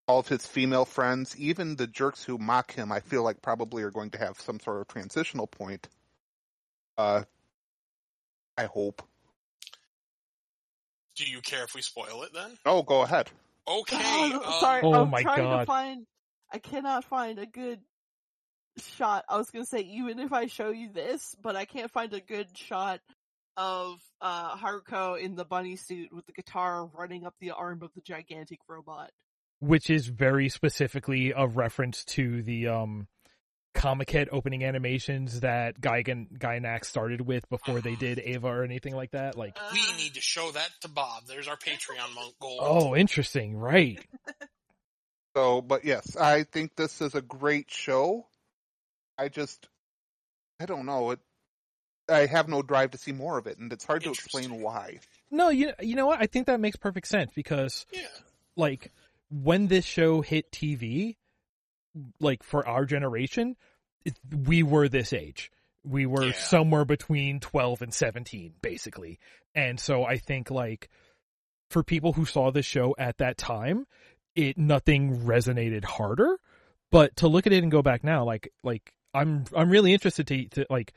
all 0.07 0.19
of 0.19 0.27
his 0.27 0.45
female 0.45 0.85
friends, 0.85 1.35
even 1.37 1.75
the 1.75 1.87
jerks 1.87 2.23
who 2.23 2.37
mock 2.37 2.73
him, 2.73 2.91
I 2.91 2.99
feel 2.99 3.23
like 3.23 3.41
probably 3.41 3.83
are 3.83 3.91
going 3.91 4.09
to 4.11 4.17
have 4.17 4.39
some 4.39 4.59
sort 4.59 4.81
of 4.81 4.87
transitional 4.87 5.45
point. 5.45 5.87
Uh, 6.97 7.23
I 8.57 8.65
hope. 8.65 9.03
Do 11.15 11.25
you 11.25 11.41
care 11.41 11.63
if 11.63 11.75
we 11.75 11.81
spoil 11.81 12.23
it 12.23 12.33
then? 12.33 12.57
Oh, 12.65 12.81
go 12.81 13.01
ahead. 13.01 13.29
Okay. 13.67 13.97
Oh, 14.01 14.41
um, 14.45 14.53
sorry, 14.59 14.81
Oh 14.83 15.03
I'm 15.03 15.09
my 15.11 15.21
trying 15.21 15.37
God. 15.37 15.59
to 15.59 15.65
find. 15.65 16.05
I 16.51 16.57
cannot 16.57 17.05
find 17.05 17.37
a 17.37 17.45
good 17.45 17.79
shot. 18.87 19.25
I 19.29 19.37
was 19.37 19.49
gonna 19.49 19.65
say 19.65 19.79
even 19.81 20.19
if 20.19 20.31
I 20.33 20.47
show 20.47 20.69
you 20.71 20.89
this, 20.91 21.35
but 21.41 21.55
I 21.55 21.65
can't 21.65 21.91
find 21.91 22.13
a 22.13 22.19
good 22.19 22.47
shot 22.57 22.99
of 23.57 23.99
uh 24.21 24.55
Haruko 24.57 25.19
in 25.19 25.35
the 25.35 25.45
bunny 25.45 25.75
suit 25.75 26.13
with 26.13 26.25
the 26.25 26.33
guitar 26.33 26.85
running 26.93 27.25
up 27.25 27.33
the 27.39 27.51
arm 27.51 27.81
of 27.83 27.91
the 27.95 28.01
gigantic 28.01 28.59
robot. 28.67 29.11
which 29.59 29.89
is 29.89 30.07
very 30.07 30.47
specifically 30.49 31.33
a 31.35 31.45
reference 31.47 32.05
to 32.05 32.41
the 32.43 32.67
um 32.69 33.07
comic 33.75 34.09
head 34.09 34.27
opening 34.31 34.63
animations 34.63 35.41
that 35.41 35.79
Gygan 35.79 36.27
Gainax 36.37 36.85
started 36.85 37.21
with 37.21 37.47
before 37.49 37.81
they 37.81 37.95
did 37.95 38.17
Eva 38.25 38.47
or 38.47 38.63
anything 38.63 38.95
like 38.95 39.11
that. 39.11 39.37
Like, 39.37 39.57
we 39.71 39.79
need 39.97 40.15
to 40.15 40.21
show 40.21 40.51
that 40.51 40.69
to 40.81 40.87
Bob. 40.87 41.23
There's 41.27 41.47
our 41.47 41.55
Patreon 41.55 42.15
mo- 42.15 42.31
goal. 42.41 42.57
oh, 42.61 42.95
interesting, 42.95 43.55
right? 43.57 43.99
So, 45.35 45.61
but 45.61 45.85
yes, 45.85 46.17
I 46.17 46.43
think 46.43 46.75
this 46.75 47.01
is 47.01 47.13
a 47.13 47.21
great 47.21 47.69
show. 47.69 48.25
I 49.19 49.27
just, 49.27 49.67
I 50.59 50.65
don't 50.65 50.85
know. 50.85 51.11
It 51.11 51.19
I 52.09 52.25
have 52.25 52.47
no 52.47 52.61
drive 52.63 52.91
to 52.91 52.97
see 52.97 53.11
more 53.11 53.37
of 53.37 53.45
it, 53.45 53.59
and 53.59 53.71
it's 53.71 53.85
hard 53.85 54.03
to 54.03 54.09
explain 54.11 54.61
why. 54.61 54.99
No, 55.29 55.49
you 55.49 55.73
you 55.79 55.95
know 55.95 56.07
what? 56.07 56.21
I 56.21 56.25
think 56.25 56.47
that 56.47 56.59
makes 56.59 56.75
perfect 56.77 57.07
sense 57.07 57.31
because 57.35 57.85
Yeah. 57.91 58.07
like 58.55 58.91
when 59.29 59.67
this 59.67 59.85
show 59.85 60.21
hit 60.21 60.51
TV, 60.51 61.17
like 62.19 62.41
for 62.43 62.67
our 62.67 62.85
generation, 62.85 63.55
it, 64.05 64.15
we 64.45 64.63
were 64.63 64.89
this 64.89 65.13
age. 65.13 65.51
We 65.83 66.05
were 66.05 66.27
Yeah. 66.27 66.31
somewhere 66.33 66.85
between 66.85 67.39
12 67.39 67.81
and 67.81 67.93
17 67.93 68.55
basically. 68.61 69.19
And 69.53 69.79
so 69.79 70.03
I 70.03 70.17
think 70.17 70.49
like 70.49 70.89
for 71.69 71.83
people 71.83 72.13
who 72.13 72.25
saw 72.25 72.51
this 72.51 72.65
show 72.65 72.95
at 72.97 73.17
that 73.19 73.37
time, 73.37 73.85
it 74.35 74.57
nothing 74.57 75.21
resonated 75.25 75.83
harder, 75.85 76.39
but 76.91 77.15
to 77.17 77.27
look 77.27 77.45
at 77.45 77.53
it 77.53 77.61
and 77.61 77.71
go 77.71 77.81
back 77.83 78.03
now 78.03 78.23
like 78.25 78.51
like 78.63 78.93
I'm 79.13 79.45
I'm 79.55 79.69
really 79.69 79.93
interested 79.93 80.27
to 80.27 80.45
to 80.49 80.65
like 80.69 80.93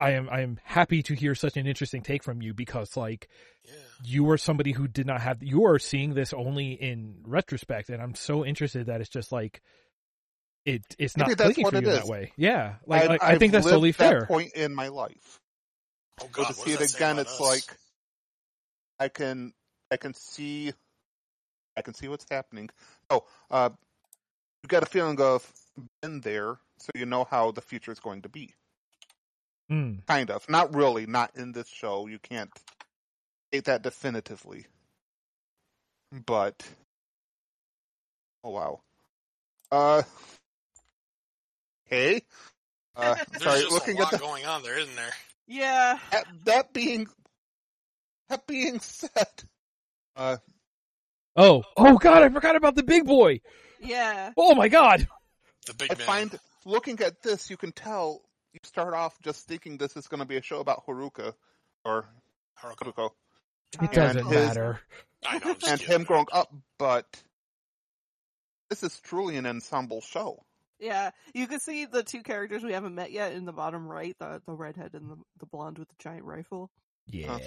I 0.00 0.12
am 0.12 0.28
I 0.30 0.40
am 0.40 0.58
happy 0.64 1.02
to 1.04 1.14
hear 1.14 1.34
such 1.34 1.56
an 1.56 1.66
interesting 1.66 2.02
take 2.02 2.22
from 2.22 2.42
you 2.42 2.54
because 2.54 2.96
like 2.96 3.28
Yeah. 3.64 3.72
you 4.04 4.30
are 4.30 4.38
somebody 4.38 4.72
who 4.72 4.88
did 4.88 5.06
not 5.06 5.20
have 5.20 5.42
you 5.42 5.64
are 5.66 5.78
seeing 5.78 6.14
this 6.14 6.32
only 6.32 6.72
in 6.72 7.22
retrospect 7.26 7.90
and 7.90 8.00
i'm 8.02 8.14
so 8.14 8.44
interested 8.44 8.86
that 8.86 9.00
it's 9.02 9.10
just 9.10 9.30
like 9.32 9.60
it 10.64 10.82
it's 10.98 11.16
not 11.16 11.28
think 11.28 11.38
clicking 11.38 11.64
what 11.64 11.72
for 11.72 11.80
you 11.80 11.88
is. 11.88 11.98
that 11.98 12.06
way 12.06 12.32
yeah 12.36 12.76
like 12.86 13.02
I've- 13.02 13.18
I, 13.22 13.32
I 13.32 13.38
think 13.38 13.50
I've 13.50 13.52
that's 13.52 13.66
totally 13.66 13.88
lived 13.88 13.98
that 14.00 14.10
fair 14.10 14.26
point 14.26 14.52
in 14.54 14.74
my 14.74 14.88
life. 14.88 15.40
Oh 16.22 16.28
So 16.34 16.44
to 16.44 16.54
see 16.54 16.72
it 16.72 16.80
again, 16.96 17.18
it's 17.18 17.40
us? 17.40 17.40
like 17.40 17.76
I 18.98 19.08
can 19.08 19.52
I 19.90 19.96
can 19.96 20.12
see 20.14 20.72
I 21.76 21.82
can 21.82 21.94
see 21.94 22.08
what's 22.08 22.26
happening. 22.30 22.68
Oh, 23.08 23.24
uh, 23.50 23.70
you 24.62 24.68
got 24.68 24.82
a 24.82 24.86
feeling 24.86 25.18
of 25.20 25.50
been 26.02 26.20
there, 26.20 26.58
so 26.80 26.90
you 26.94 27.06
know 27.06 27.24
how 27.24 27.50
the 27.52 27.60
future 27.60 27.92
is 27.92 28.00
going 28.00 28.22
to 28.22 28.28
be. 28.28 28.54
Mm. 29.70 30.04
Kind 30.06 30.30
of, 30.30 30.48
not 30.48 30.74
really, 30.74 31.06
not 31.06 31.30
in 31.36 31.52
this 31.52 31.68
show. 31.68 32.06
You 32.08 32.18
can't 32.18 32.50
state 33.52 33.66
that 33.66 33.82
definitively, 33.82 34.66
but 36.26 36.66
oh 38.42 38.50
wow. 38.50 38.80
Uh, 39.70 40.02
hey, 41.84 42.22
uh, 42.96 43.14
There's 43.30 43.42
sorry, 43.44 43.60
just 43.60 43.72
looking 43.72 43.98
a 43.98 44.00
at 44.00 44.04
lot 44.04 44.12
the 44.12 44.18
going 44.18 44.44
on 44.46 44.62
there, 44.62 44.78
isn't 44.78 44.96
there? 44.96 45.12
Yeah. 45.46 45.98
that, 46.10 46.26
that 46.44 46.72
being 46.72 47.06
that 48.28 48.46
being 48.46 48.80
said, 48.80 49.26
uh, 50.16 50.36
oh 51.36 51.62
oh 51.76 51.98
god 51.98 52.22
i 52.22 52.28
forgot 52.28 52.56
about 52.56 52.74
the 52.76 52.82
big 52.82 53.04
boy 53.06 53.40
Yeah. 53.80 54.32
oh 54.36 54.54
my 54.56 54.68
god 54.68 55.06
The 55.66 55.74
big 55.74 55.92
I 55.92 55.94
man. 55.96 56.06
find 56.06 56.38
looking 56.64 57.00
at 57.00 57.22
this, 57.22 57.50
you 57.50 57.56
can 57.56 57.72
tell 57.72 58.22
you 58.52 58.60
start 58.64 58.94
off 58.94 59.20
just 59.22 59.46
thinking 59.46 59.76
this 59.78 59.96
is 59.96 60.08
going 60.08 60.20
to 60.20 60.26
be 60.26 60.36
a 60.36 60.42
show 60.42 60.60
about 60.60 60.86
Haruka 60.86 61.34
or 61.84 62.06
Haruko. 62.60 62.84
Haruko 62.92 63.10
it 63.72 63.80
And 63.80 63.90
doesn't 63.92 64.26
his- 64.26 64.34
matter 64.48 64.80
I 65.24 65.38
know. 65.38 65.50
And 65.50 65.60
kidding. 65.80 65.86
him 65.86 66.02
growing 66.04 66.26
up, 66.32 66.52
but 66.78 67.06
this 68.68 68.82
is 68.82 68.98
truly 69.00 69.36
an 69.36 69.46
ensemble 69.46 70.00
show. 70.00 70.42
Yeah, 70.78 71.10
you 71.34 71.46
can 71.46 71.60
see 71.60 71.84
the 71.84 72.02
two 72.02 72.22
characters 72.22 72.62
we 72.64 72.72
haven't 72.72 72.94
met 72.94 73.12
yet 73.12 73.32
in 73.34 73.44
the 73.44 73.52
bottom 73.52 73.86
right, 73.86 74.16
the 74.18 74.40
the 74.46 74.54
redhead 74.54 74.94
and 74.94 75.10
the 75.10 75.16
the 75.38 75.46
blonde 75.46 75.78
with 75.78 75.88
the 75.88 75.94
giant 75.98 76.24
rifle. 76.24 76.70
yeah 77.06 77.38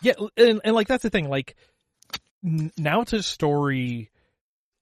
yeah 0.00 0.12
and, 0.36 0.60
and 0.64 0.74
like 0.74 0.86
that's 0.88 1.02
the 1.02 1.10
thing 1.10 1.28
like 1.28 1.56
n- 2.44 2.70
now 2.76 3.02
to 3.04 3.22
story 3.22 4.10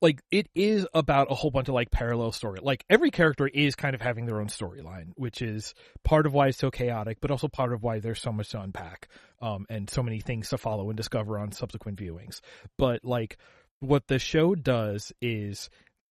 like 0.07 0.23
it 0.31 0.49
is 0.55 0.87
about 0.95 1.33
a 1.33 1.35
whole 1.35 1.51
bunch 1.51 1.67
of 1.67 1.75
like 1.75 1.91
parallel 1.91 2.31
story. 2.31 2.61
Like 2.63 2.85
every 2.89 3.11
character 3.11 3.49
is 3.49 3.75
kind 3.75 3.93
of 3.93 4.01
having 4.01 4.25
their 4.25 4.41
own 4.41 4.47
storyline 4.47 5.09
which 5.17 5.43
is 5.43 5.75
part 6.05 6.27
of 6.27 6.33
why 6.33 6.47
it's 6.47 6.59
so 6.59 6.71
chaotic 6.71 7.19
but 7.21 7.33
also 7.33 7.49
part 7.49 7.73
of 7.73 7.83
why 7.83 7.99
there's 7.99 8.23
so 8.23 8.31
much 8.31 8.51
to 8.51 8.61
unpack 8.61 9.09
um 9.43 9.67
and 9.69 9.91
so 9.91 10.05
many 10.05 10.21
things 10.21 10.49
to 10.51 10.59
follow 10.59 10.89
and 10.91 10.97
discover 10.97 11.41
on 11.41 11.51
subsequent 11.51 11.99
viewings. 11.99 12.41
But 12.79 13.05
like 13.05 13.37
what 13.81 14.07
the 14.07 14.21
show 14.21 14.55
does 14.55 15.13
is 15.21 15.71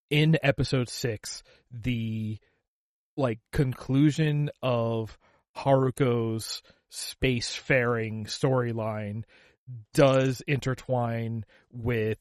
in 0.09 0.37
episode 0.43 0.89
6 0.89 1.41
the 1.71 2.37
like 3.15 3.39
conclusion 3.53 4.49
of 4.61 5.17
Haruko's 5.55 6.61
spacefaring 6.91 8.25
storyline 8.25 9.23
does 9.93 10.41
intertwine 10.41 11.45
with 11.71 12.19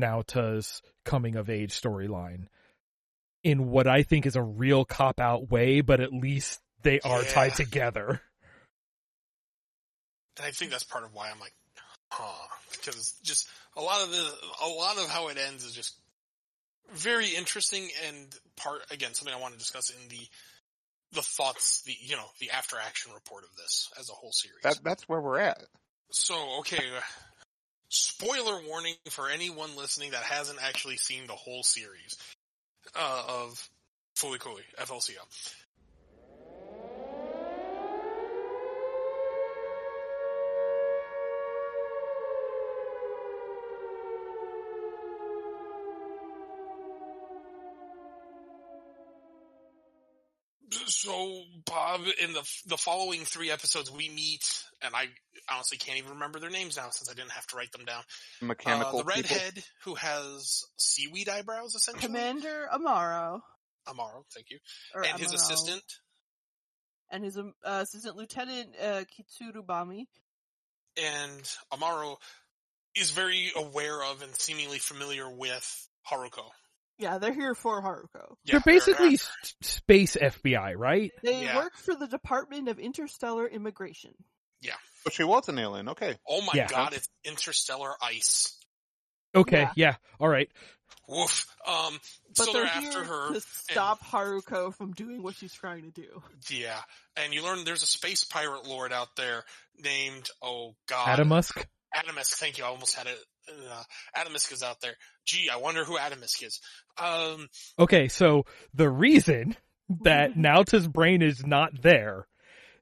Naota's 0.00 0.82
coming 1.04 1.36
of 1.36 1.50
age 1.50 1.72
storyline 1.72 2.46
in 3.42 3.70
what 3.70 3.86
I 3.86 4.02
think 4.02 4.26
is 4.26 4.36
a 4.36 4.42
real 4.42 4.84
cop 4.84 5.20
out 5.20 5.50
way, 5.50 5.80
but 5.80 6.00
at 6.00 6.12
least 6.12 6.60
they 6.82 7.00
are 7.00 7.22
Yeah. 7.22 7.32
tied 7.32 7.54
together. 7.54 8.20
And 10.36 10.46
I 10.46 10.50
think 10.50 10.70
that's 10.70 10.84
part 10.84 11.04
of 11.04 11.14
why 11.14 11.30
I'm 11.30 11.40
like, 11.40 11.54
huh, 12.10 12.46
because 12.72 13.12
just 13.22 13.48
a 13.76 13.80
lot 13.80 14.02
of 14.02 14.10
the, 14.10 14.32
a 14.62 14.68
lot 14.68 14.98
of 14.98 15.08
how 15.08 15.28
it 15.28 15.38
ends 15.38 15.64
is 15.64 15.72
just 15.74 15.94
very 16.92 17.28
interesting 17.28 17.88
and 18.06 18.38
part 18.56 18.80
again 18.90 19.12
something 19.14 19.34
I 19.34 19.40
want 19.40 19.54
to 19.54 19.58
discuss 19.58 19.90
in 19.90 20.08
the 20.08 20.28
the 21.12 21.22
thoughts, 21.22 21.82
the 21.82 21.96
you 21.98 22.16
know 22.16 22.26
the 22.40 22.50
after 22.50 22.76
action 22.78 23.12
report 23.12 23.44
of 23.44 23.50
this 23.56 23.90
as 23.98 24.10
a 24.10 24.12
whole 24.12 24.32
series. 24.32 24.62
That 24.62 24.80
that's 24.84 25.08
where 25.08 25.20
we're 25.20 25.38
at. 25.38 25.62
So, 26.12 26.58
okay, 26.60 26.76
uh, 26.96 27.00
spoiler 27.96 28.60
warning 28.68 28.94
for 29.10 29.28
anyone 29.28 29.76
listening 29.76 30.12
that 30.12 30.22
hasn't 30.22 30.62
actually 30.62 30.96
seen 30.96 31.26
the 31.26 31.32
whole 31.32 31.62
series 31.62 32.16
uh, 32.94 33.22
of 33.28 33.68
Fooly 34.16 34.38
Cooly, 34.38 34.62
FLCL. 34.78 35.65
So, 51.06 51.42
Bob, 51.64 52.00
in 52.22 52.32
the 52.32 52.42
the 52.66 52.76
following 52.76 53.24
three 53.24 53.50
episodes, 53.50 53.90
we 53.90 54.08
meet, 54.08 54.62
and 54.82 54.94
I 54.94 55.06
honestly 55.50 55.78
can't 55.78 55.98
even 55.98 56.10
remember 56.12 56.38
their 56.40 56.50
names 56.50 56.76
now 56.76 56.90
since 56.90 57.10
I 57.10 57.14
didn't 57.14 57.32
have 57.32 57.46
to 57.48 57.56
write 57.56 57.72
them 57.72 57.84
down. 57.84 58.02
Mechanical 58.40 59.00
Uh, 59.00 59.02
the 59.04 59.12
people. 59.12 59.22
redhead 59.38 59.64
who 59.84 59.94
has 59.94 60.64
seaweed 60.76 61.28
eyebrows, 61.28 61.74
essentially. 61.74 62.06
Commander 62.06 62.68
Amarao, 62.72 63.40
Amarao, 63.88 64.24
thank 64.34 64.50
you, 64.50 64.58
or 64.94 65.04
and 65.04 65.18
his 65.18 65.32
assistant. 65.32 65.82
and 67.10 67.22
his 67.24 67.38
um, 67.38 67.54
uh, 67.64 67.80
assistant 67.82 68.16
lieutenant 68.16 68.74
uh, 68.82 69.04
Kitsurubami. 69.14 70.06
And 70.96 71.42
Amarao 71.72 72.16
is 72.96 73.10
very 73.10 73.52
aware 73.54 74.02
of 74.02 74.22
and 74.22 74.34
seemingly 74.34 74.78
familiar 74.78 75.28
with 75.30 75.88
Haruko. 76.10 76.50
Yeah, 76.98 77.18
they're 77.18 77.34
here 77.34 77.54
for 77.54 77.82
Haruko. 77.82 78.36
Yeah, 78.44 78.52
They're 78.52 78.60
basically 78.60 79.14
s- 79.14 79.30
space 79.62 80.16
FBI, 80.16 80.74
right? 80.76 81.12
They 81.22 81.42
Yeah. 81.44 81.56
work 81.56 81.76
for 81.76 81.94
the 81.94 82.06
Department 82.06 82.68
of 82.68 82.78
Interstellar 82.78 83.46
Immigration. 83.46 84.14
Yeah. 84.62 84.76
But 85.04 85.12
she 85.12 85.22
was 85.24 85.48
an 85.48 85.58
alien. 85.58 85.90
Okay. 85.90 86.18
Oh 86.26 86.40
my 86.40 86.52
Yeah. 86.54 86.68
god, 86.68 86.94
it's 86.94 87.08
interstellar 87.24 87.94
ice. 88.02 88.58
Okay, 89.34 89.60
Yeah. 89.62 89.72
yeah, 89.76 89.96
all 90.18 90.28
right. 90.28 90.50
Woof. 91.08 91.46
Um, 91.66 92.00
But 92.36 92.46
so 92.46 92.52
they're, 92.52 92.64
they're 92.64 92.80
here 92.80 92.88
after 92.88 93.04
her. 93.04 93.34
to 93.34 93.40
stop 93.40 94.00
Haruko 94.00 94.74
from 94.74 94.92
doing 94.92 95.22
what 95.22 95.34
she's 95.36 95.52
trying 95.52 95.82
to 95.82 95.90
do. 95.90 96.22
Yeah, 96.48 96.80
and 97.16 97.34
you 97.34 97.42
learn 97.44 97.64
there's 97.64 97.82
a 97.82 97.86
space 97.86 98.24
pirate 98.24 98.64
lord 98.66 98.92
out 98.92 99.14
there 99.16 99.44
named 99.76 100.30
oh 100.40 100.74
god 100.86 101.18
Atomsk. 101.18 101.62
Atomsk. 101.94 102.34
Thank 102.36 102.58
you. 102.58 102.64
I 102.64 102.68
almost 102.68 102.94
had 102.94 103.06
it. 103.06 103.18
Uh, 103.48 103.82
Atomsk 104.16 104.52
is 104.52 104.62
out 104.62 104.80
there. 104.80 104.94
Gee, 105.24 105.48
I 105.52 105.56
wonder 105.56 105.84
who 105.84 105.96
Atomsk 105.96 106.42
is. 106.42 106.60
Um, 106.98 107.48
Okay, 107.78 108.08
so 108.08 108.44
the 108.74 108.88
reason 108.88 109.56
that 110.02 110.34
Naota's 110.36 110.88
brain 110.88 111.22
is 111.22 111.46
not 111.46 111.82
there 111.82 112.26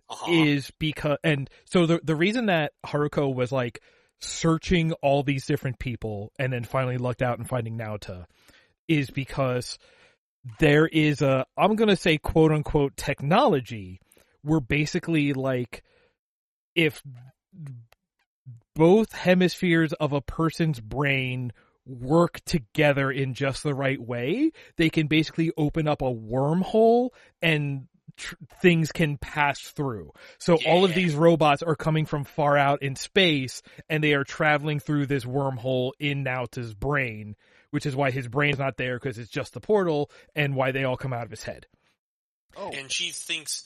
uh-huh. 0.08 0.32
is 0.32 0.70
because 0.78 1.18
and 1.24 1.48
so 1.64 1.86
the 1.86 2.00
the 2.02 2.16
reason 2.16 2.46
that 2.46 2.72
Haruko 2.86 3.34
was 3.34 3.52
like 3.52 3.80
searching 4.20 4.92
all 5.02 5.22
these 5.22 5.46
different 5.46 5.78
people 5.78 6.32
and 6.38 6.52
then 6.52 6.64
finally 6.64 6.98
lucked 6.98 7.22
out 7.22 7.38
and 7.38 7.48
finding 7.48 7.78
Naota 7.78 8.24
is 8.88 9.10
because 9.10 9.78
there 10.58 10.86
is 10.86 11.22
a 11.22 11.46
I'm 11.56 11.76
going 11.76 11.88
to 11.88 11.96
say 11.96 12.18
quote 12.18 12.52
unquote 12.52 12.96
technology 12.96 14.00
where 14.42 14.60
basically 14.60 15.32
like 15.32 15.82
if 16.74 17.02
both 18.74 19.12
hemispheres 19.12 19.92
of 19.94 20.12
a 20.12 20.20
person's 20.20 20.80
brain 20.80 21.52
work 21.86 22.40
together 22.44 23.10
in 23.10 23.34
just 23.34 23.62
the 23.62 23.74
right 23.74 24.00
way, 24.00 24.50
they 24.76 24.90
can 24.90 25.06
basically 25.06 25.52
open 25.56 25.86
up 25.86 26.02
a 26.02 26.12
wormhole 26.12 27.10
and 27.42 27.86
tr- 28.16 28.36
things 28.60 28.92
can 28.92 29.18
pass 29.18 29.60
through. 29.60 30.10
So 30.38 30.58
all 30.66 30.84
of 30.84 30.94
these 30.94 31.14
robots 31.14 31.62
are 31.62 31.76
coming 31.76 32.06
from 32.06 32.24
far 32.24 32.56
out 32.56 32.82
in 32.82 32.96
space 32.96 33.62
and 33.88 34.02
they 34.02 34.14
are 34.14 34.24
traveling 34.24 34.80
through 34.80 35.06
this 35.06 35.24
wormhole 35.24 35.92
in 35.98 36.24
Naota's 36.24 36.74
brain, 36.74 37.36
which 37.70 37.86
is 37.86 37.94
why 37.94 38.10
his 38.10 38.28
brain's 38.28 38.58
not 38.58 38.76
there 38.76 38.98
because 38.98 39.18
it's 39.18 39.30
just 39.30 39.52
the 39.52 39.60
portal 39.60 40.10
and 40.34 40.56
why 40.56 40.72
they 40.72 40.84
all 40.84 40.96
come 40.96 41.12
out 41.12 41.24
of 41.24 41.30
his 41.30 41.42
head. 41.42 41.66
Oh. 42.56 42.70
and 42.70 42.90
she 42.90 43.10
thinks 43.10 43.64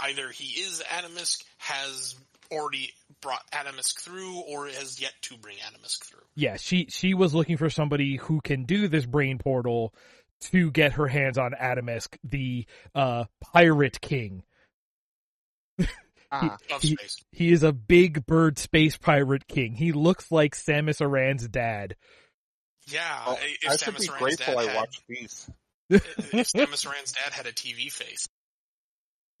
either 0.00 0.30
he 0.30 0.60
is 0.60 0.82
Atomsk, 0.88 1.44
has 1.58 2.16
already 2.52 2.92
brought 3.20 3.42
Atomsk 3.52 4.00
through, 4.00 4.40
or 4.48 4.66
has 4.66 5.00
yet 5.00 5.12
to 5.22 5.36
bring 5.38 5.56
Atomsk 5.58 6.04
through. 6.04 6.22
Yeah, 6.34 6.56
she 6.56 6.86
she 6.90 7.14
was 7.14 7.34
looking 7.34 7.56
for 7.56 7.70
somebody 7.70 8.16
who 8.16 8.40
can 8.40 8.64
do 8.64 8.88
this 8.88 9.06
brain 9.06 9.38
portal 9.38 9.94
to 10.52 10.70
get 10.70 10.92
her 10.94 11.06
hands 11.06 11.36
on 11.38 11.52
Atomsk, 11.52 12.16
the 12.24 12.66
uh 12.94 13.24
pirate 13.40 14.00
king. 14.00 14.42
Ah, 16.32 16.56
Of 16.72 16.82
He- 16.82 16.94
space. 16.94 17.16
He 17.32 17.50
is 17.50 17.64
a 17.64 17.72
big 17.72 18.24
bird 18.24 18.56
space 18.56 18.96
pirate 18.96 19.48
king. 19.48 19.74
He 19.74 19.90
looks 19.90 20.30
like 20.30 20.54
Samus 20.54 21.00
Aran's 21.00 21.48
dad. 21.48 21.96
Yeah, 22.86 23.26
well, 23.26 23.38
if 23.42 23.68
I 23.68 23.74
should 23.74 23.96
be 23.98 24.08
Aran's 24.08 24.18
grateful 24.36 24.54
dad 24.54 24.60
I 24.60 24.66
had, 24.66 24.76
watched 24.76 25.02
these. 25.08 25.50
if 25.90 26.04
Samus 26.52 26.86
Aran's 26.86 27.10
dad 27.12 27.32
had 27.32 27.46
a 27.46 27.52
TV 27.52 27.90
face. 27.90 28.28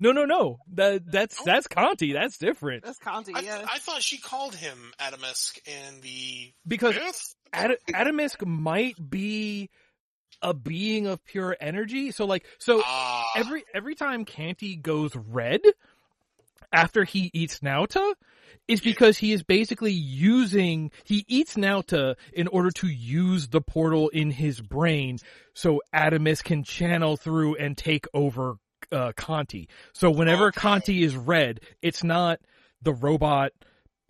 No, 0.00 0.12
no, 0.12 0.24
no. 0.24 0.58
That 0.74 1.10
that's 1.10 1.38
Oh. 1.40 1.44
that's 1.44 1.66
Canti. 1.66 2.12
That's 2.14 2.38
different. 2.38 2.84
That's 2.84 2.98
Canti, 2.98 3.34
I, 3.34 3.40
yeah. 3.40 3.66
I 3.70 3.78
thought 3.78 4.02
she 4.02 4.18
called 4.18 4.54
him 4.54 4.92
Atomsk 4.98 5.58
in 5.68 6.00
the 6.00 6.52
Because 6.66 6.94
fifth. 6.94 7.34
Ad- 7.52 7.76
Atomsk 7.88 8.46
might 8.46 8.96
be 9.10 9.68
a 10.42 10.54
being 10.54 11.06
of 11.06 11.22
pure 11.24 11.54
energy. 11.60 12.12
So 12.12 12.24
like 12.24 12.46
so 12.58 12.80
Ah, 12.84 13.24
every 13.36 13.62
every 13.74 13.94
time 13.94 14.24
Canti 14.24 14.76
goes 14.76 15.14
red 15.14 15.60
after 16.72 17.04
he 17.04 17.30
eats 17.34 17.58
Naota 17.60 18.14
is 18.68 18.80
because 18.80 19.18
he 19.18 19.32
is 19.32 19.42
basically 19.42 19.92
using 19.92 20.90
he 21.04 21.24
eats 21.28 21.56
Naota 21.56 22.14
in 22.32 22.46
order 22.48 22.70
to 22.70 22.86
use 22.86 23.48
the 23.48 23.60
portal 23.60 24.08
in 24.08 24.30
his 24.30 24.60
brain 24.60 25.18
so 25.52 25.82
Atomsk 25.94 26.44
can 26.44 26.62
channel 26.64 27.16
through 27.16 27.56
and 27.56 27.76
take 27.76 28.06
over 28.14 28.54
uh, 28.92 29.12
Canti. 29.16 29.68
So 29.92 30.10
whenever 30.10 30.48
Okay. 30.48 30.60
Canti 30.60 31.02
is 31.02 31.16
red, 31.16 31.60
it's 31.82 32.02
not 32.04 32.40
the 32.82 32.92
robot 32.92 33.52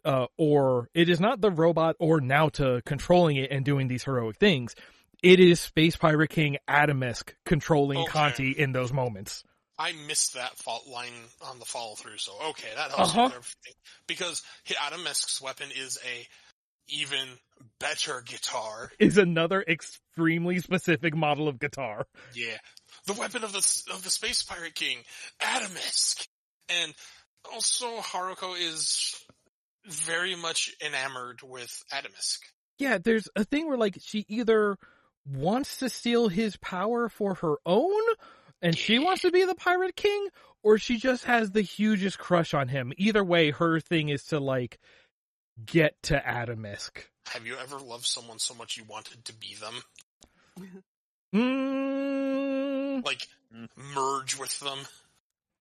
uh, 0.05 0.27
or 0.39 0.89
it 0.95 1.09
is 1.09 1.21
not 1.21 1.41
the 1.41 1.51
robot 1.51 1.97
or 1.99 2.21
Naota 2.21 2.83
controlling 2.85 3.37
it 3.37 3.51
and 3.51 3.65
doing 3.65 3.89
these 3.89 4.05
heroic 4.05 4.37
things. 4.39 4.75
It 5.23 5.41
is 5.41 5.61
Space 5.61 5.97
Pirate 5.97 6.31
King 6.31 6.57
Atomsk 6.69 7.35
controlling 7.45 7.99
Okay. 7.99 8.13
Canti 8.13 8.51
in 8.53 8.73
those 8.73 8.93
moments. 8.93 9.45
I 9.79 9.93
missed 10.07 10.35
that 10.35 10.57
fault 10.57 10.87
line 10.87 11.13
on 11.43 11.59
the 11.59 11.65
follow 11.65 11.95
through. 11.95 12.19
So 12.19 12.33
okay, 12.51 12.69
that 12.77 12.91
helps 12.93 13.15
Uh-huh. 13.15 13.31
Because 14.07 14.43
Atomsk's 14.67 15.41
weapon 15.43 15.69
is 15.75 15.99
a 16.05 16.27
even 16.89 17.29
better 17.79 18.23
guitar. 18.27 18.91
Is 18.99 19.19
another 19.19 19.63
extremely 19.67 20.59
specific 20.59 21.15
model 21.15 21.49
of 21.49 21.59
guitar. 21.59 22.07
Yeah, 22.35 22.57
the 23.07 23.15
weapon 23.15 23.45
of 23.45 23.53
the 23.53 23.83
of 23.93 24.03
the 24.03 24.11
space 24.11 24.43
pirate 24.43 24.75
king, 24.75 24.99
Atomsk, 25.41 26.27
and 26.69 26.95
also 27.53 27.99
Haruko 27.99 28.59
is 28.59 29.15
very 29.87 30.37
much 30.37 30.75
enamored 30.85 31.41
with 31.43 31.83
Atomsk. 31.93 32.39
Yeah, 32.79 32.99
there's 32.99 33.29
a 33.37 33.45
thing 33.45 33.69
where 33.69 33.79
like 33.79 33.99
she 34.01 34.25
either 34.29 34.77
wants 35.27 35.79
to 35.79 35.89
steal 35.89 36.29
his 36.29 36.57
power 36.57 37.09
for 37.09 37.35
her 37.35 37.57
own 37.67 38.03
and 38.63 38.77
she 38.77 38.99
wants 38.99 39.23
to 39.23 39.31
be 39.31 39.45
the 39.45 39.55
pirate 39.55 39.97
king 39.97 40.29
or 40.63 40.79
she 40.79 40.99
just 40.99 41.25
has 41.25 41.51
the 41.51 41.63
hugest 41.63 42.19
crush 42.19 42.55
on 42.55 42.69
him. 42.69 42.93
Either 42.97 43.25
way, 43.25 43.51
her 43.51 43.81
thing 43.81 44.09
is 44.09 44.25
to 44.25 44.41
like 44.41 44.79
get 45.65 45.95
to 46.05 46.19
Atomsk. 46.19 47.05
Have 47.29 47.47
you 47.47 47.57
ever 47.57 47.79
loved 47.79 48.07
someone 48.07 48.39
so 48.39 48.55
much 48.55 48.77
you 48.77 48.85
wanted 48.85 49.25
to 49.27 49.33
be 49.35 49.55
them? 49.55 49.83
Mm, 51.35 52.40
Like 53.05 53.27
merge 53.95 54.39
with 54.39 54.59
them? 54.61 54.79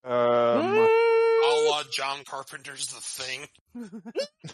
Um, 0.03 0.13
A 0.15 1.69
la 1.69 1.83
John 1.91 2.23
Carpenter's 2.25 2.87
The 2.87 3.01
Thing. 3.01 3.47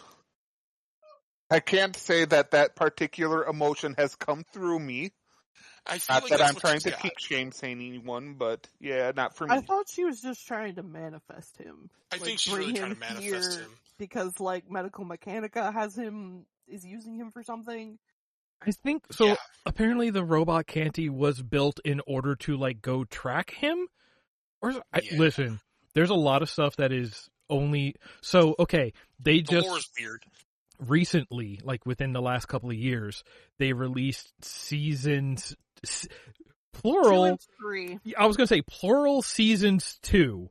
I 1.50 1.60
can't 1.60 1.94
say 1.94 2.24
that 2.24 2.50
that 2.52 2.74
particular 2.74 3.44
emotion 3.44 3.94
has 3.98 4.16
come 4.16 4.44
through 4.52 4.80
me. 4.80 5.12
I 5.86 5.98
feel 5.98 6.14
Not 6.16 6.22
like 6.24 6.30
that 6.32 6.42
I'm 6.42 6.56
trying 6.56 6.80
to 6.80 6.90
got. 6.90 6.98
keep 7.00 7.18
shame 7.18 7.52
saying 7.52 7.80
anyone, 7.80 8.34
but 8.34 8.68
yeah, 8.80 9.12
not 9.14 9.36
for 9.36 9.46
me. 9.46 9.54
I 9.54 9.60
thought 9.60 9.88
she 9.88 10.04
was 10.04 10.20
just 10.20 10.44
trying 10.46 10.74
to 10.76 10.82
manifest 10.82 11.56
him. 11.58 11.90
I 12.10 12.16
like, 12.16 12.24
think 12.24 12.40
she's 12.40 12.52
really 12.54 12.72
trying 12.72 12.94
to 12.94 12.98
manifest 12.98 13.60
him. 13.60 13.70
Because, 13.98 14.40
like, 14.40 14.68
Medical 14.68 15.04
Mechanica 15.04 15.72
has 15.72 15.96
him, 15.96 16.44
is 16.66 16.84
using 16.84 17.14
him 17.14 17.30
for 17.30 17.44
something. 17.44 17.98
I 18.66 18.70
think 18.72 19.04
so. 19.12 19.26
Yeah. 19.26 19.36
Apparently, 19.64 20.10
the 20.10 20.24
robot 20.24 20.66
Canti 20.66 21.08
was 21.08 21.40
built 21.42 21.78
in 21.84 22.00
order 22.06 22.34
to 22.36 22.56
like 22.56 22.82
go 22.82 23.04
track 23.04 23.50
him. 23.50 23.86
Or 24.62 24.72
I, 24.92 25.00
Yeah. 25.02 25.18
listen, 25.18 25.60
there's 25.94 26.10
a 26.10 26.14
lot 26.14 26.42
of 26.42 26.50
stuff 26.50 26.76
that 26.76 26.92
is 26.92 27.28
only 27.48 27.94
so 28.22 28.54
okay. 28.58 28.92
They 29.20 29.36
The 29.38 29.42
just 29.42 29.90
weird. 30.00 30.24
recently, 30.80 31.60
like 31.62 31.86
within 31.86 32.12
the 32.12 32.22
last 32.22 32.46
couple 32.46 32.70
of 32.70 32.76
years, 32.76 33.22
they 33.58 33.72
released 33.72 34.32
seasons 34.44 35.54
plural. 36.72 37.38
three. 37.60 37.98
I 38.16 38.26
was 38.26 38.36
gonna 38.36 38.46
say 38.46 38.62
plural 38.62 39.22
seasons 39.22 39.98
two 40.02 40.48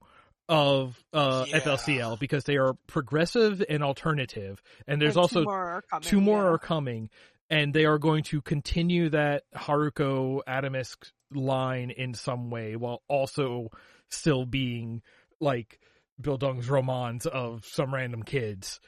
of 0.48 1.04
uh 1.14 1.46
Yeah. 1.48 1.60
FLCL 1.60 2.20
because 2.20 2.44
they 2.44 2.58
are 2.58 2.74
progressive 2.88 3.64
and 3.68 3.84
alternative, 3.84 4.62
and 4.88 5.02
there's 5.02 5.16
and 5.16 5.22
also 5.24 5.40
two 5.42 5.46
more 5.46 5.66
are 5.70 5.82
coming. 5.82 6.04
two 6.08 6.22
more 6.22 6.44
yeah. 6.44 6.50
are 6.50 6.58
coming, 6.60 7.10
and 7.50 7.74
they 7.74 7.86
are 7.86 7.98
going 8.00 8.24
to 8.26 8.42
continue 8.42 9.10
that 9.10 9.44
Haruko 9.56 10.42
Atomsk 10.48 11.12
line 11.34 11.92
in 11.92 12.14
some 12.14 12.50
way, 12.50 12.76
while 12.76 13.02
also 13.08 13.70
still 14.10 14.46
being 14.46 15.02
like 15.40 15.80
Bildungsroman 16.22 17.26
of 17.28 17.66
some 17.66 17.94
random 17.94 18.24
kids. 18.24 18.80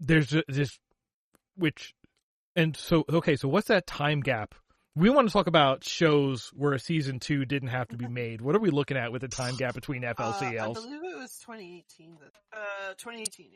There's 0.00 0.34
this, 0.48 0.78
which, 1.56 1.94
and 2.56 2.76
so 2.76 3.04
okay, 3.08 3.36
so 3.36 3.48
what's 3.48 3.68
that 3.68 3.86
time 3.86 4.20
gap? 4.20 4.54
We 4.94 5.08
want 5.08 5.26
to 5.28 5.32
talk 5.32 5.46
about 5.46 5.84
shows 5.84 6.50
where 6.54 6.74
a 6.74 6.78
season 6.78 7.18
two 7.18 7.46
didn't 7.46 7.68
have 7.68 7.88
to 7.88 7.96
be 7.96 8.08
made. 8.08 8.40
What 8.42 8.54
are 8.56 8.60
we 8.60 8.70
looking 8.70 8.96
at 8.96 9.10
with 9.12 9.22
the 9.22 9.28
time 9.28 9.56
gap 9.56 9.74
between 9.74 10.04
Uh, 10.04 10.08
I 10.08 10.12
believe 10.74 11.02
it 11.02 11.16
was 11.16 11.38
2018. 11.46 12.18
that- 12.20 12.58
Uh, 12.58 12.94
2018. 12.98 13.52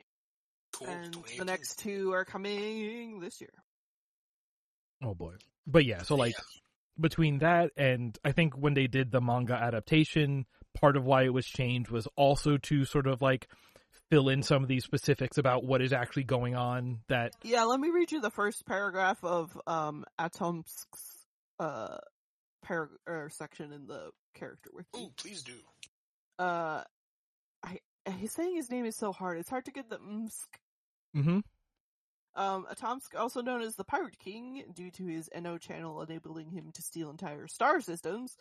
Cool. 0.72 0.88
and 0.88 1.16
the 1.38 1.44
next 1.44 1.78
two 1.78 2.12
are 2.12 2.24
coming 2.24 3.20
this 3.20 3.40
year. 3.40 3.50
Oh 5.02 5.14
boy, 5.14 5.34
but 5.66 5.84
yeah, 5.84 6.02
so 6.02 6.16
like 6.16 6.32
Yeah. 6.32 6.42
between 7.00 7.38
that 7.38 7.70
and 7.76 8.18
I 8.24 8.32
think 8.32 8.54
when 8.56 8.74
they 8.74 8.86
did 8.86 9.10
the 9.10 9.20
manga 9.20 9.54
adaptation, 9.54 10.46
part 10.74 10.96
of 10.96 11.04
why 11.04 11.24
it 11.24 11.32
was 11.32 11.46
changed 11.46 11.90
was 11.90 12.06
also 12.16 12.56
to 12.58 12.84
sort 12.84 13.06
of 13.06 13.22
like 13.22 13.48
fill 14.10 14.28
in 14.28 14.42
some 14.42 14.62
of 14.62 14.68
these 14.68 14.84
specifics 14.84 15.36
about 15.38 15.64
what 15.64 15.82
is 15.82 15.92
actually 15.92 16.24
going 16.24 16.54
on 16.54 17.00
that 17.08 17.32
Yeah, 17.42 17.64
let 17.64 17.80
me 17.80 17.90
read 17.90 18.12
you 18.12 18.20
the 18.20 18.30
first 18.30 18.64
paragraph 18.66 19.18
of 19.24 19.58
um 19.66 20.04
Atomsk's 20.20 21.26
uh 21.58 21.98
parag- 22.66 22.96
or 23.06 23.28
section 23.30 23.72
in 23.72 23.86
the 23.86 24.10
character 24.34 24.70
wiki. 24.72 24.88
Ooh, 24.96 25.10
please 25.16 25.42
do. 25.42 25.54
Uh, 26.38 26.82
I 27.62 27.78
he's 28.18 28.32
saying 28.32 28.54
his 28.56 28.70
name 28.70 28.84
is 28.84 28.94
so 28.96 29.12
hard. 29.12 29.38
It's 29.38 29.48
hard 29.50 29.64
to 29.64 29.72
get 29.72 29.88
the 29.88 29.98
msk. 29.98 30.46
hmm 31.14 31.38
Um, 32.36 32.66
Atomsk, 32.70 33.18
also 33.18 33.40
known 33.40 33.62
as 33.62 33.76
the 33.76 33.84
Pirate 33.84 34.18
King, 34.18 34.64
due 34.74 34.90
to 34.92 35.06
his 35.06 35.30
NO 35.34 35.56
channel 35.56 36.02
enabling 36.02 36.50
him 36.50 36.70
to 36.74 36.82
steal 36.82 37.10
entire 37.10 37.48
star 37.48 37.80
systems, 37.80 38.36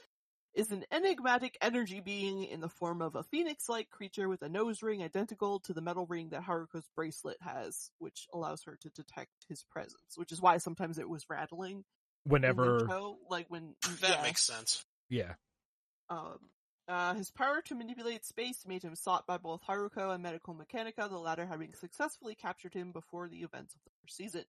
is 0.53 0.71
an 0.71 0.83
enigmatic 0.91 1.57
energy 1.61 2.01
being 2.01 2.43
in 2.43 2.59
the 2.59 2.69
form 2.69 3.01
of 3.01 3.15
a 3.15 3.23
phoenix-like 3.23 3.89
creature 3.89 4.27
with 4.27 4.41
a 4.41 4.49
nose 4.49 4.81
ring 4.83 5.01
identical 5.01 5.59
to 5.61 5.73
the 5.73 5.81
metal 5.81 6.05
ring 6.05 6.29
that 6.29 6.43
Haruko's 6.43 6.87
bracelet 6.95 7.37
has, 7.41 7.89
which 7.99 8.27
allows 8.33 8.63
her 8.63 8.77
to 8.81 8.89
detect 8.89 9.31
his 9.47 9.63
presence. 9.71 10.17
Which 10.17 10.31
is 10.31 10.41
why 10.41 10.57
sometimes 10.57 10.97
it 10.97 11.09
was 11.09 11.25
rattling. 11.29 11.83
whenever 12.25 12.85
show, 12.89 13.17
like 13.29 13.45
when 13.49 13.75
That 14.01 14.09
yeah. 14.09 14.21
makes 14.23 14.43
sense. 14.43 14.83
yeah 15.09 15.33
Um, 16.09 16.39
uh, 16.87 17.13
his 17.15 17.31
power 17.31 17.61
to 17.65 17.75
manipulate 17.75 18.25
space 18.25 18.65
made 18.67 18.83
him 18.83 18.95
sought 18.95 19.25
by 19.25 19.37
both 19.37 19.61
Haruko 19.67 20.13
and 20.13 20.21
Medical 20.21 20.55
Mechanica, 20.55 21.09
the 21.09 21.17
latter 21.17 21.45
having 21.45 21.73
successfully 21.73 22.35
captured 22.35 22.73
him 22.73 22.91
before 22.91 23.27
the 23.27 23.39
events 23.39 23.73
of 23.73 23.81
the 23.83 23.91
first 24.01 24.15
season. 24.15 24.45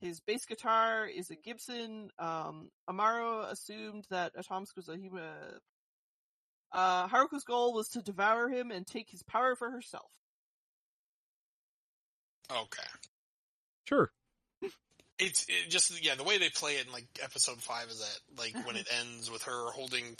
His 0.00 0.20
bass 0.20 0.46
guitar 0.46 1.06
is 1.06 1.30
a 1.30 1.34
Gibson. 1.34 2.10
Um, 2.18 2.70
Amarao 2.88 3.50
assumed 3.50 4.06
that 4.10 4.36
Atomsk 4.36 4.76
was 4.76 4.88
a 4.88 4.96
human. 4.96 5.22
Uh, 6.70 7.08
Haruko's 7.08 7.44
goal 7.44 7.74
was 7.74 7.88
to 7.90 8.02
devour 8.02 8.48
him 8.48 8.70
and 8.70 8.86
take 8.86 9.10
his 9.10 9.24
power 9.24 9.56
for 9.56 9.70
herself. 9.70 10.12
Okay. 12.50 12.88
sure 13.86 14.10
It's 15.18 15.46
it 15.48 15.68
just 15.68 16.02
yeah, 16.04 16.14
the 16.14 16.22
way 16.22 16.38
they 16.38 16.48
play 16.48 16.76
it 16.76 16.86
in 16.86 16.92
like 16.92 17.06
episode 17.20 17.60
five 17.60 17.88
is 17.88 17.98
that 17.98 18.40
like 18.40 18.66
when 18.66 18.76
it 18.76 18.86
ends 19.00 19.28
with 19.28 19.42
her 19.42 19.72
holding 19.72 20.16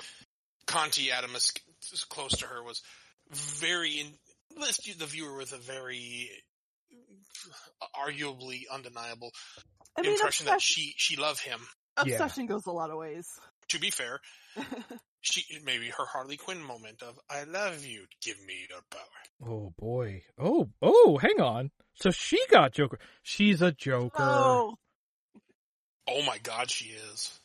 Canti 0.69 1.09
Atomsk 1.09 1.59
close 2.09 2.33
to 2.39 2.47
her 2.47 2.63
was 2.63 2.83
very 3.33 4.01
in 4.01 4.07
left 4.61 4.87
you 4.87 4.95
the 4.95 5.07
viewer 5.07 5.37
with 5.37 5.53
a 5.53 5.59
very 5.59 6.31
arguably 7.97 8.63
undeniable 8.73 9.31
I 9.97 10.03
mean, 10.03 10.13
impression 10.13 10.47
that 10.47 10.61
she 10.63 10.95
she 10.97 11.17
loved 11.17 11.41
him. 11.41 11.61
Yeah. 12.07 12.15
obsession 12.15 12.47
goes 12.47 12.67
a 12.67 12.71
lot 12.71 12.91
of 12.91 12.97
ways. 12.99 13.29
To 13.71 13.81
be 13.81 13.91
fair, 13.91 14.21
She 15.21 15.45
maybe 15.65 15.89
her 15.89 16.07
Harley 16.07 16.37
Quinn 16.37 16.63
moment 16.63 17.03
of 17.03 17.19
"I 17.29 17.43
love 17.45 17.85
you, 17.85 18.07
give 18.23 18.39
me 18.47 18.67
your 18.71 18.81
power." 18.91 19.51
Oh 19.51 19.73
boy. 19.77 20.23
Oh 20.39 20.69
oh, 20.81 21.19
hang 21.19 21.41
on. 21.41 21.71
So 21.95 22.11
she 22.11 22.39
got 22.51 22.73
Joker. 22.73 22.99
She's 23.23 23.61
a 23.61 23.73
Joker. 23.73 24.23
Oh, 24.23 24.77
Oh 26.11 26.23
my 26.23 26.39
God, 26.39 26.71
she 26.71 26.87
is. 26.87 27.39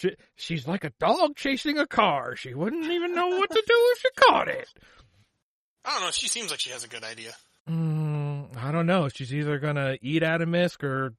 She, 0.00 0.16
she's 0.34 0.66
like 0.66 0.84
a 0.84 0.92
dog 0.98 1.36
chasing 1.36 1.78
a 1.78 1.86
car. 1.86 2.34
She 2.34 2.54
wouldn't 2.54 2.86
even 2.86 3.14
know 3.14 3.28
what 3.28 3.50
to 3.50 3.62
do 3.66 3.74
if 3.92 3.98
she 3.98 4.08
caught 4.28 4.48
it. 4.48 4.66
I 5.84 5.92
don't 5.92 6.04
know. 6.04 6.10
She 6.10 6.26
seems 6.26 6.50
like 6.50 6.60
she 6.60 6.70
has 6.70 6.84
a 6.84 6.88
good 6.88 7.04
idea. 7.04 7.32
Mm, 7.68 8.56
I 8.56 8.72
don't 8.72 8.86
know. 8.86 9.10
She's 9.10 9.34
either 9.34 9.58
gonna 9.58 9.98
eat 10.00 10.22
Atomsk 10.22 10.82
or 10.82 11.12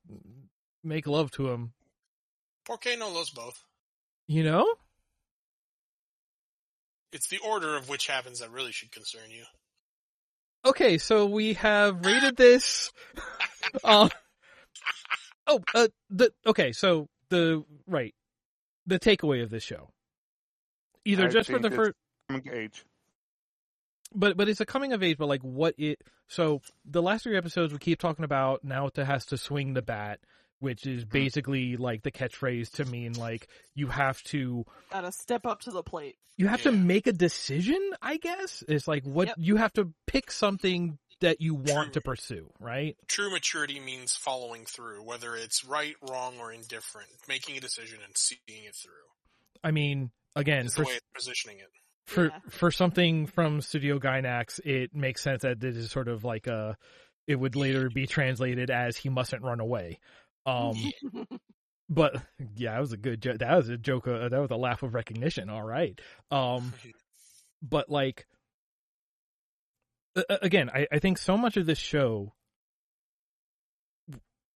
make 0.83 1.05
love 1.05 1.29
to 1.31 1.51
him. 1.51 1.73
Porque 2.65 2.97
no 2.97 3.09
los 3.09 3.29
both. 3.29 3.63
You 4.27 4.43
know? 4.43 4.65
It's 7.13 7.27
the 7.27 7.39
order 7.47 7.77
of 7.77 7.87
which 7.87 8.07
happens 8.07 8.39
that 8.39 8.49
really 8.49 8.71
should 8.71 8.91
concern 8.91 9.29
you. 9.29 9.43
Okay, 10.65 10.97
so 10.97 11.27
we 11.27 11.53
have 11.53 12.03
rated 12.03 12.35
this. 12.35 12.91
uh, 13.83 14.09
oh, 15.45 15.59
uh, 15.75 15.87
the 16.09 16.31
okay, 16.47 16.71
so 16.71 17.07
the 17.29 17.63
right, 17.85 18.15
the 18.85 18.99
takeaway 18.99 19.43
of 19.43 19.49
this 19.49 19.63
show, 19.63 19.89
either 21.05 21.25
I 21.27 21.29
just 21.29 21.49
for 21.49 21.59
the 21.59 21.71
first, 21.71 21.93
Coming 22.29 22.47
age. 22.53 22.85
but 24.13 24.37
but 24.37 24.47
it's 24.49 24.61
a 24.61 24.65
coming 24.65 24.93
of 24.93 25.03
age, 25.03 25.17
but 25.17 25.27
like 25.27 25.41
what 25.41 25.75
it. 25.77 26.01
So 26.27 26.61
the 26.85 27.01
last 27.01 27.23
three 27.23 27.37
episodes 27.37 27.73
we 27.73 27.79
keep 27.79 27.99
talking 27.99 28.25
about 28.25 28.65
Naota 28.65 29.05
has 29.05 29.25
to 29.27 29.37
swing 29.37 29.73
the 29.73 29.81
bat, 29.81 30.19
which 30.59 30.85
is 30.85 31.03
mm-hmm. 31.03 31.11
basically 31.11 31.77
like 31.77 32.03
the 32.03 32.11
catchphrase 32.11 32.71
to 32.73 32.85
mean 32.85 33.13
like 33.13 33.47
you 33.75 33.87
have 33.87 34.21
to 34.23 34.65
gotta 34.91 35.11
step 35.11 35.45
up 35.45 35.61
to 35.61 35.71
the 35.71 35.83
plate. 35.83 36.15
you 36.37 36.47
have 36.47 36.61
to 36.63 36.71
make 36.71 37.07
a 37.07 37.13
decision. 37.13 37.79
I 38.01 38.17
guess 38.17 38.63
it's 38.67 38.87
like 38.87 39.03
what 39.03 39.27
Yep. 39.29 39.35
you 39.39 39.55
have 39.57 39.73
to 39.73 39.91
pick 40.07 40.31
something 40.31 40.97
that 41.21 41.41
you 41.41 41.55
want 41.55 41.93
to 41.93 42.01
pursue, 42.01 42.49
right? 42.59 42.95
True 43.07 43.31
maturity 43.31 43.79
means 43.79 44.15
following 44.15 44.65
through, 44.65 45.03
whether 45.03 45.35
it's 45.35 45.63
right, 45.63 45.95
wrong, 46.09 46.35
or 46.39 46.51
indifferent. 46.51 47.07
Making 47.27 47.57
a 47.57 47.61
decision 47.61 47.99
and 48.05 48.15
seeing 48.17 48.65
it 48.65 48.75
through 48.75 48.91
I 49.63 49.71
mean, 49.71 50.11
again, 50.35 50.67
for 50.69 50.81
the 50.83 50.87
way 50.89 50.95
of 50.95 51.13
positioning 51.13 51.59
it. 51.59 51.67
for 52.05 52.25
Yeah. 52.25 52.39
for 52.49 52.71
something 52.71 53.27
from 53.27 53.61
Studio 53.61 53.99
Gainax, 53.99 54.59
it 54.65 54.93
makes 54.95 55.21
sense 55.21 55.43
that 55.43 55.59
this 55.59 55.75
is 55.77 55.91
sort 55.91 56.07
of 56.07 56.23
like 56.23 56.47
a. 56.47 56.75
It 57.27 57.35
would 57.35 57.55
later 57.55 57.89
be 57.89 58.07
translated 58.07 58.71
as 58.71 58.97
"he 58.97 59.09
mustn't 59.09 59.43
run 59.43 59.59
away." 59.59 59.99
Um, 60.47 60.75
but 61.89 62.15
yeah, 62.55 62.73
that 62.73 62.79
was 62.79 62.93
a 62.93 62.97
good 62.97 63.21
joke. 63.21 63.37
That 63.39 63.55
was 63.55 63.69
a 63.69 63.77
joke. 63.77 64.07
Uh, 64.07 64.29
that 64.29 64.39
was 64.41 64.49
a 64.51 64.55
laugh 64.55 64.81
of 64.81 64.93
recognition. 64.95 65.49
All 65.49 65.61
right. 65.63 65.99
Um, 66.31 66.73
but 67.61 67.89
like, 67.89 68.25
a- 68.25 68.25
a- 68.25 68.40
again, 70.15 70.69
I, 70.73 70.87
I 70.91 70.99
think 70.99 71.17
so 71.17 71.37
much 71.37 71.57
of 71.57 71.65
this 71.65 71.79
show. 71.79 72.33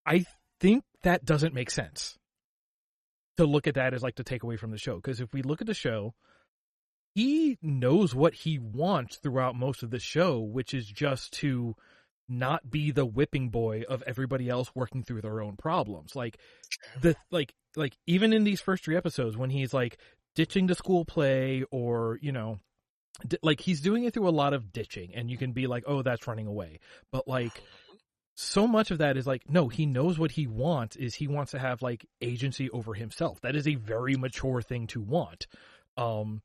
I 0.04 0.24
think 0.60 0.84
that 1.02 1.24
doesn't 1.24 1.54
make 1.54 1.70
sense. 1.70 2.16
To 3.38 3.44
look 3.44 3.66
at 3.66 3.74
that 3.74 3.92
as 3.92 4.02
like 4.02 4.14
to 4.14 4.24
take 4.24 4.42
away 4.44 4.56
from 4.56 4.70
the 4.70 4.78
show, 4.78 4.96
because 4.96 5.20
if 5.20 5.32
we 5.34 5.42
look 5.42 5.60
at 5.60 5.66
the 5.66 5.74
show, 5.74 6.14
he 7.14 7.58
knows 7.60 8.14
what 8.14 8.32
he 8.32 8.58
wants 8.58 9.16
throughout 9.16 9.54
most 9.54 9.82
of 9.82 9.90
the 9.90 9.98
show, 9.98 10.40
which 10.40 10.72
is 10.72 10.86
just 10.86 11.34
to 11.34 11.74
not 12.28 12.70
be 12.70 12.90
the 12.90 13.06
whipping 13.06 13.50
boy 13.50 13.82
of 13.88 14.02
everybody 14.06 14.48
else 14.48 14.70
working 14.74 15.02
through 15.02 15.20
their 15.20 15.40
own 15.40 15.56
problems. 15.56 16.16
Like 16.16 16.38
the 17.00 17.14
like 17.30 17.54
like 17.76 17.96
even 18.06 18.32
in 18.32 18.44
these 18.44 18.60
first 18.60 18.84
three 18.84 18.96
episodes 18.96 19.36
when 19.36 19.50
he's 19.50 19.72
like 19.72 19.98
ditching 20.34 20.66
the 20.66 20.74
school 20.74 21.04
play 21.04 21.64
or 21.70 22.18
you 22.20 22.32
know 22.32 22.58
like 23.42 23.60
he's 23.60 23.80
doing 23.80 24.04
it 24.04 24.14
through 24.14 24.28
a 24.28 24.30
lot 24.30 24.52
of 24.52 24.72
ditching 24.72 25.14
and 25.14 25.30
you 25.30 25.36
can 25.36 25.52
be 25.52 25.66
like 25.66 25.84
oh 25.86 26.02
that's 26.02 26.26
running 26.26 26.46
away. 26.46 26.80
But 27.10 27.26
like 27.26 27.62
so 28.34 28.66
much 28.66 28.90
of 28.90 28.98
that 28.98 29.16
is 29.16 29.26
like 29.26 29.48
no 29.48 29.68
he 29.68 29.86
knows 29.86 30.18
what 30.18 30.32
he 30.32 30.46
wants 30.46 30.96
is 30.96 31.14
he 31.14 31.26
wants 31.26 31.52
to 31.52 31.58
have 31.58 31.82
like 31.82 32.06
agency 32.20 32.70
over 32.70 32.94
himself. 32.94 33.40
That 33.40 33.56
is 33.56 33.66
a 33.66 33.74
very 33.76 34.16
mature 34.16 34.62
thing 34.62 34.86
to 34.88 35.00
want. 35.00 35.46
Um 35.96 36.42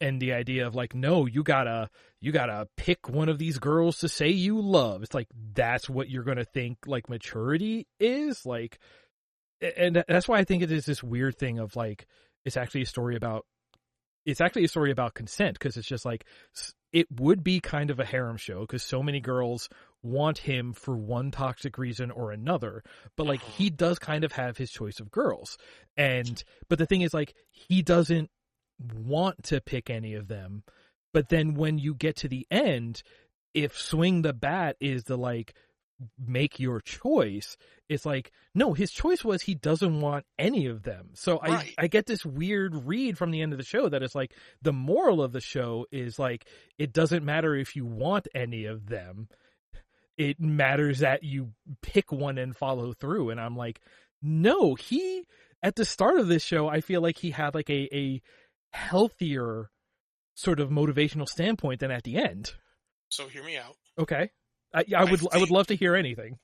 and 0.00 0.20
the 0.20 0.32
idea 0.32 0.66
of 0.66 0.74
like 0.74 0.94
no 0.94 1.26
you 1.26 1.42
gotta 1.42 1.90
you 2.20 2.32
gotta 2.32 2.68
pick 2.76 3.08
one 3.08 3.28
of 3.28 3.38
these 3.38 3.58
girls 3.58 3.98
to 3.98 4.08
say 4.08 4.28
you 4.28 4.60
love. 4.60 5.02
It's 5.02 5.14
like 5.14 5.28
that's 5.54 5.88
what 5.88 6.08
you're 6.08 6.24
gonna 6.24 6.44
think 6.44 6.78
like 6.86 7.08
maturity 7.08 7.86
is 8.00 8.46
like 8.46 8.78
and 9.60 10.04
that's 10.08 10.28
why 10.28 10.38
i 10.38 10.44
think 10.44 10.62
it 10.62 10.70
is 10.70 10.84
this 10.84 11.02
weird 11.02 11.38
thing 11.38 11.58
of 11.58 11.76
like 11.76 12.06
it's 12.44 12.56
actually 12.56 12.82
a 12.82 12.86
story 12.86 13.16
about 13.16 13.46
it's 14.26 14.40
actually 14.40 14.64
a 14.64 14.68
story 14.68 14.90
about 14.90 15.14
consent 15.14 15.54
because 15.54 15.76
it's 15.76 15.86
just 15.86 16.04
like 16.04 16.26
it 16.92 17.06
would 17.10 17.42
be 17.42 17.60
kind 17.60 17.90
of 17.90 18.00
a 18.00 18.04
harem 18.04 18.36
show 18.36 18.60
because 18.60 18.82
so 18.82 19.02
many 19.02 19.20
girls 19.20 19.68
want 20.02 20.38
him 20.38 20.72
for 20.72 20.96
one 20.96 21.30
toxic 21.30 21.78
reason 21.78 22.10
or 22.10 22.32
another 22.32 22.82
but 23.16 23.26
like 23.26 23.40
uh-huh. 23.40 23.52
he 23.56 23.70
does 23.70 23.98
kind 23.98 24.24
of 24.24 24.32
have 24.32 24.56
his 24.56 24.70
choice 24.70 25.00
of 25.00 25.10
girls. 25.10 25.56
And 25.96 26.42
but 26.68 26.78
the 26.78 26.86
thing 26.86 27.00
is 27.00 27.14
like 27.14 27.34
he 27.50 27.82
doesn't 27.82 28.30
want 28.78 29.44
to 29.44 29.60
pick 29.60 29.88
any 29.88 30.14
of 30.14 30.28
them 30.28 30.64
but 31.14 31.30
then 31.30 31.54
when 31.54 31.78
you 31.78 31.94
get 31.94 32.16
to 32.16 32.28
the 32.28 32.46
end 32.50 33.02
if 33.54 33.78
swing 33.78 34.20
the 34.20 34.34
bat 34.34 34.76
is 34.80 35.04
the 35.04 35.16
like 35.16 35.54
make 36.18 36.60
your 36.60 36.80
choice 36.80 37.56
it's 37.88 38.04
like 38.04 38.30
no 38.54 38.72
his 38.74 38.90
choice 38.90 39.24
was 39.24 39.40
he 39.42 39.54
doesn't 39.54 40.00
want 40.00 40.24
any 40.38 40.66
of 40.66 40.82
them. 40.82 41.10
So 41.14 41.38
Right. 41.38 41.74
i 41.78 41.84
i 41.84 41.86
get 41.86 42.04
this 42.06 42.24
weird 42.26 42.74
read 42.86 43.16
from 43.16 43.30
the 43.30 43.40
end 43.40 43.52
of 43.52 43.58
the 43.58 43.64
show 43.64 43.88
that 43.88 44.02
it's 44.02 44.14
like 44.14 44.34
the 44.60 44.72
moral 44.72 45.22
of 45.22 45.32
the 45.32 45.40
show 45.40 45.86
is 45.92 46.18
like 46.18 46.46
it 46.78 46.92
doesn't 46.92 47.24
matter 47.24 47.54
if 47.54 47.76
you 47.76 47.84
want 47.86 48.28
any 48.34 48.64
of 48.66 48.86
them. 48.88 49.28
It 50.18 50.40
matters 50.40 50.98
that 51.00 51.22
you 51.22 51.52
pick 51.82 52.10
one 52.10 52.38
and 52.38 52.56
follow 52.56 52.92
through. 52.92 53.30
And 53.30 53.40
i'm 53.40 53.56
like 53.56 53.80
no 54.22 54.74
he 54.74 55.24
at 55.62 55.76
the 55.76 55.84
start 55.84 56.18
of 56.18 56.26
this 56.28 56.42
show 56.42 56.68
i 56.68 56.80
feel 56.80 57.00
like 57.00 57.16
he 57.18 57.30
had 57.30 57.54
like 57.54 57.70
a 57.70 57.88
a 57.94 58.22
healthier 58.72 59.70
sort 60.34 60.60
of 60.60 60.68
motivational 60.70 61.26
standpoint 61.28 61.80
than 61.80 61.90
at 61.90 62.02
the 62.02 62.16
end. 62.16 62.52
So 63.08 63.26
hear 63.28 63.42
me 63.44 63.56
out. 63.56 63.74
okay 63.98 64.30
i, 64.76 64.84
I 64.96 65.04
would 65.04 65.20
i 65.32 65.38
would 65.38 65.50
love 65.50 65.66
to 65.68 65.74
hear 65.74 65.96
anything 65.96 66.38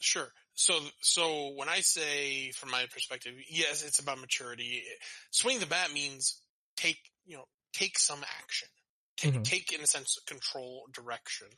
Sure. 0.00 0.28
So, 0.54 0.74
so 1.00 1.52
when 1.54 1.68
I 1.68 1.80
say 1.80 2.50
from 2.52 2.70
my 2.70 2.86
perspective, 2.92 3.34
yes, 3.48 3.84
it's 3.84 3.98
about 3.98 4.20
maturity. 4.20 4.82
Swing 5.30 5.60
the 5.60 5.66
bat 5.66 5.92
means 5.92 6.40
take, 6.76 6.98
you 7.26 7.36
know, 7.36 7.44
take 7.72 7.98
some 7.98 8.24
action. 8.42 8.68
Take, 9.16 9.34
Mhm. 9.34 9.44
take 9.44 9.72
in 9.72 9.80
a 9.80 9.86
sense, 9.86 10.18
control 10.26 10.88
direction 10.92 11.48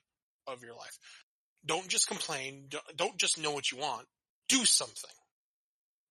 of 0.47 0.63
your 0.63 0.75
life. 0.75 0.99
Don't 1.65 1.89
just 1.89 2.09
complain. 2.09 2.69
Don't, 2.69 2.97
don't 2.97 3.17
just 3.19 3.39
know 3.39 3.51
what 3.51 3.71
you 3.71 3.79
want. 3.79 4.09
Do 4.49 4.65
something. 4.65 5.11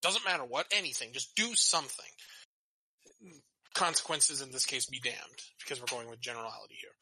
Doesn't 0.02 0.24
matter 0.26 0.46
what, 0.46 0.68
anything. 0.72 1.14
Just 1.14 1.36
do 1.36 1.56
something. 1.56 2.12
Consequences 3.74 4.42
in 4.42 4.52
this 4.52 4.66
case 4.66 4.86
be 4.86 5.00
damned 5.00 5.44
because 5.60 5.80
we're 5.80 5.88
going 5.88 6.10
with 6.10 6.22
generality 6.22 6.76
here. 6.80 6.96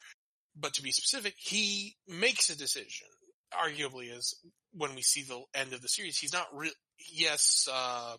But 0.60 0.74
to 0.74 0.82
be 0.82 0.90
specific, 0.90 1.34
he 1.38 1.96
makes 2.08 2.50
a 2.50 2.58
decision. 2.58 3.06
Arguably, 3.52 4.14
is 4.14 4.34
when 4.72 4.94
we 4.94 5.02
see 5.02 5.22
the 5.22 5.40
end 5.54 5.72
of 5.72 5.80
the 5.80 5.88
series, 5.88 6.18
he's 6.18 6.32
not 6.32 6.46
real. 6.52 6.72
Yes, 7.12 7.68
uh, 7.72 8.16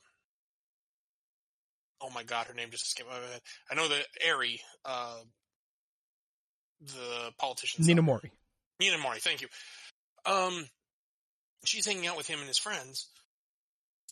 oh 2.02 2.10
my 2.16 2.24
god, 2.24 2.48
her 2.48 2.54
name 2.54 2.70
just 2.72 2.88
escaped 2.88 3.10
my 3.10 3.16
head. 3.16 3.42
I 3.70 3.76
know 3.76 3.88
that 3.88 4.06
Ari, 4.28 4.60
uh, 4.86 5.20
the 6.82 7.32
politician. 7.38 7.84
Ninamori 7.84 8.32
Nina 8.80 8.98
Mori, 8.98 9.20
thank 9.20 9.42
you. 9.42 9.48
Um, 10.26 10.66
she's 11.66 11.86
hanging 11.86 12.08
out 12.08 12.18
with 12.18 12.28
him 12.28 12.40
and 12.40 12.48
his 12.48 12.58
friends, 12.58 13.10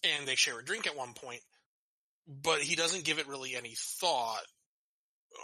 and 0.04 0.28
they 0.28 0.36
share 0.36 0.60
a 0.60 0.64
drink 0.64 0.88
at 0.88 0.98
one 0.98 1.14
point, 1.14 1.42
but 2.28 2.60
he 2.60 2.76
doesn't 2.76 3.06
give 3.06 3.20
it 3.20 3.28
really 3.28 3.56
any 3.56 3.74
thought 3.78 4.44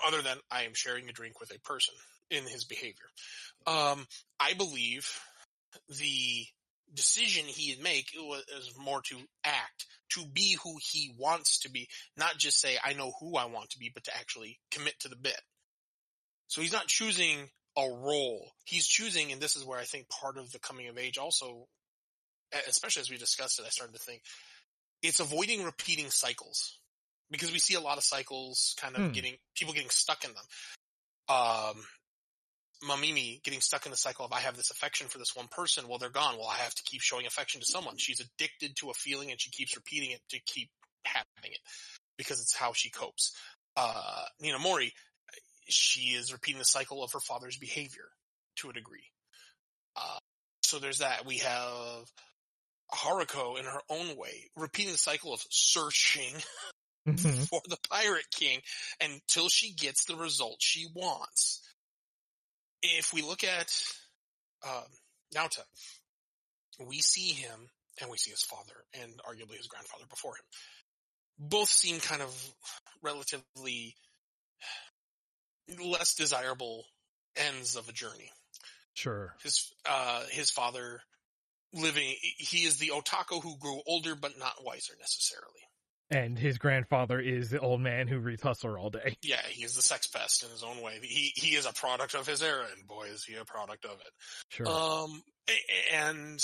other 0.06 0.22
than 0.22 0.38
I 0.52 0.64
am 0.64 0.74
sharing 0.74 1.08
a 1.10 1.14
drink 1.14 1.40
with 1.40 1.56
a 1.56 1.60
person 1.60 1.94
in 2.34 2.44
his 2.44 2.66
behavior. 2.66 3.06
Um, 3.66 4.06
I 4.40 4.54
believe 4.54 5.20
the 5.88 6.46
decision 6.94 7.46
he'd 7.46 7.82
make 7.82 8.08
was 8.16 8.74
more 8.78 9.02
to 9.02 9.16
act, 9.44 9.86
to 10.10 10.26
be 10.32 10.58
who 10.64 10.76
he 10.92 11.14
wants 11.18 11.60
to 11.60 11.72
be, 11.72 11.88
not 12.18 12.38
just 12.38 12.60
say, 12.60 12.78
I 12.84 12.94
know 12.94 13.14
who 13.20 13.36
I 13.36 13.46
want 13.46 13.72
to 13.72 13.80
be, 13.80 13.90
but 13.94 14.04
to 14.06 14.16
actually 14.16 14.60
commit 14.72 15.00
to 15.00 15.10
the 15.10 15.16
bit. 15.16 15.42
So 16.48 16.62
he's 16.62 16.74
not 16.74 16.88
choosing 16.88 17.50
a 17.78 17.82
role. 17.82 18.52
He's 18.66 18.86
choosing, 18.86 19.32
and 19.32 19.42
this 19.42 19.56
is 19.56 19.66
where 19.66 19.80
I 19.80 19.84
think 19.86 20.10
part 20.10 20.38
of 20.38 20.52
the 20.52 20.60
coming 20.60 20.88
of 20.88 20.98
age 20.98 21.18
also, 21.18 21.68
especially 22.68 23.02
as 23.02 23.10
we 23.10 23.18
discussed 23.18 23.60
it, 23.60 23.66
I 23.66 23.70
started 23.70 23.94
to 23.94 24.02
think, 24.02 24.22
it's 25.02 25.20
avoiding 25.20 25.64
repeating 25.64 26.10
cycles. 26.10 26.78
Because 27.32 27.52
we 27.52 27.58
see 27.58 27.74
a 27.74 27.80
lot 27.80 27.98
of 27.98 28.04
cycles 28.04 28.76
kind 28.80 28.96
of 28.96 29.02
Hmm. 29.02 29.12
getting, 29.12 29.34
people 29.56 29.74
getting 29.74 29.90
stuck 29.90 30.24
in 30.24 30.32
them. 30.34 31.36
Um, 31.36 31.84
Mamimi 32.84 33.42
getting 33.44 33.62
stuck 33.62 33.86
in 33.86 33.92
the 33.92 33.98
cycle 33.98 34.26
of 34.26 34.32
I 34.34 34.40
have 34.40 34.58
this 34.58 34.72
affection 34.72 35.08
for 35.08 35.18
this 35.18 35.36
one 35.36 35.48
person. 35.48 35.88
Well, 35.88 35.98
they're 36.00 36.10
gone. 36.10 36.38
Well, 36.38 36.48
I 36.48 36.56
have 36.58 36.76
to 36.76 36.84
keep 36.84 37.02
showing 37.02 37.26
affection 37.26 37.62
to 37.62 37.66
someone. 37.68 37.98
She's 37.98 38.20
addicted 38.20 38.76
to 38.78 38.90
a 38.90 38.94
feeling 38.94 39.32
and 39.32 39.40
she 39.40 39.52
keeps 39.52 39.76
repeating 39.76 40.12
it 40.12 40.22
to 40.30 40.40
keep 40.46 40.70
having 41.06 41.52
it 41.52 41.60
because 42.18 42.40
it's 42.42 42.56
how 42.56 42.74
she 42.74 42.90
copes. 42.90 43.36
uh, 43.78 44.24
Ninamori, 44.44 44.92
she 45.70 46.10
is 46.16 46.32
repeating 46.34 46.60
the 46.60 46.66
cycle 46.66 47.04
of 47.04 47.12
her 47.14 47.20
father's 47.20 47.58
behavior 47.58 48.06
to 48.58 48.70
a 48.70 48.74
degree. 48.74 49.10
Uh, 49.96 50.20
so 50.62 50.80
there's 50.80 51.00
that. 51.00 51.26
We 51.26 51.38
have 51.40 52.04
Haruko 52.94 53.58
in 53.58 53.66
her 53.66 53.82
own 53.90 54.16
way, 54.18 54.50
repeating 54.58 54.92
the 54.92 54.98
cycle 54.98 55.34
of 55.34 55.42
searching 55.50 56.34
Mhm. 57.08 57.48
for 57.50 57.62
the 57.68 57.78
Pirate 57.90 58.30
King 58.32 58.62
until 59.02 59.50
she 59.50 59.74
gets 59.74 60.06
the 60.06 60.16
result 60.16 60.58
she 60.62 60.88
wants. 60.94 61.62
If 62.84 63.14
we 63.14 63.22
look 63.22 63.44
at 63.44 63.74
um, 64.68 64.84
Naota, 65.34 65.64
we 66.86 67.00
see 67.00 67.30
him 67.30 67.70
and 68.02 68.10
we 68.10 68.18
see 68.18 68.32
his 68.32 68.44
father 68.44 68.74
and 69.02 69.12
arguably 69.20 69.58
his 69.58 69.68
grandfather 69.68 70.06
before 70.10 70.36
him. 70.36 70.44
Both 71.40 71.70
seem 71.70 72.00
kind 72.00 72.22
of 72.22 72.54
relatively 73.02 73.96
less 75.84 76.14
desirable 76.16 76.86
ends 77.36 77.76
of 77.76 77.90
a 77.90 77.94
journey. 77.94 78.32
Sure. 78.94 79.34
His 79.44 79.74
uh, 79.90 80.24
his 80.30 80.52
father 80.52 81.02
living 81.74 82.14
he 82.38 82.66
is 82.66 82.78
the 82.78 82.92
otaku 82.94 83.42
who 83.42 83.58
grew 83.58 83.82
older 83.88 84.16
but 84.16 84.38
not 84.38 84.64
wiser 84.64 84.94
necessarily. 85.00 85.62
And 86.14 86.38
his 86.38 86.58
grandfather 86.58 87.20
is 87.20 87.50
the 87.50 87.60
old 87.60 87.82
man 87.82 88.08
who 88.08 88.20
reads 88.20 88.42
Hustler 88.42 88.78
all 88.78 88.90
day. 88.90 89.18
Yeah, 89.22 89.42
he 89.50 89.64
is 89.64 89.76
the 89.76 89.82
sex 89.82 90.08
pest 90.08 90.44
in 90.44 90.50
his 90.50 90.64
own 90.64 90.82
way. 90.82 91.00
He 91.02 91.32
he 91.36 91.56
is 91.56 91.66
a 91.66 91.74
product 91.74 92.16
of 92.16 92.28
his 92.28 92.42
era, 92.44 92.66
and 92.76 92.86
boy, 92.88 93.08
is 93.08 93.24
he 93.24 93.36
a 93.36 93.46
product 93.46 93.86
of 93.86 93.92
it. 94.00 94.12
Sure. 94.50 94.68
Um, 94.68 95.24
and 95.94 96.40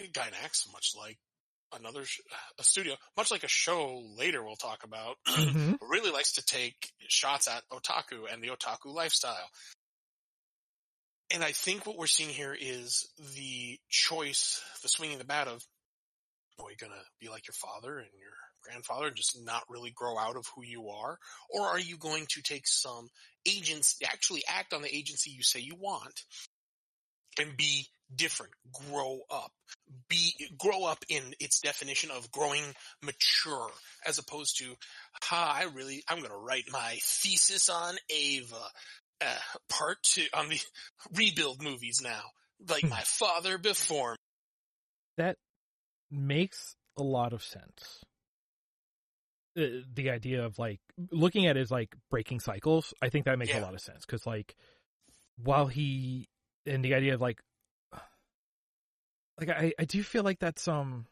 Gainax, 0.00 0.72
much 0.72 0.92
like 0.96 1.18
another 1.78 2.04
sh- 2.04 2.20
a 2.58 2.62
studio, 2.64 2.94
much 3.16 3.30
like 3.30 3.42
a 3.44 3.48
show 3.48 4.02
later 4.16 4.42
we'll 4.42 4.56
talk 4.56 4.84
about, 4.84 5.16
Mhm. 5.26 5.76
really 5.82 6.10
likes 6.10 6.32
to 6.34 6.44
take 6.44 6.90
shots 7.08 7.48
at 7.48 7.62
otaku 7.70 8.32
and 8.32 8.42
the 8.42 8.48
otaku 8.48 8.86
lifestyle. 8.86 9.48
And 11.30 11.44
I 11.44 11.52
think 11.52 11.84
what 11.84 11.98
we're 11.98 12.06
seeing 12.06 12.30
here 12.30 12.56
is 12.58 13.10
the 13.36 13.78
choice, 13.90 14.62
the 14.82 14.88
swinging 14.88 15.18
the 15.18 15.24
bat 15.24 15.46
of, 15.46 15.62
are 16.58 16.70
you 16.70 16.76
gonna 16.76 17.02
be 17.20 17.28
like 17.28 17.46
your 17.46 17.54
father 17.54 17.98
and 17.98 18.08
your 18.18 18.32
grandfather 18.62 19.08
and 19.08 19.16
just 19.16 19.38
not 19.44 19.62
really 19.68 19.90
grow 19.90 20.18
out 20.18 20.36
of 20.36 20.46
who 20.54 20.62
you 20.64 20.88
are? 20.88 21.18
Or 21.50 21.66
are 21.66 21.80
you 21.80 21.96
going 21.96 22.26
to 22.30 22.42
take 22.42 22.66
some 22.66 23.08
agents, 23.46 23.96
actually 24.04 24.42
act 24.48 24.72
on 24.72 24.82
the 24.82 24.94
agency 24.94 25.30
you 25.30 25.42
say 25.42 25.60
you 25.60 25.76
want 25.78 26.22
and 27.40 27.56
be 27.56 27.86
different, 28.14 28.52
grow 28.90 29.20
up, 29.30 29.52
be, 30.08 30.34
grow 30.58 30.84
up 30.84 31.04
in 31.08 31.22
its 31.40 31.60
definition 31.60 32.10
of 32.10 32.30
growing 32.32 32.64
mature 33.02 33.70
as 34.06 34.18
opposed 34.18 34.58
to, 34.58 34.74
ha, 35.22 35.58
I 35.60 35.64
really, 35.74 36.02
I'm 36.08 36.20
gonna 36.22 36.36
write 36.36 36.64
my 36.70 36.98
thesis 37.02 37.68
on 37.68 37.96
Eva, 38.08 38.56
uh, 39.20 39.38
part 39.68 39.98
two, 40.02 40.24
on 40.34 40.48
the 40.48 40.60
rebuild 41.14 41.62
movies 41.62 42.00
now, 42.02 42.22
like 42.68 42.88
my 42.88 43.02
father 43.04 43.58
before 43.58 44.12
me. 44.12 44.16
that 45.18 45.36
makes 46.10 46.74
a 46.96 47.02
lot 47.02 47.32
of 47.32 47.42
sense. 47.42 48.04
Uh, 49.58 49.82
The 49.94 50.10
idea 50.10 50.44
of 50.44 50.58
like 50.58 50.80
looking 51.10 51.46
at 51.46 51.56
it 51.56 51.60
as 51.60 51.70
like 51.70 51.94
breaking 52.10 52.40
cycles, 52.40 52.94
I 53.02 53.08
think 53.08 53.24
that 53.24 53.38
makes 53.38 53.52
a 53.52 53.62
lot 53.62 53.74
of 53.74 53.80
sense 53.80 54.06
because 54.06 54.24
like 54.26 54.54
while 55.36 55.66
he 55.66 56.28
and 56.66 56.84
the 56.84 56.94
idea 56.94 57.14
of 57.14 57.20
like 57.20 57.40
like 59.38 59.48
I 59.48 59.72
I 59.78 59.84
do 59.84 60.02
feel 60.02 60.22
like 60.22 60.38
that's 60.38 60.66
um 60.68 61.06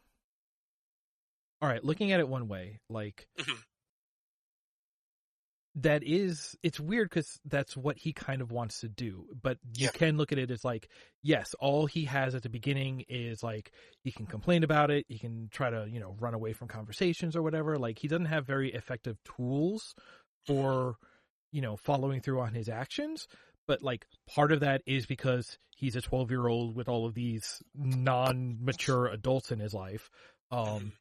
all 1.61 1.69
right 1.69 1.83
looking 1.83 2.11
at 2.11 2.19
it 2.19 2.27
one 2.27 2.47
way 2.47 2.79
like 2.89 3.27
Mhm. 3.39 3.63
That 5.79 6.01
is 6.03 6.57
it's 6.63 6.79
weird 6.79 7.07
because 7.09 7.39
that's 7.45 7.77
what 7.77 7.97
he 7.97 8.11
kind 8.11 8.41
of 8.41 8.51
wants 8.51 8.79
to 8.81 8.89
do 8.89 9.25
but 9.43 9.57
you 9.77 9.85
Yeah. 9.85 9.91
can 9.93 10.17
look 10.17 10.31
at 10.31 10.39
it 10.39 10.49
as 10.49 10.65
like 10.65 10.89
yes 11.21 11.53
all 11.59 11.85
he 11.85 12.05
has 12.05 12.33
at 12.33 12.41
the 12.41 12.49
beginning 12.49 13.05
is 13.07 13.43
like 13.43 13.71
he 14.03 14.11
can 14.11 14.25
complain 14.25 14.63
about 14.63 14.89
it 14.89 15.05
he 15.07 15.19
can 15.19 15.49
try 15.51 15.69
to 15.69 15.85
you 15.87 15.99
know 15.99 16.15
run 16.19 16.33
away 16.33 16.51
from 16.53 16.67
conversations 16.67 17.35
or 17.35 17.43
whatever 17.43 17.77
like 17.77 17.99
he 17.99 18.07
doesn't 18.07 18.25
have 18.25 18.45
very 18.47 18.73
effective 18.73 19.17
tools 19.23 19.93
for 20.47 20.95
you 21.51 21.61
know 21.61 21.77
following 21.77 22.21
through 22.21 22.39
on 22.41 22.53
his 22.53 22.69
actions 22.69 23.27
but 23.67 23.83
like 23.83 24.07
part 24.33 24.51
of 24.51 24.61
that 24.61 24.81
is 24.87 25.05
because 25.05 25.59
he's 25.75 25.95
a 25.95 26.01
12 26.01 26.31
year 26.31 26.47
old 26.47 26.75
with 26.75 26.89
all 26.89 27.05
of 27.05 27.13
these 27.13 27.61
non-mature 27.75 29.07
adults 29.07 29.51
in 29.51 29.59
his 29.59 29.73
life 29.73 30.09
um 30.51 30.59
Mhm. 30.59 30.91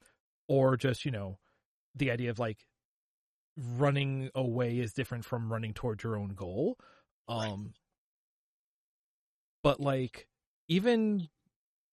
or 0.48 0.76
just 0.76 1.04
you 1.04 1.10
know 1.10 1.38
the 1.94 2.10
idea 2.10 2.30
of 2.30 2.38
like 2.38 2.58
running 3.56 4.30
away 4.34 4.78
is 4.78 4.92
different 4.92 5.24
from 5.24 5.50
running 5.52 5.72
towards 5.74 6.02
your 6.04 6.16
own 6.16 6.30
goal 6.34 6.76
Right. 7.28 7.48
um 7.48 7.72
but 9.62 9.80
like 9.80 10.28
even 10.68 11.28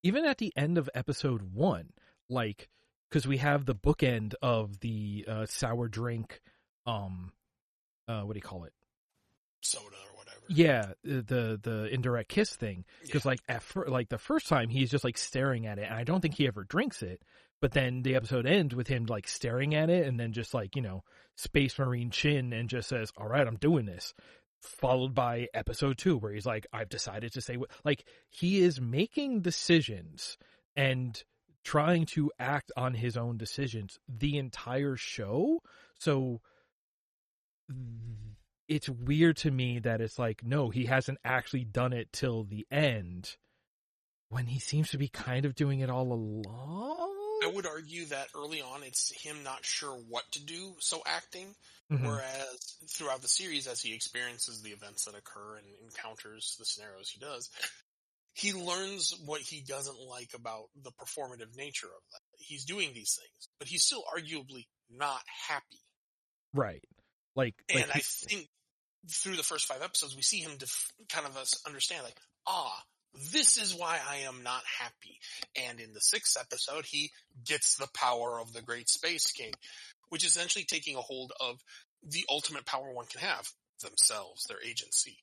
even 0.03 0.25
at 0.25 0.37
the 0.37 0.53
end 0.55 0.77
of 0.77 0.89
episode 0.93 1.41
1 1.53 1.89
like 2.29 2.69
cuz 3.11 3.25
we 3.27 3.37
have 3.37 3.65
the 3.65 3.75
bookend 3.75 4.33
of 4.41 4.79
the 4.79 5.25
uh 5.27 5.45
sour 5.45 5.87
drink 5.87 6.41
um 6.85 7.31
uh 8.07 8.21
what 8.21 8.33
do 8.33 8.37
you 8.37 8.41
call 8.41 8.65
it 8.65 8.73
soda 9.61 9.85
or 10.11 10.17
whatever. 10.17 10.41
yeah 10.49 10.91
the 11.03 11.59
the 11.61 11.87
indirect 11.91 12.29
kiss 12.29 12.55
thing 12.55 12.83
because 13.03 13.23
Yeah. 13.25 13.29
like 13.31 13.39
at 13.47 13.63
fir- 13.63 13.87
like 13.87 14.09
the 14.09 14.17
first 14.17 14.47
time 14.47 14.69
he's 14.69 14.91
just 14.91 15.03
like 15.03 15.17
staring 15.17 15.65
at 15.65 15.79
it 15.79 15.83
and 15.83 15.95
i 15.95 16.03
don't 16.03 16.21
think 16.21 16.35
he 16.35 16.47
ever 16.47 16.63
drinks 16.63 17.01
it 17.01 17.21
but 17.63 17.71
then 17.71 18.01
the 18.03 18.15
episode 18.15 18.45
ends 18.45 18.75
with 18.75 18.89
him 18.89 19.05
like 19.05 19.25
staring 19.25 19.73
at 19.73 19.89
it 19.89 20.05
and 20.05 20.19
then 20.19 20.33
just 20.33 20.53
like 20.53 20.75
you 20.75 20.81
know 20.81 21.01
space 21.37 21.79
marine 21.79 22.09
chin 22.11 22.51
and 22.51 22.67
just 22.67 22.89
says 22.89 23.09
all 23.15 23.25
right 23.25 23.47
i'm 23.47 23.55
doing 23.55 23.85
this. 23.85 24.13
Followed 24.59 25.15
by 25.15 25.47
episode 25.53 25.97
two 25.97 26.17
where 26.17 26.33
he's 26.33 26.45
like 26.45 26.67
i've 26.73 26.89
decided 26.89 27.31
to 27.31 27.39
say 27.39 27.55
what 27.55 27.71
like 27.85 28.03
he 28.29 28.61
is 28.61 28.81
making 28.81 29.39
decisions 29.39 30.37
and 30.75 31.23
trying 31.63 32.05
to 32.05 32.29
act 32.37 32.69
on 32.75 32.95
his 32.95 33.15
own 33.15 33.37
decisions 33.37 33.97
the 34.09 34.37
entire 34.37 34.97
show. 34.97 35.61
So 35.99 36.41
it's 38.67 38.89
weird 38.89 39.37
to 39.37 39.51
me 39.51 39.79
that 39.79 40.01
it's 40.01 40.19
like 40.19 40.43
no 40.43 40.69
he 40.69 40.87
hasn't 40.87 41.19
actually 41.23 41.63
done 41.63 41.93
it 41.93 42.11
till 42.11 42.43
the 42.43 42.67
end 42.69 43.37
when 44.27 44.47
he 44.47 44.59
seems 44.59 44.89
to 44.89 44.97
be 44.97 45.07
kind 45.07 45.45
of 45.45 45.55
doing 45.55 45.79
it 45.79 45.89
all 45.89 46.11
along 46.11 47.22
I 47.43 47.47
would 47.47 47.65
argue 47.65 48.05
that 48.05 48.27
early 48.35 48.61
on 48.61 48.83
it's 48.83 49.11
him 49.23 49.43
not 49.43 49.65
sure 49.65 49.93
what 50.09 50.23
to 50.33 50.43
do, 50.43 50.75
so 50.79 51.01
acting, 51.05 51.55
Mhm. 51.91 52.07
Whereas 52.07 52.77
throughout 52.89 53.21
the 53.21 53.27
series, 53.27 53.67
as 53.67 53.81
he 53.81 53.93
experiences 53.93 54.61
the 54.61 54.71
events 54.71 55.05
that 55.05 55.15
occur 55.15 55.57
and 55.57 55.67
encounters 55.83 56.55
the 56.57 56.65
scenarios 56.65 57.09
he 57.09 57.19
does, 57.19 57.49
he 58.33 58.51
learns 58.53 59.13
what 59.25 59.41
he 59.41 59.61
doesn't 59.61 59.99
like 59.99 60.33
about 60.33 60.69
the 60.75 60.91
performative 60.91 61.55
nature 61.55 61.87
of 61.87 62.01
that. 62.11 62.21
He's 62.37 62.65
doing 62.65 62.93
these 62.93 63.19
things, 63.19 63.49
but 63.59 63.67
he's 63.67 63.83
still 63.83 64.03
arguably 64.15 64.67
not 64.89 65.21
happy. 65.47 65.81
right 66.53 66.83
like, 67.35 67.55
like 67.73 67.83
And 67.83 67.91
I 67.91 67.99
think 67.99 68.47
through 69.09 69.35
the 69.35 69.43
first 69.43 69.67
five 69.67 69.81
episodes, 69.81 70.15
we 70.15 70.21
see 70.21 70.39
him 70.39 70.57
def- 70.57 70.91
kind 71.09 71.25
of 71.27 71.35
us 71.35 71.61
understand 71.65 72.03
like, 72.03 72.17
ah, 72.47 72.83
this 73.31 73.57
is 73.57 73.75
why 73.75 73.99
I 74.07 74.17
am 74.27 74.43
not 74.43 74.63
happy. 74.79 75.19
And 75.55 75.79
in 75.79 75.93
the 75.93 76.01
sixth 76.01 76.37
episode, 76.39 76.85
he 76.85 77.11
gets 77.45 77.75
the 77.75 77.89
power 77.93 78.39
of 78.39 78.53
the 78.53 78.61
Great 78.61 78.89
Space 78.89 79.31
King, 79.31 79.53
which 80.09 80.23
is 80.23 80.31
essentially 80.31 80.65
taking 80.65 80.95
a 80.95 81.01
hold 81.01 81.31
of 81.39 81.59
the 82.03 82.25
ultimate 82.29 82.65
power 82.65 82.91
one 82.91 83.05
can 83.05 83.21
have 83.21 83.47
themselves, 83.81 84.45
their 84.45 84.61
agency, 84.63 85.17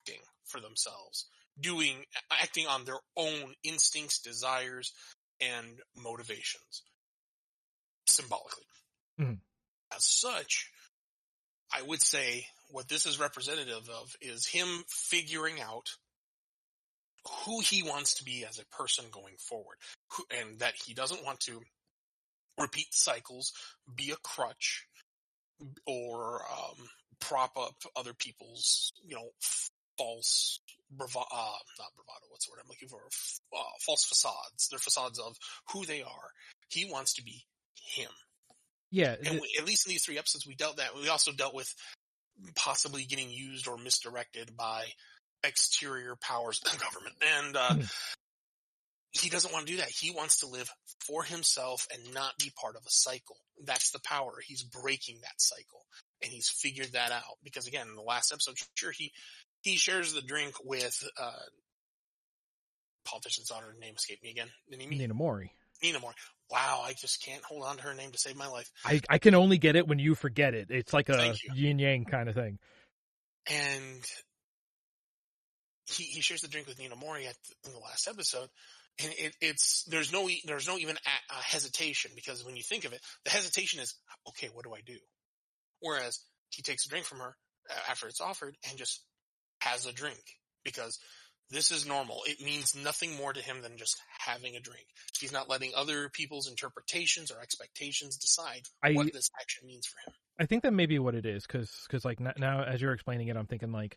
acting 0.00 0.22
for 0.44 0.60
themselves, 0.60 1.26
doing, 1.60 2.04
acting 2.30 2.66
on 2.66 2.84
their 2.84 3.00
own 3.16 3.54
instincts, 3.62 4.20
desires, 4.20 4.92
and 5.40 5.80
motivations, 5.96 6.82
symbolically. 8.08 8.64
Mhm. 9.18 9.40
As 9.92 10.06
such, 10.06 10.70
I 11.70 11.82
would 11.82 12.02
say 12.02 12.48
what 12.68 12.88
this 12.88 13.06
is 13.06 13.18
representative 13.18 13.88
of 13.88 14.16
is 14.20 14.46
him 14.46 14.84
figuring 14.88 15.60
out 15.60 15.96
who 17.44 17.60
he 17.60 17.82
wants 17.82 18.14
to 18.14 18.24
be 18.24 18.44
as 18.48 18.58
a 18.58 18.76
person 18.76 19.04
going 19.10 19.34
forward, 19.38 19.76
who, 20.12 20.24
and 20.38 20.58
that 20.60 20.74
he 20.74 20.94
doesn't 20.94 21.24
want 21.24 21.40
to 21.40 21.60
repeat 22.58 22.88
cycles, 22.92 23.52
be 23.94 24.10
a 24.10 24.16
crutch, 24.16 24.86
or 25.86 26.42
um, 26.42 26.86
prop 27.20 27.56
up 27.56 27.74
other 27.96 28.12
people's, 28.14 28.92
you 29.04 29.14
know, 29.14 29.28
false 29.98 30.60
bravado, 30.90 31.26
uh, 31.32 31.58
not 31.78 31.94
bravado, 31.96 32.26
what's 32.30 32.46
the 32.46 32.52
word 32.52 32.60
I'm 32.62 32.68
looking 32.68 32.88
for? 32.88 33.00
F- 33.06 33.40
uh, 33.56 33.78
false 33.84 34.04
facades. 34.04 34.68
They're 34.68 34.78
facades 34.78 35.18
of 35.18 35.36
who 35.72 35.84
they 35.84 36.02
are. 36.02 36.30
He 36.68 36.90
wants 36.90 37.14
to 37.14 37.24
be 37.24 37.44
him. 37.94 38.10
yeah 38.90 39.16
And 39.24 39.40
we, 39.40 39.56
at 39.58 39.66
least 39.66 39.86
in 39.86 39.90
these 39.90 40.04
three 40.04 40.18
episodes, 40.18 40.46
we 40.46 40.54
dealt 40.54 40.76
that. 40.78 40.94
We 40.94 41.08
also 41.08 41.32
dealt 41.32 41.54
with 41.54 41.72
possibly 42.54 43.04
getting 43.04 43.30
used 43.30 43.66
or 43.66 43.78
misdirected 43.78 44.56
by 44.56 44.84
exterior 45.46 46.16
powers, 46.16 46.60
of 46.64 46.78
government, 46.80 47.14
and 47.22 47.56
uh, 47.56 47.68
Mhm. 47.70 48.14
he 49.12 49.28
doesn't 49.30 49.52
want 49.52 49.66
to 49.66 49.72
do 49.72 49.78
that. 49.78 49.88
He 49.88 50.10
wants 50.10 50.38
to 50.40 50.46
live 50.46 50.68
for 51.06 51.22
himself 51.22 51.86
and 51.92 52.12
not 52.12 52.36
be 52.38 52.50
part 52.60 52.76
of 52.76 52.82
a 52.82 52.90
cycle. 52.90 53.36
That's 53.64 53.90
the 53.90 54.00
power. 54.00 54.34
He's 54.46 54.62
breaking 54.62 55.20
that 55.22 55.40
cycle. 55.40 55.86
and 56.22 56.32
he's 56.32 56.48
figured 56.48 56.92
that 56.92 57.12
out 57.12 57.36
because 57.44 57.66
again, 57.66 57.86
in 57.88 57.94
the 57.94 58.00
last 58.00 58.32
episode, 58.32 58.56
sure 58.74 58.90
he 58.90 59.12
he 59.60 59.76
shares 59.76 60.14
the 60.14 60.22
drink 60.22 60.54
with 60.64 61.06
uh 61.20 61.42
politician's 63.04 63.48
daughter. 63.48 63.74
Name 63.78 63.94
escaped 63.96 64.22
me 64.22 64.30
again. 64.30 64.48
Nina, 64.68 65.12
Ninamori. 65.14 65.50
Nina 65.82 66.00
Mori. 66.00 66.14
Wow, 66.50 66.82
I 66.84 66.94
just 66.94 67.22
can't 67.22 67.44
hold 67.44 67.64
on 67.64 67.76
to 67.76 67.82
her 67.82 67.94
name 67.94 68.12
to 68.12 68.18
save 68.18 68.34
my 68.36 68.46
life. 68.48 68.70
I 68.84 69.00
I 69.10 69.18
can 69.18 69.34
only 69.34 69.58
get 69.58 69.76
it 69.76 69.86
when 69.86 69.98
you 69.98 70.14
forget 70.14 70.54
it. 70.54 70.70
It's 70.70 70.92
like 70.94 71.08
a 71.10 71.34
yin 71.54 71.78
yang 71.78 72.04
kind 72.06 72.28
of 72.30 72.34
thing. 72.34 72.58
and 73.48 74.02
he 75.86 76.04
he 76.04 76.20
shares 76.20 76.40
the 76.40 76.48
drink 76.48 76.66
with 76.66 76.78
Ninamori 76.78 77.26
at 77.26 77.36
in 77.64 77.72
the 77.72 77.78
last 77.78 78.08
episode, 78.08 78.48
and 79.02 79.12
it, 79.18 79.34
it's 79.40 79.84
there's 79.84 80.12
no 80.12 80.28
there's 80.46 80.68
no 80.68 80.76
even 80.78 80.96
a, 80.96 81.34
a 81.34 81.42
hesitation 81.42 82.10
because 82.14 82.44
when 82.44 82.56
you 82.56 82.62
think 82.62 82.84
of 82.84 82.92
it, 82.92 83.00
the 83.24 83.30
hesitation 83.30 83.80
is 83.80 83.94
okay, 84.28 84.48
what 84.52 84.64
do 84.64 84.74
I 84.74 84.80
do? 84.84 84.98
Whereas 85.80 86.20
he 86.50 86.62
takes 86.62 86.86
a 86.86 86.88
drink 86.88 87.06
from 87.06 87.18
her 87.18 87.36
after 87.88 88.08
it's 88.08 88.20
offered 88.20 88.56
and 88.68 88.78
just 88.78 89.02
has 89.60 89.86
a 89.86 89.92
drink 89.92 90.22
because 90.64 90.98
this 91.50 91.70
is 91.70 91.86
normal. 91.86 92.22
It 92.26 92.40
means 92.40 92.74
nothing 92.74 93.16
more 93.16 93.32
to 93.32 93.40
him 93.40 93.62
than 93.62 93.76
just 93.76 93.96
having 94.18 94.56
a 94.56 94.60
drink. 94.60 94.86
He's 95.18 95.32
not 95.32 95.48
letting 95.48 95.72
other 95.76 96.08
people's 96.08 96.48
interpretations 96.48 97.30
or 97.30 97.40
expectations 97.40 98.16
decide 98.16 98.62
I- 98.82 98.92
what 98.92 99.12
this 99.12 99.30
action 99.40 99.66
means 99.66 99.86
for 99.86 99.98
him. 100.08 100.14
I 100.38 100.44
think 100.44 100.64
that 100.64 100.72
may 100.72 100.84
be 100.84 100.98
what 100.98 101.14
it 101.14 101.24
is, 101.24 101.46
because 101.46 101.70
because 101.86 102.04
like 102.04 102.20
now 102.20 102.62
as 102.62 102.82
you're 102.82 102.92
explaining 102.92 103.28
it, 103.28 103.36
I'm 103.36 103.46
thinking 103.46 103.72
like 103.72 103.96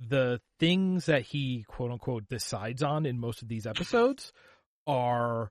the 0.00 0.40
things 0.58 1.06
that 1.06 1.22
he 1.22 1.64
quote 1.68 1.90
unquote 1.90 2.28
decides 2.28 2.82
on 2.82 3.06
in 3.06 3.18
most 3.18 3.42
of 3.42 3.48
these 3.48 3.66
episodes 3.66 4.32
are 4.86 5.50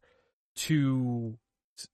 to 0.55 1.37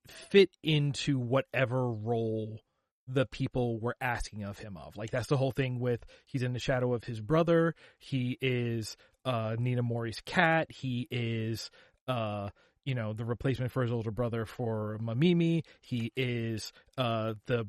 fit 0.07 0.49
into 0.63 1.17
whatever 1.19 1.91
role 1.91 2.61
the 3.07 3.25
people 3.25 3.80
were 3.80 3.95
asking 3.99 4.43
of 4.43 4.59
him 4.59 4.77
of. 4.77 4.95
Like 4.95 5.11
that's 5.11 5.27
the 5.27 5.38
whole 5.38 5.51
thing 5.51 5.80
with 5.80 6.05
he's 6.25 6.43
in 6.43 6.53
the 6.53 6.59
shadow 6.59 6.93
of 6.93 7.03
his 7.03 7.19
brother. 7.19 7.75
He 7.99 8.38
is 8.41 8.95
uh 9.25 9.55
Ninamori's 9.59 10.21
cat. 10.21 10.71
He 10.71 11.07
is 11.09 11.71
uh 12.07 12.49
you 12.85 12.95
know 12.95 13.13
the 13.13 13.25
replacement 13.25 13.71
for 13.71 13.81
his 13.81 13.91
older 13.91 14.11
brother 14.11 14.45
for 14.45 14.97
Mamimi. 15.01 15.63
He 15.81 16.11
is 16.15 16.71
uh 16.97 17.33
the 17.47 17.67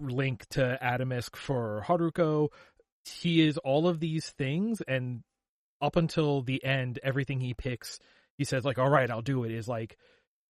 link 0.00 0.46
to 0.50 0.78
Atomsk 0.82 1.36
for 1.36 1.84
Haruko. 1.86 2.48
He 3.12 3.46
is 3.46 3.58
all 3.58 3.88
of 3.88 4.00
these 4.00 4.30
things, 4.30 4.80
and 4.86 5.22
up 5.80 5.96
until 5.96 6.42
the 6.42 6.62
end, 6.64 6.98
everything 7.02 7.40
he 7.40 7.54
picks, 7.54 7.98
he 8.36 8.44
says 8.44 8.64
like, 8.64 8.78
"All 8.78 8.90
right, 8.90 9.10
I'll 9.10 9.22
do 9.22 9.44
it." 9.44 9.52
Is 9.52 9.68
like, 9.68 9.96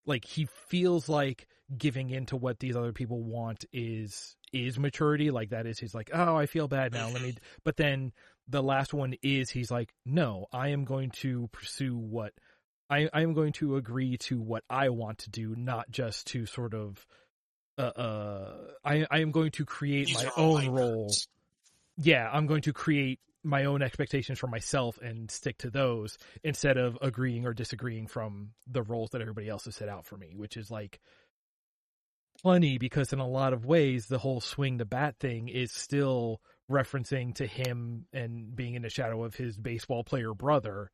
like 0.06 0.24
he 0.24 0.46
feels 0.68 1.08
like 1.08 1.46
giving 1.76 2.10
in 2.10 2.26
to 2.26 2.36
what 2.36 2.58
these 2.58 2.76
other 2.76 2.92
people 2.92 3.22
want 3.22 3.64
is 3.72 4.36
is 4.52 4.78
maturity. 4.78 5.30
Like 5.30 5.50
that 5.50 5.66
is 5.66 5.78
he's 5.78 5.94
like, 5.94 6.10
"Oh, 6.12 6.36
I 6.36 6.46
feel 6.46 6.68
bad 6.68 6.92
now. 6.92 7.08
Let 7.08 7.22
me." 7.22 7.34
But 7.64 7.76
then 7.76 8.12
the 8.48 8.62
last 8.62 8.94
one 8.94 9.14
is 9.22 9.50
he's 9.50 9.70
like, 9.70 9.94
"No, 10.06 10.46
I 10.52 10.68
am 10.68 10.84
going 10.84 11.10
to 11.22 11.48
pursue 11.52 11.96
what." 11.96 12.32
I, 12.90 13.06
I 13.12 13.20
am 13.20 13.34
going 13.34 13.52
to 13.54 13.76
agree 13.76 14.16
to 14.16 14.40
what 14.40 14.64
I 14.70 14.88
want 14.88 15.18
to 15.18 15.30
do, 15.30 15.54
not 15.54 15.90
just 15.90 16.28
to 16.28 16.46
sort 16.46 16.72
of 16.72 17.06
uh, 17.76 17.82
uh 17.82 18.56
I 18.84 19.06
I 19.10 19.20
am 19.20 19.30
going 19.30 19.50
to 19.52 19.64
create 19.64 20.06
These 20.06 20.24
my 20.24 20.30
own 20.36 20.54
my 20.54 20.68
role. 20.68 21.12
Yeah, 21.98 22.30
I'm 22.32 22.46
going 22.46 22.62
to 22.62 22.72
create 22.72 23.20
my 23.44 23.64
own 23.64 23.82
expectations 23.82 24.38
for 24.38 24.46
myself 24.46 24.98
and 24.98 25.30
stick 25.30 25.58
to 25.58 25.70
those 25.70 26.18
instead 26.44 26.76
of 26.76 26.98
agreeing 27.02 27.46
or 27.46 27.52
disagreeing 27.54 28.06
from 28.06 28.50
the 28.66 28.82
roles 28.82 29.10
that 29.10 29.20
everybody 29.20 29.48
else 29.48 29.64
has 29.64 29.76
set 29.76 29.88
out 29.88 30.06
for 30.06 30.16
me, 30.16 30.34
which 30.36 30.56
is 30.56 30.70
like 30.70 31.00
funny 32.42 32.78
because 32.78 33.12
in 33.12 33.18
a 33.18 33.26
lot 33.28 33.52
of 33.52 33.64
ways 33.64 34.06
the 34.06 34.18
whole 34.18 34.40
swing 34.40 34.76
the 34.76 34.84
bat 34.84 35.16
thing 35.18 35.48
is 35.48 35.72
still 35.72 36.40
referencing 36.70 37.34
to 37.34 37.46
him 37.46 38.06
and 38.12 38.54
being 38.54 38.74
in 38.74 38.82
the 38.82 38.90
shadow 38.90 39.24
of 39.24 39.34
his 39.34 39.56
baseball 39.56 40.04
player 40.04 40.34
brother. 40.34 40.90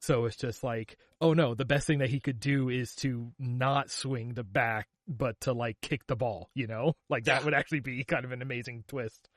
So 0.00 0.26
it's 0.26 0.36
just 0.36 0.62
like, 0.62 0.96
oh 1.20 1.34
no, 1.34 1.54
the 1.54 1.64
best 1.64 1.86
thing 1.86 1.98
that 1.98 2.10
he 2.10 2.20
could 2.20 2.38
do 2.38 2.68
is 2.68 2.94
to 2.96 3.32
not 3.38 3.90
swing 3.90 4.34
the 4.34 4.44
bat, 4.44 4.86
but 5.08 5.40
to 5.42 5.52
like 5.52 5.80
kick 5.80 6.06
the 6.06 6.16
ball, 6.16 6.50
you 6.54 6.66
know? 6.68 6.94
Like 7.10 7.24
that 7.24 7.42
Yeah. 7.42 7.44
would 7.44 7.54
actually 7.54 7.80
be 7.80 8.04
kind 8.04 8.24
of 8.24 8.32
an 8.32 8.42
amazing 8.42 8.84
twist. 8.86 9.28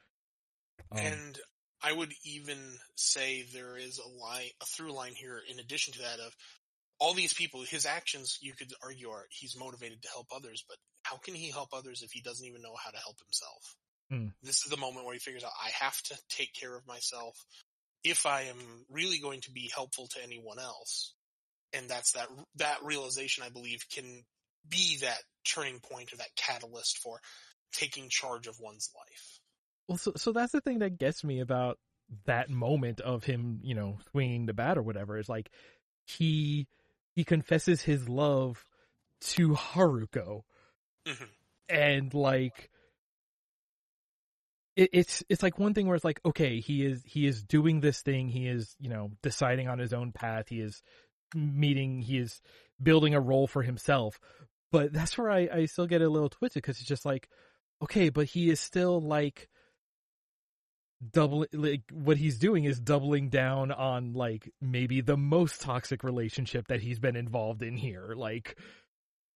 Um, 0.91 0.99
and 0.99 1.39
I 1.83 1.93
would 1.93 2.13
even 2.23 2.57
say 2.95 3.45
there 3.53 3.77
is 3.77 3.99
a 3.99 4.07
line, 4.07 4.49
a 4.61 4.65
through 4.65 4.93
line 4.93 5.13
here 5.13 5.41
in 5.49 5.59
addition 5.59 5.93
to 5.93 5.99
that 6.01 6.19
of 6.19 6.35
all 6.99 7.15
these 7.15 7.33
people, 7.33 7.63
his 7.63 7.87
actions, 7.87 8.37
you 8.41 8.53
could 8.53 8.71
argue 8.83 9.09
are 9.09 9.25
he's 9.31 9.57
motivated 9.57 10.03
to 10.03 10.09
help 10.09 10.27
others, 10.33 10.63
but 10.67 10.77
how 11.01 11.17
can 11.17 11.33
he 11.33 11.49
help 11.49 11.69
others 11.73 12.03
if 12.03 12.11
he 12.11 12.21
doesn't 12.21 12.45
even 12.45 12.61
know 12.61 12.75
how 12.81 12.91
to 12.91 12.97
help 12.97 13.17
himself? 13.19 13.75
Hmm. 14.11 14.27
This 14.43 14.63
is 14.63 14.69
the 14.69 14.77
moment 14.77 15.05
where 15.05 15.13
he 15.13 15.19
figures 15.19 15.43
out, 15.43 15.51
I 15.59 15.71
have 15.83 15.99
to 16.03 16.17
take 16.29 16.53
care 16.53 16.75
of 16.75 16.85
myself 16.85 17.35
if 18.03 18.27
I 18.27 18.43
am 18.43 18.85
really 18.89 19.17
going 19.17 19.41
to 19.41 19.51
be 19.51 19.71
helpful 19.73 20.07
to 20.07 20.23
anyone 20.23 20.59
else. 20.59 21.15
And 21.73 21.89
that's 21.89 22.11
that, 22.11 22.27
that 22.57 22.83
realization, 22.83 23.43
I 23.43 23.49
believe, 23.49 23.79
can 23.91 24.05
be 24.69 24.97
that 25.01 25.21
turning 25.43 25.79
point 25.79 26.13
or 26.13 26.17
that 26.17 26.35
catalyst 26.35 26.99
for 26.99 27.19
taking 27.73 28.09
charge 28.09 28.45
of 28.45 28.59
one's 28.59 28.91
life. 28.95 29.39
Well, 29.87 29.97
so 29.97 30.13
so 30.15 30.31
that's 30.31 30.51
the 30.51 30.61
thing 30.61 30.79
that 30.79 30.97
gets 30.97 31.23
me 31.23 31.39
about 31.39 31.77
that 32.25 32.49
moment 32.49 32.99
of 33.01 33.23
him, 33.23 33.59
you 33.63 33.75
know, 33.75 33.97
swinging 34.11 34.45
the 34.45 34.53
bat 34.53 34.77
or 34.77 34.81
whatever. 34.81 35.17
Is 35.17 35.29
like 35.29 35.49
he 36.05 36.67
he 37.15 37.23
confesses 37.23 37.81
his 37.81 38.07
love 38.07 38.63
to 39.21 39.49
Haruko, 39.49 40.43
Mhm. 41.07 41.27
and 41.69 42.13
like 42.13 42.69
it, 44.75 44.89
it's 44.93 45.23
it's 45.29 45.43
like 45.43 45.59
one 45.59 45.73
thing 45.73 45.87
where 45.87 45.95
it's 45.95 46.05
like 46.05 46.19
okay, 46.25 46.59
he 46.59 46.85
is 46.85 47.03
he 47.05 47.25
is 47.25 47.43
doing 47.43 47.81
this 47.81 48.01
thing. 48.01 48.29
He 48.29 48.47
is 48.47 48.75
you 48.79 48.89
know 48.89 49.11
deciding 49.21 49.67
on 49.67 49.79
his 49.79 49.93
own 49.93 50.11
path. 50.11 50.47
He 50.49 50.61
is 50.61 50.81
meeting. 51.35 52.01
He 52.01 52.17
is 52.17 52.41
building 52.81 53.13
a 53.13 53.19
role 53.21 53.47
for 53.47 53.63
himself. 53.63 54.19
But 54.71 54.93
that's 54.93 55.17
where 55.17 55.29
I 55.29 55.49
I 55.51 55.65
still 55.65 55.87
get 55.87 56.01
a 56.01 56.09
little 56.09 56.29
twisted 56.29 56.61
because 56.63 56.79
it's 56.79 56.87
just 56.87 57.05
like 57.05 57.27
okay, 57.83 58.09
but 58.09 58.27
he 58.27 58.49
is 58.49 58.59
still 58.59 59.01
like 59.01 59.49
double 61.11 61.45
like 61.53 61.81
what 61.91 62.17
he's 62.17 62.37
doing 62.37 62.65
is 62.65 62.79
doubling 62.79 63.29
down 63.29 63.71
on 63.71 64.13
like 64.13 64.51
maybe 64.61 65.01
the 65.01 65.17
most 65.17 65.61
toxic 65.61 66.03
relationship 66.03 66.67
that 66.67 66.81
he's 66.81 66.99
been 66.99 67.15
involved 67.15 67.63
in 67.63 67.75
here 67.75 68.13
like 68.15 68.55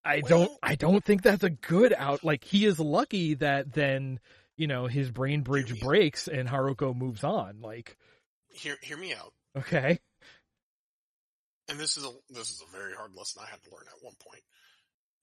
i 0.04 0.22
don't 0.22 0.52
i 0.62 0.76
don't 0.76 1.04
think 1.04 1.24
that's 1.24 1.44
a 1.44 1.50
good 1.50 1.92
out 1.98 2.24
like 2.24 2.44
he 2.44 2.66
is 2.66 2.80
lucky 2.80 3.34
that 3.34 3.74
then 3.74 4.20
you 4.58 4.68
know 4.68 4.86
his 4.86 5.10
brain 5.10 5.42
bridge 5.42 5.80
breaks 5.82 6.28
and 6.28 6.48
haruko 6.48 6.96
moves 6.96 7.24
on 7.24 7.62
like 7.62 7.98
Hear, 8.54 8.78
hear 8.82 8.98
me 8.98 9.14
out. 9.14 9.34
okay 9.58 10.00
and 11.68 11.80
this 11.80 11.98
is 11.98 12.06
a 12.06 12.12
this 12.30 12.50
is 12.52 12.62
a 12.62 12.78
very 12.78 12.94
hard 12.94 13.16
lesson 13.16 13.42
I 13.46 13.50
had 13.50 13.64
to 13.64 13.72
learn 13.72 13.86
at 13.88 14.04
one 14.04 14.14
point. 14.20 14.44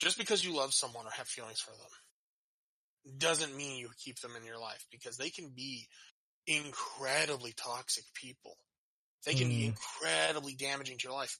Just 0.00 0.18
because 0.18 0.44
you 0.44 0.56
love 0.56 0.74
someone 0.74 1.06
or 1.06 1.10
have 1.10 1.28
feelings 1.28 1.60
for 1.60 1.70
them 1.70 3.18
doesn't 3.18 3.56
mean 3.56 3.78
you 3.78 3.88
keep 3.98 4.18
them 4.20 4.32
in 4.36 4.44
your 4.44 4.58
life 4.58 4.84
because 4.90 5.16
they 5.16 5.30
can 5.30 5.50
be 5.50 5.86
incredibly 6.46 7.52
toxic 7.52 8.04
people. 8.14 8.56
They 9.24 9.34
can 9.34 9.48
be 9.48 9.62
Mm. 9.62 9.66
incredibly 9.66 10.54
damaging 10.54 10.98
to 10.98 11.04
your 11.08 11.12
life. 11.16 11.38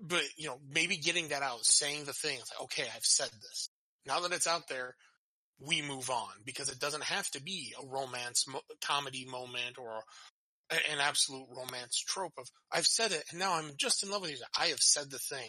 But, 0.00 0.24
you 0.36 0.48
know, 0.48 0.60
maybe 0.68 0.96
getting 0.96 1.28
that 1.28 1.42
out, 1.42 1.64
saying 1.64 2.04
the 2.04 2.12
thing, 2.12 2.38
like, 2.38 2.60
okay, 2.62 2.90
I've 2.94 3.04
said 3.04 3.30
this. 3.30 3.70
Now 4.04 4.20
that 4.20 4.32
it's 4.32 4.46
out 4.46 4.66
there, 4.68 4.96
we 5.58 5.82
move 5.82 6.10
on 6.10 6.32
because 6.44 6.68
it 6.68 6.80
doesn't 6.80 7.04
have 7.04 7.30
to 7.30 7.42
be 7.42 7.74
a 7.80 7.86
romance 7.86 8.46
mo- 8.48 8.64
comedy 8.80 9.24
moment 9.24 9.78
or 9.78 10.04
a- 10.70 10.90
an 10.90 10.98
absolute 10.98 11.46
romance 11.48 11.96
trope 11.98 12.36
of 12.38 12.50
I've 12.72 12.86
said 12.86 13.12
it 13.12 13.24
and 13.30 13.38
now 13.38 13.54
I'm 13.54 13.76
just 13.76 14.02
in 14.02 14.10
love 14.10 14.22
with 14.22 14.32
you. 14.32 14.44
I 14.58 14.66
have 14.68 14.80
said 14.80 15.10
the 15.10 15.18
thing. 15.18 15.48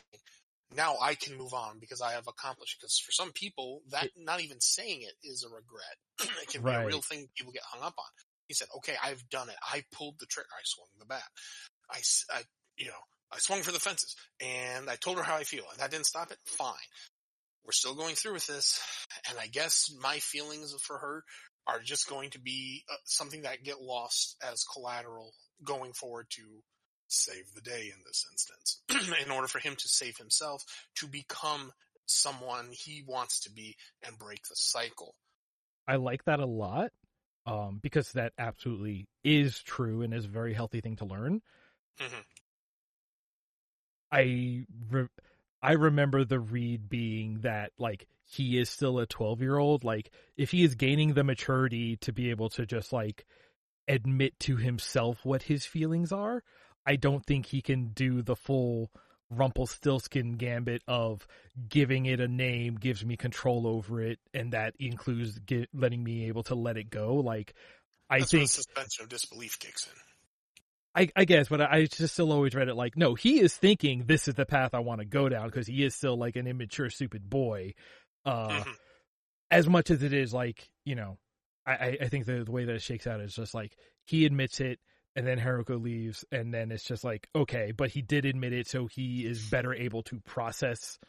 Now 0.71 0.97
I 0.99 1.15
can 1.15 1.37
move 1.37 1.53
on 1.53 1.79
because 1.79 2.01
I 2.01 2.11
have 2.13 2.27
accomplished. 2.27 2.77
Because 2.79 2.99
for 2.99 3.11
some 3.11 3.31
people, 3.31 3.81
that 3.89 4.09
not 4.15 4.41
even 4.41 4.61
saying 4.61 5.01
it 5.01 5.15
is 5.23 5.43
a 5.43 5.49
regret. 5.49 5.97
it 6.43 6.49
can 6.49 6.61
be 6.63 6.69
a 6.71 6.85
real 6.85 7.01
thing 7.01 7.27
people 7.35 7.51
get 7.53 7.63
hung 7.63 7.81
up 7.81 7.95
on. 7.97 8.05
He 8.47 8.53
said, 8.53 8.67
"Okay, 8.77 8.95
I've 9.01 9.27
done 9.29 9.49
it. 9.49 9.55
I 9.61 9.83
pulled 9.91 10.19
the 10.19 10.25
trigger. 10.25 10.49
I 10.51 10.63
swung 10.63 10.87
the 10.99 11.05
bat. 11.05 11.23
I, 11.89 12.01
I, 12.31 12.41
you 12.77 12.87
know, 12.87 13.03
I 13.31 13.37
swung 13.39 13.61
for 13.61 13.71
the 13.71 13.79
fences, 13.79 14.15
and 14.39 14.89
I 14.89 14.95
told 14.95 15.17
her 15.17 15.23
how 15.23 15.35
I 15.35 15.43
feel, 15.43 15.63
and 15.71 15.79
that 15.79 15.91
didn't 15.91 16.05
stop 16.05 16.31
it. 16.31 16.37
Fine. 16.45 16.73
We're 17.63 17.71
still 17.71 17.95
going 17.95 18.15
through 18.15 18.33
with 18.33 18.47
this, 18.47 18.79
and 19.29 19.39
I 19.39 19.47
guess 19.47 19.91
my 20.01 20.19
feelings 20.19 20.73
for 20.81 20.99
her 20.99 21.23
are 21.67 21.79
just 21.79 22.07
going 22.07 22.29
to 22.31 22.39
be 22.39 22.83
uh, 22.91 22.95
something 23.05 23.41
that 23.41 23.63
get 23.63 23.81
lost 23.81 24.35
as 24.43 24.63
collateral 24.71 25.31
going 25.63 25.93
forward 25.93 26.27
to 26.29 26.43
save 27.07 27.45
the 27.55 27.61
day 27.61 27.91
in 27.91 28.01
this 28.05 28.23
instance. 28.31 28.81
in 29.25 29.31
order 29.31 29.47
for 29.47 29.59
him 29.59 29.75
to 29.75 29.87
save 29.87 30.17
himself, 30.17 30.63
to 30.95 31.07
become 31.07 31.71
someone 32.05 32.69
he 32.71 33.03
wants 33.07 33.41
to 33.41 33.51
be 33.51 33.75
and 34.05 34.17
break 34.19 34.43
the 34.43 34.55
cycle. 34.55 35.15
i 35.87 35.95
like 35.95 36.23
that 36.25 36.39
a 36.39 36.45
lot 36.45 36.91
um 37.45 37.79
because 37.81 38.11
that 38.13 38.33
absolutely 38.37 39.07
is 39.23 39.61
true 39.61 40.01
and 40.01 40.13
is 40.13 40.25
a 40.25 40.29
very 40.29 40.53
healthy 40.53 40.81
thing 40.81 40.95
to 40.95 41.05
learn 41.05 41.41
Mhm. 41.99 42.23
I 44.11 44.65
re- 44.89 45.07
I 45.61 45.73
remember 45.73 46.23
the 46.23 46.39
read 46.39 46.89
being 46.89 47.39
that 47.41 47.71
like 47.77 48.07
he 48.23 48.57
is 48.57 48.69
still 48.69 48.99
a 48.99 49.05
12 49.05 49.41
year 49.41 49.57
old. 49.57 49.83
Like 49.83 50.11
if 50.37 50.51
he 50.51 50.63
is 50.63 50.75
gaining 50.75 51.13
the 51.13 51.23
maturity 51.23 51.97
to 51.97 52.13
be 52.13 52.29
able 52.29 52.49
to 52.51 52.65
just 52.65 52.93
like 52.93 53.25
admit 53.87 54.39
to 54.41 54.57
himself 54.57 55.25
what 55.25 55.43
his 55.43 55.65
feelings 55.65 56.11
are, 56.11 56.43
I 56.85 56.95
don't 56.95 57.25
think 57.25 57.47
he 57.47 57.61
can 57.61 57.89
do 57.89 58.21
the 58.21 58.35
full 58.35 58.91
Rumpelstiltskin 59.29 60.33
gambit 60.33 60.81
of 60.87 61.27
giving 61.67 62.05
it 62.05 62.19
a 62.19 62.27
name 62.27 62.75
gives 62.75 63.05
me 63.05 63.17
control 63.17 63.67
over 63.67 64.01
it, 64.01 64.19
and 64.33 64.53
that 64.53 64.75
includes 64.79 65.39
get, 65.39 65.69
letting 65.73 66.03
me 66.03 66.27
able 66.27 66.43
to 66.43 66.55
let 66.55 66.77
it 66.77 66.89
go. 66.89 67.15
Like, 67.15 67.53
I 68.09 68.19
That's 68.19 68.31
think 68.31 68.49
suspension 68.49 69.03
of 69.03 69.09
disbelief 69.09 69.59
kicks 69.59 69.87
in. 69.87 69.93
I, 70.97 71.09
I 71.15 71.25
guess, 71.25 71.49
but 71.49 71.59
I, 71.59 71.85
just 71.85 72.13
still 72.13 72.31
always 72.31 72.55
read 72.55 72.69
it 72.69 72.75
like, 72.75 72.95
no, 72.95 73.15
he 73.15 73.41
is 73.41 73.53
thinking 73.53 74.05
this 74.05 74.29
is 74.29 74.35
the 74.35 74.45
path 74.45 74.73
I 74.73 74.79
want 74.79 75.01
to 75.01 75.05
go 75.05 75.27
down 75.27 75.47
because 75.47 75.67
he 75.67 75.83
is 75.83 75.93
still 75.93 76.17
like 76.17 76.37
an 76.37 76.47
immature, 76.47 76.89
stupid 76.89 77.29
boy. 77.29 77.73
Uh, 78.23 78.63
Mhm. 78.63 78.75
as 79.51 79.67
much 79.67 79.91
as 79.91 80.03
it 80.03 80.13
is 80.13 80.33
like, 80.33 80.69
you 80.85 80.95
know, 80.95 81.17
I, 81.65 81.73
I, 81.73 81.97
I 82.01 82.07
think 82.07 82.25
the, 82.25 82.43
the 82.43 82.51
way 82.51 82.63
that 82.65 82.75
it 82.75 82.81
shakes 82.81 83.07
out 83.07 83.19
is 83.19 83.35
just 83.35 83.53
like 83.53 83.75
he 84.05 84.25
admits 84.25 84.61
it 84.61 84.79
and 85.15 85.25
then 85.25 85.39
Haruko 85.39 85.81
leaves 85.81 86.25
and 86.31 86.53
then 86.53 86.71
it's 86.71 86.83
just 86.83 87.03
like, 87.03 87.27
okay, 87.35 87.71
but 87.71 87.89
he 87.89 88.01
did 88.01 88.25
admit 88.25 88.53
it, 88.53 88.67
so 88.67 88.87
he 88.87 89.25
is 89.25 89.49
better 89.49 89.73
able 89.73 90.03
to 90.03 90.19
process 90.21 90.99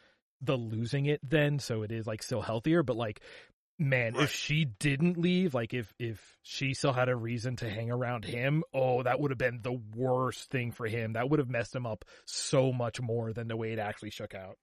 the 0.41 0.55
losing 0.55 1.07
it 1.07 1.19
then, 1.27 1.59
so 1.59 1.81
it 1.81 1.91
is 1.91 2.05
like 2.07 2.21
still 2.23 2.41
healthier, 2.41 2.83
but 2.83 2.95
like 2.95 3.21
man, 3.79 4.13
Right. 4.15 4.23
if 4.23 4.31
she 4.31 4.65
didn't 4.65 5.17
leave, 5.17 5.53
like 5.53 5.73
if 5.73 5.93
if 5.99 6.37
she 6.41 6.73
still 6.73 6.93
had 6.93 7.09
a 7.09 7.15
reason 7.15 7.55
to 7.57 7.69
hang 7.69 7.91
around 7.91 8.25
him, 8.25 8.63
oh, 8.73 9.03
that 9.03 9.19
would 9.19 9.31
have 9.31 9.37
been 9.37 9.59
the 9.61 9.79
worst 9.95 10.49
thing 10.49 10.71
for 10.71 10.87
him. 10.87 11.13
That 11.13 11.29
would 11.29 11.39
have 11.39 11.49
messed 11.49 11.75
him 11.75 11.85
up 11.85 12.05
so 12.25 12.71
much 12.71 12.99
more 12.99 13.33
than 13.33 13.47
the 13.47 13.55
way 13.57 13.73
it 13.73 13.79
actually 13.79 14.09
shook 14.11 14.33
out. 14.33 14.57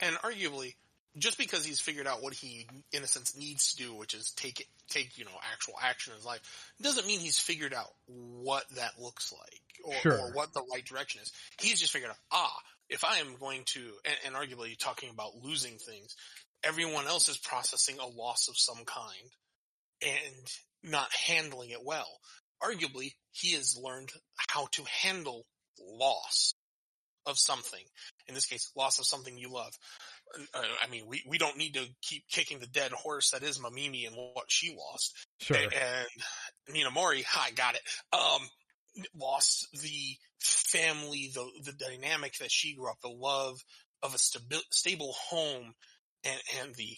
And 0.00 0.16
arguably, 0.16 0.74
just 1.16 1.38
because 1.38 1.64
he's 1.64 1.80
figured 1.80 2.06
out 2.06 2.22
what 2.22 2.32
he, 2.34 2.66
in 2.92 3.02
a 3.02 3.06
sense, 3.06 3.36
needs 3.36 3.74
to 3.74 3.84
do, 3.84 3.94
which 3.94 4.14
is 4.14 4.32
take 4.32 4.60
it, 4.60 4.66
take 4.88 5.16
you 5.16 5.24
know 5.24 5.30
actual 5.52 5.74
action 5.82 6.12
in 6.12 6.16
his 6.16 6.26
life, 6.26 6.40
doesn't 6.82 7.06
mean 7.06 7.20
he's 7.20 7.38
figured 7.38 7.72
out 7.74 7.90
what 8.06 8.64
that 8.76 8.92
looks 9.00 9.32
like 9.32 9.62
or, 9.84 9.94
Sure. 10.00 10.18
or 10.18 10.32
what 10.32 10.52
the 10.52 10.64
right 10.72 10.84
direction 10.84 11.20
is. 11.22 11.32
He's 11.60 11.80
just 11.80 11.92
figured 11.92 12.10
out, 12.10 12.16
ah, 12.32 12.56
if 12.88 13.04
I 13.04 13.18
am 13.18 13.36
going 13.38 13.62
to, 13.66 13.80
and, 14.04 14.16
and 14.26 14.34
arguably 14.34 14.76
talking 14.78 15.10
about 15.10 15.36
losing 15.42 15.78
things, 15.78 16.16
everyone 16.64 17.06
else 17.06 17.28
is 17.28 17.38
processing 17.38 17.96
a 17.98 18.06
loss 18.06 18.48
of 18.48 18.56
some 18.56 18.84
kind 18.84 19.30
and 20.02 20.90
not 20.90 21.12
handling 21.12 21.70
it 21.70 21.84
well. 21.84 22.08
Arguably, 22.62 23.12
he 23.32 23.52
has 23.52 23.78
learned 23.80 24.10
how 24.48 24.66
to 24.72 24.82
handle 25.02 25.44
loss 25.80 26.54
of 27.26 27.38
something. 27.38 27.82
In 28.26 28.34
this 28.34 28.46
case, 28.46 28.70
loss 28.76 28.98
of 28.98 29.06
something 29.06 29.36
you 29.36 29.50
love. 29.50 29.72
Uh, 30.54 30.62
I 30.82 30.90
mean, 30.90 31.06
we, 31.06 31.22
we 31.28 31.38
don't 31.38 31.56
need 31.56 31.74
to 31.74 31.86
keep 32.02 32.24
kicking 32.28 32.58
the 32.58 32.66
dead 32.66 32.92
horse 32.92 33.30
that 33.30 33.42
is 33.42 33.58
Mamimi 33.58 34.06
and 34.06 34.16
what 34.16 34.46
she 34.48 34.76
lost. 34.76 35.14
Sure. 35.40 35.56
And 35.56 36.08
Ninamori, 36.70 37.24
hi, 37.24 37.50
got 37.52 37.74
it. 37.74 37.82
Um, 38.12 38.48
lost 39.14 39.68
the 39.72 40.16
family, 40.40 41.30
the 41.34 41.46
the 41.64 41.72
dynamic 41.72 42.38
that 42.38 42.50
she 42.50 42.74
grew 42.74 42.90
up, 42.90 43.00
the 43.02 43.08
love 43.08 43.58
of 44.02 44.14
a 44.14 44.18
stabi- 44.18 44.62
stable 44.70 45.14
home, 45.30 45.74
and 46.24 46.40
and 46.60 46.74
the 46.74 46.96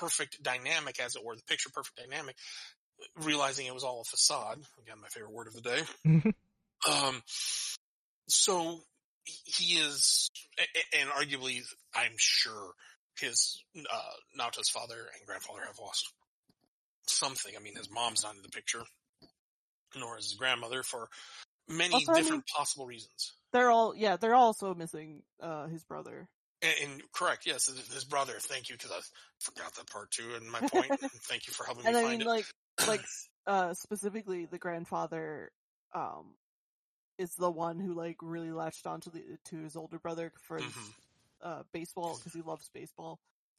perfect 0.00 0.42
dynamic, 0.42 1.00
as 1.00 1.16
it 1.16 1.24
were, 1.24 1.36
the 1.36 1.42
picture 1.42 1.70
perfect 1.72 1.96
dynamic. 1.96 2.36
Realizing 3.16 3.66
it 3.66 3.74
was 3.74 3.84
all 3.84 4.00
a 4.00 4.04
facade. 4.04 4.58
Again, 4.80 5.00
my 5.00 5.08
favorite 5.08 5.32
word 5.32 5.48
of 5.48 5.54
the 5.54 5.60
day. 5.60 5.82
Mhm. 6.06 6.34
Um, 6.88 7.22
so 8.28 8.80
he 9.24 9.74
is, 9.74 10.30
and 10.98 11.08
arguably, 11.10 11.60
I'm 11.94 12.12
sure 12.16 12.72
his 13.20 13.62
uh, 13.76 13.98
Naota's 14.36 14.68
father 14.70 14.96
and 14.96 15.26
grandfather 15.26 15.60
have 15.66 15.78
lost 15.78 16.12
something. 17.06 17.54
I 17.56 17.62
mean, 17.62 17.76
his 17.76 17.90
mom's 17.90 18.22
not 18.24 18.34
in 18.34 18.42
the 18.42 18.48
picture, 18.48 18.82
nor 19.96 20.18
is 20.18 20.26
his 20.26 20.34
grandmother 20.34 20.82
for 20.82 21.08
many 21.68 21.94
Also, 21.94 22.12
I 22.12 22.16
different 22.16 22.32
mean- 22.32 22.54
possible 22.56 22.86
reasons. 22.86 23.32
They're 23.52 23.70
all 23.70 23.94
yeah, 23.96 24.16
they're 24.16 24.34
also 24.34 24.74
missing 24.74 25.22
uh 25.40 25.68
his 25.68 25.84
brother. 25.84 26.28
And, 26.60 26.74
and 26.82 27.02
correct, 27.12 27.46
yes, 27.46 27.66
his, 27.66 28.04
brother. 28.04 28.34
Thank 28.40 28.68
you, 28.68 28.74
because 28.76 28.90
I 28.90 29.00
forgot 29.38 29.74
that 29.76 29.88
part 29.88 30.10
too. 30.10 30.34
And 30.34 30.50
my 30.50 30.60
point. 30.60 30.90
and 31.02 31.10
thank 31.28 31.46
you 31.46 31.52
for 31.52 31.64
helping 31.64 31.84
me 31.84 31.90
I 31.90 32.02
find 32.02 32.08
mean 32.10 32.20
it. 32.22 32.26
like 32.26 32.46
like 32.88 33.04
uh 33.46 33.74
specifically 33.74 34.46
the 34.46 34.58
grandfather 34.58 35.52
um 35.94 36.34
is 37.18 37.34
the 37.36 37.50
one 37.50 37.78
who 37.78 37.92
like 37.94 38.16
really 38.22 38.50
latched 38.52 38.86
onto 38.86 39.10
the 39.10 39.22
to 39.46 39.58
his 39.58 39.76
older 39.76 39.98
brother 39.98 40.32
for 40.46 40.56
his 40.58 40.72
Mhm. 40.72 40.92
uh 41.42 41.62
baseball 41.72 42.16
because 42.16 42.32
he 42.32 42.42
loves 42.42 42.68
baseball. 42.74 43.18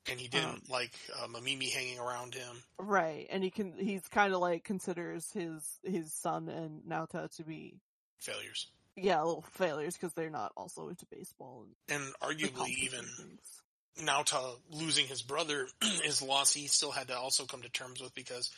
And 0.10 0.20
he 0.20 0.28
didn't 0.28 0.50
um, 0.50 0.62
like 0.70 0.94
uh, 1.20 1.26
Mamimi 1.28 1.72
hanging 1.72 1.98
around 1.98 2.36
him. 2.36 2.62
Right. 2.78 3.26
And 3.32 3.44
he 3.44 3.50
can 3.50 3.74
he's 3.78 4.08
kind 4.08 4.34
of 4.34 4.40
like 4.40 4.64
considers 4.64 5.32
his 5.32 5.64
his 5.84 6.14
son 6.14 6.48
and 6.50 6.84
Naota 6.84 7.34
to 7.38 7.44
be 7.44 7.80
Failures. 8.20 8.68
yeah, 8.96 9.22
little 9.24 9.42
failures 9.42 9.96
because 9.96 10.14
they're 10.14 10.30
not 10.30 10.52
also 10.56 10.90
into 10.90 11.06
baseball 11.08 11.66
and 11.90 12.02
And 12.04 12.14
arguably, 12.22 12.70
even 12.70 13.06
things. 13.18 13.62
Naota 14.00 14.58
losing 14.72 15.06
his 15.08 15.22
brother 15.22 15.68
is 16.06 16.22
loss 16.22 16.54
he 16.54 16.68
still 16.68 16.92
had 16.92 17.08
to 17.08 17.18
also 17.18 17.46
come 17.46 17.62
to 17.64 17.70
terms 17.70 18.02
with 18.02 18.14
because 18.14 18.52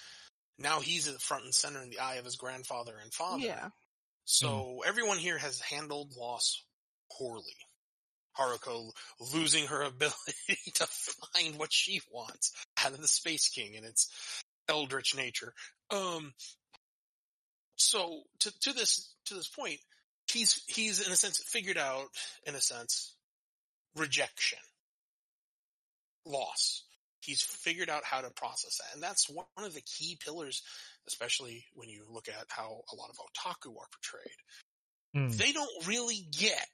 now 0.60 0.80
he's 0.80 1.08
front 1.22 1.44
and 1.46 1.54
center 1.54 1.82
in 1.82 1.90
the 1.90 2.00
eye 2.00 2.16
of 2.16 2.26
his 2.26 2.36
grandfather 2.36 2.96
and 3.02 3.14
father. 3.14 3.46
Yeah. 3.46 3.70
So 4.30 4.84
everyone 4.86 5.20
here 5.20 5.38
has 5.38 5.62
handled 5.62 6.18
loss 6.18 6.62
poorly. 7.18 7.56
Haruko 8.38 8.92
losing 9.34 9.68
her 9.68 9.82
ability 9.84 10.74
to 10.74 10.86
find 10.86 11.58
what 11.58 11.72
she 11.72 12.02
wants 12.12 12.52
out 12.84 12.92
of 12.92 13.00
the 13.00 13.08
Space 13.08 13.48
King 13.48 13.78
and 13.78 13.86
its 13.86 14.12
eldritch 14.68 15.16
nature. 15.16 15.54
Um, 15.92 16.34
so 17.78 18.24
to, 18.40 18.52
to 18.64 18.74
this, 18.74 19.14
to 19.28 19.34
this 19.34 19.48
point, 19.48 19.80
he's, 20.30 20.62
he's 20.68 21.08
in 21.08 21.14
a 21.14 21.16
sense 21.16 21.42
figured 21.48 21.78
out, 21.78 22.08
in 22.46 22.54
a 22.54 22.62
sense, 22.62 23.16
rejection, 23.96 24.60
loss. 26.26 26.84
He's 27.28 27.44
figured 27.44 27.90
out 27.90 28.04
how 28.04 28.22
to 28.22 28.32
process 28.32 28.80
that. 28.80 28.96
And 28.96 29.04
that's 29.04 29.30
one 29.30 29.46
of 29.58 29.76
the 29.76 29.82
key 29.82 30.18
pillars, 30.24 30.64
especially 31.08 31.66
when 31.76 31.90
you 31.90 32.06
look 32.10 32.28
at 32.28 32.48
how 32.50 32.82
a 32.92 32.96
lot 32.96 33.12
of 33.12 33.18
otaku 33.18 33.78
are 33.78 33.88
portrayed 33.92 34.38
Mm. 35.16 35.36
they 35.38 35.52
don't 35.52 35.88
really 35.88 36.28
get, 36.38 36.68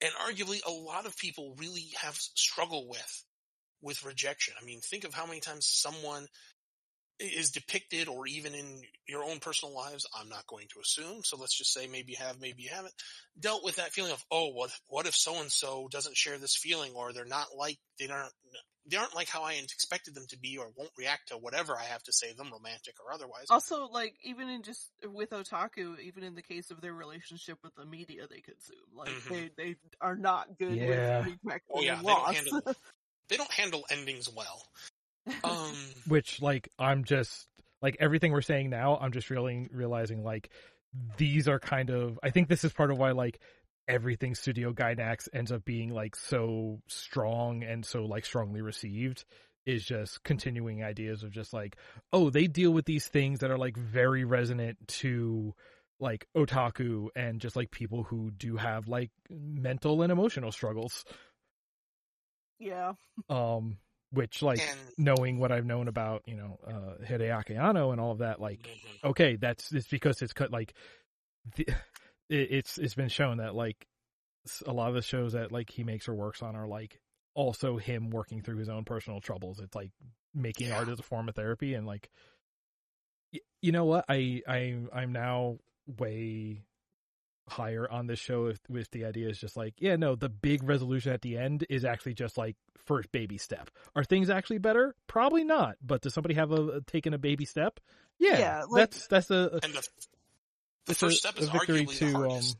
and 0.00 0.12
arguably 0.14 0.60
a 0.66 0.70
lot 0.70 1.06
of 1.06 1.16
people 1.16 1.56
really 1.58 1.86
have 2.00 2.14
struggle 2.16 2.88
with, 2.88 3.24
with 3.82 4.04
rejection. 4.04 4.54
I 4.60 4.64
mean, 4.64 4.80
think 4.80 5.04
of 5.04 5.14
how 5.14 5.26
many 5.26 5.40
times 5.40 5.66
someone 5.66 6.26
is 7.20 7.50
depicted 7.50 8.08
or 8.08 8.26
even 8.26 8.54
in 8.54 8.82
your 9.06 9.24
own 9.24 9.40
personal 9.40 9.74
lives, 9.74 10.06
I'm 10.18 10.28
not 10.28 10.46
going 10.46 10.68
to 10.72 10.80
assume, 10.80 11.22
so 11.24 11.36
let's 11.36 11.56
just 11.56 11.72
say 11.72 11.86
maybe 11.86 12.12
you 12.12 12.18
have, 12.18 12.40
maybe 12.40 12.62
you 12.62 12.70
haven't, 12.70 12.94
dealt 13.38 13.64
with 13.64 13.76
that 13.76 13.92
feeling 13.92 14.12
of, 14.12 14.24
oh, 14.30 14.48
what, 14.48 14.70
what 14.88 15.06
if 15.06 15.14
so-and-so 15.14 15.88
doesn't 15.90 16.16
share 16.16 16.38
this 16.38 16.56
feeling 16.56 16.92
or 16.94 17.12
they're 17.12 17.24
not 17.24 17.48
like, 17.56 17.78
they 17.98 18.08
aren't, 18.08 18.32
they 18.90 18.96
aren't 18.96 19.14
like 19.14 19.28
how 19.28 19.42
I 19.42 19.52
expected 19.54 20.14
them 20.14 20.26
to 20.30 20.38
be 20.38 20.56
or 20.58 20.66
won't 20.76 20.90
react 20.96 21.28
to 21.28 21.34
whatever 21.34 21.76
I 21.76 21.84
have 21.84 22.02
to 22.04 22.12
say 22.12 22.32
them, 22.32 22.50
romantic 22.50 22.94
or 23.04 23.12
otherwise. 23.12 23.46
Also, 23.50 23.86
like 23.86 24.14
even 24.24 24.48
in 24.48 24.62
just 24.62 24.90
with 25.04 25.30
otaku, 25.30 25.98
even 26.00 26.24
in 26.24 26.34
the 26.34 26.42
case 26.42 26.70
of 26.70 26.80
their 26.80 26.94
relationship 26.94 27.58
with 27.62 27.74
the 27.74 27.84
media 27.84 28.26
they 28.28 28.40
consume, 28.40 28.78
like 28.96 29.10
Mhm. 29.10 29.50
they 29.56 29.62
they 29.62 29.76
are 30.00 30.16
not 30.16 30.58
good 30.58 30.76
Yeah. 30.76 31.18
with 31.18 31.36
rejection 31.44 31.74
Oh 31.74 31.82
yeah, 31.82 31.98
and 31.98 32.06
they 32.06 32.14
don't 32.14 32.34
handle, 32.34 32.62
they 33.28 33.36
don't 33.36 33.52
handle 33.52 33.84
endings 33.90 34.28
well. 34.34 34.62
Um, 35.44 35.74
which 36.06 36.40
like 36.40 36.68
I'm 36.78 37.04
just 37.04 37.46
like 37.82 37.96
everything 38.00 38.32
we're 38.32 38.40
saying 38.42 38.70
now, 38.70 38.98
I'm 39.00 39.12
just 39.12 39.30
realizing 39.30 39.68
realizing 39.72 40.22
like 40.22 40.50
these 41.16 41.48
are 41.48 41.58
kind 41.58 41.90
of 41.90 42.18
I 42.22 42.30
think 42.30 42.48
this 42.48 42.64
is 42.64 42.72
part 42.72 42.90
of 42.90 42.98
why 42.98 43.12
like 43.12 43.40
everything 43.86 44.34
Studio 44.34 44.72
Gainax 44.72 45.28
ends 45.32 45.52
up 45.52 45.64
being 45.64 45.90
like 45.90 46.16
so 46.16 46.80
strong 46.88 47.62
and 47.62 47.84
so 47.84 48.04
like 48.04 48.24
strongly 48.24 48.60
received 48.60 49.24
is 49.66 49.84
just 49.84 50.22
continuing 50.22 50.82
ideas 50.82 51.22
of 51.22 51.30
just 51.30 51.52
like 51.52 51.76
oh 52.12 52.30
they 52.30 52.46
deal 52.46 52.70
with 52.70 52.86
these 52.86 53.06
things 53.06 53.40
that 53.40 53.50
are 53.50 53.58
like 53.58 53.76
very 53.76 54.24
resonant 54.24 54.78
to 54.88 55.54
like 56.00 56.26
otaku 56.36 57.08
and 57.16 57.40
just 57.40 57.56
like 57.56 57.70
people 57.70 58.04
who 58.04 58.30
do 58.30 58.56
have 58.56 58.88
like 58.88 59.10
mental 59.30 60.02
and 60.02 60.12
emotional 60.12 60.52
struggles. 60.52 61.04
Yeah, 62.58 62.92
um 63.28 63.78
which 64.10 64.42
like 64.42 64.60
and 64.60 64.78
knowing 64.96 65.38
what 65.38 65.52
I've 65.52 65.66
known 65.66 65.88
about, 65.88 66.22
you 66.26 66.36
know, 66.36 66.58
uh, 66.66 67.04
Hideaki 67.04 67.58
Anno 67.58 67.90
and 67.92 68.00
all 68.00 68.12
of 68.12 68.18
that, 68.18 68.40
like, 68.40 68.60
Mhm. 68.60 69.10
okay, 69.10 69.36
that's 69.36 69.72
it's 69.72 69.88
because 69.88 70.22
it's 70.22 70.32
cut 70.32 70.50
like, 70.50 70.74
the, 71.56 71.66
it, 72.28 72.48
it's 72.52 72.78
it's 72.78 72.94
been 72.94 73.08
shown 73.08 73.38
that 73.38 73.54
like 73.54 73.86
a 74.66 74.72
lot 74.72 74.88
of 74.88 74.94
the 74.94 75.02
shows 75.02 75.32
that 75.34 75.52
like 75.52 75.70
he 75.70 75.84
makes 75.84 76.08
or 76.08 76.14
works 76.14 76.42
on 76.42 76.56
are 76.56 76.66
like 76.66 77.00
also 77.34 77.76
him 77.76 78.10
working 78.10 78.42
through 78.42 78.56
his 78.58 78.68
own 78.68 78.84
personal 78.84 79.20
troubles. 79.20 79.60
It's 79.60 79.74
like 79.74 79.90
making 80.34 80.68
Yeah. 80.68 80.76
art 80.78 80.88
as 80.88 80.98
a 80.98 81.02
form 81.02 81.28
of 81.28 81.34
therapy, 81.34 81.74
and 81.74 81.86
like, 81.86 82.08
y- 83.32 83.40
you 83.60 83.72
know 83.72 83.84
what, 83.84 84.04
I 84.08 84.42
I 84.46 84.76
I'm 84.92 85.12
now 85.12 85.58
way 85.86 86.64
higher 87.48 87.90
on 87.90 88.06
this 88.06 88.18
show 88.18 88.46
if, 88.46 88.58
with 88.68 88.90
the 88.90 89.04
idea 89.04 89.28
is 89.28 89.38
just 89.38 89.56
like, 89.56 89.74
yeah, 89.78 89.96
no, 89.96 90.14
the 90.14 90.28
big 90.28 90.62
resolution 90.62 91.12
at 91.12 91.22
the 91.22 91.36
end 91.38 91.66
is 91.68 91.84
actually 91.84 92.14
just 92.14 92.36
like 92.38 92.56
first 92.86 93.10
baby 93.12 93.38
step. 93.38 93.70
Are 93.96 94.04
things 94.04 94.30
actually 94.30 94.58
better? 94.58 94.94
Probably 95.06 95.44
not. 95.44 95.76
But 95.82 96.02
does 96.02 96.14
somebody 96.14 96.34
have 96.34 96.52
a 96.52 96.80
taken 96.82 97.14
a 97.14 97.18
baby 97.18 97.44
step? 97.44 97.80
Yeah, 98.18 98.38
Yeah, 98.38 98.62
like- 98.68 98.90
that's 98.90 99.06
that's 99.08 99.30
a, 99.30 99.60
And 99.62 99.72
the, 99.74 99.88
the 100.86 100.94
first 100.94 101.16
a- 101.16 101.28
step 101.28 101.36
a 101.38 101.42
is 101.42 101.48
victory 101.50 101.86
arguably 101.86 101.98
to, 101.98 102.04
the 102.06 102.14
um, 102.14 102.22
hardest. 102.24 102.56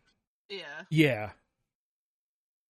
Yeah. 0.49 0.58
yeah. 0.91 1.31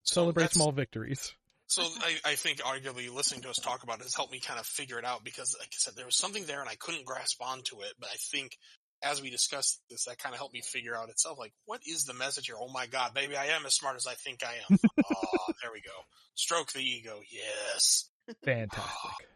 So 0.04 0.22
Celebrate 0.22 0.44
that's- 0.44 0.56
small 0.58 0.72
victories. 0.72 1.34
So 1.70 1.82
I, 1.84 2.16
I 2.32 2.36
think 2.36 2.60
arguably 2.60 3.14
listening 3.14 3.42
to 3.42 3.50
us 3.50 3.58
talk 3.58 3.84
about 3.84 4.00
it 4.00 4.04
has 4.04 4.16
helped 4.16 4.32
me 4.32 4.40
kind 4.40 4.58
of 4.58 4.66
figure 4.66 4.98
it 5.00 5.04
out 5.04 5.26
because, 5.26 5.54
like 5.60 5.68
I 5.68 5.76
said, 5.78 5.96
there 5.98 6.06
was 6.06 6.16
something 6.16 6.46
there 6.46 6.62
and 6.62 6.70
I 6.70 6.76
couldn't 6.76 7.04
grasp 7.04 7.42
onto 7.42 7.82
it. 7.82 7.92
But 8.00 8.08
I 8.10 8.16
think 8.32 8.58
as 9.04 9.22
we 9.22 9.30
discussed 9.30 9.82
this, 9.90 10.06
that 10.06 10.18
kind 10.18 10.34
of 10.34 10.40
helped 10.40 10.54
me 10.54 10.62
figure 10.62 10.96
out 10.96 11.10
itself. 11.10 11.38
Like, 11.38 11.54
what 11.66 11.82
is 11.86 12.06
the 12.06 12.14
message 12.14 12.48
here? 12.48 12.56
Oh 12.60 12.72
my 12.72 12.88
God, 12.88 13.12
maybe 13.14 13.36
I 13.36 13.48
am 13.48 13.66
as 13.66 13.76
smart 13.76 13.96
as 13.96 14.08
I 14.08 14.14
think 14.14 14.44
I 14.44 14.54
am. 14.70 14.80
oh, 15.06 15.54
there 15.62 15.72
we 15.72 15.82
go. 15.82 15.92
Stroke 16.36 16.72
the 16.72 16.82
ego. 16.82 17.20
Yes. 17.32 18.10
Fantastic. 18.44 18.88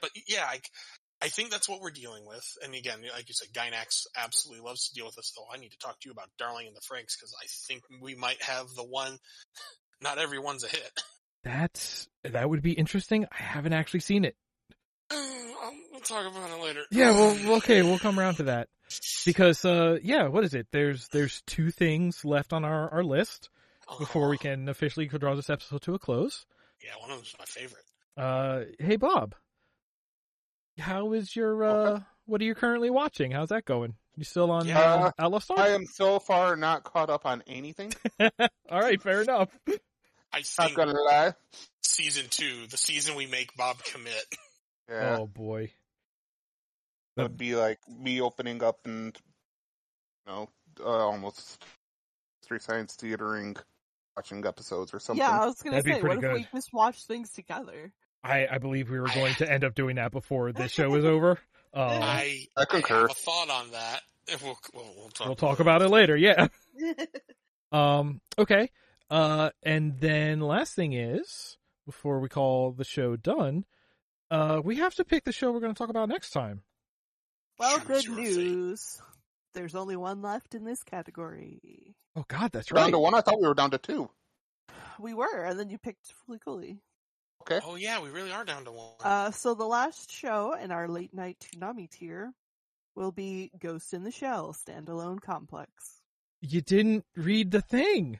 But 0.00 0.10
yeah, 0.28 0.44
I, 0.44 0.60
I 1.22 1.28
think 1.28 1.50
that's 1.50 1.66
what 1.66 1.80
we're 1.80 1.90
dealing 1.90 2.26
with. 2.26 2.44
And 2.62 2.74
again, 2.74 2.98
like 3.14 3.26
you 3.26 3.32
said, 3.32 3.54
Gainax 3.54 4.04
absolutely 4.14 4.62
loves 4.62 4.88
to 4.88 4.94
deal 4.94 5.06
with 5.06 5.14
this. 5.14 5.32
Though 5.34 5.46
I 5.50 5.56
need 5.56 5.70
to 5.70 5.78
talk 5.78 5.98
to 5.98 6.08
you 6.08 6.12
about 6.12 6.28
Darling 6.38 6.66
in 6.66 6.74
the 6.74 6.80
Franxx 6.80 7.16
because 7.18 7.34
I 7.42 7.46
think 7.66 7.84
we 8.02 8.14
might 8.14 8.42
have 8.42 8.66
the 8.76 8.84
one. 8.84 9.16
Not 10.02 10.18
everyone's 10.18 10.62
a 10.62 10.68
hit. 10.68 10.90
That's 11.42 12.06
that 12.24 12.50
would 12.50 12.60
be 12.60 12.72
interesting. 12.72 13.24
I 13.32 13.42
haven't 13.42 13.72
actually 13.72 14.00
seen 14.00 14.26
it. 14.26 14.36
We'll 15.92 16.00
talk 16.00 16.26
about 16.30 16.50
it 16.50 16.62
later. 16.62 16.82
Yeah, 16.90 17.10
well, 17.12 17.56
okay, 17.56 17.82
we'll 17.82 17.98
come 17.98 18.18
around 18.18 18.36
to 18.36 18.44
that 18.44 18.68
because, 19.24 19.64
uh, 19.64 19.98
yeah, 20.02 20.28
what 20.28 20.44
is 20.44 20.54
it? 20.54 20.66
There's 20.72 21.08
there's 21.08 21.42
two 21.46 21.70
things 21.70 22.24
left 22.24 22.52
on 22.52 22.64
our 22.64 22.90
our 22.90 23.02
list 23.04 23.48
before 23.98 24.28
we 24.28 24.38
can 24.38 24.68
officially 24.68 25.06
draw 25.06 25.34
this 25.34 25.50
episode 25.50 25.82
to 25.82 25.94
a 25.94 25.98
close. 25.98 26.46
Yeah, 26.84 26.90
one 27.00 27.10
of 27.10 27.16
them's 27.18 27.34
my 27.38 27.44
favorite. 27.46 27.84
Uh, 28.16 28.64
hey 28.78 28.96
Bob, 28.96 29.34
how 30.78 31.12
is 31.12 31.34
your 31.34 31.64
uh? 31.64 31.68
Okay. 31.68 32.04
What 32.26 32.40
are 32.40 32.44
you 32.44 32.54
currently 32.54 32.88
watching? 32.90 33.32
How's 33.32 33.50
that 33.50 33.64
going? 33.66 33.94
You 34.16 34.24
still 34.24 34.50
on 34.50 34.66
Yeah. 34.66 34.80
uh, 34.80 35.10
Outlaw 35.18 35.38
Star? 35.40 35.58
I 35.58 35.68
am 35.70 35.84
so 35.86 36.18
far 36.18 36.56
not 36.56 36.84
caught 36.84 37.10
up 37.10 37.26
on 37.26 37.42
anything. 37.46 37.92
All 38.20 38.80
right, 38.80 39.00
fair 39.02 39.22
enough. 39.22 39.50
I 40.32 40.38
Not 40.38 40.44
think 40.68 40.76
gonna 40.76 40.98
lie. 41.00 41.34
season 41.82 42.26
two, 42.30 42.66
the 42.70 42.76
season 42.78 43.14
we 43.16 43.26
make 43.26 43.54
Bob 43.56 43.82
commit. 43.84 44.24
Yeah, 44.88 45.18
Oh 45.20 45.26
boy. 45.26 45.72
That 47.16 47.22
would 47.24 47.36
be 47.36 47.54
like 47.54 47.78
me 47.88 48.20
opening 48.20 48.62
up 48.62 48.80
and 48.86 49.16
you 50.26 50.32
know 50.32 50.48
uh, 50.80 51.06
almost 51.06 51.64
three 52.44 52.58
science 52.58 52.96
theatering, 52.96 53.56
watching 54.16 54.44
episodes 54.44 54.92
or 54.92 54.98
something. 54.98 55.24
Yeah, 55.24 55.40
I 55.40 55.46
was 55.46 55.62
gonna 55.62 55.76
That'd 55.76 55.84
be 55.84 55.92
say, 55.92 56.00
pretty 56.00 56.16
what 56.16 56.24
if 56.24 56.32
we 56.52 56.58
just 56.58 56.72
watch 56.72 57.06
things 57.06 57.30
together? 57.30 57.92
I 58.24 58.46
I 58.50 58.58
believe 58.58 58.90
we 58.90 58.98
were 58.98 59.08
going 59.14 59.34
to 59.36 59.50
end 59.52 59.64
up 59.64 59.74
doing 59.74 59.96
that 59.96 60.10
before 60.12 60.52
this 60.52 60.72
show 60.72 60.94
is 60.94 61.04
over. 61.04 61.38
Um, 61.76 61.88
I, 62.04 62.46
I 62.56 62.66
concur. 62.66 63.00
have 63.00 63.10
a 63.10 63.14
thought 63.14 63.50
on 63.50 63.72
that. 63.72 64.02
We'll, 64.44 64.56
we'll, 64.74 64.94
we'll 64.96 65.08
talk, 65.08 65.26
we'll 65.26 65.34
talk 65.34 65.58
about 65.58 65.82
it 65.82 65.88
later. 65.88 66.16
Yeah. 66.16 66.46
Um, 67.72 68.20
okay. 68.38 68.70
Uh, 69.10 69.50
and 69.64 69.98
then 69.98 70.38
last 70.38 70.74
thing 70.76 70.92
is, 70.92 71.58
before 71.84 72.20
we 72.20 72.28
call 72.28 72.70
the 72.70 72.84
show 72.84 73.16
done, 73.16 73.64
uh, 74.34 74.60
we 74.64 74.76
have 74.76 74.94
to 74.96 75.04
pick 75.04 75.24
the 75.24 75.32
show 75.32 75.52
we're 75.52 75.60
going 75.60 75.74
to 75.74 75.78
talk 75.78 75.90
about 75.90 76.08
next 76.08 76.30
time. 76.30 76.62
well, 77.58 77.78
Choose 77.78 77.86
good 77.86 78.04
your 78.04 78.16
fate. 78.16 78.36
news. 78.36 79.02
There's 79.54 79.74
only 79.74 79.96
one 79.96 80.20
left 80.22 80.54
in 80.54 80.64
this 80.64 80.82
category. 80.82 81.94
Oh 82.16 82.24
God, 82.28 82.50
that's 82.52 82.68
Down 82.68 82.84
right. 82.84 82.90
to 82.90 82.98
one. 82.98 83.14
I 83.14 83.20
thought 83.20 83.40
we 83.40 83.46
were 83.46 83.54
down 83.54 83.70
to 83.70 83.78
two. 83.78 84.10
We 84.98 85.14
were, 85.14 85.44
and 85.44 85.58
then 85.58 85.70
you 85.70 85.78
picked 85.78 86.12
Fooly 86.28 86.40
Cooly. 86.40 86.78
Okay. 87.42 87.60
Oh 87.64 87.74
yeah, 87.76 88.00
we 88.00 88.08
really 88.10 88.32
are 88.32 88.44
down 88.44 88.64
to 88.64 88.72
one. 88.72 88.88
Uh, 89.02 89.30
so 89.30 89.54
the 89.54 89.64
last 89.66 90.10
show 90.10 90.54
in 90.54 90.70
our 90.72 90.88
late 90.88 91.12
night 91.14 91.36
Toonami 91.40 91.90
tier 91.90 92.32
will 92.96 93.12
be 93.12 93.50
Ghost 93.58 93.92
in 93.94 94.02
the 94.04 94.10
Shell 94.10 94.54
standalone 94.66 95.20
complex. 95.20 95.70
You 96.40 96.60
didn't 96.60 97.04
read 97.16 97.50
the 97.50 97.60
thing. 97.62 98.18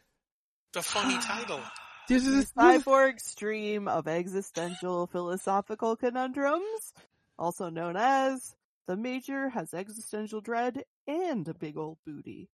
the 0.72 0.82
funny 0.82 1.18
title. 1.22 1.60
This 2.08 2.24
The 2.24 2.38
is 2.38 2.52
cyborg 2.52 3.20
stream 3.20 3.88
of 3.88 4.06
existential 4.06 5.06
philosophical 5.06 5.96
conundrums, 5.96 6.92
also 7.38 7.70
known 7.70 7.96
as 7.96 8.54
the 8.86 8.96
Major 8.96 9.48
has 9.48 9.72
existential 9.72 10.40
dread 10.42 10.84
and 11.06 11.48
a 11.48 11.54
big 11.54 11.76
old 11.78 11.96
booty. 12.06 12.48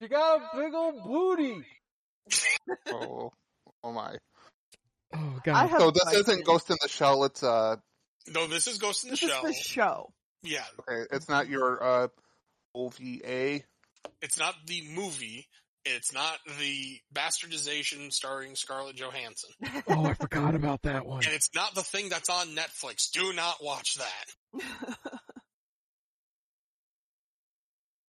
You 0.00 0.08
got 0.08 0.40
a 0.40 0.56
big 0.56 0.74
old 0.74 1.02
booty. 1.04 1.64
Oh, 2.90 3.32
oh 3.82 3.92
my. 3.92 4.16
Oh 5.14 5.40
God. 5.42 5.70
So 5.78 5.90
this 5.90 6.12
isn't 6.12 6.44
Ghost 6.44 6.68
in 6.68 6.76
the 6.82 6.88
Shell. 6.88 7.24
It's 7.24 7.42
uh, 7.42 7.76
No, 8.26 8.46
this 8.46 8.66
is 8.66 8.76
Ghost 8.76 9.04
in 9.04 9.10
the 9.10 9.14
This 9.16 9.22
is 9.22 9.30
Shell. 9.30 9.42
the 9.44 9.52
show. 9.54 10.12
yeah, 10.42 10.64
okay, 10.80 11.06
it's 11.10 11.28
not 11.30 11.48
your 11.48 11.82
uh, 11.82 12.08
OVA. 12.74 13.62
it's 14.20 14.38
not 14.38 14.54
the 14.66 14.82
movie. 14.94 15.46
It's 15.96 16.12
not 16.12 16.38
the 16.58 17.00
bastardization 17.14 18.12
starring 18.12 18.54
Scarlett 18.54 18.96
Johansson. 18.96 19.50
Oh, 19.88 20.04
I 20.04 20.14
forgot 20.14 20.54
about 20.54 20.82
that 20.82 21.06
one. 21.06 21.24
And 21.24 21.32
it's 21.34 21.48
not 21.54 21.74
the 21.74 21.82
thing 21.82 22.08
that's 22.08 22.28
on 22.28 22.48
Netflix. 22.48 23.10
Do 23.12 23.32
not 23.32 23.56
watch 23.62 23.96
that. 23.98 24.62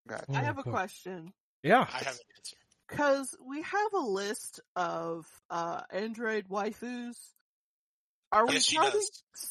Gotcha. 0.08 0.25
I 0.33 0.41
have 0.41 0.58
a 0.58 0.64
question. 0.64 1.32
Yeah. 1.64 1.82
I 1.82 1.98
have 1.99 2.08
an 2.08 2.19
answer. 2.38 2.58
Cause 2.90 3.35
we 3.48 3.61
have 3.61 3.93
a 3.93 3.99
list 3.99 4.59
of, 4.75 5.25
uh, 5.49 5.82
android 5.91 6.48
waifus. 6.49 7.16
Are 8.32 8.45
we 8.48 8.53
Yes, 8.56 8.66
she 8.66 8.75
counting 8.75 9.01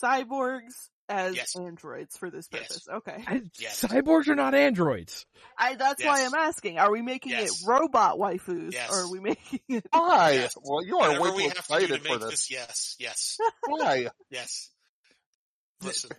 cyborgs 0.02 0.88
as 1.08 1.34
Yes. 1.36 1.56
androids 1.56 2.16
for 2.16 2.30
this 2.30 2.48
Yes. 2.52 2.62
purpose? 2.68 2.88
Okay. 2.88 3.24
I- 3.26 3.42
Yes. 3.58 3.80
Cyborgs 3.82 4.28
are 4.28 4.34
not 4.34 4.54
androids. 4.54 5.24
I, 5.56 5.74
that's 5.76 6.04
why 6.04 6.24
I'm 6.24 6.34
asking. 6.34 6.78
Are 6.78 6.90
we 6.90 7.02
making 7.02 7.32
Yes. 7.32 7.62
it 7.62 7.66
robot 7.68 8.18
waifus? 8.18 8.72
Yes. 8.72 8.90
Or 8.92 9.02
are 9.04 9.10
we 9.10 9.20
making 9.20 9.60
it? 9.68 9.86
Why? 9.90 10.30
Yes. 10.34 10.54
Well, 10.62 10.84
you 10.84 10.98
are 10.98 11.18
Whatever 11.18 11.36
way 11.36 11.42
too 11.42 11.48
have 11.48 11.52
to 11.52 11.58
excited 11.74 12.02
to 12.04 12.08
for 12.08 12.18
this. 12.18 12.30
this. 12.30 12.50
Yes, 12.50 12.96
yes, 12.98 13.38
Why? 13.66 14.08
yes. 14.30 14.70
Listen, 15.82 16.10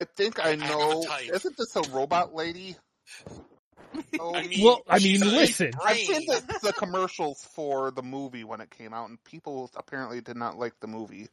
I 0.00 0.06
think 0.16 0.38
I 0.40 0.48
I 0.50 0.56
have 0.56 0.60
a 0.62 0.66
know. 0.66 1.02
type. 1.04 1.30
Isn't 1.32 1.56
this 1.56 1.76
a 1.76 1.82
robot 1.92 2.34
lady? 2.34 2.76
Oh, 4.20 4.34
I 4.34 4.46
mean, 4.46 4.62
Well, 4.64 4.82
I 4.88 4.98
mean, 4.98 5.22
a 5.22 5.24
big 5.24 5.32
listen. 5.34 5.70
I've 5.82 5.96
seen 5.96 6.26
the, 6.26 6.58
the 6.62 6.72
commercials 6.74 7.42
for 7.54 7.90
the 7.90 8.02
movie 8.02 8.44
when 8.44 8.60
it 8.60 8.68
came 8.70 8.92
out, 8.92 9.08
and 9.08 9.22
people 9.24 9.70
apparently 9.74 10.20
did 10.20 10.36
not 10.36 10.58
like 10.58 10.74
the 10.80 10.86
movie. 10.86 11.28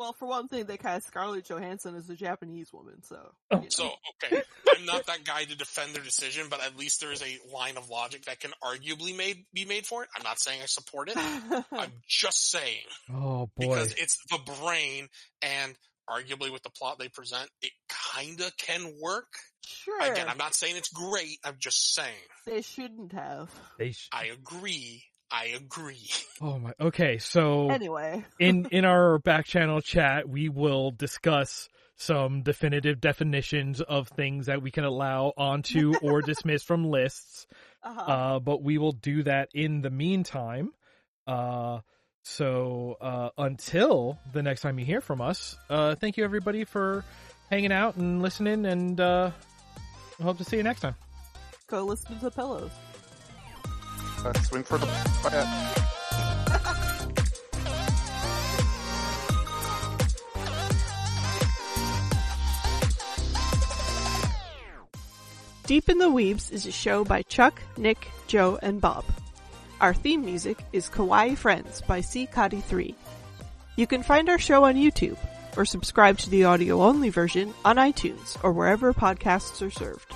Well, 0.00 0.14
for 0.14 0.26
one 0.26 0.48
thing, 0.48 0.64
they 0.64 0.78
cast 0.78 1.08
Scarlett 1.08 1.44
Johansson 1.44 1.94
as 1.94 2.08
a 2.08 2.14
Japanese 2.14 2.72
woman, 2.72 3.02
so. 3.02 3.18
Oh. 3.50 3.56
you 3.56 3.64
know. 3.64 3.68
So, 3.68 3.90
okay, 4.24 4.42
I'm 4.74 4.86
not 4.86 5.04
that 5.08 5.24
guy 5.24 5.44
to 5.44 5.54
defend 5.54 5.94
their 5.94 6.02
decision, 6.02 6.46
but 6.48 6.64
at 6.64 6.74
least 6.74 7.02
there 7.02 7.12
is 7.12 7.22
a 7.22 7.38
line 7.54 7.76
of 7.76 7.90
logic 7.90 8.24
that 8.24 8.40
can 8.40 8.52
arguably 8.64 9.14
made, 9.14 9.44
be 9.52 9.66
made 9.66 9.84
for 9.84 10.02
it. 10.02 10.08
I'm 10.16 10.22
not 10.22 10.40
saying 10.40 10.62
I 10.62 10.64
support 10.64 11.10
it. 11.10 11.18
I'm 11.70 11.92
just 12.08 12.50
saying 12.50 12.86
Oh 13.12 13.50
boy. 13.58 13.68
because 13.68 13.92
it's 13.92 14.16
the 14.30 14.38
brain 14.62 15.08
and 15.42 15.74
arguably 16.08 16.50
with 16.50 16.62
the 16.62 16.70
plot 16.70 16.98
they 16.98 17.08
present, 17.08 17.50
it 17.60 17.72
kinda 18.16 18.50
can 18.56 18.94
work. 19.02 19.28
sure. 19.66 20.00
Again, 20.00 20.28
I'm 20.30 20.38
not 20.38 20.54
saying 20.54 20.76
it's 20.78 20.88
great. 20.88 21.36
I'm 21.44 21.56
just 21.58 21.94
saying 21.94 22.08
They 22.46 22.62
shouldn't 22.62 23.12
have. 23.12 23.50
They 23.78 23.92
sh- 23.92 24.08
I 24.14 24.28
agree. 24.32 25.04
I 25.30 25.46
agree. 25.46 26.08
oh 26.40 26.58
my. 26.58 26.72
Okay, 26.80 27.18
so 27.18 27.70
Anyway. 27.70 28.24
in 28.38 28.66
in 28.66 28.84
our 28.84 29.18
back 29.18 29.46
channel 29.46 29.80
chat, 29.80 30.28
we 30.28 30.48
will 30.48 30.90
discuss 30.90 31.68
some 31.96 32.42
definitive 32.42 33.00
definitions 33.00 33.80
of 33.82 34.08
things 34.08 34.46
that 34.46 34.62
we 34.62 34.70
can 34.70 34.84
allow 34.84 35.32
onto 35.36 35.92
or 36.02 36.22
dismiss 36.26 36.62
from 36.62 36.84
lists. 36.84 37.46
Uh-huh. 37.82 38.00
Uh, 38.00 38.38
but 38.40 38.62
we 38.62 38.78
will 38.78 38.92
do 38.92 39.22
that 39.22 39.50
in 39.54 39.82
the 39.82 39.90
meantime. 39.90 40.72
Uh, 41.26 41.80
so 42.22 42.96
uh, 43.00 43.30
until 43.38 44.18
the 44.32 44.42
next 44.42 44.62
time 44.62 44.78
you 44.78 44.84
hear 44.84 45.00
from 45.00 45.20
us, 45.20 45.56
uh, 45.68 45.94
thank 45.94 46.16
you 46.16 46.24
everybody 46.24 46.64
for 46.64 47.04
hanging 47.50 47.72
out 47.72 47.96
and 47.96 48.22
listening, 48.22 48.66
and 48.66 49.00
uh, 49.00 49.30
hope 50.22 50.38
to 50.38 50.44
see 50.44 50.56
you 50.56 50.62
next 50.62 50.80
time. 50.80 50.94
Go 51.66 51.84
listen 51.84 52.18
to 52.20 52.30
Pillows. 52.30 52.72
Uh, 54.24 54.32
swing 54.42 54.62
for 54.62 54.76
the 54.76 54.86
bat. 54.86 55.80
Deep 65.66 65.88
in 65.88 65.98
the 65.98 66.10
Weebs 66.10 66.50
is 66.52 66.66
a 66.66 66.72
show 66.72 67.04
by 67.04 67.22
Chuck, 67.22 67.62
Nick, 67.76 68.08
Joe, 68.26 68.58
and 68.60 68.80
Bob. 68.80 69.04
Our 69.80 69.94
theme 69.94 70.24
music 70.24 70.58
is 70.72 70.90
Kawaii 70.90 71.38
Friends 71.38 71.80
by 71.80 72.00
C. 72.00 72.26
Cotty 72.26 72.62
3. 72.62 72.94
You 73.76 73.86
can 73.86 74.02
find 74.02 74.28
our 74.28 74.38
show 74.38 74.64
on 74.64 74.74
YouTube 74.74 75.16
or 75.56 75.64
subscribe 75.64 76.18
to 76.18 76.28
the 76.28 76.44
audio 76.44 76.82
only 76.82 77.08
version 77.08 77.54
on 77.64 77.76
iTunes 77.76 78.36
or 78.42 78.52
wherever 78.52 78.92
podcasts 78.92 79.66
are 79.66 79.70
served. 79.70 80.12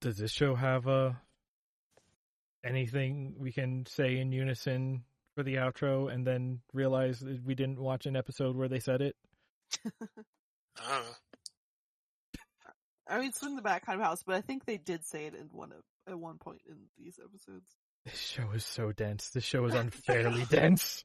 Does 0.00 0.16
this 0.16 0.32
show 0.32 0.54
have 0.54 0.86
uh 0.86 1.12
anything 2.64 3.34
we 3.38 3.52
can 3.52 3.86
say 3.86 4.18
in 4.18 4.32
unison 4.32 5.04
for 5.34 5.42
the 5.42 5.56
outro 5.56 6.12
and 6.12 6.26
then 6.26 6.60
realize 6.72 7.20
that 7.20 7.44
we 7.44 7.54
didn't 7.54 7.80
watch 7.80 8.06
an 8.06 8.16
episode 8.16 8.56
where 8.56 8.68
they 8.68 8.80
said 8.80 9.00
it? 9.00 9.16
I 9.86 9.90
don't 10.78 11.04
know. 11.04 11.14
I 13.10 13.20
mean, 13.20 13.32
swing 13.32 13.56
the 13.56 13.62
back 13.62 13.86
kind 13.86 13.98
of 14.00 14.06
house, 14.06 14.22
but 14.26 14.34
I 14.34 14.42
think 14.42 14.66
they 14.66 14.76
did 14.76 15.04
say 15.04 15.26
it 15.26 15.34
in 15.34 15.48
one 15.52 15.72
of 15.72 15.78
at 16.06 16.18
one 16.18 16.38
point 16.38 16.60
in 16.68 16.76
these 16.98 17.18
episodes. 17.22 17.64
This 18.04 18.18
show 18.18 18.50
is 18.54 18.64
so 18.64 18.92
dense. 18.92 19.30
This 19.30 19.44
show 19.44 19.64
is 19.64 19.74
unfairly 19.76 20.44
dense. 20.50 21.04